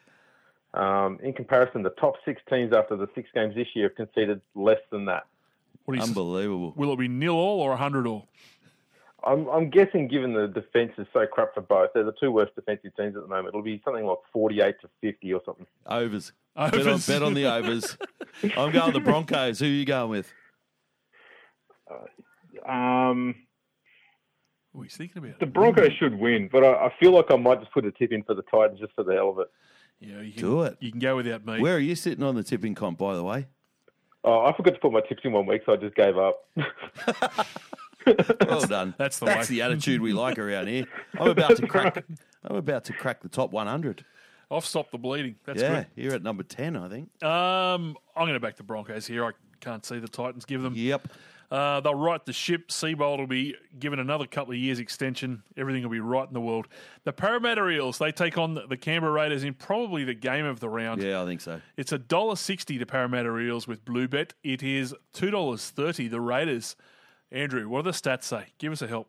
Um, 0.75 1.19
in 1.23 1.33
comparison, 1.33 1.83
the 1.83 1.91
top 1.91 2.15
six 2.25 2.41
teams 2.49 2.73
after 2.73 2.97
the 2.97 3.07
six 3.15 3.29
games 3.33 3.55
this 3.55 3.67
year 3.73 3.87
have 3.87 3.95
conceded 3.95 4.41
less 4.55 4.79
than 4.91 5.05
that. 5.05 5.25
What 5.85 5.99
Unbelievable. 5.99 6.73
Will 6.75 6.91
it 6.93 6.99
be 6.99 7.07
nil 7.07 7.33
all 7.35 7.61
or 7.61 7.75
hundred 7.77 8.07
all? 8.07 8.27
I'm, 9.23 9.47
I'm 9.47 9.69
guessing, 9.69 10.07
given 10.07 10.33
the 10.33 10.47
defence 10.47 10.91
is 10.97 11.07
so 11.13 11.25
crap 11.25 11.53
for 11.55 11.61
both, 11.61 11.91
they're 11.93 12.03
the 12.03 12.13
two 12.19 12.31
worst 12.31 12.53
defensive 12.55 12.95
teams 12.95 13.15
at 13.15 13.23
the 13.23 13.27
moment. 13.27 13.49
It'll 13.49 13.63
be 13.63 13.81
something 13.83 14.05
like 14.05 14.19
48 14.31 14.75
to 14.81 14.89
50 15.01 15.33
or 15.33 15.41
something. 15.45 15.65
Overs. 15.87 16.31
Bet, 16.55 16.73
on, 16.73 16.79
Overs. 16.81 17.07
bet 17.07 17.23
on 17.23 17.33
the 17.33 17.45
overs. 17.45 17.97
I'm 18.57 18.71
going 18.71 18.93
the 18.93 18.99
Broncos. 18.99 19.59
Who 19.59 19.65
are 19.65 19.69
you 19.69 19.85
going 19.85 20.09
with? 20.11 20.31
Um, 22.67 23.35
What 24.71 24.81
are 24.81 24.85
you 24.85 24.89
thinking 24.89 25.23
about? 25.23 25.39
the 25.39 25.45
Broncos 25.45 25.91
should 25.93 26.19
win, 26.19 26.49
but 26.51 26.63
I, 26.63 26.85
I 26.85 26.93
feel 26.99 27.11
like 27.11 27.31
I 27.31 27.35
might 27.35 27.59
just 27.59 27.71
put 27.71 27.85
a 27.85 27.91
tip 27.91 28.11
in 28.11 28.23
for 28.23 28.35
the 28.35 28.43
Titans 28.43 28.79
just 28.79 28.93
for 28.93 29.03
the 29.03 29.13
hell 29.13 29.29
of 29.29 29.39
it. 29.39 29.47
Yeah, 29.99 30.21
you 30.21 30.33
can, 30.33 30.41
Do 30.41 30.61
it. 30.63 30.77
You 30.79 30.91
can 30.91 30.99
go 30.99 31.15
without 31.15 31.45
me. 31.45 31.59
Where 31.59 31.75
are 31.75 31.79
you 31.79 31.95
sitting 31.95 32.23
on 32.23 32.35
the 32.35 32.43
tipping 32.43 32.75
comp, 32.75 32.97
by 32.97 33.15
the 33.15 33.23
way? 33.23 33.47
Oh, 34.23 34.45
I 34.45 34.55
forgot 34.55 34.73
to 34.73 34.79
put 34.79 34.91
my 34.91 35.01
tips 35.01 35.21
in 35.23 35.31
one 35.31 35.45
week, 35.45 35.61
so 35.65 35.73
I 35.73 35.75
just 35.77 35.95
gave 35.95 36.17
up. 36.17 36.47
Well 38.47 38.61
done. 38.67 38.93
That's 38.97 39.19
the 39.19 39.25
That's 39.25 39.49
way. 39.49 39.55
the 39.55 39.61
attitude 39.63 40.01
we 40.01 40.13
like 40.13 40.37
around 40.37 40.67
here. 40.67 40.85
I'm 41.19 41.29
about 41.29 41.57
to 41.57 41.67
crack. 41.67 42.03
I'm 42.43 42.55
about 42.55 42.85
to 42.85 42.93
crack 42.93 43.21
the 43.21 43.29
top 43.29 43.51
100. 43.51 44.05
I've 44.51 44.65
stopped 44.65 44.91
the 44.91 44.99
bleeding. 44.99 45.35
That's 45.45 45.61
yeah, 45.61 45.85
you're 45.95 46.13
at 46.13 46.21
number 46.21 46.43
10, 46.43 46.75
I 46.75 46.87
think. 46.87 47.23
Um, 47.23 47.97
I'm 48.15 48.23
going 48.23 48.33
to 48.33 48.39
back 48.39 48.57
the 48.57 48.63
Broncos 48.63 49.07
here. 49.07 49.25
I 49.25 49.31
can't 49.59 49.83
see 49.83 49.97
the 49.97 50.07
Titans 50.07 50.45
give 50.45 50.61
them. 50.61 50.73
Yep. 50.75 51.07
Uh, 51.55 51.79
they'll 51.79 51.95
right 51.95 52.25
the 52.25 52.33
ship. 52.33 52.67
Seibold 52.67 53.19
will 53.19 53.27
be 53.27 53.55
given 53.79 53.99
another 53.99 54.27
couple 54.27 54.51
of 54.51 54.59
years 54.59 54.79
extension. 54.79 55.41
Everything 55.55 55.83
will 55.83 55.89
be 55.89 56.01
right 56.01 56.27
in 56.27 56.33
the 56.33 56.41
world. 56.41 56.67
The 57.05 57.13
Parramatta 57.13 57.65
Eels, 57.69 57.97
they 57.97 58.11
take 58.11 58.37
on 58.37 58.55
the, 58.55 58.67
the 58.67 58.75
Canberra 58.75 59.13
Raiders 59.13 59.45
in 59.45 59.53
probably 59.53 60.03
the 60.03 60.13
game 60.13 60.43
of 60.43 60.59
the 60.59 60.67
round. 60.67 61.01
Yeah, 61.01 61.21
I 61.21 61.25
think 61.25 61.39
so. 61.39 61.61
It's 61.77 61.93
a 61.93 61.97
dollar 61.97 62.35
sixty 62.35 62.77
to 62.77 62.85
Parramatta 62.85 63.37
Eels 63.37 63.69
with 63.69 63.85
Blue 63.85 64.09
Bet. 64.09 64.33
It 64.43 64.63
is 64.63 64.93
two 65.13 65.31
dollars 65.31 65.69
thirty. 65.69 66.09
The 66.09 66.19
Raiders. 66.19 66.75
Andrew, 67.31 67.69
what 67.69 67.85
do 67.85 67.91
the 67.91 67.97
stats 67.97 68.23
say? 68.23 68.47
Give 68.57 68.73
us 68.73 68.81
a 68.81 68.87
help. 68.87 69.07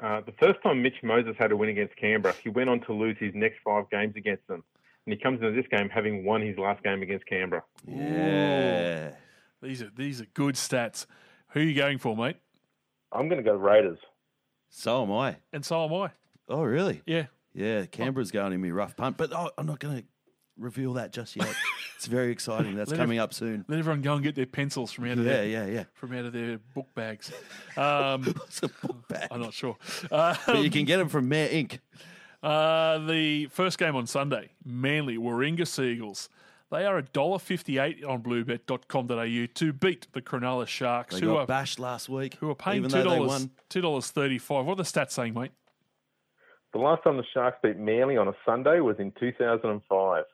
Uh, 0.00 0.20
the 0.20 0.32
first 0.38 0.62
time 0.62 0.82
Mitch 0.82 1.02
Moses 1.02 1.34
had 1.36 1.50
a 1.50 1.56
win 1.56 1.68
against 1.68 1.96
Canberra, 1.96 2.34
he 2.44 2.48
went 2.48 2.70
on 2.70 2.80
to 2.82 2.92
lose 2.92 3.16
his 3.18 3.34
next 3.34 3.56
five 3.64 3.90
games 3.90 4.14
against 4.16 4.46
them. 4.46 4.62
And 5.04 5.12
he 5.12 5.20
comes 5.20 5.42
into 5.42 5.52
this 5.52 5.66
game 5.68 5.88
having 5.88 6.24
won 6.24 6.42
his 6.42 6.58
last 6.58 6.82
game 6.84 7.02
against 7.02 7.26
Canberra. 7.26 7.64
Yeah. 7.86 9.14
These 9.62 9.82
are 9.82 9.90
these 9.96 10.20
are 10.20 10.26
good 10.34 10.54
stats. 10.54 11.06
Who 11.54 11.60
are 11.60 11.62
you 11.64 11.74
going 11.74 11.98
for, 11.98 12.16
mate? 12.16 12.36
I'm 13.12 13.28
going 13.28 13.42
to 13.42 13.48
go 13.48 13.54
Raiders. 13.56 13.98
So 14.70 15.02
am 15.04 15.12
I. 15.12 15.36
And 15.52 15.64
so 15.64 15.84
am 15.84 15.94
I. 15.94 16.10
Oh, 16.48 16.62
really? 16.62 17.00
Yeah. 17.06 17.26
Yeah, 17.54 17.86
Canberra's 17.86 18.32
going 18.32 18.52
in 18.52 18.60
me 18.60 18.70
rough 18.72 18.96
punt, 18.96 19.16
but 19.16 19.32
oh, 19.32 19.50
I'm 19.56 19.66
not 19.66 19.78
going 19.78 19.98
to 19.98 20.04
reveal 20.58 20.94
that 20.94 21.12
just 21.12 21.36
yet. 21.36 21.54
it's 21.96 22.06
very 22.06 22.32
exciting. 22.32 22.74
That's 22.74 22.90
Let 22.92 22.98
coming 22.98 23.18
ev- 23.18 23.24
up 23.24 23.34
soon. 23.34 23.64
Let 23.68 23.78
everyone 23.78 24.02
go 24.02 24.14
and 24.14 24.22
get 24.24 24.34
their 24.34 24.46
pencils 24.46 24.90
from 24.90 25.04
out 25.04 25.18
of 25.18 25.24
Yeah, 25.24 25.32
their 25.34 25.46
yeah, 25.46 25.66
yeah. 25.66 25.84
from 25.94 26.12
out 26.14 26.24
of 26.24 26.32
their 26.32 26.58
book 26.74 26.88
bags. 26.94 27.32
Um, 27.76 28.24
It's 28.46 28.62
a 28.64 28.68
book 28.68 29.06
bag. 29.08 29.28
I'm 29.30 29.40
not 29.40 29.52
sure. 29.54 29.76
Uh, 30.10 30.34
But 30.46 30.62
you 30.64 30.70
can 30.70 30.84
get 30.84 30.96
them 30.98 31.08
from 31.08 31.28
Mayor 31.28 31.48
Inc. 31.48 31.78
Uh, 32.42 32.98
the 33.06 33.46
first 33.46 33.78
game 33.78 33.94
on 33.96 34.06
Sunday, 34.06 34.50
Manly, 34.64 35.16
Warringah 35.16 35.66
Seagulls. 35.66 36.28
They 36.70 36.84
are 36.86 37.00
$1.58 37.00 38.06
on 38.08 38.22
bluebet.com.au 38.22 39.46
to 39.54 39.72
beat 39.72 40.08
the 40.12 40.22
Cronulla 40.22 40.66
Sharks, 40.66 41.14
They 41.14 41.20
who 41.20 41.34
got 41.34 41.40
are, 41.40 41.46
bashed 41.46 41.78
last 41.78 42.08
week. 42.08 42.34
who 42.40 42.50
are 42.50 42.54
paying 42.54 42.78
even 42.78 42.90
though 42.90 43.02
they 43.10 43.18
$2, 43.18 43.26
won. 43.26 43.50
$2.35. 43.70 44.64
What 44.64 44.72
are 44.72 44.76
the 44.76 44.82
stats 44.82 45.12
saying, 45.12 45.34
mate? 45.34 45.52
The 46.72 46.78
last 46.80 47.04
time 47.04 47.16
the 47.16 47.24
Sharks 47.32 47.58
beat 47.62 47.76
Manly 47.76 48.16
on 48.16 48.26
a 48.26 48.34
Sunday 48.44 48.80
was 48.80 48.96
in 48.98 49.12
2005. 49.12 50.24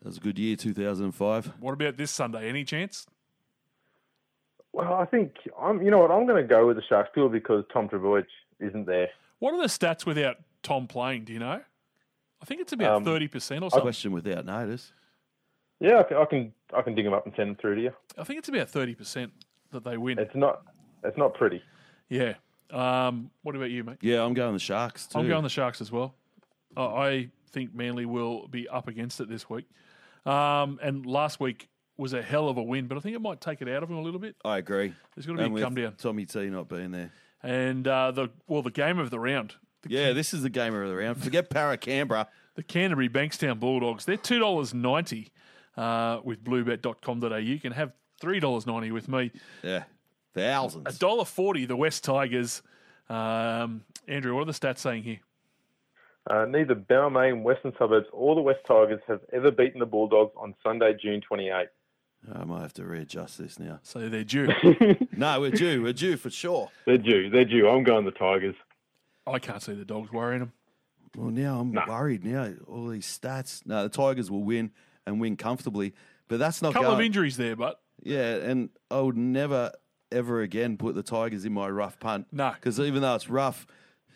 That 0.00 0.06
was 0.08 0.16
a 0.16 0.20
good 0.20 0.38
year, 0.38 0.56
2005. 0.56 1.52
What 1.60 1.72
about 1.72 1.96
this 1.98 2.10
Sunday? 2.10 2.48
Any 2.48 2.64
chance? 2.64 3.06
Well, 4.72 4.94
I 4.94 5.04
think 5.06 5.34
I'm. 5.60 5.82
You 5.82 5.90
know 5.90 5.98
what? 5.98 6.10
I'm 6.10 6.26
going 6.26 6.42
to 6.42 6.48
go 6.48 6.66
with 6.66 6.76
the 6.76 6.82
Sharks 6.88 7.10
purely 7.14 7.38
because 7.38 7.64
Tom 7.72 7.88
Trbojevic 7.88 8.26
isn't 8.60 8.86
there. 8.86 9.08
What 9.38 9.54
are 9.54 9.60
the 9.60 9.68
stats 9.68 10.04
without 10.06 10.36
Tom 10.62 10.86
playing? 10.86 11.24
Do 11.24 11.32
you 11.32 11.38
know? 11.38 11.60
I 12.40 12.44
think 12.44 12.60
it's 12.60 12.72
about 12.74 12.96
Um, 12.96 13.04
30% 13.04 13.34
or 13.34 13.70
something. 13.70 13.80
Question 13.80 14.12
without 14.12 14.44
notice. 14.44 14.92
Yeah, 15.80 15.98
I 15.98 16.02
can, 16.04 16.16
I 16.16 16.24
can. 16.24 16.52
I 16.74 16.82
can 16.82 16.94
dig 16.94 17.04
them 17.04 17.14
up 17.14 17.26
and 17.26 17.34
send 17.36 17.50
them 17.50 17.56
through 17.56 17.76
to 17.76 17.80
you. 17.82 17.92
I 18.18 18.24
think 18.24 18.38
it's 18.40 18.48
about 18.48 18.68
30% 18.68 19.30
that 19.72 19.84
they 19.84 19.96
win. 19.96 20.18
It's 20.18 20.34
not. 20.34 20.62
It's 21.04 21.16
not 21.16 21.34
pretty. 21.34 21.62
yeah. 22.08 22.34
Um, 22.72 23.30
what 23.42 23.54
about 23.54 23.70
you, 23.70 23.84
mate? 23.84 23.98
Yeah, 24.00 24.24
I'm 24.24 24.34
going 24.34 24.52
the 24.52 24.58
Sharks 24.58 25.06
too. 25.06 25.20
I'm 25.20 25.28
going 25.28 25.44
the 25.44 25.48
Sharks 25.48 25.80
as 25.80 25.92
well. 25.92 26.14
I 26.76 26.82
I 26.82 27.28
think 27.52 27.72
Manly 27.74 28.04
will 28.06 28.48
be 28.48 28.68
up 28.68 28.88
against 28.88 29.20
it 29.20 29.28
this 29.28 29.48
week. 29.48 29.66
Um, 30.24 30.80
and 30.82 31.06
last 31.06 31.38
week 31.38 31.68
was 31.96 32.12
a 32.12 32.20
hell 32.22 32.48
of 32.48 32.56
a 32.56 32.62
win, 32.62 32.88
but 32.88 32.98
I 32.98 33.00
think 33.00 33.14
it 33.14 33.20
might 33.22 33.40
take 33.40 33.62
it 33.62 33.68
out 33.68 33.82
of 33.84 33.88
him 33.90 33.96
a 33.96 34.02
little 34.02 34.18
bit. 34.18 34.34
I 34.44 34.58
agree. 34.58 34.92
There's 35.14 35.24
gotta 35.26 35.38
be 35.38 35.44
And 35.44 35.52
a 35.52 35.54
with 35.54 35.62
come 35.62 35.74
down. 35.76 35.94
Tommy 35.96 36.26
T 36.26 36.46
not 36.50 36.68
being 36.68 36.90
there. 36.90 37.12
And 37.42 37.86
uh, 37.86 38.10
the 38.10 38.30
well, 38.48 38.62
the 38.62 38.72
game 38.72 38.98
of 38.98 39.10
the 39.10 39.20
round, 39.20 39.54
the, 39.82 39.90
Yeah, 39.90 40.12
this 40.12 40.34
is 40.34 40.42
the 40.42 40.50
game 40.50 40.74
of 40.74 40.88
the 40.88 40.96
round. 40.96 41.22
Forget 41.22 41.48
Para 41.48 41.76
Canberra. 41.76 42.26
the 42.56 42.64
Canterbury 42.64 43.08
Bankstown 43.08 43.60
Bulldogs. 43.60 44.04
They're 44.04 44.16
two 44.16 44.40
dollars 44.40 44.74
ninety 44.74 45.30
uh, 45.76 46.20
with 46.24 46.42
Bluebet.com.au. 46.44 47.36
You 47.36 47.58
can 47.60 47.72
have 47.72 47.92
three 48.20 48.40
dollars 48.40 48.66
ninety 48.66 48.90
with 48.92 49.08
me. 49.08 49.30
Yeah, 49.62 49.84
A 49.84 50.38
thousands. 50.38 50.98
dollar 50.98 51.24
forty. 51.24 51.64
The 51.66 51.76
West 51.76 52.04
Tigers. 52.04 52.62
Um, 53.08 53.82
Andrew, 54.08 54.34
what 54.34 54.42
are 54.42 54.44
the 54.46 54.52
stats 54.52 54.78
saying 54.78 55.04
here? 55.04 55.20
Uh, 56.28 56.44
neither 56.44 56.74
Balmain, 56.74 57.42
Western 57.42 57.72
Suburbs, 57.78 58.08
or 58.12 58.34
the 58.34 58.40
West 58.40 58.60
Tigers 58.66 59.00
have 59.06 59.20
ever 59.32 59.52
beaten 59.52 59.78
the 59.78 59.86
Bulldogs 59.86 60.32
on 60.36 60.54
Sunday, 60.62 60.92
June 61.00 61.20
28. 61.20 61.68
I 62.34 62.44
might 62.44 62.62
have 62.62 62.72
to 62.74 62.84
readjust 62.84 63.38
this 63.38 63.60
now. 63.60 63.78
So 63.84 64.08
they're 64.08 64.24
due. 64.24 64.48
No, 65.16 65.40
we're 65.40 65.50
due. 65.52 65.82
We're 65.82 65.92
due 65.92 66.16
for 66.16 66.28
sure. 66.28 66.68
They're 66.84 66.98
due. 66.98 67.30
They're 67.30 67.44
due. 67.44 67.68
I'm 67.68 67.84
going 67.84 68.04
the 68.04 68.10
Tigers. 68.10 68.56
I 69.26 69.38
can't 69.38 69.62
see 69.62 69.72
the 69.74 69.84
dogs 69.84 70.12
worrying 70.12 70.40
them. 70.40 70.52
Well, 71.16 71.30
now 71.30 71.60
I'm 71.60 71.72
worried. 71.88 72.24
Now 72.24 72.52
all 72.68 72.88
these 72.88 73.06
stats. 73.06 73.64
No, 73.64 73.84
the 73.84 73.88
Tigers 73.88 74.30
will 74.30 74.42
win 74.42 74.72
and 75.06 75.20
win 75.20 75.36
comfortably, 75.36 75.94
but 76.28 76.38
that's 76.38 76.60
not 76.62 76.70
a 76.70 76.72
couple 76.74 76.90
going. 76.90 77.00
of 77.00 77.06
injuries 77.06 77.36
there, 77.36 77.56
but 77.56 77.80
Yeah, 78.02 78.34
and 78.36 78.70
I 78.90 79.00
would 79.00 79.16
never 79.16 79.72
ever 80.12 80.40
again 80.40 80.76
put 80.76 80.94
the 80.94 81.02
Tigers 81.02 81.44
in 81.44 81.52
my 81.52 81.68
rough 81.68 81.98
punt. 81.98 82.26
No. 82.32 82.52
because 82.54 82.78
even 82.78 83.02
though 83.02 83.14
it's 83.14 83.28
rough, 83.28 83.66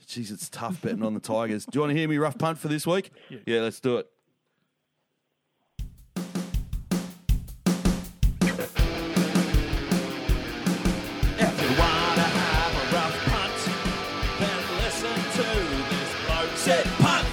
geez, 0.07 0.31
it's 0.31 0.49
tough 0.49 0.81
betting 0.83 1.03
on 1.03 1.15
the 1.15 1.21
Tigers. 1.21 1.65
Do 1.65 1.77
you 1.77 1.81
want 1.81 1.93
to 1.93 1.99
hear 1.99 2.09
me 2.09 2.19
rough 2.19 2.39
punt 2.39 2.59
for 2.59 2.69
this 2.69 2.87
week? 2.87 3.11
Yeah. 3.29 3.61
let's 3.61 3.81
do 3.81 3.99
it. 3.99 4.09
If 11.43 11.63
you 11.63 11.69
wanna 11.79 12.23
have 12.23 12.73
a 12.75 12.95
rough 12.95 13.17
punt, 13.27 13.59
then 14.39 14.61
listen 14.83 15.17
to 15.39 15.49
this 15.91 16.11
bloke 16.27 16.57
said 16.57 16.87
punt. 16.99 17.27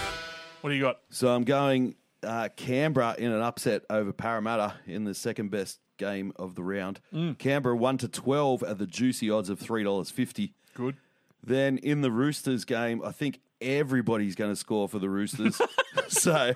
what 0.62 0.70
do 0.70 0.76
you 0.76 0.82
got? 0.82 1.00
So 1.10 1.30
I'm 1.34 1.44
going 1.44 1.96
uh, 2.24 2.50
Canberra 2.56 3.16
in 3.18 3.32
an 3.32 3.42
upset 3.42 3.84
over 3.90 4.12
Parramatta 4.12 4.76
in 4.86 5.04
the 5.04 5.14
second 5.14 5.52
best 5.52 5.80
game 5.98 6.32
of 6.36 6.56
the 6.56 6.64
round. 6.64 7.00
Mm. 7.14 7.38
Canberra 7.38 7.76
one 7.76 7.98
to 8.00 8.08
twelve 8.08 8.64
at 8.64 8.78
the 8.78 8.88
juicy 8.88 9.30
odds 9.30 9.50
of 9.50 9.60
three 9.60 9.84
dollars 9.84 10.12
fifty. 10.12 10.54
Good. 10.74 10.98
Then 11.44 11.78
in 11.78 12.02
the 12.02 12.12
Roosters 12.12 12.66
game, 12.66 13.02
I 13.04 13.12
think 13.12 13.40
everybody's 13.62 14.36
going 14.36 14.52
to 14.52 14.56
score 14.56 14.88
for 14.90 15.00
the 15.00 15.10
Roosters. 15.10 15.62
so 16.08 16.54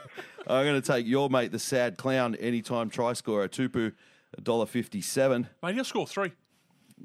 I'm 0.48 0.66
going 0.66 0.82
to 0.82 0.86
take 0.86 1.06
your 1.06 1.30
mate, 1.30 1.52
the 1.52 1.60
sad 1.60 1.98
clown, 1.98 2.36
anytime 2.36 2.90
try 2.90 3.14
scorer, 3.14 3.48
Tupou, 3.48 3.94
$1.57. 4.42 5.48
Mate, 5.64 5.76
he'll 5.76 5.84
score 5.84 6.08
three. 6.08 6.32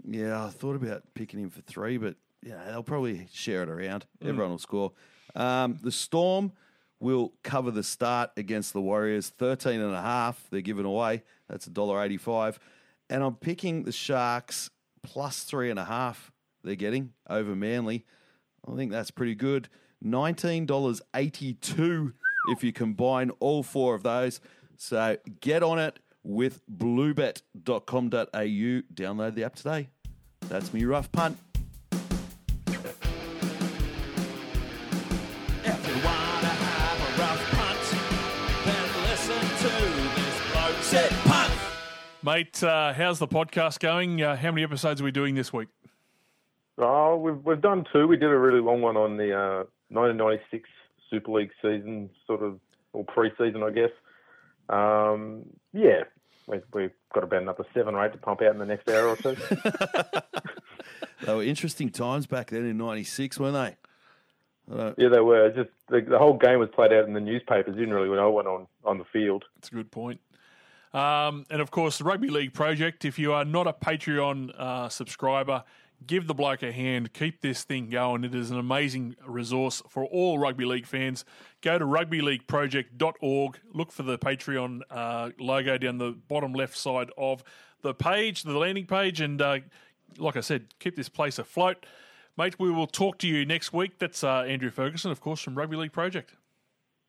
Yeah, 0.05 0.45
I 0.45 0.51
thought 0.51 0.77
about 0.77 1.03
picking 1.15 1.41
him 1.41 1.51
for 1.51 1.63
three, 1.63 1.97
but 1.97 2.17
yeah, 2.43 2.63
they'll 2.67 2.83
probably 2.83 3.29
share 3.33 3.63
it 3.63 3.69
around. 3.69 4.07
Mm. 4.23 4.29
Everyone 4.29 4.51
will 4.51 4.59
score. 4.59 4.93
Um, 5.35 5.79
the 5.83 5.93
Storm 5.93 6.53
will 7.01 7.33
cover 7.43 7.71
the 7.71 7.83
start 7.83 8.31
against 8.37 8.73
the 8.73 8.81
Warriors. 8.81 9.29
13 9.31 9.81
and 9.81 9.95
a 9.95 10.01
half 10.01 10.41
they're 10.51 10.61
giving 10.61 10.87
away. 10.87 11.23
That's 11.49 11.69
$1.85. 11.69 12.57
And 13.11 13.23
I'm 13.23 13.37
picking 13.37 13.85
the 13.85 13.93
Sharks 13.93 14.71
plus 15.03 15.45
three 15.45 15.71
and 15.71 15.79
a 15.79 15.85
half 15.85 16.33
they're 16.65 16.75
getting 16.75 17.13
over 17.29 17.55
Manly. 17.55 18.05
I 18.69 18.75
think 18.75 18.91
that's 18.91 19.13
pretty 19.13 19.37
good. 19.37 19.69
$19.82 20.05 22.13
if 22.49 22.65
you 22.65 22.73
combine 22.73 23.31
all 23.41 23.63
four 23.63 23.95
of 23.95 24.03
those. 24.03 24.41
So 24.77 25.17
get 25.41 25.63
on 25.63 25.79
it 25.79 25.99
with 26.23 26.61
bluebet.com.au. 26.69 28.33
Download 28.33 29.35
the 29.35 29.45
app 29.45 29.55
today. 29.55 29.89
That's 30.49 30.75
me 30.75 30.85
rough 30.85 31.11
punt. 31.13 31.39
This 40.91 41.11
said 41.11 41.11
punt. 41.25 41.53
Mate, 42.23 42.63
uh, 42.63 42.93
how's 42.93 43.19
the 43.19 43.29
podcast 43.29 43.79
going? 43.79 44.23
Uh, 44.23 44.37
how 44.37 44.51
many 44.51 44.63
episodes 44.63 45.01
are 45.01 45.05
we 45.05 45.11
doing 45.11 45.35
this 45.35 45.53
week? 45.53 45.69
Oh, 46.79 47.17
we've 47.17 47.45
we've 47.45 47.61
done 47.61 47.85
two. 47.93 48.07
We 48.07 48.17
did 48.17 48.31
a 48.31 48.39
really 48.39 48.61
long 48.61 48.83
one 48.83 48.97
on 48.97 49.17
the 49.17 49.33
uh, 49.33 49.65
1996 49.89 50.69
Super 51.11 51.33
League 51.33 51.51
season, 51.63 52.11
sort 52.27 52.43
of 52.43 52.59
or 52.93 53.05
pre-season, 53.05 53.63
I 53.63 53.71
guess. 53.71 53.91
Um, 54.69 55.45
yeah, 55.73 56.05
we, 56.47 56.59
we've 56.73 56.91
got 57.15 57.25
about 57.25 57.43
another 57.43 57.65
seven 57.73 57.95
or 57.95 58.05
eight 58.05 58.13
to 58.13 58.19
pump 58.19 58.43
out 58.43 58.53
in 58.53 58.59
the 58.59 58.67
next 58.67 58.89
hour 58.89 59.09
or 59.09 59.17
two. 59.17 59.37
They 61.25 61.35
were 61.35 61.43
interesting 61.43 61.89
times 61.89 62.27
back 62.27 62.51
then 62.51 62.67
in 62.67 62.77
'96, 62.77 63.41
weren't 63.41 63.55
they? 63.55 64.75
I 64.77 64.95
yeah, 64.99 65.09
they 65.09 65.21
were. 65.21 65.51
Just 65.51 65.71
the, 65.89 66.03
the 66.03 66.19
whole 66.19 66.37
game 66.37 66.59
was 66.59 66.69
played 66.75 66.93
out 66.93 67.07
in 67.07 67.15
the 67.15 67.21
newspapers. 67.21 67.75
Didn't 67.75 67.95
really 67.95 68.09
know 68.09 68.31
what 68.31 68.45
went 68.45 68.49
on 68.49 68.67
on 68.85 68.99
the 68.99 69.05
field. 69.13 69.45
That's 69.57 69.69
a 69.69 69.75
good 69.75 69.91
point. 69.91 70.21
Um, 70.97 71.45
and 71.51 71.61
of 71.61 71.71
course, 71.71 71.99
the 71.99 72.05
Rugby 72.05 72.31
League 72.31 72.55
Project. 72.55 73.05
If 73.05 73.19
you 73.19 73.35
are 73.35 73.45
not 73.45 73.67
a 73.67 73.73
Patreon 73.75 74.59
uh, 74.59 74.89
subscriber, 74.89 75.63
give 76.07 76.27
the 76.27 76.33
bloke 76.33 76.63
a 76.63 76.73
hand. 76.73 77.13
Keep 77.13 77.43
this 77.43 77.65
thing 77.65 77.91
going. 77.91 78.25
It 78.25 78.35
is 78.35 78.51
an 78.51 78.59
amazing 78.59 79.15
resource 79.27 79.83
for 79.91 80.07
all 80.07 80.39
rugby 80.39 80.65
league 80.65 80.87
fans. 80.87 81.27
Go 81.61 81.79
to 81.79 81.85
rugbyleagueproject.org. 81.85 83.59
Look 83.75 83.93
for 83.93 84.05
the 84.05 84.17
Patreon 84.17 84.81
uh, 84.91 85.31
logo 85.39 85.77
down 85.77 85.99
the 85.99 86.13
bottom 86.29 86.55
left 86.55 86.79
side 86.79 87.11
of 87.19 87.45
the 87.83 87.93
page, 87.93 88.45
the 88.45 88.57
landing 88.57 88.87
page, 88.87 89.21
and 89.21 89.43
uh, 89.43 89.59
like 90.17 90.37
I 90.37 90.41
said, 90.41 90.79
keep 90.79 90.97
this 90.97 91.11
place 91.11 91.39
afloat. 91.39 91.85
Mate, 92.39 92.59
we 92.59 92.71
will 92.71 92.87
talk 92.87 93.19
to 93.19 93.29
you 93.29 93.45
next 93.45 93.71
week. 93.71 93.99
That's 93.99 94.25
uh, 94.25 94.45
Andrew 94.49 94.71
Ferguson, 94.71 95.11
of 95.11 95.21
course, 95.21 95.43
from 95.43 95.57
Rugby 95.57 95.77
League 95.77 95.93
Project. 95.93 96.33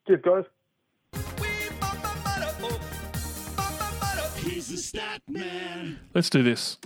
Cheers, 0.08 0.22
guys. 0.26 0.44
The 4.78 4.84
stat 4.84 5.22
man. 5.28 6.00
Let's 6.14 6.30
do 6.30 6.44
this. 6.44 6.78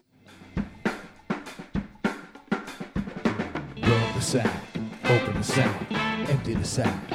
Rub 0.56 0.66
the 4.16 4.22
sack, 4.22 4.64
open 5.04 5.34
the 5.34 5.44
sack, 5.44 5.92
empty 6.30 6.54
the 6.54 6.64
sack. 6.64 7.10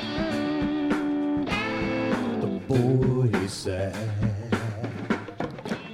The 2.41 2.61
boy 2.69 3.31
is 3.39 3.55
sad. 3.55 4.36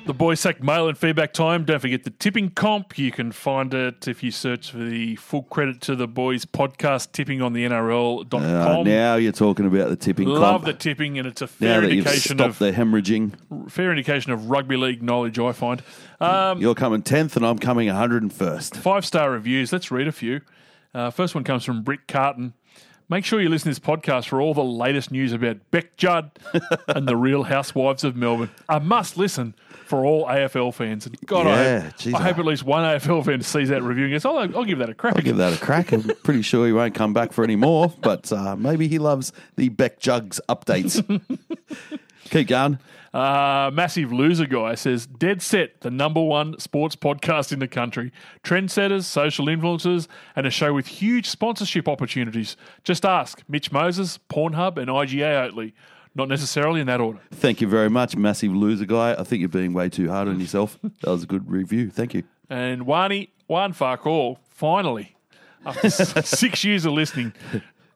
The 0.04 0.12
Boys 0.12 0.40
Sack 0.40 0.60
mail 0.60 0.88
and 0.88 0.98
feedback 0.98 1.32
time. 1.32 1.64
Don't 1.64 1.78
forget 1.78 2.02
the 2.02 2.10
tipping 2.10 2.50
comp. 2.50 2.98
You 2.98 3.12
can 3.12 3.30
find 3.30 3.72
it 3.72 4.08
if 4.08 4.20
you 4.24 4.32
search 4.32 4.72
for 4.72 4.78
the 4.78 5.14
full 5.14 5.44
credit 5.44 5.80
to 5.82 5.94
the 5.94 6.08
Boys 6.08 6.44
podcast 6.44 7.12
tipping 7.12 7.40
on 7.40 7.52
the 7.52 7.64
NRL.com. 7.64 8.42
Uh, 8.42 8.82
now 8.82 9.14
you're 9.14 9.30
talking 9.30 9.64
about 9.64 9.90
the 9.90 9.96
tipping 9.96 10.26
Love 10.26 10.62
comp. 10.62 10.64
the 10.64 10.72
tipping, 10.72 11.18
and 11.18 11.28
it's 11.28 11.40
a 11.40 11.44
now 11.44 11.50
fair 11.50 11.82
you've 11.84 12.04
indication 12.06 12.40
of 12.40 12.58
the 12.58 12.72
hemorrhaging, 12.72 13.70
fair 13.70 13.90
indication 13.90 14.32
of 14.32 14.50
rugby 14.50 14.76
league 14.76 15.04
knowledge. 15.04 15.38
I 15.38 15.52
find 15.52 15.80
um, 16.20 16.60
you're 16.60 16.74
coming 16.74 17.02
10th 17.02 17.36
and 17.36 17.46
I'm 17.46 17.58
coming 17.60 17.86
101st. 17.86 18.76
five 18.78 19.06
star 19.06 19.30
reviews. 19.30 19.72
Let's 19.72 19.92
read 19.92 20.08
a 20.08 20.12
few. 20.12 20.40
Uh, 20.92 21.10
first 21.10 21.34
one 21.36 21.44
comes 21.44 21.64
from 21.64 21.82
Britt 21.82 22.08
Carton. 22.08 22.54
Make 23.08 23.24
sure 23.24 23.40
you 23.40 23.48
listen 23.48 23.72
to 23.72 23.78
this 23.80 23.86
podcast 23.86 24.28
for 24.28 24.40
all 24.40 24.54
the 24.54 24.64
latest 24.64 25.10
news 25.10 25.32
about 25.32 25.58
Beck 25.70 25.96
Judd 25.96 26.30
and 26.88 27.06
the 27.06 27.16
Real 27.16 27.42
Housewives 27.42 28.04
of 28.04 28.16
Melbourne. 28.16 28.50
A 28.68 28.80
must 28.80 29.16
listen 29.18 29.54
for 29.86 30.06
all 30.06 30.26
AFL 30.26 30.72
fans. 30.72 31.04
And 31.06 31.20
God, 31.26 31.46
I, 31.46 31.50
Yeah, 31.62 31.80
hope, 31.80 31.96
geez, 31.98 32.14
I 32.14 32.22
hope 32.22 32.38
at 32.38 32.44
least 32.46 32.62
one 32.64 32.82
AFL 32.84 33.24
fan 33.24 33.42
sees 33.42 33.68
that 33.68 33.82
review 33.82 34.04
and 34.04 34.14
goes, 34.14 34.24
oh, 34.24 34.38
I'll 34.38 34.64
give 34.64 34.78
that 34.78 34.88
a 34.88 34.94
crack. 34.94 35.16
I'll 35.16 35.22
give 35.22 35.36
that 35.36 35.52
a 35.52 35.58
crack. 35.58 35.92
I'm 35.92 36.02
pretty 36.22 36.40
sure 36.42 36.66
he 36.66 36.72
won't 36.72 36.94
come 36.94 37.12
back 37.12 37.32
for 37.32 37.44
any 37.44 37.56
more, 37.56 37.92
but 38.00 38.32
uh, 38.32 38.56
maybe 38.56 38.88
he 38.88 38.98
loves 38.98 39.32
the 39.56 39.68
Beck 39.68 39.98
Jugs 39.98 40.40
updates. 40.48 41.02
Keep 42.30 42.48
going. 42.48 42.78
Uh, 43.12 43.70
massive 43.72 44.10
loser 44.12 44.46
guy 44.46 44.74
says, 44.74 45.06
dead 45.06 45.42
set, 45.42 45.80
the 45.82 45.90
number 45.90 46.22
one 46.22 46.58
sports 46.58 46.96
podcast 46.96 47.52
in 47.52 47.58
the 47.58 47.68
country. 47.68 48.10
Trendsetters, 48.42 49.04
social 49.04 49.46
influencers, 49.46 50.08
and 50.34 50.46
a 50.46 50.50
show 50.50 50.72
with 50.72 50.86
huge 50.86 51.28
sponsorship 51.28 51.88
opportunities. 51.88 52.56
Just 52.84 53.04
ask 53.04 53.42
Mitch 53.48 53.70
Moses, 53.70 54.18
Pornhub, 54.30 54.78
and 54.78 54.88
IGA 54.88 55.50
Oatley. 55.50 55.72
Not 56.14 56.28
necessarily 56.28 56.80
in 56.80 56.86
that 56.88 57.00
order. 57.00 57.20
Thank 57.30 57.60
you 57.62 57.68
very 57.68 57.88
much, 57.88 58.16
massive 58.16 58.54
loser 58.54 58.84
guy. 58.84 59.14
I 59.18 59.24
think 59.24 59.40
you're 59.40 59.48
being 59.48 59.72
way 59.72 59.88
too 59.88 60.10
hard 60.10 60.28
on 60.28 60.40
yourself. 60.40 60.78
That 60.82 61.10
was 61.10 61.22
a 61.22 61.26
good 61.26 61.50
review. 61.50 61.90
Thank 61.90 62.12
you. 62.12 62.24
And 62.50 62.84
Wani, 62.84 63.30
one 63.46 63.72
Wan 63.72 63.72
Farkall, 63.72 64.36
finally, 64.50 65.16
after 65.64 65.88
six 66.22 66.64
years 66.64 66.84
of 66.84 66.92
listening, 66.92 67.32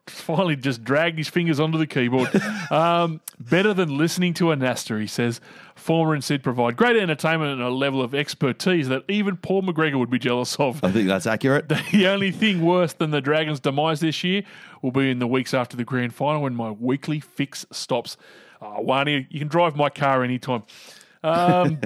finally 0.27 0.55
just 0.55 0.83
dragged 0.83 1.17
his 1.17 1.27
fingers 1.27 1.59
onto 1.59 1.77
the 1.77 1.87
keyboard. 1.87 2.29
Um, 2.69 3.21
better 3.39 3.73
than 3.73 3.97
listening 3.97 4.33
to 4.35 4.51
a 4.51 4.97
he 4.99 5.07
says. 5.07 5.39
Former 5.75 6.13
and 6.13 6.23
Sid 6.23 6.43
provide 6.43 6.75
great 6.75 6.97
entertainment 6.97 7.53
and 7.53 7.61
a 7.61 7.69
level 7.69 8.01
of 8.01 8.13
expertise 8.13 8.89
that 8.89 9.03
even 9.07 9.37
Paul 9.37 9.63
McGregor 9.63 9.97
would 9.97 10.09
be 10.09 10.19
jealous 10.19 10.57
of. 10.57 10.83
I 10.83 10.91
think 10.91 11.07
that's 11.07 11.25
accurate. 11.25 11.69
The 11.91 12.07
only 12.07 12.31
thing 12.31 12.61
worse 12.61 12.93
than 12.93 13.11
the 13.11 13.21
Dragons' 13.21 13.61
demise 13.61 14.01
this 14.01 14.23
year 14.23 14.43
will 14.81 14.91
be 14.91 15.09
in 15.09 15.19
the 15.19 15.27
weeks 15.27 15.53
after 15.53 15.77
the 15.77 15.85
grand 15.85 16.13
final 16.13 16.41
when 16.41 16.55
my 16.55 16.71
weekly 16.71 17.21
fix 17.21 17.65
stops. 17.71 18.17
Uh, 18.61 18.75
Wani, 18.79 19.27
you 19.29 19.39
can 19.39 19.47
drive 19.47 19.75
my 19.75 19.89
car 19.89 20.23
anytime. 20.23 20.63
Um, 21.23 21.79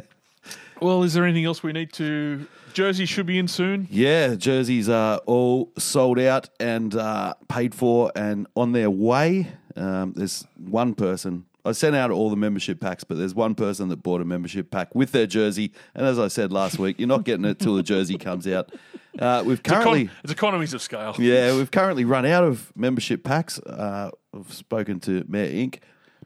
well, 0.81 1.03
is 1.03 1.13
there 1.13 1.25
anything 1.25 1.45
else 1.45 1.61
we 1.61 1.73
need 1.73 1.93
to? 1.93 2.47
Jersey 2.73 3.05
should 3.05 3.25
be 3.25 3.37
in 3.37 3.47
soon. 3.47 3.87
Yeah, 3.91 4.35
jerseys 4.35 4.89
are 4.89 5.17
all 5.25 5.71
sold 5.77 6.19
out 6.19 6.49
and 6.59 6.93
uh, 6.95 7.33
paid 7.47 7.73
for 7.75 8.11
and 8.15 8.47
on 8.55 8.71
their 8.71 8.89
way. 8.89 9.47
Um, 9.75 10.13
there's 10.15 10.45
one 10.57 10.93
person. 10.95 11.45
I 11.63 11.73
sent 11.73 11.95
out 11.95 12.09
all 12.09 12.29
the 12.31 12.35
membership 12.35 12.79
packs, 12.79 13.03
but 13.03 13.17
there's 13.17 13.35
one 13.35 13.53
person 13.53 13.89
that 13.89 13.97
bought 13.97 14.19
a 14.21 14.25
membership 14.25 14.71
pack 14.71 14.95
with 14.95 15.11
their 15.11 15.27
jersey. 15.27 15.71
And 15.93 16.05
as 16.07 16.17
I 16.17 16.27
said 16.27 16.51
last 16.51 16.79
week, 16.79 16.97
you're 16.99 17.07
not 17.07 17.23
getting 17.23 17.45
it 17.45 17.59
till 17.59 17.75
the 17.75 17.83
jersey 17.83 18.17
comes 18.17 18.47
out. 18.47 18.71
Uh, 19.19 19.43
we've 19.45 19.59
It's, 19.59 19.69
econ- 19.69 19.73
currently, 19.83 20.09
it's 20.23 20.33
economies 20.33 20.73
of 20.73 20.81
scale. 20.81 21.15
yeah, 21.19 21.55
we've 21.55 21.69
currently 21.69 22.03
run 22.05 22.25
out 22.25 22.43
of 22.43 22.71
membership 22.75 23.23
packs. 23.23 23.59
Uh, 23.59 24.09
I've 24.35 24.51
spoken 24.51 24.99
to 25.01 25.23
Mayor 25.27 25.67
Inc., 25.67 25.79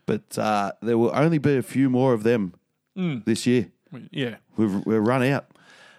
but 0.06 0.38
uh, 0.38 0.72
there 0.82 0.98
will 0.98 1.12
only 1.14 1.38
be 1.40 1.58
a 1.58 1.64
few 1.64 1.90
more 1.90 2.14
of 2.14 2.24
them 2.24 2.54
Mm. 2.98 3.26
this 3.26 3.46
year. 3.46 3.68
Yeah. 4.12 4.36
We've 4.56 4.86
we're 4.86 5.02
run 5.02 5.22
out. 5.24 5.48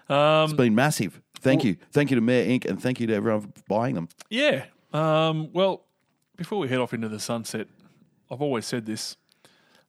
Um, 0.09 0.45
it's 0.45 0.53
been 0.53 0.75
massive. 0.75 1.21
Thank 1.39 1.63
you, 1.63 1.77
thank 1.91 2.09
you 2.11 2.15
to 2.15 2.21
Mayor 2.21 2.45
Inc. 2.47 2.65
and 2.65 2.81
thank 2.81 2.99
you 2.99 3.07
to 3.07 3.13
everyone 3.13 3.41
for 3.41 3.49
buying 3.67 3.95
them. 3.95 4.09
Yeah. 4.29 4.65
Um, 4.93 5.51
well, 5.53 5.83
before 6.35 6.59
we 6.59 6.67
head 6.67 6.79
off 6.79 6.93
into 6.93 7.09
the 7.09 7.19
sunset, 7.19 7.67
I've 8.31 8.41
always 8.41 8.65
said 8.65 8.85
this: 8.85 9.17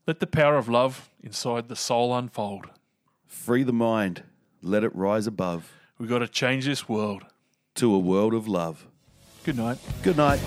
let 0.07 0.21
the 0.21 0.27
power 0.27 0.57
of 0.57 0.69
love 0.69 1.11
inside 1.23 1.69
the 1.69 1.77
soul 1.77 2.15
unfold. 2.17 2.67
Free 3.27 3.63
the 3.63 3.73
mind, 3.73 4.25
let 4.63 4.85
it 4.85 4.95
rise 4.95 5.27
above 5.27 5.73
We've 5.99 6.09
got 6.09 6.19
to 6.21 6.29
change 6.29 6.65
this 6.65 6.89
world. 6.89 7.25
to 7.77 7.95
a 7.95 7.99
world 7.99 8.35
of 8.35 8.47
love. 8.49 8.87
Good 9.45 9.57
night. 9.57 9.79
Good 10.03 10.17
night. 10.17 10.41